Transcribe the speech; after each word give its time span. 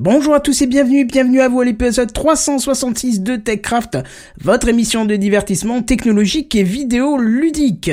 Bonjour 0.00 0.32
à 0.32 0.38
tous 0.38 0.62
et 0.62 0.68
bienvenue, 0.68 1.04
bienvenue 1.04 1.40
à 1.40 1.48
vous 1.48 1.60
à 1.60 1.64
l'épisode 1.64 2.12
366 2.12 3.20
de 3.22 3.34
TechCraft, 3.34 3.98
votre 4.40 4.68
émission 4.68 5.04
de 5.04 5.16
divertissement 5.16 5.82
technologique 5.82 6.54
et 6.54 6.62
vidéo 6.62 7.18
ludique. 7.18 7.90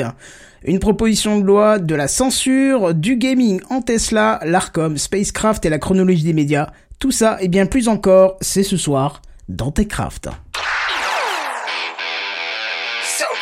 Une 0.62 0.78
proposition 0.78 1.40
de 1.40 1.44
loi 1.44 1.80
de 1.80 1.96
la 1.96 2.06
censure, 2.06 2.94
du 2.94 3.16
gaming 3.16 3.60
en 3.70 3.82
Tesla, 3.82 4.38
l'Arcom, 4.44 4.96
Spacecraft 4.96 5.66
et 5.66 5.68
la 5.68 5.80
chronologie 5.80 6.22
des 6.22 6.32
médias. 6.32 6.68
Tout 7.00 7.10
ça 7.10 7.38
et 7.40 7.48
bien 7.48 7.66
plus 7.66 7.88
encore, 7.88 8.36
c'est 8.40 8.62
ce 8.62 8.76
soir 8.76 9.20
dans 9.48 9.72
TechCraft. 9.72 10.28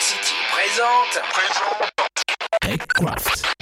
City 0.00 0.34
présente. 0.54 1.22
TechCraft. 2.62 3.53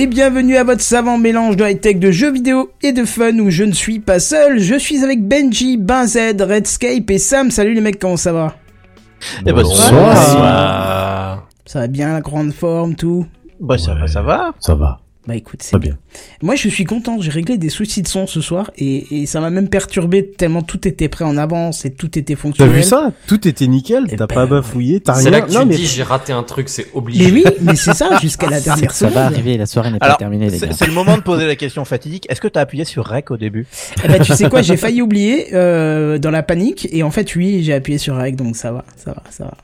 Et 0.00 0.06
bienvenue 0.06 0.56
à 0.56 0.64
votre 0.64 0.80
savant 0.80 1.18
mélange 1.18 1.58
de 1.58 1.64
high-tech 1.66 1.98
de 1.98 2.10
jeux 2.10 2.32
vidéo 2.32 2.70
et 2.80 2.92
de 2.92 3.04
fun 3.04 3.38
où 3.38 3.50
je 3.50 3.64
ne 3.64 3.72
suis 3.72 4.00
pas 4.00 4.18
seul, 4.18 4.58
je 4.58 4.76
suis 4.76 5.04
avec 5.04 5.28
Benji, 5.28 5.76
Benz, 5.76 6.16
Redscape 6.16 7.10
et 7.10 7.18
Sam. 7.18 7.50
Salut 7.50 7.74
les 7.74 7.82
mecs, 7.82 7.98
comment 7.98 8.16
ça 8.16 8.32
va? 8.32 8.54
Eh 9.42 9.52
ben, 9.52 9.62
Bonsoir. 9.62 11.46
Ça 11.66 11.80
va 11.80 11.86
bien, 11.86 12.14
la 12.14 12.22
grande 12.22 12.54
forme, 12.54 12.94
tout? 12.94 13.26
Bah, 13.60 13.76
ça 13.76 13.92
va, 13.92 14.06
ça 14.06 14.22
va. 14.22 14.54
Ça 14.58 14.74
va. 14.74 15.00
Bah 15.26 15.36
écoute, 15.36 15.62
c'est 15.62 15.78
bien. 15.78 15.98
Moi 16.40 16.54
je 16.56 16.68
suis 16.70 16.84
content, 16.84 17.20
j'ai 17.20 17.30
réglé 17.30 17.58
des 17.58 17.68
soucis 17.68 18.00
de 18.00 18.08
son 18.08 18.26
ce 18.26 18.40
soir 18.40 18.70
et, 18.78 19.20
et 19.22 19.26
ça 19.26 19.40
m'a 19.40 19.50
même 19.50 19.68
perturbé 19.68 20.26
tellement 20.26 20.62
tout 20.62 20.88
était 20.88 21.10
prêt 21.10 21.26
en 21.26 21.36
avance 21.36 21.84
et 21.84 21.90
tout 21.92 22.18
était 22.18 22.34
T'as 22.34 22.40
fonctionnel. 22.40 22.74
vu 22.74 22.82
ça? 22.82 23.12
Tout 23.26 23.46
était 23.46 23.66
nickel, 23.66 24.04
Eh 24.08 24.16
t'as 24.16 24.26
ben, 24.26 24.34
pas 24.34 24.46
bafouillé, 24.46 25.00
t'as 25.00 25.14
C'est 25.16 25.28
rien. 25.28 25.30
là 25.30 25.40
que 25.42 25.50
tu 25.50 25.58
non, 25.58 25.66
mais 25.66 25.76
dis 25.76 25.84
j'ai 25.86 26.02
raté 26.04 26.32
un 26.32 26.42
truc, 26.42 26.70
c'est 26.70 26.86
obligé. 26.94 27.26
Mais 27.26 27.32
oui, 27.32 27.44
mais 27.60 27.76
c'est 27.76 27.92
ça, 27.92 28.18
jusqu'à 28.22 28.48
la 28.48 28.60
dernière 28.62 28.92
Ça 28.92 29.08
va 29.08 29.10
seconde. 29.12 29.24
arriver, 29.34 29.58
la 29.58 29.66
soirée 29.66 29.90
n'est 29.90 29.98
pas 29.98 30.14
terminée, 30.14 30.48
les 30.48 30.58
gars. 30.58 30.68
c'est 30.70 30.72
c'est 30.72 30.86
le 30.86 30.94
moment 30.94 31.18
de 31.18 31.22
poser 31.22 31.46
la 31.46 31.54
question 31.54 31.84
fatidique. 31.84 32.26
Est-ce 32.30 32.40
que 32.40 32.48
t'as 32.48 32.62
appuyé 32.62 32.86
sur 32.86 33.04
Rec 33.04 33.30
au 33.30 33.36
début? 33.36 33.66
Eh 34.02 34.08
ben, 34.08 34.22
tu 34.22 34.32
sais 34.34 34.48
quoi, 34.48 34.62
j'ai 34.62 34.76
failli 34.78 35.02
oublier 35.02 35.48
euh, 35.54 36.16
dans 36.18 36.30
la 36.30 36.42
panique 36.42 36.88
et 36.90 37.02
en 37.02 37.10
fait 37.10 37.36
oui, 37.36 37.62
j'ai 37.62 37.74
appuyé 37.74 37.98
sur 37.98 38.16
rec 38.16 38.36
donc 38.36 38.56
ça 38.56 38.72
va, 38.72 38.84
ça 38.96 39.12
va, 39.12 39.22
ça 39.30 39.44
va. 39.44 39.54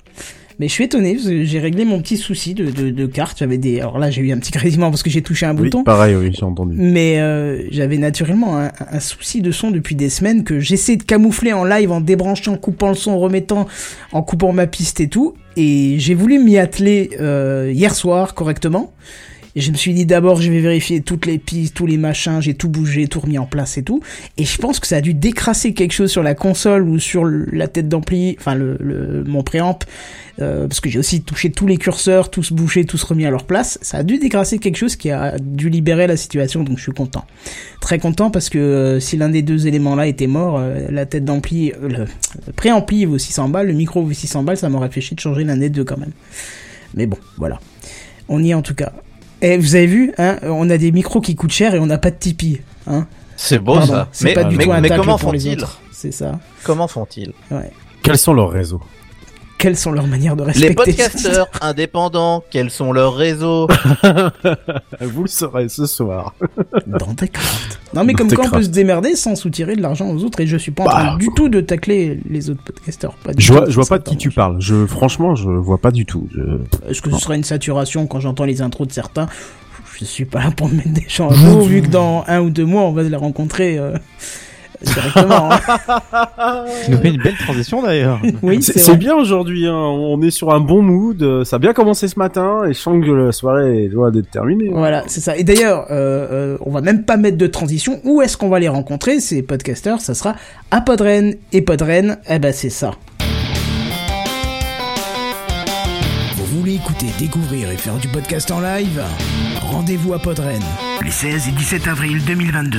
Mais 0.59 0.69
je 0.69 0.73
suis 0.73 0.85
étonné 0.85 1.15
parce 1.15 1.27
que 1.27 1.45
j'ai 1.45 1.59
réglé 1.59 1.85
mon 1.85 2.01
petit 2.01 2.17
souci 2.17 2.55
de, 2.55 2.71
de, 2.71 2.91
de 2.91 3.07
carte. 3.07 3.39
J'avais 3.39 3.59
des, 3.59 3.81
alors 3.81 3.99
là 3.99 4.11
j'ai 4.11 4.23
eu 4.23 4.33
un 4.33 4.39
petit 4.39 4.53
grésillement 4.53 4.91
parce 4.91 5.03
que 5.03 5.11
j'ai 5.11 5.23
touché 5.23 5.45
un 5.45 5.55
oui, 5.57 5.65
bouton. 5.65 5.85
pareil, 5.85 6.17
oui, 6.17 6.31
j'ai 6.33 6.45
entendu. 6.45 6.75
Mais 6.79 7.21
euh, 7.21 7.63
j'avais 7.71 7.99
naturellement 7.99 8.59
un, 8.59 8.71
un 8.91 9.01
souci 9.01 9.43
de 9.43 9.51
son 9.51 9.71
depuis 9.71 9.95
des 9.95 10.09
semaines 10.09 10.45
que 10.45 10.59
j'essaie 10.59 10.97
de 10.97 11.03
camoufler 11.03 11.53
en 11.53 11.65
live 11.65 11.93
en 11.93 12.01
débranchant, 12.01 12.55
en 12.55 12.57
coupant 12.57 12.89
le 12.89 12.95
son, 12.95 13.13
en 13.13 13.19
remettant, 13.19 13.67
en 14.13 14.23
coupant 14.23 14.53
ma 14.53 14.67
piste 14.67 15.01
et 15.01 15.09
tout. 15.09 15.35
Et 15.59 15.97
j'ai 15.99 16.15
voulu 16.15 16.39
m'y 16.39 16.59
atteler 16.59 17.11
euh, 17.21 17.71
hier 17.75 17.95
soir 17.95 18.35
correctement. 18.35 18.93
Et 19.57 19.63
je 19.63 19.73
me 19.73 19.77
suis 19.77 19.95
dit 19.95 20.05
d'abord 20.05 20.41
je 20.41 20.53
vais 20.53 20.61
vérifier 20.61 21.01
toutes 21.01 21.25
les 21.25 21.39
pistes, 21.39 21.75
tous 21.75 21.87
les 21.87 21.97
machins, 21.97 22.41
j'ai 22.41 22.53
tout 22.53 22.69
bougé, 22.69 23.09
tout 23.09 23.21
remis 23.21 23.39
en 23.39 23.47
place 23.47 23.79
et 23.79 23.83
tout. 23.83 24.03
Et 24.37 24.45
je 24.45 24.59
pense 24.59 24.79
que 24.79 24.87
ça 24.87 24.99
a 24.99 25.01
dû 25.01 25.15
décrasser 25.15 25.73
quelque 25.73 25.93
chose 25.93 26.11
sur 26.11 26.23
la 26.23 26.35
console 26.35 26.83
ou 26.83 26.99
sur 26.99 27.25
la 27.25 27.67
tête 27.67 27.89
d'ampli, 27.89 28.37
enfin 28.39 28.55
le, 28.55 28.77
le, 28.79 29.25
mon 29.25 29.43
préamp, 29.43 29.79
euh, 30.43 30.69
parce 30.69 30.81
que 30.81 30.91
j'ai 30.91 30.99
aussi 30.99 31.23
touché 31.23 31.51
tous 31.51 31.67
les 31.67 31.79
curseurs, 31.79 32.31
tous 32.31 32.53
bougés, 32.53 32.85
tous 32.85 33.03
remis 33.03 33.25
à 33.25 33.31
leur 33.31 33.45
place. 33.45 33.79
Ça 33.81 33.99
a 33.99 34.03
dû 34.03 34.19
décrasser 34.19 34.59
quelque 34.59 34.77
chose 34.77 34.95
qui 34.95 35.11
a 35.11 35.39
dû 35.39 35.71
libérer 35.71 36.07
la 36.07 36.19
situation, 36.19 36.63
donc 36.63 36.77
je 36.77 36.83
suis 36.83 36.93
content. 36.93 37.25
Très 37.81 37.99
content 37.99 38.31
parce 38.31 38.51
que 38.51 38.59
euh, 38.59 39.01
si 39.01 39.17
l'un 39.17 39.31
des 39.31 39.41
deux 39.41 39.67
éléments 39.67 39.95
là 39.95 40.07
était 40.07 40.27
mort, 40.27 40.59
euh, 40.59 40.87
la 40.91 41.07
tête 41.07 41.25
d'ampli, 41.25 41.73
euh, 41.73 41.89
le, 41.89 42.05
le 42.47 42.53
préampli 42.55 43.07
vaut 43.07 43.17
600 43.17 43.49
balles, 43.49 43.69
le 43.69 43.73
micro 43.73 44.03
vaut 44.03 44.13
600 44.13 44.43
balles, 44.43 44.59
ça 44.59 44.69
m'aurait 44.69 44.91
fait 44.91 45.15
de 45.15 45.21
changer 45.21 45.45
l'un 45.45 45.57
des 45.57 45.71
deux 45.71 45.85
quand 45.85 45.97
même. 45.97 46.13
Mais 46.95 47.07
bon, 47.07 47.17
voilà. 47.39 47.59
On 48.29 48.43
y 48.43 48.51
est 48.51 48.55
en 48.55 48.63
tout 48.63 48.75
cas. 48.75 48.93
Et 49.43 49.59
vous 49.59 49.75
avez 49.75 49.87
vu, 49.87 50.13
hein, 50.19 50.39
on 50.43 50.69
a 50.71 50.79
des 50.79 50.93
micros 50.93 51.21
qui 51.21 51.35
coûtent 51.35 51.53
cher 51.53 51.75
et 51.75 51.79
on 51.79 51.87
n'a 51.87 51.99
pas 51.99 52.11
de 52.11 52.17
Tipeee. 52.17 52.63
Hein 52.87 53.07
C'est 53.37 53.59
beau 53.59 53.75
Pardon, 53.75 53.93
ça. 53.93 54.09
C'est 54.13 54.25
Mais, 54.27 54.35
pas 54.35 54.45
du 54.45 54.57
mais- 54.57 54.65
tout 54.65 54.73
un 54.73 54.81
mais 54.81 54.89
comment 54.89 55.19
pour 55.19 55.33
les 55.33 55.39
font-ils 55.41 55.53
autres. 55.59 55.81
C'est 55.93 56.13
ça. 56.13 56.39
Comment 56.65 56.89
font-ils 56.89 57.33
Ouais. 57.51 57.71
Quels 58.03 58.19
sont 58.19 58.33
leurs 58.33 58.51
réseaux? 58.51 58.81
Quelles 59.59 59.77
sont 59.77 59.91
leurs 59.91 60.07
manières 60.07 60.37
de 60.37 60.43
Les 60.43 60.49
respecter 60.49 60.75
podcasteurs 60.75 61.49
indépendants, 61.63 62.45
quels 62.51 62.71
sont 62.71 62.93
leurs 62.93 63.15
réseaux 63.17 63.67
Vous 65.01 65.23
le 65.23 65.29
saurez 65.29 65.69
ce 65.69 65.87
soir. 65.87 66.35
dans 66.87 67.15
Techcraft. 67.15 67.81
Non 67.95 68.05
mais 68.05 68.13
Dans 68.13 68.19
comme 68.19 68.33
quoi 68.35 68.45
on 68.47 68.51
peut 68.51 68.63
se 68.63 68.69
démerder 68.69 69.17
sans 69.17 69.35
soutirer 69.35 69.75
de 69.75 69.81
l'argent 69.83 70.09
aux 70.11 70.23
autres 70.25 70.41
et 70.41 70.47
je 70.47 70.57
suis 70.59 70.73
pas 70.73 70.83
en 70.83 70.87
Bah, 70.87 70.93
train 70.93 71.17
du 71.17 71.29
tout 71.35 71.49
de 71.49 71.61
tacler 71.63 72.21
les 72.29 72.51
autres 72.51 72.63
podcasteurs. 72.63 73.15
Pas 73.25 73.33
du 73.33 73.43
Je 73.43 73.53
vois, 73.53 73.65
je 73.69 73.75
vois 73.75 73.87
pas 73.87 73.99
de 73.99 74.05
qui 74.05 74.17
tu 74.19 74.31
parles. 74.31 74.57
Je, 74.61 74.85
franchement, 74.87 75.35
je 75.35 75.49
vois 75.49 75.79
pas 75.79 75.91
du 75.91 76.05
tout. 76.05 76.29
Je- 76.35 76.91
Est-ce 76.91 77.01
que 77.01 77.11
ce 77.11 77.19
serait 77.19 77.37
une 77.37 77.45
saturation 77.45 78.07
quand 78.07 78.21
j'entends 78.21 78.45
les 78.45 78.61
intros 78.61 78.87
de 78.87 78.93
certains? 78.93 79.27
Je 79.99 80.05
suis 80.05 80.27
pas 80.27 80.45
là 80.45 80.51
pour 80.51 80.69
me 80.69 80.75
mettre 80.75 80.91
des 80.93 81.07
gens 81.09 81.31
à 81.31 81.35
dos, 81.35 81.63
vu 81.63 81.81
que 81.81 81.87
dans 81.89 82.23
un 82.29 82.41
ou 82.41 82.51
deux 82.51 82.67
mois 82.67 82.83
on 82.83 82.93
va 82.93 83.03
les 83.03 83.17
rencontrer 83.17 83.79
euh, 83.79 83.97
directement. 84.83 85.51
hein. 85.53 86.65
Nous 86.89 86.99
fais 86.99 87.09
une 87.11 87.23
belle 87.23 87.37
transition 87.37 87.83
d'ailleurs. 87.83 88.21
Oui, 88.43 88.63
C'est 88.63 88.97
bien 88.97 89.15
aujourd'hui, 89.15 89.67
hein. 89.67 89.75
on 89.75 90.21
est 90.23 90.31
sur 90.31 90.53
un 90.53 90.61
bon 90.61 90.83
mood, 90.83 91.45
ça 91.45 91.57
a 91.57 91.59
bien 91.59 91.73
commencé 91.73 92.07
ce 92.09 92.19
matin 92.19 92.65
et 92.65 92.73
je 92.75 92.79
sens 92.79 93.03
que 93.05 93.11
la 93.11 93.33
soirée 93.33 93.85
est 93.85 93.89
loin 93.89 94.11
d'être 94.11 94.31
terminée. 94.31 94.71
Voilà, 94.73 95.05
c'est 95.07 95.21
ça. 95.21 95.37
Et 95.37 95.45
d'ailleurs, 95.45 95.87
euh, 95.91 96.27
euh, 96.31 96.59
on 96.65 96.71
va 96.71 96.81
même 96.81 97.05
pas 97.05 97.17
mettre 97.17 97.37
de 97.39 97.47
transition. 97.47 98.01
Où 98.05 98.23
est-ce 98.23 98.37
qu'on 98.37 98.49
va 98.49 98.59
les 98.59 98.69
rencontrer 98.69 99.21
Ces 99.21 99.43
podcasters, 99.43 100.01
ça 100.01 100.15
sera 100.15 100.35
à 100.71 100.81
Podren. 100.81 101.35
Et 101.53 101.63
Podren, 101.63 102.19
eh 102.29 102.39
ben 102.39 102.53
c'est 102.53 102.71
ça. 102.71 102.93
Vous 106.37 106.61
voulez 106.61 106.75
écouter, 106.75 107.07
découvrir 107.19 107.71
et 107.71 107.77
faire 107.77 107.97
du 107.97 108.09
podcast 108.09 108.51
en 108.51 108.61
live? 108.61 109.03
Rendez-vous 109.61 110.15
à 110.15 110.19
Podren, 110.19 110.61
les 111.05 111.11
16 111.11 111.49
et 111.49 111.53
17 111.53 111.89
avril 111.89 112.21
2022. 112.27 112.79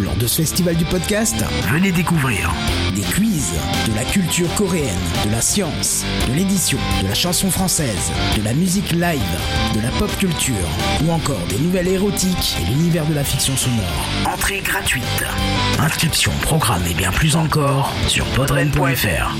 Lors 0.00 0.16
de 0.16 0.26
ce 0.26 0.36
festival 0.36 0.76
du 0.76 0.84
podcast, 0.84 1.44
venez 1.70 1.92
découvrir 1.92 2.52
des 2.94 3.02
quiz, 3.02 3.52
de 3.88 3.94
la 3.94 4.04
culture 4.04 4.52
coréenne, 4.54 4.88
de 5.26 5.30
la 5.30 5.40
science, 5.40 6.04
de 6.28 6.34
l'édition, 6.34 6.78
de 7.02 7.08
la 7.08 7.14
chanson 7.14 7.50
française, 7.50 8.10
de 8.36 8.42
la 8.42 8.54
musique 8.54 8.92
live, 8.92 9.20
de 9.74 9.80
la 9.80 9.90
pop 9.98 10.10
culture, 10.18 10.54
ou 11.04 11.10
encore 11.10 11.46
des 11.48 11.58
nouvelles 11.58 11.88
érotiques 11.88 12.56
et 12.60 12.70
l'univers 12.70 13.06
de 13.06 13.14
la 13.14 13.24
fiction 13.24 13.56
sonore. 13.56 14.06
Entrée 14.26 14.60
gratuite. 14.60 15.04
Inscription, 15.78 16.32
programme 16.42 16.82
et 16.90 16.94
bien 16.94 17.12
plus 17.12 17.36
encore 17.36 17.92
sur 18.08 18.24
podren.fr. 18.26 19.36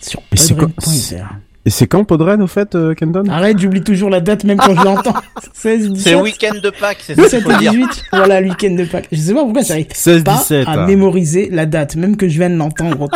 Sur 0.00 0.22
podren.fr. 0.22 1.47
Et 1.64 1.70
c'est 1.70 1.86
quand 1.86 2.04
Podren 2.04 2.40
au 2.40 2.46
fait, 2.46 2.74
euh, 2.74 2.94
Kendon 2.94 3.24
Arrête, 3.28 3.58
j'oublie 3.58 3.82
toujours 3.82 4.08
la 4.08 4.20
date 4.20 4.44
même 4.44 4.56
quand 4.58 4.74
je 4.74 4.82
l'entends. 4.84 5.14
16, 5.52 5.88
17. 5.92 6.02
C'est 6.02 6.16
le 6.16 6.22
week-end 6.22 6.54
de 6.62 6.70
Pâques, 6.70 6.98
c'est 7.02 7.14
ça 7.14 7.22
qu'il 7.28 7.38
17 7.40 7.42
faut 7.42 7.50
et 7.50 7.56
dire. 7.58 7.72
18, 7.72 8.04
voilà 8.12 8.40
le 8.40 8.48
week-end 8.48 8.74
de 8.74 8.84
Pâques. 8.84 9.08
Je 9.12 9.18
sais 9.18 9.34
pas 9.34 9.42
pourquoi 9.42 9.62
j'arrive 9.62 9.86
16, 9.92 10.24
pas 10.24 10.36
17. 10.36 10.66
à 10.66 10.70
hein. 10.72 10.86
mémoriser 10.86 11.50
la 11.50 11.66
date, 11.66 11.96
même 11.96 12.16
que 12.16 12.28
je 12.28 12.38
viens 12.38 12.48
de 12.48 12.56
l'entendre. 12.56 13.08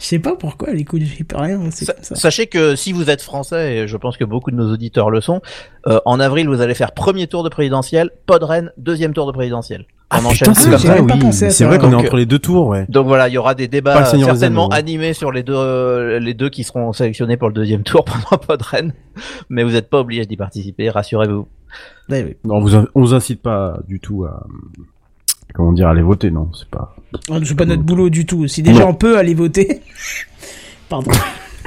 je 0.00 0.04
sais 0.04 0.18
pas 0.18 0.34
pourquoi, 0.34 0.72
les 0.72 0.84
coups, 0.84 1.02
j'y 1.02 1.22
peux 1.24 1.36
rien, 1.36 1.60
c'est 1.70 1.84
Sa- 1.84 1.92
comme 1.92 2.02
ça. 2.02 2.14
Sachez 2.16 2.46
que 2.46 2.74
si 2.74 2.92
vous 2.92 3.10
êtes 3.10 3.22
français, 3.22 3.76
et 3.76 3.86
je 3.86 3.96
pense 3.96 4.16
que 4.16 4.24
beaucoup 4.24 4.50
de 4.50 4.56
nos 4.56 4.72
auditeurs 4.72 5.10
le 5.10 5.20
sont, 5.20 5.40
euh, 5.86 6.00
en 6.04 6.18
avril 6.20 6.48
vous 6.48 6.60
allez 6.62 6.74
faire 6.74 6.92
premier 6.92 7.26
tour 7.28 7.44
de 7.44 7.48
présidentiel, 7.48 8.10
Podren, 8.26 8.72
deuxième 8.76 9.12
tour 9.12 9.26
de 9.26 9.32
présidentiel. 9.32 9.86
On 10.20 10.24
enchaîne 10.26 10.48
putain, 10.52 10.70
comme 10.96 11.08
vrai, 11.08 11.32
ça. 11.32 11.46
à 11.46 11.50
c'est 11.50 11.64
vrai 11.64 11.78
qu'on 11.78 11.90
est 11.92 11.94
entre 11.94 12.16
les 12.16 12.26
deux 12.26 12.38
tours, 12.38 12.68
ouais. 12.68 12.86
Donc 12.88 13.06
voilà, 13.06 13.28
il 13.28 13.32
y 13.32 13.38
aura 13.38 13.54
des 13.54 13.68
débats 13.68 14.04
certainement 14.04 14.68
Anneaux, 14.68 14.74
animés 14.74 15.14
sur 15.14 15.32
les 15.32 15.42
deux, 15.42 15.54
euh, 15.56 16.18
les 16.18 16.34
deux 16.34 16.50
qui 16.50 16.64
seront 16.64 16.92
sélectionnés 16.92 17.36
pour 17.36 17.48
le 17.48 17.54
deuxième 17.54 17.82
tour 17.82 18.04
pendant 18.28 18.42
Podren. 18.42 18.92
Mais 19.48 19.64
vous 19.64 19.70
n'êtes 19.70 19.88
pas 19.88 20.00
obligé 20.00 20.26
d'y 20.26 20.36
participer, 20.36 20.90
rassurez-vous. 20.90 21.46
Ouais, 22.08 22.24
ouais. 22.24 22.36
Non, 22.44 22.56
on 22.56 22.60
vous, 22.60 22.74
on 22.94 23.00
vous 23.00 23.14
incite 23.14 23.40
pas 23.40 23.78
du 23.88 24.00
tout 24.00 24.24
à, 24.24 24.46
comment 25.54 25.72
dire, 25.72 25.88
à 25.88 25.92
aller 25.92 26.02
voter, 26.02 26.30
non, 26.30 26.50
c'est 26.52 26.68
pas. 26.68 26.94
C'est 27.44 27.56
pas 27.56 27.64
notre 27.64 27.82
boulot 27.82 28.10
du 28.10 28.26
tout. 28.26 28.46
Si 28.48 28.62
déjà 28.62 28.80
Non. 28.80 28.88
on 28.90 28.94
peut 28.94 29.18
aller 29.18 29.34
voter. 29.34 29.80
Pardon. 30.88 31.10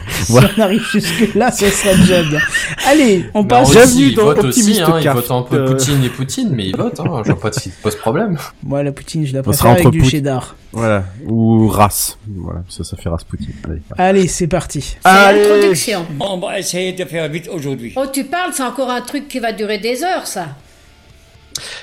si 0.10 0.32
Voilà. 0.32 0.50
on 0.58 0.62
arrive 0.62 0.84
jusque 0.92 1.34
là, 1.36 1.52
ce 1.52 1.66
serait 1.70 1.96
déjà 1.98 2.24
bien. 2.24 2.40
Allez, 2.88 3.26
on 3.34 3.42
Mais 3.44 3.48
passe. 3.48 3.70
en 3.70 3.72
Bienvenue 3.72 4.14
dans 4.14 4.24
votent 4.26 4.38
aussi, 4.40 4.48
Optimiste 4.62 4.82
hein, 4.82 5.00
ils 5.02 5.10
votent 5.10 5.32
un 5.32 5.42
peu 5.44 5.56
Euh. 5.58 5.66
Poutine 5.68 6.04
et 6.04 6.10
Poutine, 6.10 6.50
mais 6.52 6.68
ils 6.68 6.76
votent, 6.76 7.00
hein, 7.00 7.22
je 7.26 7.32
vois 7.32 7.40
pas 7.40 7.50
de 7.50 7.60
pose 7.82 7.96
problème. 7.96 8.38
Moi, 8.64 8.84
la 8.84 8.92
poutine, 8.92 9.26
je 9.26 9.34
la 9.34 9.44
préfère 9.44 9.72
avec 9.72 9.90
du 9.90 10.04
cheddar. 10.04 10.56
Voilà. 10.72 11.06
Ou 11.26 11.68
race. 11.70 12.18
Voilà, 12.28 12.62
ça, 12.70 12.84
ça 12.84 12.98
fait 12.98 13.10
race 13.10 13.24
Poutine. 13.24 13.54
Allez. 13.66 13.82
Allez, 13.98 14.28
c'est 14.28 14.48
parti. 14.48 14.98
Allez. 15.04 15.42
l'introduction. 15.48 16.06
On 16.20 16.38
va 16.38 16.60
essayer 16.60 16.92
de 16.94 17.06
faire 17.06 17.28
vite 17.30 17.50
aujourd'hui. 17.52 17.94
Oh, 17.96 18.06
tu 18.12 18.26
parles, 18.26 18.52
c'est 18.54 18.64
encore 18.64 18.90
un 18.90 19.02
truc 19.02 19.28
qui 19.28 19.40
va 19.40 19.52
durer 19.54 19.78
des 19.78 20.04
heures, 20.04 20.28
ça. 20.28 20.48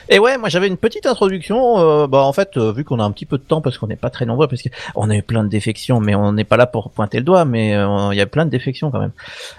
Et 0.08 0.19
ouais, 0.19 0.38
moi 0.38 0.48
j'avais 0.48 0.69
une 0.69 0.76
petite 0.76 1.06
introduction. 1.06 1.78
euh, 1.78 2.06
bah 2.06 2.19
en 2.19 2.32
fait, 2.32 2.56
euh, 2.56 2.72
vu 2.72 2.84
qu'on 2.84 2.98
a 3.00 3.04
un 3.04 3.10
petit 3.12 3.26
peu 3.26 3.38
de 3.38 3.42
temps 3.42 3.60
parce 3.60 3.78
qu'on 3.78 3.86
n'est 3.86 3.96
pas 3.96 4.10
très 4.10 4.26
nombreux, 4.26 4.48
parce 4.48 4.62
qu'on 4.62 5.10
a 5.10 5.16
eu 5.16 5.22
plein 5.22 5.44
de 5.44 5.48
défections, 5.48 6.00
mais 6.00 6.14
on 6.14 6.32
n'est 6.32 6.44
pas 6.44 6.56
là 6.56 6.66
pour 6.66 6.90
pointer 6.90 7.19
le 7.19 7.24
doigt, 7.24 7.44
mais 7.44 7.74
euh, 7.74 8.12
il 8.12 8.19
y 8.19 8.20
a 8.20 8.26
plein 8.26 8.44
de 8.44 8.50
défections 8.50 8.90
quand 8.90 9.00
même. 9.00 9.12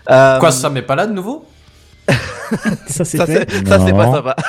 Euh, 0.10 0.40
Quoi, 0.40 0.52
ça 0.52 0.70
met 0.70 0.82
pas 0.82 0.96
là 0.96 1.08
de 1.08 1.14
nouveau? 1.14 1.46
Ça, 2.88 3.06
c'est 3.06 3.18
ça 3.18 3.26
pas 3.26 3.80
sympa. 3.80 4.36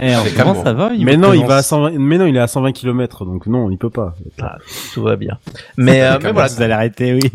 Eh, 0.00 0.14
en 0.14 0.20
amour. 0.20 0.62
ça 0.62 0.72
va 0.72 0.90
Mais 0.96 1.16
non, 1.16 1.32
il 1.32 1.40
va 1.40 1.56
à 1.56 1.62
présence. 1.62 1.90
120, 1.90 1.98
mais 1.98 2.18
non, 2.18 2.26
il 2.26 2.36
est 2.36 2.40
à 2.40 2.46
120 2.46 2.70
km, 2.72 3.24
donc 3.24 3.46
non, 3.46 3.68
il 3.68 3.78
peut 3.78 3.90
pas. 3.90 4.14
Tout 4.94 5.02
va 5.02 5.16
bien. 5.16 5.38
Mais, 5.76 6.02
euh, 6.04 6.12
mais 6.12 6.18
Comment 6.20 6.32
voilà, 6.34 6.48
Vous 6.48 6.62
allez 6.62 6.72
arrêter, 6.72 7.14
oui. 7.14 7.32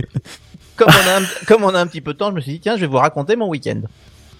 comme 0.78 0.88
on, 0.88 1.10
a 1.10 1.20
un, 1.20 1.24
comme 1.46 1.64
on 1.66 1.76
a 1.76 1.80
un 1.80 1.88
petit 1.88 2.00
peu 2.00 2.14
de 2.14 2.18
temps, 2.20 2.30
je 2.30 2.36
me 2.36 2.40
suis 2.40 2.54
dit 2.54 2.60
tiens, 2.62 2.76
je 2.78 2.82
vais 2.82 2.88
vous 2.88 2.98
raconter 2.98 3.36
mon 3.36 3.50
week-end. 3.50 3.82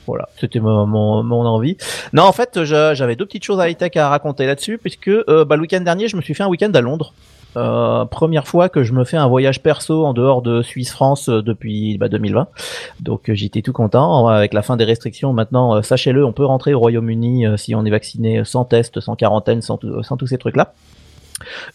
Voilà, 0.08 0.28
c'était 0.40 0.60
mon, 0.60 1.32
envie. 1.32 1.78
Non, 2.12 2.24
en 2.24 2.32
fait, 2.32 2.64
j'avais 2.64 3.16
deux 3.16 3.26
petites 3.26 3.44
choses 3.44 3.60
à 3.60 3.70
high-tech 3.70 3.96
à 3.96 4.10
raconter 4.10 4.46
là-dessus, 4.46 4.78
puisque 4.78 5.08
euh, 5.08 5.46
bah, 5.46 5.56
le 5.56 5.62
week-end 5.62 5.82
dernier, 5.82 6.08
je 6.08 6.16
me 6.16 6.22
suis 6.22 6.34
fait 6.34 6.44
un 6.44 6.48
week-end 6.48 6.72
à 6.74 6.82
Londres. 6.82 7.14
Euh, 7.56 8.06
première 8.06 8.48
fois 8.48 8.70
que 8.70 8.84
je 8.84 8.94
me 8.94 9.04
fais 9.04 9.18
un 9.18 9.28
voyage 9.28 9.62
perso 9.62 10.06
en 10.06 10.14
dehors 10.14 10.42
de 10.42 10.62
Suisse-France 10.62 11.30
euh, 11.30 11.42
depuis 11.42 11.98
bah, 11.98 12.10
2020. 12.10 12.48
Donc 13.02 13.30
euh, 13.30 13.36
j'étais 13.36 13.62
tout 13.62 13.74
content. 13.74 14.28
Avec 14.28 14.54
la 14.54 14.62
fin 14.62 14.78
des 14.78 14.86
restrictions, 14.86 15.34
maintenant, 15.34 15.82
sachez-le, 15.82 16.26
on 16.26 16.34
peut 16.34 16.46
rentrer 16.46 16.74
au 16.74 16.80
Royaume-Uni 16.80 17.46
si 17.58 17.76
on 17.76 17.86
est 17.86 17.90
vacciné 17.90 18.44
sans 18.44 18.66
test, 18.66 19.00
sans 19.00 19.16
quarantaine, 19.16 19.62
sans, 19.62 19.80
sans 20.02 20.18
tous 20.18 20.28
ces 20.28 20.38
trucs-là. 20.38 20.74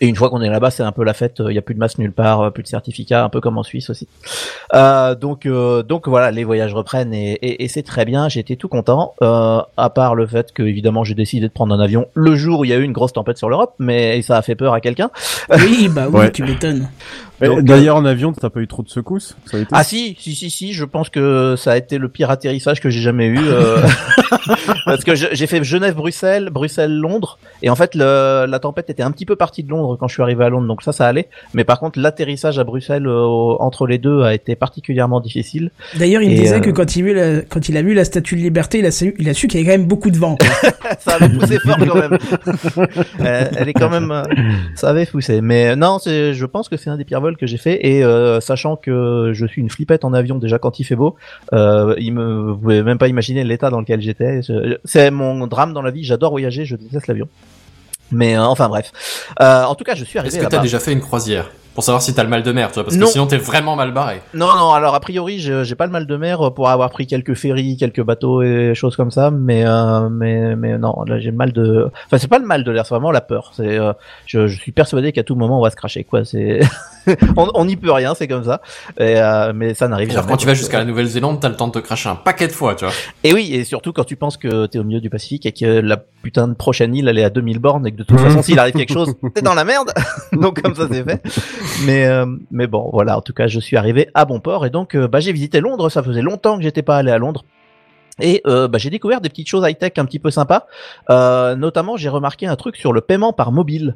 Et 0.00 0.06
une 0.08 0.16
fois 0.16 0.30
qu'on 0.30 0.40
est 0.42 0.48
là-bas, 0.50 0.70
c'est 0.70 0.82
un 0.82 0.92
peu 0.92 1.04
la 1.04 1.14
fête. 1.14 1.36
Il 1.40 1.46
n'y 1.48 1.58
a 1.58 1.62
plus 1.62 1.74
de 1.74 1.78
masque 1.80 1.98
nulle 1.98 2.12
part, 2.12 2.40
euh, 2.40 2.50
plus 2.50 2.62
de 2.62 2.68
certificat, 2.68 3.24
un 3.24 3.28
peu 3.28 3.40
comme 3.40 3.58
en 3.58 3.62
Suisse 3.62 3.90
aussi. 3.90 4.08
Euh, 4.74 5.14
donc, 5.14 5.46
euh, 5.46 5.82
donc 5.82 6.08
voilà, 6.08 6.30
les 6.30 6.44
voyages 6.44 6.74
reprennent 6.74 7.12
et, 7.12 7.32
et, 7.32 7.64
et 7.64 7.68
c'est 7.68 7.82
très 7.82 8.04
bien. 8.04 8.28
J'étais 8.28 8.56
tout 8.56 8.68
content, 8.68 9.14
euh, 9.22 9.60
à 9.76 9.90
part 9.90 10.14
le 10.14 10.26
fait 10.26 10.52
que 10.52 10.62
évidemment 10.62 11.04
j'ai 11.04 11.14
décidé 11.14 11.46
de 11.48 11.52
prendre 11.52 11.74
un 11.74 11.80
avion 11.80 12.06
le 12.14 12.34
jour 12.36 12.60
où 12.60 12.64
il 12.64 12.70
y 12.70 12.72
a 12.72 12.76
eu 12.76 12.82
une 12.82 12.92
grosse 12.92 13.12
tempête 13.12 13.38
sur 13.38 13.48
l'Europe, 13.48 13.74
mais 13.78 14.22
ça 14.22 14.36
a 14.36 14.42
fait 14.42 14.54
peur 14.54 14.72
à 14.72 14.80
quelqu'un. 14.80 15.10
Oui, 15.50 15.88
bah 15.88 16.06
oui, 16.08 16.20
Ouais. 16.20 16.32
tu 16.32 16.42
m'étonnes. 16.42 16.88
D'ailleurs, 17.40 17.96
en 17.96 18.04
avion, 18.04 18.32
t'as 18.32 18.50
pas 18.50 18.60
eu 18.60 18.66
trop 18.66 18.82
de 18.82 18.88
secousses 18.88 19.36
ça 19.46 19.56
a 19.56 19.60
été 19.60 19.68
Ah 19.72 19.84
si, 19.84 20.16
si, 20.18 20.34
si, 20.34 20.50
si, 20.50 20.72
je 20.72 20.84
pense 20.84 21.08
que 21.08 21.54
ça 21.56 21.72
a 21.72 21.76
été 21.76 21.98
le 21.98 22.08
pire 22.08 22.30
atterrissage 22.30 22.80
que 22.80 22.90
j'ai 22.90 23.00
jamais 23.00 23.26
eu. 23.26 23.38
euh, 23.38 23.76
parce 24.84 25.04
que 25.04 25.14
j'ai 25.14 25.46
fait 25.46 25.62
Genève-Bruxelles, 25.62 26.50
Bruxelles-Londres, 26.50 27.38
et 27.62 27.70
en 27.70 27.76
fait 27.76 27.94
le, 27.94 28.46
la 28.48 28.58
tempête 28.58 28.90
était 28.90 29.02
un 29.02 29.10
petit 29.12 29.26
peu 29.26 29.36
partie 29.36 29.62
de 29.62 29.70
Londres 29.70 29.96
quand 29.98 30.08
je 30.08 30.14
suis 30.14 30.22
arrivé 30.22 30.44
à 30.44 30.48
Londres, 30.48 30.66
donc 30.66 30.82
ça, 30.82 30.92
ça 30.92 31.06
allait. 31.06 31.28
Mais 31.54 31.64
par 31.64 31.78
contre, 31.80 31.98
l'atterrissage 31.98 32.58
à 32.58 32.64
Bruxelles 32.64 33.06
euh, 33.06 33.24
entre 33.60 33.86
les 33.86 33.98
deux 33.98 34.22
a 34.22 34.34
été 34.34 34.56
particulièrement 34.56 35.20
difficile. 35.20 35.70
D'ailleurs, 35.96 36.22
il 36.22 36.30
me 36.30 36.36
disait 36.36 36.56
euh, 36.56 36.60
que 36.60 36.70
quand 36.70 36.96
il, 36.96 37.04
vu 37.04 37.14
la- 37.14 37.42
quand 37.42 37.68
il 37.68 37.76
a 37.76 37.82
vu 37.82 37.94
la 37.94 38.04
statue 38.04 38.36
de 38.36 38.40
liberté, 38.40 38.78
il 38.80 38.86
a 38.86 38.90
su, 38.90 39.14
il 39.18 39.28
a 39.28 39.34
su 39.34 39.46
qu'il 39.48 39.60
y 39.60 39.62
avait 39.62 39.72
quand 39.72 39.78
même 39.78 39.88
beaucoup 39.88 40.10
de 40.10 40.18
vent. 40.18 40.36
quoi. 40.36 40.70
ça 40.98 41.14
avait 41.20 41.28
poussé 41.28 41.58
fort 41.60 41.76
quand 41.78 41.94
même. 41.94 42.18
Euh, 43.20 43.44
elle 43.56 43.68
est 43.68 43.72
quand 43.74 43.90
même, 43.90 44.10
euh, 44.10 44.22
ça 44.74 44.90
avait 44.90 45.06
poussé. 45.06 45.40
Mais 45.40 45.68
euh, 45.70 45.76
non, 45.76 45.98
je 46.04 46.44
pense 46.46 46.68
que 46.68 46.76
c'est 46.76 46.90
un 46.90 46.96
des 46.96 47.04
pires 47.04 47.20
vols 47.20 47.27
que 47.36 47.46
j'ai 47.46 47.56
fait. 47.56 47.86
Et 47.86 48.04
euh, 48.04 48.40
sachant 48.40 48.76
que 48.76 49.32
je 49.34 49.46
suis 49.46 49.60
une 49.60 49.70
flippette 49.70 50.04
en 50.04 50.12
avion 50.12 50.38
déjà 50.38 50.58
quand 50.58 50.80
il 50.80 50.84
fait 50.84 50.96
beau, 50.96 51.16
euh, 51.52 51.94
il 51.98 52.12
me, 52.12 52.52
vous 52.52 52.56
pouvez 52.56 52.82
même 52.82 52.98
pas 52.98 53.08
imaginer 53.08 53.44
l'état 53.44 53.70
dans 53.70 53.80
lequel 53.80 54.00
j'étais. 54.00 54.40
C'est 54.84 55.10
mon 55.10 55.46
drame 55.46 55.72
dans 55.72 55.82
la 55.82 55.90
vie. 55.90 56.04
J'adore 56.04 56.30
voyager, 56.30 56.64
je 56.64 56.76
déteste 56.76 57.06
l'avion. 57.06 57.28
Mais 58.10 58.36
euh, 58.36 58.42
enfin 58.42 58.68
bref. 58.68 58.92
En 59.38 59.74
tout 59.74 59.84
cas, 59.84 59.94
je 59.94 60.04
suis 60.04 60.18
arrivé 60.18 60.34
Est-ce 60.34 60.44
que 60.44 60.50
t'as 60.50 60.62
déjà 60.62 60.78
fait 60.78 60.92
une 60.92 61.00
croisière? 61.00 61.50
Pour 61.78 61.84
savoir 61.84 62.02
si 62.02 62.12
t'as 62.12 62.24
le 62.24 62.28
mal 62.28 62.42
de 62.42 62.50
mer, 62.50 62.70
tu 62.70 62.74
vois, 62.74 62.82
parce 62.82 62.96
Non. 62.96 63.06
que 63.06 63.12
sinon 63.12 63.26
t'es 63.28 63.36
vraiment 63.36 63.76
mal 63.76 63.92
barré. 63.92 64.20
Non, 64.34 64.48
non, 64.56 64.72
alors 64.72 64.96
a 64.96 64.98
priori, 64.98 65.38
j'ai 65.38 65.74
pas 65.76 65.86
le 65.86 65.92
mal 65.92 66.08
de 66.08 66.16
mer 66.16 66.52
pour 66.52 66.68
avoir 66.70 66.90
pris 66.90 67.06
quelques 67.06 67.34
ferries, 67.34 67.76
quelques 67.76 68.02
bateaux 68.02 68.42
et 68.42 68.72
choses 68.74 68.96
comme 68.96 69.12
ça, 69.12 69.30
mais 69.30 69.62
euh, 69.64 70.08
mais 70.08 70.56
mais 70.56 70.76
non, 70.76 71.04
là 71.06 71.20
j'ai 71.20 71.30
mal 71.30 71.52
de 71.52 71.88
enfin 72.06 72.18
c'est 72.18 72.26
pas 72.26 72.40
le 72.40 72.46
mal 72.46 72.64
de 72.64 72.72
l'air, 72.72 72.84
c'est 72.84 72.94
vraiment 72.96 73.12
la 73.12 73.20
peur. 73.20 73.52
C'est 73.54 73.78
euh, 73.78 73.92
je, 74.26 74.48
je 74.48 74.58
suis 74.60 74.72
persuadé 74.72 75.12
qu'à 75.12 75.22
tout 75.22 75.36
moment 75.36 75.60
on 75.60 75.62
va 75.62 75.70
se 75.70 75.76
cracher 75.76 76.02
quoi, 76.02 76.24
c'est 76.24 76.58
on 77.36 77.64
n'y 77.64 77.76
peut 77.76 77.92
rien, 77.92 78.16
c'est 78.16 78.26
comme 78.26 78.42
ça. 78.42 78.60
Et 78.98 79.14
euh, 79.16 79.52
mais 79.54 79.74
ça 79.74 79.86
n'arrive 79.86 80.08
Genre 80.08 80.16
jamais. 80.22 80.32
quand 80.32 80.36
tu 80.36 80.48
vas 80.48 80.54
jusqu'à 80.54 80.78
la 80.78 80.84
Nouvelle-Zélande, 80.84 81.38
t'as 81.40 81.48
le 81.48 81.54
temps 81.54 81.68
de 81.68 81.72
te 81.74 81.78
cracher 81.78 82.08
un 82.08 82.16
paquet 82.16 82.48
de 82.48 82.52
fois, 82.52 82.74
tu 82.74 82.86
vois. 82.86 82.94
Et 83.22 83.32
oui, 83.32 83.54
et 83.54 83.62
surtout 83.62 83.92
quand 83.92 84.02
tu 84.02 84.16
penses 84.16 84.36
que 84.36 84.66
t'es 84.66 84.80
au 84.80 84.84
milieu 84.84 85.00
du 85.00 85.10
Pacifique 85.10 85.46
et 85.46 85.52
que 85.52 85.64
la 85.78 85.96
putain 85.96 86.48
de 86.48 86.54
prochaine 86.54 86.92
île 86.96 87.06
elle 87.06 87.18
est 87.18 87.24
à 87.24 87.30
2000 87.30 87.60
bornes 87.60 87.86
et 87.86 87.92
que 87.92 87.98
de 87.98 88.02
toute 88.02 88.18
façon 88.18 88.42
s'il 88.42 88.58
arrive 88.58 88.74
quelque 88.74 88.92
chose, 88.92 89.14
t'es 89.34 89.42
dans 89.42 89.54
la 89.54 89.64
merde. 89.64 89.92
donc 90.32 90.60
comme 90.60 90.74
ça 90.74 90.88
c'est 90.90 91.04
fait. 91.04 91.22
Mais 91.84 92.06
euh, 92.06 92.26
mais 92.50 92.66
bon, 92.66 92.90
voilà, 92.92 93.16
en 93.18 93.20
tout 93.20 93.32
cas, 93.32 93.46
je 93.46 93.60
suis 93.60 93.76
arrivé 93.76 94.08
à 94.14 94.24
bon 94.24 94.40
port 94.40 94.66
et 94.66 94.70
donc 94.70 94.94
euh, 94.94 95.06
bah 95.08 95.20
j'ai 95.20 95.32
visité 95.32 95.60
Londres, 95.60 95.88
ça 95.90 96.02
faisait 96.02 96.22
longtemps 96.22 96.56
que 96.56 96.62
j'étais 96.62 96.82
pas 96.82 96.96
allé 96.96 97.10
à 97.10 97.18
Londres. 97.18 97.44
Et 98.20 98.42
euh, 98.48 98.66
bah, 98.66 98.78
j'ai 98.78 98.90
découvert 98.90 99.20
des 99.20 99.28
petites 99.28 99.46
choses 99.48 99.64
high-tech 99.68 99.92
un 99.98 100.04
petit 100.04 100.18
peu 100.18 100.30
sympas. 100.30 100.66
Euh, 101.08 101.54
notamment, 101.54 101.96
j'ai 101.96 102.08
remarqué 102.08 102.46
un 102.48 102.56
truc 102.56 102.74
sur 102.76 102.92
le 102.92 103.00
paiement 103.00 103.32
par 103.32 103.52
mobile. 103.52 103.94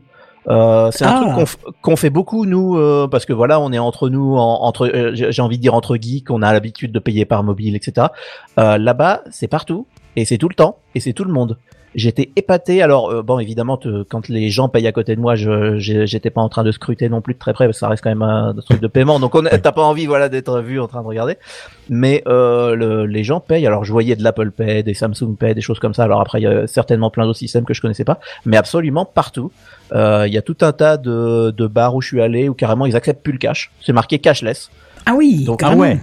Euh, 0.49 0.91
c'est 0.93 1.05
un 1.05 1.11
Ah. 1.17 1.21
truc 1.21 1.35
qu'on 1.35 1.45
f- 1.45 1.73
qu'on 1.83 1.97
fait 1.97 2.11
beaucoup 2.11 2.47
nous 2.47 2.77
euh, 2.77 3.07
parce 3.09 3.25
que 3.27 3.33
voilà 3.33 3.61
on 3.61 3.73
est 3.73 3.79
entre 3.79 4.09
nous 4.09 4.35
en- 4.37 4.63
entre 4.63 4.89
euh, 4.89 5.13
j'ai 5.15 5.41
envie 5.43 5.57
de 5.57 5.63
dire 5.63 5.73
entre 5.75 5.97
geeks 5.97 6.33
on 6.33 6.43
a 6.43 6.53
l'habitude 6.53 6.91
de 6.91 6.99
payer 6.99 7.25
par 7.25 7.45
mobile 7.45 7.77
etc 7.77 8.09
euh, 8.59 8.77
là-bas 8.77 9.23
c'est 9.31 9.47
partout 9.47 9.87
et 10.17 10.25
c'est 10.25 10.39
tout 10.39 10.49
le 10.49 10.57
temps 10.57 10.79
et 10.97 11.01
c'est 11.01 11.13
tout 11.13 11.23
le 11.23 11.33
monde 11.33 11.59
J'étais 11.95 12.31
épaté. 12.37 12.83
Alors 12.83 13.11
euh, 13.11 13.23
bon, 13.23 13.39
évidemment, 13.39 13.77
te- 13.77 14.03
quand 14.05 14.29
les 14.29 14.49
gens 14.49 14.69
payent 14.69 14.87
à 14.87 14.93
côté 14.93 15.15
de 15.15 15.21
moi, 15.21 15.35
je 15.35 15.77
j'étais 15.79 16.31
pas 16.31 16.41
en 16.41 16.49
train 16.49 16.65
de 16.65 16.73
scruter 16.73 17.09
non 17.09 17.21
plus 17.21 17.35
de 17.35 17.39
très 17.39 17.53
près 17.53 17.67
parce 17.67 17.77
que 17.77 17.81
ça 17.81 17.89
reste 17.89 18.03
quand 18.03 18.11
même 18.11 18.23
un, 18.23 18.55
truc 18.65 18.81
de 18.81 18.87
paiement. 18.87 19.21
Donc 19.21 19.35
on 19.35 19.45
a- 19.45 19.59
t'as 19.59 19.73
pas 19.73 19.83
envie, 19.83 20.07
voilà, 20.07 20.29
d'être 20.29 20.61
vu 20.61 20.81
en 20.81 20.89
train 20.89 21.03
de 21.03 21.07
regarder. 21.07 21.37
Mais 21.91 22.23
euh, 22.27 22.75
le- 22.75 23.05
les 23.07 23.25
gens 23.25 23.41
payent. 23.41 23.67
Alors 23.67 23.85
je 23.85 23.93
voyais 23.93 24.17
de 24.17 24.23
l'Apple 24.23 24.51
Pay, 24.51 24.83
des 24.83 24.95
Samsung 24.95 25.37
Pay, 25.39 25.55
des 25.55 25.61
choses 25.61 25.79
comme 25.81 25.93
ça. 25.95 26.05
Alors 26.05 26.21
après, 26.21 26.41
il 26.41 26.45
y 26.45 26.47
a 26.47 26.67
certainement 26.67 27.11
plein 27.11 27.27
d'autres 27.27 27.39
systèmes 27.39 27.65
que 27.65 27.75
je 27.75 27.81
connaissais 27.83 28.05
pas, 28.05 28.21
mais 28.47 28.57
absolument 28.57 29.05
partout. 29.05 29.53
Euh, 29.93 30.25
Il 30.27 30.33
y 30.33 30.39
a 30.39 30.43
tout 30.43 30.57
un 30.63 30.73
tas 30.73 30.97
de, 30.97 31.51
de 31.51 31.67
bars 31.67 31.95
où 31.95 32.01
je 32.01 32.09
suis 32.09 32.23
allé 32.23 32.49
où 32.49 32.55
carrément 32.55 32.87
ils 32.87 32.97
acceptent 32.97 33.23
plus 33.23 33.33
le 33.33 33.39
cash. 33.39 33.71
C'est 33.85 33.93
marqué 33.93 34.19
cashless. 34.19 34.71
Ah 35.05 35.13
oui, 35.15 35.45
Donc, 35.45 35.63
ah 35.63 35.75
ouais. 35.75 35.99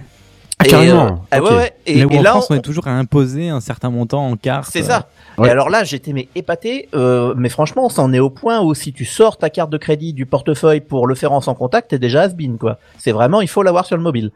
Ah, 0.62 0.66
Et, 0.66 0.68
carrément. 0.68 1.06
euh, 1.06 1.10
ah 1.30 1.42
ouais. 1.42 1.72
Et, 1.86 1.94
Là 2.00 2.06
où 2.06 2.10
et 2.10 2.18
en 2.18 2.22
là, 2.22 2.30
France, 2.32 2.48
on 2.50 2.54
on- 2.54 2.58
est 2.58 2.60
toujours 2.62 2.86
à 2.86 2.90
imposer 2.90 3.48
un 3.48 3.60
certain 3.60 3.88
montant 3.90 4.26
en 4.26 4.36
carte. 4.36 4.68
C'est 4.70 4.82
ça. 4.82 5.08
Ouais. 5.38 5.48
Et 5.48 5.50
alors 5.50 5.70
là, 5.70 5.84
j'étais 5.84 6.12
mais 6.12 6.28
épaté. 6.34 6.88
euh, 6.94 7.32
mais 7.36 7.48
franchement, 7.48 7.88
ça 7.88 8.02
en 8.02 8.12
est 8.12 8.18
au 8.18 8.28
point 8.30 8.60
où 8.60 8.74
si 8.74 8.92
tu 8.92 9.04
sors 9.06 9.38
ta 9.38 9.48
carte 9.48 9.70
de 9.70 9.78
crédit 9.78 10.12
du 10.12 10.26
portefeuille 10.26 10.80
pour 10.80 11.06
le 11.06 11.14
faire 11.14 11.32
en 11.32 11.40
sans 11.40 11.54
contact, 11.54 11.90
t'es 11.90 11.98
déjà 11.98 12.22
has-been 12.22 12.58
quoi. 12.58 12.78
C'est 12.98 13.12
vraiment, 13.12 13.40
il 13.40 13.48
faut 13.48 13.62
l'avoir 13.62 13.86
sur 13.86 13.96
le 13.96 14.02
mobile. 14.02 14.32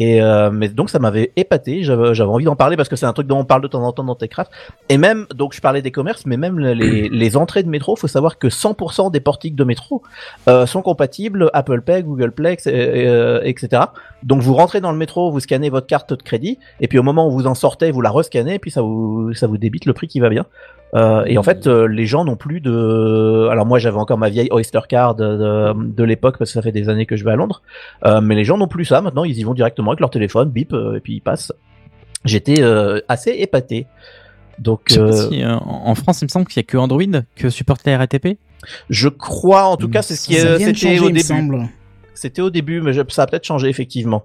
Et 0.00 0.22
euh, 0.22 0.50
mais 0.50 0.70
donc 0.70 0.88
ça 0.88 0.98
m'avait 0.98 1.30
épaté. 1.36 1.82
J'avais 1.82 2.22
envie 2.22 2.46
d'en 2.46 2.56
parler 2.56 2.78
parce 2.78 2.88
que 2.88 2.96
c'est 2.96 3.04
un 3.04 3.12
truc 3.12 3.26
dont 3.26 3.38
on 3.38 3.44
parle 3.44 3.60
de 3.60 3.68
temps 3.68 3.82
en 3.82 3.92
temps 3.92 4.02
dans 4.02 4.14
Techcraft. 4.14 4.50
Et 4.88 4.96
même 4.96 5.26
donc 5.34 5.54
je 5.54 5.60
parlais 5.60 5.82
des 5.82 5.90
commerces, 5.90 6.24
mais 6.24 6.38
même 6.38 6.58
les, 6.58 7.10
les 7.10 7.36
entrées 7.36 7.62
de 7.62 7.68
métro, 7.68 7.96
faut 7.96 8.08
savoir 8.08 8.38
que 8.38 8.48
100% 8.48 9.12
des 9.12 9.20
portiques 9.20 9.54
de 9.54 9.62
métro 9.62 10.02
euh, 10.48 10.64
sont 10.64 10.80
compatibles 10.80 11.50
Apple 11.52 11.82
Pay, 11.82 12.02
Google 12.02 12.32
Play, 12.32 12.54
etc., 12.54 12.70
euh, 12.74 13.40
etc. 13.44 13.82
Donc 14.22 14.40
vous 14.40 14.54
rentrez 14.54 14.80
dans 14.80 14.90
le 14.90 14.96
métro, 14.96 15.30
vous 15.30 15.40
scannez 15.40 15.68
votre 15.68 15.86
carte 15.86 16.14
de 16.14 16.22
crédit, 16.22 16.58
et 16.80 16.88
puis 16.88 16.98
au 16.98 17.02
moment 17.02 17.28
où 17.28 17.32
vous 17.32 17.46
en 17.46 17.54
sortez, 17.54 17.90
vous 17.90 18.00
la 18.00 18.10
rescannez, 18.10 18.54
et 18.54 18.58
puis 18.58 18.70
ça 18.70 18.80
vous 18.80 19.34
ça 19.34 19.46
vous 19.46 19.58
débite 19.58 19.84
le 19.84 19.92
prix 19.92 20.08
qui 20.08 20.20
va 20.20 20.30
bien. 20.30 20.46
Euh, 20.94 21.24
et 21.26 21.38
en 21.38 21.42
fait, 21.44 21.66
euh, 21.68 21.86
les 21.86 22.04
gens 22.06 22.24
n'ont 22.24 22.34
plus 22.36 22.60
de. 22.60 23.48
Alors 23.50 23.64
moi, 23.66 23.78
j'avais 23.78 23.96
encore 23.98 24.18
ma 24.18 24.28
vieille 24.28 24.48
Oyster 24.50 24.80
Card 24.88 25.14
de, 25.14 25.72
de 25.74 26.04
l'époque 26.04 26.36
parce 26.38 26.50
que 26.50 26.54
ça 26.54 26.62
fait 26.62 26.72
des 26.72 26.88
années 26.88 27.06
que 27.06 27.16
je 27.16 27.24
vais 27.24 27.30
à 27.30 27.36
Londres. 27.36 27.62
Euh, 28.04 28.20
mais 28.20 28.34
les 28.34 28.44
gens 28.44 28.58
n'ont 28.58 28.66
plus 28.68 28.84
ça. 28.84 29.00
Maintenant, 29.00 29.22
ils 29.24 29.38
y 29.38 29.44
vont 29.44 29.54
directement 29.54 29.92
avec 29.92 30.00
leur 30.00 30.10
téléphone, 30.10 30.50
bip, 30.50 30.72
euh, 30.72 30.96
et 30.96 31.00
puis 31.00 31.14
ils 31.14 31.20
passent. 31.20 31.52
J'étais 32.24 32.60
euh, 32.62 33.00
assez 33.08 33.30
épaté. 33.30 33.86
Donc, 34.58 34.80
Je 34.88 34.94
sais 34.94 35.00
pas 35.00 35.06
euh, 35.06 35.28
si, 35.30 35.42
euh, 35.42 35.56
en 35.56 35.94
France, 35.94 36.20
il 36.20 36.24
me 36.26 36.28
semble 36.28 36.46
qu'il 36.46 36.56
y 36.58 36.60
a 36.60 36.64
que 36.64 36.76
Android 36.76 37.02
que 37.36 37.48
supporte 37.48 37.86
la 37.86 37.96
RATP. 37.96 38.36
je 38.90 39.08
crois, 39.08 39.64
en 39.64 39.76
tout 39.76 39.88
cas, 39.88 40.02
c'est 40.02 40.16
ce 40.16 40.26
qui 40.26 40.34
c'était 40.58 40.98
au 40.98 41.06
début. 41.08 41.22
C'était 42.14 42.42
au 42.42 42.50
début, 42.50 42.82
mais 42.82 42.92
je- 42.92 43.00
ça 43.08 43.22
a 43.22 43.26
peut-être 43.26 43.46
changé 43.46 43.68
effectivement. 43.68 44.24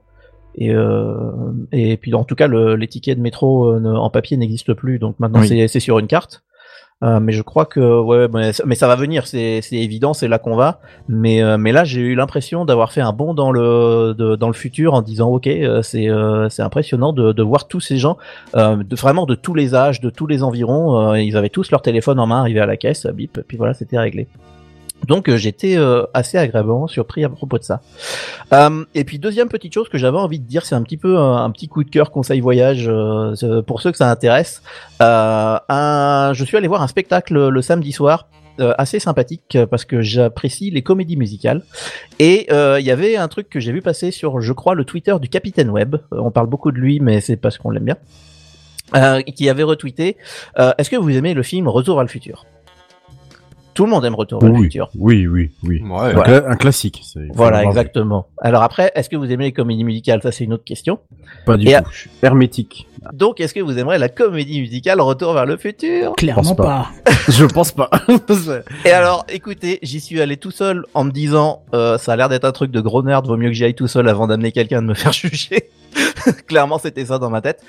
Et, 0.58 0.72
euh, 0.74 1.32
et 1.72 1.96
puis 1.98 2.14
en 2.16 2.24
tout 2.26 2.36
cas, 2.36 2.48
le, 2.48 2.76
les 2.76 2.88
tickets 2.88 3.18
de 3.18 3.22
métro 3.24 3.68
euh, 3.74 3.96
en 3.96 4.10
papier 4.10 4.36
n'existent 4.36 4.74
plus, 4.74 5.00
donc 5.00 5.18
maintenant 5.20 5.40
Oui. 5.42 5.48
c'est 5.48 5.68
c'est 5.70 5.80
sur 5.80 6.00
une 6.00 6.08
carte. 6.08 6.44
Euh, 7.04 7.20
mais 7.20 7.34
je 7.34 7.42
crois 7.42 7.66
que 7.66 7.80
ouais, 7.80 8.28
mais, 8.34 8.76
ça 8.76 8.88
va 8.88 8.96
venir, 8.96 9.28
c'est 9.28 9.62
évident, 9.72 10.14
c'est 10.14 10.30
là 10.30 10.40
qu'on 10.40 10.56
va. 10.56 10.80
Mais 11.10 11.44
euh, 11.44 11.58
mais 11.58 11.74
là, 11.74 11.84
j'ai 11.84 12.00
eu 12.00 12.16
l'impression 12.16 12.64
d'avoir 12.64 12.94
fait 12.94 13.02
un 13.02 13.12
bond 13.12 13.34
dans 13.34 13.52
le 13.52 14.14
dans 14.14 14.48
le 14.48 14.54
futur 14.54 14.94
en 14.94 15.02
disant 15.02 15.30
ok, 15.30 15.48
euh, 15.48 15.82
c'est 15.82 16.08
c'est 16.50 16.62
impressionnant 16.62 17.12
de, 17.12 17.44
voir 17.44 17.68
tous 17.68 17.82
ces 17.82 17.98
gens, 17.98 18.18
de, 18.54 18.96
vraiment 18.96 19.26
de 19.26 19.36
tous 19.36 19.54
les 19.54 19.76
âges, 19.76 20.00
de 20.00 20.10
tous 20.10 20.26
les 20.26 20.42
environs. 20.42 21.14
ils 21.16 21.36
avaient 21.36 21.50
tous 21.50 21.70
leur 21.72 21.82
téléphone 21.82 22.20
en 22.20 22.28
main, 22.28 22.40
arrivé 22.40 22.62
à 22.62 22.66
la 22.66 22.78
caisse, 22.78 23.06
bip, 23.08 23.42
puis 23.48 23.58
voilà, 23.58 23.74
c'était 23.74 24.00
réglé. 24.00 24.28
Donc 25.06 25.30
euh, 25.30 25.38
j'étais 25.38 25.78
euh, 25.78 26.04
assez 26.14 26.38
agréablement 26.38 26.88
surpris 26.88 27.24
à 27.24 27.30
propos 27.30 27.58
de 27.58 27.64
ça. 27.64 27.82
Euh, 28.54 28.86
et 28.94 29.04
puis 29.04 29.20
deuxième 29.20 29.50
petite 29.50 29.74
chose 29.74 29.90
que 29.90 29.98
j'avais 29.98 30.18
envie 30.18 30.40
de 30.40 30.46
dire, 30.46 30.66
c'est 30.66 30.76
un 30.76 30.84
petit 30.84 30.98
peu 30.98 31.18
un, 31.18 31.50
petit 31.52 31.68
coup 31.68 31.84
de 31.84 31.90
cœur 31.90 32.12
conseil 32.12 32.40
voyage 32.40 32.92
pour 33.68 33.82
ceux 33.82 33.92
que 33.92 33.98
ça 33.98 34.10
intéresse. 34.10 34.62
Je 35.00 36.44
suis 36.46 36.58
allé 36.58 36.68
voir 36.68 36.82
un 36.82 36.88
spectacle 36.88 37.50
le 37.50 37.62
samedi 37.62 37.92
soir. 37.92 38.28
assez 38.58 39.00
sympathique 39.00 39.58
parce 39.70 39.84
que 39.84 40.02
j'apprécie 40.02 40.72
les 40.72 40.82
comédies 40.82 41.18
musicales 41.18 41.62
et 42.20 42.48
il 42.50 42.86
y 42.86 42.92
avait 42.92 43.18
un 43.18 43.28
truc 43.28 43.50
que 43.50 43.60
j'ai 43.60 43.72
vu 43.72 43.82
passer 43.82 44.12
sur 44.12 44.42
je 44.42 44.54
crois 44.54 44.76
le 44.76 44.86
Twitter 44.86 45.16
du 45.22 45.30
Capitaine 45.30 45.70
Web 45.70 45.98
on 46.12 46.32
parle 46.32 46.48
beaucoup 46.48 46.72
de 46.72 46.78
lui 46.78 47.00
mais 47.00 47.22
c'est 47.22 47.36
parce 47.36 47.58
qu'on 47.58 47.70
l'aime 47.70 47.86
bien 47.86 47.98
qui 49.36 49.50
avait 49.50 49.64
retweeté 49.64 50.18
est-ce 50.58 50.90
que 50.90 50.96
vous 50.96 51.16
aimez 51.18 51.34
le 51.34 51.44
film 51.44 51.68
Retour 51.68 51.96
vers 51.96 52.04
le 52.04 52.10
futur? 52.10 52.46
Tout 53.76 53.86
le 53.86 53.92
monde 53.92 54.04
aime 54.06 54.16
Retour 54.16 54.40
vers 54.42 54.50
le 54.50 54.56
Oui, 54.58 54.64
futur 54.64 54.90
oui, 54.96 55.28
oui, 55.28 55.52
oui. 55.64 55.82
Ouais, 55.84 56.14
Un, 56.16 56.22
cla- 56.22 56.48
un 56.48 56.56
classique. 56.56 57.04
voilà, 57.34 57.64
exactement. 57.64 58.26
Alors 58.40 58.64
après, 58.64 58.92
est-ce 58.96 59.10
que 59.10 59.16
vous 59.16 59.32
aimez 59.32 59.44
les 59.46 59.52
comédies 59.52 59.84
musicales? 59.84 60.22
Ça, 60.24 60.32
c'est 60.32 60.46
une 60.46 60.54
autre 60.54 60.64
question. 60.64 60.98
Pas 61.46 61.58
du 61.58 61.68
Et 61.68 61.74
tout. 61.76 61.84
Hermétique. 62.24 62.88
Donc, 63.14 63.40
est-ce 63.40 63.54
que 63.54 63.60
vous 63.60 63.78
aimerez 63.78 64.00
la 64.00 64.10
comédie 64.10 64.60
musicale 64.62 65.00
Retour 65.00 65.34
vers 65.34 65.46
le 65.46 65.58
futur? 65.58 66.14
Clairement 66.16 66.56
pas. 66.56 66.90
pas. 67.04 67.12
je 67.30 67.46
pense 67.46 67.72
pas. 67.72 67.90
Et 68.86 68.90
alors, 68.90 69.26
écoutez, 69.30 69.78
j'y 69.84 70.00
suis 70.00 70.20
allé 70.22 70.38
tout 70.38 70.50
seul 70.50 70.86
en 70.96 71.04
me 71.04 71.12
disant, 71.12 71.62
euh, 71.76 72.00
ça 72.00 72.14
a 72.14 72.16
l'air 72.16 72.30
d'être 72.30 72.46
un 72.46 72.52
truc 72.52 72.72
de 72.72 72.82
gros 72.82 73.04
nerd, 73.04 73.28
vaut 73.28 73.38
mieux 73.38 73.50
que 73.50 73.54
j'y 73.54 73.64
aille 73.66 73.76
tout 73.76 73.88
seul 73.88 74.10
avant 74.10 74.26
d'amener 74.26 74.52
quelqu'un 74.52 74.82
de 74.82 74.88
me 74.88 74.94
faire 74.96 75.14
juger. 75.14 75.70
Clairement, 76.48 76.80
c'était 76.80 77.06
ça 77.06 77.20
dans 77.20 77.30
ma 77.30 77.42
tête. 77.42 77.62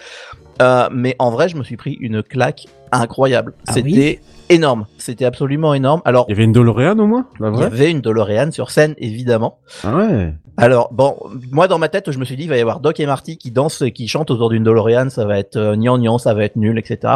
Euh, 0.62 0.88
mais 0.90 1.16
en 1.18 1.30
vrai, 1.30 1.48
je 1.50 1.56
me 1.56 1.64
suis 1.64 1.76
pris 1.76 1.98
une 2.00 2.22
claque 2.22 2.66
incroyable. 2.92 3.52
Ah 3.66 3.72
c'était 3.74 3.86
oui? 3.88 4.18
Énorme. 4.48 4.86
C'était 4.98 5.24
absolument 5.24 5.74
énorme. 5.74 6.02
Alors, 6.04 6.24
Il 6.28 6.32
y 6.32 6.34
avait 6.34 6.44
une 6.44 6.52
DeLorean 6.52 6.98
au 6.98 7.06
moins, 7.06 7.26
la 7.40 7.48
il 7.48 7.52
y 7.54 7.56
vraie? 7.56 7.64
avait 7.66 7.90
une 7.90 8.00
DeLorean 8.00 8.50
sur 8.52 8.70
scène, 8.70 8.94
évidemment. 8.98 9.58
Ah 9.84 9.96
ouais. 9.96 10.34
Alors 10.56 10.88
bon, 10.92 11.16
moi 11.52 11.68
dans 11.68 11.78
ma 11.78 11.88
tête, 11.88 12.10
je 12.10 12.18
me 12.18 12.24
suis 12.24 12.36
dit 12.36 12.44
il 12.44 12.48
va 12.48 12.56
y 12.56 12.60
avoir 12.60 12.80
Doc 12.80 12.98
et 12.98 13.04
Marty 13.06 13.36
qui 13.36 13.50
dansent 13.50 13.82
et 13.82 13.92
qui 13.92 14.08
chantent 14.08 14.30
autour 14.30 14.48
d'une 14.48 14.64
DeLorean, 14.64 15.10
ça 15.10 15.26
va 15.26 15.38
être 15.38 15.56
euh, 15.56 15.76
gnangnan, 15.76 16.16
ça 16.16 16.32
va 16.32 16.44
être 16.44 16.56
nul, 16.56 16.78
etc. 16.78 17.14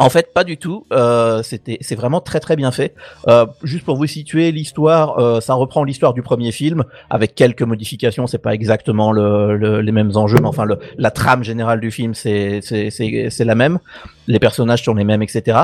En 0.00 0.10
fait, 0.10 0.32
pas 0.32 0.44
du 0.44 0.58
tout. 0.58 0.86
Euh, 0.92 1.42
c'était, 1.42 1.78
c'est 1.80 1.96
vraiment 1.96 2.20
très 2.20 2.38
très 2.38 2.54
bien 2.54 2.70
fait. 2.70 2.94
Euh, 3.26 3.46
juste 3.64 3.84
pour 3.84 3.96
vous 3.96 4.06
situer 4.06 4.52
l'histoire, 4.52 5.18
euh, 5.18 5.40
ça 5.40 5.54
reprend 5.54 5.82
l'histoire 5.82 6.14
du 6.14 6.22
premier 6.22 6.52
film 6.52 6.84
avec 7.10 7.34
quelques 7.34 7.62
modifications. 7.62 8.28
C'est 8.28 8.38
pas 8.38 8.54
exactement 8.54 9.10
le, 9.10 9.56
le- 9.56 9.80
les 9.80 9.90
mêmes 9.92 10.12
enjeux, 10.14 10.38
mais 10.40 10.46
enfin 10.46 10.66
la 10.96 11.10
trame 11.10 11.42
générale 11.42 11.80
du 11.80 11.90
film, 11.90 12.14
c'est 12.14 12.60
c'est 12.62 13.44
la 13.44 13.54
même. 13.56 13.80
Les 14.28 14.38
personnages 14.38 14.84
sont 14.84 14.94
les 14.94 15.02
mêmes, 15.04 15.22
etc. 15.22 15.58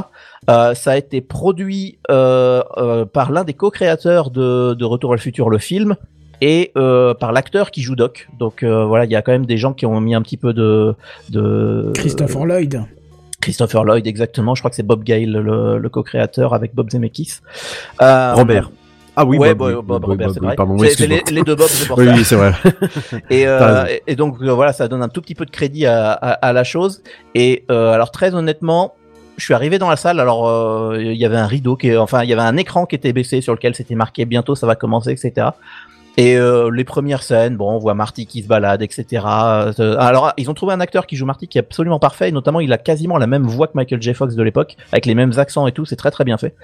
Ça 0.49 0.73
a 0.87 0.97
été 0.97 1.21
produit 1.21 1.99
par 2.09 3.31
l'un 3.33 3.45
des 3.45 3.55
co-créateurs 3.55 4.31
de, 4.31 4.85
Retour 4.85 5.13
à 5.13 5.17
le 5.17 5.21
futur, 5.21 5.49
le 5.49 5.59
film, 5.59 5.95
et 6.41 6.73
par 6.75 7.31
l'acteur 7.33 7.71
qui 7.71 7.83
joue 7.83 7.95
Doc. 7.95 8.29
Donc 8.39 8.65
voilà, 8.65 9.05
il 9.05 9.13
y 9.13 9.17
a 9.17 9.23
quand 9.23 9.33
même 9.33 9.47
des 9.47 9.59
gens 9.59 9.75
qui 9.75 9.87
ont 9.87 10.01
mis 10.01 10.15
un 10.17 10.23
petit 10.23 10.37
peu 10.37 10.53
de 10.53 10.97
Christopher 11.95 12.47
Lloyd. 12.47 12.83
Christopher 13.45 13.85
Lloyd 13.85 14.07
exactement. 14.07 14.55
Je 14.55 14.61
crois 14.63 14.71
que 14.71 14.77
c'est 14.77 14.83
Bob 14.87 15.05
Gale 15.05 15.31
le, 15.33 15.79
le 15.79 15.89
co-créateur 15.89 16.55
avec 16.55 16.75
Bob 16.75 16.91
Zemeckis. 16.91 17.41
Euh, 18.03 18.35
Robert. 18.35 18.71
Ah 19.17 19.25
oui, 19.25 19.39
ouais, 19.39 19.55
Bob, 19.55 19.59
Bob, 19.59 19.69
oui, 19.69 19.75
Bob, 19.87 19.87
Bob, 19.87 20.05
Robert, 20.11 20.31
c'est 20.33 20.41
vrai. 20.41 20.57
oui, 20.59 20.89
C'est 20.97 21.07
les, 21.31 21.43
deux 21.45 21.55
Bob, 21.55 21.69
c'est 21.69 21.87
pour 21.87 21.99
Oui, 21.99 22.07
ça. 22.07 22.15
oui, 22.15 22.25
c'est 22.25 22.35
vrai. 22.35 22.53
Et, 23.31 23.47
euh, 23.47 23.87
et, 23.87 24.03
et 24.09 24.17
donc 24.17 24.39
euh, 24.43 24.53
voilà, 24.53 24.73
ça 24.73 24.89
donne 24.89 25.03
un 25.05 25.09
tout 25.09 25.21
petit 25.23 25.37
peu 25.37 25.45
de 25.45 25.53
crédit 25.53 25.87
à, 25.87 26.11
à, 26.13 26.33
à 26.33 26.53
la 26.53 26.65
chose. 26.65 27.03
Et 27.35 27.65
euh, 27.71 27.93
alors 27.93 28.11
très 28.11 28.35
honnêtement, 28.35 28.95
je 29.37 29.45
suis 29.45 29.55
arrivé 29.55 29.79
dans 29.79 29.89
la 29.89 29.97
salle. 29.97 30.19
Alors 30.19 30.97
il 30.97 31.15
y 31.17 31.25
avait 31.25 31.37
un 31.37 31.47
rideau 31.47 31.77
qui, 31.77 31.97
enfin 31.97 32.25
il 32.25 32.31
y 32.31 32.33
avait 32.33 32.43
un 32.43 32.57
écran 32.57 32.87
qui 32.87 32.97
était 32.97 33.13
baissé 33.13 33.41
sur 33.41 33.53
lequel 33.53 33.75
c'était 33.77 33.95
marqué 33.95 34.25
bientôt 34.25 34.57
ça 34.57 34.67
va 34.67 34.75
commencer, 34.75 35.13
etc. 35.13 35.49
Et 36.17 36.37
euh, 36.37 36.71
les 36.71 36.85
premières 36.85 37.25
scènes, 37.25 37.57
bon, 37.57 37.73
on 37.73 37.79
voit 37.79 37.95
Marty 37.95 38.27
qui 38.27 38.43
se 38.43 38.49
balade, 38.49 38.83
etc. 38.83 39.25
Euh, 39.27 39.97
alors, 39.99 40.33
ils 40.37 40.49
ont 40.49 40.55
trouvé 40.55 40.73
un 40.73 40.81
acteur 40.81 41.07
qui 41.07 41.17
joue 41.17 41.27
Marty 41.27 41.49
qui 41.49 41.59
est 41.59 41.63
absolument 41.63 41.99
parfait, 41.99 42.29
et 42.29 42.33
notamment 42.33 42.61
il 42.61 42.73
a 42.73 42.79
quasiment 42.79 43.19
la 43.19 43.27
même 43.27 43.45
voix 43.45 43.67
que 43.67 43.73
Michael 43.75 44.01
J. 44.01 44.15
Fox 44.15 44.37
de 44.37 44.43
l'époque, 44.43 44.77
avec 44.93 45.07
les 45.07 45.15
mêmes 45.15 45.33
accents 45.39 45.67
et 45.67 45.73
tout, 45.73 45.85
c'est 45.85 45.97
très 45.97 46.13
très 46.13 46.25
bien 46.25 46.39
fait. 46.39 46.55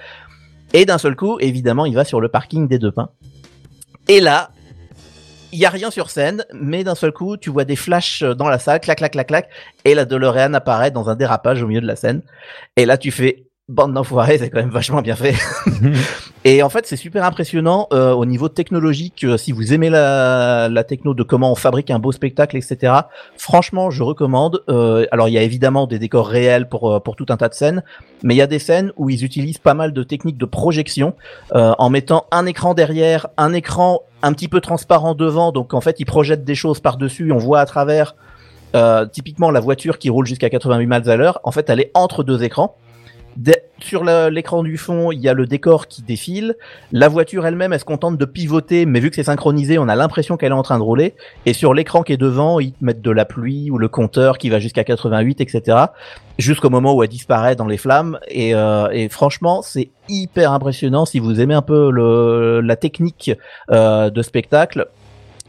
Et 0.73 0.85
d'un 0.85 0.97
seul 0.97 1.17
coup, 1.17 1.37
évidemment, 1.39 1.85
il 1.85 1.95
va 1.95 2.05
sur 2.05 2.21
le 2.21 2.29
parking 2.29 2.69
des 2.69 2.79
Deux 2.79 2.93
Pins. 2.93 3.09
Et 4.07 4.21
là, 4.21 4.51
il 5.51 5.59
y 5.59 5.65
a 5.65 5.69
rien 5.69 5.91
sur 5.91 6.09
scène, 6.09 6.45
mais 6.53 6.85
d'un 6.85 6.95
seul 6.95 7.11
coup, 7.11 7.35
tu 7.35 7.49
vois 7.49 7.65
des 7.65 7.75
flashs 7.75 8.23
dans 8.23 8.47
la 8.47 8.57
salle, 8.57 8.79
clac, 8.79 8.99
clac, 8.99 9.11
clac, 9.11 9.27
clac, 9.27 9.49
et 9.83 9.95
la 9.95 10.05
DeLorean 10.05 10.53
apparaît 10.53 10.91
dans 10.91 11.09
un 11.09 11.15
dérapage 11.15 11.61
au 11.61 11.67
milieu 11.67 11.81
de 11.81 11.87
la 11.87 11.97
scène. 11.97 12.21
Et 12.77 12.85
là, 12.85 12.97
tu 12.97 13.11
fais 13.11 13.47
bande 13.69 13.93
d'enfoirés, 13.93 14.37
c'est 14.37 14.49
quand 14.49 14.59
même 14.59 14.69
vachement 14.69 15.01
bien 15.01 15.15
fait. 15.15 15.35
et 16.43 16.61
en 16.63 16.69
fait, 16.69 16.85
c'est 16.85 16.95
super 16.95 17.23
impressionnant 17.23 17.87
euh, 17.93 18.11
au 18.11 18.25
niveau 18.25 18.49
technologique. 18.49 19.23
euh, 19.23 19.37
si 19.37 19.51
vous 19.51 19.73
aimez 19.73 19.89
la, 19.89 20.67
la 20.69 20.83
techno 20.83 21.13
de 21.13 21.23
comment 21.23 21.51
on 21.51 21.55
fabrique 21.55 21.89
un 21.89 21.99
beau 21.99 22.11
spectacle, 22.11 22.57
etc. 22.57 22.93
Franchement, 23.37 23.89
je 23.89 24.03
recommande. 24.03 24.61
Euh, 24.69 25.05
alors, 25.11 25.29
il 25.29 25.33
y 25.33 25.37
a 25.37 25.43
évidemment 25.43 25.87
des 25.87 25.99
décors 25.99 26.27
réels 26.27 26.67
pour 26.67 26.91
euh, 26.91 26.99
pour 26.99 27.15
tout 27.15 27.25
un 27.29 27.37
tas 27.37 27.49
de 27.49 27.53
scènes, 27.53 27.83
mais 28.23 28.33
il 28.33 28.37
y 28.37 28.41
a 28.41 28.47
des 28.47 28.59
scènes 28.59 28.91
où 28.97 29.09
ils 29.09 29.23
utilisent 29.23 29.57
pas 29.57 29.73
mal 29.73 29.93
de 29.93 30.03
techniques 30.03 30.37
de 30.37 30.45
projection 30.45 31.15
euh, 31.53 31.73
en 31.77 31.89
mettant 31.89 32.25
un 32.31 32.45
écran 32.45 32.73
derrière, 32.73 33.27
un 33.37 33.53
écran 33.53 34.01
un 34.21 34.33
petit 34.33 34.47
peu 34.47 34.61
transparent 34.61 35.15
devant. 35.15 35.51
Donc, 35.51 35.73
en 35.73 35.81
fait, 35.81 35.99
ils 35.99 36.05
projettent 36.05 36.43
des 36.43 36.55
choses 36.55 36.79
par 36.79 36.97
dessus, 36.97 37.31
on 37.31 37.37
voit 37.37 37.59
à 37.59 37.65
travers. 37.65 38.15
Euh, 38.73 39.05
typiquement, 39.05 39.51
la 39.51 39.59
voiture 39.59 39.97
qui 39.97 40.09
roule 40.09 40.25
jusqu'à 40.25 40.49
88 40.49 40.85
miles 40.85 41.09
à 41.09 41.17
l'heure, 41.17 41.39
en 41.43 41.51
fait, 41.51 41.69
elle 41.69 41.81
est 41.81 41.91
entre 41.93 42.23
deux 42.23 42.43
écrans. 42.43 42.77
Sur 43.79 44.03
l'écran 44.03 44.63
du 44.63 44.77
fond, 44.77 45.11
il 45.11 45.19
y 45.19 45.29
a 45.29 45.33
le 45.33 45.45
décor 45.45 45.87
qui 45.87 46.01
défile. 46.01 46.55
La 46.91 47.07
voiture 47.07 47.45
elle-même, 47.45 47.73
elle 47.73 47.79
se 47.79 47.85
contente 47.85 48.17
de 48.17 48.25
pivoter, 48.25 48.85
mais 48.85 48.99
vu 48.99 49.09
que 49.09 49.15
c'est 49.15 49.23
synchronisé, 49.23 49.79
on 49.79 49.87
a 49.87 49.95
l'impression 49.95 50.37
qu'elle 50.37 50.51
est 50.51 50.55
en 50.55 50.63
train 50.63 50.77
de 50.77 50.83
rouler. 50.83 51.15
Et 51.45 51.53
sur 51.53 51.73
l'écran 51.73 52.03
qui 52.03 52.13
est 52.13 52.17
devant, 52.17 52.59
ils 52.59 52.73
te 52.73 52.83
mettent 52.83 53.01
de 53.01 53.11
la 53.11 53.25
pluie 53.25 53.71
ou 53.71 53.77
le 53.77 53.87
compteur 53.87 54.37
qui 54.37 54.49
va 54.49 54.59
jusqu'à 54.59 54.83
88, 54.83 55.41
etc. 55.41 55.77
Jusqu'au 56.37 56.69
moment 56.69 56.93
où 56.93 57.03
elle 57.03 57.09
disparaît 57.09 57.55
dans 57.55 57.67
les 57.67 57.77
flammes. 57.77 58.19
Et, 58.27 58.53
euh, 58.53 58.89
et 58.91 59.09
franchement, 59.09 59.61
c'est 59.61 59.89
hyper 60.09 60.51
impressionnant 60.51 61.05
si 61.05 61.19
vous 61.19 61.39
aimez 61.39 61.55
un 61.55 61.61
peu 61.61 61.91
la 62.61 62.75
technique 62.75 63.31
euh, 63.71 64.09
de 64.09 64.21
spectacle. 64.21 64.87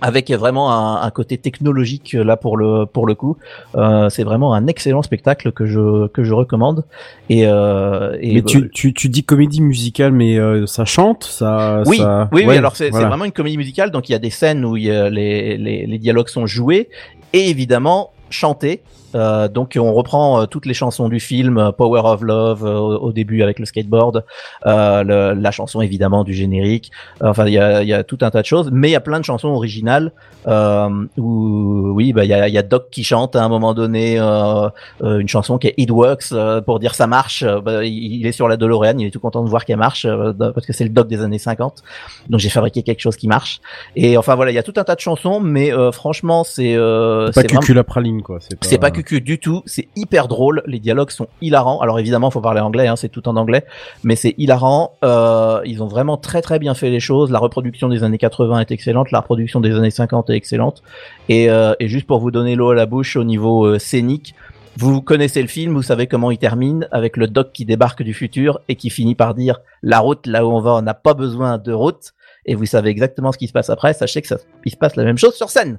Avec 0.04 0.30
vraiment 0.32 0.72
un, 0.72 1.00
un 1.00 1.10
côté 1.10 1.38
technologique 1.38 2.12
là 2.12 2.36
pour 2.36 2.56
le 2.56 2.86
pour 2.86 3.06
le 3.06 3.14
coup, 3.14 3.36
Euh, 3.76 4.10
c'est 4.10 4.24
vraiment 4.24 4.52
un 4.52 4.66
excellent 4.66 5.02
spectacle 5.02 5.52
que 5.52 5.64
je 5.64 6.08
que 6.08 6.24
je 6.24 6.34
recommande. 6.34 6.84
Et, 7.30 7.46
euh, 7.46 8.16
et 8.20 8.34
Mais 8.34 8.42
tu, 8.42 8.68
tu, 8.70 8.92
tu 8.92 9.08
dis 9.08 9.22
comédie 9.24 9.62
musicale, 9.62 10.12
mais 10.12 10.38
euh, 10.38 10.66
ça 10.66 10.84
chante, 10.84 11.24
ça. 11.24 11.82
oui, 11.86 11.98
ça... 11.98 12.28
oui, 12.32 12.44
oui. 12.46 12.56
Alors 12.56 12.74
c'est 12.76 12.90
voilà. 12.90 13.08
vraiment 13.08 13.24
une 13.24 13.32
comédie 13.32 13.56
musicale, 13.56 13.90
donc 13.90 14.08
il 14.08 14.12
y 14.12 14.14
a 14.14 14.18
des 14.18 14.30
scènes 14.30 14.64
où 14.64 14.76
il 14.76 14.84
y 14.84 14.90
a 14.90 15.08
les, 15.08 15.56
les, 15.56 15.86
les 15.86 15.98
dialogues 15.98 16.28
sont 16.28 16.46
joués 16.46 16.88
et 17.32 17.48
évidemment 17.48 18.10
chantés. 18.28 18.82
Euh, 19.14 19.48
donc 19.48 19.76
on 19.78 19.92
reprend 19.92 20.40
euh, 20.42 20.46
toutes 20.46 20.66
les 20.66 20.74
chansons 20.74 21.08
du 21.08 21.20
film 21.20 21.58
euh, 21.58 21.72
Power 21.72 22.00
of 22.04 22.22
Love 22.22 22.64
euh, 22.64 22.78
au, 22.78 23.12
début 23.12 23.42
avec 23.42 23.58
le 23.58 23.66
skateboard, 23.66 24.24
euh, 24.66 25.02
le- 25.04 25.40
la 25.40 25.50
chanson 25.50 25.80
évidemment 25.80 26.24
du 26.24 26.32
générique. 26.34 26.90
Enfin 27.20 27.46
il 27.46 27.52
y 27.54 27.58
a, 27.58 27.82
y 27.82 27.92
a 27.92 28.04
tout 28.04 28.18
un 28.22 28.30
tas 28.30 28.40
de 28.40 28.46
choses, 28.46 28.70
mais 28.72 28.88
il 28.88 28.92
y 28.92 28.96
a 28.96 29.00
plein 29.00 29.20
de 29.20 29.24
chansons 29.24 29.48
originales 29.48 30.12
euh, 30.48 30.88
où 31.18 31.92
oui 31.94 32.12
bah 32.12 32.24
il 32.24 32.28
y 32.28 32.34
a, 32.34 32.48
y 32.48 32.58
a 32.58 32.62
Doc 32.62 32.88
qui 32.90 33.04
chante 33.04 33.36
à 33.36 33.44
un 33.44 33.48
moment 33.48 33.74
donné 33.74 34.18
une 34.18 35.28
chanson 35.28 35.58
qui 35.58 35.68
est 35.68 35.74
It 35.76 35.90
Works 35.90 36.32
euh, 36.32 36.60
pour 36.60 36.78
dire 36.78 36.94
ça 36.94 37.06
marche. 37.06 37.44
Bah, 37.64 37.84
il, 37.84 38.26
est 38.26 38.32
sur 38.32 38.48
la 38.48 38.56
DeLorean, 38.56 38.98
il 38.98 39.06
est 39.06 39.10
tout 39.10 39.20
content 39.20 39.42
de 39.44 39.48
voir 39.50 39.64
qu'elle 39.64 39.76
marche 39.78 40.04
euh, 40.04 40.32
parce 40.32 40.66
que 40.66 40.72
c'est 40.72 40.84
le 40.84 40.90
Doc 40.90 41.08
des 41.08 41.20
années 41.22 41.38
50. 41.38 41.82
Donc 42.28 42.40
j'ai 42.40 42.48
fabriqué 42.48 42.82
quelque 42.82 43.00
chose 43.00 43.16
qui 43.16 43.28
marche. 43.28 43.60
Et 43.96 44.16
enfin 44.16 44.34
voilà, 44.34 44.50
il 44.50 44.54
y 44.54 44.58
a 44.58 44.62
tout 44.62 44.74
un 44.76 44.84
tas 44.84 44.94
de 44.94 45.00
chansons, 45.00 45.40
mais 45.40 45.72
euh, 45.72 45.92
franchement 45.92 46.44
c'est 46.44 46.76
euh, 46.76 47.26
C'est 47.32 47.42
pas 47.42 47.46
vraiment- 47.48 47.60
cucul 47.60 47.76
la 47.76 47.84
praline, 47.84 48.22
quoi. 48.22 48.38
C'est 48.40 48.78
pas, 48.78 48.88
pas 48.88 48.90
du 49.10 49.38
tout, 49.38 49.62
c'est 49.66 49.88
hyper 49.96 50.28
drôle, 50.28 50.62
les 50.66 50.78
dialogues 50.78 51.10
sont 51.10 51.28
hilarants. 51.40 51.80
Alors 51.80 51.98
évidemment, 51.98 52.30
faut 52.30 52.40
parler 52.40 52.60
anglais, 52.60 52.86
hein, 52.86 52.96
c'est 52.96 53.08
tout 53.08 53.28
en 53.28 53.36
anglais, 53.36 53.64
mais 54.04 54.16
c'est 54.16 54.34
hilarant. 54.38 54.92
Euh, 55.04 55.60
ils 55.64 55.82
ont 55.82 55.88
vraiment 55.88 56.16
très 56.16 56.42
très 56.42 56.58
bien 56.58 56.74
fait 56.74 56.90
les 56.90 57.00
choses. 57.00 57.30
La 57.30 57.38
reproduction 57.38 57.88
des 57.88 58.04
années 58.04 58.18
80 58.18 58.60
est 58.60 58.70
excellente, 58.70 59.10
la 59.10 59.20
reproduction 59.20 59.60
des 59.60 59.74
années 59.74 59.90
50 59.90 60.30
est 60.30 60.36
excellente. 60.36 60.82
Et, 61.28 61.50
euh, 61.50 61.74
et 61.80 61.88
juste 61.88 62.06
pour 62.06 62.20
vous 62.20 62.30
donner 62.30 62.56
l'eau 62.56 62.70
à 62.70 62.74
la 62.74 62.86
bouche 62.86 63.16
au 63.16 63.24
niveau 63.24 63.66
euh, 63.66 63.78
scénique, 63.78 64.34
vous 64.76 65.02
connaissez 65.02 65.42
le 65.42 65.48
film, 65.48 65.74
vous 65.74 65.82
savez 65.82 66.06
comment 66.06 66.30
il 66.30 66.38
termine 66.38 66.88
avec 66.92 67.18
le 67.18 67.26
doc 67.26 67.52
qui 67.52 67.66
débarque 67.66 68.02
du 68.02 68.14
futur 68.14 68.60
et 68.68 68.76
qui 68.76 68.88
finit 68.88 69.14
par 69.14 69.34
dire 69.34 69.60
la 69.82 69.98
route 69.98 70.26
là 70.26 70.46
où 70.46 70.50
on 70.50 70.60
va, 70.60 70.72
on 70.72 70.82
n'a 70.82 70.94
pas 70.94 71.12
besoin 71.12 71.58
de 71.58 71.72
route. 71.72 72.14
Et 72.46 72.54
vous 72.54 72.66
savez 72.66 72.90
exactement 72.90 73.32
ce 73.32 73.38
qui 73.38 73.48
se 73.48 73.52
passe 73.52 73.70
après. 73.70 73.92
Sachez 73.92 74.22
que 74.22 74.28
ça, 74.28 74.38
il 74.64 74.72
se 74.72 74.76
passe 74.76 74.96
la 74.96 75.04
même 75.04 75.18
chose 75.18 75.34
sur 75.34 75.50
scène. 75.50 75.78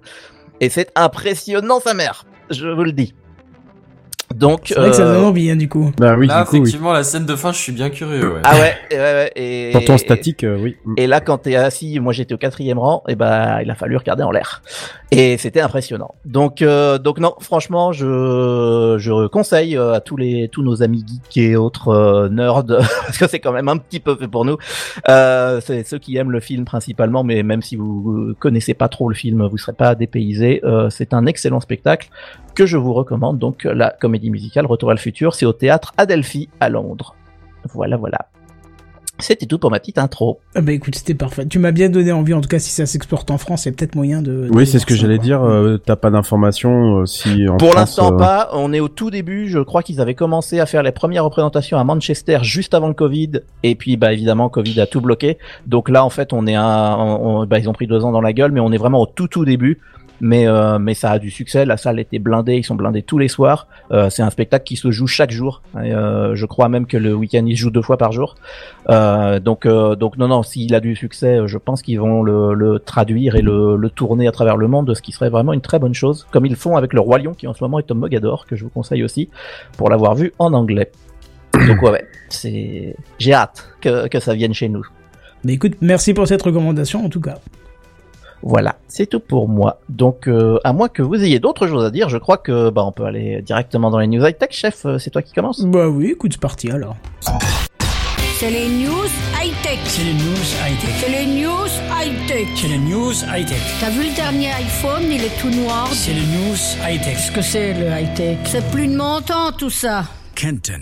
Et 0.60 0.70
c'est 0.70 0.92
impressionnant 0.96 1.80
sa 1.80 1.94
mère, 1.94 2.26
je 2.54 2.68
vous 2.68 2.84
le 2.84 2.92
dis. 2.92 3.14
Donc, 4.36 4.62
C'est 4.68 4.76
vrai 4.80 4.90
que 4.90 4.96
ça 4.96 5.04
euh, 5.04 5.16
donne 5.16 5.26
envie, 5.26 5.52
hein, 5.52 5.56
du 5.56 5.70
coup. 5.70 5.92
Bah 5.98 6.16
oui, 6.18 6.28
Là, 6.28 6.40
du 6.42 6.46
coup, 6.46 6.52
oui. 6.54 6.60
effectivement, 6.62 6.94
la 6.94 7.04
scène 7.04 7.26
de 7.26 7.36
fin, 7.36 7.52
je 7.52 7.58
suis 7.60 7.72
bien 7.72 7.90
curieux. 7.90 8.34
Ouais. 8.34 8.42
ah 8.44 8.56
ouais, 8.56 8.74
ouais, 8.92 8.98
ouais, 8.98 9.32
et 9.36 9.70
Pourtant 9.72 9.98
statique, 9.98 10.44
euh, 10.44 10.58
oui. 10.60 10.76
Et 10.98 11.08
là, 11.08 11.22
quand 11.22 11.40
t'es 11.40 11.56
assis, 11.56 12.00
moi 12.00 12.14
j'étais 12.14 12.34
au 12.34 12.38
quatrième 12.38 12.80
rang, 12.80 13.04
et 13.08 13.16
ben 13.16 13.60
il 13.62 13.70
a 13.70 13.76
fallu 13.76 13.96
regarder 13.98 14.24
en 14.24 14.32
l'air. 14.32 14.62
Et 15.12 15.38
c'était 15.38 15.62
impressionnant. 15.62 16.16
Donc, 16.26 16.64
euh, 16.64 16.98
donc 16.98 17.20
non, 17.20 17.36
franchement, 17.40 17.92
je, 17.92 18.96
je 18.98 19.28
conseille 19.28 19.78
euh, 19.78 19.94
à 19.94 20.02
tous 20.02 20.18
les, 20.18 20.50
tous 20.52 20.64
nos 20.64 20.82
amis 20.82 21.06
geeks 21.06 21.38
et 21.38 21.56
autres 21.56 21.90
euh, 21.90 22.30
nerds, 22.30 22.66
parce 23.06 23.18
que 23.18 23.28
c'est 23.28 23.40
quand 23.40 23.52
même 23.52 23.70
un 23.70 23.78
petit 23.78 24.00
peu 24.00 24.16
fait 24.16 24.28
pour 24.28 24.44
nous. 24.46 24.58
Euh, 25.10 25.62
c'est 25.62 25.84
ceux 25.88 26.00
qui 26.00 26.18
aiment 26.18 26.32
le 26.32 26.40
film 26.40 26.66
principalement, 26.66 27.24
mais 27.24 27.44
même 27.44 27.62
si 27.62 27.76
vous 27.76 28.34
connaissez 28.40 28.74
pas 28.74 28.88
trop 28.88 29.08
le 29.08 29.16
film, 29.16 29.46
vous 29.46 29.58
serez 29.58 29.74
pas 29.74 29.94
dépaysés. 29.94 30.62
Euh, 30.64 30.90
c'est 30.90 31.14
un 31.14 31.28
excellent 31.28 31.60
spectacle 31.60 32.10
que 32.56 32.66
je 32.66 32.78
vous 32.78 32.94
recommande. 32.94 33.38
Donc, 33.38 33.66
la 33.66 33.90
comédie 33.92 34.23
musicale 34.30 34.66
Retour 34.66 34.90
à 34.90 34.94
le 34.94 35.00
futur, 35.00 35.36
c'est 35.36 35.46
au 35.46 35.54
théâtre 35.54 35.94
Adelphi 35.98 36.50
à 36.60 36.70
Londres. 36.70 37.16
Voilà, 37.74 37.98
voilà. 37.98 38.28
C'était 39.20 39.46
tout 39.46 39.60
pour 39.60 39.70
ma 39.70 39.80
petite 39.80 40.00
intro. 40.00 40.40
Ah 40.56 40.62
bah 40.62 40.72
écoute, 40.72 40.96
c'était 40.96 41.14
parfait. 41.14 41.46
Tu 41.46 41.60
m'as 41.60 41.72
bien 41.72 41.88
donné 41.88 42.12
envie, 42.12 42.34
en 42.34 42.42
tout 42.42 42.50
cas, 42.50 42.58
si 42.58 42.72
ça 42.72 42.88
s'exporte 42.88 43.30
en 43.30 43.38
France, 43.38 43.64
il 43.66 43.70
y 43.70 43.72
a 43.72 43.76
peut-être 43.76 43.94
moyen 43.94 44.24
de... 44.24 44.48
de 44.48 44.50
Oui, 44.52 44.66
c'est 44.66 44.80
ce 44.80 44.88
que 44.88 44.96
j'allais 44.96 45.20
dire. 45.20 45.44
euh, 45.44 45.78
T'as 45.78 45.96
pas 45.96 46.10
d'informations 46.10 47.02
euh, 47.02 47.06
si 47.06 47.48
en 47.48 47.58
Pour 47.58 47.76
l'instant 47.76 48.14
euh, 48.16 48.18
pas, 48.18 48.50
on 48.54 48.74
est 48.74 48.80
au 48.80 48.88
tout 48.90 49.12
début, 49.12 49.48
je 49.50 49.60
crois 49.60 49.84
qu'ils 49.84 50.02
avaient 50.02 50.16
commencé 50.16 50.60
à 50.60 50.66
faire 50.66 50.82
les 50.82 50.92
premières 50.92 51.24
représentations 51.26 51.78
à 51.78 51.84
Manchester 51.84 52.40
juste 52.42 52.74
avant 52.74 52.88
le 52.88 52.96
Covid, 52.96 53.42
et 53.62 53.76
puis 53.76 53.98
bah 53.98 54.12
évidemment 54.14 54.50
Covid 54.50 54.82
a 54.82 54.88
tout 54.88 55.00
bloqué, 55.00 55.38
donc 55.68 55.90
là 55.90 56.04
en 56.04 56.10
fait 56.10 56.34
on 56.34 56.48
est 56.48 56.58
on- 56.58 57.46
bah, 57.46 57.60
ils 57.60 57.70
ont 57.70 57.74
pris 57.74 57.86
deux 57.88 58.04
ans 58.04 58.12
dans 58.12 58.20
la 58.22 58.34
gueule, 58.34 58.52
mais 58.52 58.60
on 58.62 58.72
est 58.72 58.78
vraiment 58.78 59.00
au 59.02 59.06
tout 59.06 59.28
tout 59.28 59.46
début, 59.46 59.80
mais 60.24 60.48
euh, 60.48 60.80
mais 60.80 60.94
ça 60.94 61.12
a 61.12 61.20
du 61.20 61.30
succès, 61.30 61.66
la 61.66 61.76
salle 61.76 62.00
était 62.00 62.18
blindée, 62.18 62.56
ils 62.56 62.64
sont 62.64 62.76
blindés 62.76 63.04
tous 63.04 63.20
les 63.20 63.28
soirs, 63.28 63.68
Euh, 63.92 64.10
c'est 64.10 64.24
un 64.24 64.30
spectacle 64.30 64.64
qui 64.64 64.78
se 64.78 64.90
joue 64.90 65.06
chaque 65.06 65.32
jour, 65.32 65.62
et, 65.76 65.94
euh, 65.94 66.34
je 66.34 66.46
crois 66.46 66.70
même 66.70 66.86
que 66.88 66.96
le 66.96 67.14
week-end 67.14 67.44
il 67.46 67.58
se 67.58 67.62
joue 67.64 67.72
deux 67.72 67.82
fois 67.82 67.98
par 67.98 68.14
jour, 68.14 68.36
donc 68.88 69.68
donc 69.68 70.18
non 70.18 70.30
non 70.30 70.42
s'il 70.42 70.74
a 70.76 70.80
du 70.80 70.96
succès, 70.96 71.42
je 71.46 71.58
pense 71.58 71.82
qu'ils 71.82 72.00
vont 72.00 72.24
le, 72.24 72.54
le 72.54 72.80
traduire 72.80 73.36
et 73.36 73.42
le, 73.42 73.76
le 73.76 73.90
tourner 73.90 74.28
à 74.30 74.32
travers 74.32 74.56
le 74.56 74.68
monde, 74.70 74.96
ce 74.96 75.02
qui 75.02 75.12
serait 75.12 75.30
vraiment 75.30 75.52
une 75.52 75.62
très 75.62 75.78
bonne 75.78 75.94
chose, 75.94 76.26
comme 76.32 76.46
ils 76.46 76.56
font 76.56 76.78
avec 76.78 76.94
le 76.94 77.02
Roi 77.02 77.18
Lion 77.18 77.34
qui 77.34 77.46
en 77.48 77.54
ce 77.54 77.62
moment 77.62 77.80
est 77.80 77.84
Tom 77.84 78.00
Mogador, 78.00 78.46
que 78.48 78.56
je 78.56 78.64
vous 78.64 78.70
conseille 78.70 79.04
aussi 79.04 79.30
pour 79.78 79.90
l'avoir 79.90 80.16
vu 80.16 80.32
en 80.40 80.54
anglais. 80.54 80.90
Donc 81.68 81.82
ouais, 81.82 81.92
ouais 81.92 82.06
c'est 82.30 82.96
j'ai 83.20 83.34
hâte 83.34 83.68
que, 83.82 84.08
que 84.08 84.20
ça 84.22 84.34
vienne 84.34 84.54
chez 84.54 84.70
nous. 84.70 84.86
Mais 85.44 85.54
écoute, 85.54 85.74
merci 85.82 86.14
pour 86.14 86.26
cette 86.30 86.42
recommandation, 86.42 87.06
en 87.06 87.10
tout 87.10 87.20
cas. 87.20 87.40
Voilà, 88.46 88.76
c'est 88.90 89.08
tout 89.08 89.22
pour 89.22 89.48
moi. 89.48 89.80
Donc 89.88 90.28
euh, 90.28 90.60
à 90.64 90.74
moins 90.74 90.90
que 90.90 91.02
vous 91.02 91.16
ayez 91.16 91.40
d'autres 91.40 91.66
choses 91.66 91.86
à 91.86 91.92
dire, 91.92 92.10
je 92.10 92.18
crois 92.18 92.38
que 92.38 92.70
bah 92.70 92.84
on 92.86 92.92
peut 92.92 93.06
aller 93.06 93.42
directement 93.42 93.90
dans 93.90 94.00
les 94.00 94.08
news 94.08 94.24
high 94.26 94.38
tech. 94.38 94.50
Chef, 94.52 94.86
euh, 94.86 94.98
c'est 95.00 95.10
toi 95.10 95.22
qui 95.22 95.34
commence? 95.34 95.62
Bah 95.62 95.88
oui, 95.88 96.12
écoute, 96.12 96.34
c'est 96.34 96.42
parti, 96.42 96.70
alors. 96.70 96.96
C'est 98.38 98.50
les 98.50 98.68
news 98.68 99.08
high-tech. 99.42 99.80
C'est 99.86 100.04
les 100.04 100.14
news 100.14 100.50
high-tech. 100.66 100.90
C'est 101.00 101.10
les 101.10 101.26
news 101.26 101.68
high-tech. 101.90 102.48
C'est 102.56 102.68
les 102.68 102.78
news 102.78 103.14
high-tech. 103.34 103.62
T'as 103.80 103.90
vu 103.92 104.10
le 104.10 104.16
dernier 104.16 104.48
iPhone, 104.48 105.04
il 105.10 105.24
est 105.24 105.40
tout 105.40 105.50
noir. 105.50 105.88
C'est 105.94 106.12
les 106.12 106.26
news 106.26 106.58
high-tech. 106.86 107.16
Qu'est-ce 107.16 107.32
que 107.32 107.42
c'est 107.42 107.74
le 107.74 107.88
high-tech? 107.88 108.40
C'est 108.44 108.70
plus 108.72 108.88
de 108.88 108.98
mon 108.98 109.22
temps 109.22 109.54
tout 109.58 109.70
ça. 109.70 110.04
Kenton. 110.36 110.82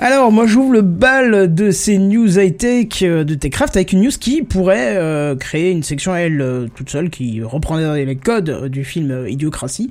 Alors, 0.00 0.30
moi, 0.30 0.46
j'ouvre 0.46 0.74
le 0.74 0.82
bal 0.82 1.52
de 1.52 1.72
ces 1.72 1.98
news 1.98 2.38
high-tech 2.38 3.02
euh, 3.02 3.24
de 3.24 3.34
Techcraft 3.34 3.74
avec 3.74 3.92
une 3.92 4.02
news 4.02 4.12
qui 4.12 4.42
pourrait 4.42 4.96
euh, 4.96 5.34
créer 5.34 5.72
une 5.72 5.82
section 5.82 6.12
à 6.12 6.18
elle 6.18 6.40
euh, 6.40 6.68
toute 6.72 6.88
seule 6.88 7.10
qui 7.10 7.42
reprendrait 7.42 8.04
les 8.04 8.14
codes 8.14 8.68
du 8.68 8.84
film 8.84 9.26
Idiocratie 9.26 9.90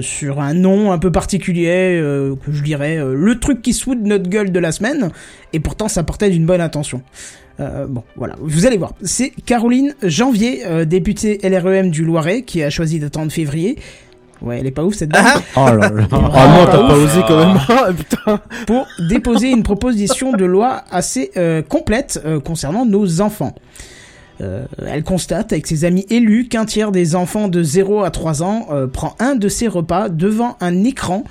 sur 0.00 0.40
un 0.40 0.54
nom 0.54 0.90
un 0.90 0.96
peu 0.96 1.12
particulier 1.12 2.00
que 2.42 2.50
je 2.50 2.62
dirais 2.62 2.96
le 2.96 3.38
truc 3.38 3.60
qui 3.60 3.74
se 3.74 3.82
fout 3.82 4.02
de 4.02 4.08
notre 4.08 4.26
gueule 4.26 4.50
de 4.50 4.58
la 4.58 4.72
semaine 4.72 5.10
et 5.52 5.60
pourtant 5.60 5.86
ça 5.86 6.02
partait 6.02 6.30
d'une 6.30 6.46
bonne 6.46 6.62
intention. 6.62 7.02
Bon, 7.58 8.02
voilà, 8.16 8.36
vous 8.40 8.64
allez 8.64 8.78
voir. 8.78 8.94
C'est 9.02 9.34
Caroline 9.44 9.94
Janvier, 10.02 10.62
députée 10.86 11.40
LREM 11.42 11.90
du 11.90 12.06
Loiret, 12.06 12.40
qui 12.40 12.62
a 12.62 12.70
choisi 12.70 13.00
d'attendre 13.00 13.30
février. 13.30 13.76
Ouais, 14.42 14.58
elle 14.60 14.66
est 14.66 14.70
pas 14.70 14.84
ouf 14.84 14.94
cette 14.94 15.08
dame. 15.10 15.24
Oh 15.56 15.66
là 15.66 15.76
là. 15.90 16.06
Ah 16.12 16.48
non, 16.48 16.66
t'as 16.66 16.86
pas 16.86 16.96
osé 16.96 17.20
quand 17.26 17.46
même. 17.46 17.58
Ah, 17.68 17.88
putain. 17.96 18.40
pour 18.66 18.86
déposer 19.08 19.50
une 19.50 19.62
proposition 19.62 20.32
de 20.32 20.44
loi 20.44 20.82
assez 20.90 21.30
euh, 21.36 21.62
complète 21.62 22.20
euh, 22.24 22.38
concernant 22.40 22.84
nos 22.84 23.20
enfants. 23.20 23.54
Euh, 24.42 24.66
elle 24.86 25.02
constate 25.02 25.52
avec 25.54 25.66
ses 25.66 25.86
amis 25.86 26.04
élus 26.10 26.48
qu'un 26.48 26.66
tiers 26.66 26.92
des 26.92 27.14
enfants 27.16 27.48
de 27.48 27.62
0 27.62 28.02
à 28.04 28.10
3 28.10 28.42
ans 28.42 28.66
euh, 28.70 28.86
prend 28.86 29.16
un 29.18 29.34
de 29.34 29.48
ses 29.48 29.66
repas 29.66 30.10
devant 30.10 30.58
un 30.60 30.84
écran. 30.84 31.24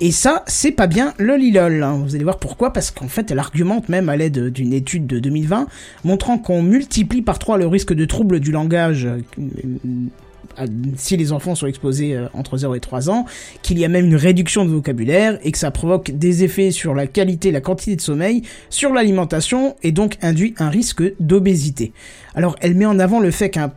Et 0.00 0.10
ça, 0.10 0.42
c'est 0.48 0.72
pas 0.72 0.88
bien 0.88 1.14
lolilol. 1.20 1.84
hein. 1.84 2.00
Vous 2.04 2.16
allez 2.16 2.24
voir 2.24 2.38
pourquoi, 2.38 2.72
parce 2.72 2.90
qu'en 2.90 3.06
fait, 3.06 3.30
elle 3.30 3.38
argumente 3.38 3.88
même 3.88 4.08
à 4.08 4.16
l'aide 4.16 4.48
d'une 4.48 4.72
étude 4.72 5.06
de 5.06 5.20
2020, 5.20 5.68
montrant 6.02 6.38
qu'on 6.38 6.62
multiplie 6.62 7.22
par 7.22 7.38
3 7.38 7.58
le 7.58 7.68
risque 7.68 7.92
de 7.92 8.04
troubles 8.04 8.40
du 8.40 8.50
langage 8.50 9.06
euh, 9.06 9.20
si 10.96 11.16
les 11.16 11.32
enfants 11.32 11.54
sont 11.54 11.66
exposés 11.66 12.16
euh, 12.16 12.28
entre 12.32 12.56
0 12.56 12.74
et 12.74 12.80
3 12.80 13.10
ans, 13.10 13.26
qu'il 13.62 13.78
y 13.78 13.84
a 13.84 13.88
même 13.88 14.06
une 14.06 14.16
réduction 14.16 14.64
de 14.64 14.70
vocabulaire 14.70 15.38
et 15.42 15.52
que 15.52 15.58
ça 15.58 15.70
provoque 15.70 16.10
des 16.10 16.44
effets 16.44 16.70
sur 16.70 16.94
la 16.94 17.06
qualité 17.06 17.50
la 17.50 17.60
quantité 17.60 17.96
de 17.96 18.00
sommeil, 18.00 18.42
sur 18.70 18.92
l'alimentation 18.92 19.76
et 19.82 19.92
donc 19.92 20.16
induit 20.22 20.54
un 20.58 20.68
risque 20.68 21.02
d'obésité. 21.20 21.92
Alors 22.34 22.56
elle 22.60 22.74
met 22.74 22.86
en 22.86 22.98
avant 22.98 23.20
le 23.20 23.30
fait 23.30 23.50
qu'un 23.50 23.72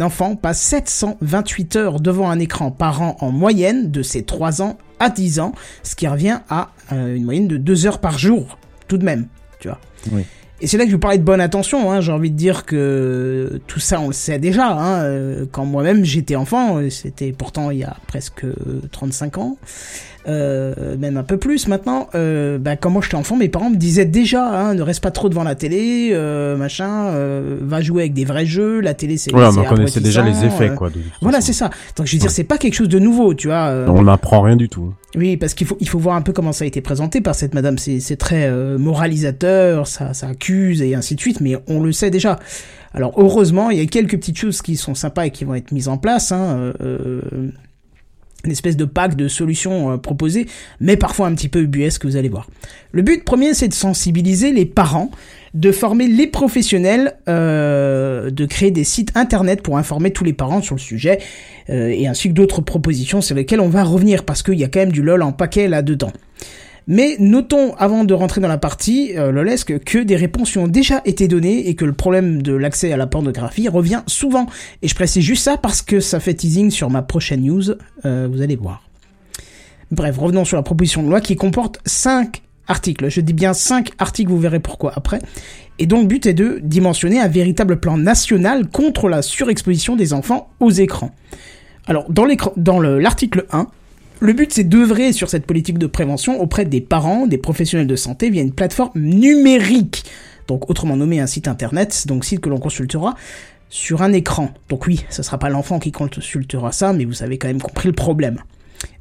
enfant 0.00 0.36
passe 0.36 0.60
728 0.60 1.76
heures 1.76 2.00
devant 2.00 2.30
un 2.30 2.38
écran 2.38 2.70
par 2.70 3.02
an 3.02 3.16
en 3.20 3.30
moyenne 3.30 3.90
de 3.90 4.02
ses 4.02 4.22
3 4.22 4.62
ans 4.62 4.78
à 4.98 5.10
10 5.10 5.40
ans, 5.40 5.52
ce 5.82 5.96
qui 5.96 6.06
revient 6.06 6.38
à 6.48 6.70
euh, 6.92 7.16
une 7.16 7.24
moyenne 7.24 7.48
de 7.48 7.56
2 7.56 7.86
heures 7.86 8.00
par 8.00 8.18
jour, 8.18 8.58
tout 8.86 8.98
de 8.98 9.04
même, 9.04 9.26
tu 9.58 9.68
vois. 9.68 9.80
Oui. 10.12 10.22
Et 10.62 10.68
c'est 10.68 10.78
là 10.78 10.84
que 10.84 10.90
je 10.90 10.94
vous 10.94 11.00
parlais 11.00 11.18
de 11.18 11.24
bonne 11.24 11.40
attention, 11.40 11.90
hein. 11.90 12.00
j'ai 12.00 12.12
envie 12.12 12.30
de 12.30 12.36
dire 12.36 12.64
que 12.64 13.60
tout 13.66 13.80
ça 13.80 14.00
on 14.00 14.06
le 14.06 14.12
sait 14.12 14.38
déjà, 14.38 14.68
hein. 14.68 15.02
euh, 15.02 15.44
quand 15.50 15.64
moi-même 15.64 16.04
j'étais 16.04 16.36
enfant, 16.36 16.78
euh, 16.78 16.88
c'était 16.88 17.32
pourtant 17.32 17.72
il 17.72 17.78
y 17.78 17.84
a 17.84 17.96
presque 18.06 18.44
euh, 18.44 18.80
35 18.92 19.38
ans, 19.38 19.56
euh, 20.28 20.96
même 20.98 21.16
un 21.16 21.22
peu 21.22 21.36
plus 21.36 21.66
maintenant, 21.68 22.08
euh, 22.14 22.58
bah, 22.58 22.76
quand 22.76 22.90
moi 22.90 23.02
j'étais 23.02 23.16
enfant, 23.16 23.36
mes 23.36 23.48
parents 23.48 23.70
me 23.70 23.76
disaient 23.76 24.04
déjà, 24.04 24.44
hein, 24.46 24.74
ne 24.74 24.82
reste 24.82 25.02
pas 25.02 25.10
trop 25.10 25.28
devant 25.28 25.42
la 25.42 25.54
télé, 25.54 26.10
euh, 26.12 26.56
machin, 26.56 27.06
euh, 27.08 27.58
va 27.60 27.80
jouer 27.80 28.02
avec 28.02 28.14
des 28.14 28.24
vrais 28.24 28.46
jeux, 28.46 28.80
la 28.80 28.94
télé 28.94 29.16
c'est 29.16 29.32
mais 29.34 29.42
on 29.46 29.64
connaissait 29.64 30.00
déjà 30.00 30.22
les 30.22 30.44
effets, 30.44 30.70
euh, 30.70 30.74
quoi. 30.74 30.90
de 30.90 31.00
Voilà, 31.20 31.40
c'est 31.40 31.52
ça. 31.52 31.70
Donc 31.96 32.06
je 32.06 32.12
veux 32.12 32.20
dire, 32.20 32.30
c'est 32.30 32.44
pas 32.44 32.58
quelque 32.58 32.74
chose 32.74 32.88
de 32.88 32.98
nouveau, 32.98 33.34
tu 33.34 33.48
vois. 33.48 33.66
euh, 33.68 33.86
On 33.88 34.02
n'apprend 34.02 34.42
rien 34.42 34.56
du 34.56 34.68
tout. 34.68 34.94
oui, 35.16 35.36
parce 35.36 35.54
qu'il 35.54 35.66
faut, 35.66 35.76
il 35.80 35.88
faut 35.88 35.98
voir 35.98 36.16
un 36.16 36.22
peu 36.22 36.32
comment 36.32 36.52
ça 36.52 36.64
a 36.64 36.66
été 36.68 36.80
présenté 36.80 37.20
par 37.20 37.34
cette 37.34 37.54
madame. 37.54 37.76
C'est, 37.78 38.16
très 38.16 38.46
euh, 38.48 38.78
moralisateur, 38.78 39.86
ça, 39.86 40.14
ça 40.14 40.28
accuse 40.28 40.82
et 40.82 40.94
ainsi 40.94 41.14
de 41.16 41.20
suite, 41.20 41.40
mais 41.40 41.56
on 41.66 41.82
le 41.82 41.92
sait 41.92 42.10
déjà. 42.10 42.38
Alors 42.94 43.12
heureusement, 43.16 43.70
il 43.70 43.78
y 43.78 43.82
a 43.82 43.86
quelques 43.86 44.16
petites 44.18 44.38
choses 44.38 44.62
qui 44.62 44.76
sont 44.76 44.94
sympas 44.94 45.26
et 45.26 45.30
qui 45.30 45.44
vont 45.44 45.54
être 45.54 45.72
mises 45.72 45.88
en 45.88 45.96
place. 45.96 46.30
Hein, 46.30 46.72
une 48.44 48.52
espèce 48.52 48.76
de 48.76 48.84
pack 48.84 49.16
de 49.16 49.28
solutions 49.28 49.92
euh, 49.92 49.96
proposées, 49.96 50.46
mais 50.80 50.96
parfois 50.96 51.26
un 51.26 51.34
petit 51.34 51.48
peu 51.48 51.60
ubuesque, 51.60 52.04
vous 52.04 52.16
allez 52.16 52.28
voir. 52.28 52.48
Le 52.92 53.02
but 53.02 53.24
premier, 53.24 53.54
c'est 53.54 53.68
de 53.68 53.74
sensibiliser 53.74 54.52
les 54.52 54.66
parents, 54.66 55.10
de 55.54 55.70
former 55.70 56.08
les 56.08 56.26
professionnels, 56.26 57.14
euh, 57.28 58.30
de 58.30 58.46
créer 58.46 58.70
des 58.70 58.84
sites 58.84 59.12
internet 59.16 59.62
pour 59.62 59.78
informer 59.78 60.10
tous 60.10 60.24
les 60.24 60.32
parents 60.32 60.62
sur 60.62 60.74
le 60.74 60.80
sujet, 60.80 61.18
euh, 61.70 61.88
et 61.88 62.06
ainsi 62.06 62.28
que 62.28 62.34
d'autres 62.34 62.62
propositions 62.62 63.20
sur 63.20 63.36
lesquelles 63.36 63.60
on 63.60 63.68
va 63.68 63.84
revenir, 63.84 64.24
parce 64.24 64.42
qu'il 64.42 64.58
y 64.58 64.64
a 64.64 64.68
quand 64.68 64.80
même 64.80 64.92
du 64.92 65.02
lol 65.02 65.22
en 65.22 65.32
paquet 65.32 65.68
là-dedans. 65.68 66.12
Mais 66.86 67.16
notons, 67.18 67.74
avant 67.76 68.04
de 68.04 68.14
rentrer 68.14 68.40
dans 68.40 68.48
la 68.48 68.58
partie 68.58 69.16
euh, 69.16 69.30
lolesque, 69.30 69.78
que 69.84 69.98
des 69.98 70.16
réponses 70.16 70.56
ont 70.56 70.68
déjà 70.68 71.00
été 71.04 71.28
données 71.28 71.68
et 71.68 71.74
que 71.74 71.84
le 71.84 71.92
problème 71.92 72.42
de 72.42 72.52
l'accès 72.54 72.92
à 72.92 72.96
la 72.96 73.06
pornographie 73.06 73.68
revient 73.68 74.02
souvent. 74.06 74.46
Et 74.82 74.88
je 74.88 74.94
précise 74.94 75.24
juste 75.24 75.44
ça 75.44 75.56
parce 75.56 75.82
que 75.82 76.00
ça 76.00 76.20
fait 76.20 76.34
teasing 76.34 76.70
sur 76.70 76.90
ma 76.90 77.02
prochaine 77.02 77.42
news, 77.42 77.70
euh, 78.04 78.28
vous 78.30 78.42
allez 78.42 78.56
voir. 78.56 78.82
Bref, 79.90 80.18
revenons 80.18 80.44
sur 80.44 80.56
la 80.56 80.62
proposition 80.62 81.02
de 81.02 81.08
loi 81.08 81.20
qui 81.20 81.36
comporte 81.36 81.80
5 81.84 82.42
articles. 82.66 83.08
Je 83.10 83.20
dis 83.20 83.34
bien 83.34 83.52
5 83.52 83.90
articles, 83.98 84.30
vous 84.30 84.38
verrez 84.38 84.60
pourquoi 84.60 84.92
après. 84.96 85.20
Et 85.78 85.86
dont 85.86 86.00
le 86.00 86.06
but 86.06 86.26
est 86.26 86.34
de 86.34 86.60
dimensionner 86.62 87.20
un 87.20 87.28
véritable 87.28 87.78
plan 87.78 87.96
national 87.96 88.68
contre 88.68 89.08
la 89.08 89.22
surexposition 89.22 89.96
des 89.96 90.12
enfants 90.12 90.50
aux 90.60 90.70
écrans. 90.70 91.10
Alors, 91.86 92.06
dans 92.08 92.80
l'article 92.80 93.46
1, 93.52 93.66
le 94.22 94.32
but, 94.32 94.52
c'est 94.52 94.64
d'œuvrer 94.64 95.12
sur 95.12 95.28
cette 95.28 95.46
politique 95.46 95.78
de 95.78 95.86
prévention 95.86 96.40
auprès 96.40 96.64
des 96.64 96.80
parents, 96.80 97.26
des 97.26 97.38
professionnels 97.38 97.88
de 97.88 97.96
santé 97.96 98.30
via 98.30 98.40
une 98.40 98.52
plateforme 98.52 98.92
numérique. 98.94 100.04
Donc, 100.46 100.70
autrement 100.70 100.96
nommé 100.96 101.18
un 101.18 101.26
site 101.26 101.48
internet, 101.48 102.04
donc 102.06 102.24
site 102.24 102.40
que 102.40 102.48
l'on 102.48 102.58
consultera 102.58 103.16
sur 103.68 104.02
un 104.02 104.12
écran. 104.12 104.50
Donc 104.68 104.86
oui, 104.86 105.04
ce 105.08 105.22
sera 105.22 105.38
pas 105.38 105.48
l'enfant 105.48 105.78
qui 105.78 105.92
consultera 105.92 106.72
ça, 106.72 106.92
mais 106.92 107.04
vous 107.04 107.22
avez 107.22 107.38
quand 107.38 107.48
même 107.48 107.60
compris 107.60 107.88
le 107.88 107.94
problème. 107.94 108.38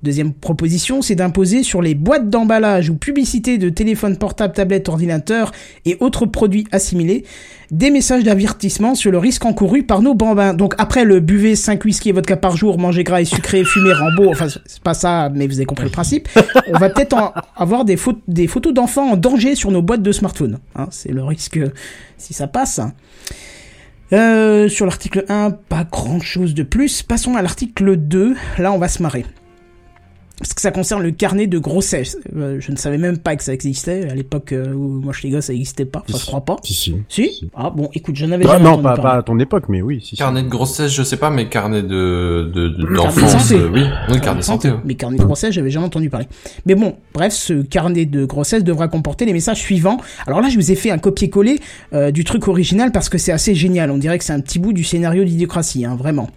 Deuxième 0.03 0.33
proposition, 0.33 1.03
c'est 1.03 1.13
d'imposer 1.13 1.61
sur 1.61 1.79
les 1.81 1.93
boîtes 1.93 2.27
d'emballage 2.29 2.89
ou 2.89 2.95
publicités 2.95 3.59
de 3.59 3.69
téléphones 3.69 4.17
portables, 4.17 4.53
tablettes, 4.53 4.89
ordinateurs 4.89 5.51
et 5.85 5.95
autres 5.99 6.25
produits 6.25 6.65
assimilés 6.71 7.23
des 7.69 7.91
messages 7.91 8.23
d'avertissement 8.23 8.95
sur 8.95 9.11
le 9.11 9.19
risque 9.19 9.45
encouru 9.45 9.83
par 9.83 10.01
nos 10.01 10.15
bambins. 10.15 10.53
Donc 10.55 10.73
après 10.79 11.05
le 11.05 11.19
buvez 11.19 11.55
5 11.55 11.85
whisky 11.85 12.09
et 12.09 12.11
vodka 12.13 12.35
par 12.35 12.57
jour, 12.57 12.79
manger 12.79 13.03
gras 13.03 13.21
et 13.21 13.25
sucré, 13.25 13.63
fumer 13.65 13.93
Rambo, 13.93 14.29
enfin 14.31 14.47
c'est 14.65 14.81
pas 14.81 14.95
ça, 14.95 15.29
mais 15.33 15.45
vous 15.45 15.57
avez 15.57 15.65
compris 15.65 15.85
le 15.85 15.91
principe. 15.91 16.27
On 16.73 16.79
va 16.79 16.89
peut-être 16.89 17.33
avoir 17.55 17.85
des, 17.85 17.95
pho- 17.95 18.17
des 18.27 18.47
photos 18.47 18.73
d'enfants 18.73 19.11
en 19.11 19.17
danger 19.17 19.53
sur 19.55 19.69
nos 19.69 19.83
boîtes 19.83 20.01
de 20.01 20.11
smartphone. 20.11 20.57
Hein, 20.75 20.87
c'est 20.89 21.11
le 21.11 21.23
risque 21.23 21.59
si 22.17 22.33
ça 22.33 22.47
passe. 22.47 22.81
Euh, 24.13 24.67
sur 24.67 24.85
l'article 24.85 25.23
1, 25.29 25.51
pas 25.51 25.85
grand 25.89 26.19
chose 26.19 26.53
de 26.53 26.63
plus. 26.63 27.03
Passons 27.03 27.35
à 27.35 27.41
l'article 27.41 27.95
2. 27.95 28.35
Là, 28.57 28.73
on 28.73 28.77
va 28.77 28.89
se 28.89 29.01
marrer. 29.01 29.25
Parce 30.41 30.53
que 30.55 30.61
ça 30.61 30.71
concerne 30.71 31.03
le 31.03 31.11
carnet 31.11 31.45
de 31.45 31.59
grossesse. 31.59 32.17
Euh, 32.35 32.57
je 32.59 32.71
ne 32.71 32.75
savais 32.77 32.97
même 32.97 33.19
pas 33.19 33.35
que 33.35 33.43
ça 33.43 33.53
existait. 33.53 34.09
À 34.09 34.15
l'époque 34.15 34.51
euh, 34.53 34.73
où 34.73 34.99
moi 34.99 35.13
j'étais 35.13 35.29
gosse, 35.29 35.45
ça 35.45 35.53
n'existait 35.53 35.85
pas. 35.85 36.03
Enfin, 36.09 36.17
je 36.19 36.25
crois 36.25 36.41
pas. 36.43 36.57
Si, 36.63 36.73
si. 36.73 36.95
Si 37.07 37.49
Ah 37.55 37.69
bon, 37.69 37.89
écoute, 37.93 38.15
j'en 38.15 38.31
avais 38.31 38.43
Ah, 38.47 38.53
jamais 38.53 38.63
non, 38.63 38.71
entendu 38.71 38.83
pas, 38.83 38.97
pas 38.97 39.13
à 39.17 39.23
ton 39.23 39.37
époque, 39.39 39.65
mais 39.69 39.81
oui, 39.83 39.99
si, 40.01 40.09
si. 40.09 40.15
Carnet 40.15 40.41
de 40.43 40.49
grossesse, 40.49 40.91
je 40.91 41.03
sais 41.03 41.17
pas, 41.17 41.29
mais 41.29 41.47
carnet 41.47 41.83
de, 41.83 42.49
de, 42.53 42.69
de- 42.69 42.75
Carnet 42.85 42.89
de 42.89 42.95
d'enfance, 42.95 43.31
santé. 43.47 43.55
euh, 43.61 43.69
oui. 43.71 43.83
Oui, 44.09 44.19
carnet 44.19 44.39
de 44.39 44.45
santé. 44.45 44.69
ouais. 44.71 44.77
Mais 44.83 44.95
carnet 44.95 45.17
de 45.17 45.23
grossesse, 45.23 45.53
j'avais 45.53 45.69
jamais 45.69 45.85
entendu 45.85 46.09
parler. 46.09 46.27
Mais 46.65 46.73
bon, 46.75 46.95
bref, 47.13 47.33
ce 47.33 47.61
carnet 47.61 48.05
de 48.05 48.25
grossesse 48.25 48.63
devra 48.63 48.87
comporter 48.87 49.25
les 49.25 49.33
messages 49.33 49.59
suivants. 49.59 49.97
Alors 50.25 50.41
là, 50.41 50.49
je 50.49 50.55
vous 50.55 50.71
ai 50.71 50.75
fait 50.75 50.89
un 50.89 50.97
copier-coller 50.97 51.59
euh, 51.93 52.09
du 52.11 52.23
truc 52.23 52.47
original 52.47 52.91
parce 52.91 53.09
que 53.09 53.17
c'est 53.19 53.31
assez 53.31 53.53
génial. 53.53 53.91
On 53.91 53.97
dirait 53.99 54.17
que 54.17 54.23
c'est 54.23 54.33
un 54.33 54.41
petit 54.41 54.57
bout 54.59 54.73
du 54.73 54.83
scénario 54.83 55.23
d'idiocratie, 55.23 55.85
hein, 55.85 55.95
vraiment. 55.95 56.29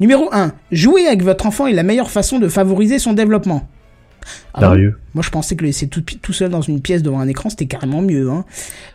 Numéro 0.00 0.28
1. 0.32 0.52
Jouer 0.72 1.06
avec 1.06 1.22
votre 1.22 1.46
enfant 1.46 1.66
est 1.66 1.72
la 1.72 1.82
meilleure 1.82 2.10
façon 2.10 2.38
de 2.38 2.48
favoriser 2.48 2.98
son 2.98 3.12
développement. 3.12 3.68
Ah 4.54 4.60
Sérieux. 4.60 4.98
Moi, 5.14 5.22
je 5.22 5.30
pensais 5.30 5.56
que 5.56 5.62
le 5.62 5.68
laisser 5.68 5.88
tout, 5.88 6.02
tout 6.02 6.32
seul 6.32 6.50
dans 6.50 6.60
une 6.60 6.80
pièce 6.80 7.02
devant 7.02 7.20
un 7.20 7.28
écran, 7.28 7.48
c'était 7.48 7.66
carrément 7.66 8.02
mieux. 8.02 8.30
Hein. 8.30 8.44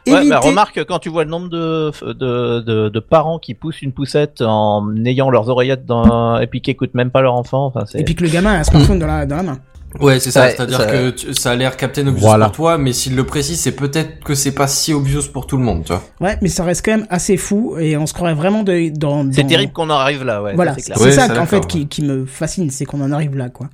Ouais, 0.07 0.27
bah, 0.27 0.39
remarque 0.39 0.83
quand 0.85 0.99
tu 0.99 1.09
vois 1.09 1.23
le 1.23 1.29
nombre 1.29 1.49
de, 1.49 1.91
de, 2.13 2.61
de, 2.61 2.89
de 2.89 2.99
parents 2.99 3.39
qui 3.39 3.53
poussent 3.53 3.81
une 3.81 3.91
poussette 3.91 4.41
en 4.41 4.95
ayant 5.05 5.29
leurs 5.29 5.49
oreillettes 5.49 5.85
dans, 5.85 6.39
et 6.39 6.47
puis 6.47 6.61
qui 6.61 6.71
écoutent 6.71 6.93
même 6.93 7.11
pas 7.11 7.21
leur 7.21 7.33
enfant. 7.33 7.65
Enfin. 7.65 7.85
Et 7.95 8.03
puis 8.03 8.15
que 8.15 8.23
le 8.23 8.29
gamin 8.29 8.53
a 8.53 8.59
un 8.59 8.63
smartphone 8.63 8.99
dans 8.99 9.07
la, 9.07 9.25
dans 9.25 9.37
la 9.37 9.43
main. 9.43 9.59
Ouais, 9.99 10.19
c'est 10.19 10.31
ça. 10.31 10.41
Ouais, 10.41 10.51
C'est-à-dire 10.55 10.77
ça- 10.79 10.85
que 10.87 11.09
tu- 11.11 11.33
ça 11.33 11.51
a 11.51 11.55
l'air 11.55 11.77
Captain 11.77 12.05
Obvious 12.07 12.19
Voilà. 12.21 12.45
pour 12.47 12.55
toi, 12.55 12.77
mais 12.77 12.91
s'il 12.91 13.15
le 13.15 13.23
précise, 13.25 13.59
c'est 13.59 13.71
peut-être 13.75 14.23
que 14.25 14.35
c'est 14.35 14.51
pas 14.51 14.67
si 14.67 14.93
obvious 14.93 15.21
pour 15.31 15.47
tout 15.47 15.55
le 15.57 15.63
monde, 15.63 15.83
tu 15.85 15.93
vois. 15.93 16.03
Ouais, 16.19 16.37
mais 16.41 16.49
ça 16.49 16.63
reste 16.65 16.83
quand 16.83 16.91
même 16.91 17.07
assez 17.09 17.37
fou 17.37 17.77
et 17.79 17.95
on 17.95 18.05
se 18.05 18.13
croirait 18.13 18.33
vraiment 18.33 18.63
de, 18.63 18.89
dans. 18.89 19.31
C'est 19.31 19.43
dans- 19.43 19.47
terrible 19.47 19.71
qu'on 19.71 19.89
en 19.89 19.91
arrive 19.91 20.23
là, 20.25 20.41
ouais. 20.43 20.53
Voilà, 20.55 20.75
c'est. 20.77 20.99
Ouais, 20.99 21.11
ça 21.11 21.27
ça, 21.27 21.33
qu'en 21.35 21.45
fait 21.45 21.65
qui 21.67 22.01
me 22.03 22.25
fascine, 22.25 22.69
c'est 22.71 22.83
qu'on 22.85 23.01
en 23.01 23.11
arrive 23.13 23.37
là, 23.37 23.49
quoi. 23.49 23.69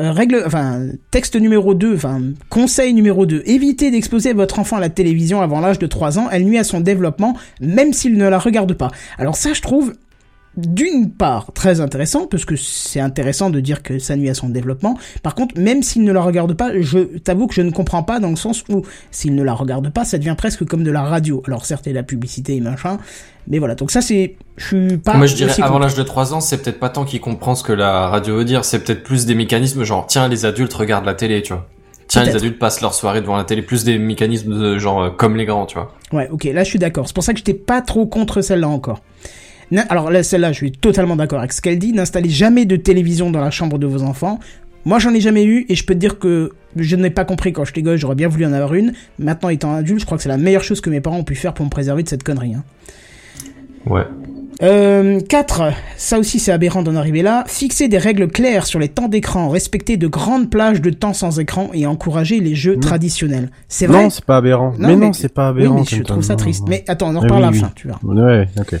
Euh, 0.00 0.12
règle, 0.12 0.44
enfin, 0.46 0.86
texte 1.10 1.34
numéro 1.34 1.74
2, 1.74 1.94
enfin, 1.96 2.20
conseil 2.50 2.94
numéro 2.94 3.26
2. 3.26 3.42
Évitez 3.46 3.90
d'exposer 3.90 4.32
votre 4.32 4.60
enfant 4.60 4.76
à 4.76 4.80
la 4.80 4.90
télévision 4.90 5.40
avant 5.42 5.58
l'âge 5.60 5.80
de 5.80 5.86
3 5.88 6.20
ans, 6.20 6.28
elle 6.30 6.44
nuit 6.44 6.58
à 6.58 6.62
son 6.62 6.80
développement, 6.80 7.36
même 7.60 7.92
s'il 7.92 8.16
ne 8.16 8.28
la 8.28 8.38
regarde 8.38 8.72
pas. 8.74 8.92
Alors 9.18 9.34
ça, 9.34 9.52
je 9.54 9.60
trouve, 9.60 9.94
d'une 10.58 11.12
part, 11.12 11.52
très 11.52 11.80
intéressant, 11.80 12.26
parce 12.26 12.44
que 12.44 12.56
c'est 12.56 12.98
intéressant 12.98 13.48
de 13.48 13.60
dire 13.60 13.82
que 13.82 14.00
ça 14.00 14.16
nuit 14.16 14.28
à 14.28 14.34
son 14.34 14.48
développement. 14.48 14.98
Par 15.22 15.36
contre, 15.36 15.58
même 15.58 15.84
s'il 15.84 16.02
ne 16.02 16.10
la 16.10 16.20
regarde 16.20 16.54
pas, 16.54 16.72
je 16.80 16.98
t'avoue 17.18 17.46
que 17.46 17.54
je 17.54 17.62
ne 17.62 17.70
comprends 17.70 18.02
pas 18.02 18.18
dans 18.18 18.30
le 18.30 18.36
sens 18.36 18.64
où, 18.68 18.82
s'il 19.12 19.36
ne 19.36 19.42
la 19.44 19.54
regarde 19.54 19.90
pas, 19.90 20.04
ça 20.04 20.18
devient 20.18 20.34
presque 20.36 20.64
comme 20.64 20.82
de 20.82 20.90
la 20.90 21.02
radio. 21.02 21.42
Alors 21.46 21.64
certes, 21.64 21.86
il 21.86 21.90
y 21.90 21.92
a 21.92 21.94
la 21.94 22.02
publicité 22.02 22.56
et 22.56 22.60
machin, 22.60 22.98
mais 23.46 23.60
voilà. 23.60 23.76
Donc 23.76 23.92
ça, 23.92 24.00
c'est, 24.00 24.34
je 24.56 24.66
suis 24.66 24.96
pas 24.98 25.14
Moi, 25.14 25.26
je 25.26 25.36
dirais, 25.36 25.54
avant 25.62 25.78
l'âge 25.78 25.94
de 25.94 26.02
3 26.02 26.34
ans, 26.34 26.40
c'est 26.40 26.60
peut-être 26.60 26.80
pas 26.80 26.90
tant 26.90 27.04
qu'il 27.04 27.20
comprend 27.20 27.54
ce 27.54 27.62
que 27.62 27.72
la 27.72 28.08
radio 28.08 28.36
veut 28.36 28.44
dire, 28.44 28.64
c'est 28.64 28.80
peut-être 28.80 29.04
plus 29.04 29.26
des 29.26 29.36
mécanismes 29.36 29.84
genre, 29.84 30.06
tiens, 30.08 30.26
les 30.26 30.44
adultes 30.44 30.74
regardent 30.74 31.06
la 31.06 31.14
télé, 31.14 31.40
tu 31.42 31.52
vois. 31.52 31.68
Tiens, 32.08 32.24
les 32.24 32.34
adultes 32.34 32.58
passent 32.58 32.80
leur 32.80 32.94
soirée 32.94 33.20
devant 33.20 33.36
la 33.36 33.44
télé, 33.44 33.60
plus 33.62 33.84
des 33.84 33.98
mécanismes 33.98 34.58
de 34.58 34.78
genre, 34.78 35.02
euh, 35.02 35.10
comme 35.10 35.36
les 35.36 35.44
grands, 35.44 35.66
tu 35.66 35.74
vois. 35.74 35.94
Ouais, 36.10 36.28
ok, 36.30 36.44
là 36.44 36.64
je 36.64 36.70
suis 36.70 36.78
d'accord. 36.78 37.06
C'est 37.06 37.14
pour 37.14 37.22
ça 37.22 37.32
que 37.32 37.38
j'étais 37.38 37.54
pas 37.54 37.82
trop 37.82 38.06
contre 38.06 38.40
celle-là 38.40 38.68
encore. 38.68 39.02
Alors 39.88 40.10
là, 40.10 40.22
celle-là, 40.22 40.52
je 40.52 40.56
suis 40.56 40.72
totalement 40.72 41.16
d'accord 41.16 41.38
avec 41.40 41.52
ce 41.52 41.60
qu'elle 41.60 41.78
dit. 41.78 41.92
N'installez 41.92 42.30
jamais 42.30 42.64
de 42.64 42.76
télévision 42.76 43.30
dans 43.30 43.40
la 43.40 43.50
chambre 43.50 43.78
de 43.78 43.86
vos 43.86 44.02
enfants. 44.02 44.38
Moi, 44.84 44.98
j'en 44.98 45.12
ai 45.12 45.20
jamais 45.20 45.44
eu 45.44 45.66
et 45.68 45.74
je 45.74 45.84
peux 45.84 45.94
te 45.94 45.98
dire 45.98 46.18
que 46.18 46.52
je 46.76 46.96
n'ai 46.96 47.10
pas 47.10 47.24
compris 47.24 47.52
quand 47.52 47.64
j'étais 47.64 47.82
gosse. 47.82 48.00
J'aurais 48.00 48.14
bien 48.14 48.28
voulu 48.28 48.46
en 48.46 48.52
avoir 48.52 48.74
une. 48.74 48.94
Maintenant, 49.18 49.50
étant 49.50 49.74
adulte, 49.74 50.00
je 50.00 50.06
crois 50.06 50.16
que 50.16 50.22
c'est 50.22 50.28
la 50.30 50.38
meilleure 50.38 50.62
chose 50.62 50.80
que 50.80 50.88
mes 50.88 51.00
parents 51.00 51.18
ont 51.18 51.24
pu 51.24 51.34
faire 51.34 51.52
pour 51.52 51.64
me 51.66 51.70
préserver 51.70 52.02
de 52.02 52.08
cette 52.08 52.22
connerie. 52.22 52.54
Hein. 52.54 52.64
Ouais. 53.86 54.04
Euh, 54.62 55.20
4. 55.20 55.72
Ça 55.96 56.18
aussi, 56.18 56.38
c'est 56.40 56.50
aberrant 56.52 56.82
d'en 56.82 56.96
arriver 56.96 57.22
là. 57.22 57.44
Fixer 57.46 57.88
des 57.88 57.98
règles 57.98 58.28
claires 58.28 58.66
sur 58.66 58.78
les 58.78 58.88
temps 58.88 59.08
d'écran. 59.08 59.48
Respecter 59.50 59.96
de 59.96 60.06
grandes 60.06 60.50
plages 60.50 60.80
de 60.80 60.90
temps 60.90 61.12
sans 61.12 61.38
écran 61.38 61.70
et 61.74 61.86
encourager 61.86 62.40
les 62.40 62.54
jeux 62.54 62.78
traditionnels. 62.78 63.50
C'est 63.68 63.86
vrai? 63.86 64.04
Non, 64.04 64.10
c'est 64.10 64.24
pas 64.24 64.38
aberrant. 64.38 64.72
Non, 64.78 64.88
mais, 64.88 64.96
mais- 64.96 65.06
non, 65.06 65.12
c'est 65.12 65.32
pas 65.32 65.52
oui, 65.52 65.60
aberrant. 65.60 65.74
mais 65.80 65.84
je 65.98 66.02
trouve 66.02 66.22
ça 66.22 66.34
triste. 66.36 66.62
non. 66.62 66.70
Mais 66.70 66.84
attends, 66.88 67.08
on 67.10 67.16
en 67.16 67.20
Ah 67.20 67.22
reparle 67.24 67.44
à 67.44 67.50
la 67.50 67.52
fin, 67.52 67.70
tu 67.74 67.88
vois. 67.88 68.00
Ouais, 68.02 68.48
ok. 68.58 68.76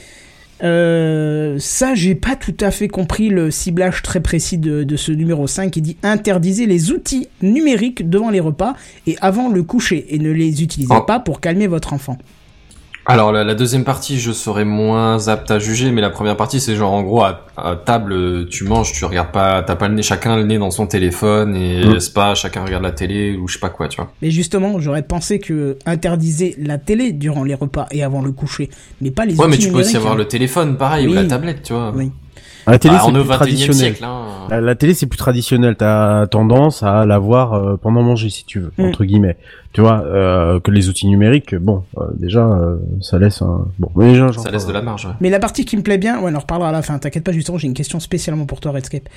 Euh, 0.62 1.56
ça, 1.58 1.94
j'ai 1.94 2.14
pas 2.14 2.36
tout 2.36 2.56
à 2.60 2.70
fait 2.70 2.88
compris 2.88 3.28
le 3.28 3.50
ciblage 3.50 4.02
très 4.02 4.20
précis 4.20 4.58
de, 4.58 4.82
de 4.82 4.96
ce 4.96 5.12
numéro 5.12 5.46
5 5.46 5.70
qui 5.70 5.82
dit 5.82 5.96
interdisez 6.02 6.66
les 6.66 6.90
outils 6.90 7.28
numériques 7.42 8.08
devant 8.08 8.30
les 8.30 8.40
repas 8.40 8.74
et 9.06 9.16
avant 9.20 9.48
le 9.48 9.62
coucher 9.62 10.06
et 10.14 10.18
ne 10.18 10.30
les 10.30 10.62
utilisez 10.62 10.92
Oh. 10.96 11.02
pas 11.02 11.20
pour 11.20 11.40
calmer 11.40 11.66
votre 11.66 11.92
enfant. 11.92 12.18
Alors 13.10 13.32
la, 13.32 13.42
la 13.42 13.54
deuxième 13.54 13.84
partie, 13.84 14.20
je 14.20 14.32
serais 14.32 14.66
moins 14.66 15.28
apte 15.28 15.50
à 15.50 15.58
juger, 15.58 15.90
mais 15.92 16.02
la 16.02 16.10
première 16.10 16.36
partie, 16.36 16.60
c'est 16.60 16.76
genre 16.76 16.92
en 16.92 17.02
gros 17.02 17.22
à, 17.24 17.46
à 17.56 17.74
table, 17.74 18.46
tu 18.48 18.64
manges, 18.64 18.92
tu 18.92 19.02
regardes 19.06 19.32
pas, 19.32 19.62
t'as 19.62 19.76
pas 19.76 19.88
le 19.88 19.94
nez, 19.94 20.02
chacun 20.02 20.36
le 20.36 20.44
nez 20.44 20.58
dans 20.58 20.70
son 20.70 20.86
téléphone 20.86 21.56
et 21.56 21.86
Mm. 21.86 22.00
c'est 22.00 22.12
pas 22.12 22.34
chacun 22.34 22.62
regarde 22.64 22.82
la 22.82 22.90
télé 22.92 23.34
ou 23.36 23.48
je 23.48 23.54
sais 23.54 23.60
pas 23.60 23.70
quoi, 23.70 23.88
tu 23.88 23.96
vois. 23.96 24.12
Mais 24.20 24.30
justement, 24.30 24.78
j'aurais 24.78 25.02
pensé 25.02 25.38
que 25.38 25.78
interdisez 25.86 26.54
la 26.58 26.76
télé 26.76 27.12
durant 27.12 27.44
les 27.44 27.54
repas 27.54 27.86
et 27.92 28.02
avant 28.02 28.20
le 28.20 28.30
coucher, 28.32 28.68
mais 29.00 29.10
pas 29.10 29.24
les 29.24 29.36
Ouais, 29.36 29.48
mais 29.48 29.56
tu 29.56 29.70
peux 29.72 29.78
aussi 29.80 29.96
avoir 29.96 30.12
hein. 30.12 30.16
le 30.16 30.26
téléphone, 30.28 30.76
pareil, 30.76 31.08
ou 31.08 31.14
la 31.14 31.24
tablette, 31.24 31.62
tu 31.62 31.72
vois. 31.72 31.92
Oui. 31.96 32.10
La 32.72 32.78
télé, 32.78 32.94
Bah, 32.94 33.02
c'est 33.04 33.12
plus 33.12 33.20
21 33.22 33.36
traditionnel. 33.36 33.74
siècle, 33.74 34.04
hein. 34.04 34.24
La, 34.50 34.60
la 34.60 34.74
télé, 34.74 34.94
c'est 34.94 35.06
plus 35.06 35.16
traditionnel. 35.18 35.76
T'as 35.76 36.26
tendance 36.26 36.82
à 36.82 37.04
la 37.06 37.18
voir 37.18 37.52
euh, 37.54 37.76
pendant 37.76 38.02
manger, 38.02 38.30
si 38.30 38.44
tu 38.44 38.60
veux, 38.60 38.72
Mm. 38.78 38.84
entre 38.86 39.04
guillemets. 39.04 39.36
Tu 39.72 39.80
vois, 39.82 40.02
euh, 40.04 40.58
que 40.60 40.70
les 40.70 40.88
outils 40.88 41.06
numériques, 41.06 41.54
bon, 41.54 41.84
euh, 41.98 42.04
déjà, 42.18 42.40
euh, 42.46 42.76
ça 43.02 43.18
laisse 43.18 43.42
un... 43.42 43.66
Bon, 43.78 43.90
déjà, 43.96 44.32
j'en 44.32 44.42
Ça 44.42 44.50
laisse 44.50 44.66
de 44.66 44.72
la 44.72 44.80
marge, 44.82 45.04
ouais. 45.06 45.12
Mais 45.20 45.28
la 45.30 45.38
partie 45.38 45.64
qui 45.64 45.76
me 45.76 45.82
plaît 45.82 45.98
bien, 45.98 46.20
ouais, 46.20 46.30
on 46.32 46.34
en 46.34 46.38
reparlera 46.40 46.70
à 46.70 46.72
la 46.72 46.82
fin. 46.82 46.98
T'inquiète 46.98 47.24
pas, 47.24 47.32
justement, 47.32 47.58
j'ai 47.58 47.68
une 47.68 47.74
question 47.74 48.00
spécialement 48.00 48.46
pour 48.46 48.60
toi, 48.60 48.72
Redscape. 48.72 49.08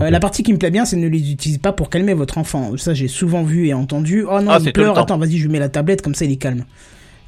Euh, 0.00 0.10
la 0.10 0.20
partie 0.20 0.42
qui 0.44 0.52
me 0.52 0.58
plaît 0.58 0.70
bien, 0.70 0.84
c'est 0.84 0.96
ne 0.96 1.08
les 1.08 1.32
utilisez 1.32 1.58
pas 1.58 1.72
pour 1.72 1.90
calmer 1.90 2.14
votre 2.14 2.38
enfant. 2.38 2.70
Ça, 2.76 2.94
j'ai 2.94 3.08
souvent 3.08 3.42
vu 3.42 3.66
et 3.66 3.74
entendu. 3.74 4.24
Oh 4.30 4.40
non, 4.40 4.52
Ah, 4.52 4.58
il 4.62 4.72
pleure. 4.72 4.96
Attends, 4.98 5.18
vas-y, 5.18 5.36
je 5.38 5.42
lui 5.44 5.52
mets 5.52 5.58
la 5.58 5.68
tablette, 5.68 6.02
comme 6.02 6.14
ça, 6.14 6.24
il 6.24 6.32
est 6.32 6.36
calme. 6.36 6.64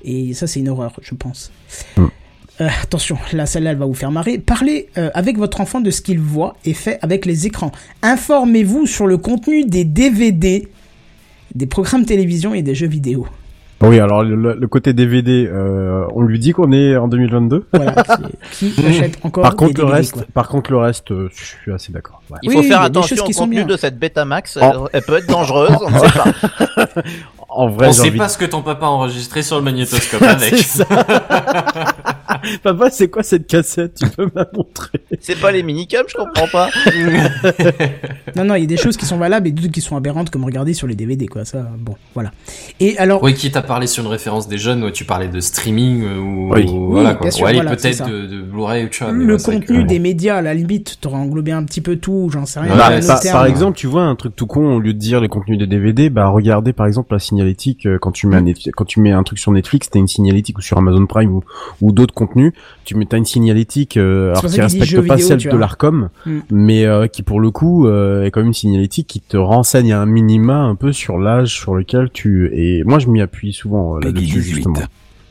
Et 0.05 0.33
ça, 0.33 0.47
c'est 0.47 0.61
une 0.61 0.69
horreur, 0.69 0.93
je 1.03 1.14
pense. 1.17 1.51
Hmm. 1.97 2.07
Euh, 2.61 2.68
attention, 2.83 3.18
là, 3.33 3.47
celle-là, 3.47 3.71
elle 3.71 3.79
va 3.79 3.87
vous 3.87 3.94
faire 3.94 4.11
marrer. 4.11 4.38
Parlez 4.38 4.88
euh, 4.99 5.11
avec 5.14 5.38
votre 5.38 5.61
enfant 5.61 5.81
de 5.81 5.90
ce 5.90 6.01
qu'il 6.03 6.18
voit 6.18 6.57
et 6.64 6.75
fait 6.75 6.99
avec 7.03 7.25
les 7.25 7.47
écrans. 7.47 7.71
Informez-vous 8.03 8.87
sur 8.87 9.07
le 9.07 9.16
contenu 9.16 9.64
des 9.64 9.85
DVD, 9.85 10.68
des 11.55 11.66
programmes 11.66 12.05
télévision 12.05 12.55
et 12.55 12.62
des 12.62 12.75
jeux 12.75 12.88
vidéo. 12.88 13.27
Oui, 13.81 14.01
alors 14.01 14.25
le, 14.25 14.35
le 14.55 14.66
côté 14.66 14.92
DVD, 14.92 15.47
euh, 15.49 16.05
on 16.12 16.23
lui 16.23 16.40
dit 16.40 16.51
qu'on 16.51 16.73
est 16.73 16.97
en 16.97 17.07
2022. 17.07 17.68
Voilà, 17.73 17.94
c'est- 18.51 18.73
qui 18.75 18.75
achète 18.88 19.18
encore 19.23 19.42
Par 19.44 19.53
des 19.53 19.57
contre, 19.57 19.71
le 19.81 19.87
DVD, 19.87 19.92
reste, 19.99 20.12
quoi. 20.14 20.23
par 20.35 20.49
contre, 20.49 20.71
le 20.73 20.79
reste, 20.79 21.12
euh, 21.12 21.29
je 21.33 21.44
suis 21.44 21.73
assez 21.73 21.92
d'accord. 21.92 22.21
Ouais. 22.29 22.38
Il 22.42 22.49
Oui, 22.49 22.57
faut 22.57 22.62
il 22.62 22.64
y 22.64 22.68
faire 22.71 22.81
a 22.83 22.88
des 22.90 22.99
attention 22.99 23.14
choses 23.14 23.25
qui 23.27 23.31
au 23.31 23.35
sont 23.35 23.44
contenu 23.44 23.64
de 23.64 23.77
cette 23.77 23.97
Betamax. 24.01 24.59
Oh. 24.61 24.88
Elle, 24.92 25.03
peut 25.03 25.18
être 25.18 25.29
dangereuse, 25.29 25.77
on 25.81 25.90
ne 25.92 25.99
sait 26.01 26.18
pas. 26.18 26.88
En 27.51 27.71
vrai, 27.71 27.88
On 27.88 27.92
j'ai 27.92 28.03
sait 28.03 28.09
envie 28.11 28.18
pas 28.18 28.29
ce 28.29 28.37
que 28.37 28.44
ton 28.44 28.61
papa 28.61 28.85
a 28.87 28.88
enregistré 28.90 29.42
sur 29.42 29.57
le 29.57 29.62
magnétoscope 29.64 30.21
avec. 30.23 30.55
Papa, 32.62 32.90
c'est 32.90 33.09
quoi 33.09 33.22
cette 33.22 33.46
cassette? 33.46 33.94
Tu 33.94 34.07
peux 34.11 34.24
me 34.27 34.31
la 34.35 34.46
montrer? 34.55 35.01
C'est 35.20 35.40
pas 35.40 35.53
les 35.53 35.62
minicums, 35.62 36.05
je 36.09 36.14
comprends 36.16 36.48
pas. 36.51 36.68
Non, 38.37 38.44
non, 38.44 38.55
il 38.55 38.61
y 38.61 38.64
a 38.64 38.66
des 38.66 38.77
choses 38.77 38.96
qui 38.96 39.07
sont 39.07 39.16
valables 39.16 39.48
et 39.48 39.53
d'autres 39.53 39.72
qui 39.72 39.81
sont 39.81 39.96
aberrantes, 39.96 40.31
comme 40.31 40.44
regarder 40.44 40.72
sur 40.74 40.87
les 40.87 40.94
DVD, 40.94 41.27
quoi. 41.27 41.44
Ça, 41.44 41.68
bon, 41.79 41.94
voilà. 42.14 42.31
Et 42.81 42.96
alors, 42.98 43.22
Oui, 43.22 43.35
qui 43.35 43.51
t'a 43.51 43.62
parlé 43.62 43.87
sur 43.87 44.05
une 44.05 44.11
référence 44.11 44.48
des 44.48 44.59
jeunes, 44.59 44.92
tu 44.92 45.05
parlais 45.05 45.29
de 45.29 45.40
streaming 45.40 46.05
euh, 46.05 46.18
ou, 46.18 46.53
Oui. 46.53 46.64
ou 46.68 46.90
voilà 46.90 47.11
Oui, 47.11 47.16
quoi. 47.16 47.22
bien 47.22 47.31
sûr, 47.31 47.44
Ou 47.44 47.46
aller 47.48 47.57
voilà, 47.61 47.79
c'est 47.79 47.92
ça. 47.92 48.05
peut-être 48.05 48.16
de, 48.16 48.27
de 48.27 48.42
Blu-ray 48.42 48.85
ou 48.85 48.88
tu 48.88 49.03
vois. 49.05 49.12
le 49.12 49.37
contenu 49.38 49.83
que- 49.83 49.87
des 49.88 49.98
médias, 49.98 50.37
à 50.37 50.42
la 50.42 50.55
limite, 50.55 50.98
t'auras 51.01 51.18
englobé 51.18 51.53
un 51.53 51.64
petit 51.64 51.81
peu 51.81 51.96
tout, 51.96 52.29
j'en 52.33 52.46
sais 52.46 52.61
rien. 52.61 52.77
Par, 52.77 53.20
terme. 53.20 53.46
exemple, 53.46 53.77
tu 53.77 53.87
vois 53.87 54.03
un 54.03 54.14
truc 54.14 54.37
tout 54.37 54.46
con, 54.46 54.77
au 54.77 54.81
lieu 54.81 54.92
de 54.92 54.98
dire 54.98 55.20
les 55.20 55.29
contenus 55.29 55.59
des 55.59 55.66
DVD, 55.66 56.11
bah 56.11 56.29
regardez 56.29 56.72
par 56.72 56.87
exemple 56.87 57.12
la 57.12 57.18
signalétique 57.18 57.87
euh, 57.87 57.98
quand 57.98 58.12
tu 58.12 58.27
mets 58.27 58.37
un, 58.37 58.44
quand 58.77 58.85
tu 58.85 59.01
mets 59.01 59.12
un 59.12 59.22
truc 59.22 59.38
sur 59.38 59.51
Netflix, 59.53 59.90
t'as 59.90 59.98
une 59.98 60.09
signalétique 60.09 60.59
ou 60.59 60.61
sur 60.61 60.79
Amazon 60.79 61.07
Prime 61.07 61.33
ou, 61.33 61.42
ou 61.81 61.92
d'autres 61.92 62.14
contenus, 62.14 62.38
tu 62.85 62.94
mets 62.96 63.05
t'as 63.07 63.16
une 63.18 63.24
signalétique 63.24 63.96
euh, 63.96 64.31
alors 64.31 64.42
qui 64.46 64.61
respecte 64.61 64.94
pas 65.07 65.14
vidéo, 65.16 65.29
celle 65.29 65.38
de 65.38 65.57
l'Arcom, 65.57 66.09
Mm. 66.27 66.38
mais 66.51 66.85
euh, 66.85 67.07
qui 67.07 67.22
pour 67.22 67.40
le 67.40 67.51
coup 67.51 67.87
euh, 67.87 68.24
est 68.24 68.31
comme 68.31 68.46
une 68.46 68.55
signalétique 68.55 69.07
qui 69.07 69.20
te 69.20 69.37
renseigne 69.37 69.92
à 69.92 70.01
un 70.01 70.07
minima 70.07 70.57
un 70.57 70.74
peu 70.74 70.92
sur 70.92 71.18
l'âge 71.18 71.55
sur 71.55 71.74
lequel 71.74 72.11
tu 72.12 72.51
et 72.55 72.83
moi 72.85 72.98
je 72.98 73.09
m'y 73.09 73.20
appuie 73.20 73.53
souvent 73.53 73.96
euh, 73.96 74.01
là-dessus 74.01 74.24
18. 74.40 74.42
justement. 74.55 74.81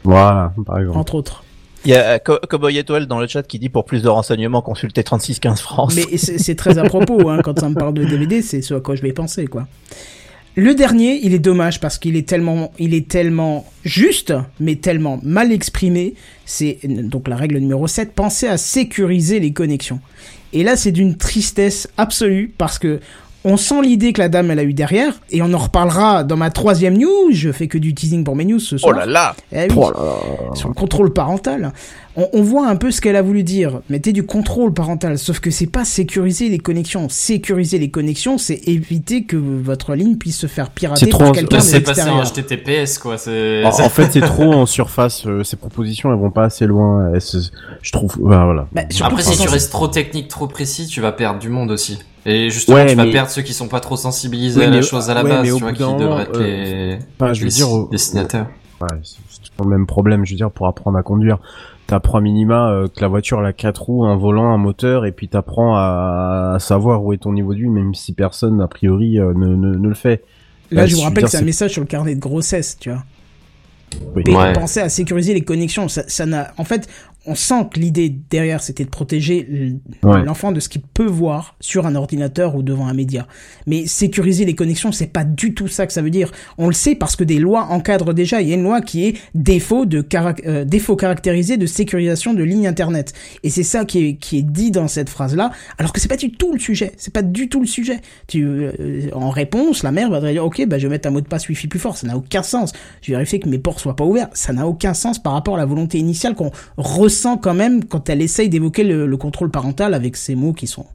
Voilà, 0.03 0.53
par 0.65 0.79
exemple. 0.79 0.97
Entre 0.97 1.15
autres. 1.15 1.43
Il 1.85 1.91
y 1.91 1.95
a 1.95 2.19
Co- 2.19 2.39
Cowboy 2.49 2.77
Étoile 2.77 3.05
dans 3.05 3.19
le 3.19 3.27
chat 3.27 3.43
qui 3.43 3.59
dit 3.59 3.69
pour 3.69 3.85
plus 3.85 4.01
de 4.01 4.09
renseignements, 4.09 4.61
consultez 4.61 5.03
3615 5.03 5.61
France. 5.61 5.95
Mais 5.95 6.17
c'est 6.17 6.37
c'est 6.37 6.55
très 6.55 6.77
à 6.79 6.83
propos, 6.83 7.29
hein, 7.29 7.39
quand 7.43 7.57
ça 7.59 7.69
me 7.69 7.75
parle 7.75 7.93
de 7.93 8.03
DVD, 8.03 8.41
c'est 8.41 8.61
ce 8.61 8.73
à 8.73 8.79
quoi 8.81 8.95
je 8.95 9.01
vais 9.03 9.13
penser, 9.13 9.47
quoi. 9.47 9.67
Le 10.59 10.73
dernier, 10.73 11.19
il 11.23 11.35
est 11.35 11.39
dommage 11.39 11.79
parce 11.79 11.99
qu'il 11.99 12.15
est 12.15 12.27
tellement, 12.27 12.71
il 12.79 12.95
est 12.95 13.07
tellement 13.07 13.63
juste, 13.85 14.33
mais 14.59 14.73
tellement 14.75 15.19
mal 15.21 15.51
exprimé. 15.51 16.15
C'est 16.45 16.79
donc 16.83 17.27
la 17.27 17.35
règle 17.35 17.59
numéro 17.59 17.85
7, 17.85 18.13
pensez 18.13 18.47
à 18.47 18.57
sécuriser 18.57 19.39
les 19.39 19.53
connexions. 19.53 19.99
Et 20.53 20.63
là, 20.63 20.75
c'est 20.75 20.91
d'une 20.91 21.15
tristesse 21.15 21.87
absolue 21.97 22.51
parce 22.57 22.79
que 22.79 22.99
on 23.43 23.55
sent 23.55 23.81
l'idée 23.83 24.13
que 24.13 24.19
la 24.19 24.29
dame 24.29 24.49
elle 24.51 24.59
a 24.59 24.63
eu 24.63 24.73
derrière, 24.73 25.21
et 25.29 25.41
on 25.43 25.53
en 25.53 25.57
reparlera 25.59 26.23
dans 26.23 26.35
ma 26.35 26.49
troisième 26.49 26.97
news. 26.97 27.29
Je 27.31 27.51
fais 27.51 27.67
que 27.67 27.77
du 27.77 27.93
teasing 27.93 28.23
pour 28.23 28.35
mes 28.35 28.43
news 28.43 28.59
ce 28.59 28.75
Oh 28.75 28.79
soir. 28.79 28.95
là 28.97 29.05
là 29.05 29.35
Eh 29.53 29.67
oui 29.69 29.75
Oh 29.77 29.91
là 29.91 29.99
là. 30.49 30.55
sur 30.55 30.67
le 30.69 30.73
contrôle 30.73 31.13
parental. 31.13 31.71
On, 32.19 32.27
on 32.33 32.41
voit 32.41 32.67
un 32.67 32.75
peu 32.75 32.89
ce 32.89 32.99
qu'elle 32.99 33.15
a 33.15 33.21
voulu 33.21 33.43
dire. 33.43 33.81
Mettez 33.89 34.11
du 34.11 34.25
contrôle 34.25 34.73
parental, 34.73 35.17
sauf 35.19 35.39
que 35.39 35.51
c'est 35.51 35.67
pas 35.67 35.85
sécuriser 35.85 36.49
les 36.49 36.57
connexions. 36.57 37.07
Sécuriser 37.09 37.77
les 37.77 37.91
connexions, 37.91 38.37
c'est 38.39 38.55
éviter 38.67 39.23
que 39.25 39.37
votre 39.37 39.93
ligne 39.93 40.17
puisse 40.17 40.37
se 40.39 40.47
faire 40.47 40.71
pirater 40.71 41.05
C'est 41.05 41.11
trop 41.11 41.19
par 41.19 41.29
en- 41.29 41.31
quelqu'un 41.33 41.57
de 41.57 41.61
C'est 41.61 41.81
passé 41.81 42.01
en. 42.09 42.23
HTTPS, 42.23 42.97
quoi. 42.97 43.17
C'est. 43.17 43.63
En, 43.63 43.71
fait, 43.89 44.11
c'est 44.11 44.21
trop 44.21 44.51
en 44.51 44.65
surface. 44.65 45.25
euh, 45.27 45.43
ces 45.43 45.57
propositions, 45.57 46.11
elles 46.11 46.19
vont 46.19 46.31
pas 46.31 46.45
assez 46.45 46.65
loin. 46.65 47.11
Elles 47.13 47.21
se- 47.21 47.51
je 47.81 47.91
trouve. 47.91 48.15
Voilà. 48.19 48.45
voilà. 48.45 48.67
Bah, 48.73 48.81
Après, 49.01 49.21
si 49.21 49.37
tu 49.37 49.47
restes 49.47 49.71
trop 49.71 49.87
technique, 49.87 50.27
trop 50.27 50.47
précis, 50.47 50.87
tu 50.87 51.01
vas 51.01 51.11
perdre 51.11 51.39
du 51.39 51.49
monde 51.49 51.69
aussi. 51.71 51.99
Et 52.25 52.49
justement, 52.49 52.77
Ouais, 52.77 52.87
tu 52.87 52.95
vas 52.95 53.05
mais- 53.05 53.11
perdre 53.11 53.29
ceux 53.29 53.41
qui 53.43 53.53
sont 53.53 53.67
pas 53.67 53.79
trop 53.79 53.95
sensibilisés 53.95 54.59
Oui, 54.59 54.65
à 54.65 54.69
la 54.71 54.81
chose 54.81 55.09
à 55.09 55.13
la 55.13 55.23
ouais, 55.23 55.29
base, 55.29 55.45
tu 55.45 55.51
vois, 55.61 55.71
qui 55.71 55.79
devraient 55.79 56.23
être 56.23 56.39
les, 56.39 56.97
Enfin, 57.19 57.33
je 57.33 57.39
veux 57.41 57.45
les 57.45 57.53
dire, 57.53 57.71
au- 57.71 57.87
destinataires. 57.89 58.47
Ouais, 58.81 58.87
c'est 59.03 59.17
c'est 59.29 59.51
toujours 59.51 59.71
le 59.71 59.77
même 59.77 59.85
problème, 59.87 60.25
je 60.25 60.31
veux 60.31 60.37
dire, 60.37 60.51
pour 60.51 60.67
apprendre 60.67 60.97
à 60.97 61.03
conduire. 61.03 61.37
T'apprends 61.87 62.17
à 62.17 62.21
minima 62.21 62.69
euh, 62.69 62.87
que 62.87 62.99
la 62.99 63.07
voiture 63.07 63.39
elle 63.39 63.45
a 63.45 63.53
quatre 63.53 63.83
roues, 63.83 64.05
un 64.05 64.17
volant, 64.17 64.53
un 64.53 64.57
moteur, 64.57 65.05
et 65.05 65.11
puis 65.13 65.29
t'apprends 65.29 65.75
à, 65.77 66.53
à 66.55 66.59
savoir 66.59 67.03
où 67.03 67.13
est 67.13 67.17
ton 67.17 67.31
niveau 67.33 67.53
de 67.53 67.59
vie, 67.59 67.69
même 67.69 67.95
si 67.95 68.13
personne 68.13 68.59
a 68.61 68.67
priori 68.67 69.19
euh, 69.19 69.33
ne, 69.33 69.55
ne, 69.55 69.75
ne 69.75 69.87
le 69.87 69.93
fait. 69.95 70.23
Là, 70.69 70.81
Bah, 70.81 70.85
je 70.87 70.95
vous 70.95 71.01
rappelle 71.01 71.23
que 71.23 71.29
c'est 71.29 71.37
un 71.37 71.41
message 71.43 71.71
sur 71.71 71.81
le 71.81 71.87
carnet 71.87 72.13
de 72.15 72.19
grossesse, 72.19 72.77
tu 72.77 72.89
vois. 72.89 73.03
Oui. 74.15 74.23
Et 74.27 74.35
Ouais. 74.35 74.51
pensez 74.51 74.81
à 74.81 74.89
sécuriser 74.89 75.33
les 75.33 75.41
connexions. 75.41 75.87
Ça, 75.87 76.03
ça 76.07 76.25
n'a, 76.25 76.51
en 76.57 76.65
fait, 76.65 76.89
on 77.27 77.35
sent 77.35 77.67
que 77.73 77.79
l'idée 77.79 78.09
derrière, 78.29 78.61
c'était 78.63 78.85
de 78.85 78.89
protéger 78.89 79.47
Ouais. 80.03 80.23
l'enfant 80.23 80.51
de 80.51 80.59
ce 80.59 80.69
qu'il 80.69 80.81
peut 80.81 81.05
voir 81.05 81.55
sur 81.59 81.85
un 81.85 81.95
ordinateur 81.95 82.55
ou 82.55 82.63
devant 82.63 82.87
un 82.87 82.93
média. 82.93 83.27
Mais 83.65 83.85
sécuriser 83.85 84.45
les 84.45 84.55
connexions, 84.55 84.91
c'est 84.91 85.07
pas 85.07 85.23
du 85.23 85.53
tout 85.53 85.67
ça 85.67 85.85
que 85.85 85.93
ça 85.93 86.01
veut 86.01 86.09
dire. 86.09 86.31
On 86.57 86.67
le 86.67 86.73
sait 86.73 86.95
parce 86.95 87.15
que 87.15 87.23
des 87.23 87.39
lois 87.39 87.63
encadrent 87.69 88.13
déjà. 88.13 88.41
Il 88.41 88.47
y 88.47 88.51
a 88.53 88.55
une 88.55 88.63
loi 88.63 88.81
qui 88.81 89.05
est 89.05 89.17
défaut 89.35 89.85
de 89.85 90.05
euh, 90.45 90.63
défaut 90.65 90.95
caractérisé 90.95 91.57
de 91.57 91.65
sécurisation 91.65 92.33
de 92.33 92.43
lignes 92.43 92.67
internet. 92.67 93.13
Et 93.43 93.49
c'est 93.49 93.63
ça 93.63 93.83
qui 93.85 94.05
est, 94.05 94.15
qui 94.15 94.37
est 94.37 94.43
dit 94.43 94.71
dans 94.71 94.87
cette 94.87 95.09
phrase-là. 95.09 95.51
Alors 95.77 95.91
que 95.91 95.99
c'est 95.99 96.07
pas 96.07 96.15
du 96.17 96.31
tout 96.31 96.53
le 96.53 96.59
sujet. 96.59 96.93
C'est 96.97 97.13
pas 97.13 97.23
du 97.23 97.49
tout 97.49 97.59
le 97.59 97.67
sujet. 97.67 97.99
Tu, 98.27 98.43
euh, 98.45 98.71
en 99.13 99.29
réponse, 99.29 99.83
la 99.83 99.91
mère 99.91 100.09
va 100.09 100.21
dire, 100.31 100.45
ok, 100.45 100.65
bah, 100.67 100.77
je 100.77 100.87
vais 100.87 100.91
mettre 100.91 101.07
un 101.09 101.11
mot 101.11 101.21
de 101.21 101.27
passe 101.27 101.49
wifi 101.49 101.67
plus 101.67 101.79
fort. 101.79 101.97
Ça 101.97 102.07
n'a 102.07 102.15
aucun 102.17 102.43
sens. 102.43 102.71
Je 103.01 103.07
vais 103.11 103.17
vérifier 103.17 103.39
que 103.39 103.49
mes 103.49 103.59
ports 103.59 103.79
soient 103.79 103.95
pas 103.95 104.05
ouverts. 104.05 104.29
Ça 104.33 104.53
n'a 104.53 104.65
aucun 104.67 104.93
sens 104.93 105.21
par 105.21 105.33
rapport 105.33 105.55
à 105.55 105.57
la 105.57 105.65
volonté 105.65 105.97
initiale 105.97 106.35
qu'on 106.35 106.51
ressent 106.77 107.16
quand 107.25 107.55
même 107.55 107.83
quand 107.83 108.09
elle 108.09 108.21
essaye 108.21 108.49
d'évoquer 108.49 108.83
le, 108.83 109.07
le 109.07 109.17
contrôle 109.17 109.49
parental 109.49 109.95
avec 109.95 110.15
ces 110.15 110.35
mots 110.35 110.53
qui 110.53 110.67
sont 110.67 110.85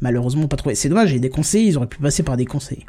malheureusement 0.00 0.48
pas 0.48 0.56
trouvés. 0.56 0.74
C'est 0.74 0.90
dommage, 0.90 1.08
j'ai 1.08 1.18
des 1.18 1.30
conseillers, 1.30 1.68
ils 1.68 1.76
auraient 1.78 1.86
pu 1.86 1.98
passer 1.98 2.22
par 2.22 2.36
des 2.36 2.44
conseillers. 2.44 2.84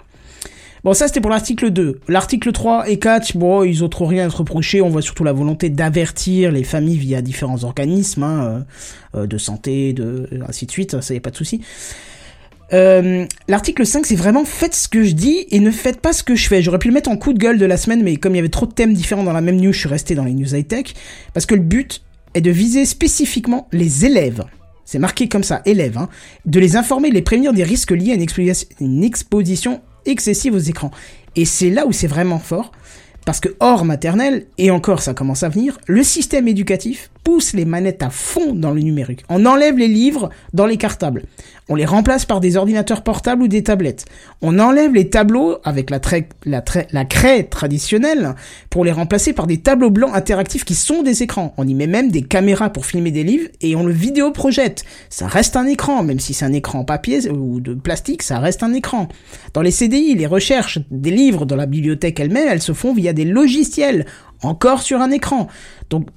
Bon, 0.84 0.94
ça 0.94 1.08
c'était 1.08 1.22
pour 1.22 1.30
l'article 1.30 1.70
2. 1.70 2.00
L'article 2.08 2.52
3 2.52 2.90
et 2.90 2.98
4, 2.98 3.38
bon, 3.38 3.64
ils 3.64 3.84
ont 3.84 3.90
trop 3.90 4.08
rien 4.08 4.26
à 4.26 4.30
se 4.32 4.38
reprocher. 4.38 4.82
On 4.82 4.90
voit 4.90 5.04
surtout 5.04 5.24
la 5.24 5.34
volonté 5.34 5.70
d'avertir 5.70 6.52
les 6.52 6.64
familles 6.64 6.98
via 6.98 7.22
différents 7.22 7.64
organismes 7.64 8.24
hein, 8.24 8.66
euh, 9.16 9.20
euh, 9.20 9.28
de 9.28 9.38
santé, 9.38 9.94
de 9.94 10.28
ainsi 10.48 10.66
de 10.66 10.72
suite. 10.72 11.00
Ça 11.02 11.14
y 11.14 11.18
a 11.18 11.22
pas 11.22 11.30
de 11.30 11.36
souci. 11.36 11.62
Euh, 12.74 13.26
L'article 13.48 13.86
5, 13.86 14.08
c'est 14.08 14.16
vraiment 14.16 14.44
faites 14.44 14.74
ce 14.74 14.88
que 14.88 15.04
je 15.04 15.12
dis 15.12 15.46
et 15.52 15.60
ne 15.60 15.70
faites 15.70 16.02
pas 16.02 16.14
ce 16.14 16.24
que 16.24 16.36
je 16.36 16.48
fais. 16.48 16.64
J'aurais 16.64 16.80
pu 16.80 16.88
le 16.88 16.96
mettre 16.96 17.12
en 17.12 17.18
coup 17.18 17.34
de 17.34 17.38
gueule 17.38 17.60
de 17.60 17.66
la 17.66 17.78
semaine, 17.78 18.02
mais 18.02 18.16
comme 18.16 18.34
il 18.34 18.38
y 18.38 18.40
avait 18.40 18.50
trop 18.50 18.66
de 18.66 18.74
thèmes 18.74 18.94
différents 18.94 19.24
dans 19.24 19.34
la 19.34 19.42
même 19.42 19.58
news, 19.58 19.74
je 19.74 19.80
suis 19.80 19.90
resté 19.90 20.16
dans 20.16 20.24
les 20.24 20.34
news 20.34 20.56
high-tech. 20.56 20.96
Parce 21.34 21.46
que 21.46 21.54
le 21.54 21.62
but 21.62 22.02
est 22.34 22.42
de 22.42 22.52
viser 22.52 22.86
spécifiquement 22.86 23.68
les 23.72 24.06
élèves. 24.06 24.44
C'est 24.86 25.00
marqué 25.00 25.30
comme 25.30 25.44
ça, 25.44 25.62
élèves, 25.66 25.98
hein, 25.98 26.10
de 26.46 26.60
les 26.60 26.76
informer, 26.76 27.12
les 27.12 27.22
prévenir 27.22 27.54
des 27.54 27.64
risques 27.64 27.92
liés 27.92 28.12
à 28.12 28.16
une, 28.16 28.26
une 28.80 29.04
exposition 29.04 29.82
excessive 30.06 30.54
aux 30.54 30.60
écrans. 30.60 30.92
Et 31.36 31.46
c'est 31.46 31.70
là 31.70 31.86
où 31.86 31.92
c'est 31.92 32.08
vraiment 32.08 32.40
fort, 32.40 32.72
parce 33.26 33.40
que 33.40 33.50
hors 33.60 33.86
maternelle, 33.86 34.48
et 34.58 34.72
encore 34.72 35.02
ça 35.02 35.14
commence 35.14 35.44
à 35.44 35.50
venir, 35.50 35.78
le 35.88 36.04
système 36.04 36.48
éducatif 36.48 37.11
pousse 37.24 37.54
les 37.54 37.66
manettes 37.66 38.04
à 38.04 38.10
fond 38.10 38.54
dans 38.54 38.72
le 38.72 38.82
numérique. 38.82 39.24
On 39.30 39.46
enlève 39.46 39.78
les 39.78 39.88
livres 39.88 40.30
dans 40.54 40.66
les 40.66 40.78
cartables. 40.78 41.24
On 41.70 41.76
les 41.76 41.86
remplace 41.86 42.26
par 42.26 42.42
des 42.42 42.58
ordinateurs 42.58 43.04
portables 43.04 43.44
ou 43.44 43.48
des 43.48 43.64
tablettes. 43.64 44.06
On 44.42 44.60
enlève 44.60 44.94
les 44.94 45.10
tableaux 45.10 45.58
avec 45.64 45.90
la, 45.90 47.06
craie 47.06 47.44
traditionnelle 47.44 48.36
pour 48.70 48.84
les 48.84 48.92
remplacer 48.92 49.32
par 49.32 49.48
des 49.48 49.60
tableaux 49.60 49.90
blancs 49.90 50.14
interactifs 50.14 50.66
qui 50.66 50.76
sont 50.76 51.04
des 51.04 51.24
écrans. 51.24 51.54
On 51.58 51.68
y 51.68 51.74
met 51.74 51.88
même 51.88 52.12
des 52.12 52.24
caméras 52.24 52.72
pour 52.72 52.86
filmer 52.86 53.12
des 53.12 53.24
livres 53.24 53.48
et 53.62 53.76
on 53.76 53.86
le 53.86 53.94
vidéo 53.94 54.32
projette. 54.32 54.84
Ça 55.10 55.28
reste 55.28 55.56
un 55.56 55.66
écran, 55.66 56.04
même 56.04 56.20
si 56.20 56.34
c'est 56.34 56.46
un 56.46 56.54
écran 56.54 56.80
en 56.80 56.84
papier 56.84 57.30
ou 57.30 57.62
de 57.62 57.74
plastique, 57.74 58.24
ça 58.24 58.40
reste 58.40 58.64
un 58.64 58.74
écran. 58.74 59.08
Dans 59.54 59.62
les 59.62 59.72
CDI, 59.72 60.16
les 60.16 60.28
recherches 60.28 60.80
des 60.90 61.12
livres 61.12 61.46
dans 61.46 61.56
la 61.56 61.68
bibliothèque 61.68 62.20
elle-même, 62.20 62.48
elles 62.50 62.62
se 62.62 62.74
font 62.74 62.94
via 62.94 63.14
des 63.14 63.26
logiciels, 63.26 64.06
encore 64.44 64.82
sur 64.82 65.02
un 65.02 65.12
écran. 65.12 65.48
Donc, 65.90 66.08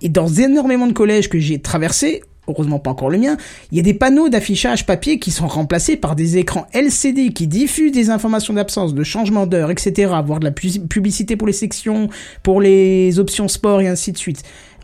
et 0.00 0.08
dans 0.08 0.28
énormément 0.28 0.86
de 0.86 0.92
collèges 0.92 1.28
que 1.28 1.38
j'ai 1.38 1.60
traversés, 1.60 2.22
heureusement 2.48 2.78
pas 2.78 2.90
encore 2.90 3.10
le 3.10 3.18
mien, 3.18 3.36
il 3.72 3.76
y 3.76 3.80
a 3.80 3.82
des 3.82 3.94
panneaux 3.94 4.28
d'affichage 4.28 4.86
papier 4.86 5.18
qui 5.18 5.30
sont 5.30 5.46
remplacés 5.46 5.96
par 5.96 6.14
des 6.14 6.36
écrans 6.36 6.66
LCD 6.72 7.32
qui 7.32 7.46
diffusent 7.46 7.92
des 7.92 8.10
informations 8.10 8.54
d'absence, 8.54 8.94
de 8.94 9.02
changement 9.02 9.46
d'heure, 9.46 9.70
etc., 9.70 10.12
voire 10.24 10.40
de 10.40 10.44
la 10.44 10.50
pu- 10.50 10.80
publicité 10.80 11.36
pour 11.36 11.46
les 11.46 11.52
sections, 11.54 12.08
pour 12.42 12.60
les 12.60 13.18
options 13.18 13.48
sport 13.48 13.80
et 13.80 13.88
ainsi 13.88 14.12
de 14.12 14.18
suite. 14.18 14.42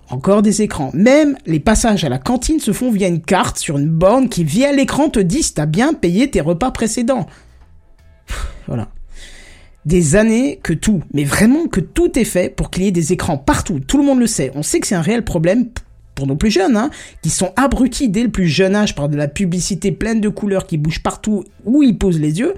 Encore 0.09 0.43
des 0.43 0.63
écrans. 0.63 0.91
Même 0.93 1.37
les 1.47 1.61
passages 1.61 2.03
à 2.03 2.09
la 2.09 2.19
cantine 2.19 2.59
se 2.59 2.73
font 2.73 2.91
via 2.91 3.07
une 3.07 3.21
carte 3.21 3.59
sur 3.59 3.79
une 3.79 3.89
borne 3.89 4.29
qui, 4.29 4.43
via 4.43 4.73
l'écran, 4.73 5.09
te 5.09 5.21
dit 5.21 5.43
si 5.45 5.55
t'as 5.55 5.67
bien 5.67 5.93
payé 5.95 6.29
tes 6.29 6.41
repas 6.41 6.73
précédents. 6.73 7.27
Voilà 8.67 8.89
des 9.87 10.17
années 10.17 10.61
que 10.63 10.73
tout, 10.73 11.03
mais 11.13 11.25
vraiment 11.25 11.67
que 11.67 11.81
tout 11.81 12.19
est 12.19 12.25
fait 12.25 12.55
pour 12.55 12.71
qu'il 12.71 12.85
y 12.85 12.87
ait 12.87 12.93
des 12.93 13.13
écrans 13.13 13.39
partout. 13.39 13.81
Tout 13.81 13.99
le 13.99 14.05
monde 14.05 14.19
le 14.19 14.27
sait. 14.27 14.53
On 14.55 14.63
sait 14.63 14.81
que 14.81 14.87
c'est 14.87 14.95
un 14.95 15.01
réel 15.01 15.25
problème 15.25 15.67
pour 16.15 16.27
nos 16.27 16.37
plus 16.37 16.51
jeunes, 16.51 16.77
hein, 16.77 16.91
qui 17.23 17.31
sont 17.31 17.53
abrutis 17.57 18.09
dès 18.09 18.23
le 18.23 18.29
plus 18.29 18.47
jeune 18.47 18.77
âge 18.77 18.95
par 18.95 19.09
de 19.09 19.17
la 19.17 19.29
publicité 19.29 19.91
pleine 19.91 20.21
de 20.21 20.29
couleurs 20.29 20.67
qui 20.67 20.77
bouge 20.77 21.03
partout 21.03 21.45
où 21.65 21.83
ils 21.83 21.97
posent 21.97 22.21
les 22.21 22.39
yeux. 22.41 22.55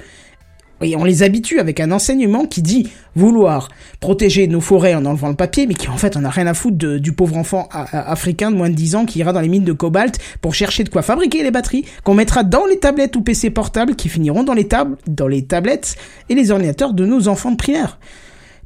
On 0.96 1.04
les 1.04 1.22
habitue 1.22 1.60
avec 1.60 1.80
un 1.80 1.92
enseignement 1.92 2.46
qui 2.46 2.60
dit 2.60 2.90
vouloir 3.14 3.68
protéger 4.00 4.48
nos 4.48 4.60
forêts 4.60 4.94
en 4.94 5.04
enlevant 5.04 5.28
le 5.28 5.34
papier, 5.34 5.66
mais 5.66 5.74
qui 5.74 5.88
en 5.88 5.96
fait 5.96 6.16
on 6.16 6.24
a 6.24 6.30
rien 6.30 6.46
à 6.46 6.54
foutre 6.54 6.98
du 6.98 7.12
pauvre 7.12 7.36
enfant 7.36 7.68
africain 7.70 8.50
de 8.50 8.56
moins 8.56 8.70
de 8.70 8.74
10 8.74 8.96
ans 8.96 9.06
qui 9.06 9.20
ira 9.20 9.32
dans 9.32 9.40
les 9.40 9.48
mines 9.48 9.64
de 9.64 9.72
cobalt 9.72 10.18
pour 10.40 10.54
chercher 10.54 10.84
de 10.84 10.88
quoi 10.88 11.02
fabriquer 11.02 11.42
les 11.42 11.50
batteries, 11.50 11.84
qu'on 12.04 12.14
mettra 12.14 12.42
dans 12.42 12.66
les 12.66 12.78
tablettes 12.78 13.14
ou 13.16 13.22
PC 13.22 13.50
portables 13.50 13.94
qui 13.94 14.08
finiront 14.08 14.42
dans 14.42 14.54
les 14.54 14.66
tables, 14.66 14.96
dans 15.06 15.28
les 15.28 15.44
tablettes 15.44 15.96
et 16.28 16.34
les 16.34 16.50
ordinateurs 16.50 16.94
de 16.94 17.06
nos 17.06 17.28
enfants 17.28 17.52
de 17.52 17.56
primaire. 17.56 17.98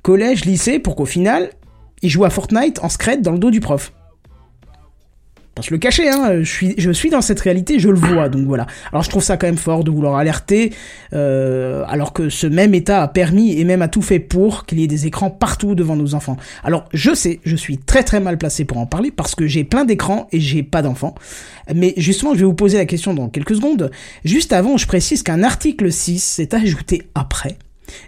Collège, 0.03 0.45
lycée, 0.45 0.79
pour 0.79 0.97
qu'au 0.97 1.05
final, 1.05 1.51
ils 2.03 2.09
jouent 2.09 2.25
à 2.25 2.31
Fortnite 2.31 2.79
en 2.83 2.89
secret 2.89 3.19
dans 3.19 3.33
le 3.33 3.39
dos 3.39 3.51
du 3.51 3.61
prof. 3.61 3.93
Pas 5.57 5.63
se 5.63 5.71
le 5.71 5.79
cacher, 5.79 6.11
hein, 6.11 6.43
je 6.43 6.53
suis, 6.53 6.75
je 6.77 6.91
suis 6.91 7.09
dans 7.09 7.23
cette 7.23 7.41
réalité, 7.41 7.79
je 7.79 7.89
le 7.89 7.99
vois, 7.99 8.29
donc 8.29 8.45
voilà. 8.47 8.67
Alors 8.93 9.03
je 9.03 9.09
trouve 9.09 9.23
ça 9.23 9.39
quand 9.39 9.47
même 9.47 9.57
fort 9.57 9.85
de 9.85 9.91
vouloir 9.91 10.17
alerter, 10.17 10.75
euh, 11.15 11.83
alors 11.89 12.13
que 12.13 12.29
ce 12.29 12.47
même 12.47 12.75
État 12.75 13.03
a 13.03 13.09
permis 13.09 13.59
et 13.59 13.65
même 13.65 13.81
a 13.81 13.89
tout 13.89 14.03
fait 14.03 14.19
pour 14.19 14.67
qu'il 14.67 14.81
y 14.81 14.85
ait 14.85 14.87
des 14.87 15.07
écrans 15.07 15.31
partout 15.31 15.75
devant 15.75 15.97
nos 15.97 16.15
enfants. 16.15 16.37
Alors 16.63 16.85
je 16.93 17.15
sais, 17.15 17.41
je 17.47 17.57
suis 17.57 17.79
très 17.79 18.03
très 18.03 18.21
mal 18.21 18.37
placé 18.37 18.67
pour 18.67 18.77
en 18.77 18.85
parler 18.85 19.11
parce 19.11 19.35
que 19.35 19.47
j'ai 19.47 19.65
plein 19.65 19.87
d'écrans 19.87 20.29
et 20.31 20.41
j'ai 20.41 20.63
pas 20.63 20.83
d'enfants. 20.83 21.15
Mais 21.75 21.95
justement, 21.97 22.35
je 22.35 22.41
vais 22.41 22.45
vous 22.45 22.53
poser 22.53 22.77
la 22.77 22.85
question 22.85 23.15
dans 23.15 23.31
quelques 23.31 23.55
secondes. 23.55 23.91
Juste 24.27 24.53
avant, 24.53 24.77
je 24.77 24.87
précise 24.87 25.23
qu'un 25.23 25.43
article 25.43 25.91
6 25.91 26.23
s'est 26.23 26.55
ajouté 26.55 27.05
après, 27.15 27.57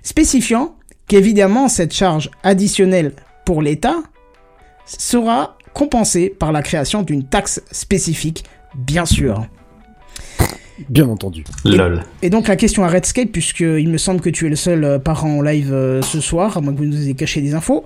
spécifiant 0.03 0.77
qu'évidemment 1.07 1.69
cette 1.69 1.95
charge 1.95 2.31
additionnelle 2.43 3.13
pour 3.47 3.63
l'État 3.63 3.97
sera 4.85 5.58
compensée 5.79 6.29
par 6.29 6.51
la 6.51 6.61
création 6.61 7.03
d'une 7.03 7.23
taxe 7.23 7.63
spécifique, 7.71 8.45
bien 8.75 9.07
sûr. 9.07 9.47
Bien 10.89 11.09
entendu. 11.09 11.45
Lol. 11.65 12.03
Et 12.21 12.31
donc 12.31 12.49
la 12.49 12.57
question 12.57 12.83
à 12.85 12.89
Redscape, 12.89 13.31
puisqu'il 13.31 13.89
me 13.89 13.97
semble 13.97 14.21
que 14.21 14.29
tu 14.31 14.47
es 14.47 14.49
le 14.49 14.57
seul 14.57 14.83
euh, 14.83 14.99
parent 14.99 15.39
en 15.39 15.43
live 15.43 15.73
euh, 15.73 16.03
ce 16.03 16.21
soir, 16.21 16.57
à 16.57 16.61
moins 16.61 16.73
que 16.73 16.79
vous 16.79 16.85
nous 16.85 17.01
ayez 17.01 17.15
caché 17.15 17.41
des 17.41 17.55
infos, 17.55 17.85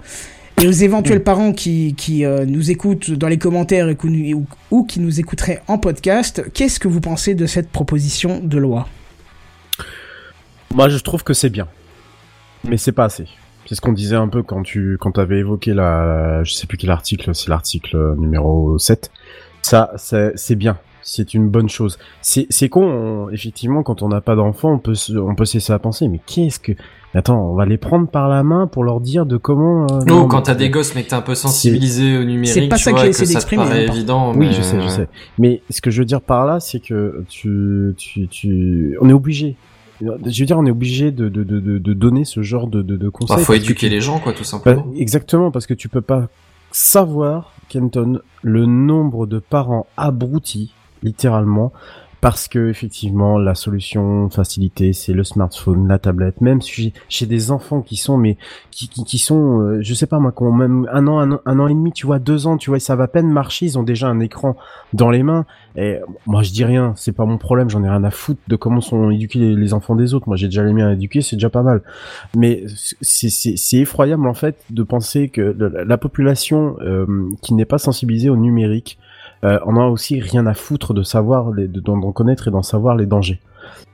et 0.60 0.66
aux 0.66 0.70
éventuels 0.72 1.22
parents 1.22 1.52
qui, 1.52 1.94
qui 1.94 2.24
euh, 2.24 2.46
nous 2.46 2.70
écoutent 2.70 3.10
dans 3.10 3.28
les 3.28 3.38
commentaires 3.38 3.88
et 3.90 3.96
qui 3.96 4.06
nous- 4.08 4.38
ou, 4.38 4.46
ou 4.70 4.84
qui 4.84 4.98
nous 4.98 5.20
écouteraient 5.20 5.60
en 5.68 5.76
podcast, 5.76 6.42
qu'est-ce 6.54 6.80
que 6.80 6.88
vous 6.88 7.00
pensez 7.00 7.34
de 7.34 7.44
cette 7.44 7.68
proposition 7.70 8.40
de 8.42 8.56
loi? 8.58 8.88
Moi, 10.74 10.88
je 10.88 10.96
trouve 10.98 11.24
que 11.24 11.34
c'est 11.34 11.50
bien. 11.50 11.68
Mais 12.64 12.78
c'est 12.78 12.92
pas 12.92 13.04
assez. 13.04 13.26
C'est 13.66 13.74
ce 13.76 13.80
qu'on 13.80 13.92
disait 13.92 14.16
un 14.16 14.28
peu 14.28 14.42
quand 14.42 14.62
tu 14.62 14.96
quand 15.00 15.18
avais 15.18 15.38
évoqué 15.38 15.72
la, 15.74 16.42
je 16.44 16.52
sais 16.52 16.66
plus 16.66 16.76
quel 16.78 16.90
article, 16.90 17.34
c'est 17.34 17.48
l'article 17.48 18.14
numéro 18.18 18.78
7. 18.78 19.10
Ça, 19.62 19.92
c'est 19.96 20.32
c'est 20.36 20.56
bien. 20.56 20.76
C'est 21.04 21.34
une 21.34 21.48
bonne 21.48 21.68
chose. 21.68 21.98
C'est 22.20 22.46
c'est 22.50 22.68
con, 22.68 22.84
on- 22.84 23.30
effectivement, 23.30 23.82
quand 23.82 24.02
on 24.02 24.08
n'a 24.08 24.20
pas 24.20 24.36
d'enfant, 24.36 24.72
on 24.74 24.78
peut 24.78 24.94
se- 24.94 25.12
on 25.16 25.34
peut 25.34 25.44
cesser 25.44 25.72
à 25.72 25.78
penser, 25.78 26.08
mais 26.08 26.20
qu'est-ce 26.26 26.58
que 26.60 26.72
Attends, 27.14 27.50
on 27.50 27.54
va 27.54 27.66
les 27.66 27.76
prendre 27.76 28.08
par 28.08 28.26
la 28.30 28.42
main 28.42 28.66
pour 28.66 28.84
leur 28.84 28.98
dire 28.98 29.26
de 29.26 29.36
comment. 29.36 29.82
euh, 29.84 29.98
Oh, 30.00 30.04
non, 30.06 30.28
quand 30.28 30.40
t'as 30.42 30.54
des 30.54 30.70
gosses 30.70 30.94
mais 30.94 31.02
que 31.04 31.10
t'es 31.10 31.14
un 31.14 31.20
peu 31.20 31.34
sensibilisé 31.34 32.16
au 32.16 32.24
numérique, 32.24 32.46
C'est 32.54 32.68
pas 32.68 32.76
tu 32.76 32.84
ça 32.84 32.90
vois, 32.92 33.06
essaie 33.06 33.24
que 33.26 33.30
ça 33.32 33.40
te 33.42 33.54
paraît 33.54 33.86
hein, 33.86 33.92
évident. 33.92 34.30
Oui, 34.32 34.46
mais- 34.46 34.52
je 34.52 34.62
sais, 34.62 34.80
je 34.80 34.88
sais. 34.88 35.08
Mais 35.38 35.60
ce 35.68 35.82
que 35.82 35.90
je 35.90 35.98
veux 35.98 36.06
dire 36.06 36.22
par 36.22 36.46
là, 36.46 36.58
c'est 36.58 36.80
que 36.80 37.22
tu, 37.28 37.92
tu, 37.98 38.28
tu, 38.28 38.96
on 39.02 39.10
est 39.10 39.12
obligé. 39.12 39.56
Je 40.26 40.40
veux 40.42 40.46
dire, 40.46 40.58
on 40.58 40.66
est 40.66 40.70
obligé 40.70 41.10
de, 41.10 41.28
de, 41.28 41.44
de, 41.44 41.60
de, 41.78 41.92
donner 41.92 42.24
ce 42.24 42.42
genre 42.42 42.66
de, 42.66 42.82
de, 42.82 42.96
de 42.96 43.08
conseils. 43.08 43.36
Bah, 43.36 43.42
faut 43.44 43.52
éduquer 43.54 43.86
tu- 43.88 43.92
les 43.94 44.00
gens, 44.00 44.18
quoi, 44.18 44.32
tout 44.32 44.40
Bah, 44.40 44.44
simplement. 44.44 44.86
exactement, 44.96 45.50
parce 45.50 45.66
que 45.66 45.74
tu 45.74 45.88
peux 45.88 46.00
pas 46.00 46.28
savoir, 46.72 47.52
Kenton, 47.68 48.20
le 48.42 48.66
nombre 48.66 49.26
de 49.26 49.38
parents 49.38 49.86
abrutis, 49.96 50.72
littéralement, 51.02 51.72
parce 52.22 52.46
que 52.46 52.68
effectivement 52.68 53.36
la 53.36 53.56
solution 53.56 54.30
facilité 54.30 54.92
c'est 54.92 55.12
le 55.12 55.24
smartphone, 55.24 55.88
la 55.88 55.98
tablette. 55.98 56.40
Même 56.40 56.62
j'ai- 56.62 56.92
j'ai 57.08 57.26
des 57.26 57.50
enfants 57.50 57.82
qui 57.82 57.96
sont 57.96 58.16
mais 58.16 58.38
qui 58.70 58.88
qui, 58.88 59.02
qui 59.04 59.18
sont, 59.18 59.60
euh, 59.60 59.78
je 59.82 59.92
sais 59.92 60.06
pas 60.06 60.20
moi, 60.20 60.30
qui 60.30 60.44
même 60.44 60.88
un 60.92 61.06
an, 61.08 61.18
un, 61.18 61.32
an- 61.32 61.40
un 61.44 61.58
an 61.58 61.66
et 61.66 61.74
demi, 61.74 61.90
tu 61.92 62.06
vois, 62.06 62.20
deux 62.20 62.46
ans, 62.46 62.56
tu 62.56 62.70
vois, 62.70 62.78
ça 62.78 62.94
va 62.94 63.04
à 63.04 63.08
peine 63.08 63.28
marcher, 63.28 63.66
ils 63.66 63.76
ont 63.76 63.82
déjà 63.82 64.06
un 64.08 64.20
écran 64.20 64.56
dans 64.92 65.10
les 65.10 65.24
mains. 65.24 65.44
Et 65.74 65.98
moi 66.26 66.42
je 66.44 66.52
dis 66.52 66.64
rien, 66.64 66.92
c'est 66.96 67.10
pas 67.12 67.24
mon 67.24 67.38
problème, 67.38 67.68
j'en 67.68 67.82
ai 67.82 67.90
rien 67.90 68.04
à 68.04 68.10
foutre 68.12 68.40
de 68.46 68.54
comment 68.54 68.80
sont 68.80 69.10
éduqués 69.10 69.40
les, 69.56 69.74
enfants 69.74 69.96
des 69.96 70.14
autres. 70.14 70.28
Moi 70.28 70.36
j'ai 70.36 70.46
déjà 70.46 70.62
les 70.62 70.72
miens 70.72 70.92
éduqués, 70.92 71.22
c'est 71.22 71.34
déjà 71.36 71.50
pas 71.50 71.62
mal. 71.64 71.82
Mais 72.36 72.64
c'est 73.00 73.78
effroyable 73.78 74.28
en 74.28 74.34
fait 74.34 74.62
de 74.70 74.84
penser 74.84 75.28
que 75.28 75.40
le- 75.40 75.82
la 75.84 75.98
population 75.98 76.76
euh, 76.82 77.06
qui 77.42 77.52
n'est 77.54 77.64
pas 77.64 77.78
sensibilisée 77.78 78.30
au 78.30 78.36
numérique 78.36 78.98
euh, 79.44 79.58
on 79.66 79.76
a 79.76 79.86
aussi 79.86 80.20
rien 80.20 80.46
à 80.46 80.54
foutre 80.54 80.94
de 80.94 81.02
savoir, 81.02 81.52
d'en 81.52 82.12
connaître 82.12 82.48
et 82.48 82.50
d'en 82.50 82.62
savoir 82.62 82.96
les 82.96 83.06
dangers. 83.06 83.40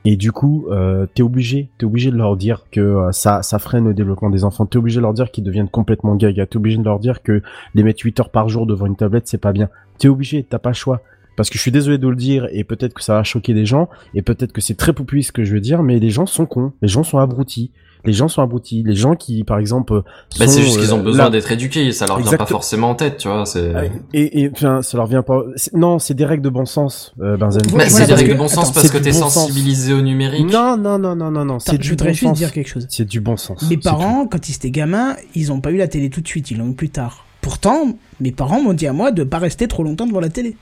Et 0.05 0.15
du 0.15 0.31
coup, 0.31 0.67
euh, 0.69 1.05
t'es 1.13 1.23
obligé, 1.23 1.69
t'es 1.77 1.85
obligé 1.85 2.11
de 2.11 2.15
leur 2.15 2.37
dire 2.37 2.65
que 2.71 2.79
euh, 2.79 3.11
ça, 3.11 3.41
ça 3.41 3.59
freine 3.59 3.85
le 3.85 3.93
développement 3.93 4.29
des 4.29 4.43
enfants. 4.43 4.65
T'es 4.65 4.77
obligé 4.77 4.97
de 4.97 5.01
leur 5.01 5.13
dire 5.13 5.31
qu'ils 5.31 5.43
deviennent 5.43 5.69
complètement 5.69 6.15
gaga. 6.15 6.45
T'es 6.45 6.57
obligé 6.57 6.77
de 6.77 6.83
leur 6.83 6.99
dire 6.99 7.21
que 7.21 7.41
les 7.75 7.83
mettre 7.83 8.01
8 8.03 8.19
heures 8.19 8.29
par 8.29 8.49
jour 8.49 8.65
devant 8.65 8.85
une 8.85 8.95
tablette, 8.95 9.27
c'est 9.27 9.37
pas 9.37 9.51
bien. 9.51 9.69
T'es 9.97 10.07
obligé, 10.07 10.43
t'as 10.43 10.59
pas 10.59 10.69
le 10.69 10.75
choix. 10.75 11.01
Parce 11.35 11.49
que 11.49 11.57
je 11.57 11.61
suis 11.61 11.71
désolé 11.71 11.97
de 11.97 12.07
le 12.07 12.15
dire, 12.15 12.47
et 12.51 12.63
peut-être 12.63 12.93
que 12.93 13.03
ça 13.03 13.13
va 13.13 13.23
choquer 13.23 13.53
des 13.53 13.65
gens, 13.65 13.87
et 14.13 14.21
peut-être 14.21 14.51
que 14.51 14.59
c'est 14.59 14.75
très 14.75 14.91
populiste 14.91 15.29
ce 15.29 15.31
que 15.31 15.45
je 15.45 15.53
veux 15.53 15.61
dire, 15.61 15.83
mais 15.83 15.97
les 15.97 16.09
gens 16.09 16.25
sont 16.25 16.45
cons, 16.45 16.73
les 16.81 16.89
gens 16.89 17.03
sont 17.03 17.17
abrutis, 17.17 17.71
les 18.05 18.13
gens 18.13 18.27
sont 18.27 18.41
abrutis, 18.41 18.83
les 18.85 18.95
gens 18.95 19.15
qui, 19.15 19.43
par 19.43 19.59
exemple, 19.59 20.01
Bah, 20.39 20.45
sont, 20.45 20.51
c'est 20.53 20.61
juste 20.61 20.79
qu'ils 20.79 20.93
ont 20.93 20.99
euh, 20.99 21.03
besoin 21.03 21.25
là- 21.25 21.29
d'être 21.29 21.51
éduqués, 21.51 21.91
ça 21.91 22.05
leur 22.07 22.17
vient 22.17 22.25
Exact- 22.27 22.37
pas 22.39 22.45
forcément 22.45 22.91
en 22.91 22.95
tête, 22.95 23.17
tu 23.17 23.27
vois, 23.27 23.45
c'est... 23.45 23.59
euh, 23.75 23.87
Et, 24.13 24.41
et 24.43 24.51
enfin, 24.53 24.81
ça 24.81 24.97
leur 24.97 25.07
vient 25.07 25.21
pas. 25.23 25.43
c'est- 25.55 25.73
Non, 25.73 25.99
c'est 25.99 26.13
des 26.13 26.25
règles 26.25 26.43
de 26.43 26.49
bon 26.49 26.65
sens, 26.65 27.13
euh, 27.21 27.35
Benzen. 27.37 27.61
Bah, 27.63 27.69
Voilà, 27.71 27.89
c'est 27.89 28.05
des 28.07 28.13
règles 28.13 28.33
de 28.33 28.37
bon 28.37 28.47
sens 28.47 28.65
attends, 28.65 28.73
parce 28.73 28.89
que 28.89 28.97
t'es 28.97 29.11
bon 29.11 29.17
sens. 29.19 29.33
sensibilisé 29.33 29.93
au 29.93 30.01
numérique. 30.01 30.49
Non, 30.51 30.77
non, 30.77 30.97
non, 30.97 31.15
non, 31.15 31.29
non, 31.31 31.45
non. 31.45 31.59
C'est 31.59 31.73
je 31.81 31.89
du 31.89 31.95
bon 31.95 32.05
juste 32.05 32.23
sens. 32.23 32.37
dire 32.37 32.51
quelque 32.53 32.69
chose. 32.69 32.85
C'est 32.89 33.05
du 33.07 33.19
bon 33.21 33.35
sens. 33.37 33.69
Mes 33.69 33.77
parents, 33.77 34.25
quand 34.27 34.47
ils 34.49 34.55
étaient 34.55 34.71
gamins, 34.71 35.15
ils 35.35 35.51
ont 35.51 35.59
pas 35.61 35.71
eu 35.71 35.77
la 35.77 35.87
télé 35.87 36.09
tout 36.09 36.21
de 36.21 36.27
suite, 36.27 36.51
ils 36.51 36.57
l'ont 36.57 36.69
eu 36.69 36.75
plus 36.75 36.89
tard. 36.89 37.25
Pourtant, 37.41 37.97
mes 38.19 38.31
parents 38.31 38.61
m'ont 38.61 38.73
dit 38.73 38.87
à 38.87 38.93
moi 38.93 39.11
de 39.11 39.23
pas 39.23 39.37
rester 39.39 39.67
trop 39.67 39.83
longtemps 39.83 40.05
devant 40.07 40.19
la 40.19 40.29
télé. 40.29 40.55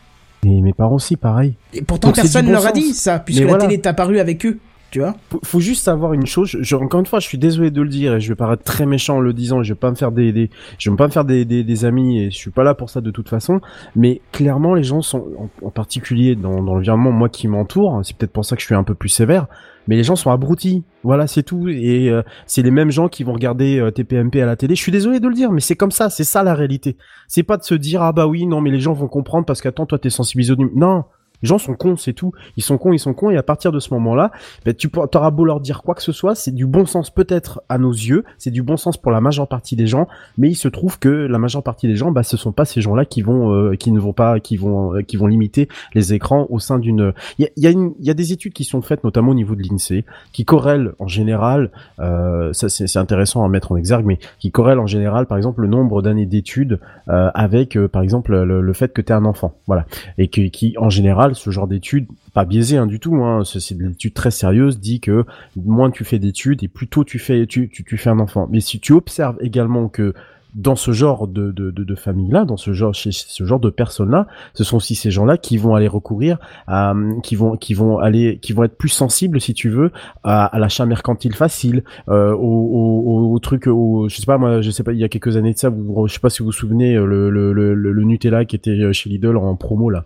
Et 0.45 0.61
mes 0.61 0.73
parents 0.73 0.95
aussi, 0.95 1.15
pareil. 1.17 1.55
Et 1.73 1.81
pourtant, 1.81 2.09
Donc, 2.09 2.15
personne 2.15 2.43
ne 2.45 2.49
bon 2.51 2.53
leur 2.57 2.67
a 2.67 2.71
dit 2.71 2.93
ça, 2.93 3.19
puisque 3.19 3.39
Mais 3.39 3.45
la 3.45 3.51
voilà. 3.53 3.65
télé 3.65 3.75
est 3.75 3.87
apparue 3.87 4.19
avec 4.19 4.45
eux. 4.45 4.59
Tu 4.89 4.99
vois 4.99 5.15
Faut, 5.43 5.59
juste 5.59 5.83
savoir 5.83 6.13
une 6.13 6.25
chose. 6.25 6.57
Je, 6.61 6.75
encore 6.75 7.01
une 7.01 7.05
fois, 7.05 7.19
je 7.19 7.27
suis 7.27 7.37
désolé 7.37 7.71
de 7.71 7.81
le 7.81 7.89
dire 7.89 8.15
et 8.15 8.19
je 8.21 8.29
vais 8.29 8.35
paraître 8.35 8.63
très 8.63 8.85
méchant 8.85 9.17
en 9.17 9.19
le 9.19 9.33
disant. 9.33 9.61
Je 9.61 9.73
vais 9.73 9.79
pas 9.79 9.89
me 9.89 9.95
faire 9.95 10.11
des, 10.11 10.31
des 10.31 10.49
je 10.77 10.89
vais 10.89 10.95
pas 10.95 11.07
me 11.07 11.11
faire 11.11 11.25
des, 11.25 11.43
des, 11.43 11.63
des 11.63 11.85
amis 11.85 12.21
et 12.21 12.31
je 12.31 12.37
suis 12.37 12.51
pas 12.51 12.63
là 12.63 12.73
pour 12.73 12.89
ça 12.89 13.01
de 13.01 13.11
toute 13.11 13.27
façon. 13.27 13.59
Mais 13.95 14.21
clairement, 14.31 14.75
les 14.75 14.83
gens 14.83 15.01
sont, 15.01 15.49
en, 15.61 15.69
particulier 15.71 16.35
dans, 16.35 16.63
dans 16.63 16.75
l'environnement 16.75 17.11
moi 17.11 17.27
qui 17.27 17.47
m'entoure. 17.47 17.99
C'est 18.03 18.15
peut-être 18.15 18.31
pour 18.31 18.45
ça 18.45 18.55
que 18.55 18.61
je 18.61 18.65
suis 18.65 18.75
un 18.75 18.83
peu 18.83 18.95
plus 18.95 19.09
sévère. 19.09 19.47
Mais 19.87 19.95
les 19.95 20.03
gens 20.03 20.15
sont 20.15 20.31
abrutis. 20.31 20.83
Voilà, 21.03 21.27
c'est 21.27 21.43
tout. 21.43 21.67
Et 21.69 22.09
euh, 22.09 22.21
c'est 22.45 22.61
les 22.61 22.71
mêmes 22.71 22.91
gens 22.91 23.07
qui 23.07 23.23
vont 23.23 23.33
regarder 23.33 23.79
euh, 23.79 23.91
TPMP 23.91 24.41
à 24.41 24.45
la 24.45 24.55
télé. 24.55 24.75
Je 24.75 24.81
suis 24.81 24.91
désolé 24.91 25.19
de 25.19 25.27
le 25.27 25.33
dire, 25.33 25.51
mais 25.51 25.61
c'est 25.61 25.75
comme 25.75 25.91
ça. 25.91 26.09
C'est 26.09 26.25
ça 26.25 26.43
la 26.43 26.53
réalité. 26.53 26.97
C'est 27.27 27.43
pas 27.43 27.57
de 27.57 27.63
se 27.63 27.73
dire 27.75 28.01
ah 28.01 28.11
bah 28.11 28.27
oui 28.27 28.45
non 28.45 28.61
mais 28.61 28.71
les 28.71 28.79
gens 28.79 28.93
vont 28.93 29.07
comprendre 29.07 29.45
parce 29.45 29.61
qu'attends 29.61 29.85
toi 29.85 29.99
t'es 29.99 30.09
sensibilisé 30.09 30.53
au. 30.53 30.57
Non. 30.75 31.05
Les 31.41 31.47
gens 31.47 31.57
sont 31.57 31.75
cons, 31.75 31.97
c'est 31.97 32.13
tout. 32.13 32.31
Ils 32.55 32.63
sont 32.63 32.77
cons, 32.77 32.93
ils 32.93 32.99
sont 32.99 33.13
cons, 33.13 33.29
et 33.29 33.37
à 33.37 33.43
partir 33.43 33.71
de 33.71 33.79
ce 33.79 33.93
moment-là, 33.93 34.31
ben, 34.65 34.73
tu 34.73 34.89
t'auras 34.89 35.31
beau 35.31 35.45
leur 35.45 35.59
dire 35.59 35.83
quoi 35.83 35.95
que 35.95 36.01
ce 36.01 36.11
soit, 36.11 36.35
c'est 36.35 36.53
du 36.53 36.65
bon 36.65 36.85
sens 36.85 37.09
peut-être 37.09 37.61
à 37.69 37.77
nos 37.77 37.91
yeux, 37.91 38.23
c'est 38.37 38.51
du 38.51 38.63
bon 38.63 38.77
sens 38.77 38.97
pour 38.97 39.11
la 39.11 39.21
majeure 39.21 39.47
partie 39.47 39.75
des 39.75 39.87
gens, 39.87 40.07
mais 40.37 40.49
il 40.49 40.55
se 40.55 40.67
trouve 40.67 40.99
que 40.99 41.09
la 41.09 41.37
majeure 41.37 41.63
partie 41.63 41.87
des 41.87 41.95
gens, 41.95 42.11
bah, 42.11 42.23
ce 42.23 42.37
sont 42.37 42.51
pas 42.51 42.65
ces 42.65 42.81
gens-là 42.81 43.05
qui 43.05 43.21
vont, 43.21 43.53
euh, 43.53 43.75
qui 43.75 43.91
ne 43.91 43.99
vont 43.99 44.13
pas, 44.13 44.39
qui 44.39 44.57
vont, 44.57 44.95
euh, 44.95 45.01
qui 45.01 45.17
vont 45.17 45.27
limiter 45.27 45.67
les 45.93 46.13
écrans 46.13 46.47
au 46.49 46.59
sein 46.59 46.79
d'une. 46.79 47.13
Il 47.37 47.49
y 47.57 48.09
a, 48.09 48.13
des 48.13 48.33
études 48.33 48.53
qui 48.53 48.63
sont 48.63 48.81
faites, 48.81 49.03
notamment 49.03 49.31
au 49.31 49.35
niveau 49.35 49.55
de 49.55 49.61
l'Insee, 49.61 50.05
qui 50.33 50.45
corrèlent 50.45 50.93
en 50.99 51.07
général, 51.07 51.71
euh, 51.99 52.51
ça 52.53 52.69
c'est 52.69 52.97
intéressant 52.97 53.45
à 53.45 53.49
mettre 53.49 53.71
en 53.71 53.77
exergue, 53.77 54.05
mais 54.05 54.17
qui 54.39 54.51
corrèlent 54.51 54.79
en 54.79 54.87
général, 54.87 55.27
par 55.27 55.37
exemple, 55.37 55.61
le 55.61 55.67
nombre 55.67 56.01
d'années 56.01 56.25
d'études 56.25 56.79
avec, 57.07 57.77
par 57.87 58.01
exemple, 58.01 58.35
le, 58.35 58.73
fait 58.73 58.93
que 58.93 59.01
tu 59.01 59.11
es 59.11 59.15
un 59.15 59.25
enfant, 59.25 59.53
voilà, 59.65 59.85
et 60.17 60.27
qui, 60.27 60.75
en 60.77 60.89
général, 60.89 61.26
ce 61.35 61.49
genre 61.49 61.67
d'études, 61.67 62.07
pas 62.33 62.45
biaisé 62.45 62.77
hein, 62.77 62.85
du 62.85 62.99
tout, 62.99 63.15
hein, 63.15 63.43
c'est 63.45 63.77
de 63.77 63.83
l'étude 63.83 64.13
très 64.13 64.31
sérieuse, 64.31 64.79
dit 64.79 64.99
que 64.99 65.25
moins 65.55 65.91
tu 65.91 66.03
fais 66.03 66.19
d'études 66.19 66.63
et 66.63 66.67
plus 66.67 66.87
tôt 66.87 67.03
tu 67.03 67.19
fais, 67.19 67.45
tu, 67.47 67.69
tu, 67.69 67.83
tu 67.83 67.97
fais 67.97 68.09
un 68.09 68.19
enfant. 68.19 68.47
Mais 68.51 68.59
si 68.59 68.79
tu 68.79 68.93
observes 68.93 69.37
également 69.41 69.89
que 69.89 70.13
dans 70.57 70.75
ce 70.75 70.91
genre 70.91 71.27
de, 71.27 71.51
de, 71.51 71.71
de, 71.71 71.95
famille-là, 71.95 72.43
dans 72.43 72.57
ce 72.57 72.73
genre, 72.73 72.93
chez 72.93 73.11
ce 73.11 73.43
genre 73.45 73.59
de 73.59 73.69
personnes-là, 73.69 74.27
ce 74.55 74.63
sont 74.63 74.77
aussi 74.77 74.95
ces 74.95 75.11
gens-là 75.11 75.37
qui 75.37 75.57
vont 75.57 75.75
aller 75.75 75.87
recourir 75.87 76.39
à, 76.67 76.95
qui 77.21 77.35
vont, 77.35 77.57
qui 77.57 77.75
vont 77.75 77.99
aller, 77.99 78.39
qui 78.41 78.53
vont 78.53 78.63
être 78.63 78.77
plus 78.77 78.89
sensibles, 78.89 79.39
si 79.39 79.53
tu 79.53 79.69
veux, 79.69 79.91
à, 80.23 80.45
à 80.45 80.59
l'achat 80.59 80.85
mercantile 80.85 81.35
facile, 81.35 81.83
euh, 82.09 82.33
au, 82.33 82.37
au, 82.39 83.33
au 83.33 83.39
truc, 83.39 83.67
au, 83.67 84.09
je 84.09 84.17
sais 84.17 84.25
pas 84.25 84.37
moi, 84.37 84.61
je 84.61 84.71
sais 84.71 84.83
pas, 84.83 84.93
il 84.93 84.99
y 84.99 85.03
a 85.03 85.09
quelques 85.09 85.37
années 85.37 85.53
de 85.53 85.57
ça, 85.59 85.69
vous, 85.69 86.07
je 86.07 86.13
sais 86.13 86.19
pas 86.19 86.29
si 86.29 86.39
vous 86.39 86.45
vous 86.45 86.51
souvenez, 86.51 86.95
euh, 86.95 87.05
le, 87.05 87.29
le, 87.29 87.53
le, 87.53 87.75
le 87.75 88.03
Nutella 88.03 88.45
qui 88.45 88.55
était 88.55 88.91
chez 88.93 89.09
Lidl 89.09 89.37
en 89.37 89.55
promo 89.55 89.89
là 89.89 90.05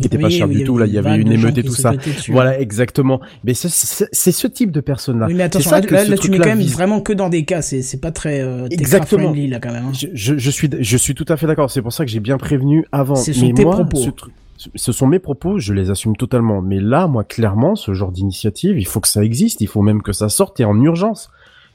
qui 0.00 0.06
était 0.06 0.18
pas 0.18 0.30
cher 0.30 0.48
du 0.48 0.62
tout 0.64 0.76
là 0.78 0.86
il 0.86 0.92
y 0.92 0.98
avait 0.98 1.16
une 1.20 1.32
émeute 1.32 1.56
et 1.58 1.62
tout 1.62 1.72
ça 1.74 1.92
dessus. 1.92 2.32
voilà 2.32 2.60
exactement 2.60 3.20
mais 3.44 3.54
c'est- 3.54 3.68
c'est 3.68 4.08
c'est 4.12 4.32
ce 4.32 4.46
type 4.46 4.70
de 4.70 4.80
personnes 4.80 5.18
là 5.18 5.26
Oui, 5.26 5.34
mais 5.34 5.42
attention, 5.44 5.70
ça 5.70 5.80
là, 5.80 5.86
que 5.86 5.94
là, 5.94 6.04
là, 6.04 6.16
tu 6.16 6.30
mets 6.30 6.38
quand 6.38 6.46
même 6.46 6.58
vise. 6.58 6.72
vraiment 6.74 7.00
que 7.00 7.12
dans 7.12 7.28
des 7.28 7.44
cas, 7.44 7.62
c'est 7.62 7.82
c'est 7.82 8.00
pas 8.00 8.10
très 8.12 8.40
euh, 8.40 8.66
Exactement. 8.70 9.24
friendly 9.32 9.48
là 9.48 9.58
quand 9.60 9.72
même. 9.72 9.86
hein. 9.86 9.92
je, 9.92 10.08
je, 10.12 10.36
je 10.36 10.50
suis 10.50 10.68
je 10.78 10.96
suis 10.96 11.14
tout 11.14 11.24
à 11.28 11.36
fait 11.36 11.46
d'accord 11.46 11.70
c'est 11.70 11.82
pour 11.82 11.92
ça 11.92 12.04
que 12.04 12.10
j'ai 12.10 12.20
bien 12.20 12.36
prévenu 12.38 12.84
avant 12.92 13.14
Ce 13.16 13.32
sont 13.32 13.46
mais 13.46 13.52
tes 13.54 13.64
moi, 13.64 13.74
propos. 13.74 13.96
ce 13.98 14.10
truc- 14.10 14.32
ce 14.74 14.90
sont 14.90 15.06
mes 15.06 15.18
propos, 15.18 15.58
je 15.58 15.74
les 15.74 15.90
assume 15.90 16.16
totalement. 16.16 16.62
Mais 16.62 16.80
là, 16.80 17.06
moi, 17.08 17.24
clairement, 17.24 17.76
ce 17.76 17.92
genre 17.92 18.10
d'initiative, 18.10 18.78
il 18.78 18.86
faut 18.86 19.00
que 19.00 19.06
ça 19.08 19.22
existe, 19.22 19.60
il 19.60 19.66
faut 19.68 19.82
même 19.82 20.00
que 20.00 20.12
ça 20.14 20.30
sorte 20.30 20.58
et 20.60 20.64
en 20.64 20.80
urgence. 20.80 21.28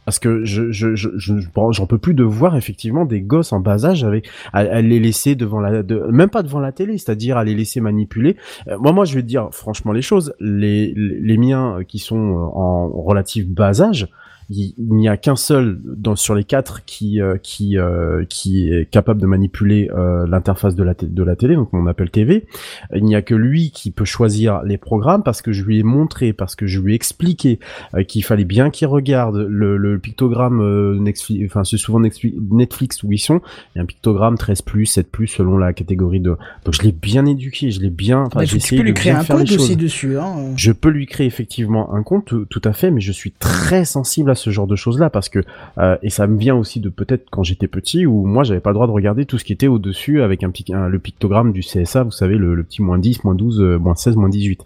Parce 0.06 0.18
que 0.20 0.44
je, 0.46 0.72
je, 0.72 0.96
je, 0.96 1.10
je- 1.16 1.42
j'en 1.72 1.86
peux 1.86 1.98
plus 1.98 2.14
de 2.14 2.24
voir 2.24 2.56
effectivement 2.56 3.06
des 3.06 3.22
gosses 3.22 3.54
en 3.54 3.60
bas 3.60 3.86
âge 3.86 4.04
avec 4.04 4.30
à, 4.52 4.82
les 4.82 5.00
laisser 5.00 5.36
devant 5.36 5.60
la, 5.60 5.84
de, 5.84 6.00
même 6.12 6.30
pas 6.30 6.44
devant 6.44 6.60
la 6.60 6.72
télé, 6.72 6.98
c'est-à-dire 6.98 7.38
à 7.38 7.44
les 7.44 7.54
laisser 7.54 7.82
manipuler. 7.82 8.36
Euh, 8.68 8.78
moi, 8.80 8.94
moi, 8.94 9.06
je 9.06 9.16
vais 9.16 9.22
te 9.22 9.28
dire 9.28 9.50
franchement 9.52 9.92
les 9.92 10.02
choses. 10.02 10.34
Les, 10.40 10.94
les, 10.96 11.38
miens 11.38 11.80
qui 11.88 12.00
sont 12.00 12.18
euh, 12.18 12.40
en 12.54 12.88
relatif 12.90 13.48
bas 13.48 13.82
âge, 13.82 14.08
il 14.52 14.74
il 14.78 14.94
n'y 14.96 15.08
a 15.08 15.18
qu'un 15.18 15.36
seul 15.36 15.80
dans, 15.84 16.16
sur 16.16 16.36
les 16.36 16.44
quatre 16.44 16.84
qui 16.86 17.22
euh, 17.22 17.38
qui 17.42 17.78
euh, 17.78 18.26
qui 18.30 18.72
est 18.72 18.90
capable 18.90 19.22
de 19.22 19.26
manipuler 19.26 19.90
euh, 19.94 20.28
l'interface 20.28 20.76
de 20.76 20.84
la 20.84 20.94
té- 20.94 21.08
de 21.08 21.24
la 21.24 21.36
télé, 21.36 21.56
donc 21.56 21.72
mon 21.74 21.88
Apple 21.88 22.10
TV. 22.10 22.46
Il 22.94 23.04
n'y 23.04 23.16
a 23.16 23.22
que 23.22 23.36
lui 23.36 23.72
qui 23.72 23.92
peut 23.92 24.06
choisir 24.06 24.62
les 24.64 24.78
programmes 24.78 25.24
parce 25.24 25.42
que 25.42 25.52
je 25.52 25.64
lui 25.64 25.80
ai 25.80 25.84
montré, 25.84 26.34
parce 26.34 26.56
que 26.56 26.68
je 26.68 26.80
lui 26.80 26.94
ai 26.94 26.96
expliqué 26.96 27.60
qu'il 28.08 28.24
fallait 28.24 28.44
bien 28.46 28.70
qu'il 28.70 28.88
regarde 28.88 29.38
le, 29.38 29.78
le 29.78 30.00
pictogramme 30.00 30.98
Netflix, 31.00 31.46
enfin 31.50 31.64
c'est 31.64 31.78
souvent 31.78 32.00
Netflix, 32.00 33.04
où 33.04 33.12
ils 33.12 33.18
sont. 33.20 33.42
Il 33.74 33.78
y 33.78 33.80
a 33.80 33.84
un 33.84 33.86
pictogramme 33.86 34.38
13 34.38 34.62
7 34.86 35.08
selon 35.28 35.58
la 35.58 35.74
catégorie 35.74 36.20
de. 36.20 36.36
Donc 36.66 36.74
je 36.74 36.82
l'ai 36.82 36.92
bien 36.92 37.26
éduqué, 37.26 37.72
je 37.72 37.80
l'ai 37.82 37.90
bien. 37.90 38.28
Bah, 38.34 38.46
tu 38.46 38.58
peux 38.76 38.82
lui 38.84 38.94
créer 38.94 39.14
un 39.14 39.24
compte 39.24 39.52
aussi 39.52 39.76
dessus. 39.78 40.18
Hein. 40.18 40.36
Je 40.56 40.72
peux 40.72 40.90
lui 40.90 41.06
créer 41.06 41.28
effectivement 41.28 41.94
un 41.94 42.04
compte, 42.04 42.26
tout, 42.26 42.46
tout 42.46 42.62
à 42.64 42.74
fait, 42.74 42.92
mais 42.92 43.02
je 43.02 43.12
suis 43.12 43.32
très 43.32 43.86
sensible 43.86 44.30
à 44.32 44.36
ce 44.42 44.50
genre 44.50 44.68
de 44.68 44.76
choses-là 44.76 45.10
parce 45.10 45.30
que 45.30 45.40
euh, 45.78 45.98
et 46.04 46.10
ça 46.10 46.28
me 46.28 46.38
vient 46.38 46.56
aussi 46.56 46.80
de 46.80 46.90
peut-être 46.90 47.28
quand 47.32 47.44
j'étais 47.44 47.68
petit 47.68 48.06
où 48.06 48.26
moi 48.26 48.44
j'avais 48.44 48.60
pas 48.60 48.72
le 48.72 48.74
droit 48.76 48.88
de 48.88 48.92
regarder 48.92 49.26
tout 49.26 49.38
ce 49.38 49.46
qui 49.46 49.54
était 49.54 49.68
au 49.68 49.80
dessus 49.80 50.22
avec 50.22 50.44
un, 50.44 50.52
un- 50.74 50.88
le 50.90 51.00
pictogramme 51.00 51.54
du 51.54 51.62
CSA, 51.62 52.04
vous 52.04 52.12
savez 52.12 52.36
le, 52.38 52.56
le 52.56 52.64
petit 52.64 52.82
moins 52.82 52.98
10, 52.98 53.24
moins 53.24 53.36
12, 53.36 53.62
euh, 53.62 53.78
moins 53.78 53.96
16, 53.96 54.16
moins 54.18 54.30
18. 54.30 54.62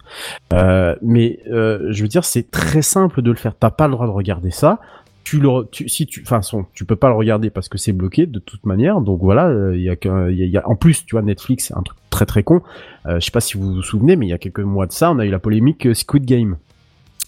Euh, 0.52 0.94
mais 1.02 1.38
euh, 1.50 1.88
je 1.90 2.02
veux 2.02 2.08
dire 2.08 2.24
c'est 2.24 2.50
très 2.50 2.82
simple 2.82 3.22
de 3.22 3.30
le 3.30 3.36
faire. 3.36 3.54
T'as 3.58 3.70
pas 3.70 3.86
le 3.86 3.92
droit 3.92 4.06
de 4.06 4.12
regarder 4.12 4.50
ça. 4.50 4.80
Tu 5.24 5.40
le, 5.40 5.48
tu, 5.72 5.88
si 5.88 6.06
tu, 6.06 6.22
enfin, 6.24 6.40
tu 6.72 6.84
peux 6.84 6.94
pas 6.94 7.08
le 7.08 7.14
regarder 7.16 7.50
parce 7.50 7.68
que 7.68 7.78
c'est 7.78 7.90
bloqué 7.92 8.26
de 8.26 8.38
toute 8.38 8.64
manière. 8.64 9.00
Donc 9.00 9.20
voilà, 9.20 9.72
il 9.74 9.80
y 9.82 9.88
a 9.90 9.96
qu'un, 9.96 10.28
il 10.30 10.38
y 10.38 10.46
y 10.48 10.56
a, 10.56 10.68
en 10.68 10.76
plus, 10.76 11.04
tu 11.04 11.16
vois, 11.16 11.22
Netflix, 11.22 11.72
un 11.76 11.82
truc 11.82 11.98
très 12.10 12.26
très 12.26 12.44
con. 12.44 12.62
Euh, 13.06 13.18
je 13.18 13.24
sais 13.24 13.32
pas 13.32 13.40
si 13.40 13.56
vous 13.58 13.74
vous 13.74 13.82
souvenez, 13.82 14.14
mais 14.14 14.26
il 14.26 14.28
y 14.28 14.32
a 14.32 14.38
quelques 14.38 14.60
mois 14.60 14.86
de 14.86 14.92
ça, 14.92 15.10
on 15.10 15.18
a 15.18 15.26
eu 15.26 15.30
la 15.30 15.40
polémique 15.40 15.92
Squid 15.96 16.24
Game. 16.24 16.56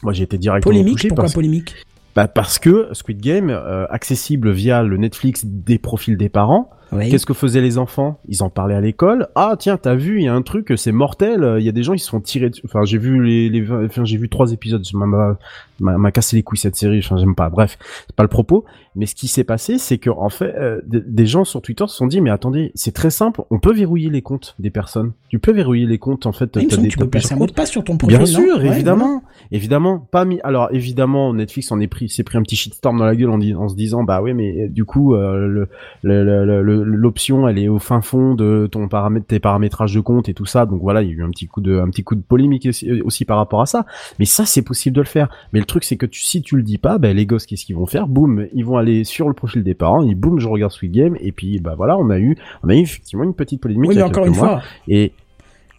Moi, 0.05 0.13
j'ai 0.13 0.23
été 0.23 0.39
directement 0.39 0.71
Polémique, 0.73 0.95
touché 0.95 1.09
pourquoi 1.09 1.25
parce- 1.25 1.35
polémique? 1.35 1.75
Bah 2.19 2.27
parce 2.27 2.59
que 2.59 2.89
Squid 2.95 3.21
Game, 3.21 3.49
euh, 3.49 3.87
accessible 3.91 4.51
via 4.51 4.83
le 4.83 4.97
Netflix 4.97 5.45
des 5.47 5.79
profils 5.79 6.17
des 6.17 6.29
parents, 6.29 6.69
Oui. 6.91 7.11
Qu'est-ce 7.11 7.27
que 7.27 7.33
faisaient 7.33 7.61
les 7.61 7.79
enfants? 7.79 8.19
Ils 8.27 8.43
en 8.43 8.51
parlaient 8.51 8.75
à 8.75 8.81
l'école. 8.81 9.29
Ah 9.37 9.55
tiens, 9.57 9.77
t'as 9.77 9.95
vu, 9.95 10.19
il 10.19 10.25
y 10.25 10.27
a 10.27 10.35
un 10.35 10.43
truc, 10.43 10.73
c'est 10.77 10.91
mortel. 10.91 11.57
Il 11.61 11.65
y 11.65 11.69
a 11.69 11.73
des 11.73 11.85
gens, 11.85 11.93
ils 11.95 12.01
se 12.01 12.11
font 12.11 12.21
tirer. 12.21 12.51
dessus. 12.51 12.63
Enfin, 12.65 12.85
j'ai 12.85 12.99
vu 12.99 13.23
les, 13.23 13.49
les, 13.49 13.71
enfin, 13.71 14.05
j'ai 14.05 14.17
vu 14.17 14.29
trois 14.29 14.53
épisodes. 14.53 14.85
Ça 14.85 14.99
m'a, 14.99 15.07
m'a, 15.07 15.39
m'a 15.81 16.11
cassé 16.13 16.37
les 16.37 16.43
couilles 16.43 16.59
cette 16.59 16.77
série. 16.77 16.99
Enfin, 16.99 17.17
j'aime 17.19 17.35
pas. 17.35 17.49
Bref, 17.51 17.79
c'est 18.07 18.17
pas 18.17 18.23
le 18.23 18.29
propos. 18.29 18.65
Mais 18.97 19.07
ce 19.07 19.15
qui 19.15 19.29
s'est 19.29 19.45
passé, 19.45 19.79
c'est 19.79 19.99
que 19.99 20.11
en 20.11 20.29
fait, 20.29 20.55
euh, 20.57 20.81
des- 20.85 21.27
gens 21.27 21.45
sur 21.45 21.63
Twitter 21.63 21.85
se 21.87 21.95
sont 21.95 22.07
dit, 22.09 22.21
mais 22.21 22.31
attendez, 22.31 22.73
c'est 22.75 22.93
très 22.93 23.11
simple. 23.11 23.43
On 23.51 23.59
peut 23.61 23.73
verrouiller 23.73 24.11
les 24.11 24.23
comptes 24.23 24.57
des 24.59 24.71
personnes. 24.71 25.13
Tu 25.29 25.39
peux 25.39 25.53
verrouiller 25.53 25.87
les 25.87 25.99
comptes. 25.99 26.27
En 26.27 26.33
fait, 26.33 26.49
t'as 26.49 26.61
semble 26.63 26.83
des- 26.83 26.89
tu 26.89 26.99
peux 26.99 27.07
plusieurs 27.09 27.35
un 27.35 27.37
mot 27.37 27.47
de 27.47 27.53
passe 27.53 27.71
sur 27.71 27.85
ton 27.85 27.97
profil. 27.97 28.17
Bien 28.17 28.27
sûr, 28.27 28.57
Ouais, 28.59 28.67
évidemment, 28.67 29.23
évidemment, 29.53 29.99
pas 29.99 30.25
mis. 30.25 30.41
Alors 30.43 30.69
évidemment, 30.73 31.33
Netflix 31.35 31.71
en 31.71 31.79
est 31.81 31.87
pris, 31.87 32.09
s'est 32.09 32.25
pris 32.25 32.39
un 32.39 32.43
petit 32.43 32.57
shitstorm 32.57 32.99
dans 32.99 33.05
la 33.05 33.15
gueule 33.15 33.31
en, 33.31 33.41
en 33.41 33.69
se 33.69 33.77
disant, 33.77 34.03
bah 34.03 34.21
oui, 34.23 34.35
mais 34.35 34.69
du 34.69 34.85
coup, 34.85 35.15
euh, 35.15 35.47
le- 35.47 35.69
le- 36.03 36.45
le- 36.45 36.63
le- 36.63 36.83
l'option, 36.85 37.47
elle 37.47 37.59
est 37.59 37.69
au 37.69 37.79
fin 37.79 38.01
fond 38.01 38.35
de 38.35 38.69
ton 38.73 38.89
paramètre, 38.89 39.27
tes 39.27 39.39
paramétrages 39.39 39.95
de 39.95 40.01
compte 40.01 40.29
et 40.29 40.35
tout 40.35 40.47
ça. 40.47 40.67
Donc 40.67 40.81
voilà, 40.81 41.03
il 41.03 41.09
y 41.09 41.13
a 41.13 41.15
eu 41.15 41.23
un 41.23 41.31
petit 41.31 41.47
coup 41.47 41.61
de, 41.61 41.79
un 41.79 41.89
petit 41.91 42.03
coup 42.03 42.15
de 42.17 42.23
polémique 42.23 42.67
aussi, 42.67 43.01
aussi 43.03 43.25
par 43.25 43.37
rapport 43.37 43.61
à 43.61 43.67
ça. 43.67 43.87
Mais 44.19 44.25
ça, 44.25 44.45
c'est 44.47 44.63
possible 44.63 44.97
de 44.97 45.03
le 45.03 45.07
faire. 45.07 45.29
Mais 45.53 45.61
le 45.61 45.67
truc, 45.69 45.85
c'est 45.85 45.97
que 45.97 46.07
tu, 46.07 46.21
si 46.23 46.43
tu 46.43 46.57
le 46.57 46.63
dis 46.63 46.79
pas, 46.79 46.99
ben 46.99 47.17
les 47.17 47.27
gosses, 47.27 47.47
qu'est-ce 47.47 47.65
qu'ils 47.65 47.77
vont 47.77 47.87
faire? 47.87 48.09
Boum, 48.09 48.47
ils 48.55 48.65
vont 48.65 48.77
aller 48.77 49.05
sur 49.05 49.29
le 49.29 49.35
profil 49.35 49.63
des 49.63 49.75
parents, 49.75 50.03
et 50.09 50.15
boum, 50.15 50.41
je 50.41 50.49
regarde 50.49 50.73
Sweet 50.73 50.93
Game, 50.93 51.17
et 51.21 51.31
puis 51.33 51.61
bah 51.61 51.75
voilà, 51.77 51.97
on 51.97 52.11
a 52.11 52.19
eu, 52.19 52.37
on 52.65 52.69
a 52.69 52.75
eu 52.75 52.81
effectivement 52.81 53.25
une 53.25 53.35
petite 53.35 53.61
polémique. 53.61 53.89
Oui, 53.91 53.97
mais 53.97 54.03
encore 54.03 54.27
une 54.27 54.35
mois. 54.35 54.61
fois, 54.61 54.63
Et 54.89 55.13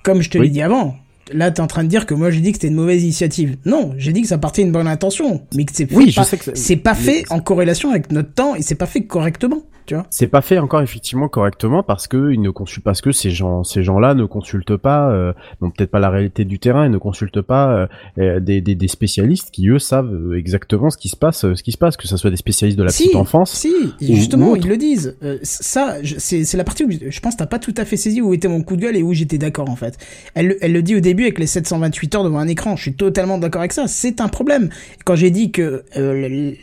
comme 0.04 0.22
je 0.22 0.30
te 0.30 0.38
Oui. 0.38 0.46
l'ai 0.46 0.50
dit 0.52 0.62
avant, 0.62 0.96
là, 1.34 1.52
t'es 1.52 1.62
en 1.62 1.68
train 1.68 1.84
de 1.84 1.90
dire 1.90 2.06
que 2.06 2.14
moi, 2.14 2.32
j'ai 2.32 2.40
dit 2.40 2.52
que 2.52 2.58
c'était 2.58 2.70
une 2.70 2.76
mauvaise 2.76 3.04
initiative. 3.04 3.58
Non, 3.66 3.94
j'ai 3.98 4.14
dit 4.14 4.22
que 4.22 4.28
ça 4.28 4.38
partait 4.38 4.64
d'une 4.64 4.72
bonne 4.72 4.88
intention, 4.88 5.42
mais 5.56 5.66
que 5.66 5.72
c'est 5.76 5.92
oui, 5.94 6.12
pas- 6.14 6.26
que 6.26 6.56
ça- 6.56 6.76
pas 6.78 6.94
mais- 6.94 7.00
fait 7.00 7.24
en 7.32 7.40
corrélation 7.40 7.92
avec 7.92 8.12
notre 8.12 8.34
temps 8.34 8.56
et 8.56 8.62
c'est 8.62 8.76
pas 8.76 8.86
fait 8.88 9.04
correctement, 9.06 9.62
tu 9.90 9.96
vois. 9.96 10.06
C'est 10.10 10.28
pas 10.28 10.42
fait 10.42 10.60
encore 10.60 10.82
effectivement 10.82 11.28
correctement 11.28 11.84
parce 11.84 12.08
que 12.08 12.32
ils 12.32 12.42
ne 12.42 12.50
consultent 12.52 12.84
parce 12.86 13.02
que 13.02 13.12
ces 13.12 13.32
gens 13.32 13.64
ces 13.64 13.84
gens-là 13.84 14.14
ne 14.14 14.26
consultent 14.26 14.78
pas 14.78 15.10
euh, 15.12 15.34
non 15.62 15.70
peut-être 15.72 15.92
pas 15.92 16.00
la 16.00 16.10
réalité 16.10 16.46
du 16.46 16.60
terrain 16.60 16.86
et 16.86 16.90
ne 16.90 16.98
consultent 16.98 17.42
pas 17.42 17.72
euh, 17.74 17.88
euh, 18.20 18.40
des, 18.40 18.62
des, 18.62 18.76
des 18.76 18.88
spécialistes 18.88 19.50
qui 19.52 19.68
eux 19.70 19.80
savent 19.80 20.14
euh, 20.14 20.38
exactement 20.38 20.90
ce 20.90 20.98
qui 20.98 21.10
se 21.10 21.16
passe 21.18 21.42
ce 21.54 21.64
qui 21.64 21.72
se 21.72 21.78
passe 21.78 21.98
que 21.98 22.08
ce 22.08 22.16
soit 22.18 22.30
des 22.30 22.38
spécialistes 22.38 22.78
de 22.78 22.84
la 22.84 22.90
Si, 22.92 23.04
petite 23.04 23.16
enfance 23.16 23.52
Si, 23.52 23.74
ou- 23.74 24.16
justement, 24.16 24.52
ou 24.52 24.56
ils 24.56 24.68
le 24.68 24.78
disent. 24.78 25.18
Euh, 25.24 25.38
ça, 25.44 25.98
c'est 26.18 26.54
la 26.56 26.64
partie 26.64 26.84
où 26.84 26.90
je 26.92 27.20
pense 27.20 27.34
que 27.34 27.40
t'as 27.40 27.46
pas 27.48 27.60
tout 27.60 27.74
à 27.78 27.86
fait 27.86 27.98
saisi 27.98 28.22
où 28.22 28.34
était 28.34 28.48
mon 28.48 28.62
coup 28.62 28.76
de 28.76 28.82
gueule 28.82 28.96
et 28.96 29.04
où 29.04 29.14
j'étais 29.14 29.38
d'accord 29.38 29.70
en 29.70 29.76
fait. 29.76 29.98
Elle, 30.36 30.48
le- 30.50 30.58
elle 30.64 30.74
le 30.74 30.82
dit 30.84 30.96
au 30.96 31.00
début 31.00 31.24
avec 31.24 31.40
les 31.40 31.48
728 31.48 32.16
heures 32.16 32.24
devant 32.24 32.40
un 32.40 32.48
écran. 32.48 32.76
Je 32.76 32.84
suis 32.84 32.94
totalement 32.94 33.38
d'accord 33.40 33.62
avec 33.62 33.74
ça. 33.74 33.88
C'est 33.88 34.22
un 34.22 34.28
problème. 34.28 34.70
Quand 35.06 35.16
j'ai 35.16 35.32
dit 35.32 35.52
que 35.52 35.84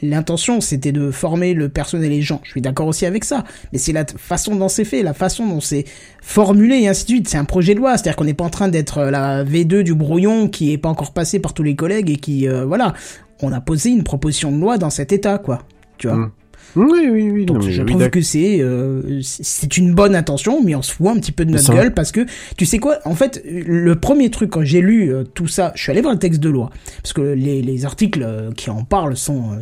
l'intention 0.03 0.61
c'était 0.61 0.93
de 0.93 1.11
former 1.11 1.55
le 1.55 1.69
personnel 1.69 2.13
et 2.13 2.17
les 2.17 2.23
gens, 2.23 2.41
je 2.45 2.51
suis 2.51 2.61
d'accord 2.61 2.87
aussi 2.87 3.07
avec 3.07 3.16
ça. 3.25 3.45
Mais 3.73 3.79
c'est 3.79 3.93
la 3.93 4.05
façon 4.05 4.57
dont 4.57 4.69
c'est 4.69 4.85
fait, 4.85 5.03
la 5.03 5.15
façon 5.15 5.47
dont 5.47 5.61
c'est 5.61 5.85
formulé 6.23 6.77
et 6.77 6.89
ainsi 6.89 7.05
de 7.05 7.09
suite. 7.11 7.29
C'est 7.29 7.39
un 7.39 7.45
projet 7.45 7.75
de 7.75 7.81
loi. 7.81 7.97
C'est-à-dire 7.97 8.17
qu'on 8.17 8.25
n'est 8.25 8.35
pas 8.35 8.45
en 8.45 8.51
train 8.51 8.69
d'être 8.69 8.99
euh, 8.99 9.11
la 9.11 9.45
V2 9.45 9.83
du 9.83 9.95
brouillon 9.95 10.49
qui 10.49 10.73
est 10.73 10.79
pas 10.79 10.89
encore 10.89 11.13
passé 11.13 11.39
par 11.39 11.55
tous 11.55 11.63
les 11.63 11.77
collègues 11.77 12.11
et 12.11 12.17
qui, 12.17 12.49
euh, 12.49 12.65
voilà. 12.65 12.95
On 13.43 13.53
a 13.53 13.61
posé 13.61 13.91
une 13.91 14.03
proposition 14.03 14.51
de 14.51 14.59
loi 14.59 14.79
dans 14.79 14.91
cet 14.91 15.13
état, 15.13 15.39
quoi. 15.39 15.63
Tu 15.99 16.09
vois. 16.09 16.17
Mm. 16.17 16.31
oui 16.77 17.09
oui 17.11 17.31
oui 17.31 17.47
Donc 17.47 17.59
non, 17.59 17.63
je 17.63 17.83
oui, 17.83 17.91
trouve 17.91 18.11
que 18.11 18.21
c'est 18.21 18.61
euh, 18.61 19.21
c'est 19.23 19.45
c'est 19.45 19.77
une 19.79 19.95
bonne 19.95 20.15
intention, 20.15 20.63
mais 20.63 20.75
on 20.75 20.83
se 20.83 20.93
fout 20.93 21.09
un 21.09 21.19
petit 21.19 21.33
peu 21.33 21.45
de 21.45 21.51
notre 21.51 21.73
gueule 21.73 21.95
parce 21.95 22.13
que 22.13 22.27
tu 22.57 22.67
sais 22.67 22.79
quoi 22.79 22.99
En 23.05 23.15
fait, 23.15 23.43
le 23.45 23.95
premier 23.97 24.31
truc 24.31 24.51
quand 24.51 24.65
j'ai 24.65 24.81
lu 24.81 25.13
euh, 25.13 25.25
tout 25.25 25.49
ça, 25.49 25.73
je 25.75 25.83
suis 25.83 25.93
allé 25.93 26.01
voir 26.01 26.13
le 26.13 26.19
texte 26.19 26.41
de 26.41 26.49
loi 26.49 26.71
parce 27.03 27.13
que 27.13 27.23
les, 27.23 27.63
les 27.63 27.85
articles 27.85 28.23
euh, 28.23 28.51
qui 28.53 28.71
en 28.71 28.85
parlent 28.85 29.17
sont 29.17 29.59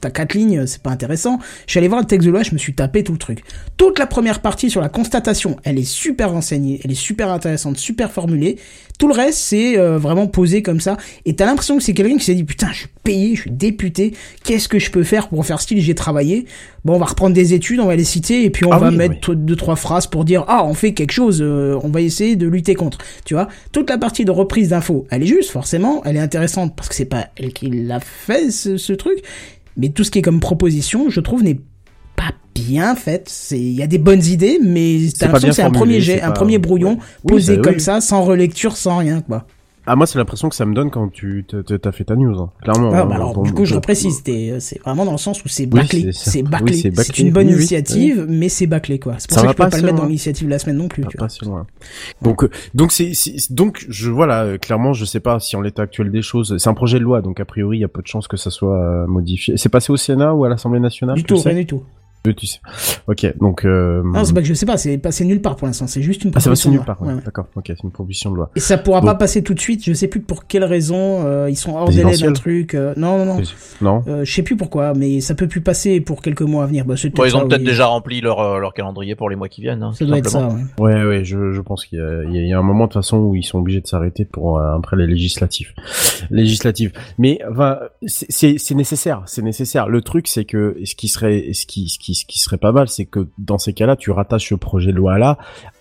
T'as 0.00 0.10
quatre 0.10 0.34
lignes, 0.34 0.66
c'est 0.66 0.82
pas 0.82 0.90
intéressant. 0.90 1.38
Je 1.66 1.72
suis 1.72 1.78
allé 1.78 1.88
voir 1.88 2.00
le 2.00 2.06
texte 2.06 2.26
de 2.26 2.32
loi, 2.32 2.42
je 2.42 2.52
me 2.52 2.58
suis 2.58 2.74
tapé 2.74 3.04
tout 3.04 3.12
le 3.12 3.18
truc. 3.18 3.42
Toute 3.76 3.98
la 3.98 4.06
première 4.06 4.40
partie 4.40 4.70
sur 4.70 4.80
la 4.80 4.88
constatation, 4.88 5.56
elle 5.64 5.78
est 5.78 5.84
super 5.84 6.30
renseignée, 6.30 6.80
elle 6.84 6.90
est 6.90 6.94
super 6.94 7.30
intéressante, 7.30 7.76
super 7.76 8.10
formulée. 8.12 8.58
Tout 8.98 9.08
le 9.08 9.14
reste, 9.14 9.38
c'est 9.38 9.76
euh, 9.76 9.98
vraiment 9.98 10.28
posé 10.28 10.62
comme 10.62 10.78
ça. 10.80 10.96
Et 11.24 11.34
t'as 11.34 11.46
l'impression 11.46 11.76
que 11.76 11.82
c'est 11.82 11.94
quelqu'un 11.94 12.16
qui 12.16 12.24
s'est 12.24 12.34
dit, 12.34 12.44
putain, 12.44 12.68
je 12.72 12.78
suis 12.80 12.88
payé, 13.02 13.34
je 13.34 13.42
suis 13.42 13.50
député, 13.50 14.14
qu'est-ce 14.44 14.68
que 14.68 14.78
je 14.78 14.90
peux 14.90 15.02
faire 15.02 15.28
pour 15.28 15.44
faire 15.44 15.60
style 15.60 15.80
j'ai 15.80 15.94
travaillé 15.96 16.46
Bon, 16.84 16.94
on 16.94 16.98
va 16.98 17.06
reprendre 17.06 17.34
des 17.34 17.54
études, 17.54 17.80
on 17.80 17.86
va 17.86 17.96
les 17.96 18.04
citer, 18.04 18.44
et 18.44 18.50
puis 18.50 18.64
on 18.66 18.70
Ah 18.72 18.78
va 18.78 18.90
oui, 18.90 18.96
mettre 18.96 19.14
oui. 19.30 19.36
deux, 19.36 19.42
deux, 19.42 19.56
trois 19.56 19.74
phrases 19.76 20.06
pour 20.06 20.24
dire, 20.24 20.44
ah, 20.46 20.64
on 20.64 20.74
fait 20.74 20.94
quelque 20.94 21.10
chose, 21.12 21.40
euh, 21.42 21.78
on 21.82 21.88
va 21.88 22.00
essayer 22.02 22.36
de 22.36 22.46
lutter 22.46 22.74
contre. 22.74 22.98
Tu 23.24 23.34
vois? 23.34 23.48
Toute 23.72 23.90
la 23.90 23.98
partie 23.98 24.24
de 24.24 24.30
reprise 24.30 24.68
d'infos, 24.68 25.06
elle 25.10 25.22
est 25.24 25.26
juste, 25.26 25.50
forcément, 25.50 26.02
elle 26.04 26.16
est 26.16 26.20
intéressante, 26.20 26.76
parce 26.76 26.88
que 26.88 26.94
c'est 26.94 27.04
pas 27.04 27.26
elle 27.36 27.52
qui 27.52 27.66
l'a 27.70 27.98
fait, 28.00 28.50
ce, 28.50 28.76
ce 28.76 28.92
truc. 28.92 29.18
Mais 29.76 29.88
tout 29.88 30.04
ce 30.04 30.12
qui 30.12 30.20
est 30.20 30.22
comme 30.22 30.38
proposition, 30.40 31.10
je 31.10 31.18
trouve, 31.20 31.42
n'est 31.42 31.54
pas 31.56 31.62
bien 32.54 32.94
faite. 32.96 33.28
C'est, 33.28 33.58
il 33.58 33.72
y 33.72 33.82
a 33.82 33.86
des 33.86 33.98
bonnes 33.98 34.24
idées, 34.24 34.58
mais 34.62 35.08
C'est 35.08 35.18
t'as 35.18 35.26
l'impression 35.26 35.48
que 35.48 35.54
c'est 35.54 35.62
un 35.62 35.70
premier 35.70 36.00
jet, 36.00 36.20
un 36.22 36.28
pas- 36.28 36.32
premier 36.32 36.58
brouillon 36.58 36.98
Oui, 37.24 37.32
posé 37.32 37.56
ça, 37.56 37.60
comme 37.60 37.74
oui. 37.74 37.80
ça, 37.80 38.00
sans 38.00 38.22
relecture, 38.24 38.76
sans 38.76 38.98
rien, 38.98 39.20
quoi. 39.20 39.46
ah 39.86 39.96
moi 39.96 40.06
c'est 40.06 40.16
l'impression 40.18 40.48
que 40.48 40.54
ça 40.54 40.64
me 40.64 40.74
donne 40.74 40.90
quand 40.90 41.08
tu 41.12 41.44
t'as- 41.46 41.92
fait 41.92 42.04
ta 42.04 42.16
news 42.16 42.38
hein. 42.40 42.50
clairement 42.62 42.90
Ah, 42.94 43.02
hein, 43.02 43.06
bah 43.06 43.16
alors, 43.16 43.42
du 43.42 43.52
coup, 43.52 43.66
je 43.66 43.74
reprécise, 43.74 44.22
euh, 44.28 44.56
c'est 44.58 44.80
vraiment 44.80 45.04
dans 45.04 45.12
le 45.12 45.18
sens 45.18 45.44
où 45.44 45.48
c'est 45.48 45.66
bâclé. 45.66 46.10
c'est 46.12 46.40
ça. 46.40 46.48
bâclé. 46.48 46.90
c'est 46.96 47.18
une 47.18 47.32
bonne 47.32 47.48
Oui, 47.48 47.52
initiative, 47.54 48.24
mais 48.28 48.48
c'est 48.48 48.66
bâclé, 48.66 48.98
quoi. 48.98 49.16
C'est 49.18 49.28
pour 49.28 49.34
Ça 49.34 49.40
ça, 49.42 49.46
que 49.48 49.52
je 49.52 49.56
peux 49.58 49.64
pas 49.64 49.68
pas 49.70 49.76
le 49.76 49.82
mettre 49.82 49.96
dans 49.98 50.06
l'initiative 50.06 50.46
de 50.46 50.50
la 50.52 50.58
semaine 50.58 50.78
non 50.78 50.88
plus, 50.88 51.04
tu 51.06 51.18
pas 51.18 51.28
si 51.28 51.44
loin. 51.44 51.66
Donc, 52.22 52.44
euh, 52.44 52.50
donc 52.74 52.92
c'est, 52.92 53.12
donc 53.50 53.84
je 53.88 54.08
voilà, 54.10 54.44
euh, 54.44 54.56
clairement, 54.58 54.94
je 54.94 55.04
sais 55.04 55.20
pas 55.20 55.38
si 55.38 55.54
en 55.56 55.60
l'état 55.60 55.82
actuel 55.82 56.10
des 56.10 56.22
choses, 56.22 56.56
c'est 56.56 56.68
un 56.70 56.74
projet 56.74 56.98
de 56.98 57.04
loi, 57.04 57.20
donc 57.20 57.38
a 57.40 57.44
priori, 57.44 57.76
il 57.76 57.80
y 57.80 57.84
a 57.84 57.88
peu 57.88 58.00
de 58.00 58.06
chances 58.06 58.26
que 58.26 58.38
ça 58.38 58.50
soit 58.50 58.78
euh, 58.78 59.06
modifié. 59.06 59.58
C'est 59.58 59.68
passé 59.68 59.92
au 59.92 59.96
Sénat 59.98 60.32
ou 60.34 60.44
à 60.44 60.48
l'Assemblée 60.48 60.80
nationale 60.80 61.16
Du 61.16 61.24
tout, 61.24 61.36
rien 61.36 61.54
du 61.56 61.66
tout. 61.66 61.82
Tu 62.24 62.46
sais. 62.46 62.58
Ok, 63.06 63.26
donc. 63.38 63.66
Euh... 63.66 64.02
Non, 64.02 64.24
c'est 64.24 64.32
pas 64.32 64.40
que 64.40 64.46
je 64.46 64.54
sais 64.54 64.64
pas, 64.64 64.78
c'est 64.78 64.96
passé 64.96 65.26
nulle 65.26 65.42
part 65.42 65.56
pour 65.56 65.66
l'instant, 65.66 65.86
c'est 65.86 66.00
juste 66.00 66.24
une 66.24 66.30
ah, 66.34 66.40
ça 66.40 66.48
va 66.48 66.56
c'est 66.56 66.62
proposition 66.62 66.70
de 66.70 66.76
nulle 66.76 66.78
loi. 66.78 66.86
part. 66.86 67.02
ouais. 67.02 67.08
Ouais, 67.08 67.14
ouais. 67.16 67.22
D'accord. 67.22 67.46
Ok, 67.54 67.64
c'est 67.66 67.82
une 67.84 67.90
proposition 67.90 68.30
de 68.30 68.36
loi. 68.36 68.50
Et 68.56 68.60
ça 68.60 68.78
pourra 68.78 69.00
Donc- 69.00 69.10
pas 69.10 69.14
passer 69.14 69.42
tout 69.42 69.52
de 69.52 69.60
suite, 69.60 69.84
je 69.84 69.92
sais 69.92 70.08
plus 70.08 70.20
pour 70.20 70.46
quelle 70.46 70.64
raison, 70.64 71.26
euh, 71.26 71.50
ils 71.50 71.56
sont 71.56 71.74
hors 71.76 71.90
délai 71.90 72.16
d'un 72.16 72.32
truc. 72.32 72.72
euh, 72.74 72.94
non, 72.96 73.18
non, 73.18 73.34
non. 73.36 73.42
Non. 73.82 74.02
Euh, 74.08 74.24
je 74.24 74.32
sais 74.32 74.42
plus 74.42 74.56
pourquoi, 74.56 74.94
mais 74.94 75.20
ça 75.20 75.34
peut 75.34 75.48
plus 75.48 75.60
passer 75.60 76.00
pour 76.00 76.22
quelques 76.22 76.40
mois 76.40 76.64
à 76.64 76.66
venir. 76.66 76.86
Bah, 76.86 76.94
Bon, 77.14 77.24
ils 77.26 77.36
ont 77.36 77.46
peut-être 77.46 77.60
oui. 77.60 77.66
déjà 77.66 77.84
rempli 77.86 78.22
leur, 78.22 78.40
euh, 78.40 78.58
leur 78.58 78.72
calendrier 78.72 79.14
pour 79.16 79.28
les 79.28 79.36
mois 79.36 79.50
qui 79.50 79.60
viennent. 79.60 79.82
hein, 79.82 79.92
Ça 79.92 80.06
doit 80.06 80.16
être 80.16 80.30
ça, 80.30 80.48
ouais. 80.48 80.62
Ouais, 80.94 81.04
ouais, 81.04 81.24
je, 81.26 81.52
je 81.52 81.60
pense 81.60 81.84
qu'il 81.84 81.98
y 81.98 82.38
a, 82.38 82.42
y 82.42 82.52
un 82.54 82.62
moment 82.62 82.84
de 82.86 82.92
toute 82.92 83.02
façon 83.02 83.18
où 83.18 83.34
ils 83.34 83.42
sont 83.44 83.58
obligés 83.58 83.82
de 83.82 83.86
s'arrêter 83.86 84.24
pour 84.24 84.58
euh, 84.58 84.76
après 84.78 84.96
les 84.96 85.06
législatives. 85.06 85.74
Législatives. 86.30 86.92
Mais 87.18 87.38
enfin, 87.50 87.80
c'est 88.06 88.56
nécessaire, 88.74 89.22
c'est 89.26 89.42
nécessaire. 89.42 89.88
Le 89.90 90.00
truc, 90.00 90.26
c'est 90.26 90.46
que 90.46 90.78
ce 90.84 90.94
qui 90.94 91.08
serait, 91.08 91.52
ce 91.52 91.66
qui, 91.66 91.90
ce 91.90 91.98
qui, 91.98 92.13
ce 92.14 92.24
qui 92.24 92.38
serait 92.38 92.58
pas 92.58 92.72
mal, 92.72 92.88
c'est 92.88 93.04
que 93.04 93.28
dans 93.38 93.58
ces 93.58 93.72
cas-là, 93.72 93.96
tu 93.96 94.10
rattaches 94.10 94.48
ce 94.48 94.54
projet 94.54 94.92
de 94.92 94.96
loi 94.96 95.18
là 95.18 95.38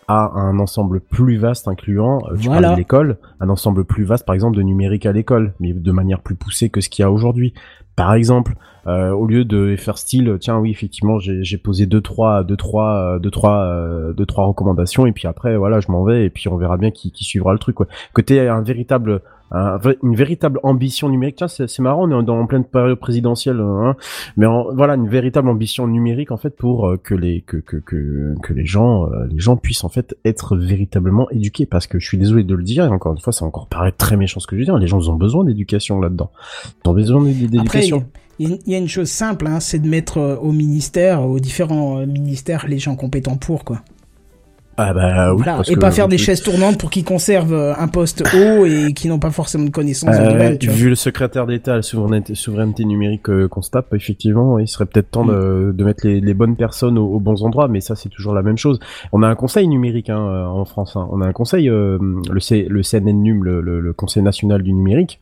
à 0.07 0.31
un 0.35 0.59
ensemble 0.59 0.99
plus 0.99 1.37
vaste 1.37 1.67
incluant, 1.67 2.19
euh, 2.29 2.35
tu 2.35 2.47
Voilà. 2.47 2.61
parlais 2.61 2.75
de 2.75 2.79
l'école, 2.79 3.17
un 3.39 3.49
ensemble 3.49 3.85
plus 3.85 4.03
vaste, 4.03 4.25
par 4.25 4.35
exemple, 4.35 4.57
de 4.57 4.61
numérique 4.61 5.05
à 5.05 5.13
l'école, 5.13 5.53
mais 5.61 5.71
de 5.73 5.91
manière 5.91 6.19
plus 6.19 6.35
poussée 6.35 6.69
que 6.69 6.81
ce 6.81 6.89
qu'il 6.89 7.03
y 7.03 7.05
a 7.05 7.11
aujourd'hui. 7.11 7.53
Par 7.95 8.13
exemple, 8.13 8.55
euh, 8.87 9.11
au 9.11 9.27
lieu 9.27 9.45
de 9.45 9.75
faire 9.77 9.97
style, 9.97 10.37
tiens, 10.41 10.57
oui, 10.57 10.71
effectivement, 10.71 11.19
j'ai 11.19 11.57
posé 11.57 11.85
deux 11.85 12.01
trois, 12.01 12.43
deux 12.43 12.57
trois, 12.57 12.95
euh, 12.95 13.19
deux 13.19 13.31
trois, 13.31 13.59
euh, 13.63 14.13
deux 14.13 14.25
trois 14.25 14.45
recommandations, 14.45 15.05
et 15.05 15.11
puis 15.13 15.27
après, 15.27 15.55
voilà, 15.55 15.79
je 15.79 15.89
m'en 15.91 16.03
vais, 16.03 16.25
et 16.25 16.29
puis 16.29 16.49
on 16.49 16.57
verra 16.57 16.77
bien 16.77 16.91
qui, 16.91 17.11
qui 17.11 17.23
suivra 17.23 17.53
le 17.53 17.59
truc. 17.59 17.75
Quoi. 17.75 17.87
Que 18.13 18.21
t'aies 18.21 18.47
un 18.49 18.61
véritable, 18.61 19.21
une 19.53 20.15
véritable 20.15 20.59
ambition 20.63 21.09
numérique. 21.09 21.35
Tiens, 21.37 21.47
c'est 21.47 21.79
marrant, 21.79 22.09
on 22.09 22.21
est 22.21 22.25
dans 22.25 22.39
en 22.39 22.47
pleine 22.47 22.63
période 22.63 22.99
présidentielle, 22.99 23.59
hein, 23.59 23.95
mais 24.37 24.47
voilà, 24.73 24.95
une 24.95 25.07
véritable 25.07 25.49
ambition 25.49 25.87
numérique 25.87 26.31
en 26.31 26.37
fait 26.37 26.55
pour 26.55 26.87
euh, 26.87 26.97
que 26.97 27.13
les 27.13 27.41
que 27.41 27.57
que 27.57 27.77
que, 27.77 28.35
que 28.41 28.53
les 28.53 28.65
gens, 28.65 29.05
euh, 29.05 29.27
les 29.29 29.39
gens 29.39 29.55
puissent 29.55 29.83
en 29.83 29.89
fait 29.89 30.15
être 30.25 30.57
véritablement 30.57 31.29
éduqués. 31.29 31.65
Parce 31.65 31.87
que 31.87 31.99
je 31.99 32.07
suis 32.07 32.17
désolé 32.17 32.43
de 32.43 32.55
le 32.55 32.63
dire, 32.63 32.85
et 32.85 32.89
encore 32.89 33.13
une 33.13 33.19
fois, 33.19 33.33
ça 33.33 33.45
encore 33.45 33.67
paraît 33.67 33.91
très 33.91 34.17
méchant 34.17 34.39
ce 34.39 34.47
que 34.47 34.55
je 34.55 34.61
veux 34.61 34.65
dire. 34.65 34.77
Les 34.77 34.87
gens 34.87 35.07
ont 35.09 35.15
besoin 35.15 35.43
d'éducation 35.43 35.99
là-dedans. 35.99 36.31
Ils 36.85 36.89
ont 36.89 36.93
besoin 36.93 37.23
d'éducation. 37.23 38.05
il 38.39 38.59
y, 38.65 38.75
a- 38.75 38.77
une 38.79 38.87
chose 38.87 39.09
simple, 39.09 39.45
hein, 39.47 39.59
c'est 39.59 39.79
de 39.79 39.87
mettre 39.87 40.17
euh, 40.17 40.35
au 40.37 40.51
ministère, 40.51 41.21
aux 41.23 41.39
différents 41.39 42.05
ministères, 42.07 42.65
les 42.67 42.79
gens 42.79 42.95
compétents 42.95 43.37
pour, 43.37 43.63
quoi. 43.63 43.81
Ah 44.75 44.91
bah 44.93 45.31
oui, 45.33 45.37
Voilà. 45.43 45.57
parce 45.57 45.69
Et 45.69 45.75
que- 45.75 45.79
pas 45.79 45.91
faire 45.91 46.07
des 46.07 46.17
chaises 46.17 46.41
tournantes 46.41 46.79
pour 46.79 46.89
qu'ils 46.89 47.03
conservent 47.03 47.53
euh, 47.53 47.73
un 47.77 47.87
poste 47.87 48.23
haut 48.33 48.65
et 48.65 48.93
qui 48.93 49.07
n'ont 49.07 49.19
pas 49.19 49.29
forcément 49.29 49.65
de 49.65 49.69
connaissances 49.69 50.15
Euh, 50.15 50.31
domaine, 50.31 50.57
tu 50.57 50.67
vois. 50.67 50.75
vu 50.75 50.89
le 50.89 50.95
secrétaire 50.95 51.45
d'État 51.45 51.73
à 51.73 51.75
la 51.77 51.81
souveraineté, 51.83 52.33
souveraineté 52.33 52.83
numérique 52.85 53.29
euh, 53.29 53.47
qu'on 53.47 53.61
se 53.61 53.69
tape, 53.69 53.93
effectivement, 53.93 54.57
il 54.57 54.67
serait 54.67 54.87
peut-être 54.87 55.11
temps 55.11 55.25
de, 55.25 55.33
Mm. 55.71 55.75
de 55.75 55.83
mettre 55.83 56.07
les, 56.07 56.19
les 56.21 56.33
bonnes 56.33 56.55
personnes 56.55 56.97
aux, 56.97 57.05
aux 57.07 57.19
bons 57.19 57.43
endroits, 57.43 57.67
mais 57.67 57.81
ça 57.81 57.95
c'est 57.95 58.09
toujours 58.09 58.33
la 58.33 58.41
même 58.41 58.57
chose. 58.57 58.79
On 59.11 59.21
a 59.21 59.27
un 59.27 59.35
conseil 59.35 59.67
numérique 59.67 60.09
hein, 60.09 60.19
euh, 60.19 60.45
en 60.45 60.65
France, 60.65 60.95
hein. 60.95 61.07
on 61.11 61.21
a 61.21 61.27
un 61.27 61.33
conseil, 61.33 61.69
euh, 61.69 61.99
le, 62.31 62.39
C, 62.39 62.65
le 62.69 62.81
CNNUM, 62.81 63.43
le, 63.43 63.61
le, 63.61 63.79
le 63.79 63.93
Conseil 63.93 64.23
national 64.23 64.63
du 64.63 64.73
numérique. 64.73 65.19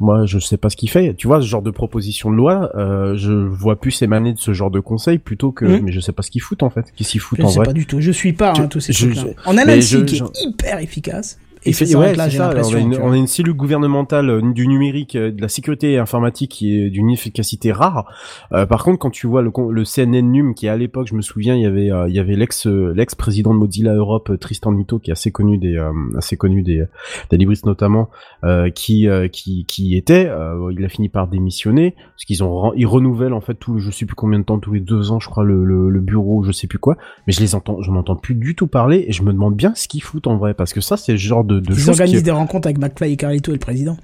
Moi, 0.00 0.24
je 0.26 0.38
sais 0.38 0.56
pas 0.56 0.70
ce 0.70 0.76
qu'il 0.76 0.88
fait. 0.90 1.14
Tu 1.14 1.26
vois, 1.26 1.40
ce 1.42 1.46
genre 1.46 1.62
de 1.62 1.70
proposition 1.70 2.30
de 2.30 2.36
loi, 2.36 2.70
euh, 2.76 3.14
je 3.16 3.32
vois 3.32 3.76
plus 3.80 4.00
émaner 4.02 4.32
de 4.32 4.38
ce 4.38 4.52
genre 4.52 4.70
de 4.70 4.80
conseil 4.80 5.18
plutôt 5.18 5.52
que, 5.52 5.64
Mm. 5.64 5.80
mais 5.84 5.92
je 5.92 6.00
sais 6.00 6.12
pas 6.12 6.22
ce 6.22 6.30
qu'ils 6.30 6.40
foutent 6.42 6.62
en 6.62 6.70
fait. 6.70 6.86
Qu'est-ce 6.96 7.10
qu'ils 7.10 7.20
foutent 7.20 7.38
Je 7.40 7.44
en 7.44 7.48
sais 7.48 7.56
vrai? 7.58 7.66
pas 7.66 7.72
du 7.72 7.86
tout, 7.86 8.00
je 8.00 8.10
suis 8.10 8.32
pas 8.32 8.54
Je- 8.54 8.62
hein, 8.62 8.66
tous 8.68 8.80
ces 8.80 8.92
je- 8.92 9.06
trucs-là. 9.06 9.32
je- 9.44 9.50
En 9.50 9.56
analytique, 9.58 10.08
je- 10.08 10.24
est 10.24 10.44
hyper 10.48 10.78
efficace. 10.80 11.38
Et 11.66 11.72
ouais, 12.00 12.14
c'est 12.24 12.30
j'ai 12.30 12.38
ça. 12.38 12.50
On 12.56 12.74
a, 12.74 12.78
une, 12.80 12.94
on 13.02 13.12
a 13.12 13.16
une 13.16 13.26
cellule 13.26 13.52
gouvernementale 13.54 14.30
euh, 14.30 14.52
du 14.52 14.66
numérique, 14.66 15.14
euh, 15.16 15.30
de 15.30 15.40
la 15.42 15.48
sécurité 15.48 15.98
informatique 15.98 16.50
qui 16.50 16.78
est 16.78 16.90
d'une 16.90 17.10
efficacité 17.10 17.70
rare. 17.72 18.06
Euh, 18.52 18.64
par 18.66 18.82
contre, 18.84 18.98
quand 18.98 19.10
tu 19.10 19.26
vois 19.26 19.42
le, 19.42 19.50
le 19.70 19.84
CNN 19.84 20.22
Num, 20.32 20.54
qui 20.54 20.68
à 20.68 20.76
l'époque, 20.76 21.08
je 21.08 21.14
me 21.14 21.20
souviens, 21.22 21.54
il 21.54 21.62
y 21.62 21.66
avait, 21.66 21.90
euh, 21.90 22.08
il 22.08 22.14
y 22.14 22.18
avait 22.18 22.36
l'ex, 22.36 22.66
euh, 22.66 22.92
l'ex-président 22.94 23.52
de 23.52 23.58
Mozilla 23.58 23.94
Europe, 23.94 24.38
Tristan 24.40 24.72
Nito, 24.72 24.98
qui 24.98 25.10
est 25.10 25.12
assez 25.12 25.30
connu 25.32 25.58
des, 25.58 25.76
euh, 25.76 25.90
assez 26.16 26.36
connu 26.36 26.62
des, 26.62 26.84
des 27.30 27.36
libristes 27.36 27.66
notamment, 27.66 28.08
euh, 28.44 28.70
qui, 28.70 29.08
euh, 29.08 29.28
qui, 29.28 29.64
qui 29.66 29.96
était, 29.96 30.28
euh, 30.30 30.72
il 30.76 30.84
a 30.84 30.88
fini 30.88 31.08
par 31.08 31.28
démissionner 31.28 31.94
parce 32.14 32.24
qu'ils 32.26 32.42
ont, 32.44 32.72
ils 32.74 32.86
renouvellent 32.86 33.34
en 33.34 33.40
fait 33.40 33.54
tout, 33.54 33.74
le- 33.74 33.80
je 33.80 33.90
sais 33.90 34.06
plus 34.06 34.14
combien 34.14 34.38
de 34.38 34.44
temps, 34.44 34.58
tous 34.58 34.72
les 34.72 34.80
deux 34.80 35.10
ans, 35.12 35.20
je 35.20 35.28
crois, 35.28 35.44
le, 35.44 35.64
le, 35.64 35.90
le 35.90 36.00
bureau, 36.00 36.42
je 36.42 36.52
sais 36.52 36.66
plus 36.66 36.78
quoi. 36.78 36.96
Mais 37.26 37.32
je 37.32 37.40
les 37.40 37.54
entends, 37.54 37.82
je 37.82 37.90
n'entends 37.90 38.16
plus 38.16 38.34
du 38.34 38.54
tout 38.54 38.66
parler 38.66 39.04
et 39.08 39.12
je 39.12 39.22
me 39.22 39.32
demande 39.32 39.56
bien 39.56 39.74
ce 39.74 39.88
qu'ils 39.88 40.02
foutent 40.02 40.26
en 40.26 40.36
vrai, 40.36 40.54
parce 40.54 40.72
que 40.72 40.80
ça, 40.80 40.96
c'est 40.96 41.12
le 41.12 41.18
genre 41.18 41.44
de, 41.44 41.49
de 41.58 41.72
Ils 41.72 41.76
choses 41.78 41.96
qui- 41.96 42.02
organisent 42.02 42.22
des 42.22 42.30
rencontres 42.30 42.68
avec 42.68 42.78
McFly 42.78 43.12
et 43.12 43.16
Carlito 43.16 43.50
et 43.50 43.54
le 43.54 43.58
président. 43.60 43.96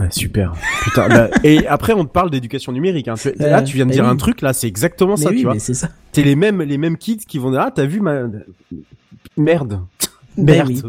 Ouais, 0.00 0.08
super. 0.10 0.54
Putain. 0.82 1.08
bah, 1.08 1.28
et 1.44 1.66
après, 1.68 1.92
on 1.92 2.04
te 2.04 2.10
parle 2.10 2.30
d'éducation 2.30 2.72
numérique. 2.72 3.06
Hein. 3.06 3.14
Tu- 3.16 3.28
Euh, 3.28 3.50
là, 3.50 3.62
tu 3.62 3.76
viens 3.76 3.84
de 3.84 3.90
bah 3.90 3.94
dire 3.94 4.04
oui. 4.04 4.10
un 4.10 4.16
truc. 4.16 4.42
Là, 4.42 4.52
c'est 4.52 4.66
exactement 4.66 5.14
Mais 5.16 5.22
ça. 5.22 5.30
oui, 5.30 5.36
tu 5.36 5.44
vois. 5.44 5.54
mais 5.54 5.60
c'est 5.60 5.74
ça. 5.74 5.88
T'es 6.10 6.22
les 6.24 6.34
mêmes, 6.34 6.60
les 6.62 6.78
mêmes 6.78 6.96
kids 6.98 7.18
qui 7.28 7.38
vont 7.38 7.50
dire 7.52 7.60
ah 7.60 7.70
t'as 7.72 7.86
vu 7.86 8.00
ma 8.00 8.22
merde. 9.36 9.82
Ben 10.36 10.56
Merde. 10.56 10.68
oui. 10.68 10.82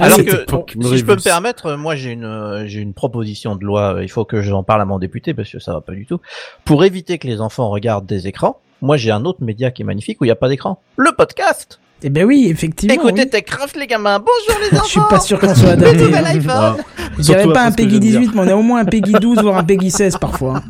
Ah, 0.00 0.04
Alors 0.04 0.18
que, 0.18 0.72
si 0.82 0.98
je 0.98 1.04
peux 1.04 1.14
me 1.14 1.22
permettre, 1.22 1.66
euh, 1.66 1.76
moi 1.76 1.94
j'ai 1.94 2.10
une 2.10 2.24
euh, 2.24 2.66
j'ai 2.66 2.80
une 2.80 2.92
proposition 2.92 3.54
de 3.54 3.64
loi. 3.64 3.98
Il 4.02 4.08
faut 4.10 4.24
que 4.24 4.42
j'en 4.42 4.64
parle 4.64 4.80
à 4.80 4.84
mon 4.84 4.98
député 4.98 5.32
parce 5.32 5.50
que 5.50 5.60
ça 5.60 5.72
va 5.74 5.80
pas 5.80 5.92
du 5.92 6.06
tout. 6.06 6.18
Pour 6.64 6.84
éviter 6.84 7.18
que 7.18 7.28
les 7.28 7.40
enfants 7.40 7.70
regardent 7.70 8.06
des 8.06 8.26
écrans, 8.26 8.58
moi 8.82 8.96
j'ai 8.96 9.12
un 9.12 9.24
autre 9.24 9.44
média 9.44 9.70
qui 9.70 9.82
est 9.82 9.84
magnifique 9.84 10.20
où 10.20 10.24
il 10.24 10.28
y 10.28 10.32
a 10.32 10.36
pas 10.36 10.48
d'écran. 10.48 10.80
Le 10.96 11.12
podcast. 11.16 11.78
Eh 12.02 12.10
ben 12.10 12.24
oui, 12.24 12.46
effectivement. 12.50 12.94
Écoutez 12.94 13.22
oui. 13.22 13.30
TechCraft 13.30 13.76
les 13.76 13.86
gamins. 13.86 14.18
Bonjour 14.18 14.60
les 14.70 14.76
enfants. 14.78 14.84
Je 14.86 14.90
suis 14.90 15.00
pas 15.08 15.20
sûr 15.20 15.38
qu'on 15.38 15.54
soit 15.54 15.76
Le 15.76 15.84
adapté. 15.86 16.04
nouvel 16.04 16.24
iPhone. 16.26 16.76
Dirais 17.18 17.40
Surtout 17.42 17.52
pas 17.52 17.64
un 17.66 17.72
Peggy 17.72 17.96
je 17.96 18.00
viens 18.00 18.20
de 18.20 18.24
18, 18.26 18.34
mais 18.34 18.40
on 18.40 18.46
est 18.48 18.52
au 18.52 18.62
moins 18.62 18.80
un 18.80 18.84
Peggy 18.84 19.12
12, 19.12 19.42
voire 19.42 19.58
un 19.58 19.64
Peggy 19.64 19.90
16 19.90 20.16
parfois. 20.18 20.62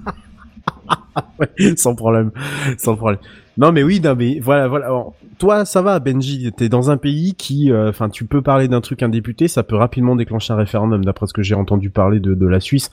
ouais, 1.38 1.48
sans 1.76 1.94
problème, 1.94 2.30
sans 2.78 2.96
problème. 2.96 3.20
Non 3.56 3.72
mais 3.72 3.82
oui, 3.82 4.00
non 4.00 4.14
mais 4.16 4.40
voilà, 4.40 4.68
voilà. 4.68 4.86
Alors, 4.86 5.14
toi, 5.38 5.64
ça 5.64 5.82
va, 5.82 5.98
Benji. 5.98 6.50
T'es 6.56 6.68
dans 6.68 6.90
un 6.90 6.96
pays 6.96 7.34
qui, 7.34 7.70
euh, 7.72 7.90
enfin, 7.90 8.08
tu 8.08 8.24
peux 8.24 8.42
parler 8.42 8.68
d'un 8.68 8.80
truc 8.80 9.02
un 9.02 9.08
député, 9.08 9.48
ça 9.48 9.62
peut 9.62 9.76
rapidement 9.76 10.16
déclencher 10.16 10.52
un 10.52 10.56
référendum. 10.56 11.04
D'après 11.04 11.26
ce 11.26 11.32
que 11.32 11.42
j'ai 11.42 11.54
entendu 11.54 11.90
parler 11.90 12.20
de, 12.20 12.34
de 12.34 12.46
la 12.46 12.60
Suisse. 12.60 12.90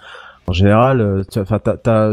En 0.50 0.54
général, 0.54 1.02
euh, 1.02 1.24
enfin, 1.36 1.60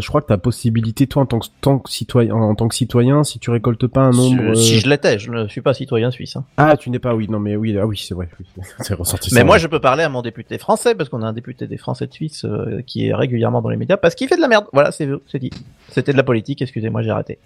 je 0.00 0.08
crois 0.08 0.20
que 0.20 0.26
ta 0.26 0.38
possibilité, 0.38 1.06
toi, 1.06 1.22
en 1.22 1.26
tant 1.26 1.38
que, 1.38 1.46
tant 1.60 1.78
que 1.78 1.88
citoyen, 1.88 2.34
en 2.34 2.56
tant 2.56 2.66
que 2.66 2.74
citoyen, 2.74 3.22
si 3.22 3.38
tu 3.38 3.50
récoltes 3.50 3.86
pas 3.86 4.00
un 4.00 4.10
nombre, 4.10 4.56
Si 4.56 4.74
euh, 4.74 4.80
je 4.80 4.88
l'étais, 4.88 5.20
je 5.20 5.30
ne 5.30 5.46
suis 5.46 5.60
pas 5.60 5.72
citoyen 5.72 6.10
suisse. 6.10 6.34
hein. 6.34 6.44
ah, 6.56 6.76
tu 6.76 6.90
n'es 6.90 6.98
pas, 6.98 7.14
oui, 7.14 7.28
non 7.30 7.38
mais 7.38 7.54
oui, 7.54 7.76
ah 7.80 7.86
oui, 7.86 7.96
c'est 8.04 8.12
vrai, 8.14 8.28
oui. 8.40 8.46
c'est 8.80 8.94
ressorti. 8.94 9.32
Mais 9.34 9.44
moi, 9.44 9.58
je 9.58 9.68
peux 9.68 9.78
parler 9.78 10.02
à 10.02 10.08
mon 10.08 10.20
député 10.20 10.58
français 10.58 10.96
parce 10.96 11.08
qu'on 11.10 11.22
a 11.22 11.26
un 11.26 11.32
député 11.32 11.68
des 11.68 11.76
Français 11.76 12.08
de 12.08 12.12
Suisse 12.12 12.44
euh, 12.44 12.82
qui 12.84 13.06
est 13.06 13.14
régulièrement 13.14 13.62
dans 13.62 13.68
les 13.68 13.76
médias 13.76 13.96
parce 13.98 14.16
qu'il 14.16 14.26
fait 14.26 14.34
de 14.36 14.40
la 14.40 14.48
merde. 14.48 14.64
Voilà, 14.72 14.90
c'est 14.90 15.08
c'est 15.30 15.38
dit. 15.38 15.50
C'était 15.90 16.10
de 16.10 16.16
la 16.16 16.24
politique. 16.24 16.60
Excusez-moi, 16.60 17.02
j'ai 17.02 17.12
raté. 17.12 17.38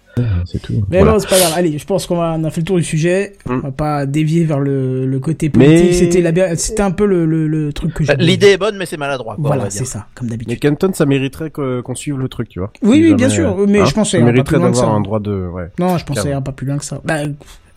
c'est 0.45 0.59
tout. 0.59 0.73
Mais 0.89 0.97
Voilà. 1.01 1.13
bon, 1.13 1.19
c'est 1.19 1.29
pas 1.29 1.37
grave. 1.37 1.53
Allez, 1.55 1.77
je 1.77 1.85
pense 1.85 2.07
qu'on 2.07 2.43
a 2.43 2.49
fait 2.49 2.61
le 2.61 2.65
tour 2.65 2.77
du 2.77 2.83
sujet. 2.83 3.33
Mm. 3.45 3.51
On 3.51 3.57
va 3.59 3.71
pas 3.71 4.05
dévier 4.07 4.43
vers 4.43 4.59
le, 4.59 5.05
le 5.05 5.19
côté 5.19 5.51
politique. 5.51 5.85
Mais- 5.89 5.93
C'était 5.93 6.21
la, 6.21 6.55
c'était 6.55 6.81
un 6.81 6.89
peu 6.89 7.05
le, 7.05 7.27
le, 7.27 7.47
le 7.47 7.71
truc 7.73 7.93
que 7.93 8.03
j'ai. 8.03 8.15
L'idée 8.15 8.47
est 8.53 8.57
bonne, 8.57 8.75
mais 8.77 8.87
c'est 8.87 8.97
maladroit. 8.97 9.35
Quoi, 9.35 9.45
Voilà, 9.49 9.69
c'est 9.69 9.85
ça, 9.85 10.07
comme 10.15 10.29
d'habitude. 10.29 10.57
Ça 10.93 11.05
mériterait 11.05 11.51
qu'on 11.51 11.95
suive 11.95 12.17
le 12.17 12.27
truc, 12.29 12.49
tu 12.49 12.59
vois. 12.59 12.71
Oui, 12.81 13.01
oui, 13.03 13.13
bien 13.15 13.29
sûr. 13.29 13.59
euh, 13.59 13.65
Mais 13.67 13.79
hein, 13.81 13.85
je 13.85 13.93
pense 13.93 14.11
ça 14.11 14.19
mériterait 14.19 14.59
d'avoir 14.59 14.93
un 14.93 15.01
droit 15.01 15.19
de, 15.19 15.47
ouais. 15.47 15.69
Non, 15.79 15.97
je 15.97 16.05
Clairement. 16.05 16.29
ira 16.31 16.41
pas 16.41 16.51
plus 16.51 16.65
loin 16.67 16.77
que 16.77 16.85
ça. 16.85 17.01
Bah, 17.05 17.19
euh, 17.23 17.27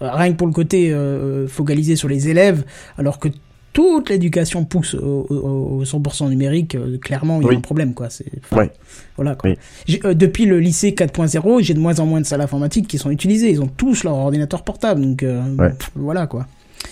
rien 0.00 0.32
que 0.32 0.36
pour 0.36 0.46
le 0.46 0.53
côté 0.53 0.92
euh, 0.92 1.46
focalisé 1.48 1.96
sur 1.96 2.09
les 2.09 2.28
élèves, 2.28 2.64
alors 2.98 3.18
que 3.18 3.28
toute 3.72 4.11
l'éducation 4.11 4.64
pousse 4.66 4.94
au, 4.94 5.26
au- 5.30 5.78
au 5.80 5.84
100% 5.84 6.28
numérique, 6.28 6.74
euh, 6.74 6.98
clairement, 6.98 7.38
il 7.40 7.44
y 7.44 7.46
a 7.46 7.48
Oui. 7.50 7.57
un 7.57 7.61
problème, 7.61 7.94
quoi. 7.94 8.11
C'est, 8.11 8.26
enfin, 8.44 8.62
Ouais. 8.62 8.70
Voilà, 9.16 9.34
quoi. 9.34 9.50
Oui. 9.88 10.00
Euh, 10.05 10.12
depuis 10.14 10.44
le 10.44 10.59
lycée 10.61 10.90
4.0, 10.92 11.62
j'ai 11.62 11.72
de 11.72 11.78
moins 11.80 11.98
en 11.98 12.05
moins 12.05 12.20
de 12.20 12.26
salles 12.26 12.42
informatiques 12.42 12.86
qui 12.86 12.98
sont 12.98 13.11
utilisées. 13.11 13.50
Ils 13.50 13.62
ont 13.62 13.68
tous 13.74 14.05
leur 14.05 14.14
ordinateur 14.14 14.62
portable, 14.62 15.00
donc 15.00 15.22
euh, 15.22 15.40
Ouais. 15.57 15.70
pff, 15.70 15.90
voilà, 15.94 16.26
quoi. 16.26 16.46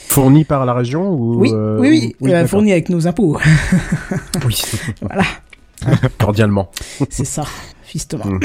Fourni 0.08 0.44
par 0.44 0.64
la 0.64 0.72
région 0.72 1.10
ou 1.12 1.40
Oui, 1.40 1.50
euh, 1.52 1.78
oui, 1.80 1.88
oui, 1.90 2.16
ou- 2.20 2.26
euh, 2.28 2.30
d'accord. 2.30 2.48
fourni 2.48 2.72
avec 2.72 2.88
nos 2.88 3.06
impôts. 3.06 3.38
Oui, 4.46 4.62
voilà, 5.02 5.22
cordialement. 6.18 6.70
c'est 7.10 7.24
ça, 7.24 7.44
fistement. 7.82 8.26
Mm. 8.26 8.40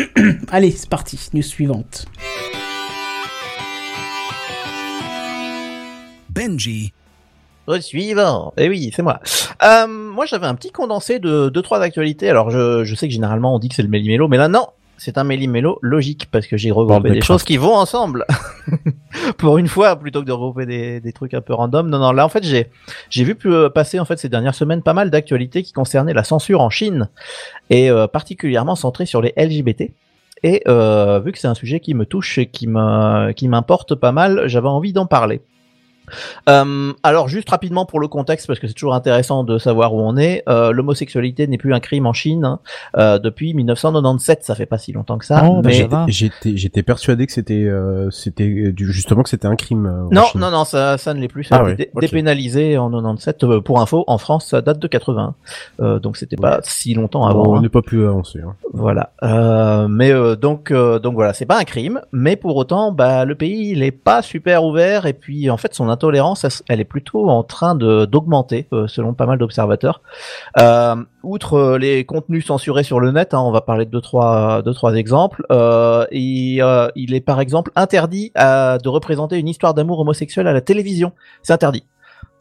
Allez, 0.51 0.71
c'est 0.71 0.89
parti. 0.89 1.19
News 1.33 1.41
suivante. 1.41 2.05
Benji, 6.29 6.93
Au 7.67 7.79
suivant. 7.79 8.53
Eh 8.57 8.67
oui, 8.67 8.91
c'est 8.93 9.01
moi. 9.01 9.19
Euh, 9.63 9.87
moi, 9.87 10.25
j'avais 10.25 10.47
un 10.47 10.55
petit 10.55 10.71
condensé 10.71 11.19
de 11.19 11.49
deux 11.49 11.61
trois 11.61 11.81
actualités. 11.81 12.29
Alors, 12.29 12.51
je, 12.51 12.83
je 12.83 12.95
sais 12.95 13.07
que 13.07 13.13
généralement 13.13 13.55
on 13.55 13.59
dit 13.59 13.69
que 13.69 13.75
c'est 13.75 13.83
le 13.83 13.87
méli-mélo, 13.89 14.27
mais 14.27 14.37
là 14.37 14.49
non, 14.49 14.67
c'est 14.97 15.17
un 15.17 15.23
méli-mélo 15.23 15.79
logique 15.81 16.27
parce 16.31 16.47
que 16.47 16.57
j'ai 16.57 16.71
regroupé 16.71 17.11
des 17.11 17.21
choses 17.21 17.43
qui 17.43 17.57
vont 17.57 17.75
ensemble. 17.75 18.25
Pour 19.37 19.57
une 19.57 19.67
fois, 19.67 19.95
plutôt 19.97 20.21
que 20.21 20.25
de 20.25 20.31
regrouper 20.31 20.65
des, 20.65 20.99
des 20.99 21.13
trucs 21.13 21.33
un 21.33 21.41
peu 21.41 21.53
random. 21.53 21.89
Non, 21.89 21.99
non. 21.99 22.11
Là, 22.11 22.25
en 22.25 22.29
fait, 22.29 22.43
j'ai 22.43 22.69
j'ai 23.09 23.23
vu 23.23 23.37
euh, 23.45 23.69
passer 23.69 23.99
en 23.99 24.05
fait 24.05 24.17
ces 24.17 24.29
dernières 24.29 24.55
semaines 24.55 24.81
pas 24.81 24.93
mal 24.93 25.09
d'actualités 25.09 25.63
qui 25.63 25.73
concernaient 25.73 26.13
la 26.13 26.23
censure 26.23 26.61
en 26.61 26.69
Chine 26.69 27.09
et 27.69 27.89
euh, 27.89 28.07
particulièrement 28.07 28.75
centrées 28.75 29.05
sur 29.05 29.21
les 29.21 29.33
LGBT. 29.37 29.91
Et 30.43 30.61
euh, 30.67 31.19
vu 31.19 31.31
que 31.31 31.39
c'est 31.39 31.47
un 31.47 31.55
sujet 31.55 31.79
qui 31.79 31.93
me 31.93 32.05
touche 32.05 32.37
et 32.37 32.45
qui 32.47 32.67
m'importe 32.67 33.95
pas 33.95 34.11
mal, 34.11 34.43
j'avais 34.47 34.67
envie 34.67 34.93
d'en 34.93 35.05
parler. 35.05 35.41
Euh, 36.49 36.93
alors 37.03 37.27
juste 37.27 37.49
rapidement 37.49 37.85
pour 37.85 37.99
le 37.99 38.07
contexte 38.07 38.47
parce 38.47 38.59
que 38.59 38.67
c'est 38.67 38.73
toujours 38.73 38.93
intéressant 38.95 39.43
de 39.43 39.57
savoir 39.57 39.93
où 39.93 40.01
on 40.01 40.17
est. 40.17 40.43
Euh, 40.47 40.71
L'homosexualité 40.71 41.47
n'est 41.47 41.57
plus 41.57 41.73
un 41.73 41.79
crime 41.79 42.05
en 42.05 42.13
Chine 42.13 42.45
hein, 42.45 42.59
euh, 42.97 43.19
depuis 43.19 43.53
1997. 43.53 44.43
Ça 44.43 44.55
fait 44.55 44.65
pas 44.65 44.77
si 44.77 44.91
longtemps 44.91 45.17
que 45.17 45.25
ça. 45.25 45.43
Oh, 45.47 45.61
bah, 45.61 45.69
mais. 45.69 45.87
J'étais, 46.07 46.57
j'étais 46.57 46.83
persuadé 46.83 47.25
que 47.25 47.31
c'était, 47.33 47.69
justement 48.77 49.23
que 49.23 49.29
c'était 49.29 49.47
un 49.47 49.55
crime. 49.55 50.07
non, 50.11 50.25
non, 50.35 50.51
non, 50.51 50.65
ça, 50.65 50.97
ça 50.97 51.13
ne 51.13 51.19
l'est 51.19 51.27
plus. 51.27 51.45
Ça 51.45 51.57
Ah 51.57 51.59
a 51.59 51.63
ouais, 51.63 51.73
été 51.73 51.91
dépénalisé 51.99 52.77
en 52.77 52.89
97. 52.89 53.43
Euh, 53.43 53.61
pour 53.61 53.81
info, 53.81 54.03
en 54.07 54.17
France, 54.17 54.47
ça 54.47 54.61
date 54.61 54.79
de 54.79 54.87
80. 54.87 55.35
Euh, 55.79 55.99
donc 55.99 56.17
c'était 56.17 56.35
pas 56.35 56.59
si 56.63 56.93
longtemps 56.93 57.25
avant. 57.25 57.47
on 57.47 57.57
hein. 57.57 57.61
n'est 57.61 57.69
pas 57.69 57.81
plus 57.81 58.05
avancé. 58.05 58.39
Hein. 58.39 58.55
Voilà. 58.73 59.11
Mais 59.89 60.11
donc 60.35 60.71
donc 60.71 61.13
voilà, 61.13 61.33
c'est 61.33 61.45
pas 61.45 61.59
un 61.59 61.63
crime, 61.63 62.01
mais 62.11 62.35
pour 62.35 62.55
autant, 62.55 62.91
bah 62.91 63.25
le 63.25 63.35
pays 63.35 63.71
il 63.71 63.83
est 63.83 63.91
pas 63.91 64.21
super 64.21 64.63
ouvert 64.63 65.05
et 65.05 65.13
puis 65.13 65.49
en 65.49 65.57
fait 65.57 65.73
son 65.73 65.89
intolérance, 65.95 66.45
elle, 66.67 66.79
est 66.79 66.85
plutôt 66.85 67.29
en 67.29 67.43
train 67.43 67.73
d'augmenter 67.75 68.67
euh, 68.73 68.87
selon 68.87 69.13
pas 69.13 69.25
mal 69.25 69.39
d'observateurs. 69.39 70.01
Euh, 70.59 70.95
outre 71.23 71.53
euh, 71.55 71.77
les 71.77 72.05
contenus 72.05 72.45
censurés 72.45 72.83
sur 72.83 72.99
le 72.99 73.11
net, 73.11 73.33
hein, 73.33 73.39
on 73.39 73.51
va 73.51 73.61
parler 73.61 73.85
de 73.85 73.91
deux 73.91 74.01
trois 74.01 74.61
deux 74.61 74.73
trois 74.73 74.93
exemples. 74.95 75.43
Il 76.11 76.59
est 76.61 77.25
par 77.25 77.39
exemple 77.39 77.71
interdit 77.75 78.31
de 78.35 78.87
représenter 78.87 79.37
une 79.37 79.47
histoire 79.47 79.73
d'amour 79.73 79.99
homosexuel 79.99 80.47
à 80.47 80.53
la 80.53 80.61
télévision. 80.61 81.11
C'est 81.41 81.53
interdit 81.53 81.83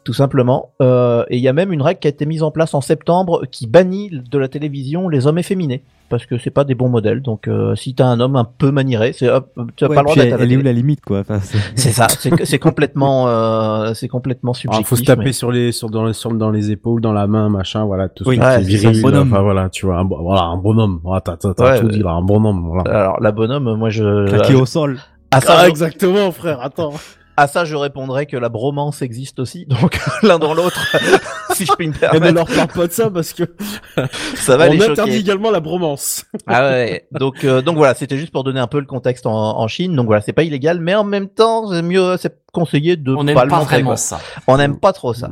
tout 0.05 0.13
simplement. 0.13 0.71
Euh, 0.81 1.25
et 1.29 1.35
il 1.37 1.43
y 1.43 1.47
a 1.49 1.53
même 1.53 1.73
une 1.73 1.81
règle 1.81 1.99
qui 1.99 2.07
a 2.07 2.11
été 2.11 2.25
mise 2.25 2.43
en 2.43 2.51
place 2.51 2.73
en 2.73 2.79
septembre 2.81 3.41
qui 3.51 3.67
bannit 3.67 4.09
de 4.31 4.37
la 4.37 4.47
télévision 4.47 5.09
les 5.09 5.27
hommes 5.27 5.37
efféminés 5.39 5.83
parce 6.07 6.27
que 6.27 6.37
c'est 6.37 6.51
pas 6.51 6.63
des 6.63 6.75
bons 6.75 6.87
modèles. 6.87 7.21
Donc 7.23 7.47
euh, 7.47 7.75
si 7.75 7.95
t'as 7.95 8.05
un 8.05 8.19
homme 8.19 8.35
un 8.35 8.45
peu 8.45 8.69
manieré, 8.71 9.11
c'est 9.13 9.27
hop, 9.29 9.49
tu 9.75 9.83
as 9.83 9.89
Ouais, 9.89 9.95
pas 9.95 10.01
le 10.03 10.05
droit 10.05 10.15
d'être 10.15 10.39
elle, 10.39 10.51
est 10.51 10.57
où 10.57 10.61
la 10.61 10.71
limite, 10.71 11.01
quoi? 11.01 11.21
Enfin, 11.21 11.39
c'est- 11.75 11.89
ça, 11.91 12.07
c'est 12.07 12.45
c'est 12.45 12.59
complètement, 12.59 13.27
euh, 13.27 13.93
c'est 13.95 14.07
complètement 14.07 14.51
Il 14.53 14.57
subjectif. 14.57 14.87
faut 14.87 14.95
se 14.95 15.03
taper 15.03 15.23
mais- 15.25 15.33
sur 15.33 15.51
les, 15.51 15.71
sur 15.71 15.89
dans 15.89 16.05
les, 16.05 16.13
sur 16.13 16.31
dans 16.33 16.51
les 16.51 16.69
épaules, 16.71 17.01
dans 17.01 17.11
la 17.11 17.25
main, 17.25 17.49
machin, 17.49 17.83
voilà, 17.85 18.07
tout 18.07 18.23
Oui. 18.27 18.35
ce 18.35 18.39
qui 18.41 18.45
Ouais, 18.45 18.55
est 18.61 18.61
viril. 18.61 19.01
bonhomme. 19.01 19.33
Enfin 19.33 19.41
voilà, 19.41 19.69
tu 19.69 19.87
vois, 19.87 19.97
un, 19.97 20.05
voilà, 20.05 20.43
un 20.43 20.57
bonhomme. 20.57 20.99
Voilà, 21.03 21.21
t'as, 21.21 21.35
t'as, 21.37 21.53
t'as 21.55 21.71
Ouais, 21.71 21.79
tout 21.81 21.87
dit 21.87 21.99
là, 22.03 22.11
un 22.11 22.21
bonhomme. 22.21 22.67
Voilà. 22.67 22.91
Alors 22.99 23.19
la 23.19 23.31
bonhomme, 23.31 23.73
moi 23.75 23.89
je. 23.89 24.27
Claqué 24.27 24.53
au 24.53 24.67
sol. 24.67 24.99
Ah, 25.31 25.39
je- 25.63 25.69
exactement, 25.69 26.31
frère. 26.31 26.61
Attends. 26.61 26.93
à 27.37 27.47
ça, 27.47 27.65
je 27.65 27.75
répondrais 27.75 28.25
que 28.25 28.37
la 28.37 28.49
bromance 28.49 29.01
existe 29.01 29.39
aussi. 29.39 29.65
Donc 29.81 29.99
l'un 30.23 30.39
dans 30.39 30.53
l'autre, 30.53 30.95
si 31.53 31.65
je 31.65 31.71
puis 31.73 31.87
me 31.87 31.93
Et 31.93 31.95
ne 31.95 31.99
permettre, 31.99 32.33
leur 32.33 32.45
parle 32.47 32.67
pas 32.67 32.87
de 32.87 32.91
ça 32.91 33.09
parce 33.09 33.33
que 33.33 33.43
ça 34.35 34.57
va 34.57 34.67
on 34.67 34.71
les 34.71 34.81
interdit 34.83 35.11
choquer. 35.11 35.15
également 35.17 35.51
la 35.51 35.59
bromance. 35.59 36.25
Ah 36.47 36.63
ouais. 36.69 37.07
Donc 37.11 37.43
euh, 37.43 37.61
donc 37.61 37.77
voilà, 37.77 37.93
c'était 37.93 38.17
juste 38.17 38.31
pour 38.31 38.43
donner 38.43 38.59
un 38.59 38.67
peu 38.67 38.79
le 38.79 38.85
contexte 38.85 39.25
en, 39.25 39.59
en 39.59 39.67
Chine. 39.67 39.95
Donc 39.95 40.05
voilà, 40.07 40.21
c'est 40.21 40.33
pas 40.33 40.43
illégal, 40.43 40.79
mais 40.79 40.95
en 40.95 41.03
même 41.03 41.29
temps, 41.29 41.71
c'est 41.71 41.81
mieux, 41.81 42.17
c'est 42.17 42.37
conseillé 42.53 42.95
de 42.95 43.13
On 43.13 43.23
n'aime 43.23 43.35
pas 43.35 43.41
pas, 43.41 43.45
le 43.45 43.51
montrer. 43.61 43.75
vraiment 43.75 43.89
quoi. 43.91 43.97
ça. 43.97 44.19
On 44.47 44.57
n'aime 44.57 44.79
pas 44.79 44.93
trop 44.93 45.13
ça. 45.13 45.31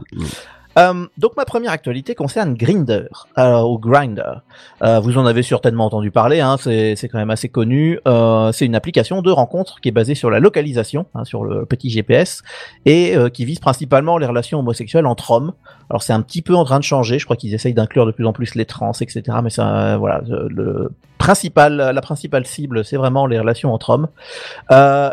Euh, 0.77 1.05
donc 1.17 1.35
ma 1.37 1.45
première 1.45 1.71
actualité 1.71 2.15
concerne 2.15 2.55
Grinder 2.55 3.05
euh, 3.37 3.61
ou 3.61 3.77
Grinder. 3.77 4.41
Euh, 4.83 4.99
vous 4.99 5.17
en 5.17 5.25
avez 5.25 5.43
certainement 5.43 5.85
entendu 5.85 6.09
parler, 6.11 6.39
hein, 6.39 6.57
c'est 6.57 6.95
quand 7.11 7.19
même 7.19 7.29
assez 7.29 7.49
connu. 7.49 7.99
Euh, 8.07 8.51
c'est 8.51 8.65
une 8.65 8.75
application 8.75 9.21
de 9.21 9.29
rencontre 9.31 9.79
qui 9.81 9.89
est 9.89 9.91
basée 9.91 10.15
sur 10.15 10.29
la 10.29 10.39
localisation, 10.39 11.05
hein, 11.13 11.25
sur 11.25 11.43
le 11.43 11.65
petit 11.65 11.89
GPS, 11.89 12.41
et 12.85 13.15
qui 13.33 13.45
vise 13.45 13.59
principalement 13.59 14.17
les 14.17 14.25
relations 14.25 14.59
homosexuelles 14.59 15.05
entre 15.05 15.31
hommes. 15.31 15.53
Alors 15.89 16.01
c'est 16.01 16.13
un 16.13 16.21
petit 16.21 16.41
peu 16.41 16.55
en 16.55 16.65
train 16.65 16.79
de 16.79 16.83
changer. 16.83 17.19
Je 17.19 17.25
crois 17.25 17.35
qu'ils 17.35 17.53
essayent 17.53 17.73
d'inclure 17.73 18.05
de 18.05 18.11
plus 18.11 18.25
en 18.25 18.33
plus 18.33 18.55
les 18.55 18.65
trans, 18.65 18.93
etc. 18.99 19.37
Mais 19.43 19.49
ça, 19.49 19.97
voilà, 19.97 20.21
le- 20.27 20.91
principal, 21.19 21.77
la 21.77 22.01
principale 22.01 22.45
cible, 22.45 22.83
c'est 22.83 22.97
vraiment 22.97 23.27
les 23.27 23.39
relations 23.39 23.73
entre 23.73 23.91
hommes. 23.91 24.07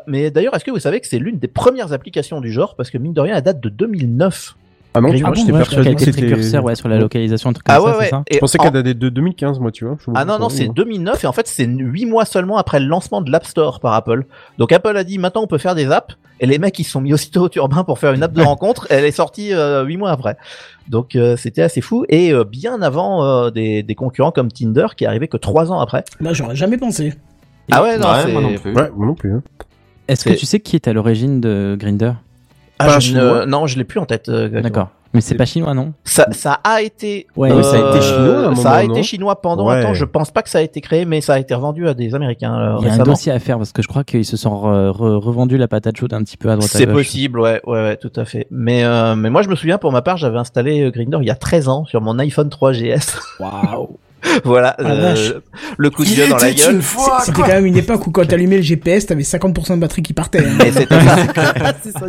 Mais 0.08 0.30
d'ailleurs, 0.30 0.54
est-ce 0.56 0.64
que 0.64 0.70
vous 0.72 0.80
savez 0.80 1.00
que 1.00 1.06
c'est 1.06 1.18
l'une 1.20 1.38
des 1.38 1.46
premières 1.48 1.92
applications 1.92 2.40
du 2.40 2.50
genre? 2.50 2.74
Parce 2.74 2.90
que 2.90 2.98
mine 2.98 3.12
de 3.12 3.20
rien, 3.20 3.36
elle 3.36 3.42
date 3.42 3.60
de 3.60 3.68
2009. 3.68 4.56
Ah 4.92 5.00
non, 5.00 5.08
vois, 5.10 5.18
Ah 5.24 5.28
bon, 5.28 5.34
j'étais 5.34 5.52
ouais, 5.52 5.58
persuadé 5.58 5.94
que 5.94 6.00
c'était... 6.04 6.22
précurseur 6.26 6.64
ouais, 6.64 6.74
sur 6.74 6.88
la 6.88 6.98
localisation, 6.98 7.50
un 7.50 7.52
truc 7.52 7.64
comme 7.66 7.76
Ah 7.76 7.78
ça, 7.80 7.84
ouais, 7.84 7.92
c'est 7.92 7.98
ouais. 8.00 8.08
ça 8.08 8.22
Et 8.28 8.34
Je 8.34 8.38
pensais 8.40 8.58
en- 8.60 8.64
qu'elle 8.64 8.72
datait 8.72 8.94
de 8.94 9.08
2015, 9.08 9.60
moi, 9.60 9.70
tu 9.70 9.84
vois. 9.84 9.96
je- 10.04 10.10
Ah 10.16 10.24
non, 10.24 10.38
non, 10.40 10.48
c'est 10.48 10.64
moi. 10.64 10.74
2009 10.74 11.22
et 11.22 11.26
en 11.28 11.32
fait 11.32 11.46
c'est 11.46 11.64
8 11.66 12.06
mois 12.06 12.24
seulement 12.24 12.56
après 12.56 12.80
le 12.80 12.86
lancement 12.86 13.20
de 13.20 13.30
l'App 13.30 13.46
Store 13.46 13.78
par 13.78 13.94
Apple. 13.94 14.24
Donc 14.58 14.72
Apple 14.72 14.96
a 14.96 15.04
dit 15.04 15.18
maintenant 15.18 15.42
on 15.42 15.46
peut 15.46 15.58
faire 15.58 15.74
des 15.76 15.90
apps 15.92 16.16
et 16.40 16.46
les 16.46 16.58
mecs 16.58 16.76
ils 16.78 16.84
se 16.84 16.90
sont 16.90 17.00
mis 17.00 17.12
aussitôt 17.14 17.42
au 17.42 17.48
turbin 17.48 17.84
pour 17.84 17.98
faire 18.00 18.12
une 18.14 18.22
app 18.24 18.32
de 18.32 18.42
rencontre. 18.56 18.88
Elle 18.90 19.04
est 19.04 19.12
sortie 19.12 19.52
euh, 19.54 19.84
8 19.84 19.96
mois 19.96 20.10
après. 20.10 20.36
Donc 20.88 21.14
euh, 21.14 21.36
c'était 21.36 21.62
assez 21.62 21.80
fou 21.82 22.04
et 22.08 22.32
euh, 22.32 22.42
bien 22.42 22.82
avant 22.82 23.24
euh, 23.24 23.50
des, 23.50 23.84
des 23.84 23.94
concurrents 23.94 24.32
comme 24.32 24.50
Tinder 24.50 24.86
qui 24.96 25.04
est 25.04 25.06
arrivé 25.06 25.28
que 25.28 25.36
3 25.36 25.70
ans 25.70 25.78
après. 25.78 26.02
Bah, 26.20 26.32
j'aurais 26.32 26.56
jamais 26.56 26.78
pensé. 26.78 27.14
Ah 27.70 27.82
ouais, 27.84 27.96
non, 27.96 28.08
Ouais, 28.08 28.22
c'est- 28.24 28.32
moi 28.32 28.42
non 28.42 28.54
plus. 28.56 28.72
Ouais, 28.74 28.90
moi 28.96 29.06
non 29.06 29.14
plus. 29.14 29.34
hein. 29.34 29.42
Est-ce 30.08 30.24
que 30.24 30.30
tu 30.34 30.46
sais 30.46 30.58
qui 30.58 30.74
est 30.74 30.88
à 30.88 30.92
l'origine 30.92 31.40
de 31.40 31.76
Grinder 31.78 32.14
Ah, 32.80 32.86
Pas 32.86 32.98
je 32.98 33.08
chinois 33.08 33.46
non, 33.46 33.66
je 33.66 33.76
l'ai 33.78 33.84
plus 33.84 34.00
en 34.00 34.06
tête. 34.06 34.28
euh. 34.28 34.48
D'accord. 34.60 34.88
Mais 35.12 35.20
c'est 35.20 35.34
pas 35.34 35.44
chinois, 35.44 35.74
non? 35.74 35.92
Ça, 36.04 36.28
ça 36.30 36.60
a 36.62 36.82
été. 36.82 37.26
Ouais, 37.36 37.50
ça 37.64 37.74
a 37.74 37.90
été 37.90 38.00
chinois 38.00 38.44
à 38.46 38.48
un 38.50 38.54
Ça 38.54 38.70
a 38.70 38.80
moment, 38.82 38.92
été 38.92 39.00
non? 39.00 39.02
chinois 39.02 39.40
pendant 39.42 39.66
Ouais. 39.68 39.74
un 39.78 39.82
temps. 39.82 39.94
Je 39.94 40.04
pense 40.04 40.30
pas 40.30 40.42
que 40.42 40.48
ça 40.48 40.58
a 40.58 40.60
été 40.60 40.80
créé, 40.80 41.04
mais 41.04 41.20
ça 41.20 41.34
a 41.34 41.38
été 41.40 41.52
revendu 41.52 41.88
à 41.88 41.94
des 41.94 42.14
Américains 42.14 42.56
euh, 42.56 42.76
Il 42.80 42.86
y 42.86 42.90
a 42.90 42.94
un 42.94 42.98
dossier 42.98 43.32
à 43.32 43.40
faire 43.40 43.58
parce 43.58 43.72
que 43.72 43.82
je 43.82 43.88
crois 43.88 44.04
qu'ils 44.04 44.24
se 44.24 44.36
sont 44.36 44.50
re- 44.50 44.90
re- 44.92 45.16
revendus 45.16 45.56
la 45.56 45.66
patate 45.66 45.96
chaude 45.96 46.14
un 46.14 46.22
petit 46.22 46.36
peu 46.36 46.48
à 46.48 46.54
droite 46.54 46.70
à 46.72 46.78
C'est 46.78 46.86
possible, 46.86 47.40
ouais, 47.40 47.60
ouais, 47.66 47.82
ouais, 47.82 47.96
tout 47.96 48.12
à 48.14 48.24
fait. 48.24 48.46
Mais, 48.52 48.84
euh, 48.84 49.16
mais 49.16 49.30
moi, 49.30 49.42
je 49.42 49.48
me 49.48 49.56
souviens, 49.56 49.78
pour 49.78 49.90
ma 49.90 50.00
part, 50.00 50.16
j'avais 50.16 50.38
installé 50.38 50.80
euh, 50.84 50.90
Grindr 50.92 51.18
il 51.22 51.26
y 51.26 51.30
a 51.30 51.34
13 51.34 51.68
ans 51.68 51.84
sur 51.86 52.00
mon 52.00 52.16
iPhone 52.20 52.48
3GS. 52.48 53.18
Waouh. 53.40 53.98
voilà, 54.44 54.74
Ah, 54.78 54.82
euh, 54.90 55.40
le 55.78 55.90
coup 55.90 56.04
de 56.04 56.10
gueule 56.14 56.28
dans 56.28 56.36
la 56.36 56.52
gueule. 56.52 56.80
C'était 57.24 57.40
quand 57.42 57.46
même 57.48 57.66
une 57.66 57.76
époque 57.76 58.06
où 58.06 58.10
quand 58.10 58.26
t'allumais 58.26 58.56
le 58.56 58.62
GPS, 58.62 59.06
t'avais 59.06 59.22
50% 59.22 59.76
de 59.76 59.80
batterie 59.80 60.02
qui 60.02 60.12
partait. 60.12 60.44
hein. 60.44 60.58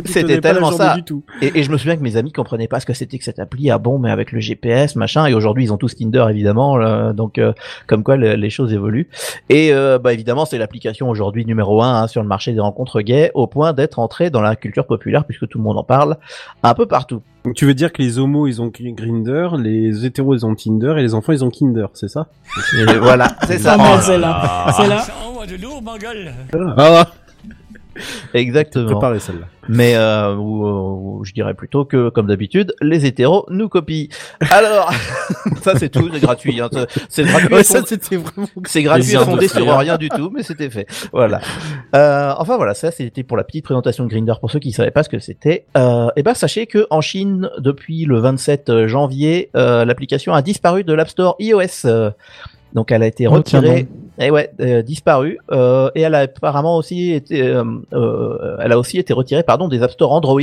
C'était 0.06 0.40
tellement 0.40 0.72
ça. 0.72 0.94
Du 0.96 1.02
tout. 1.04 1.22
Et, 1.40 1.58
et 1.58 1.62
je 1.62 1.70
me 1.70 1.78
souviens 1.78 1.96
que 1.96 2.02
mes 2.02 2.16
amis 2.16 2.32
comprenaient 2.32 2.68
pas 2.68 2.80
ce 2.80 2.86
que 2.86 2.92
c'était 2.94 3.18
que 3.18 3.24
cette 3.24 3.38
appli. 3.38 3.70
Ah 3.70 3.78
bon, 3.78 3.98
mais 3.98 4.10
avec 4.10 4.32
le 4.32 4.40
GPS, 4.40 4.96
machin. 4.96 5.26
Et 5.26 5.34
aujourd'hui, 5.34 5.64
ils 5.64 5.72
ont 5.72 5.76
tous 5.76 5.94
Tinder, 5.96 6.26
évidemment. 6.30 6.76
là. 6.76 7.12
donc, 7.12 7.38
euh, 7.38 7.52
comme 7.86 8.02
quoi, 8.02 8.16
le- 8.16 8.34
les 8.34 8.50
choses 8.50 8.72
évoluent. 8.72 9.08
Et 9.48 9.72
euh, 9.72 9.98
bah 9.98 10.12
évidemment, 10.12 10.44
c'est 10.44 10.58
l'application 10.58 11.08
aujourd'hui 11.08 11.44
numéro 11.46 11.82
un 11.82 12.02
hein, 12.02 12.06
sur 12.08 12.22
le 12.22 12.28
marché 12.28 12.52
des 12.52 12.60
rencontres 12.60 13.00
gays, 13.02 13.30
au 13.34 13.46
point 13.46 13.72
d'être 13.72 13.98
entrée 13.98 14.30
dans 14.30 14.40
la 14.42 14.56
culture 14.56 14.86
populaire, 14.86 15.24
puisque 15.24 15.48
tout 15.48 15.58
le 15.58 15.64
monde 15.64 15.78
en 15.78 15.84
parle 15.84 16.16
un 16.62 16.74
peu 16.74 16.86
partout. 16.86 17.22
Donc 17.44 17.54
tu 17.54 17.66
veux 17.66 17.74
dire 17.74 17.92
que 17.92 18.00
les 18.00 18.18
homos 18.18 18.46
ils 18.46 18.62
ont 18.62 18.68
Gr- 18.68 18.94
Grinder, 18.94 19.48
les 19.58 20.06
hétéros 20.06 20.34
ils 20.34 20.46
ont 20.46 20.54
Tinder 20.54 20.94
et 20.98 21.02
les 21.02 21.14
enfants 21.14 21.32
ils 21.32 21.44
ont 21.44 21.50
Kinder, 21.50 21.86
c'est 21.94 22.08
ça? 22.08 22.28
Et 22.78 22.98
voilà, 22.98 23.28
c'est 23.46 23.58
ça. 23.58 23.76
Ah, 23.78 25.04
envoie 25.26 25.46
de 25.46 25.56
lourd, 25.56 25.82
ma 25.82 25.98
gueule. 25.98 26.32
Ah, 26.76 27.06
Exactement. 28.34 28.86
préparé 28.92 29.18
celle-là. 29.20 29.46
Mais 29.68 29.94
euh, 29.94 30.34
ou, 30.34 30.66
ou 31.20 31.24
je 31.24 31.32
dirais 31.32 31.54
plutôt 31.54 31.84
que, 31.84 32.08
comme 32.08 32.26
d'habitude, 32.26 32.74
les 32.82 33.06
hétéros 33.06 33.46
nous 33.48 33.68
copient. 33.68 34.06
Alors, 34.50 34.90
ça 35.62 35.78
c'est 35.78 35.88
tout, 35.88 36.10
c'est 36.12 36.20
gratuit. 36.20 36.60
Hein. 36.60 36.68
C'est 37.08 37.22
gratuit. 37.22 37.54
Ouais, 37.54 37.62
fond- 37.62 37.82
c'était 37.86 38.16
vraiment. 38.16 38.48
C'est 38.66 38.82
gratuit 38.82 39.12
fondé 39.16 39.46
sur 39.46 39.64
rien 39.78 39.96
du 39.98 40.08
tout, 40.08 40.30
mais 40.34 40.42
c'était 40.42 40.68
fait. 40.68 40.86
Voilà. 41.12 41.40
Euh, 41.94 42.32
enfin 42.38 42.56
voilà, 42.56 42.74
ça 42.74 42.90
c'était 42.90 43.22
pour 43.22 43.36
la 43.36 43.44
petite 43.44 43.64
présentation 43.64 44.04
de 44.04 44.08
Grinder 44.10 44.34
pour 44.40 44.50
ceux 44.50 44.58
qui 44.58 44.72
savaient 44.72 44.90
pas 44.90 45.04
ce 45.04 45.08
que 45.08 45.20
c'était. 45.20 45.64
Euh, 45.76 46.08
et 46.16 46.24
ben 46.24 46.34
sachez 46.34 46.66
que 46.66 46.86
en 46.90 47.00
Chine, 47.00 47.48
depuis 47.58 48.04
le 48.04 48.18
27 48.18 48.86
janvier, 48.86 49.50
euh, 49.56 49.84
l'application 49.84 50.34
a 50.34 50.42
disparu 50.42 50.82
de 50.82 50.92
l'App 50.92 51.08
Store 51.08 51.36
iOS. 51.38 51.84
Euh, 51.86 52.10
donc 52.74 52.90
elle 52.90 53.02
a 53.02 53.06
été 53.06 53.28
Oh, 53.28 53.32
retirée. 53.32 53.86
Et 54.22 54.30
ouais, 54.30 54.50
euh, 54.60 54.82
disparue. 54.82 55.38
Euh, 55.50 55.90
et 55.94 56.02
elle 56.02 56.14
a 56.14 56.20
apparemment 56.20 56.76
aussi 56.76 57.12
été, 57.12 57.42
euh, 57.42 58.56
elle 58.60 58.72
a 58.72 58.78
aussi 58.78 58.98
été 58.98 59.12
retirée, 59.12 59.42
pardon, 59.42 59.68
des 59.68 59.82
App 59.82 59.90
Store 59.90 60.12
Android. 60.12 60.40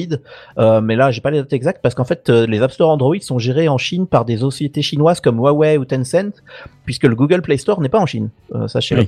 Mais 0.57 0.95
là, 0.95 1.11
j'ai 1.11 1.21
pas 1.21 1.31
les 1.31 1.39
dates 1.39 1.53
exactes 1.53 1.81
parce 1.81 1.95
qu'en 1.95 2.03
fait, 2.03 2.29
les 2.29 2.61
App 2.61 2.71
Store 2.71 2.89
Android 2.89 3.19
sont 3.21 3.39
gérés 3.39 3.69
en 3.69 3.77
Chine 3.77 4.07
par 4.07 4.25
des 4.25 4.37
sociétés 4.37 4.81
chinoises 4.81 5.21
comme 5.21 5.37
Huawei 5.37 5.77
ou 5.77 5.85
Tencent, 5.85 6.41
puisque 6.85 7.05
le 7.05 7.15
Google 7.15 7.41
Play 7.41 7.57
Store 7.57 7.79
n'est 7.81 7.89
pas 7.89 7.99
en 7.99 8.05
Chine. 8.05 8.29
Sachez-le. 8.67 9.07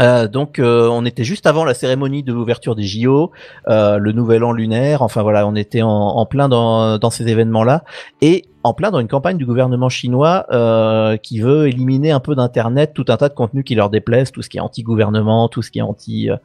Euh, 0.00 0.28
donc 0.28 0.58
euh, 0.58 0.88
on 0.88 1.04
était 1.04 1.24
juste 1.24 1.46
avant 1.46 1.64
la 1.64 1.74
cérémonie 1.74 2.22
de 2.22 2.32
l'ouverture 2.32 2.74
des 2.74 2.84
JO, 2.84 3.32
euh, 3.68 3.98
le 3.98 4.12
nouvel 4.12 4.44
an 4.44 4.52
lunaire, 4.52 5.02
enfin 5.02 5.22
voilà, 5.22 5.46
on 5.46 5.54
était 5.54 5.82
en, 5.82 5.90
en 5.90 6.26
plein 6.26 6.48
dans, 6.48 6.98
dans 6.98 7.10
ces 7.10 7.28
événements-là, 7.28 7.84
et 8.22 8.44
en 8.62 8.74
plein 8.74 8.90
dans 8.90 9.00
une 9.00 9.08
campagne 9.08 9.36
du 9.36 9.46
gouvernement 9.46 9.88
chinois 9.88 10.46
euh, 10.50 11.16
qui 11.16 11.40
veut 11.40 11.68
éliminer 11.68 12.10
un 12.10 12.20
peu 12.20 12.34
d'Internet, 12.34 12.92
tout 12.94 13.06
un 13.08 13.16
tas 13.16 13.28
de 13.28 13.34
contenus 13.34 13.64
qui 13.64 13.74
leur 13.74 13.90
déplaisent, 13.90 14.32
tout 14.32 14.42
ce 14.42 14.48
qui 14.48 14.58
est 14.58 14.60
anti-gouvernement, 14.60 15.48
tout 15.48 15.62
ce 15.62 15.70
qui 15.70 15.78
est 15.78 15.82
anti... 15.82 16.30
euh, 16.30 16.36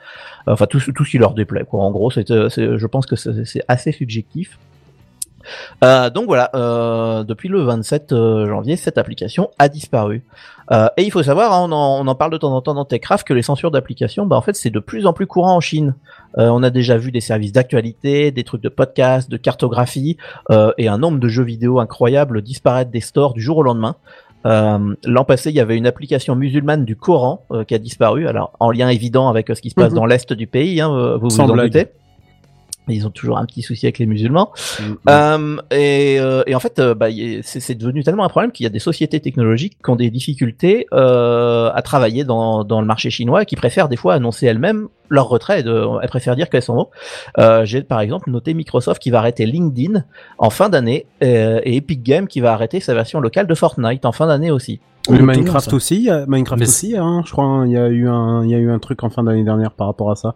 enfin 0.47 0.65
tout, 0.65 0.79
tout 0.79 1.05
ce 1.05 1.11
qui 1.11 1.17
leur 1.17 1.33
déplaît, 1.33 1.63
quoi. 1.63 1.81
En 1.81 1.91
gros, 1.91 2.11
c'est, 2.11 2.27
je 2.29 2.87
pense 2.87 3.05
que 3.05 3.15
c'est 3.15 3.63
assez 3.67 3.91
subjectif. 3.91 4.57
Euh, 5.83 6.09
donc 6.09 6.25
voilà, 6.25 6.49
euh, 6.55 7.23
depuis 7.23 7.49
le 7.49 7.61
27 7.61 8.11
euh, 8.11 8.47
janvier, 8.47 8.75
cette 8.75 8.97
application 8.97 9.49
a 9.59 9.69
disparu. 9.69 10.23
Euh, 10.71 10.87
et 10.97 11.03
il 11.03 11.11
faut 11.11 11.21
savoir, 11.23 11.53
hein, 11.53 11.67
on, 11.69 11.71
en, 11.71 12.03
on 12.03 12.07
en 12.07 12.15
parle 12.15 12.31
de 12.31 12.37
temps 12.37 12.55
en 12.55 12.61
temps 12.61 12.73
dans 12.73 12.85
Techcraft, 12.85 13.27
que 13.27 13.33
les 13.33 13.41
censures 13.43 13.71
d'applications, 13.71 14.25
bah, 14.25 14.35
en 14.35 14.41
fait, 14.41 14.55
c'est 14.55 14.71
de 14.71 14.79
plus 14.79 15.05
en 15.05 15.13
plus 15.13 15.27
courant 15.27 15.55
en 15.55 15.61
Chine. 15.61 15.95
On 16.37 16.63
a 16.63 16.69
déjà 16.69 16.97
vu 16.97 17.11
des 17.11 17.21
services 17.21 17.53
d'actualité, 17.53 18.31
des 18.31 18.43
trucs 18.43 18.61
de 18.61 18.67
podcast, 18.69 19.29
de 19.31 19.37
cartographie, 19.37 20.17
et 20.77 20.87
un 20.89 20.97
nombre 20.97 21.19
de 21.19 21.27
jeux 21.29 21.43
vidéo 21.43 21.79
incroyables 21.79 22.41
disparaître 22.41 22.91
des 22.91 22.99
stores 22.99 23.33
du 23.33 23.41
jour 23.41 23.57
au 23.57 23.63
lendemain. 23.63 23.95
Euh, 24.45 24.95
L'an 25.05 25.23
passé, 25.25 25.49
il 25.49 25.55
y 25.55 25.59
avait 25.59 25.77
une 25.77 25.87
application 25.87 26.35
musulmane 26.35 26.85
du 26.85 26.95
Coran 26.95 27.45
euh, 27.51 27.63
qui 27.63 27.73
a 27.73 27.79
disparu, 27.79 28.27
alors 28.27 28.51
en 28.59 28.69
lien 28.71 28.89
évident 28.89 29.27
avec 29.27 29.49
euh, 29.49 29.55
ce 29.55 29.61
qui 29.61 29.71
se 29.71 29.75
passe 29.75 29.91
Mhm. 29.91 29.95
dans 29.95 30.05
l'est 30.05 30.33
du 30.33 30.45
pays, 30.47 30.81
hein, 30.81 31.17
vous 31.19 31.29
vous, 31.29 31.39
en 31.39 31.47
doutez. 31.47 31.87
Ils 32.93 33.07
ont 33.07 33.11
toujours 33.11 33.37
un 33.37 33.45
petit 33.45 33.61
souci 33.61 33.85
avec 33.85 33.99
les 33.99 34.05
musulmans. 34.05 34.51
Mm. 34.79 34.83
Euh, 35.09 35.57
et, 35.71 36.19
euh, 36.19 36.43
et 36.47 36.55
en 36.55 36.59
fait, 36.59 36.79
euh, 36.79 36.93
bah, 36.93 37.07
c'est 37.43 37.75
devenu 37.75 38.03
tellement 38.03 38.25
un 38.25 38.29
problème 38.29 38.51
qu'il 38.51 38.63
y 38.63 38.67
a 38.67 38.69
des 38.69 38.79
sociétés 38.79 39.19
technologiques 39.19 39.77
qui 39.83 39.89
ont 39.89 39.95
des 39.95 40.09
difficultés 40.09 40.87
euh, 40.93 41.71
à 41.73 41.81
travailler 41.81 42.23
dans, 42.23 42.63
dans 42.63 42.81
le 42.81 42.87
marché 42.87 43.09
chinois 43.09 43.43
et 43.43 43.45
qui 43.45 43.55
préfèrent 43.55 43.89
des 43.89 43.95
fois 43.95 44.13
annoncer 44.13 44.45
elles-mêmes 44.45 44.87
leur 45.09 45.29
retrait. 45.29 45.63
De, 45.63 45.85
elles 46.01 46.09
préfèrent 46.09 46.35
dire 46.35 46.49
qu'elles 46.49 46.61
sont 46.61 46.77
haut. 46.77 46.89
Euh, 47.37 47.65
J'ai 47.65 47.81
par 47.81 47.99
exemple 48.01 48.29
noté 48.29 48.53
Microsoft 48.53 49.01
qui 49.01 49.11
va 49.11 49.19
arrêter 49.19 49.45
LinkedIn 49.45 50.03
en 50.37 50.49
fin 50.49 50.69
d'année 50.69 51.05
euh, 51.23 51.61
et 51.63 51.77
Epic 51.77 52.03
Games 52.03 52.27
qui 52.27 52.39
va 52.39 52.53
arrêter 52.53 52.79
sa 52.79 52.93
version 52.93 53.19
locale 53.19 53.47
de 53.47 53.55
Fortnite 53.55 54.05
en 54.05 54.11
fin 54.11 54.27
d'année 54.27 54.51
aussi. 54.51 54.79
Minecraft 55.07 55.73
aussi, 55.73 56.09
Minecraft 56.27 56.59
Mais 56.59 56.67
aussi, 56.67 56.97
hein, 56.97 57.21
je 57.25 57.31
crois, 57.31 57.45
hein, 57.45 57.67
il 57.67 57.73
y 57.73 57.77
a 57.77 57.87
eu 57.89 58.07
un, 58.07 58.43
il 58.43 58.49
y 58.49 58.55
a 58.55 58.57
eu 58.57 58.71
un 58.71 58.79
truc 58.79 59.03
en 59.03 59.11
fin 59.11 59.23
d'année 59.23 59.43
dernière 59.43 59.71
par 59.71 59.85
rapport 59.85 60.09
à 60.09 60.15
ça. 60.15 60.33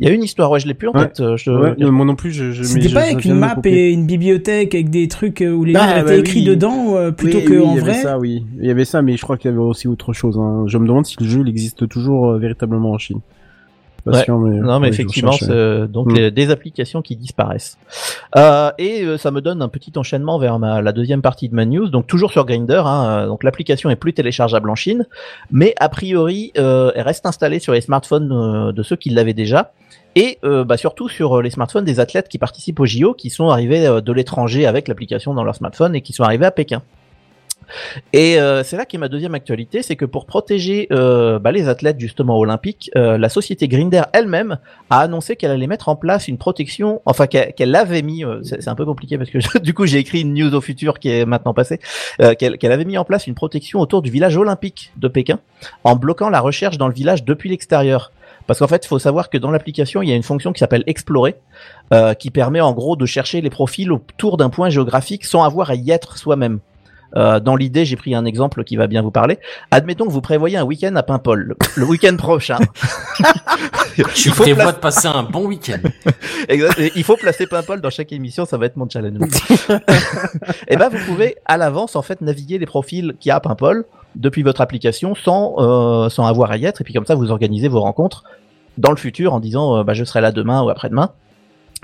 Il 0.00 0.06
y 0.08 0.10
a 0.10 0.14
une 0.14 0.22
histoire, 0.22 0.50
ouais, 0.50 0.60
je 0.60 0.66
l'ai 0.66 0.74
plus 0.74 0.88
en 0.88 0.92
Ouais. 0.92 1.06
tête. 1.06 1.20
euh, 1.20 1.36
Je, 1.36 1.50
Ouais, 1.50 1.74
moi 1.90 2.04
non 2.04 2.14
plus, 2.16 2.32
je. 2.32 2.52
je 2.52 2.62
C'était 2.62 2.88
pas 2.88 3.06
je 3.06 3.12
avec 3.12 3.24
une 3.24 3.34
map 3.34 3.56
et 3.64 3.90
une 3.90 4.06
bibliothèque 4.06 4.74
avec 4.74 4.90
des 4.90 5.08
trucs 5.08 5.42
euh, 5.42 5.52
où 5.52 5.64
les 5.64 5.74
Ah, 5.76 5.94
lignes 5.96 6.04
bah 6.04 6.12
étaient 6.12 6.20
écrits 6.20 6.40
oui. 6.40 6.46
dedans 6.46 6.96
euh, 6.96 7.10
plutôt 7.10 7.38
Oui, 7.38 7.44
que 7.44 7.52
oui, 7.54 7.60
en 7.60 7.72
il 7.72 7.76
y 7.76 7.80
avait 7.80 7.94
ça, 7.94 8.18
oui. 8.18 8.44
Il 8.60 8.66
y 8.66 8.70
avait 8.70 8.84
ça, 8.84 9.02
mais 9.02 9.16
je 9.16 9.22
crois 9.22 9.36
qu'il 9.36 9.50
y 9.50 9.54
avait 9.54 9.62
aussi 9.62 9.88
autre 9.88 10.12
chose. 10.12 10.38
Hein. 10.38 10.64
Je 10.66 10.78
me 10.78 10.86
demande 10.86 11.06
si 11.06 11.16
le 11.20 11.26
jeu 11.26 11.40
il 11.42 11.48
existe 11.48 11.88
toujours 11.88 12.30
euh, 12.30 12.38
véritablement 12.38 12.92
en 12.92 12.98
Chine. 12.98 13.20
Ouais. 14.06 14.24
mais, 14.28 14.60
Non, 14.60 14.78
mais 14.80 14.88
effectivement, 14.88 15.32
donc 15.88 16.06
Mm. 16.12 16.14
les- 16.14 16.30
des 16.30 16.50
applications 16.50 17.02
qui 17.02 17.16
disparaissent. 17.16 17.76
Euh, 18.36 18.70
et 18.78 19.02
euh, 19.04 19.18
ça 19.18 19.30
me 19.30 19.40
donne 19.40 19.62
un 19.62 19.68
petit 19.68 19.92
enchaînement 19.96 20.38
vers 20.38 20.58
ma, 20.58 20.80
la 20.82 20.92
deuxième 20.92 21.22
partie 21.22 21.48
de 21.48 21.54
ma 21.54 21.64
news. 21.64 21.88
Donc 21.88 22.06
toujours 22.06 22.30
sur 22.30 22.44
Grinder. 22.44 22.82
Hein, 22.84 23.06
euh, 23.08 23.26
donc 23.26 23.42
l'application 23.44 23.90
est 23.90 23.96
plus 23.96 24.12
téléchargeable 24.12 24.70
en 24.70 24.74
Chine, 24.74 25.06
mais 25.50 25.74
a 25.78 25.88
priori, 25.88 26.52
euh, 26.58 26.92
elle 26.94 27.02
reste 27.02 27.26
installée 27.26 27.58
sur 27.58 27.72
les 27.72 27.80
smartphones 27.80 28.30
euh, 28.32 28.72
de 28.72 28.82
ceux 28.82 28.96
qui 28.96 29.10
l'avaient 29.10 29.34
déjà. 29.34 29.72
Et 30.14 30.38
euh, 30.44 30.64
bah, 30.64 30.76
surtout 30.78 31.08
sur 31.08 31.38
euh, 31.38 31.42
les 31.42 31.50
smartphones 31.50 31.84
des 31.84 32.00
athlètes 32.00 32.28
qui 32.28 32.38
participent 32.38 32.80
au 32.80 32.86
JO, 32.86 33.12
qui 33.12 33.28
sont 33.28 33.50
arrivés 33.50 33.86
de 34.02 34.12
l'étranger 34.12 34.66
avec 34.66 34.88
l'application 34.88 35.34
dans 35.34 35.44
leur 35.44 35.54
smartphone 35.56 35.94
et 35.94 36.00
qui 36.00 36.12
sont 36.14 36.22
arrivés 36.24 36.46
à 36.46 36.50
Pékin. 36.50 36.82
Et 38.12 38.38
euh, 38.40 38.62
c'est 38.62 38.76
là 38.76 38.84
qu'est 38.84 38.98
ma 38.98 39.08
deuxième 39.08 39.34
actualité, 39.34 39.82
c'est 39.82 39.96
que 39.96 40.04
pour 40.04 40.26
protéger 40.26 40.86
euh, 40.92 41.38
bah, 41.38 41.52
les 41.52 41.68
athlètes 41.68 41.98
justement 41.98 42.38
olympiques, 42.38 42.90
euh, 42.96 43.18
la 43.18 43.28
société 43.28 43.68
Grinder 43.68 44.02
elle-même 44.12 44.58
a 44.90 45.00
annoncé 45.00 45.36
qu'elle 45.36 45.50
allait 45.50 45.66
mettre 45.66 45.88
en 45.88 45.96
place 45.96 46.28
une 46.28 46.38
protection, 46.38 47.02
enfin 47.04 47.26
qu'elle 47.26 47.52
qu'elle 47.54 47.74
avait 47.74 48.02
mis, 48.02 48.24
euh, 48.24 48.40
c'est 48.42 48.68
un 48.68 48.74
peu 48.74 48.84
compliqué 48.84 49.18
parce 49.18 49.30
que 49.30 49.58
du 49.62 49.74
coup 49.74 49.86
j'ai 49.86 49.98
écrit 49.98 50.20
une 50.20 50.34
news 50.34 50.54
au 50.54 50.60
futur 50.60 50.98
qui 50.98 51.10
est 51.10 51.26
maintenant 51.26 51.54
passée, 51.54 51.80
euh, 52.20 52.34
qu'elle 52.34 52.58
qu'elle 52.58 52.72
avait 52.72 52.84
mis 52.84 52.98
en 52.98 53.04
place 53.04 53.26
une 53.26 53.34
protection 53.34 53.80
autour 53.80 54.02
du 54.02 54.10
village 54.10 54.36
olympique 54.36 54.92
de 54.96 55.08
Pékin 55.08 55.38
en 55.84 55.96
bloquant 55.96 56.30
la 56.30 56.40
recherche 56.40 56.78
dans 56.78 56.88
le 56.88 56.94
village 56.94 57.24
depuis 57.24 57.48
l'extérieur. 57.48 58.12
Parce 58.46 58.60
qu'en 58.60 58.68
fait, 58.68 58.84
il 58.84 58.88
faut 58.88 58.98
savoir 58.98 59.28
que 59.28 59.38
dans 59.38 59.50
l'application, 59.50 60.02
il 60.02 60.08
y 60.08 60.12
a 60.12 60.14
une 60.14 60.22
fonction 60.22 60.52
qui 60.52 60.60
s'appelle 60.60 60.84
Explorer, 60.86 61.36
euh, 61.92 62.14
qui 62.14 62.30
permet 62.30 62.60
en 62.60 62.72
gros 62.72 62.96
de 62.96 63.06
chercher 63.06 63.40
les 63.40 63.50
profils 63.50 63.90
autour 63.90 64.36
d'un 64.36 64.50
point 64.50 64.70
géographique 64.70 65.24
sans 65.24 65.42
avoir 65.42 65.70
à 65.70 65.74
y 65.74 65.90
être 65.90 66.16
soi-même. 66.16 66.60
Euh, 67.16 67.40
dans 67.40 67.56
l'idée, 67.56 67.84
j'ai 67.84 67.96
pris 67.96 68.14
un 68.14 68.24
exemple 68.24 68.62
qui 68.64 68.76
va 68.76 68.86
bien 68.86 69.00
vous 69.02 69.10
parler. 69.10 69.38
Admettons 69.70 70.04
que 70.06 70.12
vous 70.12 70.20
prévoyez 70.20 70.56
un 70.58 70.64
week-end 70.64 70.94
à 70.96 71.02
Paimpol, 71.02 71.40
le, 71.42 71.56
le 71.76 71.84
week-end 71.86 72.16
prochain. 72.16 72.58
Tu 74.14 74.30
prévois 74.30 74.72
placer- 74.72 74.72
de 74.74 74.80
passer 74.80 75.08
un 75.08 75.22
bon 75.22 75.46
week-end. 75.46 75.78
Il 76.96 77.02
faut 77.04 77.16
placer 77.16 77.46
Paimpol 77.46 77.80
dans 77.80 77.88
chaque 77.88 78.12
émission, 78.12 78.44
ça 78.44 78.58
va 78.58 78.66
être 78.66 78.76
mon 78.76 78.86
challenge. 78.88 79.30
et 80.68 80.76
ben 80.76 80.90
vous 80.90 80.98
pouvez 81.06 81.36
à 81.46 81.56
l'avance 81.56 81.96
en 81.96 82.02
fait 82.02 82.20
naviguer 82.20 82.58
les 82.58 82.66
profils 82.66 83.14
qu'il 83.18 83.30
y 83.30 83.32
a 83.32 83.36
à 83.36 83.40
Paimpol 83.40 83.86
depuis 84.14 84.42
votre 84.42 84.60
application 84.60 85.14
sans 85.14 85.54
euh, 85.58 86.08
sans 86.10 86.26
avoir 86.26 86.50
à 86.50 86.56
y 86.58 86.66
être 86.66 86.80
et 86.82 86.84
puis 86.84 86.92
comme 86.92 87.06
ça 87.06 87.14
vous 87.14 87.30
organisez 87.30 87.68
vos 87.68 87.80
rencontres 87.80 88.24
dans 88.78 88.90
le 88.90 88.96
futur 88.96 89.32
en 89.32 89.40
disant 89.40 89.78
euh, 89.78 89.82
bah 89.82 89.94
je 89.94 90.04
serai 90.04 90.20
là 90.20 90.30
demain 90.32 90.62
ou 90.62 90.68
après-demain. 90.68 91.10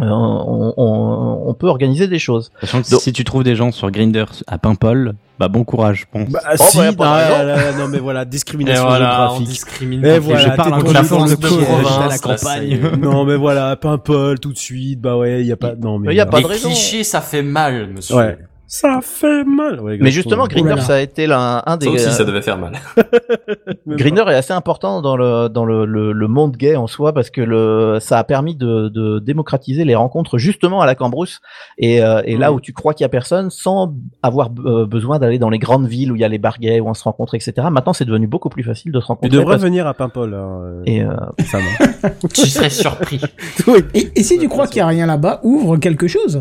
Euh, 0.00 0.06
on, 0.08 0.74
on- 0.76 1.42
on 1.48 1.54
peut 1.54 1.66
organiser 1.68 2.08
des 2.08 2.18
choses. 2.18 2.50
Sachant 2.60 2.82
que 2.82 2.90
Donc- 2.90 3.00
si 3.00 3.12
tu 3.12 3.24
trouves 3.24 3.44
des 3.44 3.54
gens 3.56 3.70
sur 3.72 3.90
Grindr 3.90 4.26
à 4.46 4.58
Paimpol, 4.58 5.14
bah 5.38 5.48
bon 5.48 5.64
courage, 5.64 6.06
je 6.12 6.18
pense. 6.18 6.30
Bah, 6.30 6.40
Oh, 6.58 6.64
si, 6.70 6.78
bah, 6.78 6.84
non, 6.96 7.04
là, 7.04 7.44
là, 7.44 7.72
non, 7.78 7.88
mais 7.88 7.98
voilà, 7.98 8.24
discrimination 8.24 8.84
voilà, 8.86 9.32
discrimine. 9.40 10.04
Et 10.04 10.18
voilà, 10.18 10.40
je 10.40 10.48
parle 10.56 10.86
France 10.86 11.06
force 11.08 11.30
de 11.30 11.36
de 11.36 11.46
province, 11.64 11.98
à 11.98 12.08
la 12.08 12.18
campagne. 12.18 12.80
non, 13.00 13.24
mais 13.24 13.36
voilà, 13.36 13.76
Paimpol 13.76 14.38
tout 14.40 14.52
de 14.52 14.58
suite, 14.58 15.00
bah 15.00 15.16
ouais, 15.16 15.44
y 15.44 15.52
a 15.52 15.56
pas, 15.56 15.74
non, 15.74 15.98
mais. 15.98 16.08
Mais 16.08 16.14
y 16.14 16.20
a 16.20 16.26
pas 16.26 16.38
Les 16.38 16.44
de 16.44 16.48
raison. 16.48 16.68
clichés, 16.68 17.04
ça 17.04 17.20
fait 17.20 17.42
mal, 17.42 17.88
monsieur. 17.94 18.16
Ouais. 18.16 18.38
Ça 18.74 19.00
fait 19.02 19.44
mal. 19.44 19.80
Ouais, 19.80 19.98
Mais 20.00 20.10
justement, 20.10 20.46
là 20.46 20.76
là. 20.76 20.80
ça 20.80 20.94
a 20.94 21.00
été 21.00 21.26
l'un- 21.26 21.62
un 21.66 21.76
des. 21.76 21.84
Ça 21.84 21.92
aussi, 21.92 22.06
euh, 22.06 22.10
ça 22.10 22.24
devait 22.24 22.40
faire 22.40 22.56
mal. 22.56 22.72
Grindr 23.86 24.30
est 24.30 24.34
assez 24.34 24.54
important 24.54 25.02
dans 25.02 25.14
le 25.14 25.48
dans 25.48 25.66
le, 25.66 25.84
le, 25.84 26.12
le 26.12 26.26
monde 26.26 26.56
gay 26.56 26.74
en 26.74 26.86
soi 26.86 27.12
parce 27.12 27.28
que 27.28 27.42
le 27.42 27.98
ça 28.00 28.18
a 28.18 28.24
permis 28.24 28.56
de, 28.56 28.88
de 28.88 29.18
démocratiser 29.18 29.84
les 29.84 29.94
rencontres 29.94 30.38
justement 30.38 30.80
à 30.80 30.86
la 30.86 30.94
Cambrousse 30.94 31.42
et, 31.76 32.02
euh, 32.02 32.22
et 32.24 32.38
là 32.38 32.54
où 32.54 32.60
tu 32.62 32.72
crois 32.72 32.94
qu'il 32.94 33.04
y 33.04 33.06
a 33.06 33.10
personne 33.10 33.50
sans 33.50 33.92
avoir 34.22 34.48
euh, 34.64 34.86
besoin 34.86 35.18
d'aller 35.18 35.38
dans 35.38 35.50
les 35.50 35.58
grandes 35.58 35.86
villes 35.86 36.10
où 36.10 36.16
il 36.16 36.22
y 36.22 36.24
a 36.24 36.28
les 36.28 36.38
bars 36.38 36.58
gays 36.58 36.80
où 36.80 36.88
on 36.88 36.94
se 36.94 37.04
rencontre 37.04 37.34
etc. 37.34 37.52
Maintenant 37.70 37.92
c'est 37.92 38.06
devenu 38.06 38.26
beaucoup 38.26 38.48
plus 38.48 38.62
facile 38.64 38.90
de 38.90 39.00
se 39.00 39.04
Tu 39.04 39.08
rencontrer. 39.08 39.36
devrais 39.36 39.54
parce- 39.56 39.62
venir 39.64 39.86
à 39.86 39.92
Paimpol, 39.92 40.32
hein, 40.32 40.60
euh, 40.62 40.82
Et 40.86 41.02
euh, 41.02 41.10
ça 41.44 41.58
va. 41.58 42.08
tu 42.32 42.46
serais 42.46 42.70
surpris. 42.70 43.20
Oui. 43.66 43.80
Et, 43.92 44.12
et 44.16 44.22
si 44.22 44.38
tu 44.38 44.48
crois 44.48 44.66
qu'il 44.66 44.78
y 44.78 44.80
a 44.80 44.86
rien 44.86 45.04
là-bas, 45.04 45.40
ouvre 45.42 45.76
quelque 45.76 46.06
chose. 46.08 46.40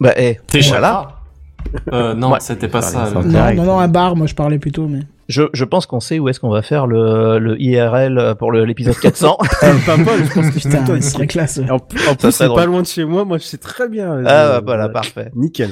bah 0.00 0.12
eh, 0.16 0.40
T'es 0.48 0.58
voilà. 0.62 1.08
Euh, 1.92 2.14
non, 2.14 2.32
Ouais. 2.32 2.38
c'était 2.40 2.68
pas 2.68 2.82
ça. 2.82 3.10
Non, 3.10 3.22
non, 3.22 3.64
non, 3.64 3.78
un 3.78 3.88
bar, 3.88 4.16
moi 4.16 4.26
je 4.26 4.34
parlais 4.34 4.58
plutôt, 4.58 4.86
mais. 4.86 5.00
Je, 5.28 5.44
je 5.54 5.64
pense 5.64 5.86
qu'on 5.86 6.00
sait 6.00 6.18
où 6.18 6.28
est-ce 6.28 6.38
qu'on 6.38 6.50
va 6.50 6.60
faire 6.60 6.86
le, 6.86 7.38
le 7.38 7.60
IRL 7.60 8.34
pour 8.38 8.52
l'épisode 8.52 8.98
400. 8.98 9.38
Paimpol, 9.86 10.22
je 10.22 10.34
pense 10.34 10.50
que 10.50 10.60
c'est 10.60 10.68
Putain, 10.68 10.84
toi 10.84 10.98
ici. 10.98 11.10
serait 11.10 11.26
classe. 11.26 11.58
En, 11.70 11.76
en 11.76 11.78
plus, 11.78 12.30
c'est 12.30 12.46
pas 12.48 12.66
loin 12.66 12.82
de 12.82 12.86
chez 12.86 13.04
moi. 13.06 13.24
Moi, 13.24 13.38
je 13.38 13.44
sais 13.44 13.56
très 13.56 13.88
bien. 13.88 14.22
ah 14.26 14.30
Euh, 14.30 14.60
bah, 14.60 14.62
voilà 14.66 14.88
parfait. 14.90 15.30
Nickel. 15.34 15.70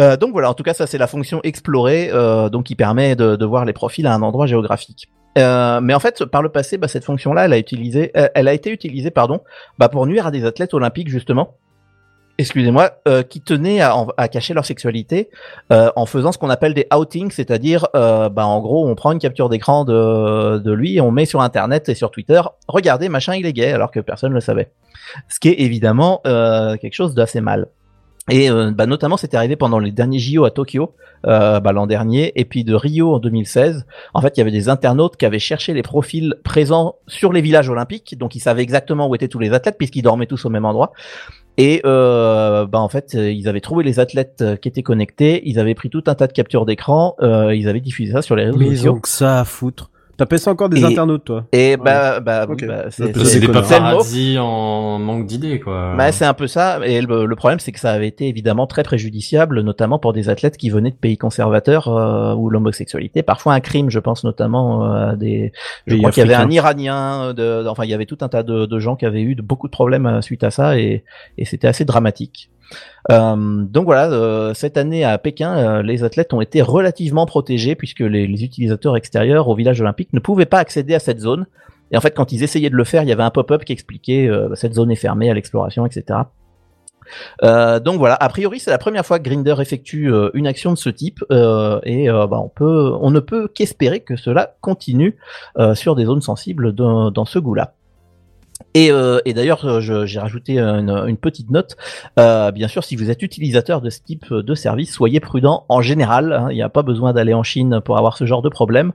Euh, 0.00 0.16
donc 0.16 0.30
voilà, 0.32 0.50
en 0.50 0.54
tout 0.54 0.62
cas, 0.62 0.74
ça 0.74 0.86
c'est 0.86 0.98
la 0.98 1.06
fonction 1.08 1.40
explorer, 1.44 2.10
euh, 2.12 2.48
donc 2.48 2.64
qui 2.66 2.74
permet 2.76 3.14
de, 3.16 3.34
de 3.36 3.44
voir 3.44 3.64
les 3.64 3.72
profils 3.72 4.06
à 4.06 4.14
un 4.14 4.22
endroit 4.22 4.46
géographique. 4.46 5.08
Euh, 5.38 5.80
mais 5.80 5.94
en 5.94 5.98
fait, 6.00 6.24
par 6.24 6.42
le 6.42 6.48
passé, 6.48 6.78
bah, 6.78 6.86
cette 6.88 7.04
fonction-là, 7.04 7.46
elle 7.46 7.52
a 7.52 7.58
utilisé, 7.58 8.12
elle 8.34 8.46
a 8.46 8.52
été 8.54 8.70
utilisée, 8.70 9.10
pardon, 9.10 9.40
bah, 9.78 9.88
pour 9.88 10.06
nuire 10.06 10.26
à 10.28 10.30
des 10.30 10.44
athlètes 10.44 10.74
olympiques 10.74 11.08
justement. 11.08 11.56
Excusez-moi, 12.36 12.90
euh, 13.06 13.22
qui 13.22 13.40
tenaient 13.40 13.80
à, 13.80 14.28
cacher 14.28 14.54
leur 14.54 14.66
sexualité 14.66 15.30
euh, 15.72 15.90
en 15.94 16.04
faisant 16.04 16.32
ce 16.32 16.38
qu'on 16.38 16.50
appelle 16.50 16.74
des 16.74 16.86
outings, 16.92 17.30
c'est-à-dire, 17.30 17.86
euh, 17.94 18.28
bah, 18.28 18.44
en 18.44 18.60
gros, 18.60 18.88
on 18.88 18.94
prend 18.96 19.12
une 19.12 19.20
capture 19.20 19.48
d'écran 19.48 19.84
de, 19.84 20.58
de 20.58 20.72
lui 20.72 20.96
et 20.96 21.00
on 21.00 21.12
met 21.12 21.26
sur 21.26 21.42
Internet 21.42 21.88
et 21.88 21.94
sur 21.94 22.10
Twitter, 22.10 22.40
regardez, 22.66 23.08
machin, 23.08 23.36
il 23.36 23.46
est 23.46 23.52
gay, 23.52 23.70
alors 23.70 23.92
que 23.92 24.00
personne 24.00 24.30
ne 24.30 24.34
le 24.34 24.40
savait. 24.40 24.72
Ce 25.28 25.38
qui 25.38 25.48
est 25.48 25.60
évidemment 25.60 26.20
euh, 26.26 26.76
quelque 26.76 26.94
chose 26.94 27.14
d'assez 27.14 27.40
mal. 27.40 27.68
Et 28.30 28.50
euh, 28.50 28.70
bah, 28.70 28.86
notamment, 28.86 29.16
c'était 29.16 29.36
arrivé 29.36 29.56
pendant 29.56 29.78
les 29.78 29.92
derniers 29.92 30.18
JO 30.18 30.44
à 30.44 30.50
Tokyo 30.50 30.94
euh, 31.26 31.60
bah, 31.60 31.72
l'an 31.72 31.86
dernier, 31.86 32.32
et 32.38 32.44
puis 32.44 32.64
de 32.64 32.74
Rio 32.74 33.14
en 33.14 33.18
2016. 33.18 33.86
En 34.14 34.20
fait, 34.22 34.36
il 34.36 34.40
y 34.40 34.42
avait 34.42 34.50
des 34.50 34.68
internautes 34.68 35.16
qui 35.16 35.26
avaient 35.26 35.38
cherché 35.38 35.74
les 35.74 35.82
profils 35.82 36.34
présents 36.42 36.96
sur 37.06 37.32
les 37.32 37.42
villages 37.42 37.68
olympiques, 37.68 38.16
donc 38.18 38.34
ils 38.34 38.40
savaient 38.40 38.62
exactement 38.62 39.08
où 39.08 39.14
étaient 39.14 39.28
tous 39.28 39.38
les 39.38 39.52
athlètes 39.52 39.76
puisqu'ils 39.76 40.02
dormaient 40.02 40.26
tous 40.26 40.44
au 40.44 40.50
même 40.50 40.64
endroit. 40.64 40.92
Et 41.56 41.80
euh, 41.84 42.66
bah 42.66 42.80
en 42.80 42.88
fait, 42.88 43.14
euh, 43.14 43.30
ils 43.30 43.48
avaient 43.48 43.60
trouvé 43.60 43.84
les 43.84 44.00
athlètes 44.00 44.40
euh, 44.42 44.56
qui 44.56 44.68
étaient 44.68 44.82
connectés, 44.82 45.40
ils 45.48 45.58
avaient 45.60 45.74
pris 45.74 45.88
tout 45.88 46.02
un 46.06 46.14
tas 46.14 46.26
de 46.26 46.32
captures 46.32 46.66
d'écran, 46.66 47.14
euh, 47.20 47.54
ils 47.54 47.68
avaient 47.68 47.80
diffusé 47.80 48.12
ça 48.12 48.22
sur 48.22 48.34
les 48.34 48.44
réseaux 48.46 48.58
Mais 48.58 48.66
ils 48.66 48.76
sociaux. 48.78 48.92
ont 48.94 49.00
que 49.00 49.08
ça 49.08 49.38
à 49.40 49.44
foutre. 49.44 49.90
T'appelles 50.16 50.38
ça 50.38 50.50
encore 50.50 50.68
des 50.68 50.80
Et- 50.80 50.84
internautes, 50.84 51.24
toi? 51.24 51.44
Et 51.52 51.76
bah, 51.76 52.20
bah, 52.20 52.46
oui, 52.48 52.54
Ok. 52.54 52.66
bah, 52.66 52.84
c'est 52.90 53.40
des 53.40 53.48
paparazzis 53.48 54.38
en 54.38 54.98
manque 54.98 55.26
d'idées, 55.26 55.58
quoi. 55.60 55.94
Bah, 55.96 56.12
c'est 56.12 56.24
un 56.24 56.34
peu 56.34 56.46
ça. 56.46 56.78
Et 56.84 57.00
le, 57.00 57.26
le 57.26 57.36
problème, 57.36 57.58
c'est 57.58 57.72
que 57.72 57.80
ça 57.80 57.90
avait 57.90 58.06
été 58.08 58.28
évidemment 58.28 58.66
très 58.66 58.82
préjudiciable, 58.84 59.60
notamment 59.62 59.98
pour 59.98 60.12
des 60.12 60.28
athlètes 60.28 60.56
qui 60.56 60.70
venaient 60.70 60.90
de 60.92 60.96
pays 60.96 61.18
conservateurs 61.18 61.88
euh, 61.88 62.34
où 62.34 62.48
l'homosexualité, 62.50 63.22
parfois 63.22 63.54
un 63.54 63.60
crime, 63.60 63.90
je 63.90 63.98
pense 63.98 64.22
notamment 64.24 64.84
euh, 64.84 65.10
à 65.10 65.16
des. 65.16 65.52
Je 65.86 65.96
crois 65.96 66.10
qu'il 66.10 66.20
y 66.22 66.32
avait 66.32 66.34
un. 66.34 66.50
Iranien, 66.50 67.34
de, 67.34 67.66
enfin 67.68 67.84
il 67.84 67.90
y 67.90 67.94
avait 67.94 68.06
tout 68.06 68.18
un 68.20 68.28
tas 68.28 68.42
de, 68.44 68.66
de 68.66 68.78
gens 68.78 68.94
qui 68.94 69.06
avaient 69.06 69.22
eu 69.22 69.34
de, 69.34 69.42
beaucoup 69.42 69.66
de 69.66 69.72
problèmes 69.72 70.06
euh, 70.06 70.20
suite 70.20 70.44
à 70.44 70.50
ça 70.50 70.78
et, 70.78 71.02
et 71.38 71.44
c'était 71.44 71.66
assez 71.66 71.84
dramatique. 71.84 72.50
Euh, 73.10 73.36
donc 73.36 73.84
voilà, 73.84 74.10
euh, 74.10 74.54
cette 74.54 74.76
année 74.76 75.04
à 75.04 75.18
Pékin, 75.18 75.56
euh, 75.56 75.82
les 75.82 76.04
athlètes 76.04 76.32
ont 76.32 76.40
été 76.40 76.62
relativement 76.62 77.26
protégés 77.26 77.74
puisque 77.74 78.00
les, 78.00 78.24
utilisateurs 78.44 78.96
extérieurs 78.96 79.48
au 79.48 79.54
village 79.54 79.80
olympique 79.80 80.12
ne 80.12 80.20
pouvaient 80.20 80.46
pas 80.46 80.58
accéder 80.58 80.94
à 80.94 80.98
cette 80.98 81.20
zone. 81.20 81.46
Et 81.90 81.96
en 81.96 82.00
fait, 82.00 82.12
quand 82.12 82.32
ils 82.32 82.42
essayaient 82.42 82.70
de 82.70 82.76
le 82.76 82.84
faire, 82.84 83.02
il 83.02 83.08
y 83.08 83.12
avait 83.12 83.22
un 83.22 83.30
pop-up 83.30 83.64
qui 83.64 83.72
expliquait 83.72 84.26
euh, 84.26 84.54
cette 84.54 84.74
zone 84.74 84.90
est 84.90 84.96
fermée 84.96 85.30
à 85.30 85.34
l'exploration, 85.34 85.86
etc. 85.86 86.20
Donc 87.42 87.98
voilà, 87.98 88.16
a 88.18 88.28
priori 88.30 88.58
c'est 88.58 88.70
la 88.70 88.78
première 88.78 89.04
fois 89.04 89.18
que 89.18 89.24
Grinder 89.24 89.56
effectue 89.60 90.10
une 90.32 90.46
action 90.46 90.72
de 90.72 90.78
ce 90.78 90.88
type 90.88 91.22
et 91.30 92.08
bah, 92.08 92.42
on 92.60 93.10
ne 93.10 93.20
peut 93.20 93.46
qu'espérer 93.46 94.00
que 94.00 94.16
cela 94.16 94.56
continue 94.62 95.18
sur 95.74 95.96
des 95.96 96.06
zones 96.06 96.22
sensibles 96.22 96.72
dans 96.72 97.24
ce 97.26 97.38
goût-là. 97.38 97.74
Et, 98.74 98.90
euh, 98.90 99.18
et 99.24 99.34
d'ailleurs, 99.34 99.64
euh, 99.64 99.80
j'ai 100.06 100.18
rajouté 100.18 100.58
une, 100.58 100.90
une 100.90 101.16
petite 101.16 101.50
note. 101.50 101.76
Euh, 102.18 102.50
bien 102.50 102.68
sûr, 102.68 102.82
si 102.84 102.96
vous 102.96 103.10
êtes 103.10 103.22
utilisateur 103.22 103.80
de 103.80 103.90
ce 103.90 104.00
type 104.00 104.32
de 104.32 104.54
service, 104.54 104.92
soyez 104.92 105.20
prudent 105.20 105.64
en 105.68 105.80
général. 105.80 106.32
hein, 106.32 106.48
Il 106.50 106.54
n'y 106.54 106.62
a 106.62 106.68
pas 106.68 106.82
besoin 106.82 107.12
d'aller 107.12 107.34
en 107.34 107.42
Chine 107.42 107.80
pour 107.84 107.98
avoir 107.98 108.16
ce 108.16 108.26
genre 108.26 108.42
de 108.42 108.48
problème. 108.48 108.92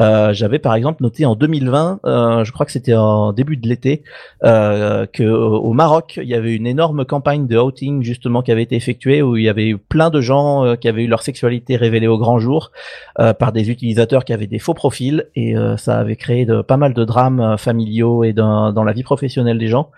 Euh, 0.00 0.32
J'avais 0.32 0.58
par 0.58 0.74
exemple 0.74 1.02
noté 1.02 1.24
en 1.26 1.34
2020, 1.34 2.00
euh, 2.04 2.44
je 2.44 2.52
crois 2.52 2.66
que 2.66 2.72
c'était 2.72 2.94
en 2.94 3.32
début 3.32 3.56
de 3.56 3.68
l'été, 3.68 4.02
euh, 4.44 5.06
que 5.06 5.24
au 5.24 5.62
au 5.62 5.72
Maroc, 5.74 6.18
il 6.22 6.28
y 6.28 6.34
avait 6.34 6.54
une 6.54 6.66
énorme 6.66 7.04
campagne 7.04 7.46
de 7.46 7.56
outing 7.56 8.02
justement 8.02 8.42
qui 8.42 8.52
avait 8.52 8.62
été 8.64 8.76
effectuée 8.76 9.22
où 9.22 9.36
il 9.36 9.44
y 9.44 9.48
avait 9.48 9.68
eu 9.68 9.78
plein 9.78 10.10
de 10.10 10.20
gens 10.20 10.64
euh, 10.64 10.74
qui 10.76 10.88
avaient 10.88 11.04
eu 11.04 11.06
leur 11.06 11.22
sexualité 11.22 11.76
révélée 11.76 12.08
au 12.08 12.18
grand 12.18 12.38
jour 12.38 12.72
euh, 13.20 13.32
par 13.32 13.52
des 13.52 13.70
utilisateurs 13.70 14.24
qui 14.24 14.32
avaient 14.32 14.46
des 14.46 14.58
faux 14.58 14.74
profils 14.74 15.26
et 15.34 15.56
euh, 15.56 15.76
ça 15.76 15.98
avait 15.98 16.16
créé 16.16 16.44
de, 16.46 16.60
pas 16.62 16.76
mal 16.76 16.92
de 16.94 17.04
drames 17.04 17.40
euh, 17.40 17.56
familiaux 17.56 18.24
et 18.24 18.32
dans, 18.32 18.72
dans 18.72 18.84
la 18.84 18.92
vie 18.92 19.01
professionnelle 19.02 19.58
des 19.58 19.68
gens. 19.68 19.90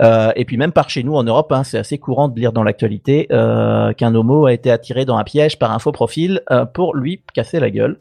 Euh, 0.00 0.32
et 0.36 0.44
puis 0.44 0.56
même 0.56 0.72
par 0.72 0.90
chez 0.90 1.02
nous 1.02 1.14
en 1.14 1.22
Europe, 1.22 1.52
hein, 1.52 1.64
c'est 1.64 1.78
assez 1.78 1.98
courant 1.98 2.28
de 2.28 2.38
lire 2.38 2.52
dans 2.52 2.62
l'actualité 2.64 3.26
euh, 3.32 3.92
qu'un 3.92 4.14
homo 4.14 4.46
a 4.46 4.52
été 4.52 4.70
attiré 4.70 5.04
dans 5.04 5.16
un 5.16 5.24
piège 5.24 5.58
par 5.58 5.72
un 5.72 5.78
faux 5.78 5.92
profil 5.92 6.40
euh, 6.50 6.64
pour 6.64 6.94
lui 6.94 7.22
casser 7.34 7.60
la 7.60 7.70
gueule. 7.70 7.98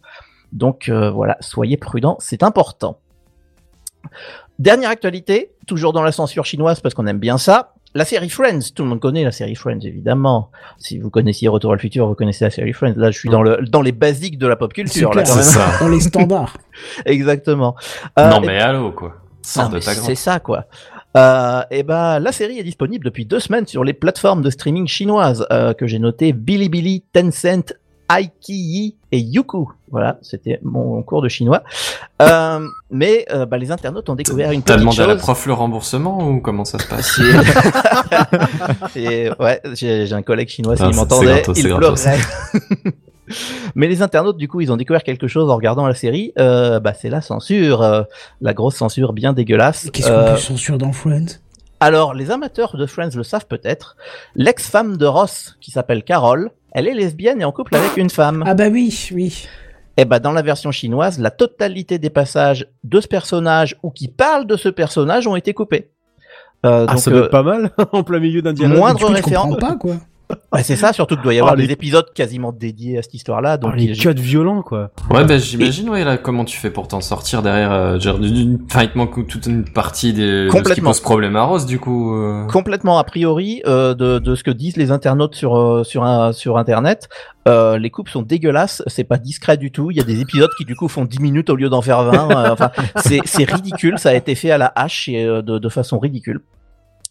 Donc 0.53 0.89
euh, 0.89 1.09
voilà, 1.11 1.37
soyez 1.39 1.77
prudents, 1.77 2.17
c'est 2.19 2.43
important. 2.43 2.97
Dernière 4.59 4.89
actualité, 4.89 5.51
toujours 5.67 5.93
dans 5.93 6.03
la 6.03 6.11
censure 6.11 6.45
chinoise 6.45 6.79
parce 6.81 6.93
qu'on 6.93 7.07
aime 7.07 7.19
bien 7.19 7.37
ça. 7.37 7.73
La 7.93 8.05
série 8.05 8.29
Friends, 8.29 8.71
tout 8.73 8.83
le 8.83 8.89
monde 8.89 9.01
connaît 9.01 9.23
la 9.23 9.31
série 9.31 9.55
Friends 9.55 9.79
évidemment. 9.81 10.49
Si 10.77 10.97
vous 10.97 11.09
connaissiez 11.09 11.49
Retour 11.49 11.71
à 11.71 11.75
le 11.75 11.79
futur, 11.79 12.07
vous 12.07 12.15
connaissez 12.15 12.45
la 12.45 12.51
série 12.51 12.71
Friends. 12.71 12.93
Là, 12.95 13.11
je 13.11 13.19
suis 13.19 13.27
dans 13.29 13.41
le 13.43 13.57
dans 13.67 13.81
les 13.81 13.91
basiques 13.91 14.37
de 14.37 14.47
la 14.47 14.55
pop 14.55 14.71
culture 14.71 15.13
là 15.13 15.23
clair, 15.23 15.35
quand 15.35 15.41
même. 15.41 15.43
Ça. 15.43 15.71
Dans 15.79 15.89
les 15.89 15.99
standards. 15.99 16.55
Exactement. 17.05 17.75
Euh, 18.17 18.29
non, 18.29 18.41
et- 18.43 18.47
mais 18.47 18.59
allô, 18.59 18.91
quoi. 18.91 19.15
C'est 20.05 20.15
ça 20.15 20.39
quoi. 20.39 20.65
Euh, 21.17 21.61
et 21.71 21.83
ben 21.83 22.19
la 22.19 22.31
série 22.31 22.57
est 22.59 22.63
disponible 22.63 23.03
depuis 23.03 23.25
deux 23.25 23.39
semaines 23.39 23.67
sur 23.67 23.83
les 23.83 23.93
plateformes 23.93 24.41
de 24.41 24.49
streaming 24.49 24.87
chinoises 24.87 25.45
euh, 25.51 25.73
que 25.73 25.85
j'ai 25.87 25.99
noté 25.99 26.31
Bilibili, 26.31 27.03
Tencent, 27.13 27.73
Iqiyi 28.09 28.95
et 29.11 29.19
Youku. 29.19 29.69
Voilà, 29.89 30.19
c'était 30.21 30.59
mon 30.63 31.01
cours 31.03 31.21
de 31.21 31.27
chinois. 31.27 31.63
Euh, 32.21 32.65
mais 32.91 33.25
euh, 33.31 33.45
bah, 33.45 33.57
les 33.57 33.71
internautes 33.71 34.09
ont 34.09 34.15
découvert 34.15 34.51
une 34.51 34.61
T'as 34.63 34.75
petite 34.75 34.79
demandé 34.81 35.01
à 35.01 35.07
la 35.07 35.13
chose. 35.15 35.21
prof 35.23 35.45
le 35.47 35.53
remboursement 35.53 36.29
ou 36.29 36.39
comment 36.39 36.63
ça 36.63 36.79
se 36.79 36.87
passe 36.87 37.19
Et 38.95 39.29
ouais, 39.39 39.61
j'ai 39.73 40.11
un 40.13 40.21
collègue 40.21 40.49
chinois, 40.49 40.75
s'il 40.77 40.85
Ah, 40.85 40.89
c'est- 40.91 40.93
c'est 40.93 40.99
m'entendait, 40.99 41.43
il 41.55 41.75
pleurait. 41.75 42.17
Mais 43.75 43.87
les 43.87 44.01
internautes, 44.01 44.37
du 44.37 44.47
coup, 44.47 44.61
ils 44.61 44.71
ont 44.71 44.77
découvert 44.77 45.03
quelque 45.03 45.27
chose 45.27 45.49
en 45.49 45.55
regardant 45.55 45.87
la 45.87 45.93
série. 45.95 46.33
Euh, 46.39 46.79
bah, 46.79 46.93
c'est 46.93 47.09
la 47.09 47.21
censure, 47.21 47.81
euh, 47.81 48.03
la 48.41 48.53
grosse 48.53 48.75
censure 48.75 49.13
bien 49.13 49.33
dégueulasse. 49.33 49.89
Qu'est-ce 49.91 50.07
qu'on 50.07 50.13
Euh, 50.13 50.33
peut 50.33 50.39
censurer 50.39 50.77
dans 50.77 50.91
Friends? 50.91 51.39
Alors, 51.79 52.13
les 52.13 52.29
amateurs 52.29 52.75
de 52.77 52.85
Friends 52.85 53.15
le 53.15 53.23
savent 53.23 53.47
peut-être. 53.47 53.95
L'ex-femme 54.35 54.97
de 54.97 55.05
Ross, 55.05 55.57
qui 55.61 55.71
s'appelle 55.71 56.03
Carol, 56.03 56.51
elle 56.73 56.87
est 56.87 56.93
lesbienne 56.93 57.41
et 57.41 57.45
en 57.45 57.51
couple 57.51 57.75
avec 57.75 57.97
une 57.97 58.09
femme. 58.11 58.43
Ah 58.45 58.53
bah 58.53 58.67
oui, 58.71 59.09
oui. 59.13 59.47
Et 59.97 60.05
bah, 60.05 60.19
dans 60.19 60.31
la 60.31 60.41
version 60.41 60.71
chinoise, 60.71 61.19
la 61.19 61.31
totalité 61.31 61.97
des 61.99 62.09
passages 62.09 62.67
de 62.83 63.01
ce 63.01 63.07
personnage 63.07 63.75
ou 63.83 63.89
qui 63.91 64.07
parlent 64.07 64.45
de 64.47 64.55
ce 64.55 64.69
personnage 64.69 65.27
ont 65.27 65.35
été 65.35 65.53
coupés. 65.53 65.89
Euh, 66.65 66.85
Ah, 66.87 66.93
donc, 66.93 66.99
ça 67.01 67.09
doit 67.11 67.21
euh, 67.21 67.25
être 67.25 67.31
pas 67.31 67.43
mal 67.43 67.71
en 67.91 68.03
plein 68.03 68.19
milieu 68.19 68.41
d'un 68.43 68.53
dialogue. 68.53 68.77
moindre 68.77 69.19
comprends 69.21 69.55
pas, 69.55 69.75
quoi. 69.75 69.95
Ouais, 70.53 70.63
c'est 70.63 70.75
ça, 70.75 70.91
surtout 70.93 71.15
qu'il 71.15 71.23
doit 71.23 71.33
y 71.33 71.39
avoir 71.39 71.53
Oh, 71.53 71.57
les- 71.57 71.67
des 71.67 71.73
épisodes 71.73 72.05
quasiment 72.13 72.51
dédiés 72.51 72.97
à 72.97 73.01
cette 73.01 73.13
histoire-là. 73.13 73.57
Donc, 73.57 73.71
Oh, 73.73 73.77
les 73.77 73.93
cuts 73.93 74.13
violents, 74.13 74.61
quoi. 74.63 74.91
Ouais, 75.09 75.23
bah 75.23 75.37
j'imagine, 75.37 75.89
ouais, 75.89 76.03
là, 76.03 76.17
comment 76.17 76.43
tu 76.45 76.57
fais 76.57 76.69
pour 76.71 76.87
t'en 76.87 76.99
sortir 77.01 77.41
derrière, 77.41 77.71
euh, 77.71 77.99
genre, 77.99 78.19
d'une- 78.19 78.59
enfin, 78.69 78.83
il 78.83 78.89
te 78.91 78.97
manque 78.97 79.27
toute 79.27 79.45
une 79.45 79.63
partie 79.63 80.11
des, 80.13 80.21
de 80.21 80.49
ce 80.49 80.51
qui 80.51 80.57
Complètement. 80.57 80.89
pose 80.89 80.99
problème 80.99 81.35
à 81.35 81.43
Rose, 81.43 81.65
du 81.65 81.79
coup. 81.79 82.13
euh. 82.15 82.45
complètement 82.47 82.97
a 82.97 83.03
priori 83.03 83.61
euh, 83.65 83.93
de, 83.93 84.19
de 84.19 84.35
ce 84.35 84.43
que 84.43 84.51
disent 84.51 84.77
les 84.77 84.91
internautes 84.91 85.35
sur 85.35 85.55
euh, 85.57 85.83
sur 85.83 86.03
un, 86.03 86.33
sur 86.33 86.57
internet. 86.57 87.07
Euh, 87.47 87.77
les 87.77 87.89
coupes 87.89 88.09
sont 88.09 88.21
dégueulasses, 88.21 88.83
c'est 88.87 89.03
pas 89.03 89.17
discret 89.17 89.57
du 89.57 89.71
tout. 89.71 89.89
Il 89.91 89.97
y 89.97 89.99
a 90.01 90.03
des 90.03 90.19
épisodes 90.21 90.51
qui 90.57 90.65
du 90.65 90.75
coup 90.75 90.87
font 90.87 91.05
10 91.05 91.19
minutes 91.19 91.49
au 91.49 91.55
lieu 91.55 91.69
d'en 91.69 91.81
faire 91.81 92.03
20. 92.03 92.29
euh, 92.31 92.49
enfin, 92.51 92.71
c'est 92.97 93.19
c'est 93.25 93.49
ridicule. 93.51 93.97
Ça 93.97 94.09
a 94.09 94.13
été 94.13 94.35
fait 94.35 94.51
à 94.51 94.57
la 94.57 94.71
hache 94.75 95.07
et 95.09 95.25
euh, 95.25 95.41
de, 95.41 95.57
de 95.59 95.69
façon 95.69 95.97
ridicule. 95.97 96.41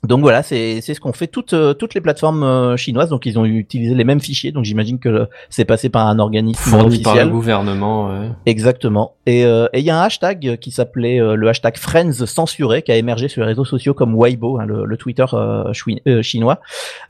Donc 0.03 0.21
voilà, 0.21 0.43
c'est 0.43 0.81
c'est 0.81 0.95
ce 0.95 1.01
qu'ont 1.01 1.13
fait 1.13 1.27
toutes 1.27 1.53
euh, 1.53 1.75
toutes 1.75 1.93
les 1.93 2.01
plateformes 2.01 2.43
euh, 2.43 2.75
chinoises. 2.79 3.11
Donc 3.11 3.27
ils 3.27 3.39
ont 3.39 3.45
utilisé 3.45 3.95
les 3.95 4.05
mêmes 4.05 4.21
fichiers. 4.21 4.51
Donc 4.51 4.65
j'imagine 4.65 4.99
que 4.99 5.29
c'est 5.51 5.67
passé 5.67 5.91
par 5.91 6.07
un 6.07 6.19
organisme 6.19 6.59
Fourni 6.59 7.01
par 7.03 7.13
le 7.15 7.19
officiel. 7.21 7.31
gouvernement. 7.31 8.09
ouais. 8.09 8.31
Exactement. 8.47 9.13
Et 9.27 9.45
euh, 9.45 9.67
et 9.75 9.81
il 9.81 9.85
y 9.85 9.91
a 9.91 10.01
un 10.01 10.03
hashtag 10.05 10.57
qui 10.59 10.71
s'appelait 10.71 11.21
euh, 11.21 11.35
le 11.35 11.49
hashtag 11.49 11.77
Friends 11.77 12.25
censuré 12.27 12.81
qui 12.81 12.93
a 12.93 12.97
émergé 12.97 13.29
sur 13.29 13.43
les 13.43 13.49
réseaux 13.49 13.67
sociaux 13.67 13.93
comme 13.93 14.15
Weibo, 14.19 14.59
hein, 14.59 14.65
le, 14.65 14.87
le 14.87 14.97
Twitter 14.97 15.27
euh, 15.35 15.71
euh, 16.09 16.23
chinois. 16.23 16.61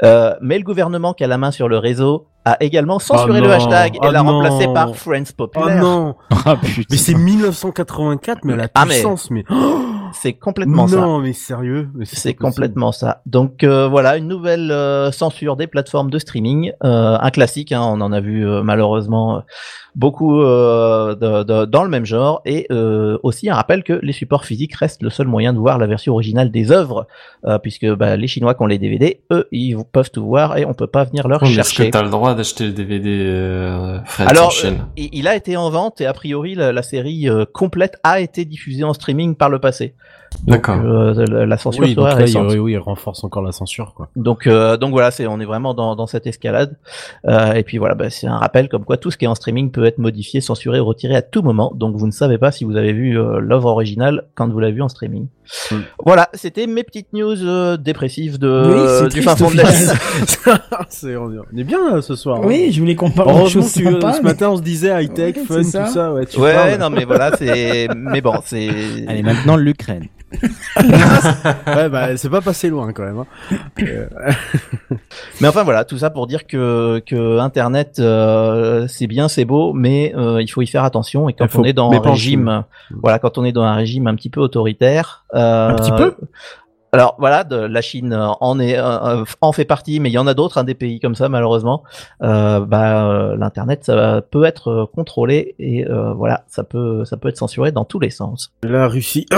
Euh, 0.03 0.35
mais 0.41 0.59
le 0.59 0.65
gouvernement 0.65 1.15
qui 1.15 1.23
a 1.23 1.29
la 1.29 1.39
main 1.39 1.53
sur 1.53 1.69
le 1.69 1.79
réseau 1.79 2.27
a 2.45 2.57
également 2.61 2.99
censuré 2.99 3.39
Oh 3.41 3.45
le 3.45 3.53
hashtag 3.53 3.97
et 3.97 3.99
oh 4.03 4.11
l'a 4.11 4.23
remplacé 4.23 4.67
non. 4.67 4.73
par 4.75 4.97
Friends 4.97 5.25
Oh 5.39 5.47
populaire. 5.47 5.81
non 5.81 6.17
Ah 6.45 6.57
putain. 6.57 6.83
Mais 6.91 6.97
c'est 6.97 7.15
1984, 7.15 8.41
mais 8.45 8.57
la 8.57 8.67
Ah, 8.75 8.85
mais- 8.85 8.95
puissance, 8.95 9.31
mais... 9.31 9.45
c'est 10.13 10.33
complètement 10.35 10.89
ça. 10.89 10.97
non, 10.97 11.19
mais 11.21 11.33
sérieux 11.33 11.89
C'est 12.05 12.35
complètement 12.35 12.93
ça. 12.93 13.23
Donc 13.27 13.65
euh, 13.65 13.89
voilà, 13.89 14.17
une 14.17 14.29
nouvelle 14.29 14.71
euh, 14.71 15.11
censure 15.13 15.57
des 15.57 15.67
plateformes 15.67 16.11
de 16.11 16.19
streaming, 16.19 16.73
euh, 16.85 17.17
un 17.21 17.31
classique, 17.31 17.73
hein, 17.73 17.83
on 17.83 18.01
en 18.01 18.13
a 18.13 18.21
vu 18.21 18.47
euh, 18.47 18.63
malheureusement 18.63 19.43
beaucoup 19.97 20.41
euh, 20.41 21.15
de- 21.15 21.43
de- 21.43 21.65
dans 21.65 21.85
le 21.85 21.91
même 21.91 22.05
genre, 22.05 22.41
et 22.45 22.67
euh, 22.71 23.19
aussi 23.23 23.49
un 23.51 23.55
rappel 23.55 23.83
que 23.83 23.95
les 24.03 24.13
supports 24.13 24.45
physiques 24.45 24.75
restent 24.75 25.03
le 25.03 25.11
seul 25.11 25.27
moyen 25.27 25.53
de 25.53 25.59
voir 25.59 25.79
la 25.79 25.87
version 25.87 26.13
originale 26.15 26.51
des 26.51 26.73
œuvres, 26.73 27.07
euh, 27.47 27.59
puisque 27.59 27.87
bah, 27.95 28.17
les 28.17 28.27
Chinois 28.27 28.55
qui 28.55 28.63
ont 28.63 28.67
les 28.67 28.79
DVD, 28.79 29.21
eux, 29.33 29.47
ils 29.53 29.77
peuvent 29.93 30.11
tout 30.11 30.25
voir 30.25 30.57
et 30.59 30.65
on 30.65 30.75
peut 30.75 30.87
pas 30.87 31.05
venir 31.05 31.27
leur 31.29 31.43
mais 31.43 31.51
Est-ce 31.51 31.71
que 31.71 31.77
chercher. 31.77 31.91
t'as 31.91 32.03
le 32.03 32.11
droit 32.11 32.35
d'acheter 32.35 32.67
le 32.67 32.73
DVD 32.73 33.09
euh, 33.11 33.99
Friends 34.05 34.27
Alors, 34.27 34.53
euh, 34.65 34.73
il 34.97 35.27
a 35.29 35.35
été 35.37 35.57
en 35.57 35.71
vente 35.71 36.01
et 36.01 36.07
a 36.07 36.13
priori 36.13 36.55
la, 36.55 36.73
la 36.73 36.83
série 36.83 37.29
euh, 37.29 37.45
complète 37.53 37.97
a 38.05 38.21
été 38.21 38.45
diffusée 38.45 38.85
en 38.85 38.93
streaming 38.93 39.35
par 39.35 39.49
le 39.51 39.59
passé. 39.59 39.95
D'accord. 40.47 40.79
euh, 40.85 41.45
la, 41.47 41.57
censure 41.59 41.83
Oui, 41.85 41.95
donc 41.95 42.07
là, 42.07 42.13
il, 42.13 42.17
récente. 42.19 42.47
oui, 42.51 42.59
oui, 42.59 42.73
il 42.73 42.79
renforce 42.79 43.25
encore 43.25 43.43
la 43.43 43.53
censure, 43.53 43.95
quoi. 43.95 44.09
Donc, 44.17 44.47
euh, 44.47 44.77
donc 44.77 44.93
voilà, 44.93 45.11
c'est 45.11 45.27
on 45.27 45.39
est 45.41 45.45
vraiment 45.45 45.75
dans, 45.75 45.97
dans 45.97 46.07
cette 46.07 46.27
escalade. 46.27 46.77
Euh, 47.27 47.53
et 47.55 47.63
puis 47.63 47.79
voilà, 47.79 47.95
bah, 47.95 48.11
c'est 48.11 48.27
un 48.27 48.39
rappel 48.39 48.69
comme 48.69 48.85
quoi 48.85 48.97
tout 48.97 49.11
ce 49.11 49.17
qui 49.19 49.25
est 49.25 49.29
en 49.29 49.35
streaming 49.35 49.71
peut 49.71 49.85
être 49.85 49.99
modifié, 49.99 50.41
censuré 50.41 50.81
ou 50.81 50.85
retiré 50.87 51.15
à 51.17 51.23
tout 51.23 51.43
moment. 51.43 51.73
Donc 51.75 51.97
vous 51.97 52.07
ne 52.07 52.13
savez 52.13 52.39
pas 52.39 52.53
si 52.53 52.65
vous 52.65 52.77
avez 52.77 52.93
vu 52.93 53.19
euh, 53.19 53.39
l'œuvre 53.41 53.67
originale 53.67 54.25
quand 54.35 54.49
vous 54.49 54.61
l'avez 54.61 54.73
vu 54.73 54.83
en 54.83 54.89
streaming. 54.89 55.27
Mm. 55.73 55.77
Voilà, 56.05 56.29
c'était 56.33 56.67
mes 56.69 56.85
petites 56.85 57.13
news 57.13 57.35
euh, 57.45 57.77
dépressives 57.77 58.39
de 58.39 58.73
Oui, 58.73 58.89
c'est 59.11 59.15
du 59.19 59.23
fin 59.23 59.35
fond 59.37 59.51
de. 59.51 59.57
C'est- 60.89 61.17
on 61.17 61.31
est 61.57 61.65
bien 61.65 61.91
là, 61.95 62.01
ce 62.03 62.15
soir. 62.15 62.39
hein. 62.39 62.45
Oui, 62.47 62.71
je 62.73 62.81
voulais 62.81 62.95
qu'on 62.95 63.11
parle 63.11 63.45
de 63.45 63.49
choses 63.49 63.73
que 63.75 63.83
sympas. 63.85 64.13
ce 64.13 64.19
mais- 64.19 64.31
matin 64.31 64.51
on 64.51 64.57
se 64.57 64.63
disait 64.63 65.03
high 65.05 65.13
tech, 65.13 65.37
Ouais, 65.37 65.45
fun, 65.45 65.57
tout 65.57 65.63
ça. 65.65 65.87
ça. 65.87 66.13
Ouais, 66.13 66.25
tu 66.27 66.39
Ouais, 66.41 66.55
parles. 66.55 66.79
non 66.79 66.91
mais 66.91 67.05
voilà, 67.05 67.37
c'est 67.37 67.89
mais 67.97 68.21
bon, 68.21 68.35
c'est 68.45 68.69
Allez, 69.09 69.23
maintenant 69.23 69.57
l'Ukraine. 69.57 70.07
ouais, 71.67 71.89
bah 71.89 72.17
c'est 72.17 72.31
pas 72.31 72.41
passé 72.41 72.71
loin 72.71 72.93
quand 72.93 73.03
même. 73.03 73.19
hein. 73.19 73.27
Euh, 73.83 74.07
Mais 75.41 75.49
enfin 75.49 75.65
voilà, 75.65 75.85
tout 75.85 75.99
ça 75.99 76.11
pour 76.11 76.27
dire 76.27 76.47
que 76.47 77.03
que 77.05 77.39
Internet 77.39 77.97
euh, 77.99 78.87
c'est 78.89 79.07
bien, 79.07 79.29
c'est 79.29 79.45
beau, 79.45 79.73
mais 79.73 80.15
euh, 80.17 80.41
il 80.41 80.49
faut 80.49 80.63
y 80.63 80.67
faire 80.67 80.85
attention. 80.85 81.29
Et 81.29 81.33
quand 81.33 81.47
Il 81.53 81.61
on 81.61 81.65
est 81.65 81.73
dans 81.73 81.91
un 81.91 82.01
régime, 82.01 82.65
voilà, 83.03 83.19
quand 83.19 83.39
on 83.39 83.45
est 83.45 83.53
dans 83.53 83.63
un 83.65 83.75
régime 83.75 84.07
un 84.07 84.15
petit 84.15 84.31
peu 84.31 84.41
autoritaire, 84.41 85.25
euh, 85.35 85.71
Un 85.71 85.75
petit 85.75 85.93
peu 85.93 86.15
Alors 86.93 87.15
voilà, 87.19 87.45
de, 87.45 87.57
la 87.57 87.81
Chine 87.81 88.13
euh, 88.13 88.29
en 88.41 88.59
est 88.59 88.77
euh, 88.79 89.25
en 89.41 89.53
fait 89.53 89.65
partie, 89.65 90.01
mais 90.01 90.11
il 90.11 90.13
y 90.13 90.19
en 90.19 90.27
a 90.27 90.35
d'autres, 90.35 90.59
hein, 90.59 90.65
des 90.65 90.75
pays 90.75 91.01
comme 91.01 91.15
ça 91.15 91.29
malheureusement. 91.29 91.83
Euh, 92.23 92.61
bah 92.61 93.09
euh, 93.09 93.37
l'internet 93.37 93.85
ça 93.85 94.23
peut 94.29 94.45
être 94.45 94.69
euh, 94.69 94.87
contrôlé 94.87 95.55
et 95.59 95.89
euh, 95.89 96.13
voilà, 96.13 96.45
ça 96.49 96.65
peut 96.65 97.05
ça 97.05 97.17
peut 97.17 97.29
être 97.29 97.39
censuré 97.39 97.73
dans 97.73 97.85
tous 97.85 98.01
les 98.01 98.11
sens. 98.11 98.53
La 98.63 98.89
Russie. 98.89 99.27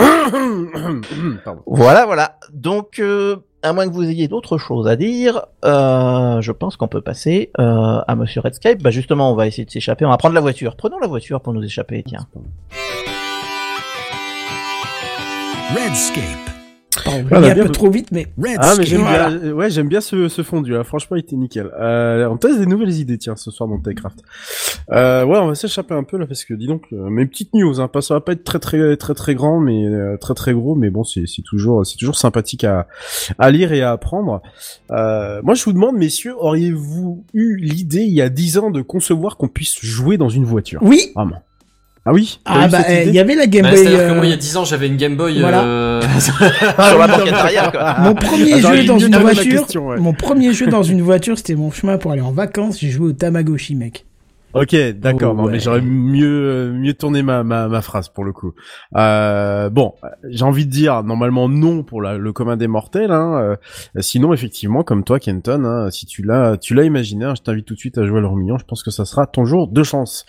Voilà, 1.66 2.06
voilà. 2.06 2.36
Donc, 2.52 2.98
euh, 2.98 3.36
à 3.62 3.72
moins 3.72 3.88
que 3.88 3.92
vous 3.92 4.04
ayez 4.04 4.28
d'autres 4.28 4.58
choses 4.58 4.88
à 4.88 4.96
dire, 4.96 5.46
euh, 5.64 6.40
je 6.40 6.52
pense 6.52 6.76
qu'on 6.76 6.88
peut 6.88 7.00
passer 7.00 7.50
euh, 7.58 8.00
à 8.06 8.14
Monsieur 8.14 8.40
Redscape. 8.40 8.82
Bah 8.82 8.90
justement, 8.90 9.32
on 9.32 9.34
va 9.34 9.46
essayer 9.46 9.64
de 9.64 9.70
s'échapper. 9.70 10.04
On 10.04 10.10
va 10.10 10.16
prendre 10.16 10.34
la 10.34 10.40
voiture. 10.40 10.76
Prenons 10.76 10.98
la 10.98 11.06
voiture 11.06 11.40
pour 11.40 11.52
nous 11.52 11.62
échapper. 11.62 12.02
Tiens. 12.06 12.26
Redscape. 15.74 16.51
Pardon, 17.04 17.24
Ah, 17.30 17.36
on 17.36 17.40
bah, 17.40 17.46
est 17.48 17.50
un 17.50 17.54
bien, 17.54 17.64
peu 17.64 17.70
trop 17.72 17.90
vite, 17.90 18.08
mais 18.12 18.26
Ah 18.58 18.74
mais 18.76 18.84
j'aime 18.84 19.00
Voilà. 19.00 19.30
bien, 19.30 19.52
ouais 19.52 19.70
j'aime 19.70 19.88
bien 19.88 20.00
ce, 20.00 20.28
ce 20.28 20.42
fondu 20.42 20.72
là. 20.72 20.84
Franchement 20.84 21.16
il 21.16 21.20
était 21.20 21.36
nickel. 21.36 21.70
Euh, 21.80 22.26
on 22.28 22.36
teste 22.36 22.58
des 22.58 22.66
nouvelles 22.66 22.92
idées 22.92 23.18
tiens 23.18 23.36
ce 23.36 23.50
soir 23.50 23.68
dans 23.68 23.78
Techcraft. 23.78 24.18
Euh, 24.90 25.24
ouais 25.24 25.38
on 25.38 25.46
va 25.48 25.54
s'échapper 25.54 25.94
un 25.94 26.02
peu 26.04 26.18
là 26.18 26.26
parce 26.26 26.44
que 26.44 26.54
dis 26.54 26.66
donc 26.66 26.84
euh, 26.92 27.08
mes 27.08 27.24
petites 27.26 27.54
news 27.54 27.80
hein, 27.80 27.88
pas 27.88 28.02
ça 28.02 28.14
va 28.14 28.20
pas 28.20 28.32
être 28.32 28.44
très 28.44 28.58
très 28.58 28.96
très 28.96 29.14
très 29.14 29.34
grand 29.34 29.60
mais 29.60 29.86
euh, 29.86 30.16
très 30.18 30.34
très 30.34 30.52
gros 30.52 30.74
mais 30.74 30.90
bon 30.90 31.04
c'est 31.04 31.24
c'est 31.26 31.42
toujours 31.42 31.86
c'est 31.86 31.96
toujours 31.96 32.16
sympathique 32.16 32.64
à 32.64 32.86
à 33.38 33.50
lire 33.50 33.72
et 33.72 33.82
à 33.82 33.92
apprendre. 33.92 34.42
Euh, 34.90 35.40
moi 35.42 35.54
je 35.54 35.64
vous 35.64 35.72
demande 35.72 35.96
messieurs 35.96 36.34
auriez-vous 36.38 37.24
eu 37.32 37.56
l'idée 37.56 38.02
il 38.02 38.12
y 38.14 38.20
a 38.22 38.28
10 38.28 38.58
ans 38.58 38.70
de 38.70 38.82
concevoir 38.82 39.36
qu'on 39.36 39.48
puisse 39.48 39.78
jouer 39.82 40.18
dans 40.18 40.28
une 40.28 40.44
voiture? 40.44 40.80
Oui. 40.82 41.12
Vraiment. 41.14 41.42
Ah 42.04 42.12
oui 42.12 42.40
Ah 42.44 42.66
bah 42.66 42.78
euh, 42.88 42.92
idée 43.02 43.10
il 43.10 43.14
y 43.14 43.20
avait 43.20 43.36
la 43.36 43.46
Game 43.46 43.62
Bah, 43.62 43.70
Boy. 43.70 43.78
C'est-à-dire 43.78 43.98
que 44.00 44.12
euh, 44.12 44.14
moi, 44.16 44.26
il 44.26 44.30
y 44.30 44.32
a 44.32 44.36
10 44.36 44.56
ans, 44.56 44.64
j'avais 44.64 44.88
une 44.88 44.96
Game 44.96 45.16
Boy. 45.16 45.38
voilà. 45.40 45.62
euh, 45.62 46.02
Sur 46.18 46.98
la 46.98 47.06
banquette 47.06 47.32
arrière. 47.32 47.70
Quoi. 47.70 47.96
Mon 48.00 48.14
premier 48.14 48.60
jeu 48.60 48.84
dans 48.84 48.98
une 48.98 49.16
voiture, 49.16 49.60
question, 49.60 49.88
ouais. 49.88 49.98
mon 49.98 50.12
premier 50.12 50.52
jeu 50.52 50.66
dans 50.66 50.82
une 50.82 51.00
voiture, 51.02 51.38
c'était 51.38 51.54
mon 51.54 51.70
chemin 51.70 51.98
pour 51.98 52.10
aller 52.10 52.20
en 52.22 52.32
vacances. 52.32 52.78
J'ai 52.80 52.90
joué 52.90 53.08
au 53.08 53.12
Tamagotchi, 53.12 53.76
mec. 53.76 54.04
Ok, 54.54 54.74
d'accord. 54.98 55.32
Oh, 55.38 55.42
non, 55.42 55.48
mais 55.48 55.60
j'aurais 55.60 55.80
mieux 55.80 56.26
euh, 56.48 56.72
mieux 56.72 56.94
tourné 56.94 57.22
ma, 57.22 57.42
ma 57.42 57.68
ma 57.68 57.80
phrase 57.82 58.08
pour 58.08 58.24
le 58.24 58.32
coup. 58.32 58.52
Euh, 58.96 59.70
bon, 59.70 59.94
euh, 60.04 60.08
j'ai 60.28 60.44
envie 60.44 60.66
de 60.66 60.70
dire 60.70 61.02
normalement 61.02 61.48
non 61.48 61.82
pour 61.82 62.02
la- 62.02 62.18
le 62.18 62.32
commun 62.32 62.56
des 62.56 62.68
mortels. 62.68 63.10
Hein, 63.10 63.34
euh, 63.96 64.00
sinon, 64.00 64.32
effectivement, 64.34 64.82
comme 64.82 65.04
toi, 65.04 65.18
Kenton, 65.18 65.64
hein, 65.64 65.90
si 65.90 66.06
tu 66.06 66.22
l'as 66.22 66.56
tu 66.58 66.74
l'as 66.74 66.84
imaginé, 66.84 67.24
hein, 67.24 67.34
je 67.36 67.42
t'invite 67.42 67.66
tout 67.66 67.74
de 67.74 67.78
suite 67.78 67.96
à 67.98 68.04
jouer 68.04 68.18
à 68.18 68.20
l'euro 68.20 68.36
million. 68.36 68.58
Je 68.58 68.64
pense 68.64 68.82
que 68.82 68.90
ça 68.90 69.04
sera 69.04 69.26
ton 69.26 69.44
jour 69.44 69.68
de 69.68 69.82
chance. 69.82 70.24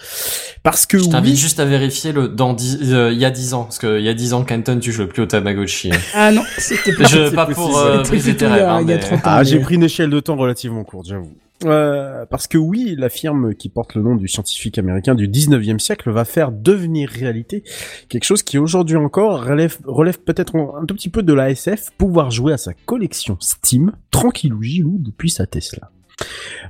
Parce 0.64 0.86
que 0.86 0.98
Je 1.00 1.10
t'invite 1.10 1.34
oui, 1.34 1.40
juste 1.40 1.60
à 1.60 1.66
vérifier 1.66 2.12
le 2.14 2.28
dans 2.30 2.54
dix- 2.54 2.80
euh, 2.94 3.12
il 3.12 3.20
y 3.20 3.26
a 3.26 3.32
10 3.32 3.54
ans 3.54 3.64
parce 3.64 3.80
que 3.80 4.00
il 4.00 4.06
y 4.06 4.10
a 4.10 4.14
10 4.14 4.34
ans 4.34 4.44
Canton 4.44 4.80
tu 4.80 4.92
joues 4.94 5.08
plus 5.08 5.24
au 5.24 5.26
Tamagotchi. 5.26 5.92
hein. 5.92 5.98
Ah 6.14 6.32
non, 6.32 6.44
c'était 6.58 6.94
pas. 6.96 7.04
Je 7.04 7.30
pas 7.36 7.46
pour 7.48 7.78
euh, 7.78 8.04
briser 8.04 8.36
tes 8.38 8.46
il 8.46 8.50
y 8.50 8.54
rêves. 8.54 8.64
a- 8.64 8.74
hein, 8.76 8.82
il 8.82 8.90
y 8.90 8.94
a 8.94 8.96
mais- 8.96 9.02
30 9.02 9.20
ans. 9.20 9.22
Ah, 9.26 9.44
j'ai 9.44 9.60
pris 9.60 9.76
une 9.76 9.84
échelle 9.84 10.10
de 10.10 10.20
temps 10.22 10.36
relativement 10.38 10.84
courte, 10.86 11.08
j'avoue. 11.08 11.34
Euh, 11.66 12.26
parce 12.26 12.48
que 12.48 12.58
oui, 12.58 12.96
la 12.98 13.10
firme 13.10 13.56
qui 13.56 13.70
porte 13.70 13.96
le 13.96 14.02
nom 14.02 14.16
du 14.16 14.28
scientifique 14.28 14.78
américain 14.78 15.16
du 15.16 15.28
19e 15.28 15.80
siècle 15.80 16.12
va 16.12 16.26
faire 16.26 16.52
devenir 16.52 17.10
réalité 17.10 17.64
quelque 18.10 18.24
chose 18.24 18.44
qui 18.44 18.58
aujourd'hui 18.58 18.98
encore 18.98 19.46
relève, 19.46 19.78
relève 19.86 20.20
peut-être 20.20 20.56
un, 20.56 20.86
tout 20.86 20.96
petit 20.96 21.10
peu 21.10 21.24
de 21.24 21.34
la 21.34 21.52
SF, 21.52 21.92
pouvoir 21.98 22.32
jouer 22.32 22.54
à 22.54 22.58
sa 22.58 22.74
collection 22.74 23.38
Steam, 23.40 23.94
tranquillou 24.12 24.62
gilou 24.62 24.98
depuis 25.00 25.30
sa 25.30 25.46
Tesla. 25.46 25.92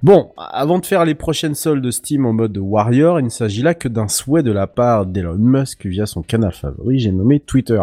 Bon, 0.01 0.31
avant 0.37 0.79
de 0.79 0.85
faire 0.85 1.05
les 1.05 1.15
prochaines 1.15 1.55
soldes 1.55 1.89
Steam 1.91 2.25
en 2.25 2.33
mode 2.33 2.57
Warrior, 2.57 3.19
il 3.19 3.25
ne 3.25 3.29
s'agit 3.29 3.61
là 3.61 3.73
que 3.73 3.87
d'un 3.87 4.07
souhait 4.07 4.43
de 4.43 4.51
la 4.51 4.67
part 4.67 5.05
d'Elon 5.05 5.37
Musk 5.37 5.85
via 5.85 6.05
son 6.05 6.21
canal 6.21 6.51
favori, 6.51 6.99
j'ai 6.99 7.11
nommé 7.11 7.39
Twitter. 7.39 7.81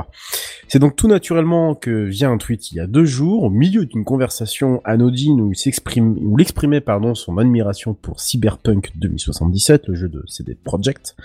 C'est 0.69 0.79
donc 0.79 0.97
tout 0.97 1.09
naturellement 1.09 1.75
que 1.75 2.05
via 2.05 2.29
un 2.29 2.39
tweet 2.39 2.73
il 2.73 2.77
y 2.77 2.81
a 2.81 2.87
deux 2.87 3.05
jours, 3.05 3.45
au 3.45 3.51
milieu 3.51 3.87
d'une 3.87 4.05
conversation 4.05 4.81
anodine 4.85 5.41
où 5.41 5.53
il 5.53 5.57
s'exprime, 5.57 6.17
où 6.21 6.39
il 6.39 6.43
exprimait 6.43 6.81
pardon 6.81 7.15
son 7.15 7.39
admiration 7.39 7.95
pour 7.95 8.21
Cyberpunk 8.21 8.91
2077, 8.97 9.89
le 9.89 9.95
jeu 9.95 10.09
de 10.09 10.23
CD 10.27 10.55
Projekt, 10.55 11.17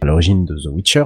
à 0.00 0.06
l'origine 0.06 0.44
de 0.44 0.56
The 0.56 0.66
Witcher, 0.66 1.04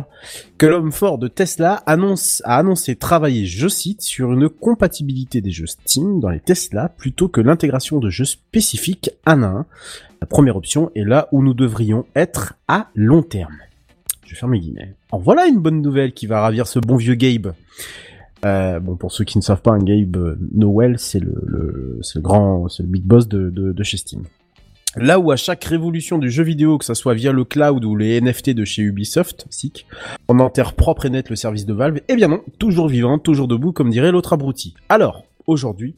que 0.59 0.67
l'homme 0.67 0.93
fort 0.93 1.19
de 1.19 1.29
Tesla 1.29 1.83
annonce, 1.87 2.43
a 2.45 2.59
annoncé 2.59 2.97
travailler, 2.97 3.47
je 3.47 3.69
cite, 3.69 4.03
sur 4.03 4.33
une 4.33 4.49
compatibilité 4.49 5.41
des 5.41 5.51
jeux 5.51 5.67
Steam 5.67 6.21
dans 6.21 6.29
les 6.29 6.41
Tesla 6.41 6.89
plutôt 6.89 7.29
que 7.29 7.41
l'intégration 7.41 7.99
de 7.99 8.11
jeux 8.11 8.25
spécifiques 8.25 9.11
un 9.27 9.43
à 9.43 9.47
un. 9.47 9.67
La 10.21 10.27
première 10.27 10.57
option 10.57 10.91
est 10.95 11.05
là 11.05 11.29
où 11.33 11.43
nous 11.43 11.55
devrions 11.55 12.07
être 12.15 12.55
à 12.69 12.89
long 12.95 13.23
terme. 13.23 13.57
Je 14.25 14.35
ferme 14.35 14.53
mes 14.53 14.61
guillemets. 14.61 14.95
En 15.11 15.19
voilà 15.19 15.47
une 15.47 15.59
bonne 15.59 15.83
nouvelle 15.83 16.13
qui 16.13 16.27
va 16.27 16.41
ravir 16.41 16.67
ce 16.67 16.79
bon 16.79 16.97
vieux 16.97 17.15
Gabe. 17.15 17.55
Euh, 18.45 18.81
bon, 18.81 18.97
pour 18.97 19.13
ceux 19.13 19.25
qui 19.25 19.39
ne 19.39 19.43
savent 19.43 19.63
pas, 19.63 19.73
un 19.73 19.79
Gabe 19.79 20.17
euh, 20.17 20.39
Noel, 20.53 20.99
c'est 20.99 21.21
le, 21.21 21.35
le, 21.47 22.01
le 22.15 22.21
grand, 22.21 22.69
c'est 22.69 22.83
le 22.83 22.89
big 22.89 23.05
boss 23.05 23.29
de, 23.29 23.51
de, 23.51 23.73
de 23.73 23.83
chez 23.83 23.97
Steam. 23.97 24.23
Là 24.97 25.19
où 25.19 25.31
à 25.31 25.37
chaque 25.37 25.65
révolution 25.65 26.19
du 26.19 26.31
jeu 26.31 26.43
vidéo, 26.43 26.77
que 26.77 26.85
ça 26.85 26.95
soit 26.95 27.15
via 27.15 27.33
le 27.33 27.45
cloud 27.45 27.83
ou 27.85 27.97
les 27.97 28.21
NFT 28.21 28.51
de 28.51 28.67
chez 28.67 28.83
Ubisoft, 28.83 29.47
SICK, 29.49 29.87
on 30.29 30.39
enterre 30.39 30.75
propre 30.75 31.07
et 31.07 31.11
net 31.11 31.31
le 31.31 31.37
service 31.37 31.65
de 31.65 31.73
Valve, 31.73 32.01
eh 32.09 32.15
bien 32.15 32.29
non, 32.29 32.43
toujours 32.59 32.89
vivant, 32.89 33.19
toujours 33.19 33.49
debout, 33.49 33.73
comme 33.73 33.89
dirait 33.89 34.13
l'autre 34.13 34.35
abruti. 34.35 34.75
Alors, 34.91 35.25
aujourd'hui, 35.47 35.95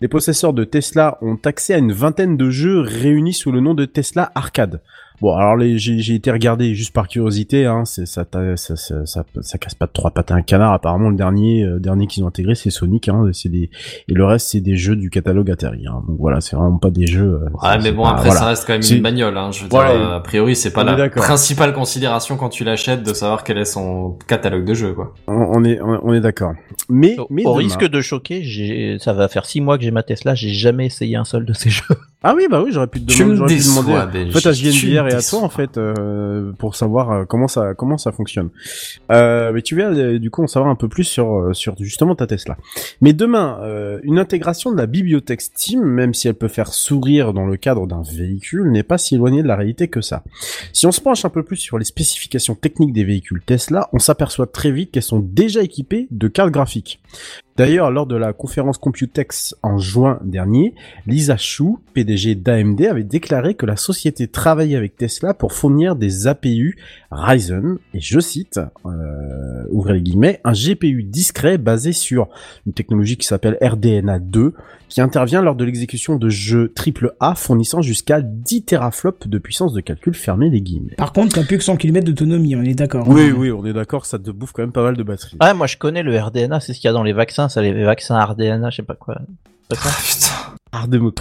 les 0.00 0.08
possesseurs 0.08 0.54
de 0.54 0.64
Tesla 0.64 1.18
ont 1.22 1.38
accès 1.44 1.74
à 1.74 1.78
une 1.78 1.92
vingtaine 1.92 2.36
de 2.36 2.50
jeux 2.50 2.80
réunis 2.80 3.34
sous 3.34 3.52
le 3.52 3.60
nom 3.60 3.74
de 3.74 3.84
Tesla 3.84 4.32
Arcade. 4.34 4.80
Bon, 5.22 5.36
alors 5.36 5.56
les, 5.56 5.78
j'ai, 5.78 6.00
j'ai 6.00 6.16
été 6.16 6.32
regardé 6.32 6.74
juste 6.74 6.92
par 6.92 7.06
curiosité, 7.06 7.64
hein, 7.64 7.84
c'est 7.84 8.06
ça, 8.06 8.24
ça, 8.56 8.56
ça, 8.56 9.06
ça, 9.06 9.24
ça 9.40 9.58
casse 9.58 9.76
pas 9.76 9.86
de 9.86 9.92
trois 9.92 10.10
pattes 10.10 10.32
à 10.32 10.34
un 10.34 10.42
canard. 10.42 10.72
Apparemment, 10.72 11.10
le 11.10 11.14
dernier, 11.16 11.62
euh, 11.62 11.78
dernier 11.78 12.08
qu'ils 12.08 12.24
ont 12.24 12.26
intégré, 12.26 12.56
c'est 12.56 12.70
Sonic, 12.70 13.08
hein, 13.08 13.30
c'est 13.32 13.48
des, 13.48 13.70
et 14.08 14.12
le 14.14 14.24
reste, 14.24 14.48
c'est 14.48 14.60
des 14.60 14.76
jeux 14.76 14.96
du 14.96 15.10
catalogue 15.10 15.48
Atari. 15.48 15.86
Hein. 15.86 16.02
Donc 16.08 16.16
voilà, 16.18 16.40
c'est 16.40 16.56
vraiment 16.56 16.76
pas 16.76 16.90
des 16.90 17.06
jeux. 17.06 17.40
euh, 17.40 17.48
Ouais, 17.52 17.70
c'est- 17.74 17.78
mais 17.82 17.92
bon, 17.92 18.02
pas- 18.02 18.10
après, 18.10 18.24
voilà. 18.24 18.40
ça 18.40 18.46
reste 18.48 18.66
quand 18.66 18.72
même 18.72 18.82
C'est- 18.82 18.96
une 18.96 19.02
bagnole, 19.04 19.38
hein. 19.38 19.52
Je 19.52 19.62
veux 19.62 19.68
Voilà. 19.70 19.96
dire, 19.96 20.08
euh, 20.10 20.16
a 20.16 20.20
priori, 20.20 20.56
c'est 20.56 20.72
pas 20.72 20.82
la 20.82 20.96
d'accord. 20.96 21.22
principale 21.22 21.72
considération 21.72 22.36
quand 22.36 22.48
tu 22.48 22.64
l'achètes 22.64 23.04
de 23.04 23.14
savoir 23.14 23.44
quel 23.44 23.58
est 23.58 23.64
son 23.64 24.18
catalogue 24.26 24.64
de 24.64 24.74
jeux, 24.74 24.92
quoi. 24.92 25.14
On, 25.28 25.34
on 25.34 25.62
est, 25.64 25.80
on, 25.80 26.00
on 26.02 26.12
est 26.14 26.20
d'accord. 26.20 26.54
Mais, 26.88 27.16
Au, 27.16 27.28
mais 27.30 27.44
au 27.46 27.50
demain- 27.54 27.58
risque 27.62 27.84
de 27.88 28.00
choquer, 28.00 28.42
j'ai, 28.42 28.96
ça 28.98 29.12
va 29.12 29.28
faire 29.28 29.46
six 29.46 29.60
mois 29.60 29.78
que 29.78 29.84
j'ai 29.84 29.92
ma 29.92 30.02
Tesla, 30.02 30.34
j'ai 30.34 30.48
jamais 30.50 30.86
essayé 30.86 31.14
un 31.14 31.24
seul 31.24 31.44
de 31.44 31.52
ces 31.52 31.70
jeux. 31.70 31.84
Ah 32.24 32.34
oui, 32.36 32.46
bah 32.50 32.62
oui, 32.62 32.70
j'aurais 32.72 32.86
pu 32.86 33.00
te 33.04 33.12
Tu 33.12 33.24
demander, 33.24 33.32
me 33.32 33.36
j'aurais 33.36 33.54
pu 33.54 33.60
demander. 33.62 34.30
En 34.30 34.38
fait, 34.40 34.48
à 34.48 34.52
JNBR 34.52 35.08
et 35.08 35.14
à 35.14 35.22
toi, 35.22 35.40
en 35.40 35.48
fait, 35.48 35.76
euh, 35.76 36.52
pour 36.58 36.76
savoir 36.76 37.10
euh, 37.10 37.24
comment 37.24 37.48
ça, 37.48 37.74
comment 37.74 37.98
ça 37.98 38.12
fonctionne. 38.12 38.50
Euh, 39.10 39.50
mais 39.52 39.62
tu 39.62 39.74
viens, 39.76 39.92
euh, 39.92 40.18
du 40.18 40.30
coup, 40.30 40.42
en 40.42 40.46
savoir 40.46 40.70
un 40.70 40.76
peu 40.76 40.88
plus 40.88 41.04
sur, 41.04 41.36
euh, 41.36 41.52
sur 41.52 41.74
justement 41.78 42.14
ta 42.14 42.26
Tesla. 42.26 42.56
Mais 43.00 43.12
demain, 43.12 43.58
euh, 43.62 43.98
une 44.04 44.18
intégration 44.18 44.70
de 44.70 44.76
la 44.76 44.86
bibliothèque 44.86 45.40
Steam, 45.40 45.82
même 45.82 46.14
si 46.14 46.28
elle 46.28 46.34
peut 46.34 46.48
faire 46.48 46.72
sourire 46.72 47.32
dans 47.32 47.46
le 47.46 47.56
cadre 47.56 47.86
d'un 47.86 48.02
véhicule, 48.02 48.70
n'est 48.70 48.82
pas 48.84 48.98
si 48.98 49.16
éloignée 49.16 49.42
de 49.42 49.48
la 49.48 49.56
réalité 49.56 49.88
que 49.88 50.00
ça. 50.00 50.22
Si 50.72 50.86
on 50.86 50.92
se 50.92 51.00
penche 51.00 51.24
un 51.24 51.30
peu 51.30 51.42
plus 51.42 51.56
sur 51.56 51.78
les 51.78 51.84
spécifications 51.84 52.54
techniques 52.54 52.92
des 52.92 53.04
véhicules 53.04 53.42
Tesla, 53.44 53.88
on 53.92 53.98
s'aperçoit 53.98 54.46
très 54.46 54.70
vite 54.70 54.92
qu'elles 54.92 55.02
sont 55.02 55.18
déjà 55.20 55.62
équipées 55.62 56.06
de 56.10 56.28
cartes 56.28 56.50
graphiques. 56.50 57.00
D'ailleurs, 57.56 57.90
lors 57.90 58.06
de 58.06 58.16
la 58.16 58.32
conférence 58.32 58.78
Computex 58.78 59.54
en 59.62 59.76
juin 59.76 60.18
dernier, 60.24 60.74
Lisa 61.06 61.36
Chu, 61.36 61.64
PDG 61.92 62.34
d'AMD, 62.34 62.80
avait 62.86 63.02
déclaré 63.02 63.54
que 63.54 63.66
la 63.66 63.76
société 63.76 64.26
travaillait 64.26 64.76
avec 64.76 64.96
Tesla 64.96 65.34
pour 65.34 65.52
fournir 65.52 65.94
des 65.94 66.26
APU 66.26 66.78
Ryzen, 67.10 67.78
et 67.92 68.00
je 68.00 68.20
cite, 68.20 68.58
euh, 68.86 69.64
ouvrez 69.70 69.94
les 69.94 70.00
guillemets, 70.00 70.40
un 70.44 70.52
GPU 70.52 71.02
discret 71.02 71.58
basé 71.58 71.92
sur 71.92 72.28
une 72.66 72.72
technologie 72.72 73.18
qui 73.18 73.26
s'appelle 73.26 73.58
RDNA 73.60 74.18
2, 74.18 74.54
qui 74.92 75.00
intervient 75.00 75.42
lors 75.42 75.54
de 75.54 75.64
l'exécution 75.64 76.16
de 76.16 76.28
jeux 76.28 76.72
AAA 76.76 77.34
fournissant 77.34 77.82
jusqu'à 77.82 78.20
10 78.20 78.64
teraflops 78.64 79.26
de 79.26 79.38
puissance 79.38 79.72
de 79.72 79.80
calcul, 79.80 80.14
fermez 80.14 80.50
les 80.50 80.60
guillemets. 80.60 80.94
Par 80.96 81.12
contre, 81.12 81.34
t'as 81.34 81.44
plus 81.44 81.58
que 81.58 81.64
100 81.64 81.76
km 81.76 82.06
d'autonomie, 82.06 82.56
on 82.56 82.62
est 82.62 82.74
d'accord. 82.74 83.08
Oui, 83.08 83.30
oui, 83.30 83.50
on 83.50 83.64
est 83.64 83.72
d'accord, 83.72 84.06
ça 84.06 84.18
te 84.18 84.30
bouffe 84.30 84.52
quand 84.52 84.62
même 84.62 84.72
pas 84.72 84.82
mal 84.82 84.96
de 84.96 85.02
batterie. 85.02 85.36
Ah, 85.40 85.54
moi 85.54 85.66
je 85.66 85.76
connais 85.76 86.02
le 86.02 86.18
RDNA, 86.18 86.60
c'est 86.60 86.74
ce 86.74 86.80
qu'il 86.80 86.88
y 86.88 86.90
a 86.90 86.92
dans 86.92 87.02
les 87.02 87.12
vaccins, 87.12 87.48
ça 87.48 87.62
les 87.62 87.84
vaccins 87.84 88.18
RDNA, 88.22 88.70
je 88.70 88.76
sais 88.76 88.82
pas 88.82 88.94
quoi. 88.94 89.18
Ah, 89.70 89.74
putain. 89.74 90.56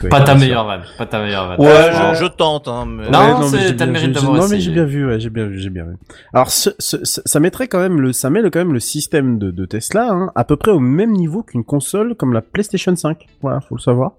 Pas 0.10 0.22
ta 0.22 0.34
meilleure 0.36 0.66
vanne. 0.66 0.82
Pas 0.98 1.06
ta 1.06 1.20
meilleure 1.22 1.50
vanne. 1.50 1.60
Ouais, 1.60 1.92
je, 2.14 2.24
je 2.24 2.26
tente, 2.26 2.70
hein. 2.70 2.86
mais- 2.88 3.10
Non, 3.10 3.20
Ouais, 3.42 3.48
c'est- 3.48 3.58
mais 3.58 3.68
j'ai 3.68 3.76
t'as 3.76 3.86
le 3.86 3.92
bien- 3.92 4.00
mérite 4.02 4.16
d'avoir 4.16 4.38
Non, 4.42 4.48
mais 4.50 4.60
j'ai 4.62 4.72
bien 4.72 4.86
vu, 4.86 5.06
ouais, 5.06 5.20
j'ai 5.20 5.30
bien 5.30 5.46
vu, 5.46 5.60
j'ai 5.60 5.70
bien 5.70 5.84
vu. 5.84 5.96
Alors, 6.34 6.50
ce, 6.50 6.70
ce- 6.80 7.04
ce- 7.04 7.20
ça 7.26 7.40
mettrait 7.42 7.68
quand 7.68 7.80
même 7.80 8.00
le, 8.00 8.14
ça 8.14 8.30
met 8.30 8.42
le, 8.42 8.50
quand 8.50 8.60
même 8.60 8.72
le 8.72 8.80
système 8.80 9.40
de, 9.40 9.52
de 9.52 9.66
Tesla, 9.66 10.08
hein, 10.10 10.32
à 10.36 10.46
peu 10.46 10.56
près 10.56 10.72
au 10.72 10.80
même 10.80 11.12
niveau 11.12 11.44
qu'une 11.44 11.66
console 11.66 12.16
comme 12.16 12.32
la 12.32 12.42
PlayStation 12.42 12.96
5. 12.96 13.28
Voilà, 13.42 13.60
faut 13.60 13.76
le 13.76 13.82
savoir. 13.82 14.14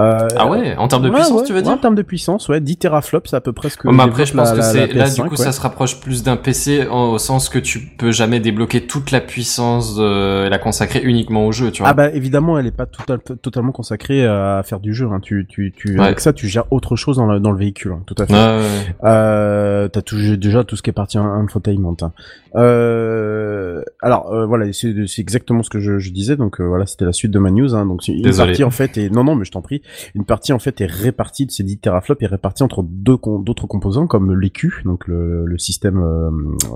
Euh, 0.00 0.26
Ah 0.36 0.48
ouais, 0.48 0.74
en 0.76 0.88
termes 0.88 1.04
de 1.04 1.08
ouais, 1.08 1.14
puissance, 1.14 1.40
ouais, 1.42 1.46
tu 1.46 1.52
veux 1.52 1.58
ouais, 1.58 1.62
dire 1.62 1.72
En 1.72 1.78
termes 1.78 1.94
de 1.94 2.02
puissance, 2.02 2.48
ouais, 2.48 2.60
10 2.60 2.76
teraflops, 2.76 3.30
c'est 3.30 3.36
à 3.36 3.40
peu 3.40 3.52
près 3.52 3.70
ce 3.70 3.76
que. 3.76 3.86
Ouais, 3.86 3.94
mais 3.94 4.02
après, 4.02 4.26
je 4.26 4.34
pense 4.34 4.50
la- 4.50 4.56
que 4.56 4.62
c'est 4.62 4.78
là 4.80 4.86
du 4.88 4.94
PS5, 4.98 5.24
coup 5.28 5.30
ouais. 5.36 5.36
ça 5.36 5.52
se 5.52 5.60
rapproche 5.60 6.00
plus 6.00 6.24
d'un 6.24 6.36
PC 6.36 6.88
en- 6.90 7.10
au 7.12 7.18
sens 7.18 7.48
que 7.48 7.60
tu 7.60 7.78
peux 7.78 8.10
jamais 8.10 8.40
débloquer 8.40 8.86
toute 8.88 9.12
la 9.12 9.20
puissance 9.20 9.94
euh, 10.00 10.46
et 10.46 10.50
la 10.50 10.58
consacrer 10.58 11.00
uniquement 11.00 11.46
au 11.46 11.52
jeu, 11.52 11.70
tu 11.70 11.82
vois. 11.82 11.90
Ah 11.90 11.94
bah 11.94 12.10
évidemment, 12.10 12.58
elle 12.58 12.66
est 12.66 12.76
pas 12.76 12.86
total- 12.86 13.20
totalement 13.40 13.70
consacrée 13.72 14.26
à 14.26 14.62
faire 14.64 14.80
du 14.80 14.92
jeu. 14.94 15.08
Hein. 15.12 15.20
Tu, 15.20 15.46
tu, 15.48 15.72
tu, 15.76 15.98
Ouais. 15.98 16.06
avec 16.06 16.20
ça, 16.20 16.32
tu 16.32 16.48
gères 16.48 16.70
autre 16.72 16.96
chose 16.96 17.16
dans, 17.16 17.26
le- 17.26 17.40
dans 17.40 17.52
le 17.52 17.58
véhicule. 17.58 17.92
hein, 17.92 18.02
tout 18.06 18.14
à 18.18 18.26
fait. 18.26 18.32
Ouais, 18.32 18.38
ouais, 18.38 18.56
ouais. 18.62 18.94
Euh, 19.04 19.88
t'as 19.88 20.02
tout, 20.02 20.16
déjà 20.36 20.64
tout 20.64 20.76
ce 20.76 20.82
qui 20.82 20.90
est 20.90 20.94
partie 20.94 21.18
in- 21.18 21.24
infotainment. 21.24 21.96
hein. 22.02 22.12
Euh, 22.56 23.82
alors 24.00 24.32
euh, 24.32 24.46
voilà, 24.46 24.72
c'est 24.72 24.94
exactement 25.18 25.62
ce 25.62 25.70
que 25.70 25.80
je, 25.80 25.98
je 25.98 26.10
disais. 26.12 26.36
Donc 26.36 26.60
euh, 26.60 26.64
voilà, 26.64 26.86
c'était 26.86 27.04
la 27.04 27.12
suite 27.12 27.30
de 27.30 27.38
ma 27.38 27.50
news. 27.50 27.74
Hein. 27.74 27.86
Donc 27.86 28.06
une 28.08 28.22
Désolé. 28.22 28.50
partie 28.50 28.64
en 28.64 28.70
fait 28.70 28.96
est 28.98 29.10
non 29.10 29.24
non 29.24 29.34
mais 29.34 29.44
je 29.44 29.50
t'en 29.50 29.62
prie, 29.62 29.82
une 30.14 30.24
partie 30.24 30.52
en 30.52 30.58
fait 30.58 30.80
est 30.80 30.86
répartie 30.86 31.46
de 31.46 31.50
ces 31.50 31.62
10 31.62 31.78
teraflops 31.78 32.22
est 32.22 32.26
répartie 32.26 32.62
entre 32.62 32.82
deux 32.84 33.16
d'autres 33.40 33.66
composants 33.66 34.06
comme 34.06 34.38
l'EQ, 34.38 34.82
donc 34.84 35.06
le, 35.06 35.44
le 35.46 35.58
système, 35.58 35.98
euh, 36.02 36.30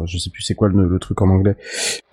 je 0.06 0.18
sais 0.18 0.30
plus 0.30 0.42
c'est 0.42 0.54
quoi 0.54 0.68
le, 0.68 0.88
le 0.88 0.98
truc 0.98 1.20
en 1.22 1.28
anglais. 1.28 1.56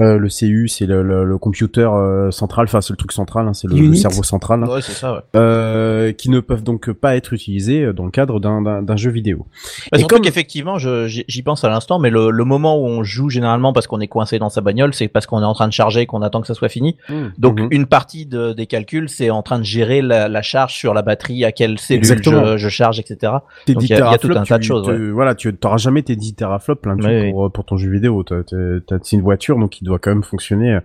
Euh, 0.01 0.17
le 0.17 0.27
CU, 0.29 0.67
c'est 0.67 0.85
le, 0.85 1.01
le, 1.03 1.25
le 1.25 1.37
computer 1.37 1.89
euh, 1.91 2.31
central, 2.31 2.65
enfin 2.65 2.81
c'est 2.81 2.93
le 2.93 2.97
truc 2.97 3.11
central, 3.11 3.47
hein, 3.47 3.53
c'est 3.53 3.67
le, 3.67 3.93
cerveau 3.95 4.23
central. 4.23 4.63
hein 4.63 4.67
Ouais, 4.67 4.81
c'est 4.81 4.91
ça, 4.93 5.13
ouais. 5.13 5.19
Euh, 5.65 6.11
qui 6.11 6.29
ne 6.29 6.39
peuvent 6.39 6.63
donc 6.63 6.91
pas 6.91 7.15
être 7.15 7.33
utilisés 7.33 7.91
dans 7.93 8.05
le 8.05 8.11
cadre 8.11 8.39
d'un- 8.39 8.61
d'un 8.61 8.81
d'un 8.83 8.95
jeu 8.95 9.09
vidéo. 9.11 9.45
Bah, 9.91 9.97
Et 9.97 9.99
surtout 9.99 10.15
comme- 10.15 10.23
qu'effectivement, 10.23 10.77
je- 10.77 11.07
j'y 11.07 11.41
pense 11.41 11.63
à 11.63 11.69
l'instant, 11.69 11.99
mais 11.99 12.09
le, 12.09 12.29
le 12.29 12.43
moment 12.45 12.77
où 12.79 12.85
on 12.85 13.03
joue 13.03 13.29
généralement 13.29 13.73
parce 13.73 13.87
qu'on 13.87 13.99
est 13.99 14.07
coincé 14.07 14.39
dans 14.39 14.49
sa 14.49 14.61
bagnole, 14.61 14.93
c'est 14.93 15.07
parce 15.07 15.25
qu'on 15.25 15.41
est 15.41 15.45
en 15.45 15.53
train 15.53 15.67
de 15.67 15.73
charger 15.73 16.01
et 16.01 16.05
qu'on 16.05 16.21
attend 16.21 16.41
que 16.41 16.47
ça 16.47 16.53
soit 16.53 16.69
fini. 16.69 16.97
Donc 17.37 17.59
Mhm. 17.59 17.67
une 17.71 17.85
partie 17.85 18.25
de, 18.25 18.53
des 18.53 18.67
calculs, 18.67 19.09
c'est 19.09 19.29
en 19.29 19.41
train 19.41 19.59
de 19.59 19.63
gérer 19.63 20.01
la, 20.01 20.27
la 20.27 20.41
charge 20.41 20.73
sur 20.73 20.93
la 20.93 21.01
batterie, 21.01 21.43
à 21.45 21.51
quelle 21.51 21.79
cellule 21.79 22.05
je, 22.23 22.57
je 22.57 22.69
charge, 22.69 22.99
etc. 22.99 23.33
Tes 23.65 23.73
Donc, 23.73 23.81
10 23.83 23.87
il 23.89 23.89
y 23.91 23.93
a 23.95 24.17
tout 24.17 24.31
un 24.35 24.43
tas 24.43 24.57
de 24.57 24.61
tu- 24.63 24.67
choses, 24.67 24.85
te- 24.85 24.91
ouais. 24.91 25.11
Voilà, 25.11 25.35
tu 25.35 25.53
n'auras 25.63 25.77
jamais 25.77 26.01
tes 26.03 26.15
10 26.15 26.33
teraflops 26.35 26.85
là, 26.85 26.95
Ouais, 26.95 27.31
pour, 27.31 27.51
pour 27.51 27.65
ton 27.65 27.77
jeu 27.77 27.89
vidéo. 27.89 28.23
T'as- 28.23 28.43
t'as- 28.43 28.79
t'as- 28.85 28.97
C'est 29.03 29.15
une 29.17 29.21
voiture, 29.21 29.57
donc 29.59 29.79
il 29.81 29.83
doit 29.85 29.99
quand 29.99 30.09
même 30.11 30.23
fonctionner 30.23 30.73
euh, 30.75 30.79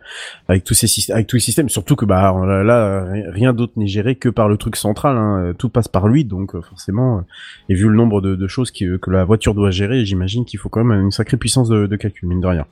avec 0.49 0.65
tous 0.65 0.75
ces 0.75 0.87
systèmes, 0.87 1.15
avec 1.17 1.27
tous 1.27 1.37
les 1.37 1.41
systèmes. 1.41 1.69
Surtout 1.69 1.97
que 1.97 2.05
bah 2.05 2.35
là, 2.47 2.63
là, 2.63 3.05
ri- 3.11 3.23
rien 3.31 3.53
d'autre 3.53 3.73
n'est 3.77 3.87
géré 3.87 4.15
que 4.17 4.29
par 4.29 4.49
le 4.49 4.57
truc 4.57 4.70
central. 4.77 5.17
Hein. 5.17 5.53
Tout 5.59 5.69
passe 5.69 5.89
par 5.89 6.09
lui, 6.09 6.25
donc 6.25 6.55
euh, 6.55 6.61
forcément. 6.61 7.19
euh, 7.19 7.23
Et 7.69 7.75
vu 7.75 7.89
le 7.89 7.95
nombre 7.95 8.21
de, 8.21 8.49
choses 8.49 8.73
euh, 8.83 8.99
que 8.99 9.11
la 9.11 9.25
voiture 9.25 9.55
doit 9.55 9.71
gérer, 9.71 10.05
j'imagine 10.05 10.45
qu'il 10.45 10.59
faut 10.59 10.69
quand 10.69 10.85
même 10.85 11.01
une 11.01 11.11
sacrée 11.11 11.37
puissance 11.37 11.69
de, 11.69 11.87
de 11.87 11.97
calcul, 11.97 12.29
mine 12.29 12.41
de 12.41 12.47
rien. 12.47 12.67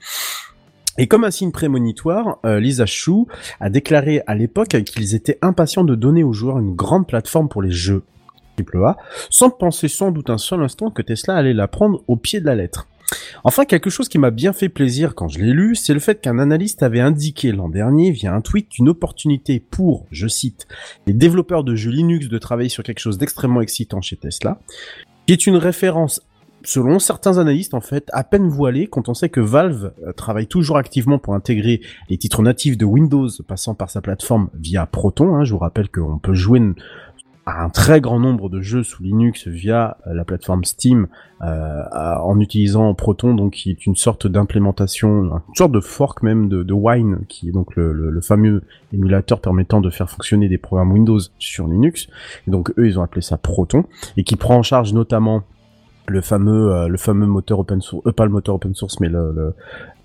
Et 0.98 1.06
comme 1.06 1.22
un 1.22 1.30
signe 1.30 1.52
prémonitoire, 1.52 2.38
euh, 2.44 2.58
Lisa 2.58 2.84
Chu 2.84 3.12
a 3.60 3.70
déclaré 3.70 4.22
à 4.26 4.34
l'époque 4.34 4.68
qu'ils 4.68 5.14
étaient 5.14 5.38
impatients 5.42 5.84
de 5.84 5.94
donner 5.94 6.24
aux 6.24 6.32
joueurs 6.32 6.58
une 6.58 6.74
grande 6.74 7.06
plateforme 7.06 7.48
pour 7.48 7.62
les 7.62 7.70
jeux 7.70 8.02
AAA, 8.58 8.96
sans 9.30 9.50
penser 9.50 9.86
sans 9.86 10.10
doute 10.10 10.28
un 10.28 10.38
seul 10.38 10.60
instant 10.60 10.90
que 10.90 11.02
Tesla 11.02 11.36
allait 11.36 11.54
la 11.54 11.68
prendre 11.68 12.02
au 12.08 12.16
pied 12.16 12.40
de 12.40 12.46
la 12.46 12.56
lettre. 12.56 12.88
Enfin, 13.44 13.64
quelque 13.64 13.90
chose 13.90 14.08
qui 14.08 14.18
m'a 14.18 14.30
bien 14.30 14.52
fait 14.52 14.68
plaisir 14.68 15.14
quand 15.14 15.28
je 15.28 15.38
l'ai 15.38 15.52
lu, 15.52 15.74
c'est 15.74 15.94
le 15.94 16.00
fait 16.00 16.20
qu'un 16.20 16.38
analyste 16.38 16.82
avait 16.82 17.00
indiqué 17.00 17.52
l'an 17.52 17.68
dernier 17.68 18.10
via 18.10 18.34
un 18.34 18.40
tweet 18.40 18.78
une 18.78 18.88
opportunité 18.88 19.60
pour, 19.60 20.06
je 20.10 20.26
cite, 20.26 20.66
les 21.06 21.14
développeurs 21.14 21.64
de 21.64 21.74
jeux 21.74 21.90
Linux 21.90 22.28
de 22.28 22.38
travailler 22.38 22.68
sur 22.68 22.82
quelque 22.82 23.00
chose 23.00 23.18
d'extrêmement 23.18 23.60
excitant 23.60 24.00
chez 24.00 24.16
Tesla, 24.16 24.60
qui 25.26 25.32
est 25.32 25.46
une 25.46 25.56
référence 25.56 26.22
selon 26.64 26.98
certains 26.98 27.38
analystes, 27.38 27.74
en 27.74 27.80
fait, 27.80 28.08
à 28.12 28.24
peine 28.24 28.48
voilée 28.48 28.88
quand 28.88 29.08
on 29.08 29.14
sait 29.14 29.28
que 29.28 29.40
Valve 29.40 29.92
euh, 30.06 30.12
travaille 30.12 30.46
toujours 30.46 30.76
activement 30.76 31.18
pour 31.18 31.34
intégrer 31.34 31.80
les 32.08 32.18
titres 32.18 32.42
natifs 32.42 32.76
de 32.76 32.84
Windows 32.84 33.28
passant 33.46 33.74
par 33.74 33.90
sa 33.90 34.00
plateforme 34.00 34.50
via 34.54 34.86
Proton. 34.86 35.36
hein. 35.36 35.44
Je 35.44 35.52
vous 35.52 35.58
rappelle 35.58 35.88
qu'on 35.88 36.18
peut 36.18 36.34
jouer 36.34 36.60
un 37.56 37.70
très 37.70 38.00
grand 38.00 38.18
nombre 38.18 38.48
de 38.48 38.60
jeux 38.60 38.82
sous 38.82 39.02
Linux 39.02 39.46
via 39.48 39.96
euh, 40.06 40.14
la 40.14 40.24
plateforme 40.24 40.64
Steam 40.64 41.06
euh, 41.42 41.82
en 42.22 42.38
utilisant 42.40 42.92
Proton, 42.94 43.34
donc 43.34 43.52
qui 43.52 43.70
est 43.70 43.86
une 43.86 43.96
sorte 43.96 44.26
d'implémentation, 44.26 45.24
une 45.24 45.54
sorte 45.54 45.72
de 45.72 45.80
fork 45.80 46.22
même 46.22 46.48
de, 46.48 46.62
de 46.62 46.72
Wine, 46.72 47.20
qui 47.28 47.48
est 47.48 47.52
donc 47.52 47.76
le, 47.76 47.92
le- 47.92 48.10
le 48.10 48.20
fameux 48.20 48.62
émulateur 48.92 49.40
permettant 49.40 49.80
de 49.80 49.90
faire 49.90 50.10
fonctionner 50.10 50.48
des 50.48 50.58
programmes 50.58 50.92
Windows 50.92 51.20
sur 51.38 51.66
Linux. 51.68 52.08
Et 52.46 52.50
donc 52.50 52.72
eux, 52.78 52.86
ils 52.86 52.98
ont 52.98 53.02
appelé 53.02 53.22
ça 53.22 53.36
Proton, 53.38 53.84
et 54.16 54.24
qui 54.24 54.36
prend 54.36 54.56
en 54.56 54.62
charge 54.62 54.92
notamment 54.92 55.44
le 56.08 56.20
fameux 56.20 56.72
euh, 56.72 56.88
le 56.88 56.96
fameux 56.96 57.26
moteur 57.26 57.58
open 57.60 57.80
source 57.80 58.06
euh, 58.06 58.12
pas 58.12 58.24
le 58.24 58.30
moteur 58.30 58.54
open 58.54 58.74
source 58.74 58.98
mais 59.00 59.08
le 59.08 59.32
le, 59.36 59.54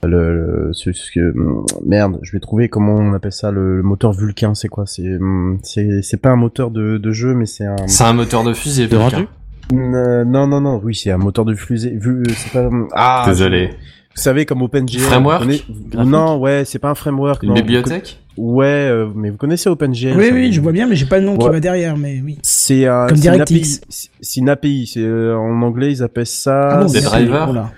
le, 0.07 0.67
le- 0.67 0.73
ce, 0.73 0.89
que 1.13 1.31
hum, 1.37 1.65
merde 1.85 2.19
je 2.21 2.31
vais 2.33 2.39
trouver 2.39 2.69
comment 2.69 2.95
on 2.95 3.13
appelle 3.13 3.31
ça 3.31 3.51
le, 3.51 3.77
le 3.77 3.83
moteur 3.83 4.11
Vulcain 4.13 4.53
c'est 4.53 4.67
quoi? 4.67 4.85
C'est 4.85 5.15
hum, 5.15 5.59
c'est 5.63 6.01
c'est 6.01 6.17
pas 6.17 6.29
un 6.29 6.35
moteur 6.35 6.71
de, 6.71 6.97
de 6.97 7.11
jeu 7.11 7.33
mais 7.33 7.45
c'est 7.45 7.65
un 7.65 7.87
C'est 7.87 8.03
un 8.03 8.13
moteur 8.13 8.43
de 8.43 8.53
fusée, 8.53 8.87
De 8.87 8.97
rendu 8.97 9.27
Euh, 9.73 10.25
non 10.25 10.45
non 10.45 10.59
non 10.61 10.81
oui 10.83 10.93
c'est 10.93 11.11
un 11.11 11.17
moteur 11.17 11.45
de 11.45 11.55
fusée 11.55 11.95
vu 11.95 12.23
c'est 12.35 12.51
pas 12.51 12.69
ah 12.93 13.23
Désolé. 13.27 13.67
vous 14.15 14.21
savez 14.21 14.45
comme 14.45 14.61
OpenGL 14.61 14.99
Framework? 14.99 15.47
non 15.93 16.37
ouais 16.37 16.65
c'est 16.65 16.79
pas 16.79 16.89
un 16.89 16.95
framework 16.95 17.43
Une 17.43 17.49
non. 17.49 17.55
bibliothèque? 17.55 18.19
Ouais 18.37 18.65
euh, 18.65 19.07
mais 19.15 19.29
vous 19.29 19.37
connaissez 19.37 19.69
OpenGL 19.69 20.15
Oui, 20.17 20.29
oui, 20.33 20.51
je 20.53 20.61
vois 20.61 20.71
bien, 20.71 20.87
mais 20.87 20.95
j'ai 20.95 21.05
pas 21.05 21.19
le 21.19 21.25
nom 21.25 21.37
qui 21.37 21.47
va 21.47 21.59
derrière, 21.59 21.97
mais 21.97 22.21
oui. 22.23 22.37
c'est 22.41 22.87
un 22.87 23.07
Comme 23.07 23.17
c'est 23.17 23.27
une 23.27 23.33
DirectX. 23.33 23.53
API 23.53 23.81
c'est- 24.21 24.39
une 24.39 24.49
API 24.49 24.87
c'est 24.87 25.01
euh, 25.01 25.37
en 25.37 25.61
anglais 25.61 25.91
ils 25.91 26.03
appellent 26.03 26.25
ça 26.25 26.69
Ah 26.69 26.77
bon, 26.83 26.85
des 26.91 26.99
c'est- 26.99 27.05
drivers 27.05 27.45
voilà. 27.45 27.71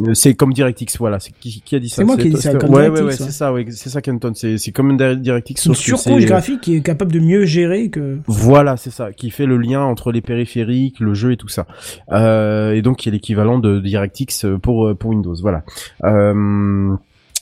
Euh, 0.00 0.14
C'est 0.14 0.34
comme 0.34 0.52
DirectX, 0.52 0.96
voilà. 0.98 1.20
C'est 1.20 1.30
qui, 1.38 1.60
qui 1.64 1.76
a 1.76 1.78
dit 1.78 1.88
ça? 1.88 1.96
C'est 1.96 2.04
moi 2.04 2.16
qui 2.16 2.26
ai 2.26 2.30
dit 2.30 2.36
ça, 2.40 2.52
c'est- 2.52 2.58
comme 2.58 2.70
ouais, 2.70 2.84
DirectX, 2.90 2.94
ouais, 2.98 3.04
ouais, 3.04 3.10
ouais. 3.10 3.16
c'est 3.16 3.30
ça, 3.30 3.52
ouais, 3.52 3.66
c'est 3.70 3.88
ça, 3.90 4.00
Kenton. 4.00 4.32
C'est, 4.34 4.56
c'est 4.58 4.72
comme 4.72 4.90
une 4.90 4.96
Di- 4.96 5.20
DirectX, 5.20 5.62
C'est 5.62 5.68
une 5.68 5.74
surcouche 5.76 6.22
c'est- 6.22 6.24
graphique 6.26 6.60
qui 6.62 6.74
est 6.76 6.80
capable 6.80 7.12
de 7.12 7.20
mieux 7.20 7.44
gérer 7.44 7.88
que. 7.88 8.18
Voilà, 8.26 8.76
c'est 8.78 8.90
ça, 8.90 9.12
qui 9.12 9.30
fait 9.30 9.46
le 9.46 9.58
lien 9.58 9.82
entre 9.82 10.10
les 10.10 10.20
périphériques, 10.22 10.98
le 10.98 11.14
jeu 11.14 11.32
et 11.32 11.36
tout 11.36 11.46
ça. 11.48 11.66
Euh, 12.10 12.72
et 12.72 12.82
donc, 12.82 12.96
qui 12.96 13.10
est 13.10 13.12
l'équivalent 13.12 13.58
de 13.60 13.78
DirectX 13.78 14.46
pour 14.60 14.86
euh, 14.88 14.94
pour 14.94 15.10
Windows, 15.10 15.36
voilà. 15.40 15.62
Euh, 16.04 16.94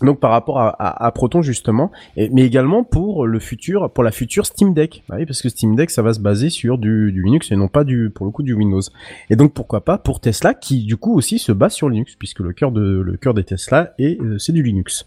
Donc 0.02 0.18
par 0.20 0.30
rapport 0.30 0.58
à, 0.58 1.12
Proton 1.12 1.42
justement, 1.42 1.90
mais 2.16 2.42
également 2.42 2.84
pour 2.84 3.26
le 3.26 3.38
futur, 3.38 3.90
pour 3.90 4.02
la 4.02 4.10
future 4.10 4.46
Steam 4.46 4.72
Deck, 4.72 5.02
Bah 5.08 5.16
oui, 5.18 5.26
parce 5.26 5.42
que 5.42 5.48
Steam 5.48 5.76
Deck 5.76 5.90
ça 5.90 6.02
va 6.02 6.14
se 6.14 6.20
baser 6.20 6.48
sur 6.50 6.78
du, 6.78 7.12
du 7.12 7.22
Linux 7.22 7.52
et 7.52 7.56
non 7.56 7.68
pas 7.68 7.84
du, 7.84 8.10
pour 8.14 8.26
le 8.26 8.32
coup 8.32 8.42
du 8.42 8.54
Windows. 8.54 8.80
Et 9.28 9.36
donc 9.36 9.52
pourquoi 9.52 9.84
pas 9.84 9.98
pour 9.98 10.20
Tesla 10.20 10.54
qui 10.54 10.84
du 10.84 10.96
coup 10.96 11.14
aussi 11.14 11.38
se 11.38 11.52
base 11.52 11.74
sur 11.74 11.88
Linux 11.88 12.16
puisque 12.18 12.40
le 12.40 12.52
cœur 12.52 12.72
de 12.72 13.00
le 13.00 13.16
cœur 13.16 13.34
des 13.34 13.44
Tesla 13.44 13.92
et 13.98 14.18
euh, 14.20 14.38
c'est 14.38 14.52
du 14.52 14.62
Linux. 14.62 15.04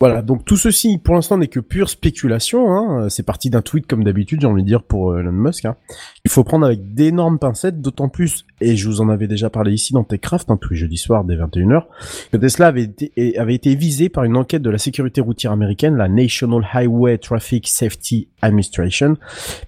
Voilà, 0.00 0.22
donc 0.22 0.46
tout 0.46 0.56
ceci 0.56 0.96
pour 0.96 1.14
l'instant 1.14 1.36
n'est 1.36 1.48
que 1.48 1.60
pure 1.60 1.90
spéculation. 1.90 2.72
Hein. 2.72 3.10
C'est 3.10 3.22
parti 3.22 3.50
d'un 3.50 3.60
tweet 3.60 3.86
comme 3.86 4.02
d'habitude, 4.02 4.40
j'ai 4.40 4.46
envie 4.46 4.62
de 4.62 4.66
dire 4.66 4.82
pour 4.82 5.12
euh, 5.12 5.20
Elon 5.20 5.32
Musk. 5.32 5.66
Hein. 5.66 5.76
Il 6.24 6.30
faut 6.30 6.42
prendre 6.42 6.64
avec 6.64 6.94
d'énormes 6.94 7.38
pincettes, 7.38 7.82
d'autant 7.82 8.08
plus, 8.08 8.46
et 8.60 8.76
je 8.76 8.86
vous 8.86 9.00
en 9.00 9.08
avais 9.08 9.26
déjà 9.26 9.50
parlé 9.50 9.72
ici 9.72 9.92
dans 9.92 10.04
TechCraft, 10.04 10.50
hein, 10.50 10.58
tous 10.60 10.70
les 10.74 10.76
jeudis 10.78 10.96
soirs 10.98 11.24
dès 11.24 11.36
21h, 11.36 11.84
que 12.32 12.36
Tesla 12.36 12.66
avait 12.66 12.82
été, 12.82 13.38
avait 13.38 13.54
été 13.54 13.74
visé 13.74 14.08
par 14.08 14.24
une 14.24 14.36
enquête 14.36 14.62
de 14.62 14.70
la 14.70 14.78
sécurité 14.78 15.20
routière 15.20 15.52
américaine, 15.52 15.96
la 15.96 16.08
National 16.08 16.66
Highway 16.72 17.18
Traffic 17.18 17.66
Safety 17.68 18.28
Administration, 18.42 19.16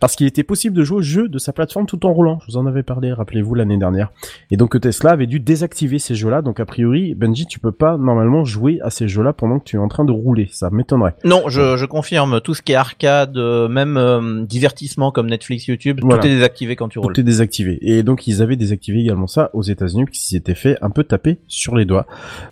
parce 0.01 0.17
qu'il 0.17 0.27
était 0.27 0.43
possible 0.43 0.77
de 0.77 0.83
jouer 0.85 0.99
au 0.99 1.03
jeu 1.03 1.29
de 1.29 1.39
sa 1.39 1.53
plateforme 1.53 1.87
tout 1.87 2.05
en 2.07 2.13
roulant. 2.13 2.39
Je 2.47 2.53
vous 2.53 2.59
en 2.59 2.67
avais 2.67 2.83
parlé, 2.83 3.13
rappelez-vous, 3.13 3.55
l'année 3.55 3.77
dernière. 3.79 4.11
Et 4.51 4.57
donc 4.57 4.73
que 4.73 4.79
Tesla 4.79 5.11
avait 5.13 5.27
dû 5.27 5.41
désactiver 5.41 5.99
ces 5.99 6.15
jeux-là. 6.15 6.43
Donc 6.43 6.61
a 6.61 6.67
priori, 6.67 7.15
Benji, 7.15 7.47
tu 7.47 7.59
peux 7.61 7.73
pas 7.73 7.97
normalement 7.97 8.45
jouer 8.45 8.79
à 8.83 8.91
ces 8.91 9.09
jeux-là 9.09 9.33
pendant 9.33 9.59
que 9.59 9.65
tu 9.65 9.77
es 9.77 9.79
en 9.79 9.89
train 9.89 10.05
de 10.05 10.13
rouler. 10.13 10.49
Ça 10.53 10.71
m'étonnerait. 10.71 11.15
Non, 11.25 11.45
je, 11.49 11.77
je 11.77 11.87
confirme, 11.87 12.41
tout 12.41 12.55
ce 12.55 12.63
qui 12.63 12.73
est 12.73 12.77
arcade, 12.77 13.37
euh, 13.37 13.69
même 13.69 13.97
euh, 13.97 14.45
divertissement 14.45 15.13
comme 15.13 15.29
Netflix, 15.29 15.67
YouTube, 15.67 16.01
Voilà. 16.03 16.21
tout 16.21 16.27
est 16.29 16.31
désactivé 16.35 16.77
quand 16.77 16.89
tu 16.89 16.99
roules. 16.99 17.13
Tout 17.13 17.21
est 17.21 17.25
désactivé. 17.25 17.79
Et 17.83 18.03
donc 18.03 18.27
ils 18.27 18.43
avaient 18.43 18.57
désactivé 18.57 18.82
également 18.91 19.27
ça 19.27 19.51
aux 19.53 19.63
États-Unis 19.63 20.05
puisqu'ils 20.05 20.37
s'étaient 20.37 20.55
fait 20.55 20.77
un 20.83 20.91
peu 20.91 21.05
taper 21.05 21.39
sur 21.47 21.75
les 21.75 21.85
doigts. 21.85 22.07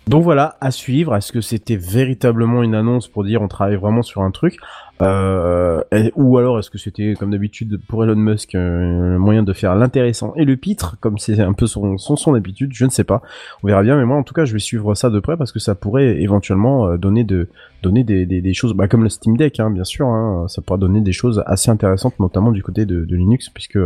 Donc 0.07 0.23
voilà, 0.23 0.57
à 0.61 0.71
suivre. 0.71 1.15
Est-ce 1.15 1.31
que 1.31 1.41
c'était 1.41 1.75
véritablement 1.75 2.63
une 2.63 2.75
annonce 2.75 3.07
pour 3.07 3.23
dire 3.23 3.41
on 3.41 3.47
travaille 3.47 3.75
vraiment 3.75 4.01
sur 4.01 4.21
un 4.21 4.31
truc? 4.31 4.57
Euh, 5.01 5.81
ou 6.15 6.37
alors 6.37 6.59
est-ce 6.59 6.69
que 6.69 6.77
c'était 6.77 7.15
comme 7.17 7.31
d'habitude 7.31 7.79
pour 7.87 8.03
Elon 8.03 8.15
Musk 8.15 8.53
euh, 8.53 9.15
un 9.15 9.17
moyen 9.17 9.41
de 9.41 9.51
faire 9.51 9.73
l'intéressant 9.73 10.33
et 10.35 10.45
le 10.45 10.55
pitre 10.57 10.97
comme 10.99 11.17
c'est 11.17 11.39
un 11.39 11.53
peu 11.53 11.65
son, 11.65 11.97
son 11.97 12.15
son 12.15 12.33
d'habitude 12.33 12.69
je 12.73 12.85
ne 12.85 12.91
sais 12.91 13.03
pas 13.03 13.23
on 13.63 13.67
verra 13.67 13.81
bien 13.81 13.97
mais 13.97 14.05
moi 14.05 14.17
en 14.17 14.21
tout 14.21 14.35
cas 14.35 14.45
je 14.45 14.53
vais 14.53 14.59
suivre 14.59 14.93
ça 14.93 15.09
de 15.09 15.19
près 15.19 15.37
parce 15.37 15.51
que 15.51 15.57
ça 15.57 15.73
pourrait 15.73 16.21
éventuellement 16.21 16.87
euh, 16.87 16.97
donner 16.97 17.23
de 17.23 17.49
donner 17.81 18.03
des, 18.03 18.25
des, 18.25 18.41
des 18.41 18.53
choses 18.53 18.73
bah, 18.73 18.87
comme 18.87 19.03
le 19.03 19.09
Steam 19.09 19.35
Deck 19.37 19.59
hein, 19.59 19.69
bien 19.71 19.83
sûr 19.83 20.07
hein, 20.07 20.45
ça 20.47 20.61
pourra 20.61 20.77
donner 20.77 21.01
des 21.01 21.11
choses 21.13 21.43
assez 21.45 21.69
intéressantes 21.71 22.19
notamment 22.19 22.51
du 22.51 22.61
côté 22.63 22.85
de, 22.85 23.05
de 23.05 23.15
Linux 23.15 23.49
puisque 23.49 23.79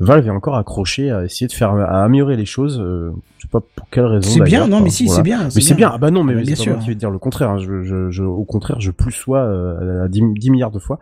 Valve 0.00 0.26
est 0.26 0.30
encore 0.30 0.56
accroché 0.56 1.10
à 1.10 1.24
essayer 1.24 1.46
de 1.46 1.52
faire 1.52 1.70
à 1.72 2.04
améliorer 2.04 2.36
les 2.36 2.44
choses 2.46 2.80
euh, 2.80 3.10
je 3.38 3.42
sais 3.42 3.48
pas 3.50 3.60
pour 3.74 3.88
quelle 3.90 4.06
raison 4.06 4.28
C'est 4.30 4.40
bien, 4.40 4.66
non, 4.66 4.80
mais 4.80 4.90
si, 4.90 5.04
voilà. 5.04 5.16
c'est 5.18 5.22
bien. 5.22 5.38
Mais 5.54 5.60
c'est 5.60 5.74
bien. 5.74 5.90
Ah 5.92 5.98
bah 5.98 6.10
non, 6.10 6.24
mais 6.24 6.34
bien 6.34 6.54
pas 6.54 6.60
sûr. 6.60 6.72
moi 6.72 6.82
qui 6.82 6.88
vais 6.88 6.94
te 6.94 6.98
dire 7.00 7.10
le 7.10 7.18
contraire. 7.18 7.50
hein. 7.50 7.58
Je, 7.58 7.82
je, 7.82 8.10
je- 8.10 8.22
au 8.24 8.44
contraire, 8.44 8.80
je 8.80 8.90
plus 8.90 9.12
sois 9.12 9.40
euh, 9.40 10.04
à 10.04 10.08
10, 10.08 10.22
10 10.34 10.50
milliards 10.50 10.70
de 10.70 10.78
fois. 10.78 10.98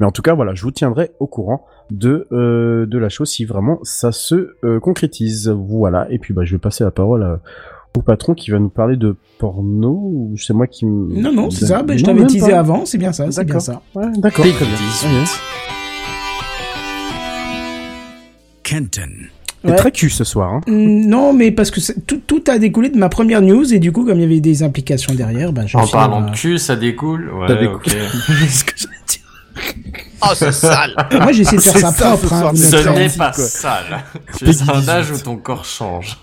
Mais 0.00 0.04
en 0.06 0.10
tout 0.10 0.20
cas, 0.20 0.34
voilà, 0.34 0.52
je 0.54 0.62
vous 0.62 0.72
tiendrai 0.72 1.12
au 1.20 1.28
courant 1.28 1.64
de 1.92 2.26
euh, 2.32 2.86
de 2.86 2.98
la 2.98 3.08
chose 3.08 3.30
si 3.30 3.44
vraiment 3.44 3.78
ça 3.84 4.10
se 4.10 4.56
euh, 4.64 4.80
concrétise. 4.80 5.48
Voilà. 5.48 6.08
Et 6.10 6.18
puis 6.18 6.34
bah, 6.34 6.44
je 6.44 6.52
vais 6.56 6.58
passer 6.58 6.82
la 6.82 6.90
parole 6.90 7.22
à- 7.22 7.40
au 7.96 8.02
patron 8.02 8.34
qui 8.34 8.50
va 8.50 8.58
nous 8.58 8.68
parler 8.68 8.96
de 8.96 9.16
porno. 9.38 9.90
Ou 9.90 10.34
c'est 10.38 10.52
moi 10.54 10.66
qui. 10.66 10.86
me- 10.86 11.20
Non, 11.20 11.32
non, 11.32 11.50
c'est 11.50 11.66
ça. 11.66 11.82
Ben, 11.82 11.98
je 11.98 12.04
t'avais 12.04 12.26
teasé 12.26 12.50
pas. 12.52 12.58
avant, 12.58 12.84
c'est 12.86 12.98
bien 12.98 13.12
ça, 13.12 13.26
c'est 13.30 13.44
bien 13.44 13.60
ça. 13.60 13.82
Ouais, 13.94 14.06
d'accord. 14.18 14.44
Très 14.44 14.52
bien. 14.66 14.76
18. 14.76 15.08
Ouais. 15.08 15.24
Kenton. 18.62 19.08
C'est 19.64 19.70
Ouais. 19.70 19.76
très 19.76 19.90
cul 19.90 20.10
ce 20.10 20.22
soir. 20.22 20.52
Hein. 20.54 20.60
Mm, 20.68 21.06
Non, 21.08 21.32
mais 21.32 21.50
parce 21.50 21.70
que 21.72 21.80
tout, 22.06 22.20
tout 22.24 22.44
a 22.48 22.58
découlé 22.58 22.88
de 22.88 22.98
ma 22.98 23.08
première 23.08 23.42
news 23.42 23.72
et 23.72 23.78
du 23.80 23.90
coup, 23.90 24.04
comme 24.04 24.18
il 24.18 24.22
y 24.22 24.24
avait 24.24 24.40
des 24.40 24.62
implications 24.62 25.12
derrière, 25.14 25.52
ben, 25.52 25.66
je 25.66 25.76
En 25.76 25.86
parlant 25.88 26.20
bah, 26.20 26.30
de 26.30 26.36
cul, 26.36 26.58
ça 26.58 26.76
découle? 26.76 27.30
Ouais, 27.32 27.48
Ça 27.48 27.54
découle. 27.56 27.76
ok. 27.76 27.88
ce 28.48 28.64
que 28.64 28.72
j'allais 28.76 28.94
dire? 29.08 29.22
Oh, 30.22 30.28
c'est 30.34 30.52
sale 30.52 30.94
Moi, 31.12 31.32
j'ai 31.32 31.42
essayé 31.42 31.56
de 31.58 31.62
faire 31.62 31.72
C'est 31.72 31.80
ça 31.80 31.90
ça, 31.92 32.16
propre. 32.16 32.28
ce 32.28 32.34
hein, 32.34 32.50
Ce 32.54 32.88
n'est 32.90 33.08
pas 33.08 33.32
quoi. 33.32 33.44
sale. 33.44 34.04
Tu 34.36 34.44
es 34.44 34.48
un 34.48 34.78
18. 34.80 34.88
âge 34.88 35.10
où 35.10 35.18
ton 35.18 35.36
corps 35.36 35.64
change? 35.64 36.16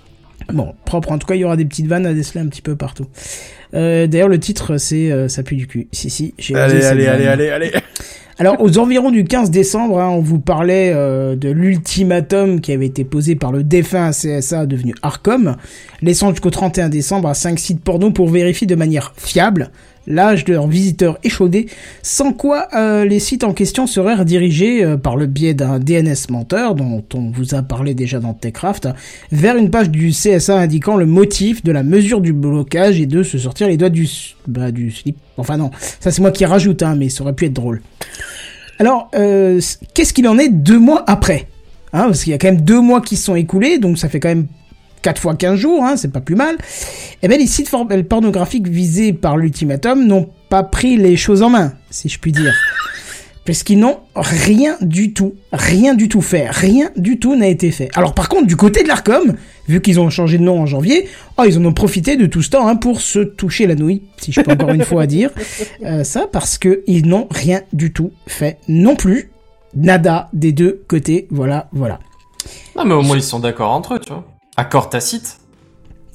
Bon, 0.51 0.73
propre. 0.85 1.11
En 1.11 1.17
tout 1.17 1.27
cas, 1.27 1.35
il 1.35 1.41
y 1.41 1.43
aura 1.45 1.55
des 1.55 1.65
petites 1.65 1.87
vannes 1.87 2.05
à 2.05 2.13
déceler 2.13 2.41
un 2.41 2.47
petit 2.47 2.61
peu 2.61 2.75
partout. 2.75 3.05
Euh, 3.73 4.07
D'ailleurs, 4.07 4.27
le 4.27 4.39
titre, 4.39 4.77
c'est 4.77 5.11
euh, 5.11 5.27
Ça 5.27 5.43
pue 5.43 5.55
du 5.55 5.67
cul. 5.67 5.87
Si, 5.91 6.09
si, 6.09 6.33
j'ai 6.37 6.55
Allez, 6.55 6.83
allez, 6.83 7.07
allez, 7.07 7.27
allez, 7.27 7.49
allez. 7.49 7.71
Alors, 8.39 8.59
aux 8.61 8.79
environs 8.79 9.11
du 9.11 9.25
15 9.25 9.51
décembre, 9.51 9.99
hein, 9.99 10.09
on 10.09 10.19
vous 10.19 10.39
parlait 10.39 10.91
euh, 10.93 11.35
de 11.35 11.49
l'ultimatum 11.49 12.61
qui 12.61 12.71
avait 12.71 12.87
été 12.87 13.03
posé 13.03 13.35
par 13.35 13.51
le 13.51 13.63
défunt 13.63 14.09
CSA 14.09 14.65
devenu 14.65 14.95
Arcom, 15.03 15.55
laissant 16.01 16.31
jusqu'au 16.31 16.49
31 16.49 16.89
décembre 16.89 17.29
à 17.29 17.35
5 17.35 17.59
sites 17.59 17.83
porno 17.83 18.09
pour 18.09 18.29
vérifier 18.29 18.65
de 18.65 18.73
manière 18.73 19.13
fiable 19.17 19.69
l'âge 20.07 20.45
de 20.45 20.53
leurs 20.53 20.67
visiteurs 20.67 21.17
échaudés, 21.23 21.67
sans 22.01 22.33
quoi 22.33 22.67
euh, 22.75 23.05
les 23.05 23.19
sites 23.19 23.43
en 23.43 23.53
question 23.53 23.87
seraient 23.87 24.15
redirigés 24.15 24.83
euh, 24.83 24.97
par 24.97 25.15
le 25.15 25.25
biais 25.25 25.53
d'un 25.53 25.79
DNS 25.79 26.29
menteur, 26.29 26.75
dont 26.75 27.03
on 27.13 27.29
vous 27.31 27.55
a 27.55 27.61
parlé 27.61 27.93
déjà 27.93 28.19
dans 28.19 28.33
Techcraft, 28.33 28.89
vers 29.31 29.55
une 29.57 29.69
page 29.69 29.89
du 29.89 30.09
CSA 30.09 30.57
indiquant 30.57 30.97
le 30.97 31.05
motif 31.05 31.63
de 31.63 31.71
la 31.71 31.83
mesure 31.83 32.21
du 32.21 32.33
blocage 32.33 32.99
et 32.99 33.05
de 33.05 33.23
se 33.23 33.37
sortir 33.37 33.67
les 33.67 33.77
doigts 33.77 33.89
du, 33.89 34.07
bah, 34.47 34.71
du 34.71 34.91
slip. 34.91 35.17
Enfin 35.37 35.57
non, 35.57 35.71
ça 35.99 36.11
c'est 36.11 36.21
moi 36.21 36.31
qui 36.31 36.45
rajoute, 36.45 36.83
hein, 36.83 36.95
mais 36.97 37.09
ça 37.09 37.23
aurait 37.23 37.33
pu 37.33 37.45
être 37.45 37.53
drôle. 37.53 37.81
Alors, 38.79 39.09
euh, 39.15 39.61
qu'est-ce 39.93 40.13
qu'il 40.13 40.27
en 40.27 40.37
est 40.37 40.49
deux 40.49 40.79
mois 40.79 41.03
après? 41.07 41.47
Hein, 41.93 42.05
Parce 42.05 42.23
qu'il 42.23 42.31
y 42.31 42.33
a 42.33 42.39
quand 42.39 42.47
même 42.47 42.61
deux 42.61 42.81
mois 42.81 43.01
qui 43.01 43.17
sont 43.17 43.35
écoulés, 43.35 43.77
donc 43.77 43.97
ça 43.97 44.09
fait 44.09 44.19
quand 44.19 44.29
même 44.29 44.47
4 45.03 45.21
fois 45.21 45.35
15 45.35 45.55
jours, 45.59 45.83
hein, 45.83 45.95
c'est 45.97 46.11
pas 46.11 46.21
plus 46.21 46.35
mal. 46.35 46.55
Eh 47.21 47.27
bien, 47.27 47.37
les 47.37 47.45
sites 47.45 47.69
for- 47.69 47.87
pornographiques 48.09 48.67
visés 48.67 49.13
par 49.13 49.37
l'ultimatum 49.37 50.07
n'ont 50.07 50.29
pas 50.49 50.63
pris 50.63 50.97
les 50.97 51.15
choses 51.15 51.43
en 51.43 51.49
main, 51.49 51.73
si 51.91 52.09
je 52.09 52.17
puis 52.17 52.31
dire. 52.31 52.53
Parce 53.45 53.63
qu'ils 53.63 53.79
n'ont 53.79 53.97
rien 54.15 54.77
du 54.79 55.11
tout, 55.11 55.35
rien 55.51 55.95
du 55.95 56.07
tout 56.07 56.21
fait, 56.21 56.49
rien 56.49 56.91
du 56.95 57.19
tout 57.19 57.35
n'a 57.35 57.47
été 57.49 57.71
fait. 57.71 57.89
Alors 57.93 58.13
par 58.13 58.29
contre, 58.29 58.47
du 58.47 58.55
côté 58.55 58.83
de 58.83 58.87
l'ARCOM, 58.87 59.33
vu 59.67 59.81
qu'ils 59.81 59.99
ont 59.99 60.09
changé 60.09 60.37
de 60.37 60.43
nom 60.43 60.61
en 60.61 60.65
janvier, 60.65 61.09
oh, 61.37 61.43
ils 61.45 61.57
en 61.59 61.65
ont 61.65 61.73
profité 61.73 62.15
de 62.15 62.25
tout 62.25 62.41
ce 62.41 62.51
temps 62.51 62.65
hein, 62.69 62.77
pour 62.77 63.01
se 63.01 63.19
toucher 63.19 63.67
la 63.67 63.75
nouille, 63.75 64.03
si 64.17 64.31
je 64.31 64.39
peux 64.39 64.51
encore 64.53 64.69
une 64.69 64.85
fois 64.85 65.07
dire 65.07 65.29
euh, 65.85 66.05
ça, 66.05 66.25
parce 66.31 66.57
que 66.57 66.83
ils 66.87 67.05
n'ont 67.05 67.27
rien 67.29 67.63
du 67.73 67.91
tout 67.91 68.11
fait 68.27 68.59
non 68.69 68.95
plus. 68.95 69.29
Nada 69.75 70.29
des 70.31 70.53
deux 70.53 70.83
côtés, 70.87 71.27
voilà, 71.29 71.67
voilà. 71.73 71.99
Non, 72.77 72.85
mais 72.85 72.93
au 72.93 73.01
moins 73.01 73.17
ils 73.17 73.23
sont 73.23 73.39
d'accord 73.39 73.71
entre 73.71 73.95
eux, 73.95 73.99
tu 73.99 74.13
vois. 74.13 74.23
Accord 74.57 74.89
tacite. 74.89 75.37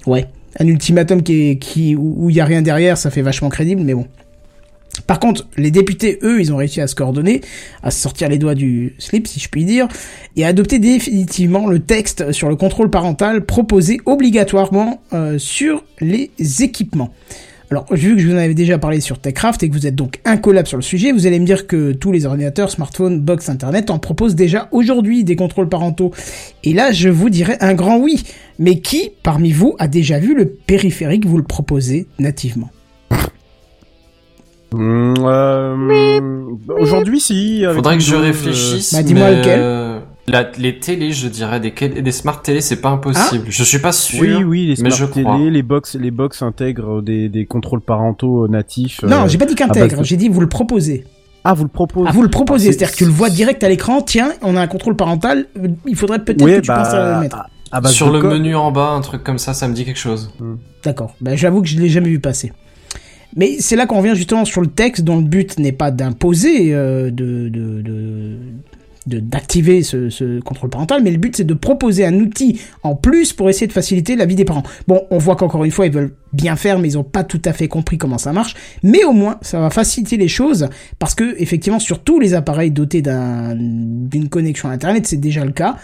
Ouais. 0.07 0.27
Un 0.59 0.67
ultimatum 0.67 1.23
qui 1.23 1.97
où 1.97 2.31
il 2.31 2.37
y 2.37 2.41
a 2.41 2.45
rien 2.45 2.63
derrière, 2.63 2.97
ça 2.97 3.11
fait 3.11 3.23
vachement 3.23 3.49
crédible, 3.49 3.83
mais 3.83 3.95
bon. 3.95 4.07
Par 5.07 5.21
contre, 5.21 5.47
les 5.57 5.71
députés, 5.71 6.19
eux, 6.23 6.41
ils 6.41 6.53
ont 6.53 6.57
réussi 6.57 6.81
à 6.81 6.87
se 6.87 6.95
coordonner, 6.95 7.41
à 7.83 7.91
se 7.91 8.01
sortir 8.01 8.29
les 8.29 8.39
doigts 8.39 8.55
du 8.55 8.95
slip, 8.99 9.27
si 9.27 9.41
je 9.41 9.49
puis 9.49 9.65
dire, 9.65 9.89
et 10.37 10.45
à 10.45 10.49
adopter 10.49 10.79
définitivement 10.79 11.67
le 11.67 11.79
texte 11.79 12.33
sur 12.33 12.49
le 12.49 12.57
contrôle 12.57 12.91
parental 12.91 13.45
proposé 13.45 14.01
obligatoirement 14.07 15.01
euh, 15.13 15.39
sur 15.39 15.85
les 16.01 16.31
équipements. 16.61 17.15
Alors, 17.71 17.85
vu 17.91 18.17
que 18.17 18.23
je 18.23 18.29
vous 18.29 18.35
en 18.35 18.39
avais 18.39 18.55
déjà 18.55 18.79
parlé 18.79 19.01
sur 19.01 19.19
TechCraft 19.19 19.63
et 19.63 19.69
que 19.69 19.75
vous 19.75 19.87
êtes 19.87 19.95
donc 19.95 20.21
incollable 20.25 20.67
sur 20.67 20.79
le 20.79 20.83
sujet, 20.83 21.13
vous 21.13 21.27
allez 21.27 21.39
me 21.39 21.45
dire 21.45 21.67
que 21.67 21.93
tous 21.93 22.13
les 22.13 22.25
ordinateurs, 22.25 22.71
smartphones, 22.71 23.21
box 23.21 23.51
internet 23.51 23.91
en 23.91 23.99
proposent 23.99 24.35
déjà 24.35 24.69
aujourd'hui 24.73 25.23
des 25.23 25.37
contrôles 25.37 25.69
parentaux. 25.69 26.11
Et 26.65 26.73
là, 26.73 26.93
je 26.93 27.11
vous 27.11 27.29
dirais 27.29 27.59
un 27.61 27.75
grand 27.75 27.99
oui. 27.99 28.23
Mais 28.59 28.81
qui, 28.81 29.11
parmi 29.23 29.53
vous, 29.53 29.77
a 29.79 29.87
déjà 29.87 30.19
vu 30.19 30.35
le 30.35 30.47
périphérique 30.49 31.27
vous 31.27 31.37
le 31.37 31.45
proposer 31.45 32.07
nativement? 32.19 32.71
Hum, 34.73 35.15
euh, 35.19 36.43
Aujourd'hui, 36.79 37.21
si. 37.21 37.65
Faudrait 37.75 37.97
que 37.99 38.03
je 38.03 38.15
euh, 38.15 38.21
réfléchisse. 38.21 38.95
Bah, 38.95 39.03
dis-moi 39.03 39.31
lequel. 39.31 39.61
euh, 39.61 40.01
la- 40.31 40.51
les 40.59 40.79
télés, 40.79 41.13
je 41.13 41.29
dirais, 41.29 41.61
des, 41.61 41.71
des 41.71 42.13
smart 42.13 42.41
télé, 42.43 42.61
c'est 42.61 42.81
pas 42.81 42.91
impossible. 42.91 43.47
je 43.49 43.65
suis 43.65 43.79
pas 43.79 43.93
sûr. 43.93 44.21
Oui, 44.21 44.45
oui, 44.45 44.67
les 44.77 44.83
mais 44.83 44.91
smart 44.91 45.11
crois. 45.11 45.37
télé, 45.37 45.51
les 45.51 45.63
box, 45.63 45.97
les 45.97 46.11
box 46.11 46.43
intègrent 46.43 47.03
des, 47.03 47.29
des 47.29 47.47
contrôles 47.47 47.81
parentaux 47.81 48.47
natifs. 48.49 49.03
Non, 49.03 49.25
euh, 49.25 49.29
j'ai 49.29 49.39
pas 49.39 49.47
dit 49.47 49.55
à 49.55 49.57
qu'intègre, 49.57 49.89
base 49.91 49.99
de- 50.01 50.05
j'ai 50.05 50.17
dit 50.17 50.29
vous 50.29 50.41
le 50.41 50.49
proposez. 50.49 51.05
Ah, 51.45 51.55
vous 51.55 51.63
le 51.65 51.71
proposez. 51.71 52.07
Ah, 52.09 52.13
vous 52.13 52.23
le 52.23 52.29
proposez, 52.31 52.69
Ah, 52.69 52.73
c'est-à-dire 52.73 52.93
que 52.93 52.97
tu 52.99 53.05
le 53.05 53.11
vois 53.11 53.31
direct 53.31 53.63
à 53.65 53.69
l'écran, 53.69 54.03
tiens, 54.03 54.33
on 54.43 54.57
a 54.57 54.61
un 54.61 54.67
contrôle 54.67 54.97
parental, 54.97 55.47
euh, 55.57 55.69
il 55.87 55.97
faudrait 55.97 56.19
peut-être 56.25 56.45
que 56.45 56.61
tu 56.61 56.67
bah, 56.69 56.77
penses 56.83 56.95
à 56.95 57.15
le 57.15 57.21
mettre. 57.21 57.37
à- 57.37 57.47
à 57.71 57.81
base 57.81 57.93
Sur 57.93 58.11
le 58.11 58.21
code. 58.21 58.33
menu 58.33 58.55
en 58.57 58.73
bas, 58.73 58.91
un 58.91 59.01
truc 59.03 59.23
comme 59.23 59.39
ça, 59.39 59.55
ça 59.55 59.69
me 59.69 59.75
dit 59.75 59.85
quelque 59.85 59.99
chose. 59.99 60.31
D'accord. 60.85 61.15
Ben, 61.21 61.37
j'avoue 61.37 61.61
que 61.63 61.69
je 61.69 61.79
l'ai 61.79 61.89
jamais 61.91 62.09
vu 62.09 62.19
passer. 62.19 62.53
Mais 63.37 63.57
c'est 63.61 63.77
là 63.77 63.85
qu'on 63.87 63.99
revient 63.99 64.15
justement 64.17 64.47
sur 64.47 64.63
le 64.63 64.67
texte 64.69 65.05
dont 65.05 65.17
le 65.17 65.23
but 65.23 65.59
n'est 65.59 65.73
pas 65.73 65.91
d'imposer, 65.91 66.75
euh, 66.75 67.11
de, 67.11 67.49
de- 67.51 68.39
d'activer 69.09 69.83
ce, 69.83 70.41
contrôle 70.41 70.71
parental, 70.71 71.03
mais 71.03 71.11
le 71.11 71.19
but 71.19 71.37
c'est 71.37 71.45
de 71.45 71.55
proposer 71.55 72.05
un 72.05 72.15
outil 72.21 72.61
en 72.83 72.95
plus 72.95 73.33
pour 73.33 73.49
essayer 73.49 73.67
de 73.67 73.73
faciliter 73.73 74.17
la 74.17 74.27
vie 74.27 74.35
des 74.35 74.45
parents. 74.45 74.63
Bon, 74.87 75.03
on 75.11 75.19
voit 75.19 75.37
qu'encore 75.37 75.65
une 75.65 75.71
fois 75.71 75.87
ils 75.87 75.93
veulent 75.93 76.15
bien 76.33 76.57
faire, 76.57 76.79
mais 76.79 76.89
ils 76.89 76.99
ont 76.99 77.05
pas 77.05 77.25
tout 77.25 77.41
à 77.45 77.53
fait 77.53 77.69
compris 77.69 77.99
comment 77.99 78.19
ça 78.19 78.33
marche. 78.33 78.55
Mais 78.83 79.05
au 79.05 79.13
moins, 79.13 79.39
ça 79.41 79.61
va 79.61 79.71
faciliter 79.71 80.17
les 80.17 80.29
choses 80.29 80.69
parce 80.99 81.15
que 81.15 81.35
effectivement, 81.39 81.79
sur 81.79 82.01
tous 82.01 82.21
les 82.21 82.35
appareils 82.35 82.71
dotés 82.71 83.03
d'un, 83.03 83.55
d'une 83.57 84.29
connexion 84.29 84.69
à 84.69 84.73
Internet, 84.73 85.07
c'est 85.07 85.17
déjà 85.17 85.45
le 85.45 85.53
cas. 85.53 85.77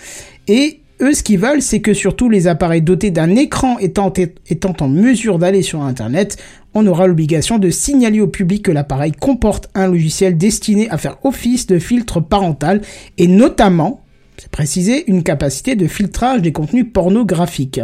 Et 0.47 0.81
eux, 1.05 1.15
ce 1.15 1.23
qu'ils 1.23 1.39
veulent, 1.39 1.63
c'est 1.63 1.81
que 1.81 1.95
sur 1.95 2.17
tous 2.17 2.29
les 2.29 2.47
appareils 2.47 2.83
dotés 2.83 3.11
d'un 3.11 3.37
écran 3.37 3.79
étant, 3.79 4.13
étant 4.49 4.75
en 4.81 4.89
mesure 4.89 5.39
d'aller 5.39 5.63
sur 5.63 5.83
Internet, 5.83 6.37
on 6.75 6.87
aura 6.87 7.07
l'obligation 7.07 7.59
de 7.59 7.71
signaler 7.71 8.21
au 8.21 8.27
public 8.27 8.65
que 8.65 8.73
l'appareil 8.73 9.13
comporte 9.13 9.69
un 9.75 9.87
logiciel 9.87 10.37
destiné 10.37 10.91
à 10.91 10.99
faire 10.99 11.19
office 11.25 11.67
de 11.67 11.79
filtre 11.79 12.21
parental 12.21 12.81
et 13.19 13.29
notamment 13.29 14.04
c'est 14.37 14.51
précisé, 14.51 15.05
une 15.09 15.23
capacité 15.23 15.77
de 15.77 15.87
filtrage 15.87 16.43
des 16.43 16.53
contenus 16.53 16.87
pornographiques. 16.93 17.81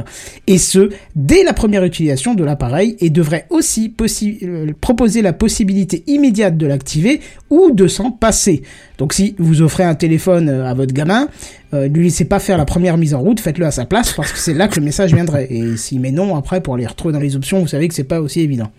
Et 0.47 0.59
ce, 0.59 0.91
dès 1.15 1.45
la 1.45 1.53
première 1.53 1.85
utilisation 1.85 2.35
de 2.35 2.43
l'appareil 2.43 2.97
et 3.01 3.11
devrait 3.11 3.47
aussi 3.51 3.95
euh, 4.43 4.73
proposer 4.81 5.23
la 5.23 5.33
possibilité 5.33 6.03
immédiate 6.07 6.57
de 6.57 6.67
l'activer 6.67 7.21
ou 7.51 7.71
de 7.71 7.87
s'en 7.87 8.11
passer. 8.11 8.63
Donc 8.99 9.13
si 9.13 9.35
vous 9.39 9.63
offrez 9.63 9.85
un 9.85 9.95
téléphone 9.95 10.49
euh, 10.49 10.67
à 10.67 10.75
votre 10.75 10.93
gamin, 10.93 11.29
euh, 11.73 11.89
ne 11.89 11.95
lui 11.95 12.05
laissez 12.05 12.25
pas 12.25 12.41
faire 12.41 12.59
la 12.59 12.65
première 12.65 12.99
mise 12.99 13.15
en 13.15 13.21
route, 13.21 13.39
faites-le 13.39 13.67
à 13.67 13.71
sa 13.71 13.85
place 13.85 14.13
parce 14.13 14.33
que 14.33 14.39
c'est 14.39 14.55
là 14.55 14.67
que 14.67 14.79
le 14.79 14.85
message 14.85 15.15
viendrait. 15.15 15.47
Et 15.51 15.77
s'il 15.77 16.01
met 16.01 16.11
non, 16.11 16.37
après 16.37 16.61
pour 16.61 16.77
les 16.77 16.87
retrouver 16.87 17.15
dans 17.15 17.21
les 17.21 17.37
options, 17.37 17.61
vous 17.61 17.69
savez 17.69 17.87
que 17.87 17.95
c'est 17.95 18.05
pas 18.05 18.21
aussi 18.21 18.41
évident. 18.41 18.71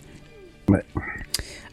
Ouais. 0.68 0.82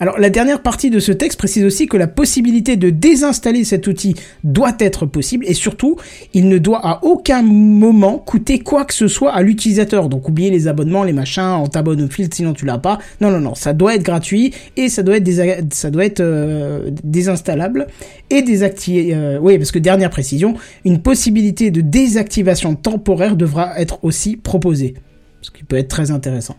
Alors 0.02 0.18
la 0.18 0.30
dernière 0.30 0.62
partie 0.62 0.90
de 0.90 1.00
ce 1.00 1.12
texte 1.12 1.38
précise 1.38 1.66
aussi 1.66 1.88
que 1.88 1.98
la 1.98 2.08
possibilité 2.08 2.78
de 2.78 2.90
désinstaller 2.90 3.66
cet 3.66 3.86
outil 3.86 4.16
doit 4.46 4.76
être 4.80 5.06
possible 5.06 5.44
et 5.46 5.54
surtout 5.54 5.98
il 6.34 6.48
ne 6.48 6.58
doit 6.58 6.80
à 6.88 7.04
aucun 7.04 7.42
moment 7.42 8.18
coûter 8.18 8.60
quoi 8.60 8.86
que 8.86 8.94
ce 8.94 9.10
soit 9.10 9.34
à 9.34 9.42
l'utilisateur. 9.42 10.08
Donc 10.08 10.30
oubliez 10.30 10.52
les 10.52 10.70
abonnements, 10.70 11.04
les 11.04 11.12
machins, 11.12 11.58
on 11.62 11.68
t'abonne 11.68 12.02
au 12.02 12.08
filtre 12.08 12.34
sinon 12.38 12.54
tu 12.54 12.66
l'as 12.66 12.78
pas. 12.78 13.00
Non 13.20 13.30
non 13.30 13.42
non, 13.42 13.56
ça 13.56 13.74
doit 13.74 13.94
être 13.94 14.04
gratuit 14.04 14.54
et 14.78 14.88
ça 14.88 15.04
doit 15.04 15.18
être 15.18 15.74
ça 15.74 15.92
doit 15.92 16.06
être 16.06 16.22
euh, 16.22 16.92
désinstallable 17.04 17.88
et 18.30 18.42
désactivé. 18.42 19.14
Euh, 19.14 19.38
oui 19.42 19.58
parce 19.58 19.74
que 19.74 19.80
dernière 19.80 20.12
précision, 20.12 20.56
une 20.86 21.02
possibilité 21.02 21.72
de 21.72 21.82
désactivation 21.82 22.76
temporaire 22.76 23.36
devra 23.36 23.78
être 23.78 24.02
aussi 24.04 24.38
proposée, 24.38 24.94
ce 25.42 25.52
qui 25.52 25.66
peut 25.66 25.78
être 25.78 25.90
très 25.90 26.12
intéressant 26.12 26.56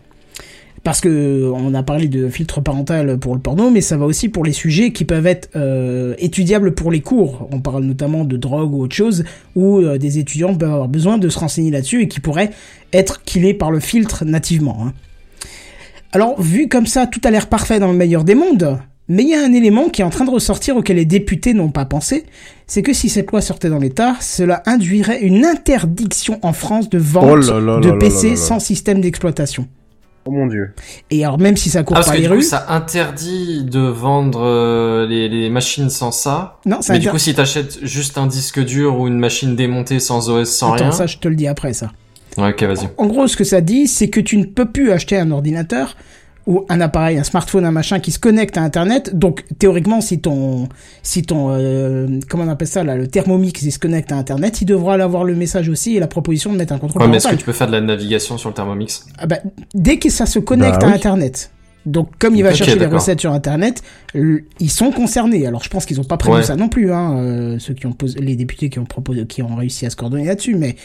parce 0.83 0.99
que 0.99 1.51
on 1.53 1.73
a 1.73 1.83
parlé 1.83 2.07
de 2.07 2.27
filtre 2.27 2.59
parental 2.59 3.17
pour 3.19 3.35
le 3.35 3.41
porno, 3.41 3.69
mais 3.69 3.81
ça 3.81 3.97
va 3.97 4.05
aussi 4.05 4.29
pour 4.29 4.43
les 4.43 4.51
sujets 4.51 4.91
qui 4.91 5.05
peuvent 5.05 5.27
être 5.27 5.49
euh, 5.55 6.15
étudiables 6.17 6.73
pour 6.73 6.91
les 6.91 7.01
cours. 7.01 7.47
On 7.51 7.59
parle 7.59 7.83
notamment 7.83 8.25
de 8.25 8.35
drogue 8.35 8.73
ou 8.73 8.81
autre 8.81 8.95
chose, 8.95 9.23
où 9.55 9.77
euh, 9.77 9.97
des 9.97 10.17
étudiants 10.17 10.55
peuvent 10.55 10.71
avoir 10.71 10.87
besoin 10.87 11.17
de 11.17 11.29
se 11.29 11.37
renseigner 11.37 11.69
là-dessus 11.69 12.01
et 12.01 12.07
qui 12.07 12.19
pourraient 12.19 12.51
être 12.93 13.23
killés 13.23 13.53
par 13.53 13.71
le 13.71 13.79
filtre 13.79 14.25
nativement. 14.25 14.77
Hein. 14.83 14.93
Alors, 16.13 16.41
vu 16.41 16.67
comme 16.67 16.87
ça, 16.87 17.05
tout 17.05 17.21
a 17.23 17.31
l'air 17.31 17.47
parfait 17.47 17.79
dans 17.79 17.91
le 17.91 17.97
meilleur 17.97 18.23
des 18.23 18.35
mondes, 18.35 18.79
mais 19.07 19.23
il 19.23 19.29
y 19.29 19.35
a 19.35 19.43
un 19.43 19.53
élément 19.53 19.89
qui 19.89 20.01
est 20.01 20.05
en 20.05 20.09
train 20.09 20.25
de 20.25 20.31
ressortir 20.31 20.75
auquel 20.75 20.97
les 20.97 21.05
députés 21.05 21.53
n'ont 21.53 21.69
pas 21.69 21.85
pensé, 21.85 22.25
c'est 22.65 22.81
que 22.81 22.91
si 22.91 23.07
cette 23.07 23.29
loi 23.31 23.41
sortait 23.41 23.69
dans 23.69 23.77
l'État, 23.77 24.15
cela 24.19 24.63
induirait 24.65 25.21
une 25.21 25.45
interdiction 25.45 26.39
en 26.41 26.53
France 26.53 26.89
de 26.89 26.97
vente 26.97 27.25
Oh 27.29 27.35
là 27.35 27.59
là 27.59 27.79
de 27.79 27.89
là 27.89 27.97
PC 27.97 28.35
sans 28.35 28.59
système 28.59 28.99
d'exploitation. 28.99 29.67
Oh 30.25 30.31
mon 30.31 30.45
dieu. 30.47 30.71
Et 31.09 31.25
alors 31.25 31.39
même 31.39 31.57
si 31.57 31.69
ça 31.69 31.81
court 31.83 31.95
Ah, 31.97 31.99
parce 31.99 32.07
par 32.07 32.15
que 32.15 32.21
les 32.21 32.27
du 32.27 32.29
coup, 32.29 32.35
rues, 32.37 32.43
ça 32.43 32.65
interdit 32.69 33.63
de 33.63 33.79
vendre 33.79 34.41
euh, 34.43 35.07
les, 35.07 35.27
les 35.29 35.49
machines 35.49 35.89
sans 35.89 36.11
ça. 36.11 36.59
non, 36.65 36.81
ça 36.81 36.93
Mais 36.93 36.99
du 36.99 37.09
coup, 37.09 37.17
si 37.17 37.33
t'achètes 37.33 37.79
juste 37.83 38.17
un 38.19 38.27
disque 38.27 38.63
dur 38.63 38.99
ou 38.99 39.07
une 39.07 39.17
machine 39.17 39.55
démontée 39.55 39.99
sans 39.99 40.29
OS, 40.29 40.49
sans 40.49 40.73
Attends, 40.73 40.83
rien. 40.85 40.91
ça 40.91 41.07
je 41.07 41.17
te 41.17 41.27
le 41.27 41.35
dis 41.35 41.47
après 41.47 41.73
ça. 41.73 41.91
Ouais, 42.37 42.49
ok, 42.51 42.63
vas-y. 42.63 42.87
En 42.97 43.07
gros, 43.07 43.27
ce 43.27 43.35
que 43.35 43.43
ça 43.43 43.61
dit, 43.61 43.87
c'est 43.87 44.09
que 44.09 44.19
tu 44.21 44.37
ne 44.37 44.45
peux 44.45 44.65
plus 44.65 44.91
acheter 44.91 45.17
un 45.17 45.31
ordinateur 45.31 45.97
ou 46.51 46.65
un 46.67 46.81
appareil, 46.81 47.17
un 47.17 47.23
smartphone, 47.23 47.63
un 47.63 47.71
machin 47.71 47.99
qui 47.99 48.11
se 48.11 48.19
connecte 48.19 48.57
à 48.57 48.61
Internet. 48.61 49.15
Donc 49.17 49.45
théoriquement, 49.57 50.01
si 50.01 50.19
ton, 50.19 50.67
si 51.01 51.23
ton, 51.23 51.51
euh, 51.51 52.19
comment 52.29 52.43
on 52.43 52.49
appelle 52.49 52.67
ça 52.67 52.83
là, 52.83 52.95
le 52.97 53.07
Thermomix, 53.07 53.61
il 53.61 53.71
se 53.71 53.79
connecte 53.79 54.11
à 54.11 54.15
Internet, 54.17 54.61
il 54.61 54.65
devra 54.65 54.95
avoir 54.95 55.23
le 55.23 55.33
message 55.35 55.69
aussi 55.69 55.95
et 55.95 55.99
la 56.01 56.07
proposition 56.07 56.51
de 56.51 56.57
mettre 56.57 56.73
un 56.73 56.77
contrôle 56.77 57.03
Ouais, 57.03 57.07
mais 57.07 57.17
est-ce 57.17 57.29
que 57.29 57.35
tu 57.35 57.45
peux 57.45 57.53
faire 57.53 57.67
de 57.67 57.71
la 57.71 57.81
navigation 57.81 58.37
sur 58.37 58.49
le 58.49 58.55
Thermomix? 58.55 59.05
Ah 59.17 59.27
bah, 59.27 59.37
dès 59.73 59.97
que 59.97 60.09
ça 60.09 60.25
se 60.25 60.39
connecte 60.39 60.81
Bah 60.81 60.87
à 60.87 60.89
oui. 60.89 60.95
Internet. 60.95 61.51
Donc, 61.87 62.09
comme 62.19 62.35
il 62.35 62.43
va 62.43 62.53
chercher 62.53 62.77
les 62.77 62.85
recettes 62.85 63.21
sur 63.21 63.31
Internet, 63.33 63.81
ils 64.13 64.69
sont 64.69 64.91
concernés. 64.91 65.47
Alors, 65.47 65.63
je 65.63 65.69
pense 65.69 65.85
qu'ils 65.87 65.99
ont 65.99 66.03
pas 66.03 66.17
prévu 66.17 66.37
Ouais. 66.37 66.43
ça 66.43 66.55
non 66.55 66.69
plus, 66.69 66.91
hein, 66.93 67.17
euh, 67.17 67.57
ceux 67.57 67.73
qui 67.73 67.87
ont 67.87 67.91
posé, 67.93 68.19
les 68.19 68.35
députés 68.35 68.69
qui 68.69 68.77
ont 68.77 68.85
proposé, 68.85 69.25
qui 69.25 69.41
ont 69.41 69.55
réussi 69.55 69.87
à 69.87 69.89
se 69.89 69.95
coordonner 69.95 70.25
là-dessus. 70.25 70.53
Mais, 70.55 70.75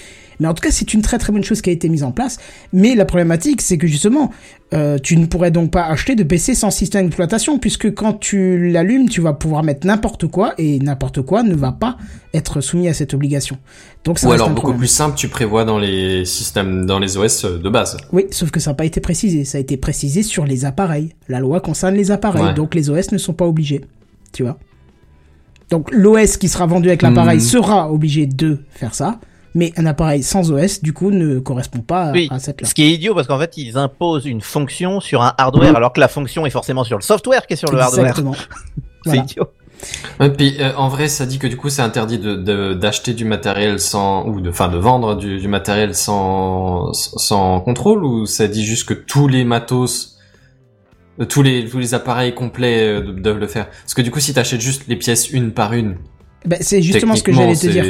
mais 0.41 0.49
en 0.49 0.55
tout 0.55 0.63
cas, 0.63 0.71
c'est 0.71 0.95
une 0.95 1.03
très 1.03 1.19
très 1.19 1.35
bonne 1.35 1.45
chose 1.45 1.61
qui 1.61 1.69
a 1.69 1.73
été 1.75 1.91
mise 1.91 2.03
en 2.03 2.13
place. 2.13 2.39
Mais 2.73 2.95
la 2.95 3.05
problématique, 3.05 3.61
c'est 3.61 3.77
que 3.77 3.87
justement, 3.87 4.31
euh, 4.75 4.99
tu 5.01 5.17
ne 5.17 5.27
pourrais 5.27 5.51
donc 5.53 5.71
pas 5.71 5.85
acheter 5.87 6.17
de 6.17 6.25
PC 6.25 6.55
sans 6.57 6.71
système 6.71 7.05
d'exploitation, 7.05 7.59
puisque 7.59 7.95
quand 7.95 8.15
tu 8.15 8.71
l'allumes, 8.71 9.09
tu 9.09 9.21
vas 9.21 9.33
pouvoir 9.33 9.63
mettre 9.63 9.87
n'importe 9.87 10.27
quoi 10.27 10.55
et 10.59 10.79
n'importe 10.81 11.23
quoi 11.23 11.43
ne 11.45 11.55
va 11.55 11.71
pas 11.73 11.97
être 12.35 12.61
soumis 12.61 12.89
à 12.89 12.95
cette 12.95 13.15
obligation. 13.15 13.59
Donc, 14.05 14.19
ça 14.19 14.29
Ou 14.29 14.33
alors 14.33 14.51
beaucoup 14.51 14.75
plus 14.75 14.89
simple, 14.89 15.17
tu 15.17 15.29
prévois 15.29 15.65
dans 15.65 15.79
les 15.79 16.25
systèmes, 16.25 16.85
dans 16.85 16.99
les 16.99 17.17
OS 17.17 17.45
de 17.45 17.69
base. 17.69 17.97
Oui, 18.13 18.25
sauf 18.33 18.51
que 18.51 18.59
ça 18.61 18.71
n'a 18.71 18.75
pas 18.75 18.85
été 18.85 19.01
précisé. 19.01 19.45
Ça 19.45 19.59
a 19.59 19.61
été 19.61 19.77
précisé 19.77 20.23
sur 20.25 20.45
les 20.45 20.65
appareils. 20.65 21.15
La 21.29 21.39
loi 21.39 21.61
concerne 21.61 21.95
les 21.95 22.11
appareils, 22.11 22.43
Ouais. 22.47 22.55
donc 22.55 22.75
les 22.75 22.91
OS 22.91 23.13
ne 23.13 23.19
sont 23.19 23.35
pas 23.35 23.47
obligés. 23.47 23.83
Tu 24.33 24.43
vois 24.43 24.59
Donc 25.71 25.91
l'OS 25.93 26.37
qui 26.37 26.49
sera 26.49 26.67
vendu 26.67 26.89
avec 26.89 27.03
l'appareil 27.03 27.39
Hmm. 27.39 27.41
sera 27.41 27.93
obligé 27.93 28.27
de 28.27 28.59
faire 28.71 28.95
ça, 28.95 29.19
mais 29.57 29.73
un 29.77 29.87
appareil 29.87 30.23
sans 30.23 30.53
OS, 30.53 30.81
du 30.83 30.93
coup, 30.93 31.11
ne 31.11 31.41
correspond 31.41 31.81
pas 31.81 32.05
à, 32.05 32.13
Oui, 32.13 32.29
à 32.31 32.39
cette 32.39 32.61
loi. 32.61 32.69
Ce 32.69 32.75
qui 32.75 32.85
est 32.85 32.91
idiot 32.93 33.15
parce 33.15 33.27
qu'en 33.27 33.39
fait 33.41 33.57
ils 33.57 33.77
imposent 33.77 34.27
une 34.27 34.41
fonction 34.43 35.01
sur 35.01 35.23
un 35.23 35.35
hardware 35.39 35.75
alors 35.75 35.93
que 35.93 35.99
la 36.01 36.07
fonction 36.09 36.47
est 36.47 36.51
forcément 36.51 36.85
sur 36.85 36.97
le 36.99 37.03
software 37.03 37.47
qui 37.49 37.55
est 37.55 37.57
sur 37.57 37.73
le 37.73 37.81
hardware. 37.81 38.07
Exactement. 38.07 38.35
C'est 39.05 39.11
Voilà. 39.11 39.23
idiot. 39.23 39.45
Ouais, 40.21 40.31
puis 40.31 40.57
euh, 40.61 40.73
en 40.77 40.89
vrai, 40.89 41.09
ça 41.09 41.27
dit 41.27 41.39
que 41.39 41.47
du 41.47 41.57
coup, 41.59 41.69
c'est 41.69 41.83
interdit 41.83 42.19
de 42.19 42.35
de- 42.35 42.73
d'acheter 42.73 43.13
du 43.13 43.25
matériel 43.27 43.79
sans 43.79 44.27
ou 44.27 44.41
de 44.41 44.49
enfin 44.49 44.69
de 44.69 44.79
vendre 44.79 45.15
du, 45.17 45.39
du 45.39 45.49
matériel 45.49 45.95
sans 45.95 46.93
sans 46.95 47.61
contrôle 47.61 48.03
ou 48.05 48.25
ça 48.27 48.49
dit 48.49 48.65
juste 48.65 48.89
que 48.89 48.95
tous 48.95 49.29
les 49.29 49.45
matos 49.45 50.17
euh, 51.21 51.25
tous 51.27 51.43
les 51.43 51.69
tous 51.69 51.79
les 51.79 51.93
appareils 51.93 52.35
complets 52.35 52.89
euh, 52.89 53.13
doivent 53.13 53.39
le 53.39 53.47
faire? 53.47 53.69
Parce 53.69 53.93
que 53.95 54.03
du 54.03 54.11
coup, 54.11 54.19
si 54.21 54.33
t'achètes 54.33 54.63
juste 54.63 54.85
les 54.89 54.97
pièces 54.97 55.31
une 55.31 55.53
par 55.53 55.75
une, 55.75 55.97
Ben, 56.47 56.59
c'est 56.61 56.83
justement 56.83 57.17
ce 57.17 57.23
que 57.23 57.33
j'allais 57.33 57.55
te 57.57 57.67
dire. 57.67 57.85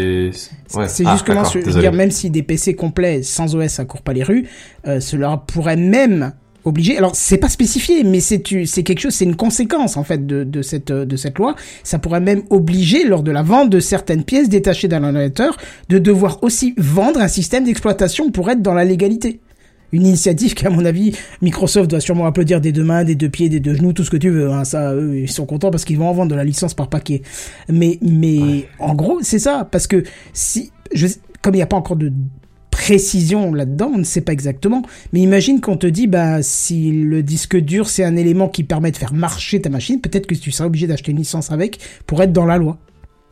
Ouais. 0.74 0.88
C'est 0.88 1.04
Ah, 1.06 1.12
justement 1.12 1.44
ce 1.44 1.54
que 1.58 1.60
je 1.60 1.70
veux 1.70 1.80
dire, 1.80 1.92
même 1.92 2.10
si 2.10 2.30
des 2.30 2.42
PC 2.42 2.74
complets 2.74 3.22
sans 3.22 3.54
OS 3.54 3.68
ça 3.68 3.84
court 3.84 4.02
pas 4.02 4.12
les 4.12 4.22
rues, 4.22 4.46
euh, 4.86 5.00
cela 5.00 5.42
pourrait 5.46 5.76
même 5.76 6.32
obliger. 6.64 6.98
Alors 6.98 7.14
c'est 7.14 7.38
pas 7.38 7.48
spécifié, 7.48 8.02
mais 8.02 8.20
c'est 8.20 8.40
quelque 8.40 8.98
chose, 8.98 9.14
c'est 9.14 9.24
une 9.24 9.36
conséquence 9.36 9.96
en 9.96 10.02
fait 10.02 10.26
de, 10.26 10.42
de 10.44 10.62
cette 10.62 10.90
euh, 10.90 11.04
de 11.04 11.16
cette 11.16 11.38
loi. 11.38 11.54
Ça 11.84 11.98
pourrait 11.98 12.20
même 12.20 12.42
obliger 12.50 13.04
lors 13.06 13.22
de 13.22 13.30
la 13.30 13.42
vente 13.42 13.70
de 13.70 13.78
certaines 13.80 14.24
pièces 14.24 14.48
détachées 14.48 14.88
d'un 14.88 15.04
ordinateur 15.04 15.56
de 15.88 15.98
devoir 15.98 16.42
aussi 16.42 16.74
vendre 16.76 17.20
un 17.20 17.28
système 17.28 17.64
d'exploitation 17.64 18.30
pour 18.30 18.50
être 18.50 18.62
dans 18.62 18.74
la 18.74 18.84
légalité. 18.84 19.40
Une 19.92 20.06
initiative 20.06 20.54
qui, 20.54 20.66
à 20.66 20.70
mon 20.70 20.84
avis, 20.84 21.16
Microsoft 21.42 21.90
doit 21.90 22.00
sûrement 22.00 22.26
applaudir 22.26 22.60
des 22.60 22.72
deux 22.72 22.84
mains, 22.84 23.04
des 23.04 23.14
deux 23.14 23.28
pieds, 23.28 23.48
des 23.48 23.60
deux 23.60 23.74
genoux, 23.74 23.92
tout 23.92 24.04
ce 24.04 24.10
que 24.10 24.16
tu 24.16 24.30
veux. 24.30 24.50
Hein. 24.50 24.64
Ça, 24.64 24.94
eux, 24.94 25.20
ils 25.20 25.30
sont 25.30 25.46
contents 25.46 25.70
parce 25.70 25.84
qu'ils 25.84 25.98
vont 25.98 26.08
en 26.08 26.12
vendre 26.12 26.30
de 26.30 26.36
la 26.36 26.44
licence 26.44 26.74
par 26.74 26.88
paquet. 26.88 27.22
Mais, 27.68 27.98
mais 28.02 28.68
en 28.78 28.94
gros, 28.94 29.18
c'est 29.22 29.38
ça. 29.38 29.66
Parce 29.70 29.86
que 29.86 30.02
si, 30.32 30.72
je, 30.92 31.06
comme 31.42 31.54
il 31.54 31.58
n'y 31.58 31.62
a 31.62 31.66
pas 31.66 31.76
encore 31.76 31.96
de 31.96 32.12
précision 32.70 33.54
là-dedans, 33.54 33.90
on 33.94 33.98
ne 33.98 34.04
sait 34.04 34.20
pas 34.20 34.32
exactement. 34.32 34.82
Mais 35.12 35.20
imagine 35.20 35.60
qu'on 35.60 35.76
te 35.76 35.86
dit, 35.86 36.06
bah, 36.06 36.42
si 36.42 36.92
le 36.92 37.22
disque 37.22 37.56
dur, 37.56 37.88
c'est 37.88 38.04
un 38.04 38.16
élément 38.16 38.48
qui 38.48 38.64
permet 38.64 38.90
de 38.90 38.96
faire 38.96 39.14
marcher 39.14 39.60
ta 39.60 39.70
machine, 39.70 40.00
peut-être 40.00 40.26
que 40.26 40.34
tu 40.34 40.50
seras 40.50 40.66
obligé 40.66 40.86
d'acheter 40.86 41.12
une 41.12 41.18
licence 41.18 41.50
avec 41.50 41.78
pour 42.06 42.22
être 42.22 42.32
dans 42.32 42.44
la 42.44 42.58
loi. 42.58 42.78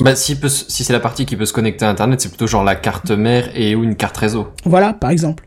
Bah, 0.01 0.17
si, 0.17 0.37
si 0.69 0.85
c'est 0.85 0.93
la 0.93 1.01
partie 1.01 1.27
qui 1.27 1.37
peut 1.37 1.47
se 1.47 1.53
connecter 1.53 1.85
à 1.85 1.91
Internet, 1.91 2.21
c'est 2.21 2.29
plutôt 2.29 2.47
genre 2.47 2.65
la 2.65 2.75
carte 2.75 3.11
mère 3.11 3.51
et 3.55 3.75
ou 3.77 3.85
une 3.85 3.97
carte 3.97 4.17
réseau. 4.17 4.49
Voilà, 4.65 4.93
par 4.93 5.11
exemple. 5.11 5.45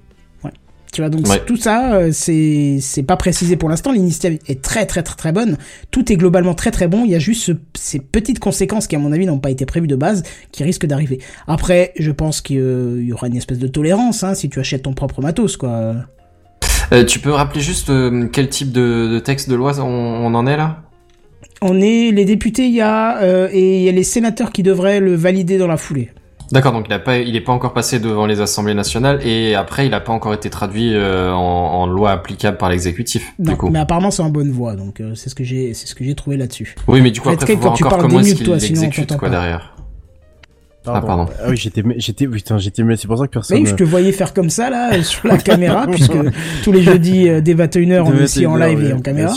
Ouais. 0.98 0.98
Tu 0.98 1.02
vois, 1.02 1.10
donc 1.10 1.28
Ouais. 1.28 1.44
tout 1.46 1.58
ça, 1.58 1.94
euh, 1.94 2.10
c'est 2.12 2.80
c'est 2.82 3.04
pas 3.04 3.18
précisé 3.18 3.56
pour 3.56 3.70
l'instant. 3.70 3.92
L'initiative 3.92 4.40
est 4.48 4.62
très 4.64 4.86
très 4.88 5.04
très 5.04 5.16
très 5.16 5.32
bonne. 5.32 5.58
Tout 5.92 6.12
est 6.12 6.16
globalement 6.16 6.56
très 6.56 6.72
très 6.72 6.88
bon. 6.88 7.06
Il 7.06 7.12
y 7.12 7.16
a 7.16 7.20
juste 7.20 7.44
ce- 7.44 7.52
ces 7.76 8.00
petites 8.00 8.40
conséquences 8.40 8.88
qui, 8.88 8.96
à 8.96 9.00
mon 9.00 9.12
avis, 9.12 9.26
n'ont 9.28 9.38
pas 9.40 9.52
été 9.52 9.66
prévues 9.66 9.88
de 9.88 9.96
base, 9.96 10.24
qui 10.52 10.64
risquent 10.64 10.88
d'arriver. 10.88 11.20
Après, 11.48 11.92
je 12.00 12.12
pense 12.12 12.42
qu'il 12.42 12.58
euh, 12.60 13.04
y 13.04 13.14
aura 13.14 13.28
une 13.28 13.36
espèce 13.38 13.60
de 13.60 13.68
tolérance, 13.68 14.24
hein, 14.24 14.34
si 14.34 14.50
tu 14.50 14.60
achètes 14.60 14.84
ton 14.84 14.94
propre 14.94 15.22
matos, 15.22 15.56
quoi. 15.58 15.96
Euh, 16.94 17.06
tu 17.06 17.20
peux 17.20 17.32
rappeler 17.32 17.62
juste 17.62 17.90
euh, 17.90 18.28
quel 18.32 18.50
type 18.50 18.72
de, 18.72 19.08
de 19.12 19.20
texte 19.20 19.50
de 19.50 19.56
loi 19.56 19.80
on, 19.80 19.84
on 19.86 20.34
en 20.34 20.48
est 20.48 20.58
là? 20.58 20.84
On 21.62 21.80
est 21.82 22.12
les 22.12 22.26
députés, 22.26 22.66
il 22.68 22.74
y 22.74 22.82
a 22.82 23.22
euh, 23.22 23.50
et 23.52 23.78
il 23.80 23.84
y 23.84 23.90
a 23.90 23.92
les 23.92 24.04
sénateurs 24.04 24.52
qui 24.52 24.64
devraient 24.64 25.00
le 25.00 25.16
valider 25.16 25.58
dans 25.58 25.68
la 25.68 25.78
foulée. 25.78 26.12
D'accord, 26.52 26.72
donc 26.72 26.86
il 26.88 26.94
a 26.94 27.00
pas, 27.00 27.18
il 27.18 27.36
est 27.36 27.42
pas 27.42 27.52
encore 27.52 27.74
passé 27.74 28.00
devant 28.00 28.26
les 28.26 28.40
assemblées 28.40 28.74
nationales 28.74 29.20
et 29.26 29.54
après 29.56 29.86
il 29.88 29.94
a 29.94 30.00
pas 30.00 30.14
encore 30.14 30.34
été 30.34 30.50
traduit 30.50 30.94
euh, 30.94 31.32
en, 31.34 31.38
en 31.38 31.88
loi 31.88 32.12
applicable 32.12 32.58
par 32.58 32.70
l'exécutif. 32.70 33.34
Non, 33.40 33.52
Du 33.52 33.58
coup. 33.58 33.70
mais 33.70 33.80
apparemment 33.80 34.12
c'est 34.12 34.22
en 34.24 34.30
bonne 34.30 34.52
voie, 34.52 34.76
donc 34.76 35.02
euh, 35.02 35.14
c'est 35.16 35.30
ce 35.30 35.36
que 35.36 35.44
j'ai, 35.44 35.74
c'est 35.74 35.88
ce 35.88 35.96
que 35.96 36.04
j'ai 36.06 36.16
trouvé 36.16 36.38
là-dessus. 36.38 36.76
Oui, 36.88 37.02
mais 37.02 37.12
du 37.12 37.20
coup 37.20 37.30
Faites 37.30 37.44
après 37.44 37.54
faut 37.56 37.60
quand 37.60 37.66
voir 37.68 37.78
tu 37.78 37.84
encore 37.84 37.98
parles 38.00 38.10
comment 38.12 38.22
est-ce 38.22 38.36
qu'il 38.36 38.50
l'exécute 38.54 39.10
quoi 39.18 39.28
pas. 39.28 39.30
derrière. 39.30 39.74
Ah, 40.90 41.02
pardon. 41.02 41.26
Ah 41.42 41.48
oui, 41.50 41.58
j'étais, 41.58 41.84
j'étais, 41.98 42.26
putain, 42.28 42.58
j'étais, 42.60 42.82
mais 42.82 42.96
c'est 42.96 43.10
pour 43.10 43.18
ça 43.18 43.28
que 43.28 43.32
personne. 43.34 43.58
Oui, 43.58 43.66
je 43.66 43.76
te 43.76 43.84
voyais 43.84 44.14
faire 44.14 44.34
comme 44.34 44.50
ça 44.50 44.70
là 44.70 44.94
euh, 44.94 45.04
sur 45.04 45.28
la 45.28 45.38
caméra, 45.50 45.86
puisque 45.86 46.14
tous 46.64 46.72
les 46.72 46.82
jeudis 46.82 47.28
euh, 47.28 47.42
dès 47.42 47.56
21h 47.56 48.04
on 48.06 48.16
est 48.18 48.24
aussi 48.24 48.46
en 48.46 48.56
live 48.56 48.82
et 48.86 48.94
en 48.94 49.02
caméra. 49.02 49.34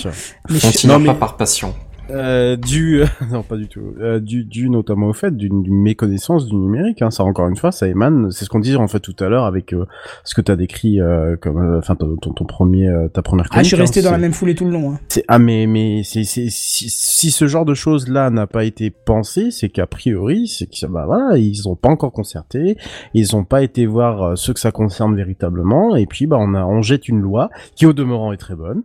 Mais 0.49 0.59
je- 0.61 0.87
Non, 0.87 1.01
mais- 1.01 1.07
pas 1.09 1.15
par 1.15 1.37
passion. 1.37 1.75
Euh, 2.11 2.57
dû, 2.57 3.03
non 3.31 3.43
pas 3.43 3.57
du 3.57 3.69
tout, 3.69 3.95
euh, 4.01 4.21
dû 4.21 4.71
notamment 4.71 5.09
au 5.09 5.13
fait 5.13 5.37
d'une 5.37 5.63
méconnaissance 5.69 6.47
du 6.47 6.57
numérique. 6.57 7.03
Hein. 7.03 7.11
Ça 7.11 7.25
encore 7.25 7.49
une 7.49 7.57
fois, 7.57 7.73
ça 7.73 7.89
émane. 7.89 8.31
C'est 8.31 8.45
ce 8.45 8.51
qu'on 8.51 8.61
disait 8.61 8.77
en 8.77 8.89
fait 8.89 9.01
tout 9.01 9.17
à 9.21 9.29
l'heure 9.29 9.45
avec 9.45 9.73
euh, 9.73 9.87
ce 10.25 10.35
que 10.35 10.41
t'as 10.41 10.57
décrit 10.57 11.01
euh, 11.01 11.37
comme, 11.37 11.59
euh, 11.59 11.79
enfin 11.79 11.95
ton, 11.95 12.17
ton, 12.17 12.33
ton 12.33 12.45
premier, 12.45 12.89
euh, 12.89 13.09
ta 13.09 13.23
première. 13.23 13.47
Ah, 13.51 13.63
je 13.63 13.69
suis 13.69 13.77
chronique, 13.77 13.89
resté 13.89 14.01
hein. 14.01 14.05
dans 14.05 14.13
la 14.13 14.19
même 14.19 14.33
foulée 14.33 14.55
tout 14.55 14.65
le 14.65 14.73
long. 14.73 14.93
Hein. 14.93 15.01
C'est 15.09 15.25
ah 15.29 15.39
mais 15.39 15.67
mais 15.67 16.03
c'est 16.05 16.25
si, 16.25 16.51
si 16.51 17.31
ce 17.31 17.47
genre 17.47 17.65
de 17.65 17.75
choses 17.75 18.09
là 18.09 18.31
n'a 18.31 18.47
pas 18.47 18.65
été 18.65 18.91
pensé, 18.91 19.51
c'est 19.51 19.69
qu'a 19.69 19.87
priori 19.87 20.49
c'est 20.49 20.67
que 20.67 20.87
bah 20.87 21.05
voilà 21.07 21.37
ils 21.37 21.69
ont 21.69 21.77
pas 21.77 21.89
encore 21.89 22.13
concerté, 22.13 22.77
ils 23.15 23.37
ont 23.37 23.45
pas 23.45 23.63
été 23.63 23.87
voir 23.87 24.23
euh, 24.23 24.37
ceux 24.37 24.53
que 24.53 24.61
ça 24.61 24.73
concerne 24.73 25.15
véritablement 25.17 25.97
et 25.97 26.07
puis 26.07 26.27
bah 26.27 26.39
on 26.41 26.55
a 26.55 26.65
on 26.65 26.83
jette 26.83 27.09
une 27.09 27.21
loi 27.21 27.51
qui 27.75 27.87
au 27.87 27.93
demeurant 27.93 28.33
est 28.33 28.37
très 28.39 28.55
bonne 28.55 28.83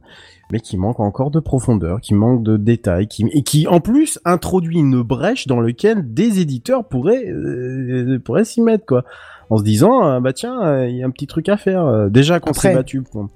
mais 0.52 0.60
qui 0.60 0.78
manque 0.78 1.00
encore 1.00 1.32
de 1.32 1.40
profondeur, 1.40 2.02
qui 2.02 2.14
manque 2.14 2.44
de 2.44 2.58
détails, 2.58 3.08
qui 3.08 3.26
et 3.32 3.42
qui 3.44 3.68
en 3.68 3.80
plus 3.80 4.20
introduit 4.26 4.78
une 4.78 5.02
brèche 5.02 5.48
dans 5.48 5.60
laquelle 5.62 6.14
des 6.14 6.40
éditeurs 6.40 6.88
pourraient 6.88 7.28
euh, 7.30 8.20
pourraient 8.24 8.46
s'y 8.46 8.62
mettre 8.62 8.86
quoi, 8.86 9.04
en 9.50 9.58
se 9.58 9.64
disant 9.64 10.06
euh, 10.08 10.20
bah 10.20 10.34
tiens 10.34 10.62
euh, 10.64 10.88
il 10.88 10.98
y 10.98 11.04
a 11.04 11.06
un 11.08 11.12
petit 11.12 11.28
truc 11.28 11.50
à 11.50 11.58
faire 11.58 12.10
déjà 12.10 12.40
qu'on 12.40 12.54
s'est 12.54 12.74
battu 12.74 13.02
pendant- 13.02 13.30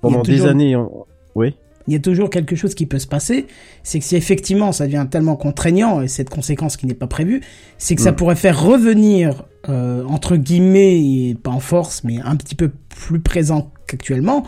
pendant 0.00 0.22
des 0.22 0.36
toujours- 0.36 0.48
années, 0.50 0.76
on- 0.76 1.04
oui. 1.34 1.54
Il 1.86 1.92
y 1.92 1.96
a 1.96 2.00
toujours 2.00 2.30
quelque 2.30 2.56
chose 2.56 2.74
qui 2.74 2.86
peut 2.86 2.98
se 2.98 3.06
passer, 3.06 3.46
c'est 3.82 3.98
que 3.98 4.06
si 4.06 4.16
effectivement 4.16 4.72
ça 4.72 4.86
devient 4.86 5.06
tellement 5.10 5.36
contraignant, 5.36 6.00
et 6.00 6.08
cette 6.08 6.30
conséquence 6.30 6.78
qui 6.78 6.86
n'est 6.86 6.94
pas 6.94 7.06
prévue, 7.06 7.42
c'est 7.76 7.94
que 7.94 8.00
ça 8.00 8.12
Mm. 8.12 8.16
pourrait 8.16 8.36
faire 8.36 8.62
revenir, 8.64 9.44
euh, 9.68 10.02
entre 10.08 10.36
guillemets, 10.36 10.98
et 10.98 11.34
pas 11.34 11.50
en 11.50 11.60
force, 11.60 12.02
mais 12.02 12.20
un 12.22 12.36
petit 12.36 12.54
peu 12.54 12.70
plus 12.88 13.20
présent 13.20 13.70
qu'actuellement, 13.86 14.44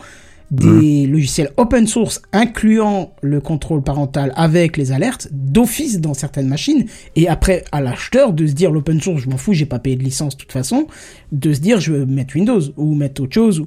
des 0.51 1.07
logiciels 1.07 1.51
open 1.57 1.87
source 1.87 2.21
incluant 2.31 3.13
le 3.21 3.41
contrôle 3.41 3.83
parental 3.83 4.31
avec 4.35 4.77
les 4.77 4.91
alertes 4.91 5.27
d'office 5.31 5.99
dans 5.99 6.13
certaines 6.13 6.47
machines, 6.47 6.85
et 7.15 7.27
après 7.27 7.65
à 7.71 7.81
l'acheteur 7.81 8.33
de 8.33 8.47
se 8.47 8.53
dire 8.53 8.71
l'open 8.71 9.01
source, 9.01 9.21
je 9.21 9.29
m'en 9.29 9.37
fous, 9.37 9.53
j'ai 9.53 9.65
pas 9.65 9.79
payé 9.79 9.95
de 9.95 10.03
licence 10.03 10.35
de 10.35 10.41
toute 10.41 10.51
façon, 10.51 10.87
de 11.31 11.53
se 11.53 11.59
dire 11.59 11.79
je 11.79 11.93
veux 11.93 12.05
mettre 12.05 12.35
Windows, 12.35 12.61
ou 12.77 12.95
mettre 12.95 13.21
autre 13.21 13.33
chose, 13.33 13.63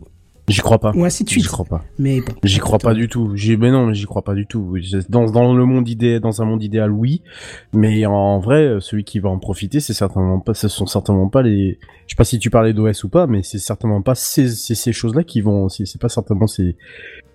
J'y 0.51 0.61
crois 0.61 0.79
pas. 0.79 0.93
ou 0.95 1.05
ainsi 1.05 1.25
de 1.25 1.29
suite. 1.31 1.45
J'y 1.45 1.49
crois 1.49 1.65
pas. 1.65 1.85
Mais 1.99 2.21
bon. 2.21 2.33
J'y 2.43 2.59
crois 2.59 2.79
pas 2.79 2.93
du 2.93 3.09
tout. 3.09 3.31
J'y, 3.37 3.57
mais 3.57 3.71
non, 3.71 3.87
mais 3.87 3.95
j'y 3.95 4.05
crois 4.05 4.23
pas 4.23 4.35
du 4.35 4.47
tout. 4.47 4.77
Dans, 5.09 5.31
dans 5.31 5.55
le 5.55 5.65
monde 5.65 5.89
idéal, 5.89 6.21
dans 6.21 6.43
un 6.43 6.45
monde 6.45 6.63
idéal, 6.63 6.91
oui. 6.91 7.23
Mais 7.73 8.05
en 8.05 8.39
vrai, 8.41 8.77
celui 8.81 9.05
qui 9.05 9.21
va 9.21 9.29
en 9.31 9.39
profiter, 9.39 9.81
c'est 9.81 9.95
certainement 9.95 10.41
pas, 10.41 10.53
ce 10.55 10.69
sont 10.69 10.87
certainement 10.87 11.29
pas 11.29 11.43
les, 11.43 11.79
je 12.07 12.15
sais 12.15 12.17
pas 12.17 12.25
si 12.25 12.39
tu 12.39 12.51
parlais 12.51 12.73
d'OS 12.73 13.05
ou 13.05 13.09
pas, 13.09 13.27
mais 13.27 13.43
c'est 13.43 13.59
certainement 13.59 14.03
pas 14.03 14.15
ces, 14.15 14.49
ces, 14.49 14.75
ces 14.75 14.93
choses-là 14.93 15.23
qui 15.25 15.41
vont, 15.41 15.69
c'est, 15.69 15.87
c'est 15.87 16.01
pas 16.01 16.09
certainement 16.09 16.47
ces, 16.47 16.77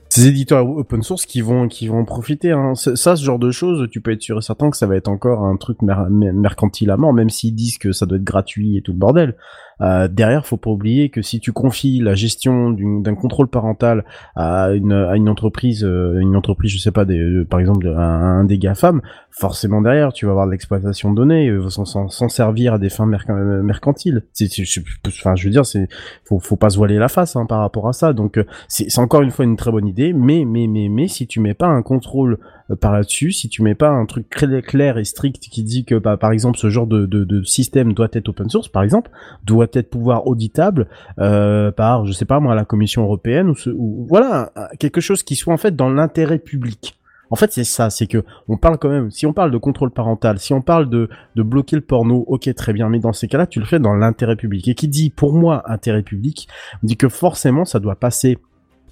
ces 0.10 0.28
éditeurs 0.28 0.70
open 0.70 1.02
source 1.02 1.26
qui 1.26 1.42
vont, 1.42 1.68
qui 1.68 1.88
vont 1.88 2.00
en 2.00 2.06
profiter, 2.06 2.52
hein. 2.52 2.74
Ça, 2.76 3.16
ce 3.16 3.24
genre 3.24 3.40
de 3.40 3.52
choses, 3.52 3.88
tu 3.92 4.02
peux 4.02 4.12
être 4.12 4.22
sûr 4.22 4.38
et 4.38 4.42
certain 4.42 4.70
que 4.70 4.78
ça 4.78 4.88
va 4.88 4.96
être 4.96 5.08
encore 5.08 5.46
un 5.46 5.56
truc 5.58 5.82
mer- 5.82 6.08
mercantile 6.10 6.92
à 6.92 6.98
mort, 6.98 7.14
même 7.14 7.30
s'ils 7.30 7.56
disent 7.56 7.78
que 7.78 7.92
ça 7.92 8.06
doit 8.06 8.18
être 8.18 8.24
gratuit 8.24 8.78
et 8.78 8.82
tout 8.82 8.92
le 8.92 8.98
bordel. 9.00 9.36
Euh, 9.82 10.08
derrière, 10.08 10.46
faut 10.46 10.58
pas 10.58 10.70
oublier 10.70 11.10
que 11.10 11.22
si 11.22 11.40
tu 11.40 11.52
confies 11.52 12.00
la 12.00 12.16
gestion 12.16 12.72
d'un 12.72 13.16
contrôle 13.16 13.48
parental 13.48 14.06
à 14.36 14.72
une, 14.72 14.92
à 14.94 15.16
une 15.16 15.28
entreprise, 15.30 15.84
euh, 15.84 16.20
une 16.20 16.36
entreprise, 16.36 16.72
je 16.72 16.78
sais 16.80 16.92
pas, 16.92 17.06
des, 17.06 17.20
euh, 17.20 17.46
par 17.46 17.60
exemple, 17.60 17.88
un, 17.88 18.00
un 18.40 18.44
des 18.46 18.58
GAFAM, 18.58 19.02
forcément 19.32 19.82
derrière, 19.82 20.14
tu 20.14 20.26
vas 20.26 20.32
avoir 20.32 20.46
de 20.48 20.52
l'exploitation 20.52 21.12
de 21.12 21.16
données, 21.18 21.50
euh, 21.50 21.68
sans 21.70 22.30
servir 22.30 22.76
à 22.76 22.80
des 22.80 22.90
fins 22.90 23.10
euh, 23.30 23.62
mercantiles. 23.64 24.24
C'est, 24.34 24.48
c'est- 24.48 24.66
c'est- 24.66 24.84
enfin, 25.08 25.36
je 25.36 25.46
veux 25.46 25.52
dire, 25.52 25.66
c'est, 25.66 25.88
faut, 26.24 26.40
faut 26.40 26.56
pas 26.56 26.70
se 26.70 26.78
voiler 26.78 26.98
la 26.98 27.10
face 27.10 27.36
hein, 27.36 27.46
par 27.46 27.60
rapport 27.60 27.88
à 27.90 27.94
ça. 27.94 28.14
Donc, 28.14 28.38
euh, 28.38 28.46
c'est, 28.68 28.88
encore 29.00 29.22
une 29.24 29.32
fois 29.32 29.46
une 29.46 29.58
très 29.58 29.72
bonne 29.72 29.88
idée, 29.88 30.14
mais, 30.14 30.46
mais, 30.46 30.68
mais, 30.68 30.88
mais, 30.90 31.08
si 31.08 31.28
tu 31.28 31.40
mets 31.42 31.54
pas 31.54 31.68
un 31.68 31.82
contrôle 31.82 32.40
par 32.74 32.94
là-dessus, 32.94 33.32
si 33.32 33.48
tu 33.48 33.62
mets 33.62 33.76
pas 33.76 33.90
un 33.90 34.06
truc 34.06 34.30
très 34.30 34.62
clair 34.62 34.98
et 34.98 35.04
strict 35.04 35.44
qui 35.50 35.64
dit 35.64 35.86
que, 35.86 35.96
bah, 35.96 36.18
par 36.18 36.32
exemple, 36.32 36.58
ce 36.58 36.70
genre 36.70 36.88
de, 36.88 37.06
de, 37.06 37.24
de 37.24 37.44
système 37.44 37.94
doit 37.94 38.08
être 38.14 38.30
open 38.30 38.50
source, 38.50 38.68
par 38.70 38.84
exemple, 38.84 39.12
doit 39.44 39.68
être 39.74 39.90
pouvoir 39.90 40.28
auditable 40.28 40.88
euh, 41.20 41.72
par, 41.72 42.06
je 42.06 42.12
sais 42.12 42.26
pas 42.26 42.40
moi, 42.40 42.56
la 42.56 42.66
Commission 42.66 43.04
européenne 43.04 43.50
ou, 43.50 43.56
ce, 43.56 43.70
ou 43.70 44.06
voilà 44.10 44.52
quelque 44.80 45.02
chose 45.02 45.22
qui 45.24 45.36
soit 45.36 45.54
en 45.54 45.58
fait 45.58 45.76
dans 45.76 45.90
l'intérêt 45.90 46.40
public. 46.40 46.98
En 47.32 47.36
fait, 47.36 47.52
c'est 47.52 47.64
ça, 47.64 47.90
c'est 47.90 48.08
que 48.08 48.24
on 48.48 48.58
parle 48.58 48.78
quand 48.78 48.90
même. 48.90 49.10
Si 49.10 49.26
on 49.26 49.34
parle 49.34 49.52
de 49.52 49.58
contrôle 49.58 49.92
parental, 49.92 50.38
si 50.40 50.54
on 50.54 50.62
parle 50.62 50.90
de 50.90 51.10
de 51.36 51.44
bloquer 51.44 51.76
le 51.76 51.82
porno, 51.82 52.24
ok, 52.28 52.54
très 52.54 52.72
bien, 52.72 52.88
mais 52.88 53.00
dans 53.00 53.14
ces 53.14 53.28
cas-là, 53.28 53.48
tu 53.48 53.60
le 53.60 53.66
fais 53.66 53.80
dans 53.80 53.96
l'intérêt 53.96 54.36
public. 54.36 54.68
Et 54.68 54.76
qui 54.76 54.88
dit 54.88 55.10
pour 55.10 55.34
moi 55.34 55.64
intérêt 55.70 56.04
public, 56.04 56.48
dit 56.84 56.98
que 56.98 57.10
forcément 57.10 57.66
ça 57.66 57.80
doit 57.80 57.96
passer 57.96 58.38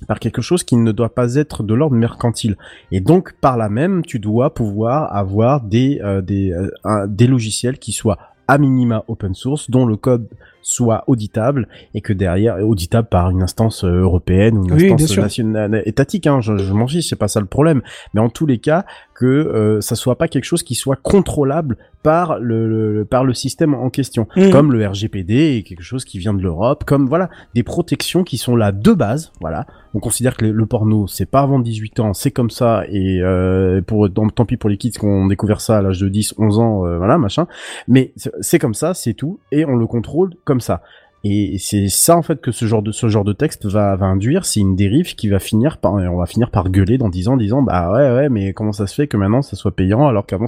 par 0.07 0.19
quelque 0.19 0.41
chose 0.41 0.63
qui 0.63 0.75
ne 0.77 0.91
doit 0.91 1.13
pas 1.13 1.35
être 1.35 1.63
de 1.63 1.73
l'ordre 1.73 1.95
mercantile. 1.95 2.57
Et 2.91 2.99
donc, 2.99 3.33
par 3.41 3.57
là 3.57 3.69
même, 3.69 4.03
tu 4.05 4.19
dois 4.19 4.53
pouvoir 4.53 5.15
avoir 5.15 5.61
des, 5.61 5.99
euh, 6.03 6.21
des, 6.21 6.51
euh, 6.51 6.69
un- 6.83 7.07
des 7.07 7.27
logiciels 7.27 7.77
qui 7.79 7.91
soient 7.91 8.17
à 8.47 8.57
minima 8.57 9.05
open 9.07 9.33
source, 9.33 9.69
dont 9.71 9.85
le 9.85 9.95
code 9.95 10.27
soit 10.61 11.03
auditable 11.07 11.67
et 11.93 11.99
que 12.01 12.13
derrière 12.13 12.57
auditable 12.65 13.07
par 13.09 13.29
une 13.29 13.41
instance 13.41 13.83
euh, 13.83 13.99
européenne 14.01 14.57
ou 14.57 14.65
une 14.65 14.73
Oui, 14.73 14.91
instance 14.93 15.17
nationale 15.17 15.81
étatique 15.85 16.25
hein, 16.25 16.39
je, 16.39 16.55
je 16.57 16.71
m'en 16.73 16.87
fiche 16.87 17.09
c'est 17.09 17.17
pas 17.17 17.27
ça 17.27 17.41
le 17.41 17.45
problème 17.47 17.81
mais 18.13 18.21
en 18.21 18.29
tous 18.29 18.45
les 18.45 18.59
cas 18.59 18.85
que 19.15 19.25
euh, 19.25 19.81
ça 19.81 19.95
soit 19.95 20.17
pas 20.17 20.27
quelque 20.27 20.45
chose 20.45 20.63
qui 20.63 20.75
soit 20.75 20.95
contrôlable 21.01 21.77
par 22.01 22.37
le, 22.39 22.67
le- 22.97 23.05
par 23.05 23.23
le 23.23 23.33
système 23.33 23.73
en 23.73 23.89
question. 23.89 24.27
Mhm. 24.35 24.49
comme 24.51 24.73
le 24.73 24.85
RGPD 24.85 25.55
et 25.57 25.63
quelque 25.63 25.83
chose 25.83 26.03
qui 26.03 26.19
vient 26.19 26.33
de 26.33 26.41
l'Europe 26.41 26.83
comme 26.85 27.07
voilà 27.07 27.29
des 27.55 27.63
protections 27.63 28.23
qui 28.23 28.37
sont 28.37 28.55
là 28.55 28.71
de 28.71 28.91
base 28.93 29.31
voilà. 29.39 29.65
On 29.95 29.99
considère 29.99 30.35
que 30.35 30.45
le, 30.45 30.51
le 30.51 30.65
porno 30.65 31.07
c'est 31.07 31.25
pas 31.29 31.41
avant 31.41 31.59
18 31.59 31.99
ans 32.01 32.13
c'est 32.13 32.31
comme 32.31 32.49
ça 32.49 32.83
et 32.89 33.21
euh, 33.21 33.81
pour 33.81 34.09
tant, 34.11 34.45
pis 34.45 34.57
pour 34.57 34.69
les 34.69 34.77
kids 34.77 34.91
qui 34.91 35.05
ont 35.05 35.27
découvert 35.27 35.61
ça 35.61 35.77
à 35.77 35.81
l'âge 35.81 35.99
de 35.99 36.09
10 36.09 36.35
11 36.37 36.59
ans 36.59 36.85
euh, 36.85 36.97
voilà 36.97 37.17
machin. 37.17 37.47
Mais 37.87 38.11
c'est 38.41 38.59
comme 38.59 38.73
ça 38.73 38.93
c'est 38.93 39.13
tout 39.13 39.39
et 39.51 39.63
on 39.65 39.75
le 39.75 39.87
contrôle 39.87 40.31
comme 40.43 40.59
ça 40.61 40.81
et 41.23 41.57
c'est 41.57 41.87
ça 41.89 42.17
en 42.17 42.21
fait 42.21 42.41
que 42.41 42.51
ce 42.51 42.65
genre 42.65 42.81
de 42.81 42.91
ce 42.91 43.07
genre 43.07 43.23
de 43.23 43.33
texte 43.33 43.65
va, 43.65 43.93
induire, 44.01 44.45
c'est 44.45 44.59
une 44.59 44.75
dérive 44.75 45.15
qui 45.15 45.29
va 45.29 45.39
finir 45.39 45.77
par 45.77 45.93
on 45.93 46.17
va 46.17 46.25
finir 46.25 46.49
par 46.51 46.69
gueuler 46.69 46.97
dans 46.97 47.09
10 47.09 47.27
ans, 47.29 47.37
disant 47.37 47.61
bah 47.61 47.91
ouais 47.91 48.11
ouais 48.13 48.29
mais 48.29 48.53
comment 48.53 48.73
ça 48.73 48.87
se 48.87 48.95
fait 48.95 49.07
que 49.07 49.17
maintenant 49.17 49.41
ça 49.41 49.55
soit 49.55 49.75
payant 49.75 50.07
alors 50.07 50.25
qu'avant 50.25 50.45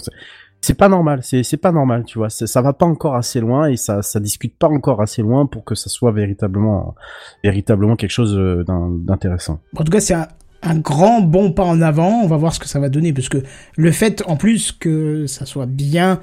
c'est 0.61 0.73
pas 0.73 0.89
normal, 0.89 1.19
c'est 1.21 1.57
pas 1.57 1.71
normal, 1.71 2.05
tu 2.05 2.17
vois, 2.17 2.31
ça 2.31 2.61
va 2.61 2.73
pas 2.73 2.87
encore 2.87 3.13
assez 3.15 3.39
loin 3.39 3.67
et 3.67 3.77
ça 3.77 4.01
ça 4.01 4.19
discute 4.19 4.57
pas 4.57 4.67
encore 4.67 4.99
assez 4.99 5.21
loin 5.21 5.45
pour 5.45 5.63
que 5.63 5.75
ça 5.75 5.89
soit 5.89 6.11
véritablement 6.11 6.95
véritablement 7.43 7.95
quelque 7.95 8.09
chose 8.11 8.35
euh, 8.35 8.63
d'in- 8.63 8.89
d'intéressant. 8.89 9.59
En 9.77 9.83
tout 9.83 9.91
cas, 9.91 9.99
c'est 9.99 10.15
un, 10.15 10.27
un 10.63 10.79
grand 10.79 11.21
bon 11.21 11.51
pas 11.51 11.63
en 11.65 11.81
avant. 11.81 12.21
On 12.23 12.27
va 12.27 12.37
voir 12.37 12.51
ce 12.53 12.59
que 12.59 12.67
ça 12.67 12.79
va 12.79 12.89
donner, 12.89 13.13
parce 13.13 13.29
que 13.29 13.43
le 13.77 13.91
fait, 13.91 14.23
en 14.25 14.37
plus, 14.37 14.71
que 14.71 15.27
ça 15.27 15.45
soit 15.45 15.67
bien 15.67 16.19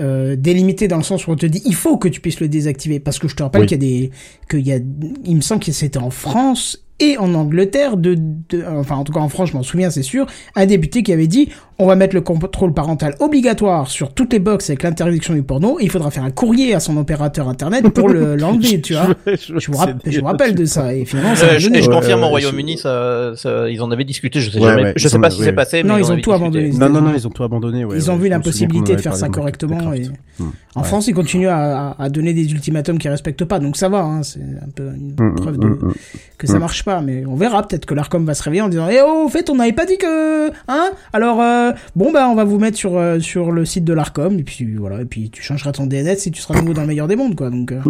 euh, 0.00 0.34
délimité 0.36 0.88
dans 0.88 0.96
le 0.96 1.02
sens 1.02 1.26
où 1.26 1.30
on 1.30 1.36
te 1.36 1.46
dit 1.46 1.62
il 1.64 1.74
faut 1.74 1.98
que 1.98 2.08
tu 2.08 2.20
puisses 2.20 2.40
le 2.40 2.48
désactiver, 2.48 2.98
parce 3.00 3.18
que 3.18 3.28
je 3.28 3.36
te 3.36 3.42
rappelle 3.42 3.62
Oui. 3.62 3.66
qu'il 3.66 3.82
y 3.82 3.86
a 3.86 4.00
des, 4.00 4.10
qu'il 4.50 4.66
y 4.66 4.72
a, 4.72 4.78
il 5.24 5.36
me 5.36 5.40
semble 5.40 5.62
que 5.62 5.72
c'était 5.72 5.98
en 5.98 6.10
France 6.10 6.84
et 7.02 7.16
en 7.16 7.32
Angleterre 7.34 7.96
de, 7.96 8.14
de- 8.50 8.62
enfin 8.68 8.96
en 8.96 9.04
tout 9.04 9.12
cas 9.12 9.20
en 9.20 9.28
France 9.30 9.50
je 9.50 9.56
m'en 9.56 9.62
souviens 9.62 9.88
c'est 9.90 10.02
sûr 10.02 10.26
un 10.54 10.66
député 10.66 11.02
qui 11.02 11.12
avait 11.14 11.28
dit 11.28 11.48
on 11.80 11.86
va 11.86 11.96
mettre 11.96 12.14
le 12.14 12.20
contrôle 12.20 12.72
parental 12.72 13.14
obligatoire 13.20 13.88
sur 13.88 14.12
toutes 14.12 14.32
les 14.32 14.38
box 14.38 14.70
avec 14.70 14.82
l'interdiction 14.82 15.34
du 15.34 15.42
porno 15.42 15.78
et 15.80 15.84
il 15.84 15.90
faudra 15.90 16.10
faire 16.10 16.24
un 16.24 16.30
courrier 16.30 16.74
à 16.74 16.80
son 16.80 16.96
opérateur 16.96 17.48
internet 17.48 17.88
pour 17.88 18.08
le- 18.08 18.36
l'enlever 18.42 18.80
tu 18.80 18.94
vois 18.94 19.08
je 19.26 19.70
vous, 19.70 19.78
rapp- 19.78 20.00
je 20.06 20.20
vous 20.20 20.26
rappelle 20.26 20.54
de 20.54 20.64
ça 20.64 20.94
et 20.94 21.04
finalement 21.04 21.34
ça 21.34 21.46
Euh, 21.46 21.54
a 21.56 21.58
je, 21.58 21.68
Ouais, 21.70 21.86
confirme 21.88 22.20
ouais, 22.20 22.26
au 22.26 22.30
Royaume-Uni, 22.30 22.78
ça, 22.78 23.32
ça- 23.36 23.68
ils 23.68 23.80
en 23.82 23.90
avaient 23.90 24.04
discuté. 24.04 24.40
Je 24.40 24.50
sais 24.50 24.58
Ouais, 24.60 24.68
jamais, 24.68 24.82
ouais, 24.84 24.92
je 24.96 25.08
sais 25.08 25.18
pas 25.18 25.26
a- 25.28 25.30
ce 25.30 25.36
qui 25.36 25.40
ouais, 25.40 25.46
s'est 25.46 25.50
ouais. 25.50 25.56
passé. 25.56 25.82
mais 25.82 25.88
Non, 25.88 25.96
ils 25.98 26.04
ont 26.04 26.08
tout 26.08 26.14
discuté. 26.16 26.34
abandonné. 26.36 26.70
Non 26.72 26.88
non 26.88 27.00
non, 27.00 27.12
ils 27.14 27.26
ont 27.26 27.30
tout 27.30 27.42
abandonné 27.44 27.84
ouais, 27.84 27.96
Ils 27.96 28.10
ont 28.10 28.14
ouais, 28.14 28.18
vu 28.20 28.24
je 28.26 28.30
la 28.30 28.38
me 28.38 28.42
souviens 28.42 28.52
possibilité 28.68 28.92
qu'on 28.92 28.96
de 28.96 29.02
faire 29.02 29.16
ça 29.16 29.28
correctement 29.28 29.92
et. 29.92 30.02
Hmm. 30.38 30.50
en. 30.74 30.82
France 30.84 31.06
ils 31.08 31.14
continuent 31.14 31.48
à, 31.48 31.94
à 31.98 32.08
donner 32.08 32.32
des 32.32 32.50
ultimatums 32.52 32.98
qui 32.98 33.08
respectent 33.08 33.44
pas 33.44 33.58
donc 33.58 33.76
ça 33.76 33.88
va 33.88 34.00
hein, 34.02 34.22
c'est 34.22 34.40
un 34.40 34.70
peu 34.74 34.84
une 34.84 35.14
Mm, 35.18 35.34
preuve 35.36 35.56
mm, 35.56 35.60
de 35.60 35.66
mm, 35.66 35.78
mm. 35.82 35.92
que 36.38 36.46
ça 36.46 36.58
marche 36.58 36.84
pas 36.84 37.00
mais 37.02 37.24
on 37.26 37.34
verra 37.36 37.66
peut-être 37.66 37.84
que 37.86 37.94
l'Arcom 37.94 38.24
va 38.24 38.32
se 38.34 38.42
réveiller 38.42 38.62
en 38.62 38.68
disant 38.68 38.86
eh 38.90 39.00
oh 39.06 39.24
au 39.26 39.28
fait 39.28 39.50
on 39.50 39.56
n'avait 39.56 39.72
pas 39.74 39.84
dit 39.86 39.98
que 39.98 40.50
hein? 40.68 40.90
Alors 41.12 41.40
euh, 41.70 41.74
bon 41.96 42.12
bah 42.12 42.28
on 42.28 42.34
va 42.34 42.44
vous 42.44 42.58
mettre 42.58 42.76
sur 42.76 42.96
euh, 42.96 43.18
sur 43.20 43.50
le 43.50 43.64
site 43.64 43.84
de 43.84 43.92
l'Arcom 43.92 44.38
et 44.38 44.42
puis 44.42 44.74
voilà 44.76 45.00
et 45.00 45.04
puis 45.04 45.30
tu 45.30 45.42
changeras 45.42 45.72
ton 45.72 45.86
DNS 45.86 46.16
si 46.16 46.30
tu 46.30 46.40
seras 46.40 46.60
nouveau 46.60 46.74
dans 46.74 46.82
le 46.82 46.88
meilleur 46.88 47.08
des 47.08 47.16
mondes 47.16 47.36
quoi 47.36 47.50
donc 47.50 47.72
euh, 47.72 47.80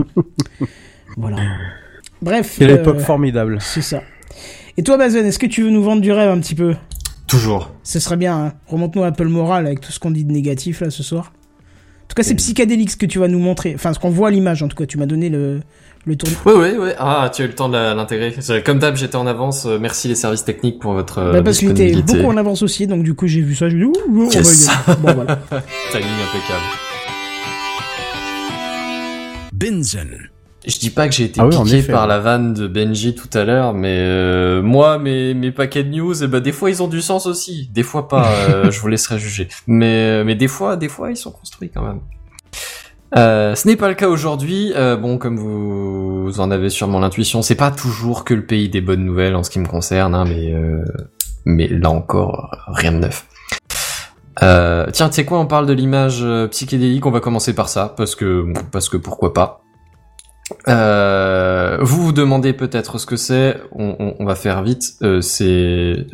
voilà 1.17 1.39
bref 2.23 2.57
Quelle 2.59 2.71
euh, 2.71 2.81
époque 2.81 3.01
formidable. 3.01 3.59
c'est 3.61 3.83
ça 3.83 4.03
et 4.77 4.83
toi 4.83 4.97
Bazen 4.97 5.27
est-ce 5.27 5.39
que 5.39 5.47
tu 5.47 5.63
veux 5.63 5.71
nous 5.71 5.83
vendre 5.83 6.03
du 6.03 6.13
rêve 6.13 6.31
un 6.31 6.41
petit 6.41 6.55
peu? 6.55 6.75
Toujours. 7.27 7.73
ce 7.85 8.01
serait 8.01 8.17
bien, 8.17 8.37
hein. 8.37 8.53
remonte-nous 8.67 9.05
un 9.05 9.13
peu 9.13 9.23
le 9.23 9.31
moral 9.31 9.67
avec 9.67 9.81
tout 9.81 9.93
ce 9.93 10.01
qu'on 10.01 10.11
dit 10.11 10.25
de 10.25 10.33
négatif 10.33 10.81
là 10.81 10.91
ce 10.91 11.05
soir. 11.05 11.33
En 12.03 12.07
tout 12.11 12.17
cas, 12.17 12.25
c'est 12.25 12.35
psychédélique 12.35 12.91
ce 12.91 12.97
que 12.97 13.07
tu 13.07 13.21
vas 13.21 13.29
nous 13.29 13.39
montrer. 13.39 13.73
Enfin, 13.73 13.93
ce 13.93 14.01
qu'on 14.01 14.11
voit 14.11 14.27
à 14.27 14.31
l'image, 14.33 14.65
en 14.65 14.69
tout 14.69 14.77
cas, 14.77 14.85
tu 14.85 14.99
m'as 14.99 15.07
donné 15.07 15.29
le, 15.29 15.61
le 16.07 16.17
tour. 16.17 16.29
Ouais, 16.47 16.55
ouais, 16.55 16.77
ouais. 16.79 16.95
Ah, 16.99 17.31
tu 17.35 17.43
as 17.43 17.45
eu 17.45 17.49
le 17.49 17.55
temps 17.55 17.69
de 17.69 17.75
l'intégrer. 17.77 18.35
Comme 18.65 18.79
d'hab, 18.79 18.97
j'étais 18.97 19.17
en 19.17 19.27
avance. 19.27 19.67
Euh, 19.67 19.79
Merci 19.79 20.09
les 20.09 20.15
services 20.15 20.45
techniques 20.45 20.79
pour 20.81 20.93
votre 20.95 21.19
euh, 21.19 21.33
Bah, 21.33 21.43
parce 21.43 21.59
qu'il 21.59 21.71
était 21.71 21.85
disponibilité. 21.87 22.19
beaucoup 22.23 22.33
en 22.33 22.37
avance 22.39 22.63
aussi, 22.63 22.87
donc 22.87 23.03
du 23.03 23.15
coup, 23.15 23.27
j'ai 23.27 23.41
vu 23.43 23.55
ça, 23.55 23.69
j'ai 23.69 23.77
dit, 23.77 23.85
ouh, 23.85 23.93
ouh, 24.09 24.23
on 24.25 24.29
va 24.29 24.33
y 24.33 24.37
Yes. 24.37 24.69
aller. 24.69 24.97
Bon, 25.03 25.13
voilà. 25.15 25.37
Timing 25.93 26.07
impeccable. 26.09 26.65
Binzen. 29.53 30.09
Je 30.67 30.79
dis 30.79 30.91
pas 30.91 31.09
que 31.09 31.15
j'ai 31.15 31.25
été 31.25 31.41
Ah 31.41 31.47
oui, 31.47 31.57
en 31.57 31.65
piqué 31.65 31.79
effet, 31.79 31.93
par 31.93 32.03
ouais. 32.03 32.09
la 32.09 32.19
vanne 32.19 32.53
de 32.53 32.67
Benji 32.67 33.15
tout 33.15 33.31
à 33.33 33.45
l'heure, 33.45 33.73
mais 33.73 33.97
euh, 33.99 34.61
moi, 34.63 34.99
mes, 34.99 35.33
mes 35.33 35.53
paquets 35.53 35.85
de 35.85 35.89
news, 35.89 36.23
eh 36.23 36.27
ben, 36.27 36.41
des 36.41 36.53
fois 36.53 36.69
ils 36.71 36.83
ont 36.83 36.87
du 36.89 37.01
sens 37.01 37.25
aussi, 37.27 37.71
des 37.73 37.83
fois 37.83 38.09
pas. 38.09 38.27
euh, 38.51 38.71
je 38.71 38.79
vous 38.81 38.89
laisserai 38.89 39.19
juger. 39.19 39.49
Mais, 39.67 40.23
mais 40.23 40.35
des 40.35 40.49
fois, 40.49 40.77
des 40.77 40.89
fois 40.91 41.11
ils 41.11 41.17
sont 41.17 41.31
construits 41.31 41.71
quand 41.75 41.83
même. 41.83 42.01
Euh, 43.17 43.55
ce 43.57 43.67
n'est 43.67 43.77
pas 43.77 43.89
le 43.89 43.95
cas 43.95 44.09
aujourd'hui. 44.09 44.73
Euh, 44.77 44.97
bon, 44.97 45.19
comme 45.19 45.37
vous, 45.37 46.25
vous 46.25 46.41
en 46.41 46.51
avez 46.51 46.71
sûrement 46.71 47.01
l'intuition, 47.01 47.43
c'est 47.43 47.57
pas 47.57 47.71
toujours 47.71 48.25
que 48.25 48.35
le 48.35 48.45
pays 48.47 48.69
des 48.69 48.81
bonnes 48.81 49.05
nouvelles 49.05 49.35
en 49.35 49.43
ce 49.43 49.51
qui 49.51 49.59
me 49.59 49.67
concerne, 49.67 50.15
hein, 50.15 50.25
mais 50.27 50.53
euh, 50.55 50.85
mais 51.45 51.67
là 51.69 51.91
encore, 51.91 52.51
rien 52.69 52.93
de 52.93 52.99
neuf. 52.99 53.27
Euh, 54.43 54.87
tiens, 54.93 55.09
tu 55.09 55.17
sais 55.17 55.25
quoi, 55.25 55.41
on 55.41 55.47
parle 55.47 55.67
de 55.67 55.73
l'image 55.73 56.21
euh, 56.23 56.47
psychédélique, 56.47 57.05
on 57.05 57.11
va 57.11 57.21
commencer 57.21 57.53
par 57.53 57.69
ça, 57.69 57.93
parce 57.97 58.15
que 58.15 58.47
parce 58.71 58.89
que 58.89 58.97
pourquoi 58.97 59.35
pas. 59.35 59.63
Euh, 60.69 61.79
vous 61.81 62.03
vous 62.05 62.13
demandez 62.13 62.53
peut-être 62.53 62.99
ce 62.99 63.07
que 63.07 63.17
c'est. 63.17 63.57
On, 63.73 63.97
on- 63.99 64.15
on 64.19 64.25
va 64.25 64.35
faire 64.35 64.63
vite. 64.63 64.95
Euh, 65.03 65.21
c'est 65.21 66.07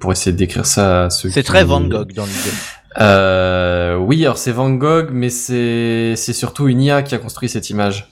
pour 0.00 0.12
essayer 0.12 0.32
de 0.32 0.36
décrire 0.38 0.66
ça. 0.66 1.04
à 1.04 1.10
ceux 1.10 1.28
C'est 1.30 1.42
qui- 1.42 1.46
très 1.46 1.64
Van 1.64 1.80
Gogh 1.80 2.12
dans 2.12 2.24
l'idée. 2.24 2.50
Euh, 2.98 3.96
oui, 3.96 4.24
alors 4.24 4.38
c'est 4.38 4.52
Van 4.52 4.70
Gogh, 4.70 5.10
mais 5.12 5.28
c'est 5.30 6.14
c'est 6.16 6.32
surtout 6.32 6.68
une 6.68 6.80
IA 6.80 7.02
qui 7.02 7.14
a 7.14 7.18
construit 7.18 7.48
cette 7.48 7.70
image. 7.70 8.08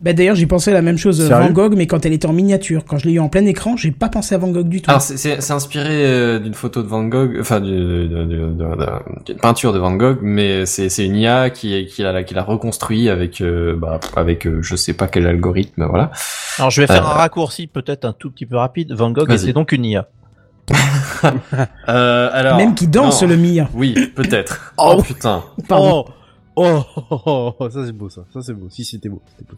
Bah 0.00 0.12
d'ailleurs, 0.12 0.36
j'ai 0.36 0.46
pensé 0.46 0.70
à 0.70 0.74
la 0.74 0.80
même 0.80 0.96
chose 0.96 1.20
euh, 1.20 1.26
Sérieux 1.26 1.48
Van 1.48 1.52
Gogh, 1.52 1.74
mais 1.76 1.88
quand 1.88 2.06
elle 2.06 2.12
était 2.12 2.26
en 2.28 2.32
miniature. 2.32 2.84
Quand 2.86 2.98
je 2.98 3.06
l'ai 3.06 3.14
eu 3.14 3.18
en 3.18 3.28
plein 3.28 3.44
écran, 3.44 3.76
j'ai 3.76 3.90
pas 3.90 4.08
pensé 4.08 4.34
à 4.36 4.38
Van 4.38 4.46
Gogh 4.48 4.68
du 4.68 4.80
tout. 4.80 4.88
Alors 4.90 5.02
c'est- 5.02 5.16
c'est 5.16 5.40
c'est 5.42 5.52
inspiré 5.52 6.06
euh, 6.06 6.38
d'une 6.38 6.54
photo 6.54 6.84
de 6.84 6.86
Van 6.86 7.02
Gogh, 7.02 7.36
enfin 7.40 7.60
d'une 7.60 8.56
peinture 9.42 9.72
de 9.72 9.78
Van 9.80 9.92
Gogh, 9.96 10.18
mais 10.22 10.64
c'est 10.66 10.88
c'est 10.88 11.04
une 11.04 11.16
IA 11.16 11.50
qui 11.50 11.86
qui 11.86 12.02
l'a 12.02 12.22
qui 12.22 12.34
l'a 12.34 12.44
reconstruit 12.44 13.08
avec 13.08 13.40
euh, 13.40 13.74
bah, 13.76 13.98
avec 14.14 14.46
euh, 14.46 14.62
je 14.62 14.76
sais 14.76 14.92
pas 14.92 15.08
quel 15.08 15.26
algorithme, 15.26 15.84
voilà. 15.86 16.12
Alors 16.58 16.70
je 16.70 16.82
vais 16.82 16.86
faire 16.86 17.04
Euh, 17.04 17.10
un 17.10 17.14
raccourci 17.14 17.66
peut-être 17.66 18.04
un 18.04 18.12
tout 18.12 18.30
petit 18.30 18.46
peu 18.46 18.56
rapide. 18.56 18.92
Van 18.92 19.10
Gogh 19.10 19.32
était 19.32 19.52
donc 19.52 19.72
une 19.72 19.84
IA. 19.84 20.08
Euh, 21.88 22.28
alors 22.32 22.56
Même 22.58 22.74
qui 22.74 22.86
danse 22.88 23.22
non. 23.22 23.28
le 23.28 23.36
Mia. 23.36 23.68
Oui, 23.74 23.94
peut-être. 24.14 24.74
Oh, 24.78 25.00
putain. 25.02 25.42
Pardon. 25.68 26.04
Oh, 26.56 26.80
oh, 26.96 27.02
oh, 27.26 27.52
oh, 27.60 27.70
ça 27.70 27.84
c'est 27.86 27.92
beau 27.92 28.08
ça, 28.08 28.22
ça 28.32 28.40
c'est 28.42 28.54
beau. 28.54 28.66
Si 28.70 28.84
c'était 28.84 29.08
beau, 29.08 29.22
c'était 29.38 29.50
beau. 29.50 29.56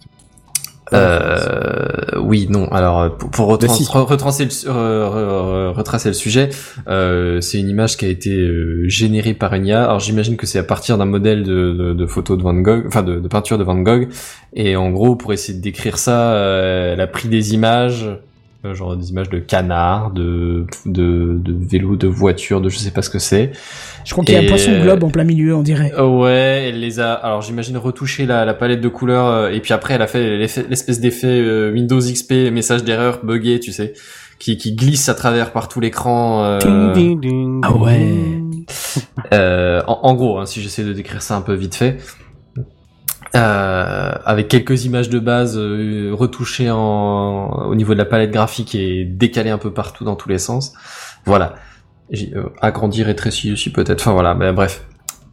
Euh, 0.95 2.19
oui, 2.19 2.47
non. 2.49 2.67
Alors 2.73 3.15
pour, 3.17 3.31
pour 3.31 3.47
retrans- 3.49 3.75
si. 3.75 3.85
re- 3.85 4.05
retracer 4.07 4.45
le, 4.45 4.51
su- 4.51 4.67
re- 4.67 4.71
re- 4.73 4.73
re- 4.73 5.73
retracer 5.73 6.09
le 6.09 6.15
sujet, 6.15 6.49
euh, 6.89 7.41
c'est 7.43 7.59
une 7.61 7.69
image 7.69 7.97
qui 7.99 8.07
a 8.07 8.09
été 8.09 8.31
euh, 8.35 8.85
générée 8.89 9.35
par 9.35 9.53
une 9.55 9.67
IA. 9.67 9.85
Alors 9.85 10.01
j'imagine 10.01 10.37
que 10.39 10.47
c'est 10.47 10.59
à 10.59 10.63
partir 10.63 10.97
d'un 10.97 11.05
modèle 11.05 11.43
de, 11.43 11.73
de, 11.73 11.93
de 11.93 12.07
photo 12.07 12.37
de 12.37 12.43
Van 12.43 12.55
Gogh, 12.55 12.85
enfin 12.87 13.03
de, 13.03 13.21
de 13.21 13.29
peinture 13.29 13.59
de 13.59 13.65
Van 13.65 13.77
Gogh. 13.77 14.09
Et 14.55 14.77
en 14.77 14.91
gros, 14.91 15.15
pour 15.15 15.33
essayer 15.35 15.59
de 15.59 15.63
décrire 15.63 15.99
ça, 15.99 16.33
euh, 16.33 16.95
elle 16.95 17.01
a 17.03 17.07
pris 17.07 17.29
des 17.29 17.53
images, 17.53 18.09
genre 18.75 18.97
des 18.97 19.11
images 19.11 19.31
de 19.31 19.39
canards, 19.39 20.11
de 20.11 20.67
de, 20.85 21.39
de 21.41 21.55
vélos, 21.69 21.97
de 21.97 22.07
voitures, 22.09 22.61
de 22.61 22.69
je 22.69 22.79
sais 22.79 22.91
pas 22.91 23.03
ce 23.03 23.11
que 23.11 23.19
c'est. 23.19 23.53
Je 24.05 24.13
crois 24.13 24.25
qu'il 24.25 24.35
y 24.35 24.39
a 24.39 24.41
un 24.41 24.47
poisson 24.49 24.73
globe 24.83 25.05
en 25.05 25.11
plein 25.11 25.25
milieu, 25.25 25.55
on 25.55 25.63
dirait. 25.63 25.93
Euh, 25.97 26.07
Ouais, 26.07 26.67
elle 26.69 26.81
les 26.81 26.99
a. 27.01 27.13
Alors 27.13 27.43
j'imagine 27.43 27.77
retouché 27.77 28.27
la, 28.27 28.45
la 28.45 28.55
palette 28.55 28.81
de 28.81 28.89
couleurs 28.89 29.27
euh, 29.27 29.51
et 29.51 29.61
puis 29.61 29.73
après 29.73 29.95
elle 29.95 30.03
a 30.03 30.07
fait 30.07 30.37
l'effet- 30.37 30.67
l'espèce 30.69 31.01
d'effet 31.01 31.27
euh, 31.41 31.73
Windows 31.73 32.01
XP 32.01 32.51
message 32.53 32.83
d'erreur 32.85 33.21
buggé, 33.25 33.61
tu 33.61 33.71
sais, 33.73 33.93
qui, 34.39 34.57
qui 34.57 34.75
glisse 34.75 35.09
à 35.09 35.15
travers 35.15 35.53
par 35.53 35.69
tout 35.69 35.81
l'écran. 35.81 36.43
euh, 36.45 36.59
Ah 37.63 37.73
ouais. 37.75 38.41
euh, 39.33 39.83
en, 39.87 40.01
en 40.03 40.15
gros, 40.15 40.39
hein, 40.39 40.47
si 40.47 40.61
j'essaie 40.63 40.85
de 40.85 40.93
décrire 40.93 41.23
ça 41.23 41.37
un 41.37 41.41
peu 41.43 41.55
vite 41.55 41.75
fait, 41.75 41.99
euh, 43.37 44.13
avec 44.25 44.49
quelques 44.49 44.85
images 44.85 45.09
de 45.11 45.19
base 45.19 45.57
euh, 45.59 46.11
retouchées 46.13 46.71
en, 46.71 47.67
au 47.69 47.75
niveau 47.75 47.93
de 47.93 47.99
la 47.99 48.05
palette 48.05 48.31
graphique 48.31 48.75
et 48.75 49.05
décalées 49.05 49.51
un 49.51 49.59
peu 49.59 49.73
partout 49.73 50.05
dans 50.05 50.17
tous 50.17 50.29
les 50.29 50.39
sens. 50.39 50.73
Voilà. 51.27 51.55
J'ai- 52.11 52.33
euh, 52.35 52.45
agrandir, 52.61 53.07
rétrécir 53.07 53.53
aussi 53.53 53.71
peut-être. 53.71 54.01
Enfin 54.01 54.13
voilà, 54.13 54.35
mais 54.35 54.53
bref. 54.53 54.85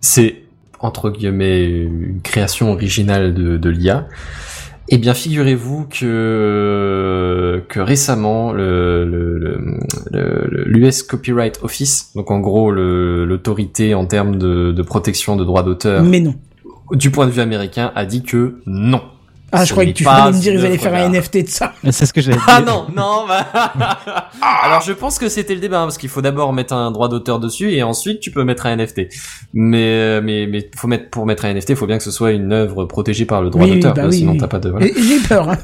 C'est, 0.01 0.43
entre 0.79 1.09
guillemets, 1.09 1.65
une 1.65 2.19
création 2.21 2.71
originale 2.71 3.33
de, 3.33 3.57
de 3.57 3.69
l'IA. 3.69 4.07
Eh 4.89 4.99
bien, 4.99 5.15
figurez-vous 5.15 5.87
que 5.89 7.63
que 7.69 7.79
récemment, 7.79 8.51
le 8.53 9.03
le- 9.05 9.79
le- 10.11 10.63
l'US 10.67 11.01
Copyright 11.03 11.59
Office, 11.63 12.11
donc 12.15 12.29
en 12.29 12.39
gros 12.39 12.71
l'autorité 12.71 13.95
en 13.95 14.05
termes 14.05 14.35
de, 14.37 14.71
de 14.71 14.81
protection 14.83 15.35
de 15.37 15.43
droits 15.43 15.63
d'auteur, 15.63 16.03
Mais 16.03 16.19
non. 16.19 16.35
Du 16.91 17.11
point 17.11 17.25
de 17.25 17.31
vue 17.31 17.41
américain, 17.41 17.91
a 17.95 18.05
dit 18.05 18.23
que 18.23 18.61
non. 18.65 19.01
Ah, 19.51 19.63
je 19.63 19.71
croyais 19.71 19.93
que 19.93 19.97
tu 19.97 20.07
allais 20.07 20.31
me 20.33 20.41
dire 20.41 20.53
une 20.53 20.59
ils 20.59 20.65
allaient 20.65 20.77
faire 20.77 20.93
un. 20.93 21.09
NFT 21.09 21.43
de 21.43 21.47
ça. 21.47 21.73
C'est 21.91 22.05
ce 22.05 22.13
que 22.13 22.19
j'avais 22.19 22.37
dit. 22.37 22.43
Ah 22.47 22.61
non, 22.61 22.87
non, 22.95 23.25
bah... 23.27 23.47
Alors 24.63 24.81
je 24.81 24.91
pense 24.91 25.17
que 25.17 25.29
c'était 25.29 25.53
le 25.53 25.61
débat, 25.61 25.81
hein, 25.81 25.83
parce 25.85 25.97
qu'il 25.97 26.09
faut 26.09 26.21
d'abord 26.21 26.51
mettre 26.51 26.73
un 26.73 26.91
droit 26.91 27.07
d'auteur 27.07 27.39
dessus, 27.39 27.71
et 27.71 27.83
ensuite 27.83 28.19
tu 28.19 28.31
peux 28.31 28.43
mettre 28.43 28.65
un 28.65 28.75
NFT. 28.75 29.03
Mais, 29.53 29.77
euh, 29.83 30.21
mais, 30.21 30.47
mais 30.47 30.69
faut 30.75 30.87
mettre, 30.87 31.09
pour 31.09 31.25
mettre 31.25 31.45
un 31.45 31.53
NFT, 31.53 31.69
il 31.69 31.75
faut 31.75 31.87
bien 31.87 31.97
que 31.97 32.03
ce 32.03 32.11
soit 32.11 32.31
une 32.31 32.51
œuvre 32.51 32.85
protégée 32.85 33.25
par 33.25 33.41
le 33.41 33.49
droit 33.49 33.63
Oui, 33.63 33.75
d'auteur, 33.75 33.93
bah 33.93 34.07
oui, 34.07 34.17
sinon 34.17 34.33
oui. 34.33 34.39
t'as 34.39 34.47
pas 34.47 34.59
de... 34.59 34.69
Voilà. 34.69 34.87
J'ai 34.87 35.19
peur. 35.19 35.49
Hein. 35.49 35.57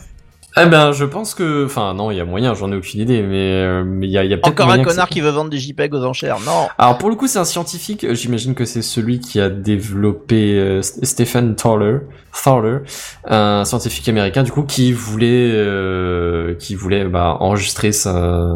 Eh 0.58 0.66
ben, 0.66 0.92
je 0.92 1.06
pense 1.06 1.34
que... 1.34 1.66
Enfin, 1.66 1.94
non, 1.94 2.12
il 2.12 2.18
y 2.18 2.20
a 2.20 2.26
moyen, 2.26 2.54
j'en 2.54 2.72
ai 2.74 2.76
aucune 2.76 3.00
idée, 3.00 3.22
mais 3.22 3.54
euh, 3.62 3.84
mais 3.86 4.08
il 4.08 4.12
y 4.12 4.18
a, 4.18 4.26
y 4.26 4.34
a 4.34 4.38
peut-être 4.38 4.50
Encore 4.50 4.70
un 4.72 4.84
connard 4.84 5.08
ça- 5.08 5.14
qui 5.14 5.22
veut 5.22 5.30
vendre 5.30 5.50
des 5.50 5.58
JPEG 5.58 5.94
aux 5.94 6.04
enchères. 6.04 6.40
Non. 6.46 6.68
Alors 6.78 6.98
pour 6.98 7.10
le 7.10 7.16
coup, 7.16 7.28
c'est 7.28 7.40
un 7.40 7.46
scientifique. 7.46 8.04
euh, 8.04 8.14
J'imagine 8.16 8.54
que 8.54 8.66
c'est 8.66 8.82
celui 8.82 9.20
qui 9.22 9.40
a 9.40 9.50
développé 9.50 10.60
euh, 10.60 10.82
Stephen 10.82 11.56
Thaler, 11.56 12.00
Thaler, 12.44 12.80
un 13.28 13.64
scientifique 13.64 14.10
américain 14.10 14.44
du 14.44 14.52
coup 14.52 14.64
qui 14.64 14.92
voulait, 14.92 15.52
euh, 15.54 16.54
qui 16.56 16.76
voulait 16.76 17.06
bah, 17.06 17.38
enregistrer 17.40 17.94
sa, 17.94 18.50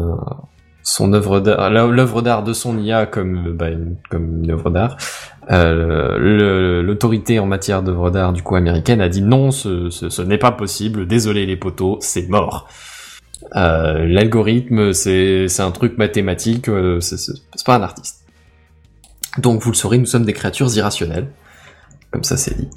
son 0.82 1.12
œuvre 1.14 1.40
d'art, 1.40 1.70
l'œuvre 1.70 2.20
d'art 2.20 2.42
de 2.44 2.52
son 2.52 2.78
IA 2.78 3.06
comme 3.06 3.52
bah, 3.56 3.70
une, 3.70 3.96
comme 4.10 4.44
une 4.44 4.50
œuvre 4.50 4.68
d'art. 4.70 4.96
Euh, 5.50 6.82
L'autorité 6.82 7.38
en 7.38 7.46
matière 7.46 7.82
d'œuvre 7.82 8.10
d'art 8.10 8.32
du 8.32 8.42
coup 8.42 8.56
américaine 8.56 9.00
a 9.00 9.08
dit 9.08 9.22
non, 9.22 9.50
ce, 9.50 10.22
n'est 10.22 10.38
pas 10.38 10.52
possible. 10.52 11.06
Désolé 11.06 11.46
les 11.46 11.56
poteaux, 11.56 11.98
c'est 12.00 12.28
mort. 12.28 12.68
Euh, 13.54 14.06
L'algorithme, 14.06 14.92
c'est 14.92 15.60
un 15.60 15.70
truc 15.70 15.98
mathématique, 15.98 16.68
euh, 16.68 17.00
c'est 17.00 17.64
pas 17.64 17.76
un 17.76 17.82
artiste. 17.82 18.24
Donc 19.38 19.62
vous 19.62 19.70
le 19.70 19.76
saurez, 19.76 19.98
nous 19.98 20.06
sommes 20.06 20.24
des 20.24 20.32
créatures 20.32 20.74
irrationnelles. 20.76 21.28
Comme 22.10 22.24
ça 22.24 22.36
c'est 22.36 22.56
dit. 22.56 22.68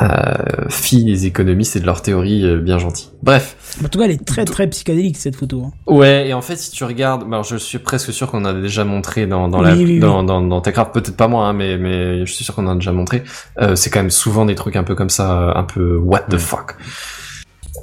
Euh, 0.00 0.68
filles 0.68 1.04
des 1.06 1.26
économistes 1.26 1.74
et 1.74 1.80
de 1.80 1.86
leur 1.86 2.02
théorie 2.02 2.44
euh, 2.44 2.58
bien 2.60 2.78
gentille. 2.78 3.08
Bref. 3.22 3.56
En 3.84 3.88
tout 3.88 3.98
cas, 3.98 4.04
elle 4.04 4.12
est 4.12 4.24
très 4.24 4.44
très 4.44 4.68
psychédélique 4.68 5.16
cette 5.16 5.34
photo. 5.34 5.64
hein. 5.66 5.72
Ouais, 5.92 6.28
et 6.28 6.34
en 6.34 6.40
fait, 6.40 6.54
si 6.54 6.70
tu 6.70 6.84
regardes, 6.84 7.22
bah, 7.22 7.28
alors 7.38 7.44
je 7.44 7.56
suis 7.56 7.78
presque 7.78 8.12
sûr 8.12 8.30
qu'on 8.30 8.44
a 8.44 8.52
déjà 8.52 8.84
montré 8.84 9.26
dans 9.26 9.48
dans 9.48 9.58
Oui, 9.58 9.64
la 9.66 9.74
oui, 9.74 9.84
oui. 9.84 9.98
dans, 9.98 10.22
dans 10.22 10.40
dans 10.40 10.60
Techcraft, 10.60 10.92
peut-être 10.92 11.16
pas 11.16 11.26
moi, 11.26 11.46
hein, 11.48 11.52
mais 11.52 11.78
mais 11.78 12.24
je 12.24 12.32
suis 12.32 12.44
sûr 12.44 12.54
qu'on 12.54 12.68
a 12.68 12.74
déjà 12.74 12.92
montré. 12.92 13.24
Euh, 13.60 13.74
c'est 13.74 13.90
quand 13.90 13.98
même 13.98 14.10
souvent 14.10 14.44
des 14.44 14.54
trucs 14.54 14.76
un 14.76 14.84
peu 14.84 14.94
comme 14.94 15.10
ça, 15.10 15.52
un 15.56 15.64
peu 15.64 15.96
what 15.96 16.20
the 16.30 16.38
fuck. 16.38 16.76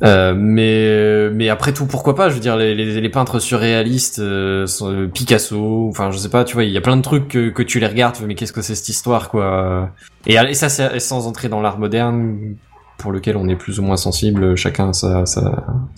Euh, 0.03 0.34
mais 0.38 1.30
mais 1.34 1.49
après 1.49 1.73
tout, 1.73 1.85
pourquoi 1.85 2.15
pas? 2.15 2.30
Je 2.30 2.34
veux 2.35 2.39
dire, 2.39 2.57
les, 2.57 2.76
les, 2.76 2.99
les 3.01 3.09
peintres 3.09 3.39
surréalistes, 3.39 4.19
euh, 4.19 4.65
euh, 4.81 5.07
Picasso, 5.07 5.88
enfin 5.89 6.11
je 6.11 6.17
sais 6.17 6.30
pas, 6.30 6.43
tu 6.43 6.53
vois, 6.55 6.63
il 6.63 6.72
y 6.72 6.77
a 6.77 6.81
plein 6.81 6.97
de 6.97 7.01
trucs 7.01 7.27
que, 7.27 7.49
que 7.49 7.63
tu 7.63 7.80
les 7.80 7.88
regardes, 7.88 8.17
mais 8.27 8.35
qu'est-ce 8.35 8.53
que 8.53 8.61
c'est 8.61 8.76
cette 8.76 8.89
histoire, 8.89 9.30
quoi? 9.30 9.89
Et, 10.27 10.35
et 10.35 10.53
ça, 10.53 10.69
c'est 10.69 10.99
sans 10.99 11.27
entrer 11.27 11.49
dans 11.49 11.61
l'art 11.61 11.80
moderne, 11.80 12.55
pour 12.97 13.11
lequel 13.11 13.35
on 13.35 13.47
est 13.49 13.57
plus 13.57 13.80
ou 13.80 13.84
moins 13.84 13.97
sensible, 13.97 14.55
chacun 14.55 14.93
sa 14.93 15.26
sa, 15.26 15.41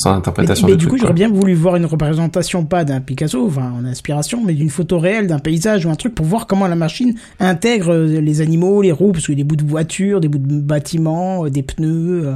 Mais, 0.06 0.12
interprétation. 0.12 0.68
mais 0.68 0.74
du 0.74 0.80
du 0.80 0.86
truc, 0.88 0.92
coup, 0.94 0.98
j'aurais 1.00 1.14
bien 1.14 1.30
voulu 1.30 1.54
voir 1.54 1.76
une 1.76 1.86
représentation, 1.86 2.66
pas 2.66 2.86
d'un 2.86 3.02
Picasso, 3.02 3.46
enfin 3.46 3.72
en 3.72 3.86
inspiration, 3.86 4.44
mais 4.44 4.54
d'une 4.54 4.72
photo 4.72 4.98
réelle, 4.98 5.28
d'un 5.28 5.38
paysage 5.40 5.86
ou 5.86 5.90
un 5.92 5.96
truc 5.96 6.16
pour 6.16 6.26
voir 6.26 6.48
comment 6.48 6.68
la 6.68 6.76
machine 6.76 7.14
intègre 7.40 7.96
les 7.96 8.42
animaux, 8.42 8.82
les 8.82 8.92
roues, 8.92 9.12
parce 9.12 9.26
qu'il 9.26 9.38
y 9.38 9.42
a 9.42 9.44
des 9.44 9.48
bouts 9.48 9.56
de 9.56 9.64
voiture, 9.70 10.20
des 10.22 10.28
bouts 10.28 10.40
de 10.40 10.60
bâtiments, 10.60 11.48
des 11.50 11.64
pneus. 11.64 12.26
euh. 12.28 12.34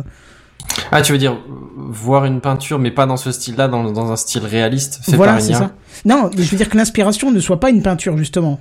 Ah, 0.92 1.02
tu 1.02 1.12
veux 1.12 1.18
dire 1.18 1.38
voir 1.78 2.26
une 2.26 2.42
peinture, 2.42 2.80
mais 2.80 2.92
pas 2.92 3.06
dans 3.06 3.18
ce 3.18 3.32
style-là, 3.32 3.68
dans, 3.68 3.92
dans 3.92 4.12
un 4.12 4.16
style 4.16 4.46
réaliste, 4.46 5.00
fait 5.04 5.16
Voilà, 5.16 5.40
c'est 5.40 5.54
ça. 5.54 5.72
Non, 6.06 6.30
mais 6.38 6.44
je 6.44 6.52
veux 6.52 6.58
dire 6.58 6.70
que 6.70 6.78
l'inspiration 6.78 7.32
ne 7.32 7.40
soit 7.40 7.60
pas 7.60 7.70
une 7.70 7.82
peinture, 7.82 8.18
justement. 8.18 8.60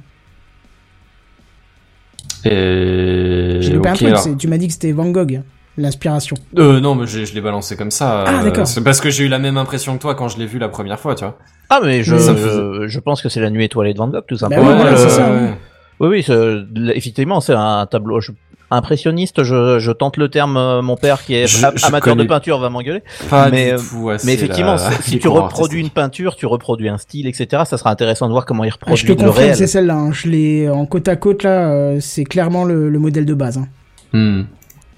Et... 2.45 3.59
J'ai 3.61 3.73
loupé 3.75 3.89
un 3.89 3.93
ok, 3.93 3.99
truc, 3.99 4.09
alors. 4.09 4.21
c'est- 4.23 4.37
tu 4.37 4.49
m'as 4.49 4.57
dit 4.59 4.67
que 4.67 4.73
c'était 4.73 4.93
Van 4.93 5.09
Gogh, 5.11 5.43
l'inspiration. 5.77 6.37
Euh, 6.59 6.81
non, 6.81 6.95
mais 6.95 7.07
je, 7.07 7.25
je 7.25 7.35
l'ai 7.35 7.41
balancé 7.41 7.77
comme 7.77 7.91
ça. 7.91 8.25
Ah, 8.27 8.41
euh, 8.41 8.45
d'accord. 8.45 8.67
C'est 8.67 8.83
parce 8.83 9.01
que 9.01 9.11
j'ai 9.11 9.25
eu 9.25 9.29
la 9.29 9.39
même 9.39 9.57
impression 9.59 9.97
que 9.97 10.03
toi 10.03 10.15
quand 10.15 10.29
je 10.29 10.39
l'ai 10.39 10.47
vu 10.47 10.59
la 10.59 10.69
première 10.69 10.99
fois, 10.99 11.15
tu 11.15 11.25
vois. 11.25 11.37
Ah 11.69 11.81
mais 11.85 12.03
je, 12.03 12.15
Mais 12.15 12.89
je, 12.89 12.99
pense 12.99 13.23
que 13.23 13.29
c'est 13.29 13.41
la 13.41 13.51
nuit 13.51 13.65
étoilée 13.65 13.93
de 13.93 13.99
Van 13.99 14.09
Gogh 14.09 14.25
tout 14.27 14.35
Bah 14.37 14.39
simplement. 14.49 14.69
ouais, 14.71 14.75
voilà, 14.77 14.97
c'est 14.97 15.05
Euh, 15.05 15.09
ça, 15.09 15.31
ouais. 15.31 15.55
Oui 16.01 16.09
oui, 16.09 16.23
c'est- 16.27 16.97
effectivement 16.97 17.41
c'est 17.41 17.53
un 17.55 17.87
tableau 17.87 18.21
je- 18.21 18.33
impressionniste. 18.71 19.43
Je, 19.43 19.79
je 19.79 19.91
tente 19.93 20.17
le 20.17 20.29
terme. 20.29 20.57
euh, 20.57 20.83
Mon 20.83 20.97
père 20.97 21.23
qui 21.25 21.35
est 21.35 21.47
Je- 21.47 21.67
je 21.75 21.87
amateur 21.87 22.17
de 22.17 22.25
peinture 22.25 22.59
va 22.59 22.69
m'engueuler. 22.71 23.03
Mais, 23.51 23.73
euh, 23.73 23.79
Mais 24.25 24.35
effectivement, 24.35 24.73
la- 24.75 24.91
si 25.03 25.19
tu 25.21 25.29
reproduis 25.29 25.81
une 25.81 25.91
peinture, 25.91 26.37
tu 26.37 26.47
reproduis 26.47 26.89
un 26.89 26.99
style, 26.99 27.27
etc. 27.27 27.63
Ça 27.67 27.79
sera 27.79 27.91
intéressant 27.91 28.27
de 28.27 28.33
voir 28.33 28.47
comment 28.47 28.65
il 28.65 28.69
Ah, 28.69 28.71
je 28.71 28.75
reproduit 28.75 29.05
te 29.05 29.23
le 29.23 29.29
confirme, 29.29 29.45
réel. 29.47 29.57
c'est 29.57 29.67
celle-là. 29.67 29.95
hein. 29.97 30.13
Je 30.13 30.29
l'ai 30.29 30.69
en 30.69 30.87
côte 30.87 31.09
à 31.09 31.17
côte 31.17 31.43
là. 31.43 31.71
euh, 31.71 31.99
c'est 32.01 32.25
clairement 32.25 32.65
le, 32.65 32.89
le 32.89 32.99
modèle 32.99 33.27
de 33.27 33.35
base. 33.35 33.59
hein. 33.59 33.67
Hmm. 34.13 34.43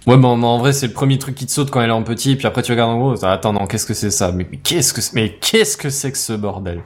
Ouais, 0.07 0.17
mais 0.17 0.27
en, 0.27 0.37
mais 0.37 0.47
en 0.47 0.59
vrai, 0.59 0.73
c'est 0.73 0.89
le 0.89 0.93
premier 0.93 1.17
truc 1.19 1.37
qui 1.37 1.47
te 1.47 1.53
saute 1.53 1.71
quand 1.71 1.81
elle 1.81 1.91
est 1.91 1.93
en 1.93 2.03
petit, 2.03 2.33
et 2.33 2.37
puis 2.37 2.47
après 2.49 2.63
tu 2.63 2.73
regardes 2.73 2.91
en 2.91 2.99
gros, 2.99 3.25
attends, 3.25 3.53
non, 3.53 3.67
qu'est-ce 3.67 3.87
que 3.87 3.95
c'est 3.95 4.11
ça? 4.11 4.33
Mais, 4.33 4.45
mais 4.51 4.57
qu'est-ce 4.59 4.93
que 4.93 5.01
c'est, 5.01 5.15
mais 5.15 5.37
qu'est-ce 5.41 5.77
que 5.77 5.91
c'est 5.91 6.11
que 6.11 6.19
ce 6.19 6.33
bordel? 6.33 6.81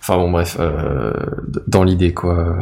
Enfin 0.00 0.16
bon, 0.18 0.30
bref, 0.30 0.56
euh, 0.60 1.12
dans 1.66 1.82
l'idée 1.82 2.14
quoi. 2.14 2.58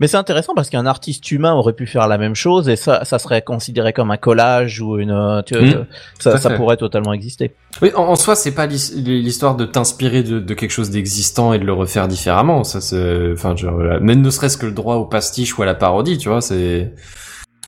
Mais 0.00 0.06
c'est 0.08 0.16
intéressant 0.16 0.52
parce 0.54 0.70
qu'un 0.70 0.86
artiste 0.86 1.30
humain 1.30 1.52
aurait 1.54 1.72
pu 1.72 1.86
faire 1.86 2.06
la 2.08 2.18
même 2.18 2.34
chose 2.34 2.68
et 2.68 2.76
ça, 2.76 3.04
ça 3.04 3.18
serait 3.18 3.42
considéré 3.42 3.92
comme 3.92 4.10
un 4.10 4.16
collage 4.16 4.80
ou 4.80 4.98
une, 4.98 5.10
euh, 5.10 5.42
tu 5.42 5.54
vois, 5.58 5.64
Mm. 5.66 5.86
euh, 6.26 6.36
ça, 6.38 6.50
pourrait 6.50 6.76
totalement 6.76 7.12
exister. 7.12 7.54
Oui, 7.82 7.90
en, 7.94 8.02
en 8.04 8.16
soi, 8.16 8.34
c'est 8.36 8.54
pas 8.54 8.66
l'his- 8.66 8.94
l'histoire 8.96 9.56
de 9.56 9.64
t'inspirer 9.64 10.22
de, 10.22 10.38
de 10.40 10.54
quelque 10.54 10.70
chose 10.70 10.90
d'existant 10.90 11.52
et 11.52 11.58
de 11.58 11.64
le 11.64 11.72
refaire 11.72 12.08
différemment. 12.08 12.64
Ça, 12.64 12.80
c'est, 12.80 13.32
enfin, 13.32 13.56
genre, 13.56 13.78
même 14.00 14.20
ne 14.22 14.30
serait-ce 14.30 14.56
que 14.56 14.66
le 14.66 14.72
droit 14.72 14.96
au 14.96 15.04
pastiche 15.06 15.56
ou 15.58 15.62
à 15.62 15.66
la 15.66 15.74
parodie, 15.74 16.18
tu 16.18 16.28
vois, 16.28 16.40
c'est. 16.40 16.92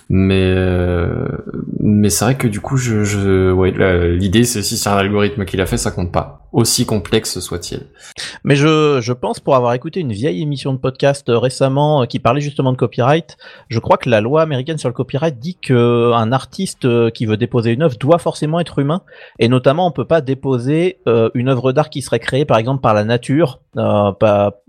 Mais 0.09 0.41
euh, 0.55 1.27
mais 1.81 2.11
c'est 2.11 2.25
vrai 2.25 2.37
que 2.37 2.47
du 2.47 2.61
coup, 2.61 2.77
je, 2.77 3.03
je 3.03 3.51
ouais, 3.51 3.73
l'idée, 4.13 4.45
c'est 4.45 4.63
si 4.63 4.77
c'est 4.79 4.89
un 4.89 4.97
algorithme 4.97 5.45
qui 5.45 5.57
l'a 5.57 5.67
fait, 5.67 5.79
ça 5.79 5.91
compte 5.91 6.13
pas, 6.13 6.46
aussi 6.57 6.87
complexe 6.87 7.39
soit-il. 7.39 7.83
Mais 8.43 8.57
je, 8.57 8.99
je 9.03 9.13
pense 9.13 9.41
pour 9.41 9.55
avoir 9.57 9.75
écouté 9.75 10.01
une 10.01 10.13
vieille 10.13 10.41
émission 10.41 10.73
de 10.73 10.79
podcast 10.79 11.29
euh, 11.29 11.39
récemment 11.39 12.03
euh, 12.03 12.07
qui 12.07 12.19
parlait 12.19 12.41
justement 12.41 12.73
de 12.73 12.79
copyright, 12.79 13.37
je 13.69 13.79
crois 13.79 13.99
que 13.99 14.09
la 14.09 14.23
loi 14.23 14.41
américaine 14.41 14.79
sur 14.79 14.89
le 14.89 14.95
copyright 14.95 15.39
dit 15.39 15.57
que 15.61 16.13
un 16.15 16.33
artiste 16.33 16.87
euh, 16.87 17.11
qui 17.11 17.27
veut 17.27 17.37
déposer 17.37 17.73
une 17.73 17.83
œuvre 17.83 17.97
doit 18.01 18.19
forcément 18.19 18.59
être 18.59 18.79
humain 18.79 19.03
et 19.39 19.49
notamment 19.49 19.87
on 19.87 19.91
peut 19.91 20.07
pas 20.07 20.23
déposer 20.23 20.99
euh, 21.07 21.29
une 21.35 21.49
œuvre 21.51 21.73
d'art 21.73 21.91
qui 21.91 22.01
serait 22.01 22.21
créée 22.21 22.47
par 22.47 22.57
exemple 22.57 22.81
par 22.81 22.95
la 22.95 23.05
nature, 23.05 23.61
euh, 23.77 24.11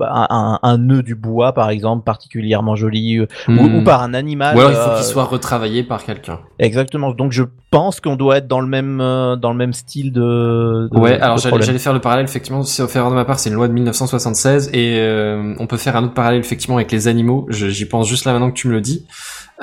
un, 0.01 0.59
un 0.61 0.77
nœud 0.77 1.03
du 1.03 1.15
bois 1.15 1.53
par 1.53 1.69
exemple 1.69 2.03
particulièrement 2.03 2.75
joli 2.75 3.17
euh, 3.19 3.27
ou, 3.47 3.51
Hmm. 3.53 3.75
ou 3.79 3.83
par 3.85 4.01
un 4.03 4.13
animal. 4.13 4.57
Ou 4.57 4.59
alors 4.59 4.71
il 4.71 4.75
faut 4.75 4.89
euh, 4.91 4.95
qu'il 4.95 5.05
soit 5.05 5.23
retravaillé 5.23 5.83
par 5.83 6.03
quelqu'un. 6.03 6.39
Exactement. 6.59 7.11
Donc 7.11 7.31
je 7.31 7.43
pense 7.71 7.99
qu'on 8.01 8.15
doit 8.15 8.37
être 8.37 8.47
dans 8.47 8.59
le 8.61 8.67
même 8.67 8.99
euh, 9.01 9.35
dans 9.37 9.51
le 9.51 9.57
même 9.57 9.73
style 9.73 10.11
de. 10.11 10.89
de- 10.91 10.97
Ouais, 10.99 11.19
alors 11.19 11.37
j'allais. 11.37 11.76
J'allais 11.77 11.83
faire 11.83 11.93
le 11.93 12.01
parallèle, 12.01 12.25
effectivement, 12.25 12.63
sauf 12.63 12.95
erreur 12.95 13.09
de 13.09 13.15
ma 13.15 13.25
part, 13.25 13.39
c'est 13.39 13.49
une 13.49 13.55
loi 13.55 13.67
de 13.67 13.73
1976, 13.73 14.69
et 14.73 14.97
euh, 14.97 15.53
on 15.59 15.67
peut 15.67 15.77
faire 15.77 15.95
un 15.95 16.03
autre 16.03 16.13
parallèle, 16.13 16.39
effectivement, 16.39 16.77
avec 16.77 16.91
les 16.91 17.07
animaux, 17.07 17.47
j'y 17.49 17.85
pense 17.85 18.07
juste 18.07 18.25
là 18.25 18.33
maintenant 18.33 18.49
que 18.49 18.57
tu 18.57 18.67
me 18.67 18.73
le 18.73 18.81
dis. 18.81 19.05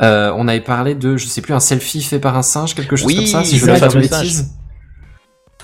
Euh, 0.03 0.33
on 0.37 0.49
avait 0.49 0.61
parlé 0.61 0.95
de, 0.95 1.17
je 1.17 1.27
sais 1.27 1.41
plus, 1.41 1.55
un 1.55 1.61
selfie 1.61 2.03
fait 2.03 2.19
par 2.19 2.37
un 2.37 2.43
singe, 2.43 2.75
quelque 2.75 2.97
chose 2.97 3.07
Oui, 3.07 3.17
comme 3.17 3.27
ça, 3.27 3.45
si 3.45 3.59
je 3.59 3.65
c'est 3.65 3.73
ne 3.73 3.79
pas 3.79 3.89
de 3.89 3.99
bêtises. 3.99 4.51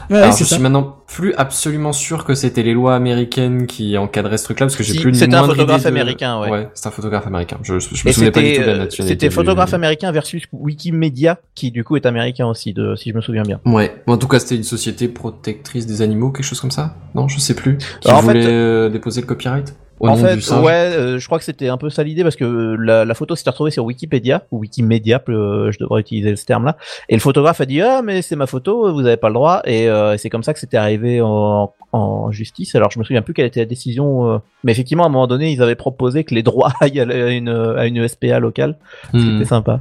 Ouais, 0.08 0.18
Alors, 0.18 0.32
je 0.36 0.44
ça. 0.44 0.54
suis 0.54 0.62
maintenant 0.62 0.96
plus 1.06 1.34
absolument 1.34 1.92
sûr 1.92 2.24
que 2.24 2.34
c'était 2.34 2.62
les 2.62 2.72
lois 2.72 2.94
américaines 2.94 3.66
qui 3.66 3.98
encadraient 3.98 4.38
ce 4.38 4.44
truc-là, 4.44 4.66
parce 4.66 4.76
que 4.76 4.82
j'ai 4.82 4.92
Si, 4.94 5.00
plus 5.00 5.08
une 5.10 5.14
c'était 5.14 5.34
un 5.34 5.44
photographe 5.44 5.82
de- 5.82 5.88
américain, 5.88 6.40
ouais. 6.40 6.68
c'est 6.74 6.86
un 6.88 6.90
photographe 6.90 7.26
américain. 7.26 7.58
Je, 7.62 7.78
je 7.78 7.88
me 8.04 8.08
Et 8.08 8.12
souvenais 8.12 8.30
pas 8.30 8.40
du 8.40 8.52
tout 8.54 8.60
de 8.60 8.66
la 8.66 8.72
euh, 8.72 8.78
nationalité. 8.78 9.14
c'était 9.14 9.28
du- 9.28 9.34
photographe 9.34 9.74
américain 9.74 10.10
versus 10.12 10.44
Wikimedia 10.52 11.38
qui 11.54 11.70
du 11.70 11.84
coup 11.84 11.96
est 11.96 12.06
américain 12.06 12.46
aussi 12.46 12.72
de 12.72 12.94
si 12.96 13.10
je 13.10 13.14
me 13.16 13.20
souviens 13.20 13.42
bien. 13.42 13.60
Ouais, 13.66 13.94
Bon, 14.06 14.14
en 14.14 14.18
tout 14.18 14.28
cas, 14.28 14.38
c'était 14.38 14.56
une 14.56 14.62
société 14.62 15.08
protectrice 15.08 15.86
des 15.86 16.02
animaux, 16.02 16.30
quelque 16.30 16.44
chose 16.46 16.60
comme 16.60 16.70
ça 16.70 16.96
Non, 17.14 17.28
je 17.28 17.38
sais 17.38 17.54
plus. 17.54 17.78
Qui 18.00 18.08
Alors, 18.08 18.20
en 18.20 18.22
voulait 18.22 18.42
fait- 18.42 18.48
euh, 18.50 18.88
déposer 18.88 19.20
le 19.20 19.26
copyright 19.26 19.74
au 20.00 20.08
en 20.08 20.16
nom 20.16 20.24
fait, 20.24 20.36
du 20.36 20.40
singe. 20.40 20.64
ouais, 20.64 20.72
euh, 20.72 21.18
je 21.18 21.26
crois 21.26 21.38
que 21.38 21.44
c'était 21.44 21.68
un 21.68 21.76
peu 21.76 21.90
ça 21.90 22.02
l'idée 22.02 22.22
parce 22.22 22.36
que 22.36 22.44
euh, 22.44 22.76
la, 22.78 23.04
la 23.04 23.14
photo 23.14 23.36
s'était 23.36 23.50
retrouvée 23.50 23.70
sur 23.70 23.84
Wikipédia 23.84 24.44
ou 24.50 24.58
Wikimedia, 24.60 25.22
euh, 25.28 25.70
je 25.70 25.78
devrais 25.78 26.00
utiliser 26.00 26.34
ce 26.36 26.46
terme-là. 26.46 26.76
Et 27.10 27.14
le 27.14 27.20
photographe 27.20 27.60
a 27.60 27.66
dit 27.66 27.82
ah 27.82 28.00
mais 28.02 28.22
c'est 28.22 28.36
ma 28.36 28.46
photo, 28.46 28.92
vous 28.92 29.06
avez 29.06 29.18
pas 29.18 29.28
le 29.28 29.34
droit. 29.34 29.60
Et 29.64 29.88
euh, 29.88 30.16
c'est 30.16 30.30
comme 30.30 30.42
ça 30.42 30.54
que 30.54 30.58
c'était 30.58 30.78
arrivé 30.78 31.20
en, 31.20 31.72
en 31.92 32.30
justice. 32.30 32.74
Alors 32.74 32.90
je 32.90 32.98
me 32.98 33.04
souviens 33.04 33.22
plus 33.22 33.34
quelle 33.34 33.46
était 33.46 33.60
la 33.60 33.66
décision, 33.66 34.30
euh, 34.32 34.38
mais 34.64 34.72
effectivement 34.72 35.04
à 35.04 35.06
un 35.06 35.10
moment 35.10 35.26
donné 35.26 35.52
ils 35.52 35.62
avaient 35.62 35.74
proposé 35.74 36.24
que 36.24 36.34
les 36.34 36.42
droits 36.42 36.72
aillent 36.80 37.00
à 37.00 37.28
une 37.28 37.48
à 37.50 37.86
une 37.86 38.08
SPA 38.08 38.40
locale. 38.40 38.76
Hmm. 39.12 39.38
C'était 39.38 39.48
sympa. 39.48 39.80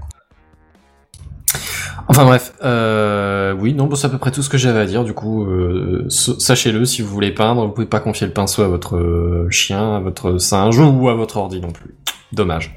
Enfin 2.11 2.25
bref, 2.25 2.53
euh, 2.63 3.53
oui, 3.53 3.75
non, 3.75 3.85
bon, 3.85 3.95
c'est 3.95 4.07
à 4.07 4.09
peu 4.09 4.17
près 4.17 4.31
tout 4.31 4.41
ce 4.41 4.49
que 4.49 4.57
j'avais 4.57 4.79
à 4.79 4.85
dire. 4.87 5.03
Du 5.03 5.13
coup, 5.13 5.45
euh, 5.45 6.05
sa- 6.09 6.39
sachez-le, 6.39 6.83
si 6.83 7.03
vous 7.03 7.09
voulez 7.09 7.31
peindre, 7.31 7.63
vous 7.67 7.71
pouvez 7.71 7.85
pas 7.85 7.99
confier 7.99 8.25
le 8.25 8.33
pinceau 8.33 8.63
à 8.63 8.67
votre 8.67 8.95
euh, 8.97 9.47
chien, 9.51 9.97
à 9.97 9.99
votre 9.99 10.39
singe 10.39 10.79
ou 10.79 11.07
à 11.07 11.13
votre 11.13 11.37
ordi 11.37 11.61
non 11.61 11.71
plus. 11.71 11.95
Dommage. 12.31 12.75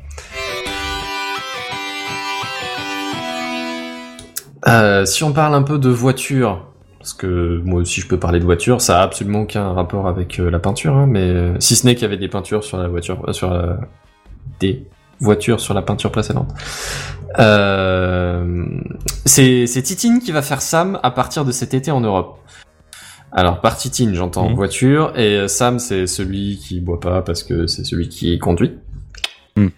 Si 5.06 5.24
on 5.24 5.32
parle 5.32 5.54
un 5.54 5.62
peu 5.62 5.78
de 5.78 5.88
voiture, 5.88 6.66
parce 6.98 7.14
que 7.14 7.60
moi 7.64 7.80
aussi 7.80 8.00
je 8.00 8.06
peux 8.06 8.18
parler 8.18 8.38
de 8.38 8.44
voiture, 8.44 8.80
ça 8.80 9.00
a 9.00 9.02
absolument 9.02 9.40
aucun 9.40 9.72
rapport 9.72 10.06
avec 10.06 10.38
la 10.38 10.58
peinture, 10.58 10.94
hein, 10.94 11.06
mais 11.08 11.54
si 11.58 11.74
ce 11.74 11.84
n'est 11.86 11.94
qu'il 11.94 12.02
y 12.02 12.04
avait 12.06 12.16
des 12.18 12.28
peintures 12.28 12.62
sur 12.62 12.76
la 12.76 12.86
voiture, 12.86 13.34
sur 13.34 13.50
des 14.60 14.86
voitures 15.20 15.58
sur 15.60 15.74
la 15.74 15.82
peinture 15.82 16.12
précédente. 16.12 16.48
Euh, 17.38 18.64
c'est 19.24 19.66
c'est 19.66 19.82
Titine 19.82 20.20
qui 20.20 20.32
va 20.32 20.42
faire 20.42 20.62
Sam 20.62 20.98
à 21.02 21.10
partir 21.10 21.44
de 21.44 21.52
cet 21.52 21.74
été 21.74 21.90
en 21.90 22.00
Europe. 22.00 22.38
Alors 23.32 23.60
par 23.60 23.76
Titine, 23.76 24.14
j'entends 24.14 24.48
Mhm. 24.50 24.54
voiture 24.56 25.12
et 25.16 25.36
euh, 25.36 25.48
Sam 25.48 25.78
c'est 25.78 26.06
celui 26.06 26.58
qui 26.58 26.80
boit 26.80 27.00
pas 27.00 27.22
parce 27.22 27.42
que 27.42 27.66
c'est 27.66 27.84
celui 27.84 28.08
qui 28.08 28.38
conduit. 28.38 28.72
Mhm. 29.56 29.70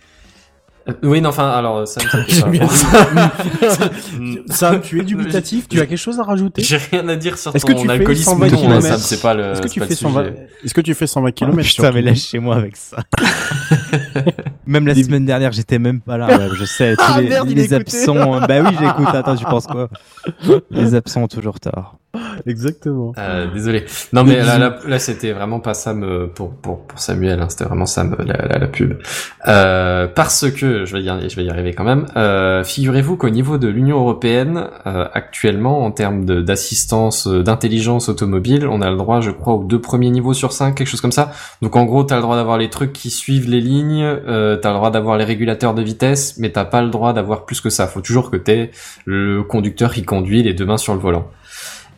Euh, 0.87 0.93
oui, 1.03 1.23
non, 1.23 1.31
enfin, 1.31 1.49
alors 1.49 1.85
Sam, 4.51 4.81
tu 4.83 5.01
es 5.01 5.05
dubitatif, 5.05 5.67
tu 5.69 5.81
as 5.81 5.87
quelque 5.87 5.97
chose 5.99 6.21
à 6.21 6.25
rajouter? 6.25 6.63
J'ai 6.63 6.77
rien 6.77 7.09
à 7.09 7.17
dire 7.17 7.39
sur 7.39 7.55
Est-ce 7.57 7.65
que 7.65 7.73
ton 7.73 7.81
tu 7.83 7.87
fais 7.87 7.93
alcoolisme 7.95 8.31
120 8.33 8.47
ou 8.47 8.51
non, 8.51 8.57
kilomètres 8.59 8.87
Sam, 8.87 8.99
c'est 8.99 9.21
pas 9.23 9.33
le. 9.35 9.53
Est-ce 9.53 9.63
que 9.63 9.69
tu 9.69 9.81
pas 9.81 9.87
fais 9.87 9.93
le 9.93 9.97
120 9.97 10.25
sujet. 10.25 10.49
Est-ce 10.65 10.75
que 10.75 10.81
tu 10.83 10.95
fais 10.95 11.07
120 11.07 11.29
Oh, 11.29 11.33
km 11.33 11.57
putain, 11.63 11.93
mais 11.93 12.03
lâche 12.03 12.19
chez 12.27 12.39
moi 12.39 12.57
avec 12.57 12.77
ça. 12.77 12.99
même 14.67 14.87
la 14.87 14.95
Des- 14.95 15.05
semaine 15.05 15.25
dernière, 15.25 15.53
j'étais 15.53 15.79
même 15.79 16.01
pas 16.01 16.17
là. 16.19 16.27
Ouais, 16.27 16.49
je 16.55 16.65
sais, 16.65 16.95
tous 16.97 17.05
Ah, 17.07 17.21
les, 17.21 17.29
merde, 17.29 17.49
les 17.49 17.73
absents. 17.75 18.41
Bah 18.41 18.61
oui, 18.63 18.77
j'écoute. 18.79 19.09
Attends, 19.15 19.37
tu 19.37 19.45
penses 19.45 19.67
quoi 19.67 19.89
Les 20.71 20.95
absents 20.95 21.23
ont 21.23 21.29
toujours 21.29 21.61
tort. 21.61 21.97
Exactement. 22.47 23.13
Euh, 23.19 23.53
désolé. 23.53 23.85
Non 24.13 24.25
mais 24.25 24.43
là, 24.43 24.79
là, 24.87 24.99
c'était 24.99 25.33
vraiment 25.33 25.61
pas 25.61 25.75
Sam 25.75 26.29
pour 26.35 26.55
pour 26.55 26.87
pour 26.87 26.99
Samuel, 26.99 27.41
hein, 27.41 27.49
c'était 27.49 27.65
vraiment 27.65 27.87
Sam 27.87 28.17
la, 28.19 28.47
la, 28.47 28.59
la 28.59 28.67
pub. 28.67 28.99
Euh, 29.47 30.07
parce 30.07 30.51
que 30.51 30.85
je 30.85 30.97
vais 30.97 31.03
y 31.03 31.09
arriver, 31.09 31.29
je 31.29 31.37
vais 31.37 31.45
y 31.45 31.51
arriver 31.51 31.73
quand 31.75 31.85
même. 31.85 32.07
Euh, 32.17 32.65
Figurez-vous 32.65 33.17
qu'au 33.17 33.31
niveau 33.31 33.59
de 33.59 33.69
l'Union 33.69 33.99
européenne, 33.99 34.69
euh, 34.87 35.07
actuellement, 35.13 35.85
en 35.85 35.91
termes 35.91 36.25
d'assistance, 36.25 37.27
euh, 37.27 37.43
d'intelligence 37.43 38.09
automobile, 38.09 38.67
on 38.67 38.81
a 38.81 38.91
le 38.91 38.97
droit, 38.97 39.21
je 39.21 39.31
crois, 39.31 39.55
aux 39.55 39.65
deux 39.65 39.81
premiers 39.81 40.11
niveaux 40.11 40.35
sur 40.35 40.53
cinq, 40.53 40.75
quelque 40.77 40.89
chose 40.89 41.01
comme 41.01 41.13
ça. 41.13 41.33
Donc 41.63 41.77
en 41.77 41.85
gros, 41.85 42.05
t'as 42.05 42.17
le 42.17 42.23
droit 42.23 42.37
d'avoir 42.37 42.59
les 42.59 42.71
trucs 42.71 42.93
qui 42.93 43.11
suivent 43.11 43.49
les 43.49 43.61
lignes, 43.61 44.03
euh, 44.03 44.57
t'as 44.57 44.71
le 44.71 44.77
droit 44.77 44.91
d'avoir 44.91 45.17
les 45.17 45.25
régulateurs 45.25 45.75
de 45.75 45.83
vitesse, 45.83 46.37
mais 46.39 46.51
t'as 46.51 46.65
pas 46.65 46.83
le 46.83 46.91
droit 46.91 47.13
d'avoir 47.13 47.45
plus 47.45 47.61
que 47.61 47.71
ça. 47.71 47.87
Faut 47.87 48.01
toujours 48.01 48.31
que 48.31 48.37
t'aies 48.37 48.71
le 49.05 49.43
conducteur 49.43 49.93
qui 49.93 50.05
conduit 50.05 50.43
les 50.43 50.55
deux 50.55 50.67
mains 50.67 50.79
sur 50.79 50.95
le 50.95 51.01
volant. 51.01 51.29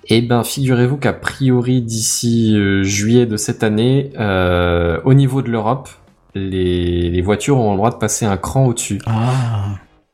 Eh 0.08 0.22
ben, 0.22 0.44
figurez-vous 0.44 0.96
qu'a 0.98 1.12
priori 1.12 1.82
d'ici 1.82 2.54
euh, 2.56 2.82
juillet 2.84 3.26
de 3.26 3.36
cette 3.36 3.62
année, 3.62 4.10
euh, 4.18 4.98
au 5.04 5.14
niveau 5.14 5.42
de 5.42 5.50
l'Europe, 5.50 5.88
les, 6.34 7.10
les 7.10 7.22
voitures 7.22 7.58
ont 7.58 7.72
le 7.72 7.76
droit 7.76 7.90
de 7.90 7.96
passer 7.96 8.24
un 8.26 8.36
cran 8.36 8.66
au-dessus. 8.66 9.00
Ah. 9.06 9.22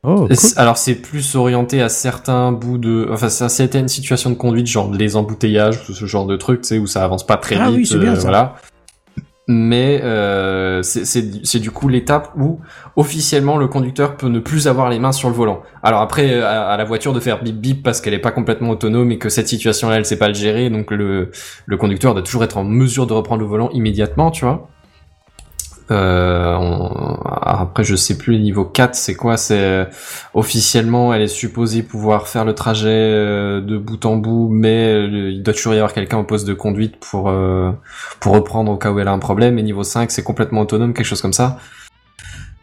Oh, 0.05 0.28
Alors 0.56 0.78
c'est 0.78 0.97
plus 0.97 1.36
orienté 1.36 1.81
à 1.81 1.89
certains 1.89 2.51
bouts 2.51 2.78
de, 2.78 3.09
enfin 3.12 3.28
ça 3.28 3.48
c'était 3.48 3.78
une 3.78 3.86
situation 3.86 4.31
de 4.31 4.35
conduite 4.35 4.66
genre 4.66 4.93
les 4.93 5.14
embouteillages, 5.14 5.81
ce 5.85 6.06
genre 6.06 6.27
de 6.27 6.36
truc, 6.36 6.62
tu 6.62 6.69
sais 6.69 6.78
où 6.78 6.89
ça 6.89 7.05
avance 7.05 7.24
pas 7.24 7.36
très 7.36 7.55
Ah 7.55 7.69
vite, 7.69 7.77
oui, 7.77 7.86
c'est 7.86 7.98
bien, 7.98 8.16
ça. 8.16 8.20
voilà. 8.23 8.56
Mais 9.48 10.01
euh, 10.05 10.82
c'est- 10.82 11.59
du 11.59 11.73
coup 11.73 11.89
l'étape 11.89 12.31
où 12.39 12.60
officiellement 12.94 13.56
le 13.56 13.66
conducteur 13.66 14.16
peut 14.16 14.28
ne 14.28 14.39
plus 14.39 14.69
avoir 14.69 14.89
les 14.89 15.01
mains 15.01 15.10
sur 15.10 15.28
le 15.28 15.35
volant. 15.35 15.62
Alors 15.82 16.01
après 16.01 16.40
à, 16.40 16.69
à 16.69 16.77
la 16.77 16.85
voiture 16.85 17.12
de 17.12 17.19
faire 17.20 17.43
bip 17.43 17.56
bip 17.60 17.82
parce 17.82 18.01
qu'elle 18.01 18.14
est 18.14 18.20
pas 18.20 18.31
complètement 18.31 18.70
autonome 18.70 19.10
et 19.10 19.19
que 19.19 19.28
cette 19.28 19.48
situation-là 19.48 19.97
elle 19.97 20.05
sait 20.06 20.19
pas 20.19 20.28
le 20.28 20.35
gérer, 20.35 20.70
donc 20.70 20.93
le 20.93 21.31
le 21.66 21.77
conducteur 21.77 22.14
doit 22.14 22.23
toujours 22.23 22.44
être 22.44 22.56
en 22.56 22.64
mesure 22.64 23.06
de 23.09 23.14
reprendre 23.14 23.40
le 23.43 23.48
volant 23.48 23.69
immédiatement, 23.70 24.31
tu 24.31 24.44
vois. 24.44 24.69
Euh, 25.93 26.55
on- 26.56 27.19
après, 27.43 27.85
je 27.85 27.94
sais 27.94 28.16
plus 28.19 28.32
le 28.32 28.39
niveau 28.39 28.64
4, 28.64 28.94
c'est 28.94 29.14
quoi? 29.14 29.36
C'est 29.36 29.60
euh, 29.60 29.85
officiellement, 30.35 31.12
elle 31.14 31.23
est 31.23 31.27
supposée 31.28 31.82
pouvoir 31.82 32.28
faire 32.28 32.44
le 32.44 32.55
trajet 32.55 32.89
euh, 32.89 33.60
de 33.60 33.77
bout 33.78 34.05
en 34.06 34.16
bout, 34.16 34.48
mais 34.51 34.86
euh, 34.94 35.31
il 35.31 35.43
doit 35.43 35.55
toujours 35.55 35.74
y 35.74 35.77
avoir 35.77 35.93
quelqu'un 35.93 36.19
au 36.19 36.24
poste 36.24 36.47
de 36.48 36.55
conduite 36.55 36.97
pour 36.98 37.28
euh, 37.28 37.70
pour 38.20 38.32
reprendre 38.35 38.73
au 38.73 38.77
cas 38.77 38.90
où 38.90 38.98
elle 38.98 39.09
a 39.09 39.12
un 39.12 39.19
problème. 39.19 39.59
Et 39.59 39.62
niveau 39.62 39.82
5, 39.85 40.10
c'est 40.10 40.23
complètement 40.23 40.62
autonome, 40.62 40.94
quelque 40.94 41.06
chose 41.06 41.23
comme 41.23 41.32
ça. 41.35 41.59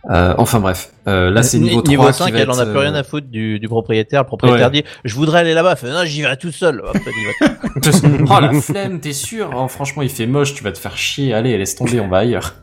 Euh, 0.09 0.33
enfin 0.37 0.59
bref, 0.61 0.91
euh, 1.07 1.29
là 1.29 1.43
c'est 1.43 1.59
niveau 1.59 1.81
3 1.81 1.89
Niveau 1.89 2.07
qui 2.07 2.13
5, 2.13 2.31
va 2.33 2.39
elle 2.39 2.49
en 2.49 2.57
a 2.57 2.63
être, 2.63 2.69
plus 2.71 2.79
rien 2.79 2.95
à 2.95 3.03
foutre 3.03 3.27
du, 3.27 3.59
du 3.59 3.67
propriétaire. 3.67 4.21
Le 4.21 4.27
propriétaire 4.27 4.67
Ouais. 4.67 4.81
dit 4.81 4.83
Je 5.03 5.13
voudrais 5.13 5.39
aller 5.41 5.53
là-bas. 5.53 5.75
Fait, 5.75 5.89
non, 5.89 6.03
j'y 6.05 6.21
vais 6.21 6.35
tout 6.37 6.51
seul. 6.51 6.81
Va. 6.81 6.93
oh 8.37 8.39
la 8.41 8.53
flemme, 8.61 9.01
t'es 9.01 9.13
sûr? 9.13 9.51
Oh, 9.55 9.67
Franchement, 9.67 10.01
il 10.01 10.09
fait 10.09 10.25
moche, 10.25 10.53
tu 10.55 10.63
vas 10.63 10.71
te 10.71 10.79
faire 10.79 10.97
chier. 10.97 11.33
Allez, 11.33 11.57
laisse 11.57 11.75
tomber, 11.75 11.99
on 11.99 12.07
va 12.07 12.19
ailleurs. 12.19 12.55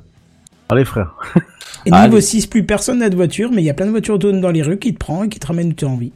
Allez, 0.68 0.84
frère. 0.84 1.14
Et 1.86 1.93
Allez. 1.93 2.09
niveau 2.09 2.20
6, 2.20 2.47
plus 2.47 2.64
personne 2.64 2.98
n'a 2.98 3.09
de 3.10 3.14
voiture, 3.16 3.51
mais 3.52 3.62
il 3.62 3.64
y 3.64 3.70
a 3.70 3.74
plein 3.74 3.86
de 3.86 3.90
voitures 3.93 4.14
autonomes 4.16 4.40
dans 4.40 4.51
les 4.51 4.62
rues 4.62 4.78
qui 4.78 4.93
te 4.93 4.98
prend 4.98 5.24
et 5.24 5.28
qui 5.28 5.38
te 5.38 5.47
ramènent 5.47 5.68
où 5.70 5.74
tu 5.74 5.84
as 5.84 5.88
envie. 5.88 6.12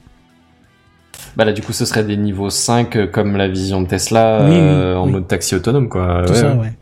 Bah 1.36 1.44
là 1.44 1.52
du 1.52 1.62
coup 1.62 1.72
ce 1.72 1.84
serait 1.84 2.02
des 2.02 2.16
niveaux 2.16 2.50
5 2.50 2.96
euh, 2.96 3.06
comme 3.06 3.36
la 3.36 3.46
vision 3.46 3.82
de 3.82 3.86
Tesla 3.86 4.40
Oui, 4.44 4.50
oui, 4.52 4.56
euh, 4.58 4.96
en 4.96 5.06
oui. 5.06 5.12
mode 5.12 5.28
taxi 5.28 5.54
autonome 5.54 5.88
quoi. 5.88 6.22
Tout 6.26 6.32
Ouais, 6.32 6.38
ça, 6.38 6.54
ouais. 6.54 6.72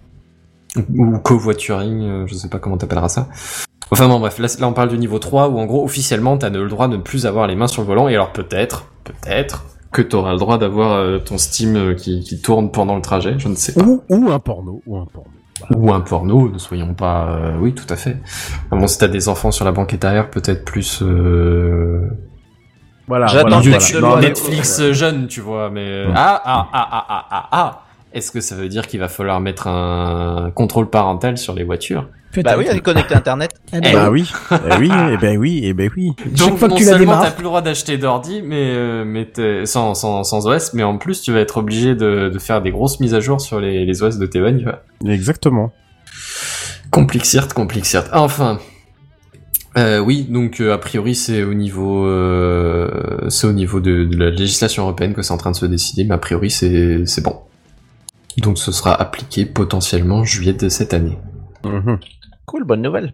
ouais. 0.77 0.85
Ou 0.97 1.19
covoituring, 1.19 2.03
euh, 2.03 2.27
je 2.27 2.35
sais 2.35 2.49
pas 2.49 2.59
comment 2.59 2.79
t'appelleras 2.79 3.09
ça. 3.11 3.29
Enfin 3.91 4.07
bon, 4.09 4.21
bref, 4.21 4.39
là, 4.39 4.47
là, 4.61 4.69
on 4.69 4.73
parle 4.73 4.89
du 4.91 4.99
niveau 4.99 5.19
3 5.19 5.49
où 5.49 5.59
en 5.59 5.67
gros 5.67 5.85
officiellement 5.85 6.39
t'as 6.39 6.51
le 6.51 6.67
droit 6.69 6.89
de 6.89 6.97
ne 6.97 7.03
plus 7.03 7.27
avoir 7.27 7.47
les 7.47 7.57
mains 7.57 7.67
sur 7.69 7.83
le 7.83 7.89
volant 7.89 8.09
et 8.09 8.15
alors 8.15 8.33
peut-être, 8.33 8.87
peut-être 9.05 9.65
que 9.93 10.03
t'auras 10.03 10.33
le 10.33 10.39
droit 10.39 10.57
d'avoir 10.57 10.93
euh, 10.93 11.19
ton 11.19 11.37
Steam 11.37 11.95
qui, 11.97 12.21
qui 12.21 12.41
tourne 12.41 12.71
pendant 12.71 12.97
le 12.97 13.03
trajet, 13.03 13.35
je 13.39 13.49
ne 13.49 13.55
sais 13.55 13.73
pas. 13.75 13.83
Ou, 13.83 14.03
ou 14.09 14.31
un 14.31 14.39
porno, 14.39 14.83
ou 14.87 14.97
un 14.99 15.07
porno. 15.07 15.31
Ou 15.75 15.93
un 15.93 16.01
porno, 16.01 16.49
ne 16.51 16.59
soyons 16.59 16.95
pas... 16.95 17.29
euh, 17.31 17.57
oui, 17.59 17.75
tout 17.75 17.87
à 17.93 17.97
fait. 17.97 18.17
Ah 18.71 18.77
Bon, 18.77 18.87
si 18.87 18.99
t'as 18.99 19.09
des 19.09 19.29
enfants 19.29 19.51
sur 19.51 19.65
la 19.65 19.73
banquette 19.73 20.05
arrière, 20.05 20.31
peut-être 20.31 20.65
plus... 20.65 21.03
Euh... 21.03 22.09
Voilà, 23.07 23.27
J'attends 23.27 23.61
voilà, 23.61 23.63
que 23.63 23.69
voilà. 23.69 23.79
tu- 23.85 24.01
Non, 24.01 24.17
Netflix 24.19 24.83
jeune, 24.93 25.27
tu 25.29 25.41
vois, 25.41 25.71
mais... 25.71 25.87
euh, 25.89 26.13
Ah, 26.15 26.41
ah, 26.45 26.69
ah, 26.73 26.89
ah, 26.93 27.07
ah, 27.09 27.27
ah, 27.31 27.49
ah 27.53 27.83
Est-ce 28.13 28.31
que 28.31 28.41
ça 28.41 28.55
veut 28.55 28.69
dire 28.69 28.87
qu'il 28.87 29.01
va 29.01 29.09
falloir 29.09 29.41
mettre 29.41 29.67
un 29.67 30.51
contrôle 30.55 30.91
parental 30.91 31.39
sur 31.39 31.55
les 31.55 31.65
voitures? 31.65 32.07
Bah 32.43 32.55
oui, 32.59 32.67
elle 32.69 32.77
est 32.77 32.81
connectée 32.81 33.15
à 33.15 33.19
Internet. 33.19 33.51
Eh 33.73 33.81
ben, 33.81 33.93
Bah 33.93 34.11
oui, 34.11 34.31
eh 34.51 34.77
oui, 34.79 34.91
eh 35.13 35.17
ben 35.19 35.37
oui, 35.37 35.61
eh 35.63 35.75
ben 35.75 35.91
oui. 35.95 36.13
Donc 36.39 36.59
fois 36.59 36.69
que 36.69 36.73
non 36.73 36.77
tu 36.79 36.85
la 36.85 36.93
seulement 36.93 37.01
démarres. 37.01 37.23
t'as 37.25 37.31
plus 37.31 37.43
le 37.43 37.49
droit 37.49 37.61
d'acheter 37.61 37.99
d'ordi, 37.99 38.41
mais 38.43 38.73
euh, 38.75 39.05
mais 39.05 39.31
sans, 39.67 39.95
sans 39.95 40.25
sans 40.25 40.47
OS, 40.47 40.73
mais 40.73 40.83
en 40.83 40.97
plus 40.97 41.21
tu 41.21 41.33
vas 41.33 41.41
être 41.41 41.59
obligé 41.59 41.95
de, 41.95 42.31
de 42.33 42.39
faire 42.39 42.63
des 42.63 42.71
grosses 42.71 42.99
mises 43.01 43.15
à 43.15 43.21
jour 43.21 43.41
sur 43.41 43.61
les, 43.61 43.85
les 43.85 44.03
OS 44.03 44.17
de 44.19 44.27
tes 44.27 44.41
bagnoles. 44.41 44.79
Exactement. 45.07 45.73
Complixirt, 46.91 47.53
complixirt. 47.53 48.09
Enfin. 48.13 48.59
Euh, 49.77 49.99
oui, 50.01 50.27
donc 50.29 50.61
euh, 50.61 50.73
a 50.73 50.79
priori 50.79 51.15
c'est 51.15 51.45
au 51.45 51.55
niveau 51.55 52.07
euh, 52.07 53.29
c'est 53.29 53.47
au 53.47 53.53
niveau 53.53 53.81
de, 53.81 54.05
de 54.05 54.17
la 54.17 54.31
législation 54.31 54.83
européenne 54.85 55.15
que 55.15 55.23
c'est 55.23 55.33
en 55.33 55.37
train 55.37 55.51
de 55.51 55.57
se 55.57 55.67
décider, 55.67 56.05
mais 56.05 56.15
a 56.15 56.19
priori 56.19 56.51
c'est 56.51 57.05
c'est 57.07 57.23
bon. 57.23 57.37
Donc 58.39 58.59
ce 58.59 58.73
sera 58.73 58.95
appliqué 58.95 59.45
potentiellement 59.45 60.25
juillet 60.25 60.53
de 60.53 60.69
cette 60.69 60.95
année. 60.95 61.19
Mhm. 61.65 61.99
Cool, 62.49 62.65
bonne 62.65 62.81
nouvelle. 62.81 63.13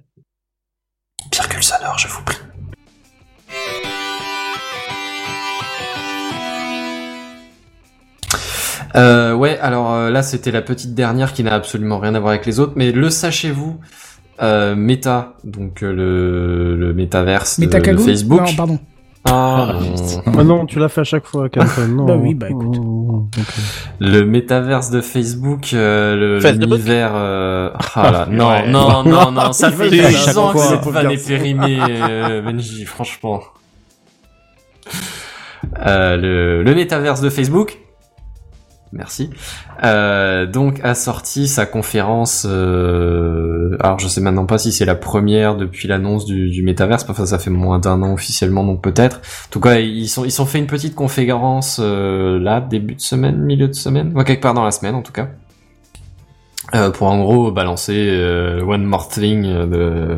Virgule 1.32 1.62
sonore, 1.64 1.98
je 1.98 2.06
vous 2.06 2.22
prie. 2.22 2.36
Euh, 8.94 9.34
ouais, 9.34 9.58
alors 9.58 9.92
euh, 9.92 10.10
là 10.10 10.22
c'était 10.22 10.52
la 10.52 10.62
petite 10.62 10.94
dernière 10.94 11.32
qui 11.32 11.42
n'a 11.42 11.52
absolument 11.52 11.98
rien 11.98 12.14
à 12.14 12.20
voir 12.20 12.30
avec 12.30 12.46
les 12.46 12.60
autres, 12.60 12.74
mais 12.76 12.92
le 12.92 13.10
sachez-vous, 13.10 13.80
euh, 14.40 14.76
Meta, 14.76 15.34
donc 15.42 15.80
le, 15.80 16.76
le 16.76 16.94
métaverse 16.94 17.58
de, 17.58 17.64
de 17.64 17.70
Metacagou 17.70 18.04
Facebook. 18.04 18.40
Non, 18.40 18.54
pardon. 18.54 18.78
Ah, 19.26 19.74
non. 19.80 20.22
Ah 20.38 20.44
non, 20.44 20.66
tu 20.66 20.78
l'as 20.78 20.88
fait 20.90 21.00
à 21.00 21.04
chaque 21.04 21.24
fois, 21.26 21.48
Canton. 21.48 21.88
Non. 21.88 22.04
Bah 22.04 22.16
oui, 22.16 22.34
bah 22.34 22.48
écoute. 22.50 22.76
Oh, 22.78 23.26
le 23.98 24.22
métaverse 24.24 24.90
de 24.90 25.00
Facebook, 25.00 25.70
euh, 25.72 26.40
l'univers. 26.52 27.12
Euh... 27.14 27.70
Ah 27.94 28.10
là, 28.10 28.26
non, 28.30 28.48
Ouais. 28.50 28.68
non, 28.68 29.02
non, 29.02 29.30
non, 29.32 29.52
ça 29.52 29.70
fait 29.70 29.84
va 29.84 29.88
dire 29.88 30.04
à 30.06 30.08
10 30.10 30.16
chaque 30.24 30.36
ans 30.36 30.52
que 30.52 30.58
cette 30.58 30.84
vanne 30.84 31.10
est 31.10 31.26
périmée, 31.26 31.78
euh, 31.80 32.42
Benji, 32.42 32.84
franchement. 32.84 33.40
Euh, 35.86 36.16
le, 36.16 36.62
le 36.62 36.74
métaverse 36.74 37.20
de 37.22 37.30
Facebook. 37.30 37.78
Merci. 38.94 39.28
Euh, 39.82 40.46
donc 40.46 40.78
a 40.84 40.94
sorti 40.94 41.48
sa 41.48 41.66
conférence. 41.66 42.46
euh, 42.48 43.76
alors 43.80 43.98
je 43.98 44.06
sais 44.06 44.20
maintenant 44.20 44.46
pas 44.46 44.56
si 44.56 44.70
c'est 44.70 44.84
la 44.84 44.94
première 44.94 45.56
depuis 45.56 45.88
l'annonce 45.88 46.24
du, 46.24 46.48
du 46.48 46.62
métaverse. 46.62 47.04
Enfin 47.08 47.26
ça 47.26 47.40
fait 47.40 47.50
moins 47.50 47.80
d'un 47.80 48.02
an 48.02 48.12
officiellement 48.12 48.62
donc 48.62 48.82
peut-être. 48.82 49.16
En 49.16 49.50
tout 49.50 49.58
cas 49.58 49.80
ils 49.80 50.04
ils 50.04 50.30
sont 50.30 50.46
fait 50.46 50.60
une 50.60 50.68
petite 50.68 50.94
conférence 50.94 51.80
euh, 51.82 52.38
là 52.38 52.60
début 52.60 52.94
de 52.94 53.00
semaine, 53.00 53.38
milieu 53.38 53.66
de 53.66 53.72
semaine, 53.72 54.12
ouais, 54.14 54.24
quelque 54.24 54.42
part 54.42 54.54
dans 54.54 54.64
la 54.64 54.70
semaine 54.70 54.94
en 54.94 55.02
tout 55.02 55.12
cas. 55.12 55.28
Pour 56.94 57.08
en 57.08 57.20
gros 57.20 57.52
balancer 57.52 58.10
One 58.66 58.84
More 58.84 59.08
Thing 59.08 59.44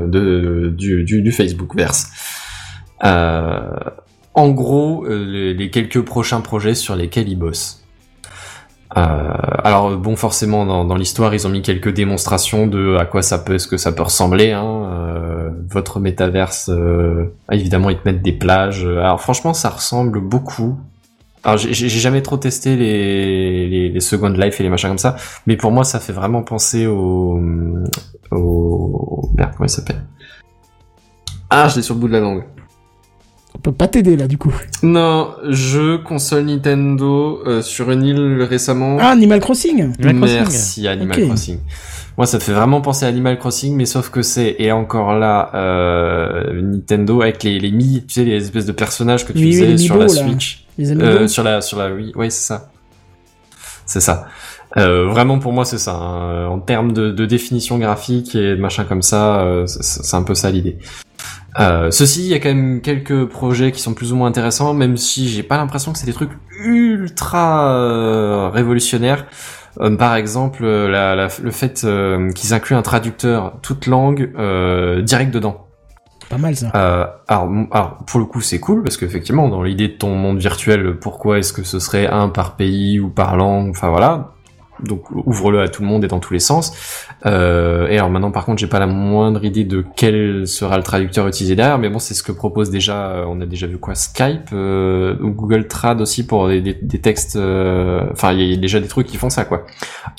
du, 0.09 1.33
Facebookverse. 1.33 2.09
Euh, 3.05 3.69
en 4.33 4.49
gros, 4.51 5.07
les, 5.07 5.53
les 5.53 5.71
quelques 5.71 6.01
prochains 6.03 6.41
projets 6.41 6.75
sur 6.75 6.97
lesquels 6.97 7.29
ils 7.29 7.37
bossent. 7.37 7.86
Euh, 8.97 9.33
alors 9.63 9.97
bon, 9.99 10.17
forcément, 10.17 10.65
dans, 10.65 10.85
dans 10.85 10.95
l'histoire, 10.97 11.35
ils 11.35 11.47
ont 11.47 11.51
mis 11.51 11.63
quelques 11.63 11.93
démonstrations 11.93 12.67
de 12.67 12.97
à 12.97 13.05
quoi 13.05 13.21
ça 13.23 13.39
peut, 13.39 13.59
ce 13.59 13.69
que 13.69 13.77
ça 13.77 13.93
peut 13.93 14.03
ressembler. 14.03 14.53
Hein. 14.53 14.65
Euh, 14.65 15.51
votre 15.69 16.01
métaverse, 16.01 16.71
euh, 16.73 17.35
ah, 17.49 17.55
évidemment, 17.55 17.91
ils 17.91 17.99
te 17.99 18.09
mettent 18.09 18.23
des 18.23 18.33
plages. 18.33 18.87
Alors 18.87 19.21
franchement, 19.21 19.53
ça 19.53 19.69
ressemble 19.69 20.21
beaucoup. 20.21 20.79
Alors 21.45 21.59
j'ai 21.59 21.89
jamais 21.89 22.23
trop 22.23 22.39
testé 22.39 22.75
les, 22.75 23.69
les, 23.69 23.89
les 23.91 24.01
Second 24.01 24.31
Life 24.31 24.59
et 24.59 24.65
les 24.65 24.69
machins 24.69 24.89
comme 24.89 24.99
ça, 24.99 25.15
mais 25.47 25.57
pour 25.57 25.71
moi, 25.71 25.85
ça 25.85 26.01
fait 26.01 26.13
vraiment 26.13 26.43
penser 26.43 26.89
au, 26.89 27.41
au 28.33 29.31
merde, 29.37 29.53
comment 29.53 29.67
il 29.67 29.71
s'appelle? 29.71 30.03
Ah, 31.49 31.69
je 31.69 31.77
l'ai 31.77 31.83
sur 31.83 31.95
le 31.95 32.01
bout 32.01 32.09
de 32.09 32.15
la 32.15 32.21
langue. 32.21 32.43
On 33.67 33.71
peut 33.71 33.77
pas 33.79 33.89
t'aider 33.89 34.17
là 34.17 34.29
du 34.29 34.39
coup. 34.39 34.55
Non, 34.85 35.31
jeu 35.49 35.99
console 35.99 36.45
Nintendo 36.45 37.41
euh, 37.47 37.63
sur 37.63 37.91
une 37.91 38.05
île 38.05 38.43
récemment. 38.49 38.99
Ah, 39.01 39.09
Animal 39.11 39.41
Crossing 39.41 39.93
Animal 39.99 40.19
Crossing. 40.21 40.39
Merci 40.39 40.87
Animal. 40.89 41.27
Crossing. 41.27 41.59
Moi, 42.17 42.27
ça 42.27 42.37
me 42.37 42.43
fait 42.43 42.53
vraiment 42.53 42.81
penser 42.81 43.05
à 43.07 43.09
Animal 43.09 43.39
Crossing, 43.41 43.75
mais 43.75 43.85
sauf 43.85 44.11
que 44.11 44.23
c'est 44.23 44.55
et 44.61 44.71
encore 44.71 45.19
là 45.19 45.51
euh, 45.55 46.63
Nintendo 46.63 47.23
avec 47.23 47.43
les 47.43 47.59
les 47.59 47.73
mi, 47.73 48.05
tu 48.07 48.15
sais 48.15 48.25
les 48.25 48.37
espèces 48.37 48.67
de 48.67 48.73
personnages 48.73 49.27
que 49.27 49.33
tu 49.33 49.39
Oui, 49.41 49.45
oui, 49.47 49.53
faisais 49.55 49.67
les 49.67 49.79
sur 49.79 49.97
la 49.97 50.07
là. 50.07 50.09
Switch, 50.13 50.65
Les 50.79 50.93
Euh, 50.93 51.27
sur 51.27 51.43
la 51.43 51.61
sur 51.61 51.77
la 51.79 51.93
oui, 51.93 52.13
ouais 52.15 52.31
c'est 52.31 52.47
ça, 52.47 52.71
c'est 53.85 54.01
ça. 54.01 54.27
Euh, 54.77 55.07
vraiment 55.09 55.39
pour 55.41 55.53
moi 55.53 55.65
c'est 55.65 55.79
ça. 55.79 55.95
hein. 55.95 56.47
En 56.47 56.61
termes 56.61 56.93
de, 56.93 57.11
de 57.11 57.27
définition 57.27 57.79
graphique 57.79 58.35
et 58.37 58.55
de 58.57 58.61
machin 58.61 58.85
comme 58.85 59.03
ça, 59.03 59.41
euh, 59.41 59.67
c'est- 59.67 59.83
c'est 60.05 60.17
un 60.17 60.23
peu 60.23 60.35
ça 60.35 60.51
l'idée. 60.51 60.79
Euh, 61.59 61.91
ceci, 61.91 62.21
il 62.27 62.29
y 62.29 62.35
a 62.35 62.39
quand 62.39 62.49
même 62.55 62.81
quelques 62.83 63.25
projets 63.27 63.73
qui 63.73 63.81
sont 63.81 63.95
plus 63.95 64.13
ou 64.13 64.17
moins 64.17 64.29
intéressants, 64.29 64.75
même 64.75 64.97
si 64.97 65.29
j'ai 65.29 65.43
pas 65.43 65.57
l'impression 65.57 65.93
que 65.93 65.99
c'est 65.99 66.07
des 66.07 66.13
trucs 66.13 66.33
ultra 66.63 67.73
euh, 67.73 68.49
révolutionnaires. 68.51 69.27
Euh, 69.81 69.95
par 69.97 70.17
exemple, 70.17 70.65
euh, 70.65 70.89
la- 70.89 71.15
la- 71.15 71.29
le 71.43 71.51
fait 71.51 71.83
euh, 71.85 72.31
qu'ils 72.33 72.55
incluent 72.55 72.77
un 72.77 72.83
traducteur 72.83 73.55
toute 73.63 73.87
langue 73.87 74.33
euh, 74.39 75.03
direct 75.03 75.33
dedans. 75.33 75.67
Pas 76.29 76.39
mal 76.39 76.57
ça. 76.57 76.73
Euh, 76.75 77.07
alors, 77.29 77.99
pour 78.07 78.19
le 78.21 78.27
coup, 78.27 78.41
c'est 78.41 78.59
cool 78.59 78.83
parce 78.83 78.97
qu'effectivement, 78.97 79.49
dans 79.49 79.63
l'idée 79.63 79.89
de 79.89 79.93
ton 79.95 80.15
monde 80.17 80.39
virtuel, 80.39 80.97
pourquoi 80.99 81.39
est-ce 81.39 81.53
que 81.53 81.63
ce 81.63 81.79
serait 81.79 82.07
un 82.09 82.29
par 82.29 82.57
pays 82.57 82.99
ou 83.01 83.09
par 83.11 83.37
langue? 83.37 83.71
Enfin 83.71 83.91
voilà. 83.91 84.33
Donc 84.85 85.11
ouvre-le 85.11 85.61
à 85.63 85.69
tout 85.69 85.83
le 85.83 85.89
monde 85.89 86.05
et 86.05 86.09
dans 86.09 86.21
tous 86.21 86.33
les 86.35 86.39
sens. 86.41 86.73
Euh, 87.25 87.89
et 87.89 87.97
alors 87.99 88.11
maintenant, 88.11 88.31
par 88.31 88.45
contre, 88.45 88.59
j'ai 88.61 88.67
pas 88.67 88.79
la 88.79 88.87
moindre 88.87 89.45
idée 89.45 89.65
de 89.65 89.85
quel 89.97 90.47
sera 90.47 90.77
le 90.77 90.83
traducteur 90.83 91.27
utilisé 91.27 91.57
derrière, 91.57 91.79
mais 91.79 91.89
bon, 91.89 91.99
c'est 91.99 92.15
ce 92.15 92.23
que 92.23 92.33
propose 92.33 92.71
déjà. 92.71 93.11
euh, 93.11 93.25
on 93.29 93.41
a 93.41 93.47
déjà 93.47 93.67
vu 93.67 93.79
quoi 93.79 93.95
Skype 93.95 94.51
euh, 94.53 95.17
ou 95.23 95.31
Google 95.31 95.67
Trad 95.69 96.01
aussi 96.01 96.27
pour 96.27 96.49
des, 96.49 96.61
des- 96.61 96.75
des 96.81 97.01
textes. 97.01 97.37
euh, 97.37 98.03
Enfin, 98.13 98.33
il 98.33 98.43
y 98.43 98.53
a 98.53 98.57
déjà 98.57 98.81
des 98.81 98.89
trucs 98.89 99.07
qui 99.07 99.17
font 99.17 99.31
ça, 99.31 99.45
quoi. 99.45 99.65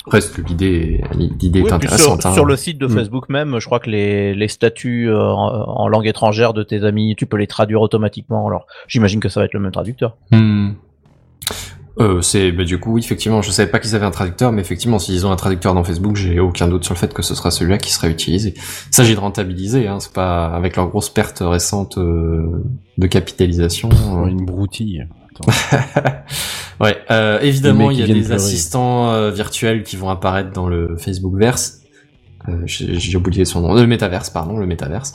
Reste 0.06 0.34
que 0.36 0.42
l'idée, 0.42 1.02
l'idée 1.14 1.60
Oui, 1.62 1.68
est 1.68 1.72
intéressante. 1.72 2.22
sur, 2.22 2.30
hein. 2.30 2.34
sur 2.34 2.44
le 2.44 2.56
site 2.56 2.78
de 2.78 2.86
Mm. 2.86 2.90
Facebook 2.90 3.28
même, 3.28 3.58
je 3.60 3.66
crois 3.66 3.78
que 3.80 3.90
les, 3.90 4.34
les 4.34 4.48
statuts 4.48 5.10
en, 5.12 5.18
en 5.18 5.88
langue 5.88 6.06
étrangère 6.06 6.52
de 6.54 6.62
tes 6.62 6.84
amis, 6.84 7.14
tu 7.16 7.26
peux 7.26 7.36
les 7.36 7.46
traduire 7.46 7.80
automatiquement. 7.80 8.46
Alors, 8.46 8.66
j'imagine 8.88 9.20
que 9.20 9.28
ça 9.28 9.40
va 9.40 9.46
être 9.46 9.54
le 9.54 9.60
même 9.60 9.72
traducteur. 9.72 10.16
Hmm. 10.32 10.70
Euh, 12.00 12.22
c'est 12.22 12.52
bah, 12.52 12.64
du 12.64 12.78
coup 12.78 12.92
oui, 12.92 13.00
effectivement 13.02 13.42
je 13.42 13.50
savais 13.50 13.68
pas 13.68 13.80
qu'ils 13.80 13.96
avaient 13.96 14.06
un 14.06 14.12
traducteur 14.12 14.52
mais 14.52 14.60
effectivement 14.60 15.00
s'ils 15.00 15.26
ont 15.26 15.32
un 15.32 15.36
traducteur 15.36 15.74
dans 15.74 15.82
Facebook 15.82 16.14
j'ai 16.14 16.38
aucun 16.38 16.68
doute 16.68 16.84
sur 16.84 16.94
le 16.94 16.98
fait 16.98 17.12
que 17.12 17.22
ce 17.22 17.34
sera 17.34 17.50
celui-là 17.50 17.78
qui 17.78 17.92
sera 17.92 18.08
utilisé. 18.08 18.54
Il 18.56 18.94
s'agit 18.94 19.14
de 19.14 19.20
rentabiliser 19.20 19.88
hein, 19.88 19.98
c'est 19.98 20.12
pas 20.12 20.46
avec 20.46 20.76
leur 20.76 20.88
grosse 20.88 21.10
perte 21.10 21.38
récente 21.40 21.98
euh, 21.98 22.62
de 22.98 23.06
capitalisation. 23.06 23.88
Oh, 23.92 24.24
euh. 24.24 24.26
Une 24.26 24.44
broutille. 24.44 25.08
Ouais, 26.80 26.96
euh, 27.10 27.40
évidemment 27.40 27.90
il 27.90 27.98
y 27.98 28.02
a 28.02 28.06
des 28.06 28.32
assistants 28.32 29.10
euh, 29.10 29.30
virtuels 29.30 29.82
qui 29.82 29.96
vont 29.96 30.10
apparaître 30.10 30.52
dans 30.52 30.68
le 30.68 30.96
Facebookverse. 30.96 31.80
Euh, 32.48 32.62
j'ai 32.66 32.98
j'ai 32.98 33.16
oublié 33.16 33.44
son 33.44 33.60
nom, 33.60 33.74
le 33.74 33.86
métaverse 33.86 34.30
pardon, 34.30 34.58
le 34.58 34.66
métaverse. 34.66 35.14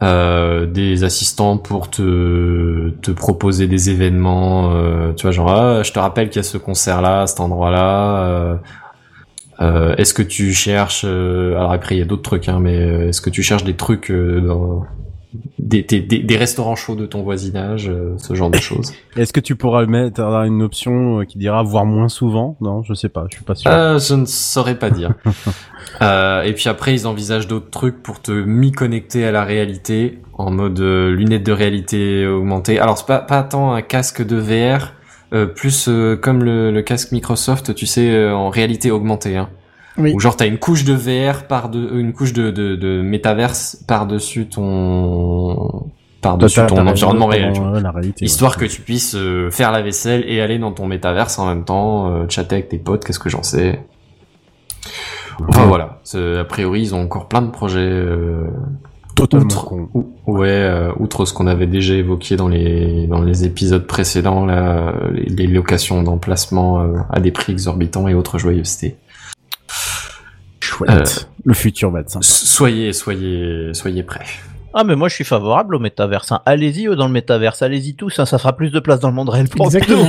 Euh, 0.00 0.66
des 0.66 1.02
assistants 1.02 1.56
pour 1.56 1.90
te 1.90 2.90
te 3.02 3.10
proposer 3.10 3.66
des 3.66 3.90
événements, 3.90 4.70
euh, 4.72 5.12
tu 5.12 5.22
vois 5.22 5.32
genre 5.32 5.50
ah, 5.50 5.82
je 5.82 5.90
te 5.92 5.98
rappelle 5.98 6.28
qu'il 6.28 6.36
y 6.36 6.44
a 6.44 6.44
ce 6.44 6.56
concert 6.56 7.02
là, 7.02 7.26
cet 7.26 7.40
endroit 7.40 7.70
là. 7.70 8.60
Euh, 9.60 9.96
est-ce 9.96 10.14
que 10.14 10.22
tu 10.22 10.52
cherches 10.52 11.02
euh, 11.04 11.56
alors 11.56 11.72
après 11.72 11.96
il 11.96 11.98
y 11.98 12.02
a 12.02 12.04
d'autres 12.04 12.22
trucs 12.22 12.48
hein, 12.48 12.60
mais 12.60 12.76
euh, 12.76 13.08
est-ce 13.08 13.20
que 13.20 13.30
tu 13.30 13.42
cherches 13.42 13.64
des 13.64 13.74
trucs 13.74 14.10
euh, 14.10 14.40
dans 14.40 14.86
des, 15.58 15.82
des, 15.82 16.00
des, 16.00 16.36
restaurants 16.36 16.76
chauds 16.76 16.94
de 16.94 17.06
ton 17.06 17.22
voisinage, 17.22 17.88
euh, 17.88 18.14
ce 18.18 18.34
genre 18.34 18.50
de 18.50 18.58
choses. 18.58 18.92
Est-ce 19.16 19.32
que 19.32 19.40
tu 19.40 19.56
pourras 19.56 19.84
mettre 19.86 20.20
une 20.20 20.62
option 20.62 21.20
euh, 21.20 21.24
qui 21.24 21.38
dira 21.38 21.62
voir 21.62 21.84
moins 21.84 22.08
souvent? 22.08 22.56
Non, 22.60 22.82
je 22.82 22.94
sais 22.94 23.08
pas, 23.08 23.26
je 23.30 23.36
suis 23.36 23.44
pas 23.44 23.54
sûr. 23.54 23.70
Euh, 23.70 23.98
je 23.98 24.14
ne 24.14 24.24
saurais 24.26 24.78
pas 24.78 24.90
dire. 24.90 25.14
Euh, 26.02 26.42
et 26.42 26.52
puis 26.52 26.68
après, 26.68 26.92
ils 26.92 27.06
envisagent 27.06 27.48
d'autres 27.48 27.70
trucs 27.70 28.02
pour 28.02 28.20
te 28.20 28.30
mi-connecter 28.30 29.24
à 29.24 29.32
la 29.32 29.42
réalité 29.42 30.20
en 30.38 30.52
mode 30.52 30.78
euh, 30.80 31.10
lunettes 31.10 31.44
de 31.44 31.52
réalité 31.52 32.26
augmentée. 32.26 32.78
Alors 32.78 32.96
c'est 32.96 33.06
pas 33.06 33.18
pas 33.18 33.42
tant 33.42 33.72
un 33.72 33.82
casque 33.82 34.24
de 34.24 34.36
VR, 34.36 34.92
euh, 35.34 35.46
plus 35.46 35.88
euh, 35.88 36.16
comme 36.16 36.44
le, 36.44 36.70
le 36.70 36.82
casque 36.82 37.12
Microsoft, 37.12 37.74
tu 37.74 37.86
sais, 37.86 38.30
en 38.30 38.48
réalité 38.48 38.90
augmentée. 38.90 39.36
Hein. 39.36 39.50
Oui. 39.98 40.12
Ou 40.14 40.20
genre 40.20 40.36
t'as 40.36 40.46
une 40.46 40.58
couche 40.58 40.84
de 40.84 40.94
VR 40.94 41.44
par 41.48 41.68
de, 41.68 41.98
une 41.98 42.12
couche 42.12 42.32
de, 42.32 42.50
de, 42.50 42.76
de 42.76 43.02
métaverse 43.02 43.82
par 43.88 44.06
dessus 44.06 44.46
ton, 44.46 45.86
par 46.20 46.38
dessus 46.38 46.56
T'as- 46.56 46.66
ton 46.66 46.86
environnement 46.86 47.26
réel. 47.26 47.52
ouais, 47.52 47.80
la 47.80 47.90
réalité, 47.90 48.24
Histoire 48.24 48.56
ouais. 48.58 48.66
que 48.66 48.72
tu 48.72 48.80
puisses 48.80 49.14
euh, 49.16 49.50
faire 49.50 49.72
la 49.72 49.82
vaisselle 49.82 50.24
et 50.28 50.40
aller 50.40 50.58
dans 50.58 50.72
ton 50.72 50.86
métaverse 50.86 51.38
en 51.38 51.46
même 51.46 51.64
temps, 51.64 52.10
euh, 52.12 52.24
chatter 52.28 52.54
avec 52.56 52.68
tes 52.68 52.78
potes, 52.78 53.04
qu'est-ce 53.04 53.18
que 53.18 53.28
j'en 53.28 53.42
sais. 53.42 53.80
Enfin 55.48 55.66
voilà, 55.66 56.00
a 56.40 56.44
priori 56.44 56.80
ils 56.82 56.94
ont 56.94 57.02
encore 57.02 57.28
plein 57.28 57.42
de 57.42 57.50
projets. 57.50 57.78
Euh, 57.80 58.44
Totalement 59.14 59.46
outre, 59.46 59.72
ou- 59.94 60.14
ouais, 60.28 60.48
euh, 60.48 60.92
outre 61.00 61.24
ce 61.24 61.32
qu'on 61.32 61.48
avait 61.48 61.66
déjà 61.66 61.94
évoqué 61.94 62.36
dans 62.36 62.46
les 62.48 63.06
dans 63.08 63.20
les 63.20 63.44
épisodes 63.44 63.84
précédents, 63.84 64.46
là, 64.46 64.94
les, 65.12 65.24
les 65.24 65.46
locations 65.48 66.02
d'emplacement 66.04 66.80
euh, 66.82 66.98
à 67.10 67.18
des 67.18 67.32
prix 67.32 67.52
exorbitants 67.52 68.06
et 68.06 68.14
autres 68.14 68.38
joyeusetés. 68.38 68.96
Chouette. 70.68 70.90
Euh, 70.90 71.04
Le 71.46 71.54
futur 71.54 71.90
sympa. 72.10 72.22
Soyez, 72.26 72.92
soyez, 72.92 73.72
soyez 73.72 74.02
prêts. 74.02 74.26
Ah 74.74 74.84
mais 74.84 74.96
moi 74.96 75.08
je 75.08 75.14
suis 75.14 75.24
favorable 75.24 75.74
au 75.74 75.78
métaverse. 75.78 76.30
hein. 76.30 76.40
Allez-y 76.44 76.86
eux 76.88 76.94
dans 76.94 77.06
le 77.06 77.12
métaverse, 77.12 77.62
allez-y 77.62 77.94
tous, 77.94 78.18
hein, 78.18 78.26
ça 78.26 78.36
fera 78.38 78.54
plus 78.54 78.70
de 78.70 78.78
place 78.80 79.00
dans 79.00 79.08
le 79.08 79.14
monde 79.14 79.30
réel 79.30 79.48
pour 79.48 79.64
Exactement. 79.66 80.02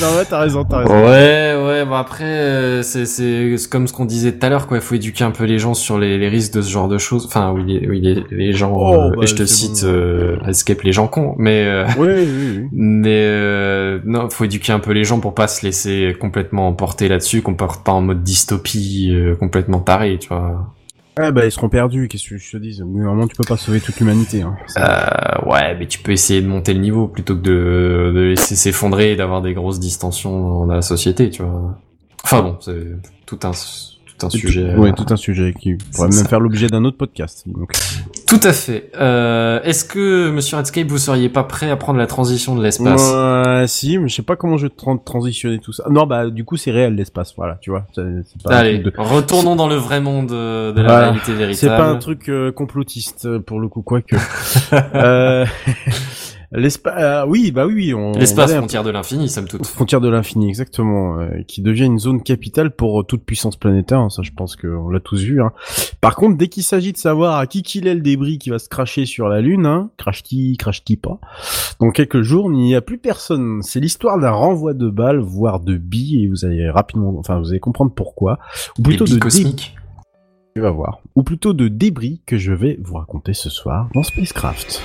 non, 0.00 0.16
ouais, 0.16 0.24
t'as 0.28 0.40
raison, 0.40 0.64
t'as 0.64 0.78
raison. 0.78 0.94
Ouais, 1.04 1.54
ouais, 1.66 1.84
bah 1.84 1.98
après, 1.98 2.24
euh, 2.24 2.82
c'est, 2.82 3.04
c'est 3.04 3.56
comme 3.70 3.86
ce 3.86 3.92
qu'on 3.92 4.06
disait 4.06 4.32
tout 4.32 4.46
à 4.46 4.48
l'heure, 4.48 4.66
quoi. 4.66 4.78
Il 4.78 4.82
faut 4.82 4.94
éduquer 4.94 5.22
un 5.24 5.30
peu 5.32 5.44
les 5.44 5.58
gens 5.58 5.74
sur 5.74 5.98
les, 5.98 6.16
les 6.16 6.28
risques 6.30 6.54
de 6.54 6.62
ce 6.62 6.70
genre 6.70 6.88
de 6.88 6.96
choses. 6.96 7.26
Enfin, 7.26 7.52
oui, 7.52 7.62
les, 7.66 7.86
oui, 7.86 8.00
les, 8.00 8.24
les 8.30 8.52
gens, 8.54 8.72
Oh, 8.74 8.94
euh, 8.94 9.10
bah, 9.10 9.16
et 9.22 9.26
je 9.26 9.34
te 9.36 9.44
cite, 9.44 9.82
bon. 9.84 9.90
euh, 9.90 10.36
Escape 10.48 10.80
les 10.82 10.92
gens 10.92 11.06
cons, 11.06 11.34
mais, 11.38 11.66
euh, 11.66 11.84
Oui, 11.98 12.08
oui, 12.10 12.26
oui. 12.26 12.68
mais, 12.72 13.22
euh, 13.26 13.98
non, 14.06 14.30
faut 14.30 14.44
éduquer 14.44 14.72
un 14.72 14.80
peu 14.80 14.92
les 14.92 15.04
gens 15.04 15.20
pour 15.20 15.34
pas 15.34 15.46
se 15.46 15.64
laisser 15.66 16.16
complètement 16.18 16.68
emporter 16.68 17.06
là-dessus, 17.08 17.42
qu'on 17.42 17.54
parte 17.54 17.84
pas 17.84 17.92
en 17.92 18.00
mode 18.00 18.22
dystopie, 18.22 19.10
euh, 19.12 19.36
complètement 19.36 19.80
taré, 19.80 20.16
tu 20.18 20.28
vois. 20.28 20.72
Ah 21.20 21.32
bah 21.32 21.44
ils 21.44 21.50
seront 21.50 21.68
perdus, 21.68 22.06
qu'est-ce 22.06 22.28
que 22.30 22.38
je 22.38 22.50
te 22.52 22.56
dis 22.56 22.80
Normalement 22.80 23.26
tu 23.26 23.34
peux 23.34 23.44
pas 23.44 23.56
sauver 23.56 23.80
toute 23.80 23.98
l'humanité. 23.98 24.42
Hein. 24.42 24.56
Euh, 24.76 25.50
ouais, 25.50 25.76
mais 25.76 25.86
tu 25.86 25.98
peux 25.98 26.12
essayer 26.12 26.40
de 26.40 26.46
monter 26.46 26.72
le 26.74 26.80
niveau 26.80 27.08
plutôt 27.08 27.34
que 27.34 27.40
de, 27.42 28.12
de 28.14 28.20
laisser 28.20 28.54
s'effondrer 28.54 29.12
et 29.12 29.16
d'avoir 29.16 29.42
des 29.42 29.52
grosses 29.52 29.80
distensions 29.80 30.64
dans 30.66 30.74
la 30.74 30.82
société, 30.82 31.30
tu 31.30 31.42
vois. 31.42 31.76
Enfin 32.22 32.42
bon, 32.42 32.56
c'est 32.60 32.84
tout 33.26 33.38
un, 33.42 33.50
tout 33.50 34.26
un 34.26 34.30
sujet. 34.30 34.74
tout, 34.74 34.80
ouais, 34.80 34.90
euh, 34.90 34.92
tout 34.92 35.12
un 35.12 35.16
sujet 35.16 35.52
qui 35.58 35.74
pourrait 35.74 36.08
même 36.08 36.12
ça. 36.12 36.28
faire 36.28 36.40
l'objet 36.40 36.68
d'un 36.68 36.84
autre 36.84 36.96
podcast. 36.96 37.42
Donc. 37.46 37.72
Tout 38.28 38.40
à 38.42 38.52
fait. 38.52 38.90
Euh, 39.00 39.58
Est-ce 39.62 39.86
que, 39.86 40.28
Monsieur 40.30 40.58
Redscape, 40.58 40.86
vous 40.86 40.98
seriez 40.98 41.30
pas 41.30 41.44
prêt 41.44 41.70
à 41.70 41.76
prendre 41.76 41.98
la 41.98 42.06
transition 42.06 42.54
de 42.54 42.62
l'espace? 42.62 43.10
Ouais, 43.10 43.64
si, 43.66 43.96
mais 43.96 44.08
je 44.08 44.14
sais 44.16 44.22
pas 44.22 44.36
comment 44.36 44.58
je 44.58 44.66
vais 44.66 44.72
tra- 44.76 45.02
transitionner 45.02 45.58
tout 45.58 45.72
ça. 45.72 45.84
Non, 45.88 46.04
bah 46.06 46.28
du 46.28 46.44
coup 46.44 46.58
c'est 46.58 46.70
réel 46.70 46.94
l'espace, 46.94 47.32
voilà, 47.38 47.56
tu 47.62 47.70
vois. 47.70 47.86
Pas 48.44 48.56
Allez, 48.58 48.78
de- 48.80 48.92
retournons 48.98 49.56
dans 49.56 49.66
le 49.66 49.76
vrai 49.76 50.00
monde 50.02 50.30
euh, 50.32 50.72
de 50.72 50.82
la 50.82 50.88
Voilà. 50.88 51.04
réalité 51.06 51.32
véritable. 51.32 51.54
C'est 51.56 51.68
pas 51.68 51.86
un 51.88 51.96
truc 51.96 52.28
euh, 52.28 52.52
complotiste 52.52 53.24
euh, 53.24 53.38
pour 53.40 53.60
le 53.60 53.68
coup, 53.68 53.80
quoique. 53.80 54.16
euh, 54.94 55.46
l'espace, 56.52 56.94
euh, 56.98 57.26
oui, 57.26 57.50
bah 57.52 57.66
oui, 57.66 57.92
on. 57.94 58.12
L'espace, 58.12 58.54
frontière 58.54 58.84
de 58.84 58.90
l'infini, 58.90 59.28
somme 59.28 59.46
toute. 59.46 59.66
Frontière 59.66 60.00
de 60.00 60.08
l'infini, 60.08 60.48
exactement, 60.48 61.18
euh, 61.18 61.42
qui 61.46 61.62
devient 61.62 61.84
une 61.84 61.98
zone 61.98 62.22
capitale 62.22 62.70
pour 62.70 63.00
euh, 63.00 63.04
toute 63.04 63.24
puissance 63.24 63.56
planétaire. 63.56 64.00
hein, 64.00 64.08
ça, 64.10 64.22
je 64.22 64.30
pense 64.32 64.56
qu'on 64.56 64.88
l'a 64.88 65.00
tous 65.00 65.22
vu. 65.22 65.42
Hein. 65.42 65.52
Par 66.00 66.16
contre, 66.16 66.38
dès 66.38 66.48
qu'il 66.48 66.62
s'agit 66.62 66.92
de 66.92 66.98
savoir 66.98 67.36
à 67.36 67.46
qui 67.46 67.62
qu'il 67.62 67.86
est 67.86 67.94
le 67.94 68.00
débris 68.00 68.38
qui 68.38 68.50
va 68.50 68.58
se 68.58 68.68
cracher 68.68 69.06
sur 69.06 69.28
la 69.28 69.40
Lune, 69.40 69.66
hein, 69.66 69.90
crache-t-il, 69.96 70.56
crache-t-il 70.56 70.98
pas, 70.98 71.18
dans 71.80 71.90
quelques 71.90 72.22
jours, 72.22 72.50
il 72.52 72.58
n'y 72.58 72.74
a 72.74 72.80
plus 72.80 72.98
personne. 72.98 73.60
C'est 73.62 73.80
l'histoire 73.80 74.18
d'un 74.18 74.30
renvoi 74.30 74.74
de 74.74 74.88
balles, 74.88 75.20
voire 75.20 75.60
de 75.60 75.76
billes, 75.76 76.24
et 76.24 76.28
vous 76.28 76.44
allez 76.44 76.68
rapidement, 76.70 77.14
enfin, 77.18 77.38
vous 77.38 77.50
allez 77.50 77.60
comprendre 77.60 77.92
pourquoi. 77.94 78.38
Ou 78.78 78.82
plutôt 78.82 79.04
de 79.04 79.18
cosmiques. 79.18 79.76
tu 80.54 80.62
vas 80.62 80.70
voir. 80.70 81.00
Ou 81.14 81.22
plutôt 81.22 81.52
de 81.52 81.68
débris 81.68 82.22
que 82.26 82.38
je 82.38 82.52
vais 82.52 82.78
vous 82.82 82.94
raconter 82.94 83.34
ce 83.34 83.50
soir 83.50 83.88
dans 83.94 84.02
Spacecraft. 84.02 84.82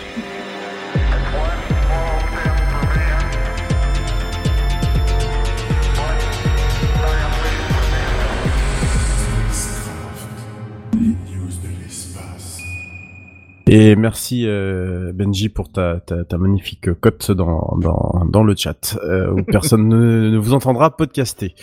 Et 13.65 13.95
merci 13.95 14.43
euh, 14.45 15.13
Benji 15.13 15.47
pour 15.47 15.71
ta, 15.71 16.01
ta, 16.01 16.25
ta 16.25 16.37
magnifique 16.37 16.93
cote 16.99 17.31
dans, 17.31 17.77
dans, 17.79 18.25
dans 18.29 18.43
le 18.43 18.55
chat, 18.57 18.97
euh, 19.05 19.31
où 19.31 19.43
personne 19.47 19.87
ne, 19.87 20.29
ne 20.31 20.37
vous 20.37 20.53
entendra 20.53 20.95
podcaster. 20.97 21.55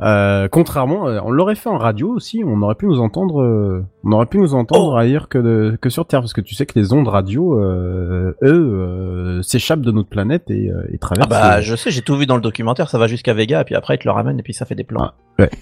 Euh, 0.00 0.48
contrairement, 0.48 1.06
euh, 1.08 1.20
on 1.22 1.30
l'aurait 1.30 1.54
fait 1.54 1.68
en 1.68 1.76
radio 1.76 2.08
aussi, 2.08 2.42
on 2.46 2.62
aurait 2.62 2.74
pu 2.74 2.86
nous 2.86 3.00
entendre, 3.00 3.42
euh, 3.42 3.84
on 4.02 4.12
aurait 4.12 4.24
pu 4.26 4.38
nous 4.38 4.54
entendre 4.54 4.96
ailleurs 4.96 5.28
que, 5.28 5.36
de- 5.36 5.76
que 5.78 5.90
sur 5.90 6.06
Terre, 6.06 6.20
parce 6.20 6.32
que 6.32 6.40
tu 6.40 6.54
sais 6.54 6.64
que 6.64 6.78
les 6.78 6.94
ondes 6.94 7.08
radio, 7.08 7.60
euh, 7.60 8.34
eux, 8.42 8.72
euh, 8.72 9.42
s'échappent 9.42 9.82
de 9.82 9.92
notre 9.92 10.08
planète 10.08 10.50
et, 10.50 10.70
euh, 10.70 10.82
et 10.90 10.94
Ah 10.94 10.98
traversent. 11.00 11.28
bah 11.28 11.56
les- 11.58 11.62
je 11.64 11.76
sais, 11.76 11.90
j'ai 11.90 12.00
tout 12.00 12.16
vu 12.16 12.24
dans 12.24 12.36
le 12.36 12.42
documentaire, 12.42 12.88
ça 12.88 12.96
va 12.96 13.08
jusqu'à 13.08 13.34
Vega 13.34 13.60
et 13.60 13.64
puis 13.64 13.74
après 13.74 13.96
ils 13.96 13.98
te 13.98 14.04
le 14.04 14.12
ramènent 14.12 14.38
et 14.38 14.42
puis 14.42 14.54
ça 14.54 14.64
fait 14.64 14.74
des 14.74 14.84
plans. 14.84 15.02
Ah, 15.02 15.14
ouais. 15.38 15.50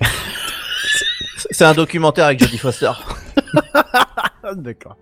C'est- 1.36 1.48
C'est 1.50 1.64
un 1.64 1.74
documentaire 1.74 2.26
avec 2.26 2.38
Jodie 2.38 2.58
Foster. 2.58 2.92
Ah, 4.50 4.54
D'accord. 4.56 4.96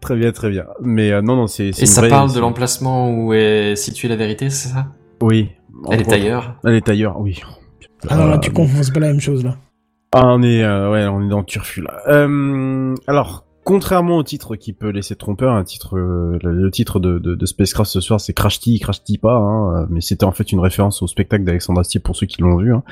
Très 0.00 0.16
bien, 0.16 0.32
très 0.32 0.48
bien. 0.50 0.64
Mais 0.80 1.10
euh, 1.12 1.20
non, 1.20 1.36
non, 1.36 1.46
c'est. 1.46 1.64
Et 1.66 1.80
une 1.80 1.86
ça 1.86 2.00
vraie- 2.00 2.10
parle 2.10 2.32
de 2.32 2.40
l'emplacement 2.40 3.10
où 3.10 3.34
est 3.34 3.76
située 3.76 4.08
la 4.08 4.16
vérité, 4.16 4.48
c'est 4.50 4.68
ça? 4.68 4.86
Oui. 5.20 5.50
Elle 5.90 6.00
est 6.00 6.12
ailleurs. 6.12 6.56
Elle 6.64 6.74
est 6.76 6.88
ailleurs, 6.88 7.20
oui. 7.20 7.40
Ah 8.08 8.16
non, 8.16 8.26
là, 8.26 8.36
Euh, 8.36 8.38
tu 8.38 8.50
confonds, 8.50 8.82
c'est 8.82 8.92
pas 8.94 9.00
la 9.00 9.08
même 9.08 9.20
chose, 9.20 9.44
là. 9.44 9.56
Ah, 10.12 10.22
on 10.26 10.42
est, 10.42 10.62
euh, 10.62 10.90
ouais, 10.90 11.06
on 11.06 11.22
est 11.24 11.28
dans 11.28 11.38
le 11.40 11.44
turfu 11.44 11.80
là. 11.82 12.00
Euh, 12.08 12.94
alors, 13.06 13.44
contrairement 13.64 14.16
au 14.16 14.22
titre 14.22 14.56
qui 14.56 14.72
peut 14.72 14.90
laisser 14.90 15.16
trompeur, 15.16 15.54
euh, 15.92 16.38
le, 16.42 16.70
titre 16.70 17.00
de, 17.00 17.46
Spacecraft 17.46 17.90
ce 17.90 18.00
soir, 18.00 18.20
c'est 18.20 18.32
Crash-T, 18.32 18.78
Crash-T 18.78 19.18
pas, 19.18 19.36
hein, 19.36 19.82
euh, 19.82 19.86
mais 19.90 20.00
c'était 20.00 20.24
en 20.24 20.32
fait 20.32 20.52
une 20.52 20.60
référence 20.60 21.02
au 21.02 21.06
spectacle 21.06 21.44
d'Alexandre 21.44 21.80
Astier 21.80 22.00
pour 22.00 22.16
ceux 22.16 22.26
qui 22.26 22.42
l'ont 22.42 22.56
vu. 22.56 22.74
Hein. 22.74 22.82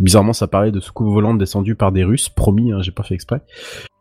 Bizarrement, 0.00 0.32
ça 0.32 0.46
parlait 0.46 0.70
de 0.70 0.80
soucoupes 0.80 1.12
volantes 1.12 1.38
descendues 1.38 1.74
par 1.74 1.92
des 1.92 2.04
Russes, 2.04 2.28
promis, 2.28 2.72
hein, 2.72 2.82
j'ai 2.82 2.92
pas 2.92 3.02
fait 3.02 3.14
exprès. 3.14 3.40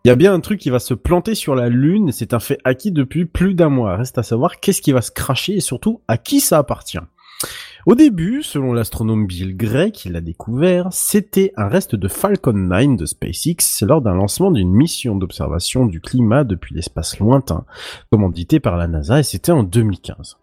Il 0.06 0.10
y 0.10 0.12
a 0.12 0.16
bien 0.16 0.34
un 0.34 0.40
truc 0.40 0.60
qui 0.60 0.70
va 0.70 0.80
se 0.80 0.94
planter 0.94 1.36
sur 1.36 1.54
la 1.54 1.68
Lune, 1.70 2.12
c'est 2.12 2.34
un 2.34 2.40
fait 2.40 2.60
acquis 2.64 2.92
depuis 2.92 3.26
plus 3.26 3.56
d'un 3.56 3.70
mois. 3.70 3.98
Reste 3.98 4.18
à 4.18 4.24
savoir 4.24 4.60
qu'est-ce 4.60 4.82
qui 4.82 4.94
va 4.94 5.02
se 5.02 5.12
cracher 5.12 5.56
et 5.56 5.60
surtout 5.60 6.02
à 6.08 6.18
qui 6.18 6.40
ça 6.40 6.60
appartient. 6.60 7.00
Au 7.88 7.96
début, 7.96 8.44
selon 8.44 8.74
l'astronome 8.74 9.28
Bill 9.28 9.56
Gray 9.56 9.94
qui 9.94 10.10
l'a 10.10 10.20
découvert, 10.20 10.90
c'était 10.92 11.54
un 11.56 11.70
reste 11.70 11.96
de 11.96 12.10
Falcon 12.10 12.52
9 12.52 12.98
de 12.98 13.06
SpaceX 13.06 13.82
lors 13.84 14.02
d'un 14.02 14.14
lancement 14.14 14.52
d'une 14.52 14.74
mission 14.74 15.16
d'observation 15.16 15.86
du 15.86 16.02
climat 16.02 16.44
depuis 16.44 16.76
l'espace 16.76 17.18
lointain, 17.18 17.64
commandité 18.12 18.60
par 18.60 18.76
la 18.76 18.88
NASA, 18.88 19.22
et 19.22 19.24
c'était 19.24 19.54
en 19.54 19.64
2015. 19.64 20.36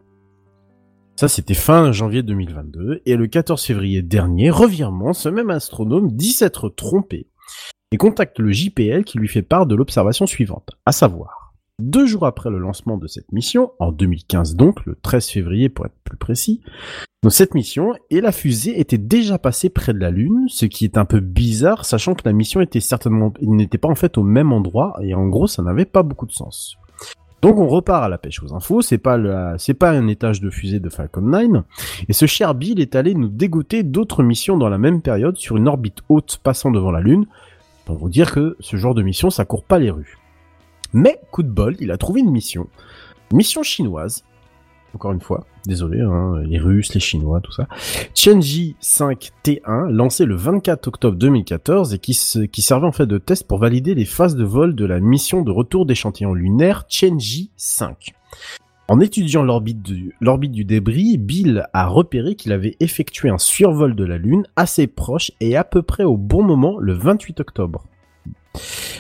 Ça, 1.16 1.28
c'était 1.28 1.52
fin 1.52 1.92
janvier 1.92 2.22
2022, 2.22 3.02
et 3.04 3.14
le 3.14 3.26
14 3.26 3.62
février 3.62 4.00
dernier, 4.00 4.48
revirement, 4.48 5.12
ce 5.12 5.28
même 5.28 5.50
astronome 5.50 6.12
dit 6.12 6.32
s'être 6.32 6.70
trompé, 6.70 7.26
et 7.92 7.98
contacte 7.98 8.38
le 8.38 8.52
JPL 8.52 9.04
qui 9.04 9.18
lui 9.18 9.28
fait 9.28 9.42
part 9.42 9.66
de 9.66 9.74
l'observation 9.74 10.26
suivante, 10.26 10.70
à 10.86 10.92
savoir, 10.92 11.43
deux 11.80 12.06
jours 12.06 12.26
après 12.26 12.50
le 12.50 12.58
lancement 12.58 12.96
de 12.96 13.06
cette 13.06 13.32
mission, 13.32 13.72
en 13.78 13.90
2015 13.90 14.56
donc, 14.56 14.84
le 14.86 14.96
13 15.00 15.28
février 15.28 15.68
pour 15.68 15.86
être 15.86 15.96
plus 16.04 16.16
précis, 16.16 16.60
dans 17.22 17.30
cette 17.30 17.54
mission, 17.54 17.94
et 18.10 18.20
la 18.20 18.32
fusée 18.32 18.78
était 18.78 18.98
déjà 18.98 19.38
passée 19.38 19.70
près 19.70 19.92
de 19.92 19.98
la 19.98 20.10
Lune, 20.10 20.44
ce 20.48 20.66
qui 20.66 20.84
est 20.84 20.98
un 20.98 21.04
peu 21.04 21.20
bizarre, 21.20 21.84
sachant 21.84 22.14
que 22.14 22.22
la 22.24 22.32
mission 22.32 22.60
était 22.60 22.80
certainement, 22.80 23.32
n'était 23.40 23.78
pas 23.78 23.88
en 23.88 23.94
fait 23.94 24.18
au 24.18 24.22
même 24.22 24.52
endroit, 24.52 24.98
et 25.02 25.14
en 25.14 25.26
gros, 25.26 25.46
ça 25.46 25.62
n'avait 25.62 25.84
pas 25.84 26.02
beaucoup 26.02 26.26
de 26.26 26.32
sens. 26.32 26.76
Donc 27.42 27.58
on 27.58 27.66
repart 27.66 28.04
à 28.04 28.08
la 28.08 28.16
pêche 28.16 28.42
aux 28.42 28.54
infos, 28.54 28.80
c'est 28.80 28.96
pas 28.96 29.18
pas 29.78 29.90
un 29.90 30.06
étage 30.08 30.40
de 30.40 30.48
fusée 30.48 30.80
de 30.80 30.88
Falcon 30.88 31.20
9, 31.22 31.62
et 32.08 32.12
ce 32.12 32.26
cher 32.26 32.54
Bill 32.54 32.80
est 32.80 32.94
allé 32.94 33.14
nous 33.14 33.28
dégoûter 33.28 33.82
d'autres 33.82 34.22
missions 34.22 34.56
dans 34.56 34.70
la 34.70 34.78
même 34.78 35.02
période 35.02 35.36
sur 35.36 35.56
une 35.56 35.68
orbite 35.68 35.98
haute 36.08 36.40
passant 36.42 36.70
devant 36.70 36.90
la 36.90 37.00
Lune, 37.00 37.26
pour 37.84 37.96
vous 37.96 38.08
dire 38.08 38.32
que 38.32 38.56
ce 38.60 38.76
genre 38.76 38.94
de 38.94 39.02
mission, 39.02 39.28
ça 39.28 39.44
court 39.44 39.64
pas 39.64 39.78
les 39.78 39.90
rues. 39.90 40.18
Mais, 40.94 41.20
coup 41.30 41.42
de 41.42 41.50
bol, 41.50 41.76
il 41.80 41.90
a 41.90 41.98
trouvé 41.98 42.20
une 42.20 42.30
mission, 42.30 42.68
mission 43.32 43.62
chinoise, 43.62 44.24
encore 44.94 45.12
une 45.12 45.20
fois, 45.20 45.44
désolé, 45.66 46.00
hein, 46.00 46.40
les 46.46 46.58
Russes, 46.58 46.94
les 46.94 47.00
Chinois, 47.00 47.40
tout 47.40 47.50
ça. 47.50 47.66
Tianji 48.14 48.76
5T1, 48.80 49.90
lancé 49.90 50.24
le 50.24 50.36
24 50.36 50.86
octobre 50.86 51.18
2014 51.18 51.94
et 51.94 51.98
qui, 51.98 52.16
qui 52.50 52.62
servait 52.62 52.86
en 52.86 52.92
fait 52.92 53.06
de 53.06 53.18
test 53.18 53.48
pour 53.48 53.58
valider 53.58 53.94
les 53.96 54.04
phases 54.04 54.36
de 54.36 54.44
vol 54.44 54.76
de 54.76 54.84
la 54.84 55.00
mission 55.00 55.42
de 55.42 55.50
retour 55.50 55.84
d'échantillon 55.84 56.32
lunaire 56.32 56.86
Tianji 56.86 57.50
5. 57.56 58.14
En 58.86 59.00
étudiant 59.00 59.42
l'orbite 59.42 59.82
du, 59.82 60.14
l'orbite 60.20 60.52
du 60.52 60.64
débris, 60.64 61.18
Bill 61.18 61.66
a 61.72 61.86
repéré 61.86 62.36
qu'il 62.36 62.52
avait 62.52 62.76
effectué 62.78 63.30
un 63.30 63.38
survol 63.38 63.96
de 63.96 64.04
la 64.04 64.18
Lune 64.18 64.46
assez 64.56 64.86
proche 64.86 65.32
et 65.40 65.56
à 65.56 65.64
peu 65.64 65.82
près 65.82 66.04
au 66.04 66.16
bon 66.16 66.44
moment 66.44 66.78
le 66.78 66.92
28 66.92 67.40
octobre. 67.40 67.84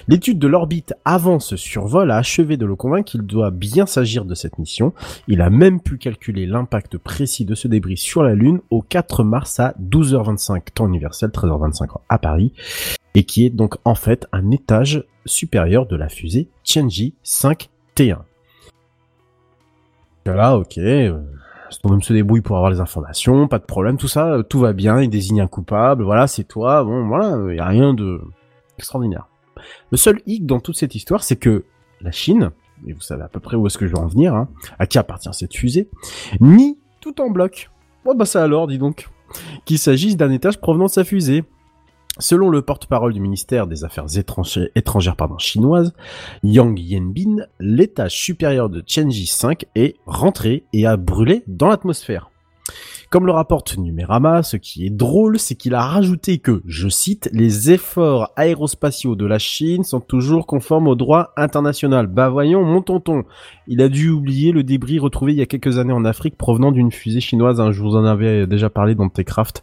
L'étude 0.06 0.38
de 0.38 0.48
l'orbite 0.48 0.94
avant 1.04 1.38
ce 1.38 1.56
survol 1.56 2.10
a 2.10 2.16
achevé 2.16 2.56
de 2.56 2.66
le 2.66 2.76
convaincre 2.76 3.10
qu'il 3.10 3.22
doit 3.22 3.50
bien 3.50 3.86
s'agir 3.86 4.24
de 4.24 4.34
cette 4.34 4.58
mission. 4.58 4.92
Il 5.28 5.40
a 5.40 5.50
même 5.50 5.80
pu 5.80 5.96
calculer 5.96 6.46
l'impact 6.46 6.98
précis 6.98 7.44
de 7.44 7.54
ce 7.54 7.68
débris 7.68 7.96
sur 7.96 8.22
la 8.22 8.34
Lune 8.34 8.60
au 8.70 8.82
4 8.82 9.24
mars 9.24 9.60
à 9.60 9.74
12h25 9.80 10.62
temps 10.74 10.88
universel, 10.88 11.30
13h25 11.30 11.88
à 12.08 12.18
Paris. 12.18 12.52
et 13.16 13.22
qui 13.24 13.46
est 13.46 13.50
donc 13.50 13.76
en 13.84 13.94
fait 13.94 14.26
un 14.32 14.50
étage 14.50 15.04
supérieur 15.24 15.86
de 15.86 15.96
la 15.96 16.08
fusée 16.08 16.48
Tianji 16.64 17.14
5T1. 17.24 18.18
Là, 20.26 20.56
ok, 20.56 20.78
euh, 20.78 21.22
Astronome 21.68 22.02
se 22.02 22.12
débrouille 22.12 22.40
pour 22.40 22.56
avoir 22.56 22.70
les 22.70 22.80
informations, 22.80 23.46
pas 23.46 23.58
de 23.58 23.64
problème, 23.64 23.98
tout 23.98 24.08
ça, 24.08 24.32
euh, 24.32 24.42
tout 24.42 24.58
va 24.58 24.72
bien, 24.72 25.00
il 25.00 25.10
désigne 25.10 25.42
un 25.42 25.46
coupable, 25.46 26.02
voilà, 26.02 26.26
c'est 26.26 26.44
toi, 26.44 26.82
bon, 26.82 27.06
voilà, 27.06 27.38
il 27.50 27.56
y 27.56 27.60
a 27.60 27.66
rien 27.66 27.94
de 27.94 28.20
extraordinaire. 28.78 29.28
Le 29.90 29.96
seul 29.96 30.20
hic 30.26 30.46
dans 30.46 30.60
toute 30.60 30.76
cette 30.76 30.94
histoire, 30.94 31.22
c'est 31.22 31.36
que 31.36 31.64
la 32.00 32.10
Chine, 32.10 32.50
et 32.86 32.92
vous 32.92 33.00
savez 33.00 33.22
à 33.22 33.28
peu 33.28 33.40
près 33.40 33.56
où 33.56 33.66
est-ce 33.66 33.78
que 33.78 33.86
je 33.86 33.92
vais 33.92 33.98
en 33.98 34.06
venir, 34.06 34.34
hein, 34.34 34.48
à 34.78 34.86
qui 34.86 34.98
appartient 34.98 35.32
cette 35.32 35.54
fusée, 35.54 35.88
nie 36.40 36.78
tout 37.00 37.20
en 37.20 37.30
bloc. 37.30 37.70
Oh 38.04 38.14
bah 38.14 38.26
ça 38.26 38.42
alors, 38.42 38.66
dis 38.66 38.78
donc. 38.78 39.08
Qu'il 39.64 39.78
s'agisse 39.78 40.16
d'un 40.16 40.30
étage 40.30 40.60
provenant 40.60 40.86
de 40.86 40.90
sa 40.90 41.04
fusée. 41.04 41.44
Selon 42.18 42.48
le 42.48 42.62
porte-parole 42.62 43.12
du 43.12 43.20
ministère 43.20 43.66
des 43.66 43.82
Affaires 43.82 44.06
étrangères, 44.16 45.16
chinoises, 45.38 45.92
Yang 46.44 46.78
Yanbin, 46.78 47.46
l'étage 47.58 48.14
supérieur 48.14 48.70
de 48.70 48.80
Tianji 48.80 49.26
5 49.26 49.64
est 49.74 49.96
rentré 50.06 50.64
et 50.72 50.86
a 50.86 50.96
brûlé 50.96 51.42
dans 51.48 51.68
l'atmosphère. 51.68 52.30
Comme 53.14 53.26
le 53.26 53.32
rapporte 53.32 53.78
Numérama, 53.78 54.42
ce 54.42 54.56
qui 54.56 54.84
est 54.84 54.90
drôle, 54.90 55.38
c'est 55.38 55.54
qu'il 55.54 55.76
a 55.76 55.82
rajouté 55.82 56.38
que, 56.38 56.62
je 56.66 56.88
cite, 56.88 57.30
les 57.32 57.70
efforts 57.70 58.32
aérospatiaux 58.34 59.14
de 59.14 59.24
la 59.24 59.38
Chine 59.38 59.84
sont 59.84 60.00
toujours 60.00 60.48
conformes 60.48 60.88
au 60.88 60.96
droit 60.96 61.32
international. 61.36 62.08
Bah 62.08 62.28
voyons, 62.28 62.64
mon 62.64 62.82
tonton. 62.82 63.22
Il 63.68 63.82
a 63.82 63.88
dû 63.88 64.10
oublier 64.10 64.50
le 64.50 64.64
débris 64.64 64.98
retrouvé 64.98 65.32
il 65.32 65.38
y 65.38 65.42
a 65.42 65.46
quelques 65.46 65.78
années 65.78 65.92
en 65.92 66.04
Afrique 66.04 66.36
provenant 66.36 66.72
d'une 66.72 66.90
fusée 66.90 67.20
chinoise. 67.20 67.62
je 67.70 67.80
vous 67.80 67.94
en 67.94 68.04
avais 68.04 68.48
déjà 68.48 68.68
parlé 68.68 68.96
dans 68.96 69.08
Techcraft. 69.08 69.62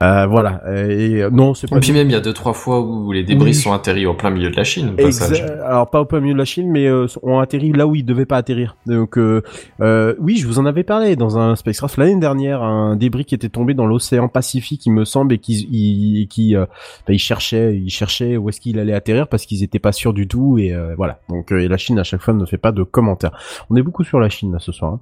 Euh, 0.00 0.26
voilà. 0.26 0.62
Et 0.88 1.22
euh, 1.24 1.30
non, 1.30 1.54
c'est 1.54 1.66
Et 1.66 1.74
pas 1.74 1.80
puis 1.80 1.90
même, 1.90 2.08
il 2.08 2.12
y 2.12 2.16
a 2.16 2.20
deux, 2.20 2.32
trois 2.32 2.52
fois 2.52 2.80
où 2.80 3.10
les 3.10 3.24
débris 3.24 3.46
Oui. 3.48 3.54
sont 3.54 3.72
atterris 3.72 4.06
au 4.06 4.14
plein 4.14 4.30
milieu 4.30 4.48
de 4.48 4.54
la 4.56 4.62
Chine, 4.62 4.90
au 4.92 4.96
passage. 5.02 5.42
Exa- 5.42 5.60
Alors 5.62 5.90
pas 5.90 6.00
au 6.00 6.04
plein 6.04 6.20
milieu 6.20 6.34
de 6.34 6.38
la 6.38 6.44
Chine, 6.44 6.70
mais 6.70 6.86
euh, 6.86 7.06
ont 7.24 7.40
atterri 7.40 7.72
là 7.72 7.84
où 7.88 7.96
ils 7.96 8.04
devaient 8.04 8.24
pas 8.24 8.36
atterrir. 8.36 8.76
Donc 8.86 9.18
euh, 9.18 9.42
euh, 9.80 10.14
oui, 10.20 10.36
je 10.36 10.46
vous 10.46 10.60
en 10.60 10.66
avais 10.66 10.84
parlé 10.84 11.16
dans 11.16 11.36
un 11.36 11.56
Spacecraft 11.56 11.96
l'année 11.96 12.20
dernière, 12.20 12.62
un 12.62 12.94
débris 12.94 13.24
qui 13.24 13.34
était 13.34 13.48
tombé 13.48 13.74
dans 13.74 13.86
l'océan 13.86 14.28
Pacifique, 14.28 14.86
il 14.86 14.92
me 14.92 15.04
semble, 15.04 15.32
et 15.34 15.38
qui 15.38 15.66
il, 15.72 16.28
qui 16.28 16.54
euh, 16.54 16.64
bah, 17.08 17.12
ils 17.12 17.18
cherchaient, 17.18 17.74
ils 17.76 17.90
cherchaient 17.90 18.36
où 18.36 18.48
est-ce 18.50 18.60
qu'il 18.60 18.78
allait 18.78 18.94
atterrir 18.94 19.26
parce 19.26 19.46
qu'ils 19.46 19.64
étaient 19.64 19.80
pas 19.80 19.90
sûrs 19.92 20.12
du 20.12 20.28
tout 20.28 20.58
et 20.58 20.72
euh, 20.72 20.94
voilà. 20.96 21.18
Donc 21.28 21.50
euh, 21.50 21.58
et 21.58 21.66
la 21.66 21.76
Chine 21.76 21.98
à 21.98 22.04
chaque 22.04 22.20
fois 22.22 22.34
ne 22.34 22.46
fait 22.46 22.56
pas 22.56 22.70
de 22.70 22.84
commentaires. 22.84 23.36
On 23.68 23.74
est 23.74 23.82
beaucoup 23.82 24.04
sur 24.04 24.20
la 24.20 24.28
Chine 24.28 24.52
là 24.52 24.60
ce 24.60 24.70
soir. 24.70 24.92
hein. 24.92 25.00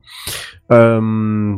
Euh, 0.73 1.55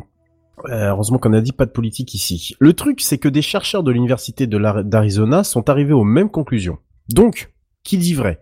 euh, 0.66 0.90
heureusement 0.90 1.18
qu'on 1.18 1.32
a 1.32 1.40
dit 1.40 1.52
pas 1.52 1.66
de 1.66 1.70
politique 1.70 2.14
ici. 2.14 2.54
Le 2.58 2.72
truc, 2.72 3.00
c'est 3.00 3.18
que 3.18 3.28
des 3.28 3.42
chercheurs 3.42 3.82
de 3.82 3.90
l'université 3.90 4.46
d'Arizona 4.46 5.44
sont 5.44 5.68
arrivés 5.68 5.92
aux 5.92 6.04
mêmes 6.04 6.30
conclusions. 6.30 6.78
Donc, 7.08 7.52
qui 7.84 7.98
dit 7.98 8.14
vrai? 8.14 8.40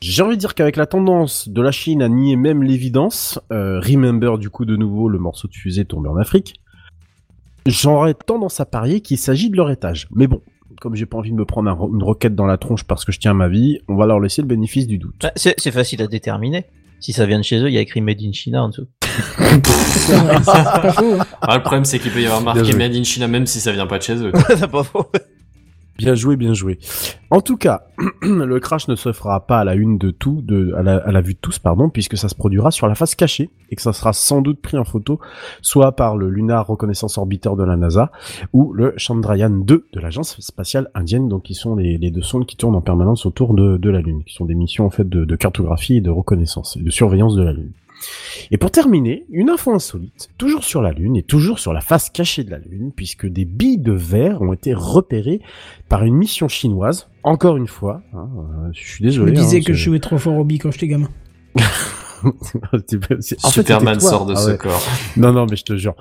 J'ai 0.00 0.22
envie 0.22 0.36
de 0.36 0.40
dire 0.40 0.54
qu'avec 0.54 0.76
la 0.76 0.86
tendance 0.86 1.48
de 1.48 1.62
la 1.62 1.70
Chine 1.70 2.02
à 2.02 2.08
nier 2.08 2.34
même 2.34 2.62
l'évidence, 2.62 3.38
euh, 3.52 3.78
remember 3.78 4.38
du 4.38 4.50
coup 4.50 4.64
de 4.64 4.74
nouveau 4.74 5.08
le 5.08 5.18
morceau 5.18 5.46
de 5.46 5.54
fusée 5.54 5.84
tombé 5.84 6.08
en 6.08 6.16
Afrique, 6.16 6.54
j'aurais 7.66 8.14
tendance 8.14 8.58
à 8.58 8.66
parier 8.66 9.00
qu'il 9.00 9.18
s'agit 9.18 9.48
de 9.48 9.56
leur 9.56 9.70
étage. 9.70 10.08
Mais 10.10 10.26
bon, 10.26 10.40
comme 10.80 10.96
j'ai 10.96 11.06
pas 11.06 11.18
envie 11.18 11.30
de 11.30 11.36
me 11.36 11.44
prendre 11.44 11.70
une 11.94 12.02
roquette 12.02 12.34
dans 12.34 12.46
la 12.46 12.58
tronche 12.58 12.82
parce 12.82 13.04
que 13.04 13.12
je 13.12 13.20
tiens 13.20 13.30
à 13.30 13.34
ma 13.34 13.48
vie, 13.48 13.78
on 13.86 13.94
va 13.94 14.06
leur 14.06 14.18
laisser 14.18 14.42
le 14.42 14.48
bénéfice 14.48 14.88
du 14.88 14.98
doute. 14.98 15.14
Bah, 15.22 15.32
c'est 15.36 15.70
facile 15.70 16.02
à 16.02 16.08
déterminer. 16.08 16.64
Si 16.98 17.12
ça 17.12 17.24
vient 17.26 17.38
de 17.38 17.44
chez 17.44 17.58
eux, 17.60 17.68
il 17.68 17.74
y 17.74 17.78
a 17.78 17.80
écrit 17.80 18.00
Made 18.00 18.20
in 18.22 18.32
China 18.32 18.64
en 18.64 18.68
dessous. 18.70 18.86
Pas 19.38 20.92
faux. 20.92 21.14
hein. 21.20 21.26
Ah, 21.40 21.56
le 21.56 21.62
problème, 21.62 21.84
c'est 21.84 21.98
qu'il 21.98 22.12
peut 22.12 22.20
y 22.20 22.26
avoir 22.26 22.40
Bien 22.42 22.54
marqué 22.54 22.72
joué. 22.72 22.78
Made 22.78 22.94
in 22.96 23.04
China 23.04 23.28
même 23.28 23.46
si 23.46 23.60
ça 23.60 23.72
vient 23.72 23.86
pas 23.86 23.98
de 23.98 24.02
chez 24.02 24.16
eux. 24.16 24.32
c'est 24.56 24.70
pas 24.70 24.82
faux. 24.82 25.06
Bien 25.98 26.14
joué, 26.14 26.36
bien 26.36 26.54
joué. 26.54 26.78
En 27.30 27.42
tout 27.42 27.56
cas, 27.58 27.82
le 28.22 28.58
crash 28.58 28.88
ne 28.88 28.96
se 28.96 29.12
fera 29.12 29.46
pas 29.46 29.60
à 29.60 29.64
la 29.64 29.74
une 29.74 29.98
de 29.98 30.10
tout, 30.10 30.40
de, 30.42 30.72
à 30.76 30.82
la, 30.82 30.96
à 30.96 31.12
la 31.12 31.20
vue 31.20 31.34
de 31.34 31.38
tous, 31.38 31.58
pardon, 31.58 31.90
puisque 31.90 32.16
ça 32.16 32.28
se 32.28 32.34
produira 32.34 32.70
sur 32.70 32.88
la 32.88 32.94
face 32.94 33.14
cachée 33.14 33.50
et 33.70 33.76
que 33.76 33.82
ça 33.82 33.92
sera 33.92 34.12
sans 34.14 34.40
doute 34.40 34.60
pris 34.60 34.78
en 34.78 34.84
photo, 34.84 35.20
soit 35.60 35.92
par 35.94 36.16
le 36.16 36.30
Lunar 36.30 36.66
Reconnaissance 36.66 37.18
Orbiter 37.18 37.50
de 37.56 37.62
la 37.62 37.76
NASA 37.76 38.10
ou 38.54 38.72
le 38.72 38.94
Chandrayaan 38.96 39.50
2 39.50 39.86
de 39.92 40.00
l'agence 40.00 40.40
spatiale 40.40 40.88
indienne, 40.94 41.28
donc 41.28 41.42
qui 41.44 41.54
sont 41.54 41.76
les, 41.76 41.98
les 41.98 42.10
deux 42.10 42.22
sondes 42.22 42.46
qui 42.46 42.56
tournent 42.56 42.74
en 42.74 42.80
permanence 42.80 43.26
autour 43.26 43.54
de, 43.54 43.76
de 43.76 43.90
la 43.90 44.00
Lune, 44.00 44.24
qui 44.24 44.34
sont 44.34 44.46
des 44.46 44.54
missions 44.54 44.86
en 44.86 44.90
fait 44.90 45.08
de, 45.08 45.24
de 45.24 45.36
cartographie 45.36 45.98
et 45.98 46.00
de 46.00 46.10
reconnaissance 46.10 46.76
et 46.78 46.82
de 46.82 46.90
surveillance 46.90 47.36
de 47.36 47.42
la 47.42 47.52
Lune. 47.52 47.70
Et 48.50 48.58
pour 48.58 48.70
terminer, 48.70 49.24
une 49.30 49.50
info 49.50 49.72
insolite, 49.72 50.28
toujours 50.38 50.64
sur 50.64 50.82
la 50.82 50.92
Lune 50.92 51.16
et 51.16 51.22
toujours 51.22 51.58
sur 51.58 51.72
la 51.72 51.80
face 51.80 52.10
cachée 52.10 52.44
de 52.44 52.50
la 52.50 52.58
Lune, 52.58 52.92
puisque 52.94 53.26
des 53.26 53.44
billes 53.44 53.78
de 53.78 53.92
verre 53.92 54.42
ont 54.42 54.52
été 54.52 54.74
repérées 54.74 55.40
par 55.88 56.04
une 56.04 56.14
mission 56.14 56.48
chinoise, 56.48 57.08
encore 57.22 57.56
une 57.56 57.68
fois. 57.68 58.02
hein, 58.14 58.28
euh, 58.36 58.68
je 58.72 58.80
suis 58.80 59.04
Je 59.04 59.10
désolé. 59.10 59.32
me 59.32 59.36
disais 59.36 59.58
hein, 59.58 59.62
que 59.64 59.72
je 59.72 59.84
jouais 59.84 60.00
trop 60.00 60.18
fort 60.18 60.36
au 60.36 60.44
bi 60.44 60.58
quand 60.58 60.70
j'étais 60.70 60.88
gamin. 60.88 61.08
Fait, 63.08 63.18
Superman 63.40 63.98
toi. 63.98 64.10
sort 64.10 64.26
de 64.26 64.34
Ah 64.36 64.36
ce 64.36 64.50
ouais. 64.50 64.56
corps. 64.58 64.82
Non, 65.16 65.32
non, 65.32 65.46
mais 65.50 65.56
je 65.56 65.64
te 65.64 65.76
jure. 65.76 65.94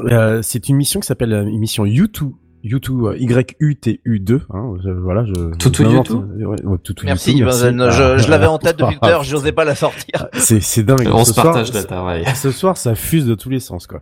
Euh, 0.00 0.42
c'est 0.42 0.68
une 0.68 0.76
mission 0.76 1.00
qui 1.00 1.06
s'appelle 1.06 1.32
euh, 1.32 1.44
une 1.46 1.58
mission 1.58 1.84
U2. 1.84 2.32
U2, 2.64 3.06
euh, 3.08 3.16
Y-U-T-U-2, 3.18 4.40
hein, 4.52 4.74
je- 4.84 4.90
voilà, 4.90 5.24
je... 5.24 5.54
Toutou 5.56 5.84
je- 5.84 5.88
U2? 5.88 6.44
ouais, 6.44 6.64
ouais, 6.64 6.78
Toutou 6.82 7.04
Merci, 7.06 7.34
U2, 7.34 7.44
Benzen. 7.44 7.80
Ah, 7.80 7.90
Je, 7.90 8.18
je 8.22 8.30
l'avais 8.30 8.46
en 8.46 8.58
tête 8.58 8.76
ah, 8.80 8.82
depuis 8.84 8.98
tout 9.00 9.04
à 9.06 9.10
l'heure, 9.10 9.22
j'osais 9.24 9.52
pas 9.52 9.64
la 9.64 9.74
sortir. 9.74 10.26
C'est, 10.34 10.60
c'est 10.60 10.82
dingue. 10.82 11.08
On 11.12 11.20
Ce 11.24 11.26
se 11.26 11.34
soir, 11.34 11.46
partage 11.46 11.72
le 11.72 11.84
travail. 11.84 12.24
ce 12.34 12.50
soir, 12.50 12.76
ça 12.76 12.94
fuse 12.94 13.26
de 13.26 13.34
tous 13.34 13.50
les 13.50 13.60
sens, 13.60 13.86
quoi. 13.86 14.00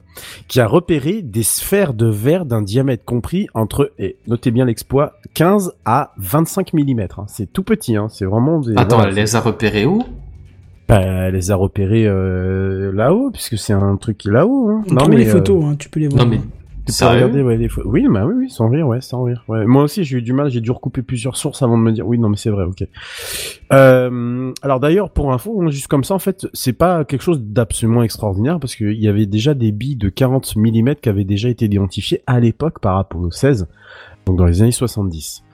Qui 0.48 0.60
a 0.60 0.66
repéré 0.66 1.22
des 1.22 1.42
sphères 1.42 1.94
de 1.94 2.06
verre 2.06 2.44
d'un 2.46 2.62
diamètre 2.62 3.04
compris 3.04 3.46
entre, 3.54 3.92
et 3.98 4.16
notez 4.26 4.50
bien 4.50 4.64
l'exploit, 4.64 5.14
15 5.34 5.72
à 5.84 6.12
25 6.18 6.72
mm. 6.72 7.00
Hein. 7.18 7.24
C'est 7.28 7.52
tout 7.52 7.62
petit, 7.62 7.96
hein. 7.96 8.08
C'est 8.10 8.24
vraiment 8.24 8.60
des... 8.60 8.72
Attends, 8.76 8.96
voilà, 8.96 9.10
elle 9.10 9.16
les 9.16 9.36
a 9.36 9.40
repérés 9.40 9.86
où? 9.86 10.02
Bah, 10.88 11.00
elle 11.00 11.34
les 11.34 11.50
a 11.50 11.56
repérés 11.56 12.06
euh, 12.06 12.92
là-haut, 12.92 13.30
puisque 13.32 13.58
c'est 13.58 13.72
un 13.72 13.96
truc 13.96 14.18
qui 14.18 14.28
est 14.28 14.32
là-haut. 14.32 14.68
Hein. 14.70 14.82
On 14.90 14.94
trouve 14.94 15.10
les 15.14 15.28
euh, 15.28 15.32
photos, 15.32 15.64
hein, 15.64 15.76
tu 15.76 15.88
peux 15.88 15.98
les 15.98 16.06
voir. 16.08 16.24
Non, 16.24 16.30
mais 16.30 16.40
tu 16.86 16.92
peux 16.98 17.10
regarder 17.10 17.42
ouais. 17.42 17.68
Oui, 17.84 18.06
bah 18.08 18.24
oui, 18.26 18.34
oui, 18.36 18.50
sans 18.50 18.68
rire, 18.68 18.86
ouais, 18.86 19.00
sans 19.00 19.24
rire. 19.24 19.44
Ouais. 19.48 19.66
Moi 19.66 19.82
aussi, 19.82 20.04
j'ai 20.04 20.18
eu 20.18 20.22
du 20.22 20.32
mal, 20.32 20.50
j'ai 20.50 20.60
dû 20.60 20.70
recouper 20.70 21.02
plusieurs 21.02 21.36
sources 21.36 21.62
avant 21.62 21.76
de 21.76 21.82
me 21.82 21.92
dire, 21.92 22.06
oui, 22.06 22.18
non, 22.18 22.28
mais 22.28 22.36
c'est 22.36 22.50
vrai, 22.50 22.64
ok. 22.64 22.86
Euh, 23.72 24.52
alors 24.62 24.80
d'ailleurs, 24.80 25.10
pour 25.10 25.32
info, 25.32 25.62
hein, 25.62 25.70
juste 25.70 25.88
comme 25.88 26.04
ça, 26.04 26.14
en 26.14 26.18
fait, 26.18 26.46
c'est 26.52 26.72
pas 26.72 27.04
quelque 27.04 27.22
chose 27.22 27.40
d'absolument 27.40 28.02
extraordinaire 28.02 28.60
parce 28.60 28.76
qu'il 28.76 29.00
y 29.00 29.08
avait 29.08 29.26
déjà 29.26 29.54
des 29.54 29.72
billes 29.72 29.96
de 29.96 30.08
40 30.08 30.56
mm 30.56 30.94
qui 30.96 31.08
avaient 31.08 31.24
déjà 31.24 31.48
été 31.48 31.64
identifiées 31.64 32.22
à 32.26 32.40
l'époque 32.40 32.80
par 32.80 32.96
Apollo 32.96 33.30
16, 33.30 33.68
donc 34.26 34.36
dans 34.36 34.46
les 34.46 34.62
années 34.62 34.72
70. 34.72 35.45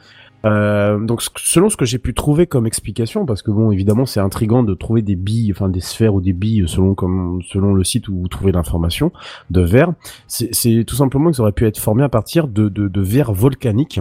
Euh, 0.45 0.99
donc 0.99 1.23
selon 1.37 1.69
ce 1.69 1.77
que 1.77 1.85
j'ai 1.85 1.99
pu 1.99 2.15
trouver 2.15 2.47
comme 2.47 2.67
explication, 2.67 3.27
parce 3.27 3.43
que 3.43 3.51
bon 3.51 3.71
évidemment 3.71 4.07
c'est 4.07 4.21
intriguant 4.21 4.63
de 4.63 4.75
trouver 4.75 5.03
des 5.03 5.17
billes, 5.17 5.53
enfin 5.53 5.69
des 5.69 5.81
sphères 5.81 6.15
ou 6.15 6.21
des 6.21 6.33
billes 6.33 6.65
selon 6.67 6.95
comme 6.95 7.41
selon 7.49 7.75
le 7.75 7.85
site 7.85 8.09
où 8.09 8.19
vous 8.19 8.29
trouvez 8.29 8.53
l'information 8.53 9.13
de 9.51 9.61
verre, 9.61 9.93
c'est 10.27 10.85
tout 10.85 10.97
simplement 10.97 11.31
qu'ils 11.31 11.41
auraient 11.41 11.53
pu 11.53 11.67
être 11.67 11.79
formés 11.79 12.05
à 12.05 12.09
partir 12.09 12.49
de, 12.49 12.69
de, 12.69 12.89
de 12.89 13.01
verre 13.01 13.33
volcanique 13.33 14.01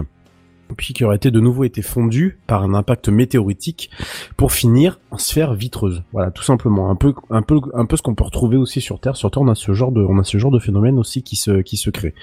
puis 0.76 0.94
qui 0.94 1.04
aurait 1.04 1.16
été 1.16 1.30
de 1.30 1.40
nouveau 1.40 1.64
été 1.64 1.82
fondu 1.82 2.38
par 2.46 2.62
un 2.62 2.74
impact 2.74 3.08
météoritique 3.08 3.90
pour 4.36 4.52
finir 4.52 5.00
en 5.10 5.18
sphère 5.18 5.54
vitreuse. 5.54 6.02
Voilà, 6.12 6.30
tout 6.30 6.42
simplement. 6.42 6.90
Un 6.90 6.96
peu, 6.96 7.14
un 7.30 7.42
peu, 7.42 7.60
un 7.74 7.86
peu 7.86 7.96
ce 7.96 8.02
qu'on 8.02 8.14
peut 8.14 8.24
retrouver 8.24 8.56
aussi 8.56 8.80
sur 8.80 9.00
Terre. 9.00 9.16
Sur 9.16 9.30
Terre, 9.30 9.42
on 9.42 9.48
a 9.48 9.54
ce 9.54 9.72
genre 9.72 9.92
de, 9.92 10.02
on 10.02 10.18
a 10.18 10.24
ce 10.24 10.38
genre 10.38 10.50
de 10.50 10.58
phénomène 10.58 10.98
aussi 10.98 11.22
qui 11.22 11.36
se, 11.36 11.62
qui 11.62 11.76
se 11.76 11.90
crée. 11.90 12.14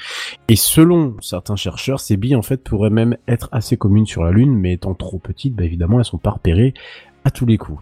Et 0.48 0.56
selon 0.56 1.16
certains 1.22 1.56
chercheurs, 1.56 2.00
ces 2.00 2.18
billes 2.18 2.36
en 2.36 2.42
fait 2.42 2.64
pourraient 2.64 2.90
même 2.90 3.18
être 3.28 3.50
assez 3.52 3.78
communes 3.78 4.06
sur 4.06 4.24
la 4.24 4.32
Lune, 4.32 4.56
mais 4.56 4.74
étant 4.74 4.94
trop 4.94 5.20
petites, 5.20 5.56
bah 5.56 5.64
évidemment, 5.64 6.00
elles 6.00 6.06
sont 6.06 6.18
pas 6.18 6.32
repérées 6.32 6.74
tous 7.32 7.46
les 7.46 7.58
coups. 7.58 7.82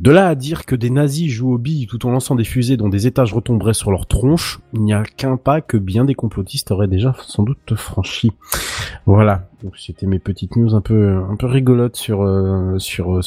De 0.00 0.10
là 0.10 0.28
à 0.28 0.34
dire 0.34 0.66
que 0.66 0.76
des 0.76 0.90
nazis 0.90 1.30
jouent 1.30 1.54
aux 1.54 1.58
billes 1.58 1.86
tout 1.86 2.06
en 2.06 2.10
lançant 2.10 2.34
des 2.34 2.44
fusées 2.44 2.76
dont 2.76 2.88
des 2.88 3.06
étages 3.06 3.32
retomberaient 3.32 3.74
sur 3.74 3.90
leur 3.90 4.06
tronche, 4.06 4.60
il 4.74 4.82
n'y 4.82 4.92
a 4.92 5.02
qu'un 5.02 5.36
pas 5.38 5.60
que 5.60 5.76
bien 5.76 6.04
des 6.04 6.14
complotistes 6.14 6.70
auraient 6.70 6.86
déjà 6.86 7.14
sans 7.22 7.42
doute 7.42 7.74
franchi. 7.74 8.32
Voilà. 9.06 9.48
C'était 9.76 10.06
mes 10.06 10.18
petites 10.18 10.56
news 10.56 10.74
un 10.74 10.80
peu 10.82 11.22
un 11.30 11.36
peu 11.36 11.46
rigolotes 11.46 11.96
sur 11.96 12.22
euh, 12.22 12.78
sur 12.78 13.22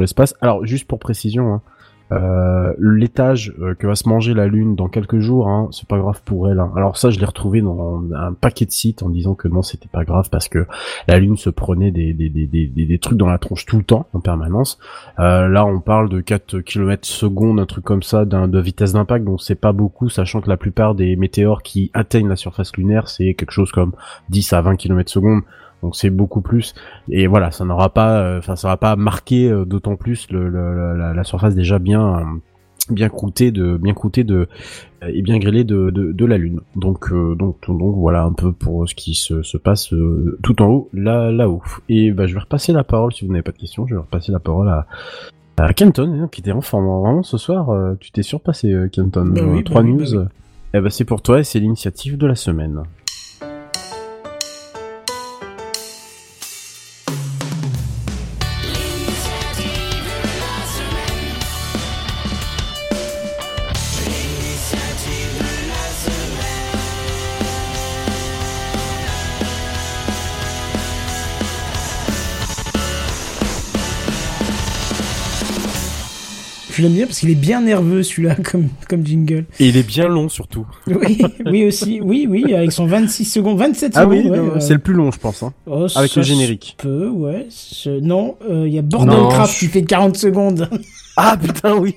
l'espace. 0.00 0.34
Alors 0.40 0.64
juste 0.64 0.88
pour 0.88 0.98
précision, 0.98 1.54
hein, 1.54 1.62
euh, 2.12 2.72
l'étage 2.78 3.54
euh, 3.60 3.74
que 3.74 3.86
va 3.86 3.94
se 3.94 4.08
manger 4.08 4.34
la 4.34 4.46
Lune 4.46 4.76
dans 4.76 4.88
quelques 4.88 5.18
jours, 5.20 5.48
hein, 5.48 5.68
c'est 5.72 5.88
pas 5.88 5.98
grave 5.98 6.20
pour 6.24 6.48
elle. 6.50 6.60
hein. 6.60 6.70
Alors 6.76 6.96
ça, 6.96 7.10
je 7.10 7.18
l'ai 7.18 7.24
retrouvé 7.26 7.62
dans 7.62 8.02
un 8.14 8.32
paquet 8.34 8.66
de 8.66 8.70
sites 8.70 9.02
en 9.02 9.08
disant 9.08 9.34
que 9.34 9.48
non, 9.48 9.62
c'était 9.62 9.88
pas 9.88 10.04
grave 10.04 10.28
parce 10.30 10.48
que 10.48 10.66
la 11.08 11.18
Lune 11.18 11.36
se 11.36 11.50
prenait 11.50 11.90
des 11.90 12.12
des, 12.12 12.28
des, 12.28 12.46
des, 12.46 12.66
des- 12.66 12.98
trucs 12.98 13.18
dans 13.18 13.28
la 13.28 13.38
tronche 13.38 13.64
tout 13.66 13.78
le 13.78 13.84
temps, 13.84 14.06
en 14.12 14.20
permanence. 14.20 14.78
Euh, 15.18 15.48
là, 15.48 15.64
on 15.66 15.80
parle 15.80 16.08
de 16.08 16.20
4 16.20 16.60
km 16.60 17.06
secondes, 17.06 17.58
un 17.58 17.66
truc 17.66 17.84
comme 17.84 18.02
ça, 18.02 18.24
de 18.24 18.58
vitesse 18.60 18.92
d'impact, 18.92 19.24
donc 19.24 19.40
c'est 19.42 19.54
pas 19.54 19.72
beaucoup, 19.72 20.08
sachant 20.08 20.40
que 20.40 20.48
la 20.48 20.56
plupart 20.56 20.94
des 20.94 21.16
météores 21.16 21.62
qui 21.62 21.90
atteignent 21.94 22.28
la 22.28 22.36
surface 22.36 22.76
lunaire, 22.76 23.08
c'est 23.08 23.34
quelque 23.34 23.50
chose 23.52 23.72
comme 23.72 23.92
10 24.28 24.52
à 24.52 24.60
20 24.60 24.76
km 24.76 25.10
secondes. 25.10 25.42
Donc 25.84 25.94
c'est 25.96 26.10
beaucoup 26.10 26.40
plus 26.40 26.74
et 27.10 27.26
voilà 27.28 27.50
ça 27.52 27.64
n'aura 27.64 27.90
pas 27.90 28.18
euh, 28.20 28.38
enfin 28.38 28.56
ça 28.56 28.68
va 28.68 28.76
pas 28.76 28.96
marquer 28.96 29.50
euh, 29.50 29.64
d'autant 29.64 29.96
plus 29.96 30.26
le, 30.30 30.48
le- 30.48 30.96
la, 30.96 31.12
la 31.14 31.24
surface 31.24 31.54
déjà 31.54 31.78
bien 31.78 32.18
euh, 32.18 32.24
bien 32.90 33.08
croûté 33.08 33.50
de 33.50 33.76
bien 33.76 33.94
croûté 33.94 34.24
de 34.24 34.48
et 35.06 35.22
bien 35.22 35.38
grillé 35.38 35.64
de, 35.64 35.90
de, 35.90 36.12
de 36.12 36.24
la 36.26 36.36
lune. 36.38 36.60
Donc 36.76 37.12
euh, 37.12 37.34
donc 37.34 37.56
donc 37.68 37.94
voilà 37.96 38.24
un 38.24 38.32
peu 38.32 38.52
pour 38.52 38.88
ce 38.88 38.94
qui 38.94 39.14
se, 39.14 39.42
se 39.42 39.56
passe 39.58 39.92
euh, 39.92 40.38
tout 40.42 40.60
en 40.62 40.66
haut 40.68 40.88
là 40.94 41.30
là-haut. 41.30 41.62
Et 41.88 42.10
bah 42.12 42.26
je 42.26 42.34
vais 42.34 42.40
repasser 42.40 42.72
la 42.72 42.84
parole 42.84 43.12
si 43.12 43.24
vous 43.26 43.32
n'avez 43.32 43.42
pas 43.42 43.52
de 43.52 43.58
questions, 43.58 43.86
je 43.86 43.94
vais 43.94 44.00
repasser 44.00 44.32
la 44.32 44.38
parole 44.40 44.68
à 44.70 44.86
à 45.56 45.72
Kenton 45.72 46.20
hein, 46.22 46.28
qui 46.32 46.40
était 46.40 46.52
en 46.52 46.60
forme 46.62 46.86
vraiment 46.86 47.22
ce 47.22 47.38
soir. 47.38 47.70
euh, 47.70 47.94
tu 48.00 48.10
t'es 48.10 48.22
surpassé 48.22 48.72
euh, 48.72 48.88
Kenton. 48.88 49.26
Bah 49.34 49.42
oui, 49.44 49.58
Euh, 49.60 49.62
bah 49.62 49.74
bah 49.74 49.82
news. 49.82 50.16
oui. 50.16 50.24
Eh 50.74 50.80
ben 50.80 50.90
c'est 50.90 51.04
pour 51.04 51.22
toi 51.22 51.38
et 51.40 51.44
c'est 51.44 51.60
l'initiative 51.60 52.16
de 52.18 52.26
la 52.26 52.34
semaine. 52.34 52.82
Bien 76.88 77.06
parce 77.06 77.20
qu'il 77.20 77.30
est 77.30 77.34
bien 77.34 77.60
nerveux 77.62 78.02
celui-là 78.02 78.34
comme, 78.50 78.68
comme 78.88 79.04
jingle. 79.06 79.44
Et 79.60 79.68
il 79.68 79.76
est 79.76 79.86
bien 79.86 80.08
long 80.08 80.28
surtout. 80.28 80.66
Oui, 80.86 81.20
oui 81.46 81.64
aussi, 81.64 82.00
oui, 82.02 82.26
oui, 82.28 82.54
avec 82.54 82.72
son 82.72 82.86
26 82.86 83.24
secondes, 83.24 83.58
27 83.58 83.92
Ah 83.96 84.00
secondes. 84.02 84.12
oui, 84.14 84.28
ouais, 84.30 84.36
non, 84.38 84.50
euh, 84.56 84.60
c'est 84.60 84.74
le 84.74 84.78
plus 84.80 84.94
long 84.94 85.10
je 85.10 85.18
pense. 85.18 85.42
Hein. 85.42 85.52
oh, 85.66 85.86
avec 85.94 86.14
le 86.16 86.22
générique. 86.22 86.76
se 86.80 86.86
peut, 86.86 87.08
ouais. 87.08 87.46
Non, 88.02 88.36
euh, 88.50 88.66
il 88.66 88.74
y 88.74 88.78
a 88.78 88.82
Bordercraft 88.82 89.54
je- 89.54 89.58
qui 89.60 89.66
fait 89.66 89.82
40 89.82 90.16
secondes. 90.16 90.68
Ah 91.16 91.36
putain 91.40 91.76
oui. 91.76 91.94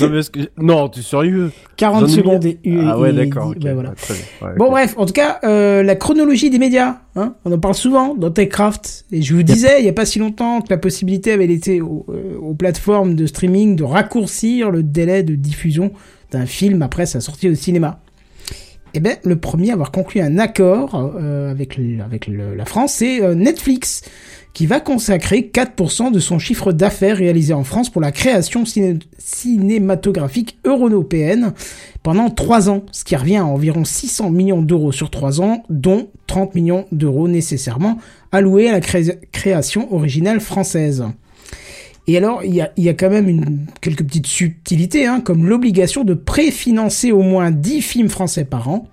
non 0.00 0.08
mais 0.10 0.22
que 0.24 0.40
non 0.58 0.88
t'es 0.88 1.00
sérieux? 1.00 1.52
40 1.76 2.00
J'en 2.00 2.06
ai 2.06 2.08
mis- 2.08 2.16
secondes 2.16 2.44
et, 2.46 2.58
et- 2.64 2.78
Ah 2.84 2.98
ouais 2.98 3.12
d'accord. 3.12 3.54
bah, 3.60 3.74
voilà. 3.74 3.90
Ouais. 3.90 4.16
Ouais, 4.48 4.54
Bon 4.58 4.70
bref, 4.72 4.94
en 4.96 5.06
tout 5.06 5.12
cas, 5.12 5.38
euh, 5.44 5.84
la 5.84 5.94
chronologie 5.94 6.50
des 6.50 6.58
médias, 6.58 6.96
hein, 7.16 7.34
on 7.44 7.52
en 7.52 7.58
parle 7.58 7.74
souvent 7.74 8.14
dans 8.14 8.30
TechCraft. 8.30 9.06
Et 9.12 9.22
je 9.22 9.34
vous 9.34 9.42
disais, 9.42 9.80
il 9.80 9.84
y 9.86 9.88
a 9.88 9.92
pas 9.92 10.06
si 10.06 10.18
longtemps, 10.18 10.60
que 10.60 10.68
la 10.70 10.78
possibilité 10.78 11.32
avait 11.32 11.46
été 11.52 11.80
aux, 11.80 12.06
euh, 12.08 12.36
aux 12.38 12.54
plateformes 12.54 13.14
de 13.14 13.26
streaming 13.26 13.74
de 13.76 13.84
raccourcir 13.84 14.70
le 14.70 14.82
délai 14.82 15.22
de 15.22 15.34
diffusion 15.34 15.92
d'un 16.30 16.46
film 16.46 16.82
après 16.82 17.06
sa 17.06 17.20
sortie 17.20 17.48
au 17.48 17.54
cinéma. 17.54 18.00
Eh 18.94 19.00
ben, 19.00 19.16
le 19.24 19.36
premier 19.36 19.70
à 19.70 19.72
avoir 19.74 19.90
conclu 19.92 20.20
un 20.20 20.38
accord 20.38 20.94
euh, 21.20 21.50
avec, 21.50 21.76
le- 21.76 22.00
avec 22.02 22.26
le- 22.28 22.54
la 22.54 22.64
France, 22.64 22.94
c'est 22.94 23.22
euh, 23.22 23.34
Netflix, 23.34 24.02
qui 24.56 24.64
va 24.64 24.80
consacrer 24.80 25.50
4% 25.52 26.10
de 26.10 26.18
son 26.18 26.38
chiffre 26.38 26.72
d'affaires 26.72 27.18
réalisé 27.18 27.52
en 27.52 27.62
France 27.62 27.90
pour 27.90 28.00
la 28.00 28.10
création 28.10 28.64
ciné- 28.64 28.98
cinématographique 29.18 30.56
européenne 30.64 31.52
pendant 32.02 32.30
3 32.30 32.70
ans, 32.70 32.82
ce 32.90 33.04
qui 33.04 33.14
revient 33.16 33.36
à 33.36 33.44
environ 33.44 33.84
600 33.84 34.30
millions 34.30 34.62
d'euros 34.62 34.92
sur 34.92 35.10
3 35.10 35.42
ans, 35.42 35.62
dont 35.68 36.08
30 36.26 36.54
millions 36.54 36.86
d'euros 36.90 37.28
nécessairement 37.28 37.98
alloués 38.32 38.70
à 38.70 38.72
la 38.72 38.80
cré- 38.80 39.20
création 39.30 39.92
originale 39.92 40.40
française. 40.40 41.04
Et 42.06 42.16
alors, 42.16 42.42
il 42.42 42.54
y 42.54 42.62
a, 42.62 42.72
il 42.78 42.84
y 42.84 42.88
a 42.88 42.94
quand 42.94 43.10
même 43.10 43.28
une, 43.28 43.66
quelques 43.82 44.04
petites 44.04 44.26
subtilités, 44.26 45.04
hein, 45.06 45.20
comme 45.20 45.46
l'obligation 45.46 46.02
de 46.02 46.14
préfinancer 46.14 47.12
au 47.12 47.20
moins 47.20 47.50
10 47.50 47.82
films 47.82 48.08
français 48.08 48.46
par 48.46 48.70
an, 48.70 48.88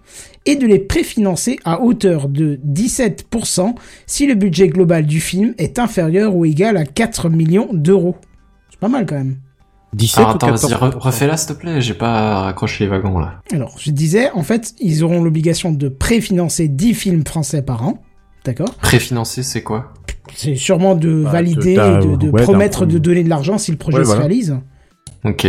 et 0.45 0.56
de 0.56 0.65
les 0.68 0.80
préfinancer 0.80 1.57
à 1.65 1.82
hauteur 1.82 2.28
de 2.30 2.60
17% 2.68 3.76
si 4.07 4.26
le 4.28 4.36
budget 4.36 4.68
global 4.68 5.06
du 5.06 5.20
film 5.20 5.53
est 5.57 5.80
inférieur 5.80 6.36
ou 6.36 6.45
égal 6.45 6.78
à 6.78 6.86
4 6.86 7.30
millions 7.30 7.70
d'euros. 7.72 8.15
C'est 8.70 8.80
pas 8.80 8.90
mal 8.90 9.06
quand 9.06 9.15
même. 9.15 9.38
17 9.94 10.18
Alors 10.18 10.30
ou 10.30 10.36
attends, 10.36 10.48
14 10.48 10.72
vas-y, 10.72 10.80
re- 10.91 10.98
refais-la 10.98 11.38
s'il 11.38 11.53
te 11.56 11.60
plaît, 11.60 11.80
j'ai 11.82 11.94
pas 11.94 12.41
raccroché 12.41 12.84
les 12.86 12.90
wagons 12.90 13.20
là. 13.20 13.41
Alors, 13.53 13.76
je 13.80 13.91
disais, 13.91 14.32
en 14.32 14.41
fait, 14.41 14.74
ils 14.80 15.03
auront 15.03 15.22
l'obligation 15.24 15.72
de 15.72 15.88
préfinancer 15.88 16.68
10 16.68 16.94
films 16.95 17.24
français 17.26 17.61
par 17.61 17.86
an. 17.88 18.02
D'accord? 18.44 18.74
Préfinancé, 18.82 19.44
c'est 19.44 19.61
quoi? 19.61 19.94
C'est 20.36 20.56
sûrement 20.56 20.95
de 20.95 21.24
Bah, 21.24 21.32
valider, 21.34 21.76
t'as- 21.76 21.99
et 22.02 22.06
de, 22.07 22.15
de 22.15 22.30
ouais, 22.30 22.40
t'as 22.40 22.44
promettre 22.44 22.86
de 22.88 22.98
donner 22.98 23.24
de 23.24 23.30
l'argent 23.30 23.57
si 23.60 23.70
le 23.72 23.78
projet 23.78 23.99
Ouais, 23.99 24.03
se 24.03 24.07
voilà. 24.07 24.22
réalise. 24.22 24.57
Ok. 25.26 25.48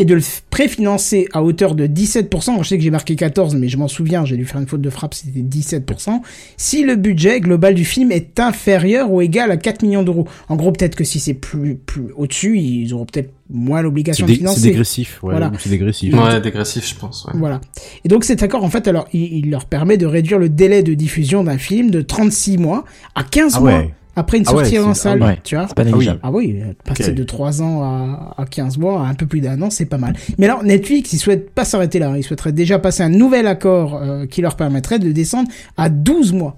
Et 0.00 0.04
de 0.04 0.14
le 0.14 0.20
préfinancer 0.50 1.26
à 1.32 1.42
hauteur 1.42 1.74
de 1.74 1.86
17%. 1.86 2.62
Je 2.62 2.68
sais 2.68 2.76
que 2.78 2.84
j'ai 2.84 2.90
marqué 2.90 3.16
14, 3.16 3.54
mais 3.56 3.68
je 3.68 3.76
m'en 3.76 3.88
souviens, 3.88 4.24
j'ai 4.24 4.36
dû 4.36 4.44
faire 4.44 4.60
une 4.60 4.66
faute 4.66 4.80
de 4.80 4.90
frappe, 4.90 5.14
c'était 5.14 5.40
17%. 5.40 6.20
Si 6.56 6.84
le 6.84 6.96
budget 6.96 7.40
global 7.40 7.74
du 7.74 7.84
film 7.84 8.12
est 8.12 8.38
inférieur 8.38 9.10
ou 9.10 9.20
égal 9.22 9.50
à 9.50 9.56
4 9.56 9.82
millions 9.82 10.02
d'euros. 10.02 10.26
En 10.48 10.56
gros, 10.56 10.72
peut-être 10.72 10.94
que 10.96 11.04
si 11.04 11.18
c'est 11.20 11.34
plus, 11.34 11.74
plus 11.76 12.12
au-dessus, 12.16 12.58
ils 12.58 12.92
auront 12.94 13.06
peut-être 13.06 13.32
moins 13.50 13.82
l'obligation 13.82 14.26
de 14.26 14.28
dé- 14.30 14.34
c'est 14.34 14.38
financer. 14.40 14.60
dégressif, 14.62 15.22
ouais, 15.22 15.30
Voilà. 15.32 15.50
c'est 15.58 15.70
dégressif. 15.70 16.14
Ouais, 16.14 16.40
dégressif, 16.40 16.88
je 16.88 16.94
pense. 16.94 17.24
Ouais. 17.26 17.32
Voilà. 17.36 17.60
Et 18.04 18.08
donc 18.08 18.24
cet 18.24 18.42
accord, 18.42 18.62
en 18.64 18.68
fait, 18.70 18.86
alors, 18.88 19.08
il, 19.12 19.22
il 19.38 19.50
leur 19.50 19.64
permet 19.64 19.96
de 19.96 20.06
réduire 20.06 20.38
le 20.38 20.48
délai 20.48 20.82
de 20.82 20.94
diffusion 20.94 21.44
d'un 21.44 21.58
film 21.58 21.90
de 21.90 22.02
36 22.02 22.58
mois 22.58 22.84
à 23.14 23.24
15 23.24 23.52
Ah 23.56 23.60
mois 23.60 23.70
ouais. 23.78 23.94
Après 24.18 24.38
une 24.38 24.44
Ah 24.46 24.54
ouais, 24.54 24.64
sortie 24.64 24.78
en 24.78 24.94
c'est- 24.94 25.00
salle, 25.02 25.18
ah 25.22 25.26
ouais. 25.28 25.38
tu 25.44 25.54
vois. 25.56 25.66
C'est 25.68 25.74
pas 25.76 25.84
négligeable. 25.84 26.20
Ah 26.22 26.30
oui, 26.30 26.60
euh, 26.62 26.72
passer 26.84 27.10
Ok. 27.10 27.14
de 27.14 27.22
3 27.24 27.62
ans 27.62 27.82
à, 27.82 28.34
à 28.36 28.44
15 28.46 28.78
mois, 28.78 29.06
à 29.06 29.08
un 29.10 29.14
peu 29.14 29.26
plus 29.26 29.40
d'un 29.40 29.60
an, 29.62 29.70
c'est 29.70 29.86
pas 29.86 29.98
mal. 29.98 30.14
Mais 30.38 30.46
alors, 30.46 30.62
Netflix, 30.64 31.12
ils 31.12 31.18
souhaitent 31.18 31.50
pas 31.50 31.64
s'arrêter 31.64 31.98
là. 31.98 32.12
Ils 32.16 32.22
souhaiteraient 32.24 32.52
déjà 32.52 32.78
passer 32.78 33.02
un 33.02 33.08
nouvel 33.08 33.46
accord 33.46 33.96
euh, 34.02 34.26
qui 34.26 34.42
leur 34.42 34.56
permettrait 34.56 34.98
de 34.98 35.10
descendre 35.12 35.48
à 35.76 35.88
12 35.88 36.32
mois. 36.32 36.56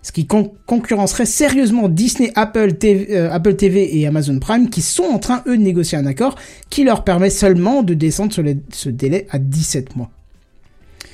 Ce 0.00 0.12
qui 0.12 0.26
con- 0.26 0.52
concurrencerait 0.66 1.26
sérieusement 1.26 1.88
Disney, 1.88 2.30
Apple 2.36 2.74
TV, 2.74 3.08
euh, 3.16 3.32
Apple 3.32 3.54
TV 3.56 3.98
et 3.98 4.06
Amazon 4.06 4.38
Prime, 4.38 4.70
qui 4.70 4.80
sont 4.80 5.02
en 5.02 5.18
train, 5.18 5.42
eux, 5.48 5.58
de 5.58 5.62
négocier 5.62 5.98
un 5.98 6.06
accord 6.06 6.36
qui 6.70 6.84
leur 6.84 7.02
permet 7.02 7.30
seulement 7.30 7.82
de 7.82 7.94
descendre 7.94 8.32
ce, 8.32 8.40
ce 8.70 8.88
délai 8.90 9.26
à 9.30 9.38
17 9.38 9.96
mois. 9.96 10.10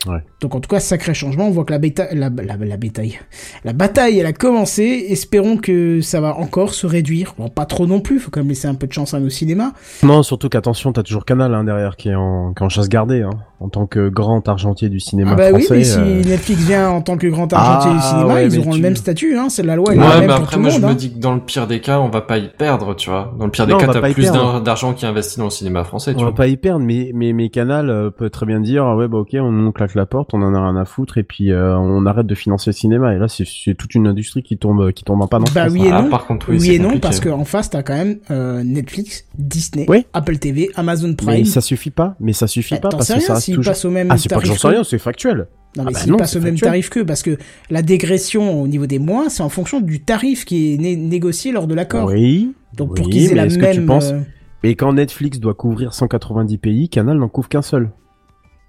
Ouais. 0.06 0.22
Donc 0.40 0.54
en 0.54 0.60
tout 0.60 0.68
cas, 0.68 0.80
sacré 0.80 1.14
changement. 1.14 1.46
On 1.48 1.50
voit 1.50 1.64
que 1.64 1.72
la, 1.72 1.78
bêta, 1.78 2.08
la, 2.12 2.28
la, 2.30 2.56
la 2.56 2.76
bataille, 2.76 3.18
la 3.64 3.72
bataille, 3.72 4.18
elle 4.18 4.26
a 4.26 4.32
commencé. 4.32 5.06
Espérons 5.08 5.56
que 5.56 6.00
ça 6.00 6.20
va 6.20 6.36
encore 6.36 6.74
se 6.74 6.86
réduire. 6.86 7.34
Bon, 7.38 7.48
pas 7.48 7.64
trop 7.66 7.86
non 7.86 8.00
plus. 8.00 8.18
Faut 8.18 8.30
quand 8.30 8.40
même 8.40 8.48
laisser 8.48 8.68
un 8.68 8.74
peu 8.74 8.86
de 8.86 8.92
chance 8.92 9.14
à 9.14 9.20
nos 9.20 9.30
cinémas. 9.30 9.72
Non, 10.02 10.22
surtout 10.22 10.48
qu'attention, 10.48 10.92
t'as 10.92 11.02
toujours 11.02 11.24
Canal 11.24 11.54
hein, 11.54 11.64
derrière 11.64 11.96
qui 11.96 12.10
est 12.10 12.14
en, 12.14 12.52
qui 12.52 12.62
est 12.62 12.66
en 12.66 12.68
chasse 12.68 12.88
gardée, 12.88 13.22
hein, 13.22 13.30
en 13.64 13.68
tant 13.70 13.86
que 13.86 14.10
grand 14.10 14.46
argentier 14.46 14.90
du 14.90 15.00
cinéma 15.00 15.30
ah 15.32 15.36
bah 15.36 15.48
français. 15.48 15.66
oui, 15.70 15.78
mais 15.78 15.84
si 15.84 15.98
euh, 15.98 16.22
Netflix 16.22 16.60
vient 16.64 16.90
en 16.90 17.00
tant 17.00 17.16
que 17.16 17.26
grand 17.26 17.50
argentier 17.50 17.90
Ah, 17.92 17.96
du 17.96 18.02
cinéma, 18.02 18.34
ouais, 18.34 18.46
ils 18.46 18.58
auront 18.58 18.70
tu- 18.72 18.76
le 18.76 18.82
même 18.82 18.96
statut. 18.96 19.38
Hein. 19.38 19.46
C'est 19.48 19.62
la 19.62 19.74
loi. 19.76 19.88
Ouais, 19.90 19.96
la 19.96 20.20
même 20.20 20.26
pour 20.26 20.36
après, 20.36 20.56
tout 20.56 20.60
moi, 20.62 20.70
je 20.70 20.78
me 20.80 20.84
hein. 20.86 20.94
dis 20.94 21.14
que 21.14 21.18
dans 21.18 21.32
le 21.34 21.40
pire 21.40 21.66
des 21.66 21.80
cas, 21.80 21.98
on 22.00 22.10
va 22.10 22.20
pas 22.20 22.36
y 22.36 22.48
perdre, 22.48 22.94
tu 22.94 23.08
vois. 23.08 23.34
Dans 23.38 23.46
le 23.46 23.50
pire 23.50 23.66
des 23.66 23.72
Non, 23.72 23.78
on 23.78 23.86
cas, 23.86 23.92
t'as 23.94 24.12
plus 24.12 24.30
d'argent 24.64 24.92
qui 24.92 25.06
est 25.06 25.08
investi 25.08 25.38
dans 25.38 25.44
le 25.44 25.50
cinéma 25.50 25.82
français, 25.84 26.12
tu 26.12 26.18
On 26.18 26.24
va 26.24 26.26
vois. 26.30 26.34
pas 26.36 26.46
y 26.46 26.56
perdre, 26.58 26.84
mais, 26.84 27.10
mais, 27.14 27.32
mais 27.32 27.48
Canal 27.48 27.88
euh, 27.88 28.10
peut 28.10 28.28
très 28.28 28.44
bien 28.44 28.60
dire, 28.60 28.84
ah 28.84 28.96
ouais, 28.96 29.08
bah 29.08 29.18
ok, 29.18 29.30
on 29.34 29.50
nous 29.50 29.72
claque 29.72 29.94
la 29.94 30.04
porte, 30.04 30.34
on 30.34 30.42
en 30.42 30.54
a 30.54 30.60
rien 30.70 30.76
à 30.76 30.84
foutre, 30.84 31.16
et 31.16 31.22
puis 31.22 31.50
euh, 31.50 31.74
on 31.78 32.04
arrête 32.04 32.26
de 32.26 32.34
financer 32.34 32.68
le 32.70 32.74
cinéma. 32.74 33.14
Et 33.14 33.18
là, 33.18 33.28
c'est 33.28 33.44
c'est 33.46 33.74
toute 33.74 33.94
une 33.94 34.06
industrie 34.06 34.42
qui 34.42 34.58
tombe, 34.58 34.92
qui 34.92 35.04
tombe 35.04 35.22
en 35.22 35.26
panne 35.26 35.44
Bah 35.54 35.68
oui 35.70 35.82
hein. 35.82 35.86
et 35.86 35.92
Ah, 35.92 36.02
non. 36.02 36.10
par 36.10 36.26
contre, 36.26 36.50
oui, 36.50 36.70
et 36.72 36.78
non, 36.78 36.98
parce 36.98 37.18
qu'en 37.20 37.44
face, 37.46 37.70
t'as 37.70 37.82
quand 37.82 37.94
même 37.94 38.18
euh, 38.30 38.62
Netflix, 38.62 39.24
Disney. 39.38 39.86
Apple 40.12 40.36
TV, 40.36 40.70
Amazon 40.76 41.14
Prime. 41.14 41.30
Mais 41.30 41.44
ça 41.44 41.60
suffit 41.62 41.90
pas, 41.90 42.14
mais 42.20 42.32
ça 42.34 42.46
suffit 42.46 42.74
Bah, 42.74 42.80
pas, 42.82 42.88
parce 42.90 43.12
que 43.12 43.20
ça 43.20 43.36
s'ils 43.54 43.64
passent 43.64 43.84
au 43.84 43.90
même 43.90 44.08
Ah, 44.10 44.18
c'est 44.18 44.28
pas 44.28 44.40
que 44.40 44.46
j'en 44.46 44.56
sais 44.56 44.68
rien, 44.68 44.84
c'est 44.84 44.98
factuel. 44.98 45.46
Non, 45.76 45.82
mais 45.84 45.90
Ah 45.90 45.92
bah 45.92 45.98
s'ils 45.98 46.16
passent 46.16 46.36
au 46.36 46.40
même 46.40 46.50
factuel. 46.54 46.68
tarif 46.70 46.90
qu'eux, 46.90 47.04
parce 47.04 47.22
que 47.22 47.36
la 47.70 47.82
dégression 47.82 48.62
au 48.62 48.66
niveau 48.68 48.86
des 48.86 48.98
mois, 48.98 49.28
c'est 49.28 49.42
en 49.42 49.48
fonction 49.48 49.80
du 49.80 50.02
tarif 50.04 50.44
qui 50.44 50.74
est 50.74 50.76
né- 50.78 50.96
négocié 50.96 51.50
lors 51.52 51.66
de 51.66 51.74
l'accord. 51.74 52.08
Oui. 52.08 52.52
Donc 52.76 52.96
pour 52.96 53.06
oui, 53.06 53.12
qu'ils 53.12 53.32
aient 53.32 53.34
la 53.34 53.46
même. 53.46 53.56
que 53.58 53.74
tu 53.74 53.82
penses... 53.86 54.10
euh, 54.12 54.20
Et 54.62 54.74
quand 54.76 54.92
Netflix 54.92 55.40
doit 55.40 55.54
couvrir 55.54 55.94
190 55.94 56.58
pays, 56.58 56.88
Canal 56.88 57.18
n'en 57.18 57.28
couvre 57.28 57.48
qu'un 57.48 57.62
seul. 57.62 57.90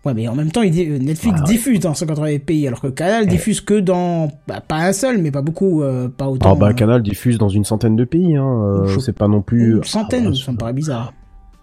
Ouais, 0.03 0.13
mais 0.13 0.27
en 0.27 0.35
même 0.35 0.51
temps, 0.51 0.61
euh, 0.61 0.65
Netflix 0.99 1.35
Ah 1.39 1.41
ouais. 1.41 1.47
diffuse 1.51 1.79
dans 1.79 1.95
180 1.95 2.37
pays, 2.45 2.67
alors 2.67 2.79
que 2.79 2.87
Canal 2.87 3.25
diffuse 3.25 3.59
que 3.61 3.79
dans, 3.79 4.27
bah, 4.47 4.61
pas 4.61 4.75
un 4.77 4.93
seul, 4.93 5.17
mais 5.19 5.31
pas 5.31 5.41
beaucoup, 5.41 5.81
euh, 5.81 6.09
pas 6.09 6.27
autant. 6.27 6.51
Ah 6.51 6.55
bah 6.55 6.67
euh, 6.69 6.73
Canal 6.73 7.01
diffuse 7.01 7.39
dans 7.39 7.49
une 7.49 7.63
centaine 7.65 7.95
de 7.95 8.03
pays, 8.03 8.35
hein. 8.35 8.45
euh, 8.85 8.99
c'est 8.99 9.17
pas 9.17 9.27
non 9.27 9.41
plus... 9.41 9.77
une 9.77 9.83
centaine, 9.83 10.25
Ah, 10.27 10.29
bah, 10.29 10.35
ça 10.45 10.51
me 10.51 10.57
paraît 10.57 10.73
bizarre. 10.73 11.11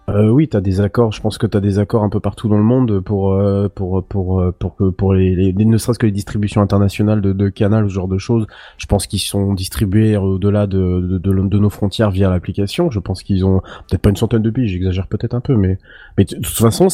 Euh, 0.08 0.28
oui, 0.28 0.48
t'as 0.48 0.60
des 0.60 0.80
accords. 0.80 1.12
Je 1.12 1.20
pense 1.20 1.38
que 1.38 1.46
t'as 1.46 1.60
des 1.60 1.78
accords 1.78 2.02
un 2.02 2.08
peu 2.08 2.18
partout 2.18 2.48
dans 2.48 2.56
le 2.56 2.64
monde 2.64 3.00
pour 3.00 3.34
euh, 3.34 3.68
pour 3.68 4.04
pour 4.04 4.40
euh, 4.40 4.50
pour 4.50 4.76
pour 4.96 5.14
les, 5.14 5.52
les, 5.52 5.52
ne 5.52 5.78
serait-ce 5.78 5.98
que 5.98 6.06
les 6.06 6.12
distributions 6.12 6.60
internationales 6.60 7.20
de, 7.20 7.32
de 7.32 7.48
Canal, 7.48 7.88
ce 7.88 7.94
genre 7.94 8.08
de 8.08 8.18
choses. 8.18 8.46
Je 8.78 8.86
pense 8.86 9.06
qu'ils 9.06 9.20
sont 9.20 9.54
distribués 9.54 10.16
au-delà 10.16 10.66
de, 10.66 11.18
de, 11.18 11.58
nos 11.58 11.70
frontières 11.70 12.10
via 12.10 12.28
l'application. 12.28 12.90
Je 12.90 12.98
pense 12.98 13.22
qu'ils 13.22 13.44
ont 13.44 13.60
peut-être 13.88 14.02
pas 14.02 14.10
une 14.10 14.16
centaine 14.16 14.42
de 14.42 14.50
pays. 14.50 14.66
J'exagère 14.66 15.06
peut-être 15.06 15.34
un 15.34 15.40
peu, 15.40 15.54
mais 15.54 15.78
mais 16.18 16.24
de 16.24 16.34
toute 16.34 16.46
façon, 16.46 16.88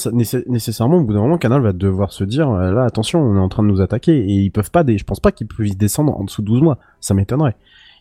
nécessairement, 0.46 0.98
au 0.98 1.02
bout 1.02 1.14
d'un 1.14 1.22
moment, 1.22 1.38
Canal 1.38 1.62
va 1.62 1.72
devoir 1.72 2.12
se 2.12 2.24
dire 2.24 2.50
euh, 2.50 2.72
là, 2.72 2.84
attention, 2.84 3.20
on 3.22 3.36
est 3.36 3.40
en 3.40 3.48
train 3.48 3.62
de 3.62 3.68
nous 3.68 3.80
attaquer 3.80 4.18
et 4.18 4.32
ils 4.32 4.50
peuvent 4.50 4.70
pas. 4.70 4.84
Des, 4.84 4.98
je 4.98 5.04
pense 5.04 5.20
pas 5.20 5.32
qu'ils 5.32 5.46
puissent 5.46 5.78
descendre 5.78 6.14
en 6.14 6.24
dessous 6.24 6.42
de 6.42 6.46
12 6.46 6.60
mois. 6.60 6.78
Ça 7.00 7.14
m'étonnerait. 7.14 7.56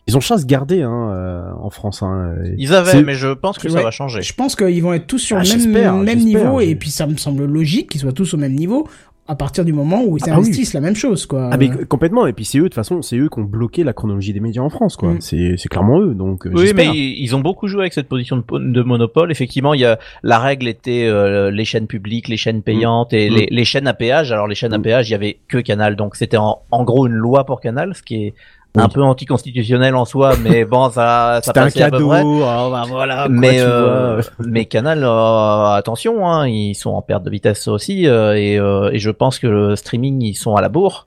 Ils 0.08 0.16
ont 0.16 0.20
chasse 0.20 0.46
gardée 0.46 0.82
hein, 0.82 1.10
euh, 1.12 1.42
en 1.60 1.70
France. 1.70 2.02
Hein, 2.02 2.34
Ils 2.56 2.74
avaient, 2.74 3.02
mais 3.02 3.14
je 3.14 3.28
pense 3.28 3.58
que 3.58 3.68
ça 3.68 3.82
va 3.82 3.90
changer. 3.90 4.22
Je 4.22 4.34
pense 4.34 4.56
qu'ils 4.56 4.82
vont 4.82 4.94
être 4.94 5.06
tous 5.06 5.18
sur 5.18 5.36
Ah, 5.36 5.42
le 5.42 5.70
même, 5.70 6.02
même 6.02 6.18
niveau, 6.18 6.60
et 6.60 6.74
puis 6.74 6.90
ça 6.90 7.06
me 7.06 7.16
semble 7.16 7.44
logique 7.44 7.90
qu'ils 7.90 8.00
soient 8.00 8.12
tous 8.12 8.34
au 8.34 8.38
même 8.38 8.54
niveau. 8.54 8.88
à 9.30 9.34
partir 9.34 9.62
du 9.62 9.74
moment 9.74 10.02
où 10.06 10.16
ils 10.16 10.22
Ah 10.24 10.28
bah 10.30 10.32
oui. 10.36 10.38
investissent 10.46 10.72
la 10.72 10.80
même 10.80 10.94
chose, 10.96 11.26
quoi. 11.26 11.50
Ah 11.52 11.58
mais 11.58 11.68
complètement 11.86 12.26
et 12.26 12.32
puis 12.32 12.46
c'est 12.46 12.56
eux 12.56 12.62
de 12.62 12.68
toute 12.68 12.74
façon 12.74 13.02
c'est 13.02 13.18
eux 13.18 13.28
qui 13.28 13.38
ont 13.38 13.44
bloqué 13.44 13.84
la 13.84 13.92
chronologie 13.92 14.32
des 14.32 14.40
médias 14.40 14.62
en 14.62 14.70
France 14.70 14.96
quoi 14.96 15.10
Mm. 15.12 15.20
c'est 15.20 15.54
c'est 15.58 15.68
clairement 15.68 16.00
eux 16.00 16.14
donc 16.14 16.46
euh, 16.46 16.50
Oui, 16.54 16.72
mais 16.74 16.86
ils 16.96 17.36
ont 17.36 17.40
beaucoup 17.40 17.68
joué 17.68 17.82
avec 17.82 17.92
cette 17.92 18.08
position 18.08 18.38
de, 18.38 18.40
po- 18.40 18.58
de 18.58 18.82
monopole. 18.82 19.30
Effectivement, 19.30 19.74
il 19.74 19.80
y 19.80 19.84
a 19.84 19.98
la 20.22 20.38
règle 20.38 20.66
était 20.66 21.04
euh, 21.04 21.50
les 21.50 21.66
chaînes 21.66 21.86
publiques, 21.88 22.28
les 22.28 22.38
chaînes 22.38 22.62
payantes 22.62 23.12
et 23.12 23.28
Mm. 23.28 23.34
les, 23.34 23.48
les 23.50 23.64
chaînes 23.66 23.86
à 23.86 23.92
péage. 23.92 24.32
Alors 24.32 24.46
les 24.48 24.54
chaînes 24.54 24.72
à 24.72 24.78
Mm. 24.78 24.82
péage, 24.82 25.10
il 25.10 25.12
y 25.12 25.14
avait 25.14 25.36
que 25.46 25.58
Canal, 25.58 25.94
donc 25.96 26.16
c'était 26.16 26.38
en, 26.38 26.60
en 26.70 26.84
gros 26.84 27.06
une 27.06 27.12
loi 27.12 27.44
pour 27.44 27.60
Canal, 27.60 27.94
ce 27.94 28.00
qui 28.02 28.14
est 28.28 28.34
Oui. 28.76 28.82
un 28.82 28.88
peu 28.88 29.02
anticonstitutionnel 29.02 29.94
en 29.96 30.04
soi, 30.04 30.32
mais 30.44 30.64
bon, 30.66 30.90
ça, 30.90 31.40
ça 31.42 31.50
un 31.50 31.54
passait 31.54 31.82
à 31.82 31.86
peu 31.90 31.92
cadeau 31.98 32.08
près. 32.08 32.22
ah, 32.44 32.68
bah, 32.70 32.82
voilà 32.88 33.14
quoi, 33.16 33.28
mais 33.30 33.56
euh, 33.60 34.20
mais 34.46 34.66
Canal, 34.66 35.02
euh, 35.04 35.64
attention, 35.72 36.28
hein, 36.28 36.46
ils 36.46 36.74
sont 36.74 36.90
en 36.90 37.00
perte 37.02 37.22
de 37.24 37.30
vitesse 37.30 37.66
aussi, 37.66 38.06
euh, 38.06 38.34
et, 38.36 38.58
euh, 38.58 38.90
et 38.92 38.98
je 38.98 39.10
pense 39.10 39.38
que 39.38 39.46
le 39.46 39.74
streaming 39.74 40.20
ils 40.22 40.34
sont 40.34 40.54
à 40.54 40.60
la 40.60 40.68
bourre. 40.68 41.06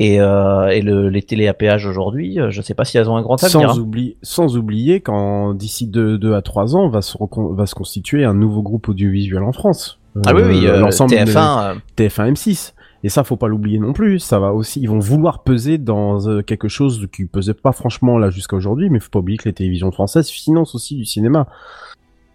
Et, 0.00 0.14
et 0.14 0.80
le, 0.80 1.08
les 1.08 1.22
télé 1.22 1.48
à 1.48 1.54
péage 1.54 1.84
aujourd'hui, 1.84 2.38
je 2.50 2.62
sais 2.62 2.74
pas 2.74 2.84
si 2.84 2.96
elles 2.98 3.10
ont 3.10 3.16
un 3.16 3.22
grand 3.22 3.42
avenir. 3.42 3.68
sans 3.72 3.76
hein. 3.76 3.80
oublier 3.82 4.16
sans 4.22 4.56
oublier 4.56 5.00
qu'en 5.00 5.54
d'ici 5.54 5.88
2 5.88 6.34
à 6.34 6.40
3 6.40 6.76
ans 6.76 6.88
va 6.88 7.02
se 7.02 7.16
recon- 7.18 7.52
va 7.52 7.66
se 7.66 7.74
constituer 7.74 8.24
un 8.24 8.32
nouveau 8.34 8.62
groupe 8.62 8.88
audiovisuel 8.88 9.42
en 9.42 9.50
France 9.50 9.98
Ah 10.24 10.30
oui, 10.36 10.42
oui, 10.46 10.66
l'ensemble 10.66 11.10
de- 11.10 11.16
TF1. 11.16 11.70
euh, 11.70 11.74
TF1 11.96 12.32
M6 12.34 12.74
et 13.04 13.08
ça 13.08 13.24
faut 13.24 13.36
pas 13.36 13.48
l'oublier 13.48 13.78
non 13.78 13.92
plus 13.92 14.18
ça 14.18 14.38
va 14.38 14.52
aussi 14.52 14.80
ils 14.80 14.88
vont 14.88 14.98
vouloir 14.98 15.44
peser 15.44 15.78
dans 15.78 16.26
euh, 16.28 16.42
quelque 16.42 16.68
chose 16.68 17.08
qui 17.12 17.26
pesait 17.26 17.54
pas 17.54 17.72
franchement 17.72 18.18
là 18.18 18.30
jusqu'à 18.30 18.56
aujourd'hui 18.56 18.90
mais 18.90 18.98
faut 18.98 19.10
pas 19.10 19.20
oublier 19.20 19.38
que 19.38 19.48
les 19.48 19.52
télévisions 19.52 19.92
françaises 19.92 20.28
financent 20.28 20.74
aussi 20.74 20.96
du 20.96 21.04
cinéma 21.04 21.46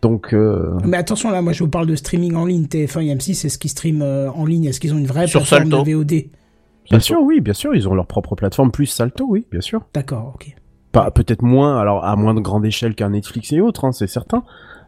donc 0.03 0.33
euh, 0.33 0.77
Mais 0.83 0.97
attention 0.97 1.31
là, 1.31 1.41
moi 1.41 1.53
je 1.53 1.63
vous 1.63 1.69
parle 1.69 1.87
de 1.87 1.95
streaming 1.95 2.35
en 2.35 2.45
ligne. 2.45 2.65
TF1 2.65 3.03
et 3.03 3.15
M6, 3.15 3.45
est-ce 3.45 3.57
qu'ils 3.57 3.71
streament 3.71 4.01
euh, 4.01 4.29
en 4.31 4.45
ligne 4.45 4.65
Est-ce 4.65 4.81
qu'ils 4.81 4.93
ont 4.93 4.97
une 4.97 5.07
vraie 5.07 5.27
Sur 5.27 5.39
plateforme 5.39 5.71
Salto. 5.71 5.83
de 5.83 5.93
VOD 5.93 6.13
Bien 6.89 6.99
sûr, 6.99 7.21
oui, 7.21 7.39
bien 7.39 7.53
sûr, 7.53 7.73
ils 7.73 7.87
ont 7.87 7.95
leur 7.95 8.05
propre 8.05 8.35
plateforme 8.35 8.69
plus 8.69 8.85
Salto, 8.87 9.25
oui, 9.25 9.47
bien 9.49 9.61
sûr. 9.61 9.85
D'accord, 9.93 10.33
ok. 10.35 10.53
Pas 10.91 11.09
peut-être 11.09 11.41
moins, 11.41 11.79
alors 11.79 12.03
à 12.03 12.17
moins 12.17 12.33
de 12.33 12.41
grande 12.41 12.65
échelle 12.65 12.95
qu'un 12.95 13.11
Netflix 13.11 13.53
et 13.53 13.61
autres, 13.61 13.85
hein, 13.85 13.93
c'est 13.93 14.07
certain. 14.07 14.43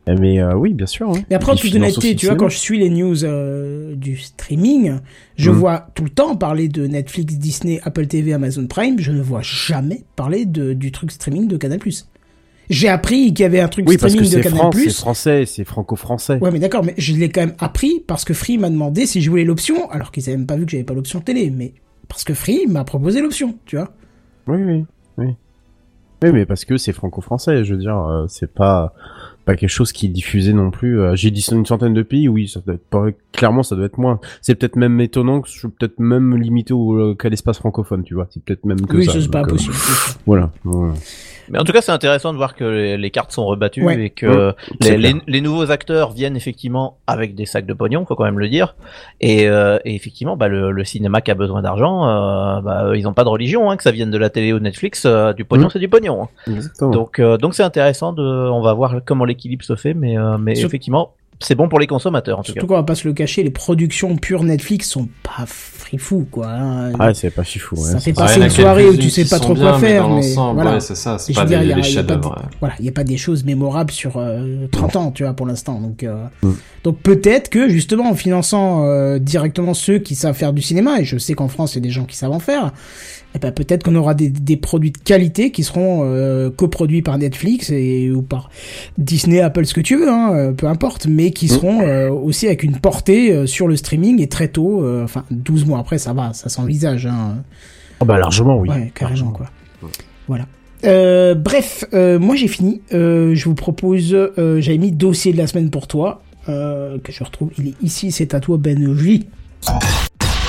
Mais 0.07 0.40
euh, 0.40 0.53
oui, 0.56 0.73
bien 0.73 0.86
sûr. 0.86 1.10
oui. 1.10 1.26
Mais 1.30 1.36
après, 1.36 1.52
en 1.52 1.56
toute 1.56 1.73
honnêteté, 1.73 2.15
tu 2.15 2.27
vois, 2.27 2.36
quand 2.36 2.49
je 2.49 2.57
suis 2.57 2.77
les 2.77 2.90
news 2.90 3.23
euh, 3.26 3.95
du 3.95 4.18
streaming, 4.18 4.99
je 5.36 5.49
Mhm. 5.49 5.56
vois 5.57 5.88
tout 5.95 6.03
le 6.03 6.11
temps 6.11 6.36
parler 6.36 6.68
de 6.68 6.86
Netflix, 6.86 7.34
Disney, 7.36 7.80
Apple 7.84 8.06
TV, 8.06 8.34
Amazon 8.34 8.68
Prime. 8.68 8.99
Je 8.99 9.11
ne 9.11 9.22
vois 9.22 9.41
jamais 9.41 10.03
parler 10.15 10.45
de, 10.45 10.73
du 10.73 10.91
truc 10.91 11.11
streaming 11.11 11.48
de 11.48 11.57
Canal+. 11.57 11.80
J'ai 12.69 12.88
appris 12.90 13.34
qu'il 13.34 13.44
y 13.44 13.45
avait 13.45 13.60
un 13.60 13.68
truc 13.68 13.88
Oui, 13.88 13.98
parce 13.98 14.14
que 14.15 14.23
streaming 14.23 14.44
de 14.44 14.57
Canal+. 14.57 14.73
C'est 14.73 14.91
français, 14.94 15.45
c'est 15.45 15.64
franco-français. 15.65 16.38
Ouais, 16.41 16.52
mais 16.52 16.60
d'accord, 16.60 16.84
mais 16.84 16.94
je 16.98 17.14
l'ai 17.14 17.30
quand 17.30 17.41
même 17.41 17.56
appris 17.60 18.03
parce 18.07 18.26
que 18.26 18.34
Free 18.34 18.57
m'a 18.57 18.69
demandé 18.69 19.06
si 19.06 19.22
je 19.22 19.30
voulais 19.30 19.44
l'option, 19.44 19.90
alors 19.91 20.11
qu'ils 20.11 20.27
avaient 20.30 20.38
même 20.38 20.48
pas 20.48 20.56
vu 20.56 20.65
que 20.65 20.72
j'avais 20.72 20.84
pas 20.84 20.94
l'option 20.95 21.19
télé, 21.19 21.49
mais 21.52 21.73
parce 22.07 22.23
que 22.23 22.34
Free 22.34 22.65
m'a 22.68 22.84
proposé 22.84 23.22
l'option, 23.22 23.56
tu 23.65 23.76
vois. 23.77 23.91
Oui, 24.48 24.57
oui, 24.64 24.86
oui. 25.18 25.27
Oui, 26.23 26.32
mais 26.32 26.45
parce 26.48 26.65
que 26.65 26.77
c'est 26.77 26.94
franco-français, 26.94 27.64
je 27.65 27.73
veux 27.76 27.80
dire, 27.80 27.98
euh, 27.98 28.26
c'est 28.30 28.52
pas 28.52 28.94
pas 29.45 29.55
quelque 29.55 29.69
chose 29.69 29.91
qui 29.91 30.07
est 30.07 30.09
diffusé 30.09 30.53
non 30.53 30.72
plus. 30.72 30.99
euh, 30.99 31.15
J'ai 31.15 31.31
dit 31.31 31.45
une 31.51 31.65
centaine 31.65 31.93
de 31.93 32.01
pays, 32.01 32.27
oui, 32.27 32.47
ça 32.47 32.59
doit 32.65 32.76
être 32.76 32.85
pas 32.89 33.05
clairement, 33.31 33.63
ça 33.63 33.76
doit 33.76 33.85
être 33.85 33.97
moins. 33.97 34.19
C'est 34.41 34.55
peut-être 34.55 34.76
même 34.76 34.99
étonnant 34.99 35.41
que 35.41 35.47
je 35.49 35.53
suis 35.59 35.67
peut-être 35.67 35.99
même 35.99 36.35
limité 36.38 36.73
au 36.73 36.93
euh, 36.95 37.15
qu'à 37.15 37.30
l'espace 37.30 37.57
francophone, 37.59 38.03
tu 38.03 38.13
vois. 38.15 38.27
C'est 38.31 38.43
peut-être 38.43 38.65
même 38.65 38.81
que 38.81 38.97
oui, 38.97 39.05
ça. 39.05 39.13
ça 39.13 39.22
c'est 39.22 39.31
pas 39.31 39.41
euh, 39.43 39.45
possible. 39.45 39.73
Voilà. 40.26 40.51
voilà. 40.63 40.93
Mais 41.47 41.59
en 41.59 41.63
tout 41.63 41.73
cas, 41.73 41.81
c'est 41.81 41.91
intéressant 41.91 42.31
de 42.34 42.38
voir 42.38 42.55
que 42.55 42.63
les, 42.63 42.97
les 42.97 43.11
cartes 43.11 43.31
sont 43.31 43.45
rebattues 43.45 43.84
Ouais. 43.85 44.05
et 44.05 44.09
que 44.09 44.53
les, 44.81 44.97
les- 44.97 45.13
les 45.27 45.41
nouveaux 45.41 45.69
acteurs 45.69 46.11
viennent 46.11 46.35
effectivement 46.35 46.97
avec 47.05 47.35
des 47.35 47.45
sacs 47.45 47.67
de 47.67 47.73
pognon, 47.73 48.03
faut 48.07 48.15
quand 48.15 48.23
même 48.23 48.39
le 48.39 48.49
dire. 48.49 48.76
Et, 49.22 49.47
euh, 49.47 49.77
et 49.85 49.93
effectivement, 49.93 50.38
bah, 50.38 50.47
le, 50.47 50.72
le 50.72 50.84
cinéma 50.84 51.22
qui 51.22 51.30
a 51.30 51.35
besoin 51.35 51.61
d'argent, 51.61 52.07
euh, 52.07 52.61
bah, 52.61 52.91
ils 52.95 53.03
n'ont 53.03 53.13
pas 53.13 53.23
de 53.23 53.30
religion, 53.30 53.69
hein, 53.69 53.77
que 53.77 53.84
ça 53.84 53.91
vienne 53.91 54.09
de 54.09 54.17
la 54.17 54.31
télé 54.31 54.53
ou 54.53 54.57
de 54.57 54.63
Netflix, 54.63 55.03
euh, 55.05 55.34
du 55.34 55.45
pognon 55.45 55.65
Mhm. 55.65 55.69
c'est 55.73 55.80
du 55.80 55.88
pognon. 55.88 56.23
hein. 56.23 56.30
Exactement. 56.51 56.89
Donc 56.89 57.19
euh, 57.19 57.38
donc 57.38 57.53
c'est 57.53 57.61
intéressant 57.61 58.11
de, 58.11 58.23
on 58.23 58.61
va 58.63 58.73
voir 58.73 58.95
comment 59.05 59.26
l'équilibre 59.36 59.64
se 59.66 59.76
fait, 59.76 59.94
mais 59.94 60.18
euh, 60.18 60.38
mais 60.38 60.56
Sur- 60.56 60.68
effectivement, 60.68 61.12
c'est 61.41 61.56
bon 61.56 61.68
pour 61.68 61.80
les 61.80 61.88
consommateurs 61.88 62.40
en 62.40 62.44
tout 62.44 62.53
cas. 62.53 62.60
Surtout 62.60 62.68
qu'on 62.68 62.76
va 62.76 62.84
pas 62.84 62.95
se 62.95 63.06
le 63.07 63.14
cacher, 63.14 63.44
les 63.44 63.49
productions 63.49 64.16
pures 64.16 64.44
Netflix 64.44 64.90
sont 64.90 65.10
pas 65.22 65.45
frifou, 65.45 66.26
quoi. 66.32 66.48
hein. 66.48 66.94
Ah, 66.98 67.14
c'est 67.14 67.30
pas 67.30 67.44
si 67.44 67.60
fou. 67.60 67.76
Ça 67.76 67.95
ouais, 67.95 67.99
fait 67.99 68.14
passer 68.14 68.40
une 68.41 68.49
soirée 68.49 68.88
où 68.88 68.95
tu 68.95 69.10
sais 69.10 69.26
pas 69.26 69.40
trop 69.40 69.53
quoi 69.53 69.72
bien, 69.72 69.80
faire, 69.80 70.10
mais 70.10 70.34
voilà. 70.34 70.74
ouais, 70.76 70.80
c'est 70.80 70.95
ça, 70.95 71.18
c'est 71.20 71.34
pas 71.34 71.41
veux 71.41 71.48
dire, 71.49 71.60
des, 71.60 71.66
il 71.66 71.70
y 71.70 71.74
a- 71.74 71.76
des 71.76 71.82
il 71.90 71.94
y 71.94 71.98
a 71.99 72.03
pas 72.03 72.16
de- 72.16 72.22
chefs-d'œuvre. 72.22 72.38
ouais. 72.38 72.49
Voilà, 72.62 72.76
il 72.80 72.84
n'y 72.84 72.90
a 72.90 72.94
pas 72.94 73.03
des 73.03 73.18
choses 73.18 73.44
mémorables 73.44 73.91
sur 73.91 74.16
euh, 74.18 74.68
30 74.72 74.95
ans, 74.95 75.12
tu 75.12 75.24
vois, 75.24 75.34
pour 75.34 75.45
l'instant. 75.45 75.80
Donc, 75.82 76.03
euh, 76.03 76.16
Mm. 76.41 76.52
donc 76.86 76.99
peut-être 76.99 77.49
que 77.49 77.68
justement 77.68 78.10
en 78.10 78.16
finançant 78.16 78.86
euh, 78.86 79.20
directement 79.20 79.74
ceux 79.74 79.99
qui 79.99 80.16
savent 80.16 80.36
faire 80.36 80.53
du 80.53 80.62
cinéma, 80.62 81.02
et 81.02 81.03
je 81.06 81.18
sais 81.18 81.34
qu'en 81.34 81.49
France 81.49 81.74
il 81.74 81.76
y 81.76 81.80
a 81.80 81.82
des 81.82 81.91
gens 81.91 82.06
qui 82.06 82.16
savent 82.16 82.32
en 82.32 82.40
faire, 82.40 82.72
eh 83.36 83.40
ben 83.40 83.52
peut-être 83.52 83.84
qu'on 83.84 83.95
aura 83.95 84.14
des, 84.14 84.30
des 84.30 84.56
produits 84.56 84.91
de 84.91 84.98
qualité 84.98 85.52
qui 85.52 85.64
seront 85.64 86.02
euh, 86.06 86.49
coproduits 86.49 87.02
par 87.02 87.18
Netflix 87.18 87.70
et 87.70 88.10
ou 88.10 88.22
par 88.22 88.49
Disney, 88.98 89.41
Apple, 89.41 89.66
ce 89.66 89.74
que 89.74 89.82
tu 89.82 89.98
veux, 89.98 90.10
hein, 90.10 90.34
euh, 90.34 90.52
peu 90.53 90.68
importe, 90.68 91.06
mais 91.07 91.32
qui 91.32 91.49
seront 91.49 91.82
euh, 91.82 92.10
aussi 92.10 92.48
avec 92.48 92.64
une 92.64 92.78
portée 92.78 93.32
euh, 93.32 93.45
sur 93.45 93.68
le 93.68 93.76
streaming 93.76 94.22
et 94.22 94.28
très 94.28 94.48
tôt, 94.48 94.84
euh, 94.84 95.03
enfin 95.03 95.26
12 95.32 95.66
mois 95.66 95.80
après, 95.80 95.98
ça 95.98 96.14
va, 96.14 96.32
ça 96.34 96.48
s'envisage. 96.49 97.06
Hein. 97.07 97.38
Ah 97.99 98.06
bah 98.06 98.18
largement, 98.18 98.57
oui. 98.57 98.70
Ouais, 98.70 98.91
carrément, 98.95 99.32
Largement. 99.32 99.32
quoi. 99.32 99.49
Voilà. 100.28 100.45
Euh, 100.86 101.36
bref, 101.36 101.84
euh, 101.94 102.20
moi 102.20 102.36
j'ai 102.36 102.48
fini. 102.48 102.82
Euh, 102.94 103.36
je 103.36 103.45
vous 103.45 103.56
propose, 103.56 104.14
euh, 104.14 104.62
j'avais 104.62 104.78
mis 104.78 104.91
dossier 104.91 105.34
de 105.34 105.38
la 105.38 105.48
semaine 105.48 105.70
pour 105.70 105.88
toi, 105.88 106.22
euh, 106.48 106.98
que 107.03 107.12
je 107.12 107.24
retrouve. 107.24 107.52
Il 107.57 107.68
est 107.70 107.74
ici, 107.82 108.12
c'est 108.12 108.34
à 108.34 108.40
toi, 108.40 108.57
Ben 108.57 108.95
J. 108.98 109.26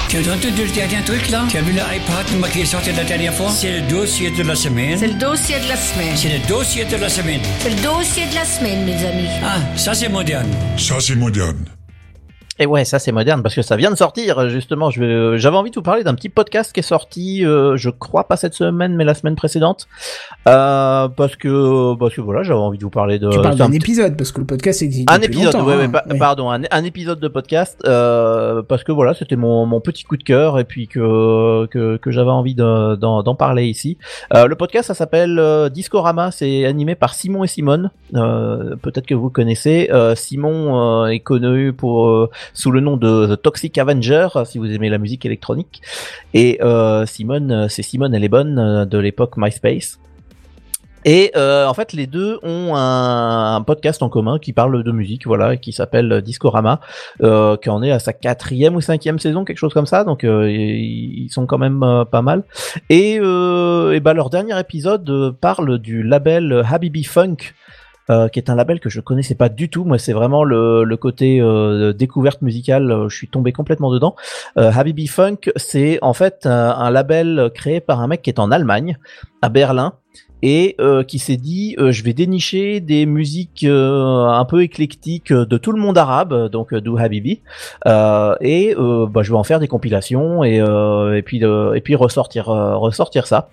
Tu 0.09 0.19
as 0.19 0.21
entendu 0.33 0.65
le 0.65 0.73
dernier 0.73 1.03
truc 1.05 1.29
là? 1.31 1.45
Tu 1.51 1.57
as 1.59 1.63
vu 1.63 1.73
l'iPad 1.73 2.27
moi, 2.39 2.49
qui 2.49 2.61
est 2.61 2.65
sorti 2.65 2.93
la 2.93 3.03
dernière 3.03 3.35
fois? 3.35 3.51
C'est 3.51 3.81
le 3.81 3.89
dossier 3.89 4.31
de 4.31 4.43
la 4.45 4.55
semaine. 4.55 4.97
C'est 4.99 5.09
le 5.09 5.15
dossier 5.15 5.59
de 5.59 5.69
la 5.69 5.77
semaine. 5.77 6.17
C'est 6.17 6.39
le 6.39 6.49
dossier 6.49 6.85
de 6.85 6.97
la 6.97 7.09
semaine. 7.09 7.41
C'est 7.59 7.71
le 7.71 7.83
dossier 7.83 8.27
de 8.27 8.35
la 8.35 8.45
semaine, 8.45 8.85
mes 8.85 9.05
amis. 9.05 9.29
Ah, 9.43 9.59
ça 9.77 9.95
c'est 9.95 10.09
moderne. 10.09 10.49
Ça, 10.79 11.01
c'est 11.01 11.17
moderne. 11.17 11.65
Et 12.59 12.65
ouais, 12.67 12.85
ça 12.87 12.99
c'est 12.99 13.13
moderne 13.13 13.43
parce 13.43 13.55
que 13.55 13.61
ça 13.63 13.77
vient 13.77 13.91
de 13.91 13.97
sortir 13.97 14.49
justement. 14.49 14.89
Euh, 14.99 15.37
j'avais 15.37 15.57
envie 15.57 15.71
de 15.71 15.75
vous 15.77 15.83
parler 15.83 16.05
d'un 16.05 16.15
petit 16.15 16.31
podcast 16.31 16.73
qui 16.73 16.81
est 16.81 16.83
sorti, 16.83 17.45
euh, 17.45 17.77
je 17.77 17.91
crois 17.91 18.25
pas 18.25 18.37
cette 18.37 18.55
semaine, 18.55 18.95
mais 18.97 19.05
la 19.05 19.15
semaine 19.15 19.37
précédente, 19.37 19.87
euh, 20.49 21.09
parce 21.09 21.37
que 21.37 21.95
parce 21.97 22.15
que 22.15 22.21
voilà, 22.21 22.43
j'avais 22.43 22.59
envie 22.59 22.79
de 22.79 22.85
vous 22.85 22.91
parler 22.91 23.19
de 23.19 23.29
Tu 23.31 23.41
parles 23.41 23.57
d'un 23.57 23.73
épisode, 23.73 24.17
parce 24.17 24.33
que 24.33 24.41
le 24.41 24.47
podcast 24.47 24.81
existe 24.83 25.11
un 25.11 25.21
épisode, 25.21 25.55
ouais, 25.57 25.75
hein. 25.75 25.79
ouais, 25.79 25.89
pa- 25.89 26.05
Ouais. 26.09 26.19
pardon, 26.19 26.51
un, 26.51 26.63
un 26.71 26.85
épisode 26.85 27.21
de 27.21 27.29
podcast, 27.29 27.79
euh, 27.87 28.63
parce 28.63 28.85
que 28.85 28.93
voilà, 28.93 29.13
c'était 29.15 29.37
mon, 29.37 29.67
mon 29.67 29.81
petit 29.81 30.05
coup 30.05 30.17
de 30.17 30.23
cœur 30.25 30.59
et 30.59 30.65
puis 30.65 30.89
que 30.89 31.67
que, 31.67 31.97
que 31.97 32.11
j'avais 32.11 32.31
envie 32.31 32.55
de- 32.55 32.97
d'en 32.97 33.23
d'en 33.23 33.35
parler 33.35 33.67
ici. 33.67 33.99
Euh, 34.35 34.47
le 34.47 34.55
podcast, 34.57 34.87
ça 34.89 34.95
s'appelle 34.95 35.39
euh, 35.39 35.69
Discorama, 35.69 36.31
c'est 36.31 36.65
animé 36.65 36.95
par 36.95 37.13
Simon 37.15 37.45
et 37.45 37.49
Simone. 37.49 37.91
Euh, 38.15 38.77
Peut-être 38.81 39.07
que 39.07 39.15
vous 39.15 39.31
connaissez. 39.31 39.89
Euh, 39.93 40.15
Simon 40.15 41.05
euh, 41.05 41.07
est 41.09 41.21
connu 41.21 41.73
pour 41.73 42.09
euh, 42.09 42.31
sous 42.55 42.71
le 42.71 42.81
nom 42.81 42.97
de 42.97 43.35
The 43.35 43.43
Toxic 43.43 43.77
Avenger, 43.79 44.29
euh, 44.37 44.45
si 44.45 44.59
vous 44.59 44.71
aimez 44.71 44.89
la 44.89 44.99
musique 44.99 45.25
électronique. 45.25 45.83
Et 46.35 46.59
euh, 46.63 47.07
Simone, 47.07 47.53
euh, 47.53 47.69
c'est 47.69 47.83
Simone, 47.83 48.15
elle 48.15 48.25
est 48.25 48.29
bonne 48.29 48.59
euh, 48.59 48.85
de 48.85 48.99
l'époque 48.99 49.37
MySpace. 49.37 49.99
Et 51.07 51.31
euh, 51.37 51.67
en 51.69 51.73
fait, 51.73 51.93
les 51.93 52.09
deux 52.09 52.41
ont 52.43 52.75
un, 52.75 53.63
podcast 53.63 54.03
en 54.03 54.09
commun 54.09 54.41
qui 54.41 54.53
parle 54.53 54.83
de 54.83 54.91
musique, 54.91 55.25
voilà, 55.25 55.57
qui 55.57 55.73
s'appelle 55.73 56.21
Discorama, 56.21 56.81
euh, 57.23 57.57
qui 57.57 57.71
en 57.71 57.81
est 57.85 57.93
à 57.93 58.01
sa 58.01 58.13
quatrième 58.13 58.75
ou 58.75 58.81
cinquième 58.81 59.21
saison, 59.21 59.45
quelque 59.45 59.59
chose 59.59 59.73
comme 59.73 59.87
ça. 59.87 60.03
Donc 60.03 60.25
euh, 60.25 60.51
ils 60.51 61.29
sont 61.31 61.47
quand 61.47 61.59
même 61.59 62.05
pas 62.11 62.23
mal. 62.23 62.43
Et, 62.91 63.15
et 63.15 64.01
bah, 64.01 64.15
leur 64.15 64.31
dernier 64.31 64.59
épisode 64.59 65.37
parle 65.41 65.79
du 65.79 66.03
label 66.03 66.65
Habibi 66.69 67.05
Funk. 67.05 67.37
Euh, 68.11 68.29
qui 68.29 68.39
est 68.39 68.51
un 68.51 68.55
label 68.55 68.81
que 68.81 68.89
je 68.89 69.01
connaissais 69.01 69.35
pas 69.35 69.49
du 69.49 69.69
tout. 69.69 69.85
Moi, 69.85 69.99
c'est 69.99 70.13
vraiment 70.13 70.45
le, 70.45 70.85
le 70.85 70.97
côté 70.97 71.41
euh, 71.41 71.93
découverte 71.93 72.43
musicale. 72.43 72.91
euh, 72.91 73.09
Je 73.09 73.17
suis 73.17 73.29
tombé 73.29 73.53
complètement 73.53 73.91
dedans. 73.93 74.15
Euh, 74.59 74.71
Habibi 74.75 75.07
Funk, 75.07 75.51
c'est 75.57 75.99
en 76.03 76.13
fait 76.13 76.47
un, 76.47 76.71
un 76.71 76.91
label 76.91 77.51
créé 77.55 77.81
par 77.81 78.01
un 78.01 78.07
mec 78.07 78.23
qui 78.23 78.31
est 78.31 78.39
en 78.39 78.51
Allemagne, 78.51 78.99
à 79.43 79.49
Berlin, 79.49 79.95
et 80.43 80.77
euh, 80.81 81.03
qui 81.03 81.19
s'est 81.19 81.39
dit 81.39 81.77
euh, 81.79 81.93
je 81.93 82.05
vais 82.05 82.13
dénicher 82.13 82.81
des 82.81 83.07
musiques 83.07 83.65
euh, 83.65 84.27
un 84.27 84.45
peu 84.45 84.63
éclectiques 84.63 85.33
euh, 85.33 85.47
de 85.47 85.57
tout 85.57 85.73
le 85.73 85.81
monde 85.81 85.97
arabe, 85.97 86.33
euh, 86.35 86.49
donc 86.51 86.75
euh, 86.75 86.81
d'où 86.83 86.99
Habibi, 86.99 87.41
euh, 87.87 88.35
et 88.43 88.75
euh, 88.77 89.07
bah, 89.07 89.23
je 89.23 89.31
vais 89.33 89.39
en 89.39 89.45
faire 89.45 89.61
des 89.61 89.69
compilations 89.69 90.45
et, 90.45 90.61
euh, 90.61 91.17
et 91.17 91.23
puis 91.23 91.43
euh, 91.43 91.73
et 91.73 91.81
puis 91.81 91.95
ressortir 91.95 92.51
euh, 92.51 92.77
ressortir 92.77 93.27
ça. 93.27 93.49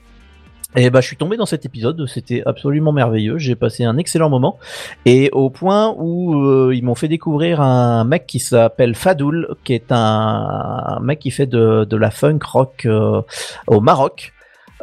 Et 0.76 0.90
bah 0.90 1.02
je 1.02 1.08
suis 1.08 1.18
tombé 1.18 1.38
dans 1.38 1.46
cet 1.46 1.66
épisode, 1.66 2.06
c'était 2.08 2.42
absolument 2.46 2.92
merveilleux, 2.92 3.38
j'ai 3.38 3.56
passé 3.56 3.84
un 3.84 3.98
excellent 3.98 4.30
moment 4.30 4.58
et 5.06 5.30
au 5.32 5.52
point 5.52 5.94
où 5.98 6.36
euh, 6.36 6.74
ils 6.74 6.84
m'ont 6.84 6.96
fait 6.96 7.08
découvrir 7.08 7.62
un 7.62 8.04
mec 8.06 8.26
qui 8.26 8.40
s'appelle 8.40 8.96
Fadoul, 8.96 9.56
qui 9.64 9.74
est 9.74 9.92
un, 9.92 9.96
un 9.98 11.00
mec 11.00 11.20
qui 11.20 11.30
fait 11.30 11.46
de, 11.46 11.86
de 11.86 11.98
la 11.98 12.10
funk 12.10 12.40
rock 12.44 12.86
euh, 12.86 13.22
au 13.68 13.82
Maroc. 13.82 14.34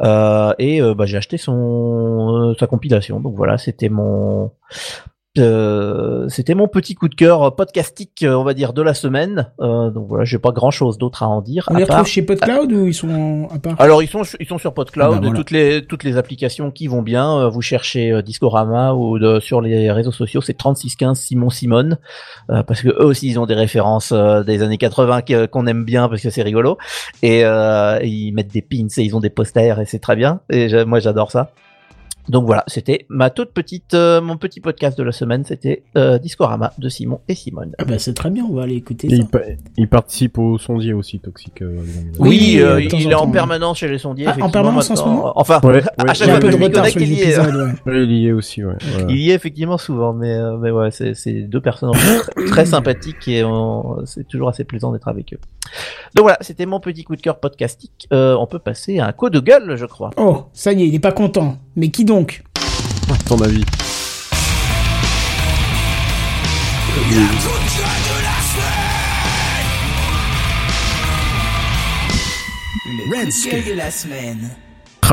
Euh, 0.01 0.53
et 0.57 0.81
euh, 0.81 0.95
bah, 0.95 1.05
j'ai 1.05 1.17
acheté 1.17 1.37
son 1.37 2.51
euh, 2.51 2.55
sa 2.59 2.65
compilation. 2.65 3.19
Donc 3.19 3.35
voilà, 3.35 3.57
c'était 3.59 3.89
mon 3.89 4.51
Euh, 5.37 6.27
C'était 6.27 6.55
mon 6.55 6.67
petit 6.67 6.93
coup 6.93 7.07
de 7.07 7.15
cœur 7.15 7.55
podcastique, 7.55 8.23
euh, 8.23 8.33
on 8.35 8.43
va 8.43 8.53
dire, 8.53 8.73
de 8.73 8.81
la 8.81 8.93
semaine. 8.93 9.47
Euh, 9.61 9.89
donc 9.89 10.07
voilà, 10.09 10.25
j'ai 10.25 10.39
pas 10.39 10.51
grand 10.51 10.71
chose 10.71 10.97
d'autre 10.97 11.23
à 11.23 11.27
en 11.29 11.39
dire. 11.41 11.69
On 11.71 11.77
les 11.77 11.85
part- 11.85 11.99
retrouve 11.99 12.11
chez 12.11 12.21
PodCloud 12.21 12.71
ou 12.73 12.87
ils 12.87 12.93
sont 12.93 13.47
à 13.49 13.57
part? 13.57 13.79
Alors 13.79 14.03
ils 14.03 14.09
sont 14.09 14.23
ils 14.41 14.45
sont 14.47 14.57
sur 14.57 14.73
PodCloud, 14.73 15.13
Ah 15.15 15.19
voilà. 15.21 15.33
toutes 15.35 15.51
les 15.51 15.85
toutes 15.85 16.03
les 16.03 16.17
applications 16.17 16.69
qui 16.69 16.87
vont 16.87 17.01
bien. 17.01 17.47
Vous 17.47 17.61
cherchez 17.61 18.21
Discorama 18.23 18.93
ou 18.93 19.19
de- 19.19 19.39
sur 19.39 19.61
les 19.61 19.89
réseaux 19.89 20.11
sociaux, 20.11 20.41
c'est 20.41 20.53
3615 20.57 21.17
Simon 21.17 21.49
Simone 21.49 21.97
euh, 22.49 22.61
parce 22.63 22.81
que 22.81 22.89
eux 22.89 23.05
aussi 23.05 23.29
ils 23.29 23.39
ont 23.39 23.45
des 23.45 23.55
références 23.55 24.11
des 24.11 24.61
années 24.63 24.77
80 24.77 25.21
que- 25.21 25.45
qu'on 25.45 25.65
aime 25.65 25.85
bien 25.85 26.09
parce 26.09 26.21
que 26.21 26.29
c'est 26.29 26.43
rigolo 26.43 26.77
et 27.23 27.39
ils 28.03 28.33
mettent 28.33 28.51
des 28.51 28.61
pins 28.61 28.87
et 28.97 29.01
ils 29.03 29.15
ont 29.15 29.21
des 29.21 29.29
posters 29.29 29.79
et 29.79 29.85
c'est 29.85 29.99
très 29.99 30.17
bien 30.17 30.41
et 30.51 30.83
moi 30.83 30.99
j'adore 30.99 31.31
ça. 31.31 31.51
Donc 32.29 32.45
voilà, 32.45 32.63
c'était 32.67 33.05
ma 33.09 33.29
toute 33.29 33.51
petite 33.51 33.93
euh, 33.93 34.21
mon 34.21 34.37
petit 34.37 34.59
podcast 34.61 34.97
de 34.97 35.03
la 35.03 35.11
semaine, 35.11 35.43
c'était 35.43 35.83
euh, 35.97 36.17
Discorama 36.19 36.71
de 36.77 36.87
Simon 36.89 37.19
et 37.27 37.35
Simone. 37.35 37.71
Ah 37.79 37.85
bah 37.85 37.97
c'est 37.99 38.13
très 38.13 38.29
bien, 38.29 38.45
on 38.49 38.53
va 38.53 38.63
aller 38.63 38.75
écouter 38.75 39.07
Et 39.07 39.09
ça. 39.09 39.15
il, 39.17 39.27
pa- 39.27 39.39
il 39.77 39.87
participe 39.87 40.37
au 40.37 40.57
sondier 40.57 40.93
aussi, 40.93 41.19
Toxique. 41.19 41.61
euh, 41.61 41.77
Oui, 42.19 42.29
Oui, 42.29 42.55
euh, 42.59 42.87
temps 42.87 42.97
il 42.99 43.09
est 43.11 43.15
en 43.15 43.21
temps, 43.25 43.31
permanence 43.31 43.79
chez 43.79 43.87
les 43.87 43.97
sondiers. 43.97 44.27
Ah, 44.27 44.35
en 44.41 44.49
permanence 44.49 44.89
en 44.91 44.95
ce 44.95 45.03
moment 45.03 45.33
Enfin, 45.35 45.59
Ouais, 45.63 45.81
à 45.97 46.13
chaque 46.13 46.27
Il 46.27 46.31
y 46.31 46.31
a 46.31 46.33
fois 46.33 46.35
un 46.37 46.39
peu 46.39 46.47
que 46.47 46.51
de 46.77 46.83
je 46.83 46.99
il 46.99 47.13
y 47.13 47.21
est. 47.21 47.37
il 48.05 48.11
y 48.11 48.27
est 48.27 48.31
aussi, 48.31 48.63
ouais. 48.63 48.75
Il 49.09 49.17
y 49.17 49.31
est 49.31 49.35
effectivement 49.35 49.77
souvent, 49.77 50.13
mais, 50.13 50.33
euh, 50.33 50.57
mais 50.57 50.71
ouais, 50.71 50.91
c'est, 50.91 51.13
c'est 51.15 51.41
deux 51.41 51.61
personnes 51.61 51.91
très, 51.91 52.45
très 52.45 52.65
sympathiques 52.65 53.27
et 53.27 53.43
on- 53.43 54.05
c'est 54.05 54.27
toujours 54.27 54.49
assez 54.49 54.63
plaisant 54.63 54.91
d'être 54.91 55.07
avec 55.07 55.33
eux. 55.33 55.39
Donc 56.15 56.23
voilà, 56.23 56.37
c'était 56.41 56.65
mon 56.65 56.79
petit 56.79 57.03
coup 57.03 57.15
de 57.15 57.21
cœur 57.21 57.39
podcastique. 57.39 58.07
Euh, 58.11 58.35
on 58.35 58.47
peut 58.47 58.59
passer 58.59 58.99
à 58.99 59.07
un 59.07 59.11
coup 59.13 59.29
de 59.29 59.39
gueule, 59.39 59.75
je 59.77 59.85
crois. 59.85 60.09
Oh, 60.17 60.45
ça 60.53 60.73
y 60.73 60.83
est, 60.83 60.87
il 60.87 60.95
est 60.95 60.99
pas 60.99 61.11
content. 61.13 61.57
Mais 61.75 61.89
qui 61.89 62.03
donc 62.05 62.43
Ton 63.27 63.39
avis 63.41 63.63
Redscape. 73.11 73.65
de 73.67 73.73
la 73.73 73.91
semaine. 73.91 74.49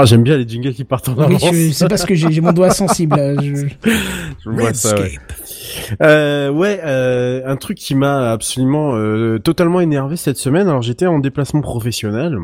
Ah, 0.00 0.04
j'aime 0.04 0.22
bien 0.22 0.36
les 0.36 0.46
jingles 0.48 0.72
qui 0.74 0.84
partent 0.84 1.08
en 1.08 1.14
Oui, 1.16 1.24
avance. 1.36 1.52
je- 1.52 1.70
c'est 1.72 1.88
parce 1.88 2.04
que 2.04 2.14
j'ai 2.14 2.40
mon 2.40 2.52
doigt 2.52 2.70
sensible. 2.70 3.16
je- 3.42 3.66
Je 4.44 4.50
vois 4.50 4.72
ça, 4.72 4.94
ouais. 4.94 5.02
Redscape. 5.02 6.00
Euh, 6.02 6.50
ouais, 6.50 6.80
euh, 6.84 7.42
un 7.46 7.56
truc 7.56 7.76
qui 7.78 7.94
m'a 7.94 8.30
absolument 8.30 8.94
euh, 8.94 9.38
totalement 9.38 9.80
énervé 9.80 10.16
cette 10.16 10.36
semaine. 10.36 10.68
Alors 10.68 10.82
j'étais 10.82 11.06
en 11.06 11.18
déplacement 11.18 11.60
professionnel. 11.60 12.38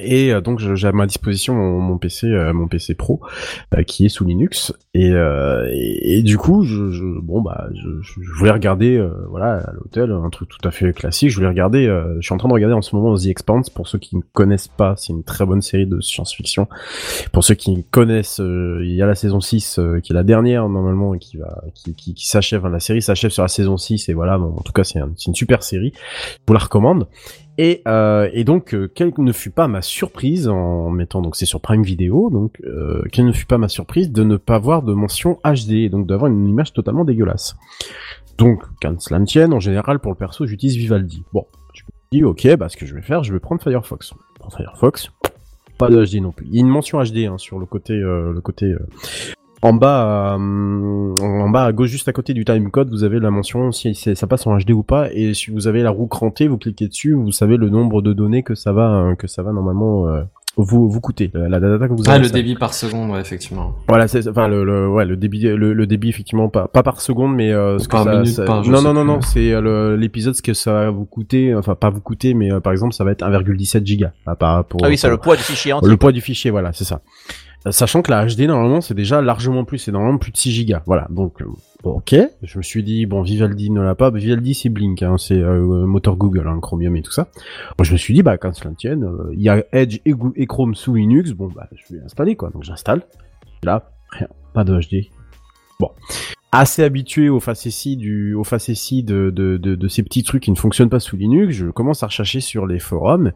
Et 0.00 0.32
euh, 0.32 0.40
donc 0.40 0.58
j'ai 0.58 0.86
à 0.88 0.92
ma 0.92 1.06
disposition 1.06 1.54
mon, 1.54 1.98
PC, 1.98 2.26
euh, 2.26 2.52
mon 2.52 2.66
PC 2.68 2.94
Pro, 2.94 3.20
euh, 3.74 3.82
qui 3.82 4.06
est 4.06 4.08
sous 4.08 4.24
Linux. 4.24 4.72
Et, 4.94 5.10
euh, 5.10 6.22
du 6.22 6.38
coup, 6.38 6.62
je, 6.64 6.90
je- 6.90 7.20
bon 7.20 7.40
bah, 7.42 7.68
je, 7.74 8.20
voulais 8.38 8.50
regarder, 8.50 8.96
euh, 8.96 9.10
voilà, 9.28 9.56
à 9.68 9.72
l'hôtel, 9.72 10.10
un 10.12 10.30
truc 10.30 10.48
tout 10.48 10.66
à 10.66 10.70
fait 10.70 10.92
classique. 10.92 11.30
Je 11.30 11.36
voulais 11.36 11.48
regarder. 11.48 11.86
euh, 11.86 12.16
je 12.20 12.26
suis 12.26 12.34
en 12.34 12.38
train 12.38 12.48
de 12.48 12.54
regarder 12.54 12.74
en 12.74 12.82
ce 12.82 12.94
moment 12.96 13.14
The 13.16 13.26
Expanse. 13.26 13.70
Pour 13.70 13.88
ceux 13.88 13.98
qui 13.98 14.16
ne 14.16 14.22
connaissent 14.32 14.68
pas, 14.68 14.94
c'est 14.96 15.12
une 15.12 15.24
très 15.24 15.44
bonne 15.46 15.62
série 15.62 15.86
de 15.86 16.00
science-fiction. 16.00 16.68
Pour 17.32 17.44
ceux 17.44 17.54
qui 17.54 17.84
connaissent, 17.90 18.40
euh, 18.40 18.80
il 18.82 18.94
y 18.94 19.02
a 19.02 19.06
la 19.06 19.14
saison 19.14 19.40
6 19.40 19.78
euh, 19.78 20.00
qui 20.00 20.12
est 20.12 20.14
la 20.14 20.24
dernière 20.24 20.68
normalement 20.68 21.14
et 21.14 21.18
qui 21.18 21.38
s'achève. 22.16 22.66
la 22.66 22.80
série 22.80 23.02
s'achève 23.02 23.30
sur 23.30 23.42
la 23.42 23.48
saison 23.48 23.76
6 23.76 24.08
et 24.08 24.14
voilà. 24.14 24.38
En 24.38 24.62
tout 24.62 24.72
cas, 24.72 24.84
c'est 24.84 25.00
une 25.26 25.34
super 25.34 25.62
série. 25.62 25.92
Je 25.94 26.38
vous 26.46 26.54
la 26.54 26.60
recommande. 26.60 27.06
Et, 27.56 27.82
euh, 27.86 28.28
et 28.32 28.42
donc, 28.44 28.74
euh, 28.74 28.90
quelle 28.92 29.12
ne 29.16 29.32
fut 29.32 29.50
pas 29.50 29.68
ma 29.68 29.80
surprise 29.80 30.48
en 30.48 30.90
mettant 30.90 31.22
donc 31.22 31.36
c'est 31.36 31.46
sur 31.46 31.60
Prime 31.60 31.82
Video, 31.82 32.28
donc 32.30 32.60
euh, 32.64 33.02
quelle 33.12 33.26
ne 33.26 33.32
fut 33.32 33.46
pas 33.46 33.58
ma 33.58 33.68
surprise 33.68 34.10
de 34.10 34.24
ne 34.24 34.36
pas 34.36 34.58
voir 34.58 34.82
de 34.82 34.92
mention 34.92 35.38
HD, 35.44 35.88
donc 35.88 36.06
d'avoir 36.06 36.30
une 36.30 36.48
image 36.48 36.72
totalement 36.72 37.04
dégueulasse. 37.04 37.54
Donc, 38.38 38.62
qu'un 38.80 38.98
cela 38.98 39.20
ne 39.20 39.26
tienne, 39.26 39.52
en 39.52 39.60
général 39.60 40.00
pour 40.00 40.10
le 40.10 40.16
perso, 40.16 40.46
j'utilise 40.46 40.76
Vivaldi. 40.76 41.22
Bon, 41.32 41.46
je 41.72 41.84
me 41.84 41.88
dis 42.10 42.24
ok, 42.24 42.56
bah 42.56 42.68
ce 42.68 42.76
que 42.76 42.86
je 42.86 42.94
vais 42.94 43.02
faire, 43.02 43.22
je 43.22 43.32
vais 43.32 43.38
prendre 43.38 43.62
Firefox. 43.62 44.14
Prends 44.40 44.50
Firefox, 44.50 45.10
pas 45.78 45.88
de 45.88 46.04
HD 46.04 46.20
non 46.20 46.32
plus. 46.32 46.46
Il 46.48 46.54
y 46.54 46.58
a 46.58 46.60
une 46.60 46.68
mention 46.68 47.00
HD 47.02 47.18
hein, 47.18 47.38
sur 47.38 47.60
le 47.60 47.66
côté, 47.66 47.92
euh, 47.92 48.32
le 48.32 48.40
côté 48.40 48.66
euh, 48.66 48.78
en 49.64 49.72
bas, 49.72 50.34
euh, 50.38 51.14
en 51.20 51.48
bas 51.48 51.64
à 51.64 51.72
gauche, 51.72 51.88
juste 51.88 52.06
à 52.08 52.12
côté 52.12 52.34
du 52.34 52.44
timecode, 52.44 52.90
vous 52.90 53.02
avez 53.02 53.18
la 53.18 53.30
mention 53.30 53.72
si 53.72 53.94
ça 53.94 54.26
passe 54.26 54.46
en 54.46 54.56
HD 54.58 54.70
ou 54.72 54.82
pas. 54.82 55.08
Et 55.12 55.32
si 55.34 55.50
vous 55.50 55.66
avez 55.66 55.82
la 55.82 55.90
roue 55.90 56.06
crantée, 56.06 56.48
vous 56.48 56.58
cliquez 56.58 56.86
dessus, 56.88 57.14
vous 57.14 57.32
savez 57.32 57.56
le 57.56 57.70
nombre 57.70 58.02
de 58.02 58.12
données 58.12 58.42
que 58.42 58.54
ça 58.54 58.72
va, 58.72 58.90
euh, 58.90 59.14
que 59.14 59.26
ça 59.26 59.42
va 59.42 59.52
normalement 59.52 60.06
euh, 60.08 60.22
vous 60.56 60.88
vous 60.88 61.00
coûter. 61.00 61.30
La, 61.34 61.48
la 61.48 61.60
data 61.60 61.88
que 61.88 61.94
vous 61.94 62.04
Ah, 62.06 62.12
avez. 62.12 62.20
le 62.20 62.28
ça. 62.28 62.34
débit 62.34 62.54
par 62.56 62.74
seconde, 62.74 63.10
ouais, 63.10 63.20
effectivement. 63.20 63.72
Voilà, 63.88 64.06
c'est 64.06 64.28
enfin 64.28 64.46
le, 64.48 64.64
le 64.64 64.88
ouais 64.88 65.04
le 65.06 65.16
débit 65.16 65.40
le, 65.42 65.72
le 65.72 65.86
débit 65.86 66.10
effectivement 66.10 66.48
pas 66.48 66.68
pas 66.68 66.82
par 66.82 67.00
seconde 67.00 67.34
mais 67.34 67.50
euh, 67.52 67.78
ce 67.78 67.88
que 67.88 67.92
Par 67.92 68.04
ça, 68.04 68.12
minute, 68.12 68.28
ça- 68.34 68.44
par- 68.44 68.64
non 68.68 68.80
non 68.82 68.92
non 68.94 69.04
non 69.04 69.20
c'est 69.20 69.52
euh, 69.52 69.60
le- 69.60 69.96
l'épisode 69.96 70.34
ce 70.34 70.42
que 70.42 70.52
ça 70.54 70.72
va 70.72 70.90
vous 70.90 71.06
coûter 71.06 71.54
enfin 71.56 71.74
pas 71.74 71.90
vous 71.90 72.00
coûter 72.00 72.34
mais 72.34 72.52
euh, 72.52 72.60
par 72.60 72.72
exemple 72.72 72.92
ça 72.94 73.02
va 73.02 73.10
être 73.12 73.24
1,17 73.24 73.84
giga 73.84 74.12
à 74.26 74.36
part 74.36 74.64
pour 74.66 74.80
Ah 74.84 74.88
oui, 74.88 74.96
c'est 74.98 75.08
le 75.08 75.16
poids 75.16 75.36
du 75.36 75.42
fichier 75.42 75.72
entier. 75.72 75.88
le 75.90 75.96
poids 75.96 76.12
du 76.12 76.20
fichier, 76.20 76.50
voilà, 76.52 76.72
c'est 76.72 76.84
ça. 76.84 77.00
Euh, 77.66 77.72
Sachant 77.72 78.02
que 78.02 78.10
la 78.10 78.26
HD, 78.26 78.42
normalement, 78.42 78.80
c'est 78.80 78.94
déjà 78.94 79.22
largement 79.22 79.64
plus, 79.64 79.78
c'est 79.78 79.92
normalement 79.92 80.18
plus 80.18 80.32
de 80.32 80.36
6 80.36 80.52
gigas. 80.52 80.82
Voilà, 80.86 81.06
donc, 81.10 81.40
euh, 81.40 81.46
bon, 81.82 81.92
ok. 81.92 82.14
Je 82.42 82.58
me 82.58 82.62
suis 82.62 82.82
dit, 82.82 83.06
bon, 83.06 83.22
Vivaldi 83.22 83.70
ne 83.70 83.80
l'a 83.80 83.94
pas. 83.94 84.10
Vivaldi, 84.10 84.54
c'est 84.54 84.68
Blink, 84.68 85.02
hein, 85.02 85.16
c'est 85.18 85.40
euh, 85.40 85.86
moteur 85.86 86.16
Google, 86.16 86.46
hein, 86.46 86.58
Chromium 86.60 86.96
et 86.96 87.02
tout 87.02 87.12
ça. 87.12 87.28
Moi, 87.78 87.84
je 87.84 87.92
me 87.92 87.96
suis 87.96 88.14
dit, 88.14 88.22
bah, 88.22 88.36
quand 88.36 88.54
cela 88.54 88.70
ne 88.70 88.76
tienne, 88.76 89.04
euh, 89.04 89.30
il 89.32 89.40
y 89.40 89.48
a 89.48 89.64
Edge 89.72 90.00
et, 90.04 90.46
Chrome 90.46 90.74
sous 90.74 90.94
Linux, 90.94 91.32
bon, 91.32 91.48
bah, 91.48 91.68
je 91.74 91.94
vais 91.94 92.02
installer, 92.02 92.36
quoi. 92.36 92.50
Donc, 92.50 92.64
j'installe. 92.64 93.02
Là, 93.62 93.90
rien, 94.10 94.28
pas 94.52 94.64
de 94.64 94.78
HD. 94.78 95.10
Bon. 95.80 95.90
Assez 96.52 96.84
habitué 96.84 97.28
au 97.28 97.40
facétie 97.40 97.96
du, 97.96 98.34
au 98.34 98.44
facétie 98.44 99.02
de, 99.02 99.30
de, 99.34 99.56
de, 99.56 99.74
de 99.74 99.88
ces 99.88 100.04
petits 100.04 100.22
trucs 100.22 100.44
qui 100.44 100.52
ne 100.52 100.56
fonctionnent 100.56 100.90
pas 100.90 101.00
sous 101.00 101.16
Linux, 101.16 101.52
je 101.52 101.66
commence 101.66 102.04
à 102.04 102.06
rechercher 102.06 102.40
sur 102.40 102.64
les 102.66 102.78
forums. 102.78 103.32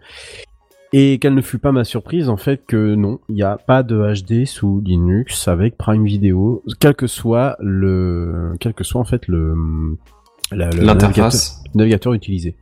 Et 0.94 1.18
quelle 1.18 1.34
ne 1.34 1.42
fut 1.42 1.58
pas 1.58 1.70
ma 1.72 1.84
surprise 1.84 2.28
en 2.30 2.36
fait 2.38 2.62
que 2.66 2.94
non, 2.94 3.18
il 3.28 3.34
n'y 3.34 3.42
a 3.42 3.58
pas 3.58 3.82
de 3.82 3.96
HD 4.14 4.46
sous 4.46 4.80
Linux 4.80 5.46
avec 5.48 5.76
Prime 5.76 6.04
Video, 6.04 6.62
quel 6.80 6.94
que 6.94 7.06
soit 7.06 7.56
le, 7.60 8.54
quel 8.58 8.72
que 8.72 8.84
soit 8.84 9.00
en 9.00 9.04
fait 9.04 9.28
le, 9.28 9.54
L'interface. 10.50 11.02
navigateur, 11.02 11.30
navigateur 11.74 12.12
utilisé. 12.14 12.56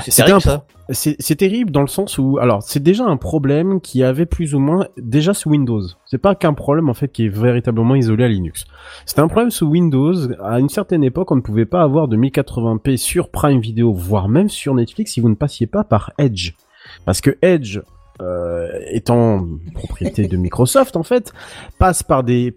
C'est 0.00 0.12
terrible 0.16 0.36
un- 0.36 0.40
ça. 0.40 0.64
C'est 0.90 1.16
c'est 1.18 1.36
terrible 1.36 1.70
dans 1.70 1.82
le 1.82 1.86
sens 1.86 2.16
où, 2.16 2.38
alors, 2.38 2.62
c'est 2.62 2.82
déjà 2.82 3.04
un 3.04 3.18
problème 3.18 3.82
qui 3.82 4.02
avait 4.02 4.24
plus 4.24 4.54
ou 4.54 4.58
moins 4.58 4.86
déjà 4.96 5.34
sous 5.34 5.50
Windows. 5.50 5.82
C'est 6.06 6.16
pas 6.16 6.34
qu'un 6.34 6.54
problème 6.54 6.88
en 6.88 6.94
fait 6.94 7.12
qui 7.12 7.26
est 7.26 7.28
véritablement 7.28 7.94
isolé 7.94 8.24
à 8.24 8.28
Linux. 8.28 8.64
C'était 9.04 9.20
un 9.20 9.28
problème 9.28 9.50
sous 9.50 9.66
Windows. 9.66 10.14
À 10.42 10.58
une 10.58 10.70
certaine 10.70 11.04
époque, 11.04 11.30
on 11.30 11.36
ne 11.36 11.42
pouvait 11.42 11.66
pas 11.66 11.82
avoir 11.82 12.08
de 12.08 12.16
1080p 12.16 12.96
sur 12.96 13.28
Prime 13.28 13.60
Video, 13.60 13.92
voire 13.92 14.30
même 14.30 14.48
sur 14.48 14.72
Netflix, 14.74 15.12
si 15.12 15.20
vous 15.20 15.28
ne 15.28 15.34
passiez 15.34 15.66
pas 15.66 15.84
par 15.84 16.12
Edge. 16.16 16.54
Parce 17.08 17.22
que 17.22 17.38
Edge, 17.40 17.80
euh, 18.20 18.68
étant 18.90 19.48
propriété 19.72 20.28
de 20.28 20.36
Microsoft 20.36 20.94
en 20.94 21.02
fait, 21.02 21.32
passe 21.78 22.02
par 22.02 22.22
des 22.22 22.52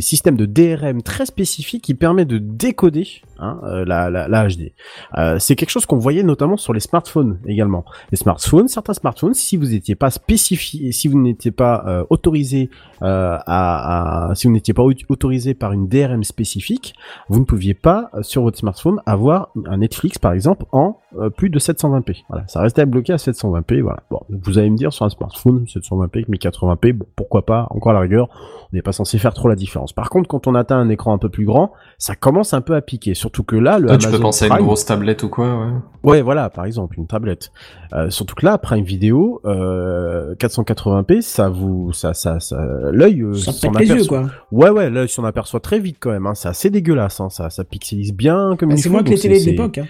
systèmes 0.00 0.36
de 0.36 0.46
DRM 0.46 1.00
très 1.00 1.24
spécifiques 1.24 1.84
qui 1.84 1.94
permettent 1.94 2.26
de 2.26 2.38
décoder 2.38 3.06
hein, 3.38 3.60
euh, 3.64 3.84
la, 3.84 4.28
HD. 4.48 4.72
Euh, 5.16 5.38
c'est 5.38 5.56
quelque 5.56 5.70
chose 5.70 5.86
qu'on 5.86 5.98
voyait 5.98 6.22
notamment 6.22 6.56
sur 6.56 6.72
les 6.72 6.80
smartphones 6.80 7.38
également. 7.46 7.84
Les 8.10 8.16
smartphones, 8.16 8.68
certains 8.68 8.94
smartphones, 8.94 9.34
si 9.34 9.56
vous 9.56 9.66
n'étiez 9.66 9.94
pas 9.94 10.10
spécifié, 10.10 10.92
si 10.92 11.08
vous 11.08 11.20
n'étiez 11.20 11.50
pas 11.50 11.84
euh, 11.86 12.04
autorisé 12.10 12.70
à, 13.00 14.30
si 14.34 14.46
vous 14.46 14.52
n'étiez 14.52 14.74
pas 14.74 14.82
au- 14.82 14.92
autorisé 15.08 15.54
par 15.54 15.72
une 15.72 15.88
DRM 15.88 16.24
spécifique, 16.24 16.94
vous 17.28 17.40
ne 17.40 17.44
pouviez 17.44 17.74
pas 17.74 18.10
sur 18.22 18.42
votre 18.42 18.58
smartphone 18.58 19.00
avoir 19.06 19.50
un 19.66 19.78
Netflix 19.78 20.18
par 20.18 20.32
exemple 20.32 20.64
en 20.72 20.98
plus 21.36 21.50
de 21.50 21.58
720p. 21.58 22.24
Voilà, 22.28 22.46
ça 22.48 22.60
restait 22.60 22.86
bloqué 22.86 23.12
à 23.12 23.16
720p. 23.16 23.80
Voilà. 23.82 24.02
Vous 24.30 24.58
allez 24.58 24.70
me 24.70 24.76
dire 24.76 24.92
sur 24.92 25.04
un 25.04 25.10
smartphone 25.10 25.64
720p, 25.66 26.26
1080p, 26.28 26.92
bon, 26.92 27.06
pourquoi 27.16 27.44
pas 27.46 27.66
Encore 27.70 27.90
à 27.90 27.94
la 27.94 28.00
rigueur, 28.00 28.28
on 28.72 28.76
n'est 28.76 28.82
pas 28.82 28.92
censé 28.92 29.18
faire 29.18 29.34
trop 29.34 29.48
la 29.48 29.56
différence. 29.56 29.92
Par 29.92 30.10
contre, 30.10 30.28
quand 30.28 30.46
on 30.46 30.54
atteint 30.54 30.78
un 30.78 30.88
écran 30.88 31.12
un 31.12 31.18
peu 31.18 31.28
plus 31.28 31.44
grand, 31.44 31.72
ça 31.98 32.16
commence 32.16 32.54
un 32.54 32.60
peu 32.60 32.74
à 32.74 32.80
piquer. 32.82 33.14
Surtout 33.24 33.42
que 33.42 33.56
là, 33.56 33.78
le 33.78 33.90
Ah, 33.90 33.96
tu 33.96 34.02
peux 34.02 34.08
Amazon 34.08 34.22
penser 34.22 34.44
à 34.44 34.48
une 34.48 34.52
Prime- 34.54 34.66
grosse 34.66 34.84
tablette 34.84 35.22
ou 35.22 35.30
quoi, 35.30 35.58
ouais. 35.58 35.72
Ouais, 36.02 36.20
voilà, 36.20 36.50
par 36.50 36.66
exemple, 36.66 36.98
une 36.98 37.06
tablette. 37.06 37.52
Euh, 37.94 38.10
surtout 38.10 38.34
que 38.34 38.44
là, 38.44 38.58
Prime 38.58 38.84
Video, 38.84 39.40
euh, 39.46 40.34
480p, 40.34 41.22
ça 41.22 41.48
vous, 41.48 41.90
ça, 41.94 42.12
ça, 42.12 42.38
ça, 42.40 42.56
l'œil 42.92 43.22
euh, 43.22 43.32
Ça 43.32 43.52
s'en 43.52 43.70
pète 43.72 43.80
les 43.80 43.86
yeux, 43.88 43.94
aperçoit. 43.94 44.20
quoi. 44.20 44.30
Ouais, 44.52 44.68
ouais, 44.70 44.90
l'œil 44.90 45.08
s'en 45.08 45.24
aperçoit 45.24 45.60
très 45.60 45.78
vite 45.78 45.96
quand 46.00 46.10
même. 46.10 46.26
Hein. 46.26 46.34
C'est 46.34 46.48
assez 46.48 46.68
dégueulasse. 46.68 47.20
Hein. 47.20 47.30
Ça, 47.30 47.48
ça 47.48 47.64
pixelise 47.64 48.12
bien 48.12 48.56
comme 48.58 48.68
Bah, 48.68 48.74
il 48.76 48.82
c'est 48.82 48.90
moins 48.90 49.02
que 49.02 49.08
les 49.10 49.18
télés 49.18 49.40
de 49.40 49.46
l'époque. 49.50 49.78
Hein. 49.78 49.86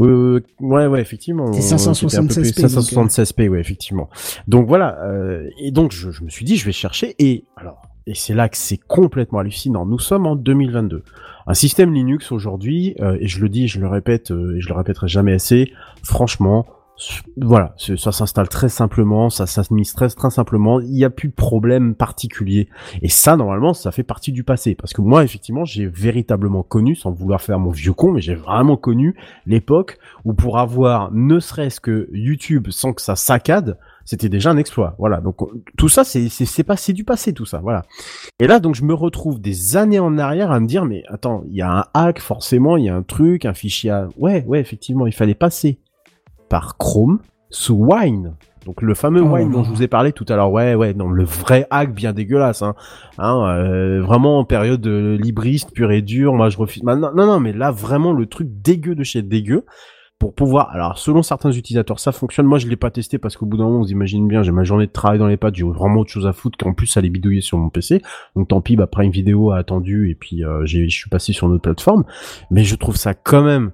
euh, 0.00 0.40
ouais, 0.60 0.86
ouais, 0.86 1.00
effectivement. 1.00 1.52
C'est 1.52 1.74
on- 1.74 1.94
c'était 1.94 2.16
un 2.18 2.26
peu 2.26 2.34
576p, 2.34 2.52
plus- 2.54 2.62
576p, 2.62 3.48
ouais, 3.48 3.58
effectivement. 3.60 4.08
Donc 4.46 4.68
voilà. 4.68 4.98
euh, 5.02 5.48
et 5.60 5.72
donc 5.72 5.90
je, 5.90 6.10
je 6.12 6.22
me 6.22 6.28
suis 6.28 6.44
dit, 6.44 6.56
je 6.56 6.64
vais 6.64 6.72
chercher. 6.72 7.16
Et 7.18 7.44
alors, 7.56 7.82
et 8.06 8.14
c'est 8.14 8.34
là 8.34 8.48
que 8.48 8.56
c'est 8.56 8.78
complètement 8.78 9.40
hallucinant. 9.40 9.84
Nous 9.84 9.98
sommes 9.98 10.26
en 10.26 10.36
2022. 10.36 11.02
Un 11.50 11.54
système 11.54 11.94
Linux 11.94 12.30
aujourd'hui, 12.30 12.94
euh, 13.00 13.16
et 13.20 13.26
je 13.26 13.40
le 13.40 13.48
dis, 13.48 13.68
je 13.68 13.80
le 13.80 13.88
répète, 13.88 14.32
euh, 14.32 14.56
et 14.56 14.60
je 14.60 14.68
le 14.68 14.74
répéterai 14.74 15.08
jamais 15.08 15.32
assez. 15.32 15.72
Franchement, 16.02 16.66
voilà, 17.36 17.74
ça 17.76 18.12
s'installe 18.12 18.48
très 18.48 18.68
simplement, 18.68 19.30
ça 19.30 19.46
s'administre 19.46 20.06
très, 20.08 20.30
simplement, 20.30 20.80
il 20.80 20.90
n'y 20.90 21.04
a 21.04 21.10
plus 21.10 21.28
de 21.28 21.34
problème 21.34 21.94
particulier. 21.94 22.68
Et 23.02 23.08
ça, 23.08 23.36
normalement, 23.36 23.74
ça 23.74 23.92
fait 23.92 24.02
partie 24.02 24.32
du 24.32 24.42
passé. 24.44 24.74
Parce 24.74 24.92
que 24.92 25.00
moi, 25.00 25.22
effectivement, 25.24 25.64
j'ai 25.64 25.86
véritablement 25.86 26.62
connu, 26.62 26.96
sans 26.96 27.12
vouloir 27.12 27.40
faire 27.40 27.58
mon 27.58 27.70
vieux 27.70 27.92
con, 27.92 28.12
mais 28.12 28.20
j'ai 28.20 28.34
vraiment 28.34 28.76
connu 28.76 29.14
l'époque 29.46 29.98
où 30.24 30.34
pour 30.34 30.58
avoir 30.58 31.12
ne 31.12 31.38
serait-ce 31.38 31.80
que 31.80 32.08
YouTube 32.12 32.68
sans 32.70 32.92
que 32.92 33.02
ça 33.02 33.16
saccade, 33.16 33.78
c'était 34.04 34.28
déjà 34.28 34.50
un 34.50 34.56
exploit. 34.56 34.94
Voilà. 34.98 35.20
Donc 35.20 35.42
on- 35.42 35.50
tout 35.76 35.88
ça, 35.88 36.02
c'est 36.02 36.28
c'est 36.28 36.46
c'est 36.46 36.64
passé 36.64 36.92
du 36.92 37.04
passé, 37.04 37.32
tout 37.32 37.44
ça. 37.44 37.58
Voilà. 37.58 37.84
Et 38.40 38.46
là, 38.46 38.58
donc 38.58 38.74
je 38.74 38.84
me 38.84 38.94
retrouve 38.94 39.40
des 39.40 39.76
années 39.76 39.98
en 40.00 40.16
arrière 40.18 40.50
à 40.50 40.60
me 40.60 40.66
dire, 40.66 40.84
mais 40.84 41.02
attends, 41.08 41.44
il 41.46 41.54
y 41.54 41.62
a 41.62 41.70
un 41.70 41.84
hack 41.94 42.18
forcément, 42.20 42.76
il 42.76 42.84
y 42.84 42.88
a 42.88 42.96
un 42.96 43.02
truc, 43.02 43.44
un 43.44 43.54
fichier. 43.54 44.06
Ouais, 44.16 44.44
ouais, 44.46 44.60
effectivement, 44.60 45.06
il 45.06 45.12
fallait 45.12 45.34
passer 45.34 45.78
par 46.48 46.76
Chrome 46.76 47.20
sous 47.50 47.74
Wine. 47.74 48.34
Donc 48.66 48.82
le 48.82 48.94
fameux 48.94 49.22
Oh 49.22 49.34
Wine 49.34 49.50
dont 49.50 49.64
je 49.64 49.70
vous 49.70 49.82
ai 49.82 49.88
parlé 49.88 50.12
tout 50.12 50.26
à 50.28 50.36
l'heure. 50.36 50.52
Ouais, 50.52 50.74
ouais, 50.74 50.92
non, 50.92 51.08
le 51.08 51.24
vrai 51.24 51.66
hack 51.70 51.94
bien 51.94 52.12
dégueulasse. 52.12 52.62
Hein. 52.62 52.74
Hein, 53.16 53.46
euh, 53.46 54.02
vraiment 54.02 54.38
en 54.38 54.44
période 54.44 54.86
euh, 54.86 55.16
libriste 55.16 55.72
pure 55.72 55.90
et 55.90 56.02
dure. 56.02 56.34
Moi, 56.34 56.50
je 56.50 56.58
refuse. 56.58 56.82
Bah, 56.82 56.94
non, 56.94 57.10
non, 57.14 57.26
non, 57.26 57.40
mais 57.40 57.52
là, 57.52 57.70
vraiment 57.70 58.12
le 58.12 58.26
truc 58.26 58.48
dégueu 58.50 58.94
de 58.94 59.04
chez 59.04 59.22
dégueu 59.22 59.64
pour 60.18 60.34
pouvoir. 60.34 60.70
Alors, 60.70 60.98
selon 60.98 61.22
certains 61.22 61.52
utilisateurs, 61.52 61.98
ça 61.98 62.12
fonctionne. 62.12 62.44
Moi, 62.44 62.58
je 62.58 62.66
l'ai 62.66 62.76
pas 62.76 62.90
testé 62.90 63.18
parce 63.18 63.36
qu'au 63.36 63.46
bout 63.46 63.56
d'un 63.56 63.64
moment, 63.64 63.78
vous 63.78 63.90
imaginez 63.90 64.28
bien, 64.28 64.42
j'ai 64.42 64.52
ma 64.52 64.64
journée 64.64 64.86
de 64.86 64.92
travail 64.92 65.18
dans 65.18 65.28
les 65.28 65.36
pattes, 65.36 65.54
j'ai 65.54 65.64
vraiment 65.64 66.00
autre 66.00 66.10
chose 66.10 66.26
à 66.26 66.32
foutre 66.32 66.58
qu'en 66.58 66.74
plus 66.74 66.94
aller 66.96 67.08
bidouiller 67.08 67.40
sur 67.40 67.56
mon 67.56 67.70
PC. 67.70 68.02
Donc, 68.36 68.48
tant 68.48 68.60
pis, 68.60 68.76
bah, 68.76 68.86
Prime 68.86 69.12
Vidéo 69.12 69.52
a 69.52 69.56
attendu 69.58 70.10
et 70.10 70.14
puis 70.14 70.44
euh, 70.44 70.66
je 70.66 70.88
suis 70.88 71.08
passé 71.08 71.32
sur 71.32 71.46
une 71.46 71.54
autre 71.54 71.62
plateforme. 71.62 72.04
Mais 72.50 72.64
je 72.64 72.74
trouve 72.74 72.96
ça 72.96 73.14
quand 73.14 73.42
même 73.42 73.70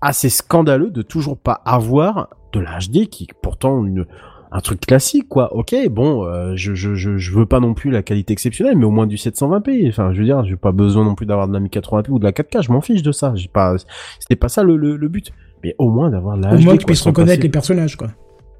assez 0.00 0.28
scandaleux 0.28 0.90
de 0.90 1.02
toujours 1.02 1.38
pas 1.38 1.60
avoir 1.64 2.28
de 2.52 2.60
la 2.60 2.78
HD 2.78 3.06
qui 3.08 3.24
est 3.24 3.34
pourtant 3.42 3.84
une 3.84 4.06
un 4.50 4.60
truc 4.60 4.80
classique 4.80 5.28
quoi. 5.28 5.54
OK, 5.54 5.74
bon, 5.90 6.24
euh, 6.24 6.52
je, 6.56 6.74
je 6.74 6.94
je 6.94 7.18
je 7.18 7.32
veux 7.32 7.44
pas 7.44 7.60
non 7.60 7.74
plus 7.74 7.90
la 7.90 8.02
qualité 8.02 8.32
exceptionnelle 8.32 8.76
mais 8.78 8.86
au 8.86 8.90
moins 8.90 9.06
du 9.06 9.16
720p. 9.16 9.88
Enfin, 9.90 10.12
je 10.14 10.18
veux 10.20 10.24
dire, 10.24 10.42
j'ai 10.44 10.56
pas 10.56 10.72
besoin 10.72 11.04
non 11.04 11.14
plus 11.14 11.26
d'avoir 11.26 11.48
de 11.48 11.52
la 11.52 11.60
1080p 11.60 12.08
ou 12.10 12.18
de 12.18 12.24
la 12.24 12.32
4K, 12.32 12.62
je 12.62 12.72
m'en 12.72 12.80
fiche 12.80 13.02
de 13.02 13.12
ça. 13.12 13.32
J'ai 13.34 13.48
pas 13.48 13.76
c'était 14.18 14.36
pas 14.36 14.48
ça 14.48 14.62
le, 14.62 14.76
le, 14.76 14.96
le 14.96 15.08
but. 15.08 15.32
Mais 15.62 15.74
au 15.78 15.90
moins 15.90 16.08
d'avoir 16.08 16.36
la 16.36 16.54
Au 16.54 16.56
HD, 16.56 16.64
moins 16.64 16.76
puisses 16.76 17.00
sans 17.02 17.10
reconnaître 17.10 17.32
passer- 17.36 17.42
les 17.42 17.48
personnages, 17.50 17.96
quoi. 17.96 18.08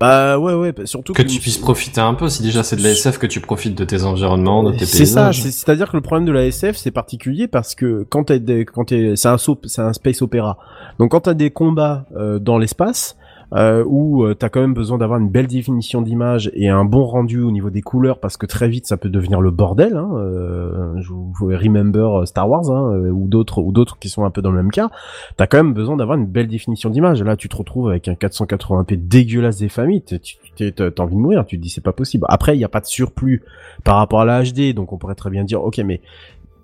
Bah 0.00 0.38
ouais 0.38 0.54
ouais, 0.54 0.70
bah, 0.72 0.86
surtout 0.86 1.12
Que 1.12 1.22
tu 1.22 1.40
puisses 1.40 1.58
profiter 1.58 2.00
un 2.00 2.14
peu, 2.14 2.28
si 2.28 2.42
déjà 2.42 2.62
c'est 2.62 2.76
de 2.76 2.82
la 2.82 2.90
SF, 2.90 3.18
que 3.18 3.26
tu 3.26 3.40
profites 3.40 3.76
de 3.76 3.84
tes 3.84 4.04
environnements, 4.04 4.62
de 4.62 4.70
tes 4.72 4.86
C'est 4.86 5.06
ça, 5.06 5.26
paysages. 5.26 5.42
c'est- 5.42 5.50
c'est-à-dire 5.50 5.90
que 5.90 5.96
le 5.96 6.02
problème 6.02 6.24
de 6.24 6.30
la 6.32 6.46
SF 6.46 6.76
c'est 6.76 6.92
particulier 6.92 7.48
parce 7.48 7.74
que 7.74 8.06
quand 8.08 8.24
t'es 8.24 8.38
des- 8.38 8.64
quand 8.64 8.84
t'es 8.84 9.14
c'est 9.16 9.28
un 9.28 9.38
soap, 9.38 9.66
c'est 9.66 9.82
un 9.82 9.92
space 9.92 10.22
opéra. 10.22 10.56
Donc 11.00 11.10
quand 11.10 11.20
t'as 11.22 11.34
des 11.34 11.50
combats 11.50 12.06
euh, 12.16 12.38
dans 12.38 12.58
l'espace 12.58 13.16
euh, 13.54 13.82
où 13.86 14.24
euh, 14.24 14.34
t'as 14.34 14.48
quand 14.50 14.60
même 14.60 14.74
besoin 14.74 14.98
d'avoir 14.98 15.18
une 15.18 15.30
belle 15.30 15.46
définition 15.46 16.02
d'image 16.02 16.50
et 16.54 16.68
un 16.68 16.84
bon 16.84 17.04
rendu 17.04 17.40
au 17.40 17.50
niveau 17.50 17.70
des 17.70 17.80
couleurs 17.80 18.20
parce 18.20 18.36
que 18.36 18.44
très 18.46 18.68
vite 18.68 18.86
ça 18.86 18.96
peut 18.96 19.08
devenir 19.08 19.40
le 19.40 19.50
bordel. 19.50 19.96
Hein, 19.96 20.10
euh, 20.16 20.92
je 21.00 21.08
vous 21.12 21.32
remember 21.46 22.26
Star 22.26 22.48
Wars 22.48 22.70
hein, 22.70 22.92
euh, 22.92 23.10
ou 23.10 23.26
d'autres 23.26 23.60
ou 23.62 23.72
d'autres 23.72 23.98
qui 23.98 24.08
sont 24.08 24.24
un 24.24 24.30
peu 24.30 24.42
dans 24.42 24.50
le 24.50 24.58
même 24.58 24.70
cas. 24.70 24.90
T'as 25.36 25.46
quand 25.46 25.56
même 25.56 25.72
besoin 25.74 25.96
d'avoir 25.96 26.18
une 26.18 26.26
belle 26.26 26.48
définition 26.48 26.90
d'image. 26.90 27.22
Là 27.22 27.36
tu 27.36 27.48
te 27.48 27.56
retrouves 27.56 27.88
avec 27.88 28.08
un 28.08 28.14
480p 28.14 29.08
dégueulasse 29.08 29.58
des 29.58 29.68
familles. 29.68 30.02
Tu 30.02 30.18
tu- 30.20 30.72
t'as 30.72 30.90
envie 31.02 31.14
de 31.14 31.20
mourir. 31.20 31.46
Tu 31.46 31.56
te 31.56 31.62
dis 31.62 31.70
c'est 31.70 31.80
pas 31.84 31.92
possible. 31.92 32.26
Après 32.28 32.56
il 32.56 32.60
y 32.60 32.64
a 32.64 32.68
pas 32.68 32.80
de 32.80 32.86
surplus 32.86 33.42
par 33.84 33.96
rapport 33.96 34.20
à 34.20 34.24
la 34.24 34.42
HD, 34.42 34.74
donc 34.74 34.92
on 34.92 34.98
pourrait 34.98 35.14
très 35.14 35.30
bien 35.30 35.44
dire 35.44 35.62
ok 35.62 35.78
mais 35.86 36.00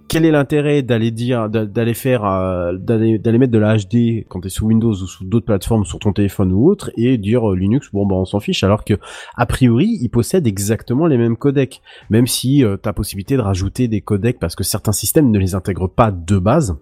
quel 0.09 0.25
est 0.25 0.31
l'intérêt 0.31 0.83
d'aller 0.83 1.11
dire 1.11 1.49
d'a- 1.49 1.67
d'aller 1.67 1.95
faire 1.95 2.25
euh, 2.25 2.73
d'aller 2.77 3.19
mettre 3.39 3.53
de 3.53 3.59
la 3.59 3.77
HD 3.77 4.25
quand 4.29 4.41
t'es 4.41 4.49
sous 4.49 4.67
Windows 4.67 4.93
ou 4.93 5.07
sous 5.07 5.25
d'autres 5.25 5.47
plateformes 5.47 5.85
sur 5.85 5.99
ton 5.99 6.13
téléphone 6.13 6.53
ou 6.53 6.69
autre 6.69 6.91
et 6.97 7.19
dire 7.19 7.51
euh, 7.51 7.57
Linux 7.57 7.89
bon 7.93 8.07
bah 8.07 8.15
on 8.17 8.25
s'en 8.25 8.41
fiche 8.41 8.63
alors 8.65 8.85
que 8.85 8.95
a 9.37 9.47
priori 9.47 9.99
ils 10.01 10.11
possèdent 10.11 10.47
exactement 10.47 11.07
les 11.07 11.17
mêmes 11.19 11.37
codecs 11.37 11.81
même 12.11 12.27
si 12.27 12.65
euh, 12.65 12.77
t'as 12.77 12.93
possibilité 12.93 13.37
de 13.37 13.43
rajouter 13.43 13.89
des 13.89 14.01
codecs 14.01 14.39
parce 14.39 14.55
que 14.55 14.65
certains 14.65 14.93
systèmes 14.93 15.31
ne 15.31 15.39
les 15.39 15.55
intègrent 15.55 15.89
pas 15.89 16.11
de 16.11 16.39
base 16.39 16.77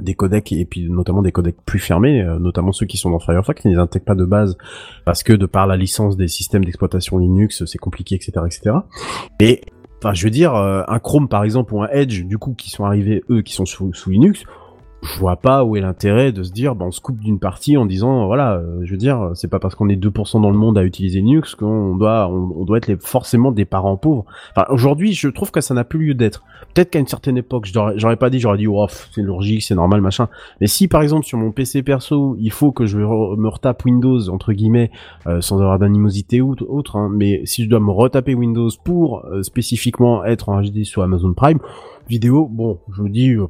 des 0.00 0.14
codecs 0.14 0.52
et 0.52 0.64
puis 0.64 0.88
notamment 0.88 1.20
des 1.20 1.32
codecs 1.32 1.56
plus 1.66 1.80
fermés, 1.80 2.22
euh, 2.22 2.38
notamment 2.38 2.72
ceux 2.72 2.86
qui 2.86 2.96
sont 2.96 3.10
dans 3.10 3.18
Firefox, 3.18 3.60
qui 3.60 3.68
ne 3.68 3.74
les 3.74 3.78
intègrent 3.78 4.04
pas 4.06 4.14
de 4.14 4.24
base 4.24 4.56
parce 5.04 5.22
que 5.22 5.32
de 5.32 5.46
par 5.46 5.66
la 5.66 5.76
licence 5.76 6.16
des 6.16 6.28
systèmes 6.28 6.64
d'exploitation 6.64 7.18
Linux, 7.18 7.64
c'est 7.66 7.76
compliqué, 7.76 8.14
etc., 8.14 8.32
etc. 8.46 8.76
Et 9.40 9.60
enfin, 10.02 10.14
je 10.14 10.24
veux 10.24 10.30
dire, 10.30 10.54
euh, 10.54 10.82
un 10.88 10.98
Chrome 10.98 11.28
par 11.28 11.44
exemple 11.44 11.74
ou 11.74 11.82
un 11.82 11.88
Edge, 11.88 12.24
du 12.24 12.38
coup, 12.38 12.54
qui 12.54 12.70
sont 12.70 12.84
arrivés 12.84 13.22
eux, 13.30 13.42
qui 13.42 13.52
sont 13.52 13.66
sous, 13.66 13.92
sous 13.92 14.10
Linux, 14.10 14.44
je 15.02 15.18
vois 15.18 15.36
pas 15.36 15.64
où 15.64 15.76
est 15.76 15.80
l'intérêt 15.80 16.32
de 16.32 16.42
se 16.42 16.52
dire, 16.52 16.74
bah, 16.74 16.84
on 16.86 16.90
se 16.90 17.00
coupe 17.00 17.18
d'une 17.18 17.38
partie 17.38 17.76
en 17.76 17.86
disant, 17.86 18.26
voilà, 18.26 18.54
euh, 18.54 18.80
je 18.82 18.90
veux 18.90 18.98
dire, 18.98 19.30
c'est 19.34 19.48
pas 19.48 19.58
parce 19.58 19.74
qu'on 19.74 19.88
est 19.88 19.96
2% 19.96 20.40
dans 20.40 20.50
le 20.50 20.56
monde 20.56 20.76
à 20.76 20.84
utiliser 20.84 21.20
Linux 21.20 21.54
qu'on 21.54 21.96
doit, 21.96 22.28
on, 22.28 22.64
doit 22.64 22.78
être 22.78 22.86
les, 22.86 22.96
forcément 22.96 23.52
des 23.52 23.64
parents 23.64 23.96
pauvres. 23.96 24.24
Enfin, 24.54 24.66
aujourd'hui, 24.70 25.12
je 25.12 25.28
trouve 25.28 25.50
que 25.50 25.60
ça 25.60 25.74
n'a 25.74 25.84
plus 25.84 26.06
lieu 26.06 26.14
d'être. 26.14 26.44
Peut-être 26.74 26.90
qu'à 26.90 26.98
une 26.98 27.06
certaine 27.06 27.36
époque, 27.36 27.66
j'aurais 27.66 28.16
pas 28.16 28.30
dit, 28.30 28.40
j'aurais 28.40 28.58
dit, 28.58 28.66
oh, 28.66 28.86
c'est 29.12 29.22
logique, 29.22 29.62
c'est 29.62 29.74
normal, 29.74 30.00
machin. 30.00 30.28
Mais 30.60 30.66
si, 30.66 30.86
par 30.86 31.02
exemple, 31.02 31.24
sur 31.24 31.38
mon 31.38 31.50
PC 31.50 31.82
perso, 31.82 32.36
il 32.38 32.52
faut 32.52 32.72
que 32.72 32.86
je 32.86 32.98
me 32.98 33.48
retape 33.48 33.84
Windows, 33.84 34.28
entre 34.28 34.52
guillemets, 34.52 34.90
euh, 35.26 35.40
sans 35.40 35.60
avoir 35.60 35.78
d'animosité 35.78 36.40
ou 36.40 36.54
autre, 36.68 36.96
hein, 36.96 37.10
mais 37.12 37.42
si 37.46 37.64
je 37.64 37.68
dois 37.68 37.80
me 37.80 37.90
retaper 37.90 38.34
Windows 38.34 38.70
pour 38.84 39.24
euh, 39.26 39.42
spécifiquement 39.42 40.24
être 40.24 40.48
en 40.48 40.60
HD 40.60 40.84
sur 40.84 41.02
Amazon 41.02 41.32
Prime, 41.32 41.58
vidéo, 42.08 42.48
bon, 42.50 42.78
je 42.92 43.02
me 43.02 43.08
dis, 43.08 43.30
euh, 43.30 43.46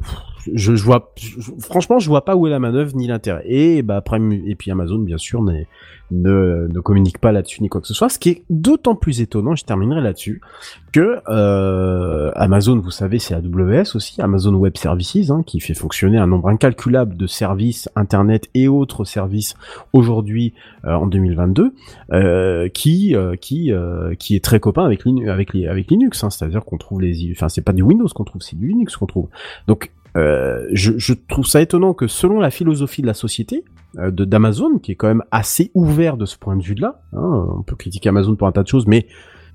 je, 0.52 0.74
je 0.74 0.84
vois, 0.84 1.12
franchement, 1.60 1.98
je 1.98 2.08
vois 2.08 2.24
pas 2.24 2.36
où 2.36 2.46
est 2.46 2.50
la 2.50 2.58
manœuvre 2.58 2.94
ni 2.94 3.06
l'intérêt. 3.06 3.42
Et 3.46 3.82
bah 3.82 4.00
Prime 4.00 4.32
et 4.32 4.54
puis 4.54 4.70
Amazon, 4.70 4.98
bien 4.98 5.18
sûr, 5.18 5.42
ne, 5.42 5.64
ne 6.10 6.80
communique 6.80 7.18
pas 7.18 7.32
là-dessus 7.32 7.62
ni 7.62 7.68
quoi 7.68 7.80
que 7.80 7.86
ce 7.86 7.94
soit. 7.94 8.08
Ce 8.08 8.18
qui 8.18 8.30
est 8.30 8.42
d'autant 8.50 8.94
plus 8.94 9.20
étonnant, 9.20 9.54
je 9.54 9.64
terminerai 9.64 10.00
là-dessus, 10.00 10.40
que 10.92 11.18
euh, 11.28 12.32
Amazon, 12.34 12.80
vous 12.80 12.90
savez, 12.90 13.18
c'est 13.18 13.34
AWS 13.34 13.94
aussi, 13.94 14.20
Amazon 14.20 14.54
Web 14.54 14.76
Services, 14.76 15.30
hein, 15.30 15.42
qui 15.46 15.60
fait 15.60 15.74
fonctionner 15.74 16.18
un 16.18 16.26
nombre 16.26 16.48
incalculable 16.48 17.16
de 17.16 17.26
services 17.26 17.88
Internet 17.94 18.48
et 18.54 18.68
autres 18.68 19.04
services 19.04 19.54
aujourd'hui 19.92 20.54
euh, 20.84 20.94
en 20.94 21.06
2022, 21.06 21.74
euh, 22.12 22.68
qui 22.68 23.14
qui 23.40 23.72
qui 24.18 24.36
est 24.36 24.44
très 24.44 24.60
copain 24.60 24.84
avec 24.84 25.02
avec 25.06 25.90
Linux, 25.90 26.24
hein, 26.24 26.30
c'est-à-dire 26.30 26.64
qu'on 26.64 26.78
trouve 26.78 27.00
les, 27.00 27.30
enfin 27.32 27.48
c'est 27.48 27.62
pas 27.62 27.72
du 27.72 27.82
Windows 27.82 28.08
qu'on 28.08 28.24
trouve, 28.24 28.42
c'est 28.42 28.58
du 28.58 28.68
Linux 28.68 28.96
qu'on 28.96 29.06
trouve. 29.06 29.28
Donc 29.66 29.92
euh, 30.16 30.66
je, 30.73 30.93
je 30.99 31.12
trouve 31.28 31.47
ça 31.47 31.61
étonnant 31.61 31.95
que 31.95 32.07
selon 32.07 32.41
la 32.41 32.51
philosophie 32.51 33.03
de 33.03 33.07
la 33.07 33.15
société 33.15 33.65
euh, 33.99 34.11
de 34.11 34.24
d'Amazon, 34.24 34.78
qui 34.78 34.93
est 34.93 34.97
quand 34.97 35.09
même 35.09 35.23
assez 35.31 35.70
ouvert 35.74 36.16
de 36.16 36.27
ce 36.27 36.37
point 36.37 36.57
de 36.57 36.62
vue-là, 36.62 37.03
hein, 37.12 37.47
on 37.59 37.62
peut 37.62 37.77
critiquer 37.77 38.09
Amazon 38.09 38.35
pour 38.37 38.47
un 38.49 38.53
tas 38.53 38.62
de 38.62 38.69
choses, 38.69 38.87
mais 38.87 39.07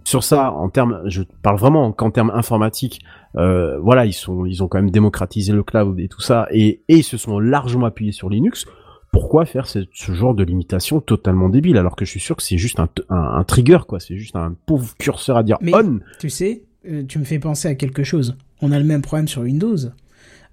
sur 0.03 0.23
ça, 0.23 0.51
en 0.51 0.69
termes, 0.69 1.01
je 1.05 1.23
parle 1.41 1.57
vraiment 1.57 1.91
qu'en 1.91 2.11
termes 2.11 2.31
informatiques, 2.33 3.01
euh, 3.37 3.79
voilà, 3.79 4.05
ils 4.05 4.13
sont, 4.13 4.45
ils 4.45 4.61
ont 4.63 4.67
quand 4.67 4.77
même 4.77 4.91
démocratisé 4.91 5.51
le 5.51 5.63
cloud 5.63 5.99
et 5.99 6.07
tout 6.07 6.21
ça, 6.21 6.47
et, 6.51 6.81
et 6.87 6.97
ils 6.97 7.03
se 7.03 7.17
sont 7.17 7.39
largement 7.39 7.87
appuyés 7.87 8.11
sur 8.11 8.29
Linux. 8.29 8.65
Pourquoi 9.11 9.45
faire 9.45 9.65
ce, 9.65 9.79
ce 9.93 10.11
genre 10.11 10.35
de 10.35 10.43
limitation 10.43 10.99
totalement 10.99 11.47
débile 11.49 11.77
alors 11.77 11.95
que 11.95 12.03
je 12.05 12.11
suis 12.11 12.19
sûr 12.19 12.35
que 12.35 12.43
c'est 12.43 12.57
juste 12.57 12.79
un, 12.81 12.89
un, 13.09 13.15
un 13.15 13.43
trigger 13.45 13.79
quoi, 13.87 13.99
c'est 13.99 14.17
juste 14.17 14.35
un 14.35 14.55
pauvre 14.65 14.93
curseur 14.99 15.37
à 15.37 15.43
dire 15.43 15.57
Mais- 15.61 15.73
on. 15.73 15.99
Tu 16.19 16.29
sais, 16.29 16.63
tu 17.07 17.17
me 17.17 17.23
fais 17.23 17.39
penser 17.39 17.67
à 17.69 17.75
quelque 17.75 18.03
chose. 18.03 18.37
On 18.61 18.71
a 18.73 18.77
le 18.77 18.83
même 18.85 19.01
problème 19.01 19.27
sur 19.27 19.41
Windows. 19.43 19.77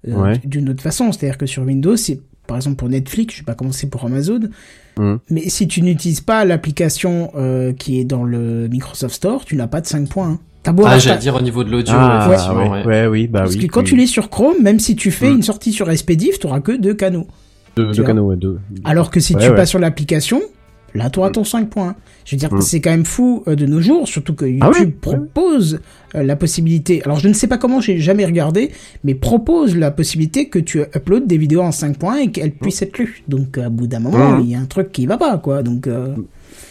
Euh, 0.07 0.13
Ouais. 0.15 0.41
D'une 0.43 0.69
autre 0.69 0.81
façon, 0.83 1.11
c'est-à-dire 1.11 1.37
que 1.37 1.45
sur 1.45 1.63
Windows, 1.63 1.95
c'est 1.95 2.19
par 2.45 2.57
exemple 2.57 2.75
pour 2.75 2.89
Netflix, 2.89 3.35
je 3.35 3.39
vais 3.39 3.45
pas 3.45 3.55
commencer 3.55 3.87
pour 3.89 4.03
Amazon, 4.03 4.41
Mhm. 4.99 5.19
mais 5.29 5.47
si 5.49 5.67
tu 5.67 5.81
n'utilises 5.81 6.19
pas 6.21 6.43
l'application 6.45 7.31
euh, 7.35 7.71
qui 7.73 7.99
est 7.99 8.03
dans 8.05 8.23
le 8.23 8.67
Microsoft 8.67 9.15
Store, 9.15 9.45
tu 9.45 9.55
n'as 9.55 9.67
pas 9.67 9.79
de 9.81 9.87
5 9.87 10.09
points. 10.09 10.27
hein. 10.31 10.39
T'as 10.61 10.71
beau 10.71 10.83
Ah, 10.85 10.97
j'allais 10.99 11.19
dire 11.19 11.35
au 11.35 11.41
niveau 11.41 11.63
de 11.63 11.71
l'audio, 11.71 11.93
Ah, 11.97 12.27
effectivement, 12.31 12.71
ouais, 12.71 12.85
ouais. 12.85 12.85
ouais, 12.85 13.07
oui, 13.07 13.27
bah 13.27 13.39
Parce 13.41 13.55
oui. 13.55 13.61
que 13.67 13.71
quand 13.71 13.81
oui. 13.81 13.85
tu 13.87 13.95
l'es 13.97 14.07
sur 14.07 14.29
Chrome, 14.29 14.55
même 14.61 14.79
si 14.79 14.95
tu 14.95 15.11
fais 15.11 15.29
Mhm. 15.29 15.37
une 15.37 15.43
sortie 15.43 15.71
sur 15.73 15.89
SPDIF, 15.89 16.39
tu 16.39 16.47
que 16.63 16.71
deux 16.77 16.93
canaux. 16.93 17.27
de, 17.75 17.85
tu 17.85 17.89
de 17.89 17.95
vois. 17.97 18.05
canaux, 18.05 18.27
ouais, 18.27 18.35
de- 18.37 18.59
Alors 18.83 19.09
que 19.09 19.19
si 19.19 19.33
Ouais, 19.35 19.41
tu 19.41 19.49
ouais. 19.49 19.55
passes 19.55 19.69
sur 19.71 19.79
l'application, 19.79 20.39
là, 20.93 21.09
tu 21.09 21.19
auras 21.19 21.29
ton 21.31 21.43
5 21.43 21.69
points. 21.69 21.95
Je 22.25 22.35
veux 22.35 22.39
dire, 22.39 22.53
Mm. 22.53 22.61
c'est 22.61 22.81
quand 22.81 22.91
même 22.91 23.05
fou 23.05 23.43
euh, 23.47 23.55
de 23.55 23.65
nos 23.65 23.81
jours, 23.81 24.07
surtout 24.07 24.33
que 24.33 24.45
YouTube 24.45 24.61
Ah 24.63 24.69
ouais. 24.71 24.87
propose 25.01 25.79
euh, 26.15 26.23
la 26.23 26.35
possibilité. 26.35 27.01
Alors, 27.03 27.19
je 27.19 27.27
ne 27.27 27.33
sais 27.33 27.47
pas 27.47 27.57
comment, 27.57 27.81
j'ai 27.81 27.97
jamais 27.99 28.25
regardé, 28.25 28.71
mais 29.03 29.15
propose 29.15 29.75
la 29.75 29.91
possibilité 29.91 30.47
que 30.49 30.59
tu 30.59 30.79
uploades 30.95 31.27
des 31.27 31.37
vidéos 31.37 31.61
en 31.61 31.71
5 31.71 31.97
points 31.97 32.17
et 32.19 32.31
qu'elles 32.31 32.51
puissent 32.51 32.81
être 32.81 32.97
lues. 32.97 33.23
Donc, 33.27 33.57
à 33.57 33.69
bout 33.69 33.87
d'un 33.87 33.99
moment, 33.99 34.37
Mm. 34.37 34.41
il 34.43 34.49
y 34.51 34.55
a 34.55 34.59
un 34.59 34.65
truc 34.65 34.91
qui 34.91 35.05
va 35.05 35.17
pas, 35.17 35.37
quoi. 35.37 35.63
Donc, 35.63 35.87
euh, 35.87 36.15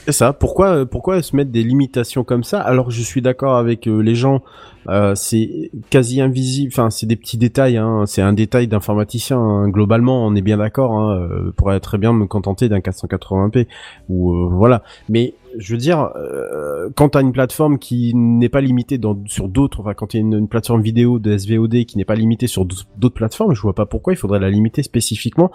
C'est 0.04 0.12
ça. 0.12 0.32
Pourquoi, 0.32 0.84
pourquoi 0.86 1.22
se 1.22 1.36
mettre 1.36 1.50
des 1.50 1.62
limitations 1.62 2.24
comme 2.24 2.42
ça 2.44 2.60
Alors 2.60 2.90
je 2.90 3.02
suis 3.02 3.22
d'accord 3.22 3.56
avec 3.56 3.86
euh, 3.86 4.00
les 4.00 4.14
gens. 4.14 4.42
euh, 4.88 5.14
c'est 5.14 5.70
quasi 5.90 6.20
invisible. 6.20 6.72
Enfin, 6.74 6.90
c'est 6.90 7.06
des 7.06 7.16
petits 7.16 7.38
détails. 7.38 7.76
Hein. 7.76 8.04
C'est 8.06 8.22
un 8.22 8.32
détail 8.32 8.66
d'informaticien. 8.66 9.38
hein. 9.38 9.68
Globalement, 9.68 10.26
on 10.26 10.34
est 10.34 10.42
bien 10.42 10.56
d'accord. 10.58 10.92
Hein. 10.92 11.18
Euh, 11.20 11.52
pourrait 11.56 11.78
très 11.80 11.98
bien 11.98 12.12
me 12.12 12.26
contenter 12.26 12.68
d'un 12.68 12.80
480p 12.80 13.66
ou 14.08 14.48
voilà. 14.50 14.82
Mais 15.08 15.34
je 15.58 15.72
veux 15.72 15.78
dire, 15.78 16.10
euh, 16.16 16.90
quand 16.94 17.10
t'as 17.10 17.20
une 17.20 17.32
plateforme 17.32 17.78
qui 17.78 18.14
n'est 18.14 18.48
pas 18.48 18.60
limitée 18.60 18.98
dans, 18.98 19.18
sur 19.26 19.48
d'autres, 19.48 19.80
enfin 19.80 19.94
quand 19.94 20.14
il 20.14 20.18
y 20.18 20.20
une, 20.20 20.48
plateforme 20.48 20.82
vidéo 20.82 21.18
de 21.18 21.36
SVOD 21.36 21.84
qui 21.84 21.96
n'est 21.96 22.04
pas 22.04 22.14
limitée 22.14 22.46
sur 22.46 22.64
d'autres 22.64 23.14
plateformes, 23.14 23.54
je 23.54 23.60
vois 23.60 23.74
pas 23.74 23.86
pourquoi 23.86 24.12
il 24.12 24.16
faudrait 24.16 24.40
la 24.40 24.50
limiter 24.50 24.82
spécifiquement 24.82 25.50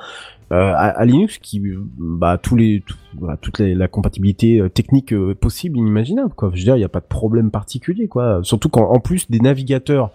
euh, 0.52 0.72
à, 0.74 0.88
à 0.88 1.06
Linux, 1.06 1.38
qui 1.38 1.61
bah 1.98 2.38
tous 2.38 2.56
les 2.56 2.84
tout- 2.86 2.95
bah, 3.14 3.38
toute 3.41 3.60
la 3.60 3.88
compatibilité 3.88 4.60
euh, 4.60 4.69
technique 4.69 5.14
euh, 5.14 5.36
possible, 5.36 5.78
inimaginable 5.78 6.34
quoi. 6.36 6.52
Je 6.53 6.60
veux 6.60 6.65
dire, 6.65 6.78
il 6.78 6.82
y 6.82 6.86
a 6.86 6.90
pas 6.90 7.02
de 7.02 7.06
problème 7.06 7.52
particulier 7.52 8.07
quoi. 8.07 8.40
Surtout 8.44 8.69
quand 8.69 8.90
en 8.90 8.99
plus 8.99 9.30
des 9.30 9.40
navigateurs 9.40 10.11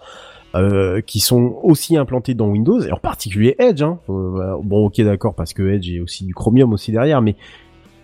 euh, 0.55 1.01
qui 1.01 1.19
sont 1.19 1.55
aussi 1.63 1.97
implantés 1.97 2.35
dans 2.35 2.47
Windows 2.47 2.79
et 2.79 2.91
en 2.91 2.97
particulier 2.97 3.55
Edge. 3.57 3.81
Hein. 3.81 3.97
Euh, 4.09 4.55
bon, 4.63 4.85
ok, 4.85 5.01
d'accord, 5.01 5.33
parce 5.33 5.51
que 5.51 5.63
Edge 5.63 5.89
est 5.89 5.99
aussi 5.99 6.25
du 6.25 6.35
Chromium 6.35 6.73
aussi 6.73 6.91
derrière, 6.91 7.23
mais 7.23 7.35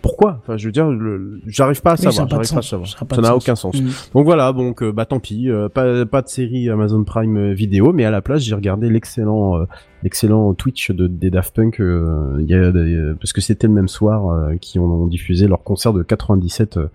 pourquoi 0.02 0.38
Enfin, 0.40 0.56
je 0.56 0.66
veux 0.66 0.72
dire, 0.72 0.88
le- 0.88 1.40
j'arrive 1.46 1.82
pas 1.82 1.92
à 1.92 1.96
savoir, 1.96 2.28
j'arrive 2.28 2.48
pas 2.52 2.58
à 2.58 2.62
savoir. 2.62 2.88
Ça 2.88 3.20
n'a 3.20 3.36
aucun 3.36 3.54
sens. 3.54 3.80
Mm. 3.80 3.88
Donc 4.14 4.24
voilà, 4.24 4.52
donc 4.52 4.82
euh, 4.82 4.92
bah 4.92 5.04
tant 5.04 5.20
pis, 5.20 5.50
euh, 5.50 5.68
pas 5.68 6.04
pas 6.06 6.22
de 6.22 6.28
série 6.28 6.68
Amazon 6.70 7.04
Prime 7.04 7.36
euh, 7.36 7.52
vidéo, 7.52 7.92
mais 7.92 8.04
à 8.04 8.10
la 8.10 8.22
place 8.22 8.42
j'ai 8.42 8.54
regardé 8.54 8.88
l'excellent 8.90 9.58
euh, 9.60 9.64
l'excellent 10.02 10.54
Twitch 10.54 10.90
de 10.90 11.06
des 11.06 11.30
Daft 11.30 11.54
Punk, 11.54 11.80
euh, 11.80 12.36
il 12.40 12.46
y 12.48 12.54
a 12.54 12.72
des- 12.72 12.78
euh, 12.78 13.14
parce 13.20 13.32
que 13.32 13.40
c'était 13.40 13.66
le 13.66 13.72
même 13.74 13.88
soir 13.88 14.28
euh, 14.30 14.56
qui 14.60 14.78
ont, 14.78 14.84
ont 14.84 15.06
diffusé 15.06 15.46
leur 15.48 15.62
concert 15.62 15.92
de 15.92 16.02
97 16.02 16.76
euh, 16.78 16.86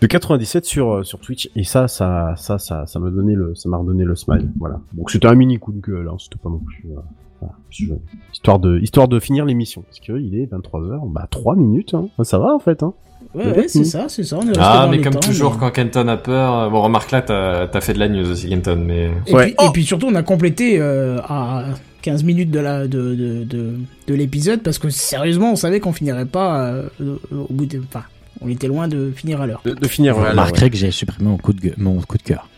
de 0.00 0.06
97 0.06 0.64
sur 0.64 1.04
sur 1.06 1.20
Twitch 1.20 1.48
et 1.54 1.62
ça 1.64 1.86
ça 1.86 2.34
ça 2.36 2.58
ça 2.58 2.86
ça 2.86 2.98
m'a 2.98 3.10
donné 3.10 3.34
le 3.34 3.54
ça 3.54 3.68
m'a 3.68 3.76
redonné 3.76 4.04
le 4.04 4.16
smile, 4.16 4.50
voilà. 4.58 4.80
Donc 4.94 5.10
c'était 5.10 5.28
un 5.28 5.34
mini 5.34 5.58
coup 5.58 5.72
de 5.72 5.80
gueule, 5.80 6.08
hein, 6.08 6.16
c'était 6.18 6.38
pas 6.42 6.48
non 6.50 6.58
plus 6.58 6.86
euh, 6.90 7.00
voilà, 7.42 7.54
je- 7.70 7.86
histoire 8.32 8.58
de 8.58 8.78
histoire 8.80 9.08
de 9.08 9.20
finir 9.20 9.44
l'émission 9.44 9.82
parce 9.82 10.00
que 10.00 10.12
il 10.20 10.34
est 10.38 10.46
23h, 10.46 11.00
bah 11.12 11.26
3 11.30 11.56
minutes 11.56 11.94
hein. 11.94 12.08
Ça 12.24 12.38
va 12.38 12.54
en 12.54 12.58
fait 12.58 12.82
hein. 12.82 12.92
Ouais, 13.34 13.46
ouais, 13.46 13.68
c'est 13.68 13.84
ça, 13.84 14.06
c'est 14.08 14.24
ça. 14.24 14.36
On 14.38 14.42
est 14.42 14.48
resté 14.48 14.60
Ah, 14.60 14.88
mais 14.90 15.00
comme 15.00 15.14
temps, 15.14 15.20
toujours, 15.20 15.52
mais- 15.54 15.60
quand 15.60 15.70
Kenton 15.70 16.06
a 16.08 16.16
peur, 16.18 16.54
euh, 16.58 16.68
bon, 16.68 16.82
remarque 16.82 17.10
là, 17.12 17.22
t'as 17.22 17.62
as 17.72 17.80
fait 17.80 17.94
de 17.94 17.98
la 17.98 18.08
news 18.08 18.28
aussi, 18.30 18.48
Kenton, 18.50 18.82
mais... 18.86 19.10
Et, 19.26 19.32
Ouais. 19.34 19.44
puis, 19.46 19.54
Oh 19.58 19.64
et 19.68 19.70
puis 19.72 19.84
surtout, 19.84 20.06
on 20.08 20.14
a 20.16 20.22
complété 20.22 20.78
euh, 20.78 21.18
à 21.22 21.64
15 22.02 22.24
minutes 22.24 22.50
de 22.50 22.58
la 22.58 22.82
de, 22.88 23.14
de, 23.14 23.44
de, 23.44 23.74
de 24.08 24.14
l'épisode 24.14 24.60
parce 24.62 24.78
que 24.78 24.90
sérieusement, 24.90 25.52
on 25.52 25.56
savait 25.56 25.80
qu'on 25.80 25.92
finirait 25.94 26.26
pas 26.26 26.62
euh, 26.72 26.88
au 27.30 27.46
bout 27.52 27.64
de. 27.64 27.78
Enfin, 27.78 28.04
on 28.42 28.48
était 28.48 28.66
loin 28.66 28.86
de 28.88 29.12
finir 29.12 29.40
à 29.40 29.46
l'heure. 29.46 29.62
De, 29.64 29.72
de 29.72 29.88
finir 29.88 30.14
Vous 30.14 30.22
ouais, 30.24 30.30
remarquerez 30.30 30.68
que 30.68 30.76
j'ai 30.76 30.90
supprimé 30.90 31.30
mon 31.30 31.38
coup 31.38 31.54
de, 31.54 31.60
gueule- 31.60 31.74
mon 31.78 32.00
coup 32.02 32.18
de 32.18 32.22
cœur. 32.24 32.48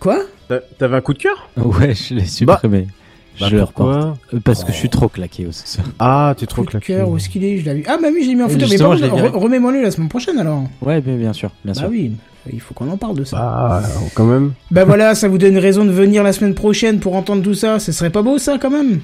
Quoi? 0.00 0.18
T'a- 0.48 0.58
T'avais 0.78 0.96
un 0.96 1.00
coup 1.00 1.12
de 1.14 1.18
cœur? 1.18 1.48
Ouais, 1.56 1.94
je 1.94 2.14
l'ai 2.14 2.24
supprimé. 2.24 2.82
Bah, 2.82 2.92
je 3.36 3.46
le 3.56 3.60
pourquoi 3.60 3.94
reporte. 3.96 4.18
Euh, 4.34 4.40
Parce 4.44 4.64
que 4.64 4.72
je 4.72 4.76
suis 4.76 4.88
trop 4.90 5.08
claqué 5.08 5.46
aussi. 5.46 5.62
ça. 5.64 5.82
Ah, 5.98 6.34
t'es 6.36 6.46
trop 6.46 6.62
claqué. 6.64 6.94
cœur, 6.94 7.08
où 7.08 7.16
est-ce 7.16 7.28
qu'il 7.28 7.44
est? 7.44 7.58
Je 7.58 7.64
l'ai 7.64 7.74
vu. 7.74 7.84
Ah, 7.88 7.96
bah 8.00 8.08
oui, 8.12 8.22
je 8.24 8.28
l'ai 8.28 8.34
mis 8.34 8.42
en 8.42 8.48
photo. 8.48 8.66
Mais 8.70 8.76
bon, 8.78 8.96
je 8.96 9.02
l'ai 9.02 9.10
viré. 9.10 9.28
re- 9.28 9.36
remets-moi 9.38 9.72
le 9.72 9.82
la 9.82 9.90
semaine 9.90 10.08
prochaine 10.08 10.38
alors. 10.38 10.64
Ouais, 10.80 11.00
bien, 11.00 11.16
bien 11.16 11.32
sûr, 11.32 11.50
bien 11.64 11.72
Bah 11.74 11.80
sûr. 11.80 11.88
oui, 11.90 12.12
il 12.52 12.60
faut 12.60 12.74
qu'on 12.74 12.90
en 12.90 12.96
parle 12.96 13.16
de 13.16 13.24
ça. 13.24 13.36
Bah, 13.36 13.82
quand 14.14 14.24
même. 14.26 14.52
Bah 14.70 14.84
voilà, 14.84 15.14
ça 15.14 15.28
vous 15.28 15.38
donne 15.38 15.56
raison 15.58 15.84
de 15.84 15.90
venir 15.92 16.22
la 16.22 16.32
semaine 16.32 16.54
prochaine 16.54 16.98
pour 17.00 17.16
entendre 17.16 17.42
tout 17.42 17.54
ça. 17.54 17.78
Ce 17.78 17.92
serait 17.92 18.10
pas 18.10 18.22
beau 18.22 18.38
ça 18.38 18.58
quand 18.60 18.70
même 18.70 19.00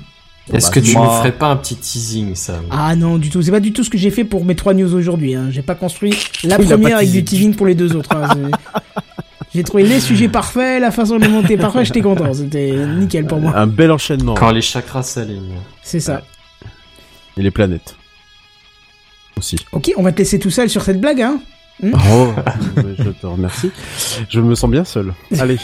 Est-ce 0.53 0.67
bah, 0.69 0.73
que 0.75 0.81
tu 0.81 0.97
nous 0.97 1.05
ferais 1.05 1.33
pas 1.33 1.47
un 1.49 1.57
petit 1.57 1.77
teasing, 1.77 2.35
Sam 2.35 2.65
Ah 2.71 2.95
non, 2.97 3.19
du 3.19 3.31
tout. 3.31 3.41
C'est 3.43 3.51
pas 3.51 3.61
du 3.61 3.73
tout 3.73 3.85
ce 3.85 3.91
que 3.91 3.99
j'ai 3.99 4.11
fait 4.11 4.25
pour 4.25 4.45
mes 4.45 4.55
trois 4.57 4.75
news 4.75 4.93
aujourd'hui. 4.95 5.35
Hein. 5.35 5.47
J'ai 5.51 5.63
pas 5.63 5.75
construit 5.75 6.15
la 6.45 6.59
première 6.59 6.97
avec 6.99 7.11
du 7.11 7.25
teasing 7.25 7.55
pour 7.55 7.67
les 7.67 7.75
deux 7.75 7.95
autres. 7.97 8.15
hein. 8.17 8.51
J'ai 9.55 9.63
trouvé 9.63 9.83
les 9.83 10.01
sujets 10.01 10.29
parfaits, 10.29 10.81
la 10.81 10.91
façon 10.91 11.17
de 11.19 11.25
les 11.25 11.31
monter 11.31 11.57
parfait, 11.57 11.85
j'étais 11.85 12.03
content. 12.03 12.33
C'était 12.35 12.73
nickel 12.87 13.27
pour 13.27 13.41
moi. 13.41 13.53
Un 13.57 13.67
bel 13.67 13.91
enchaînement. 13.91 14.35
Quand 14.35 14.51
les 14.51 14.61
chakras 14.61 15.03
s'alignent. 15.03 15.59
C'est 15.83 16.01
ça. 16.01 16.23
Et 17.37 17.43
les 17.43 17.51
planètes. 17.51 17.97
Aussi. 19.37 19.57
Ok, 19.73 19.93
on 19.97 20.03
va 20.03 20.13
te 20.13 20.19
laisser 20.19 20.39
tout 20.39 20.51
seul 20.51 20.69
sur 20.69 20.83
cette 20.83 21.01
blague, 21.01 21.23
hein 21.23 21.41
Oh, 21.83 22.33
je 22.99 23.11
te 23.11 23.27
remercie. 23.27 23.71
Je 24.29 24.41
me 24.41 24.55
sens 24.57 24.69
bien 24.69 24.85
seul. 24.85 25.15
Allez. 25.39 25.59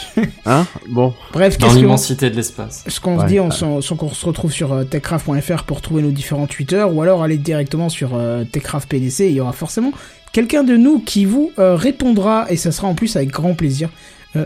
Hein? 0.45 0.65
Bon. 0.89 1.13
Bref, 1.33 1.57
Dans 1.57 1.73
l'immensité 1.73 2.29
de 2.29 2.35
l'espace. 2.35 2.85
ce 2.87 2.99
qu'on 2.99 3.19
se 3.19 3.25
dit, 3.25 3.39
on, 3.39 3.49
ouais. 3.49 3.97
qu'on 3.97 4.09
se 4.09 4.25
retrouve 4.25 4.51
sur 4.51 4.71
euh, 4.71 4.83
techcraft.fr 4.85 5.63
pour 5.63 5.81
trouver 5.81 6.01
nos 6.01 6.11
différents 6.11 6.47
Twitter, 6.47 6.83
ou 6.89 7.01
alors 7.01 7.21
aller 7.21 7.37
directement 7.37 7.89
sur 7.89 8.11
euh, 8.13 8.45
techcraft 8.45 8.87
PDC, 8.87 9.25
il 9.25 9.33
y 9.33 9.41
aura 9.41 9.51
forcément 9.51 9.91
quelqu'un 10.35 10.63
de 10.63 10.75
nous 10.75 10.99
qui 10.99 11.23
vous 11.23 11.51
euh, 11.59 11.75
répondra, 11.77 12.45
et 12.49 12.57
ça 12.57 12.73
sera 12.73 12.89
en 12.89 12.93
plus 12.93 13.15
avec 13.15 13.29
grand 13.29 13.53
plaisir. 13.53 13.87
Euh, 14.35 14.43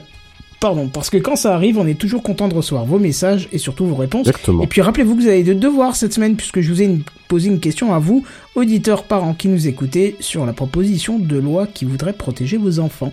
pardon, 0.59 0.87
parce 0.87 1.09
que 1.09 1.17
quand 1.17 1.35
ça 1.35 1.55
arrive, 1.55 1.79
on 1.79 1.87
est 1.87 1.97
toujours 1.97 2.21
content 2.21 2.47
de 2.47 2.53
recevoir 2.53 2.85
vos 2.85 2.99
messages 2.99 3.49
et 3.51 3.57
surtout 3.57 3.87
vos 3.87 3.95
réponses. 3.95 4.27
Exactement. 4.27 4.61
Et 4.63 4.67
puis 4.67 4.81
rappelez-vous 4.81 5.15
que 5.15 5.21
vous 5.23 5.27
avez 5.27 5.41
des 5.41 5.55
devoirs 5.55 5.95
cette 5.95 6.13
semaine 6.13 6.35
puisque 6.35 6.61
je 6.61 6.69
vous 6.71 6.81
ai 6.83 6.85
une- 6.85 7.01
posé 7.27 7.47
une 7.49 7.59
question 7.59 7.91
à 7.93 7.97
vous, 7.97 8.23
auditeurs 8.53 9.03
parents 9.03 9.33
qui 9.33 9.47
nous 9.47 9.67
écoutez, 9.67 10.15
sur 10.19 10.45
la 10.45 10.53
proposition 10.53 11.17
de 11.17 11.37
loi 11.37 11.65
qui 11.65 11.85
voudrait 11.85 12.13
protéger 12.13 12.57
vos 12.57 12.79
enfants. 12.79 13.11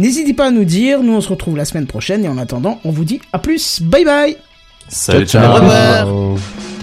N'hésitez 0.00 0.34
pas 0.34 0.46
à 0.48 0.50
nous 0.50 0.64
dire, 0.64 1.02
nous 1.04 1.12
on 1.14 1.20
se 1.20 1.28
retrouve 1.28 1.56
la 1.56 1.64
semaine 1.64 1.86
prochaine 1.86 2.24
et 2.24 2.28
en 2.28 2.36
attendant, 2.36 2.80
on 2.84 2.90
vous 2.90 3.04
dit 3.04 3.20
à 3.32 3.38
plus, 3.38 3.80
bye 3.80 4.04
bye 4.04 4.36
Salut, 4.88 5.26
ciao. 5.26 5.58
ciao. 5.60 6.75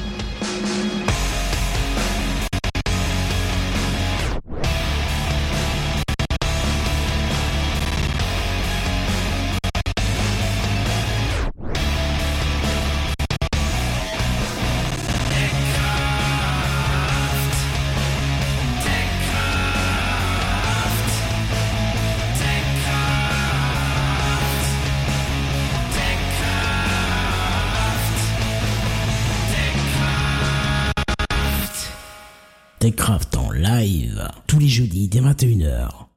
Jeudis 34.74 35.08
dès 35.08 35.22
21h 35.22 36.13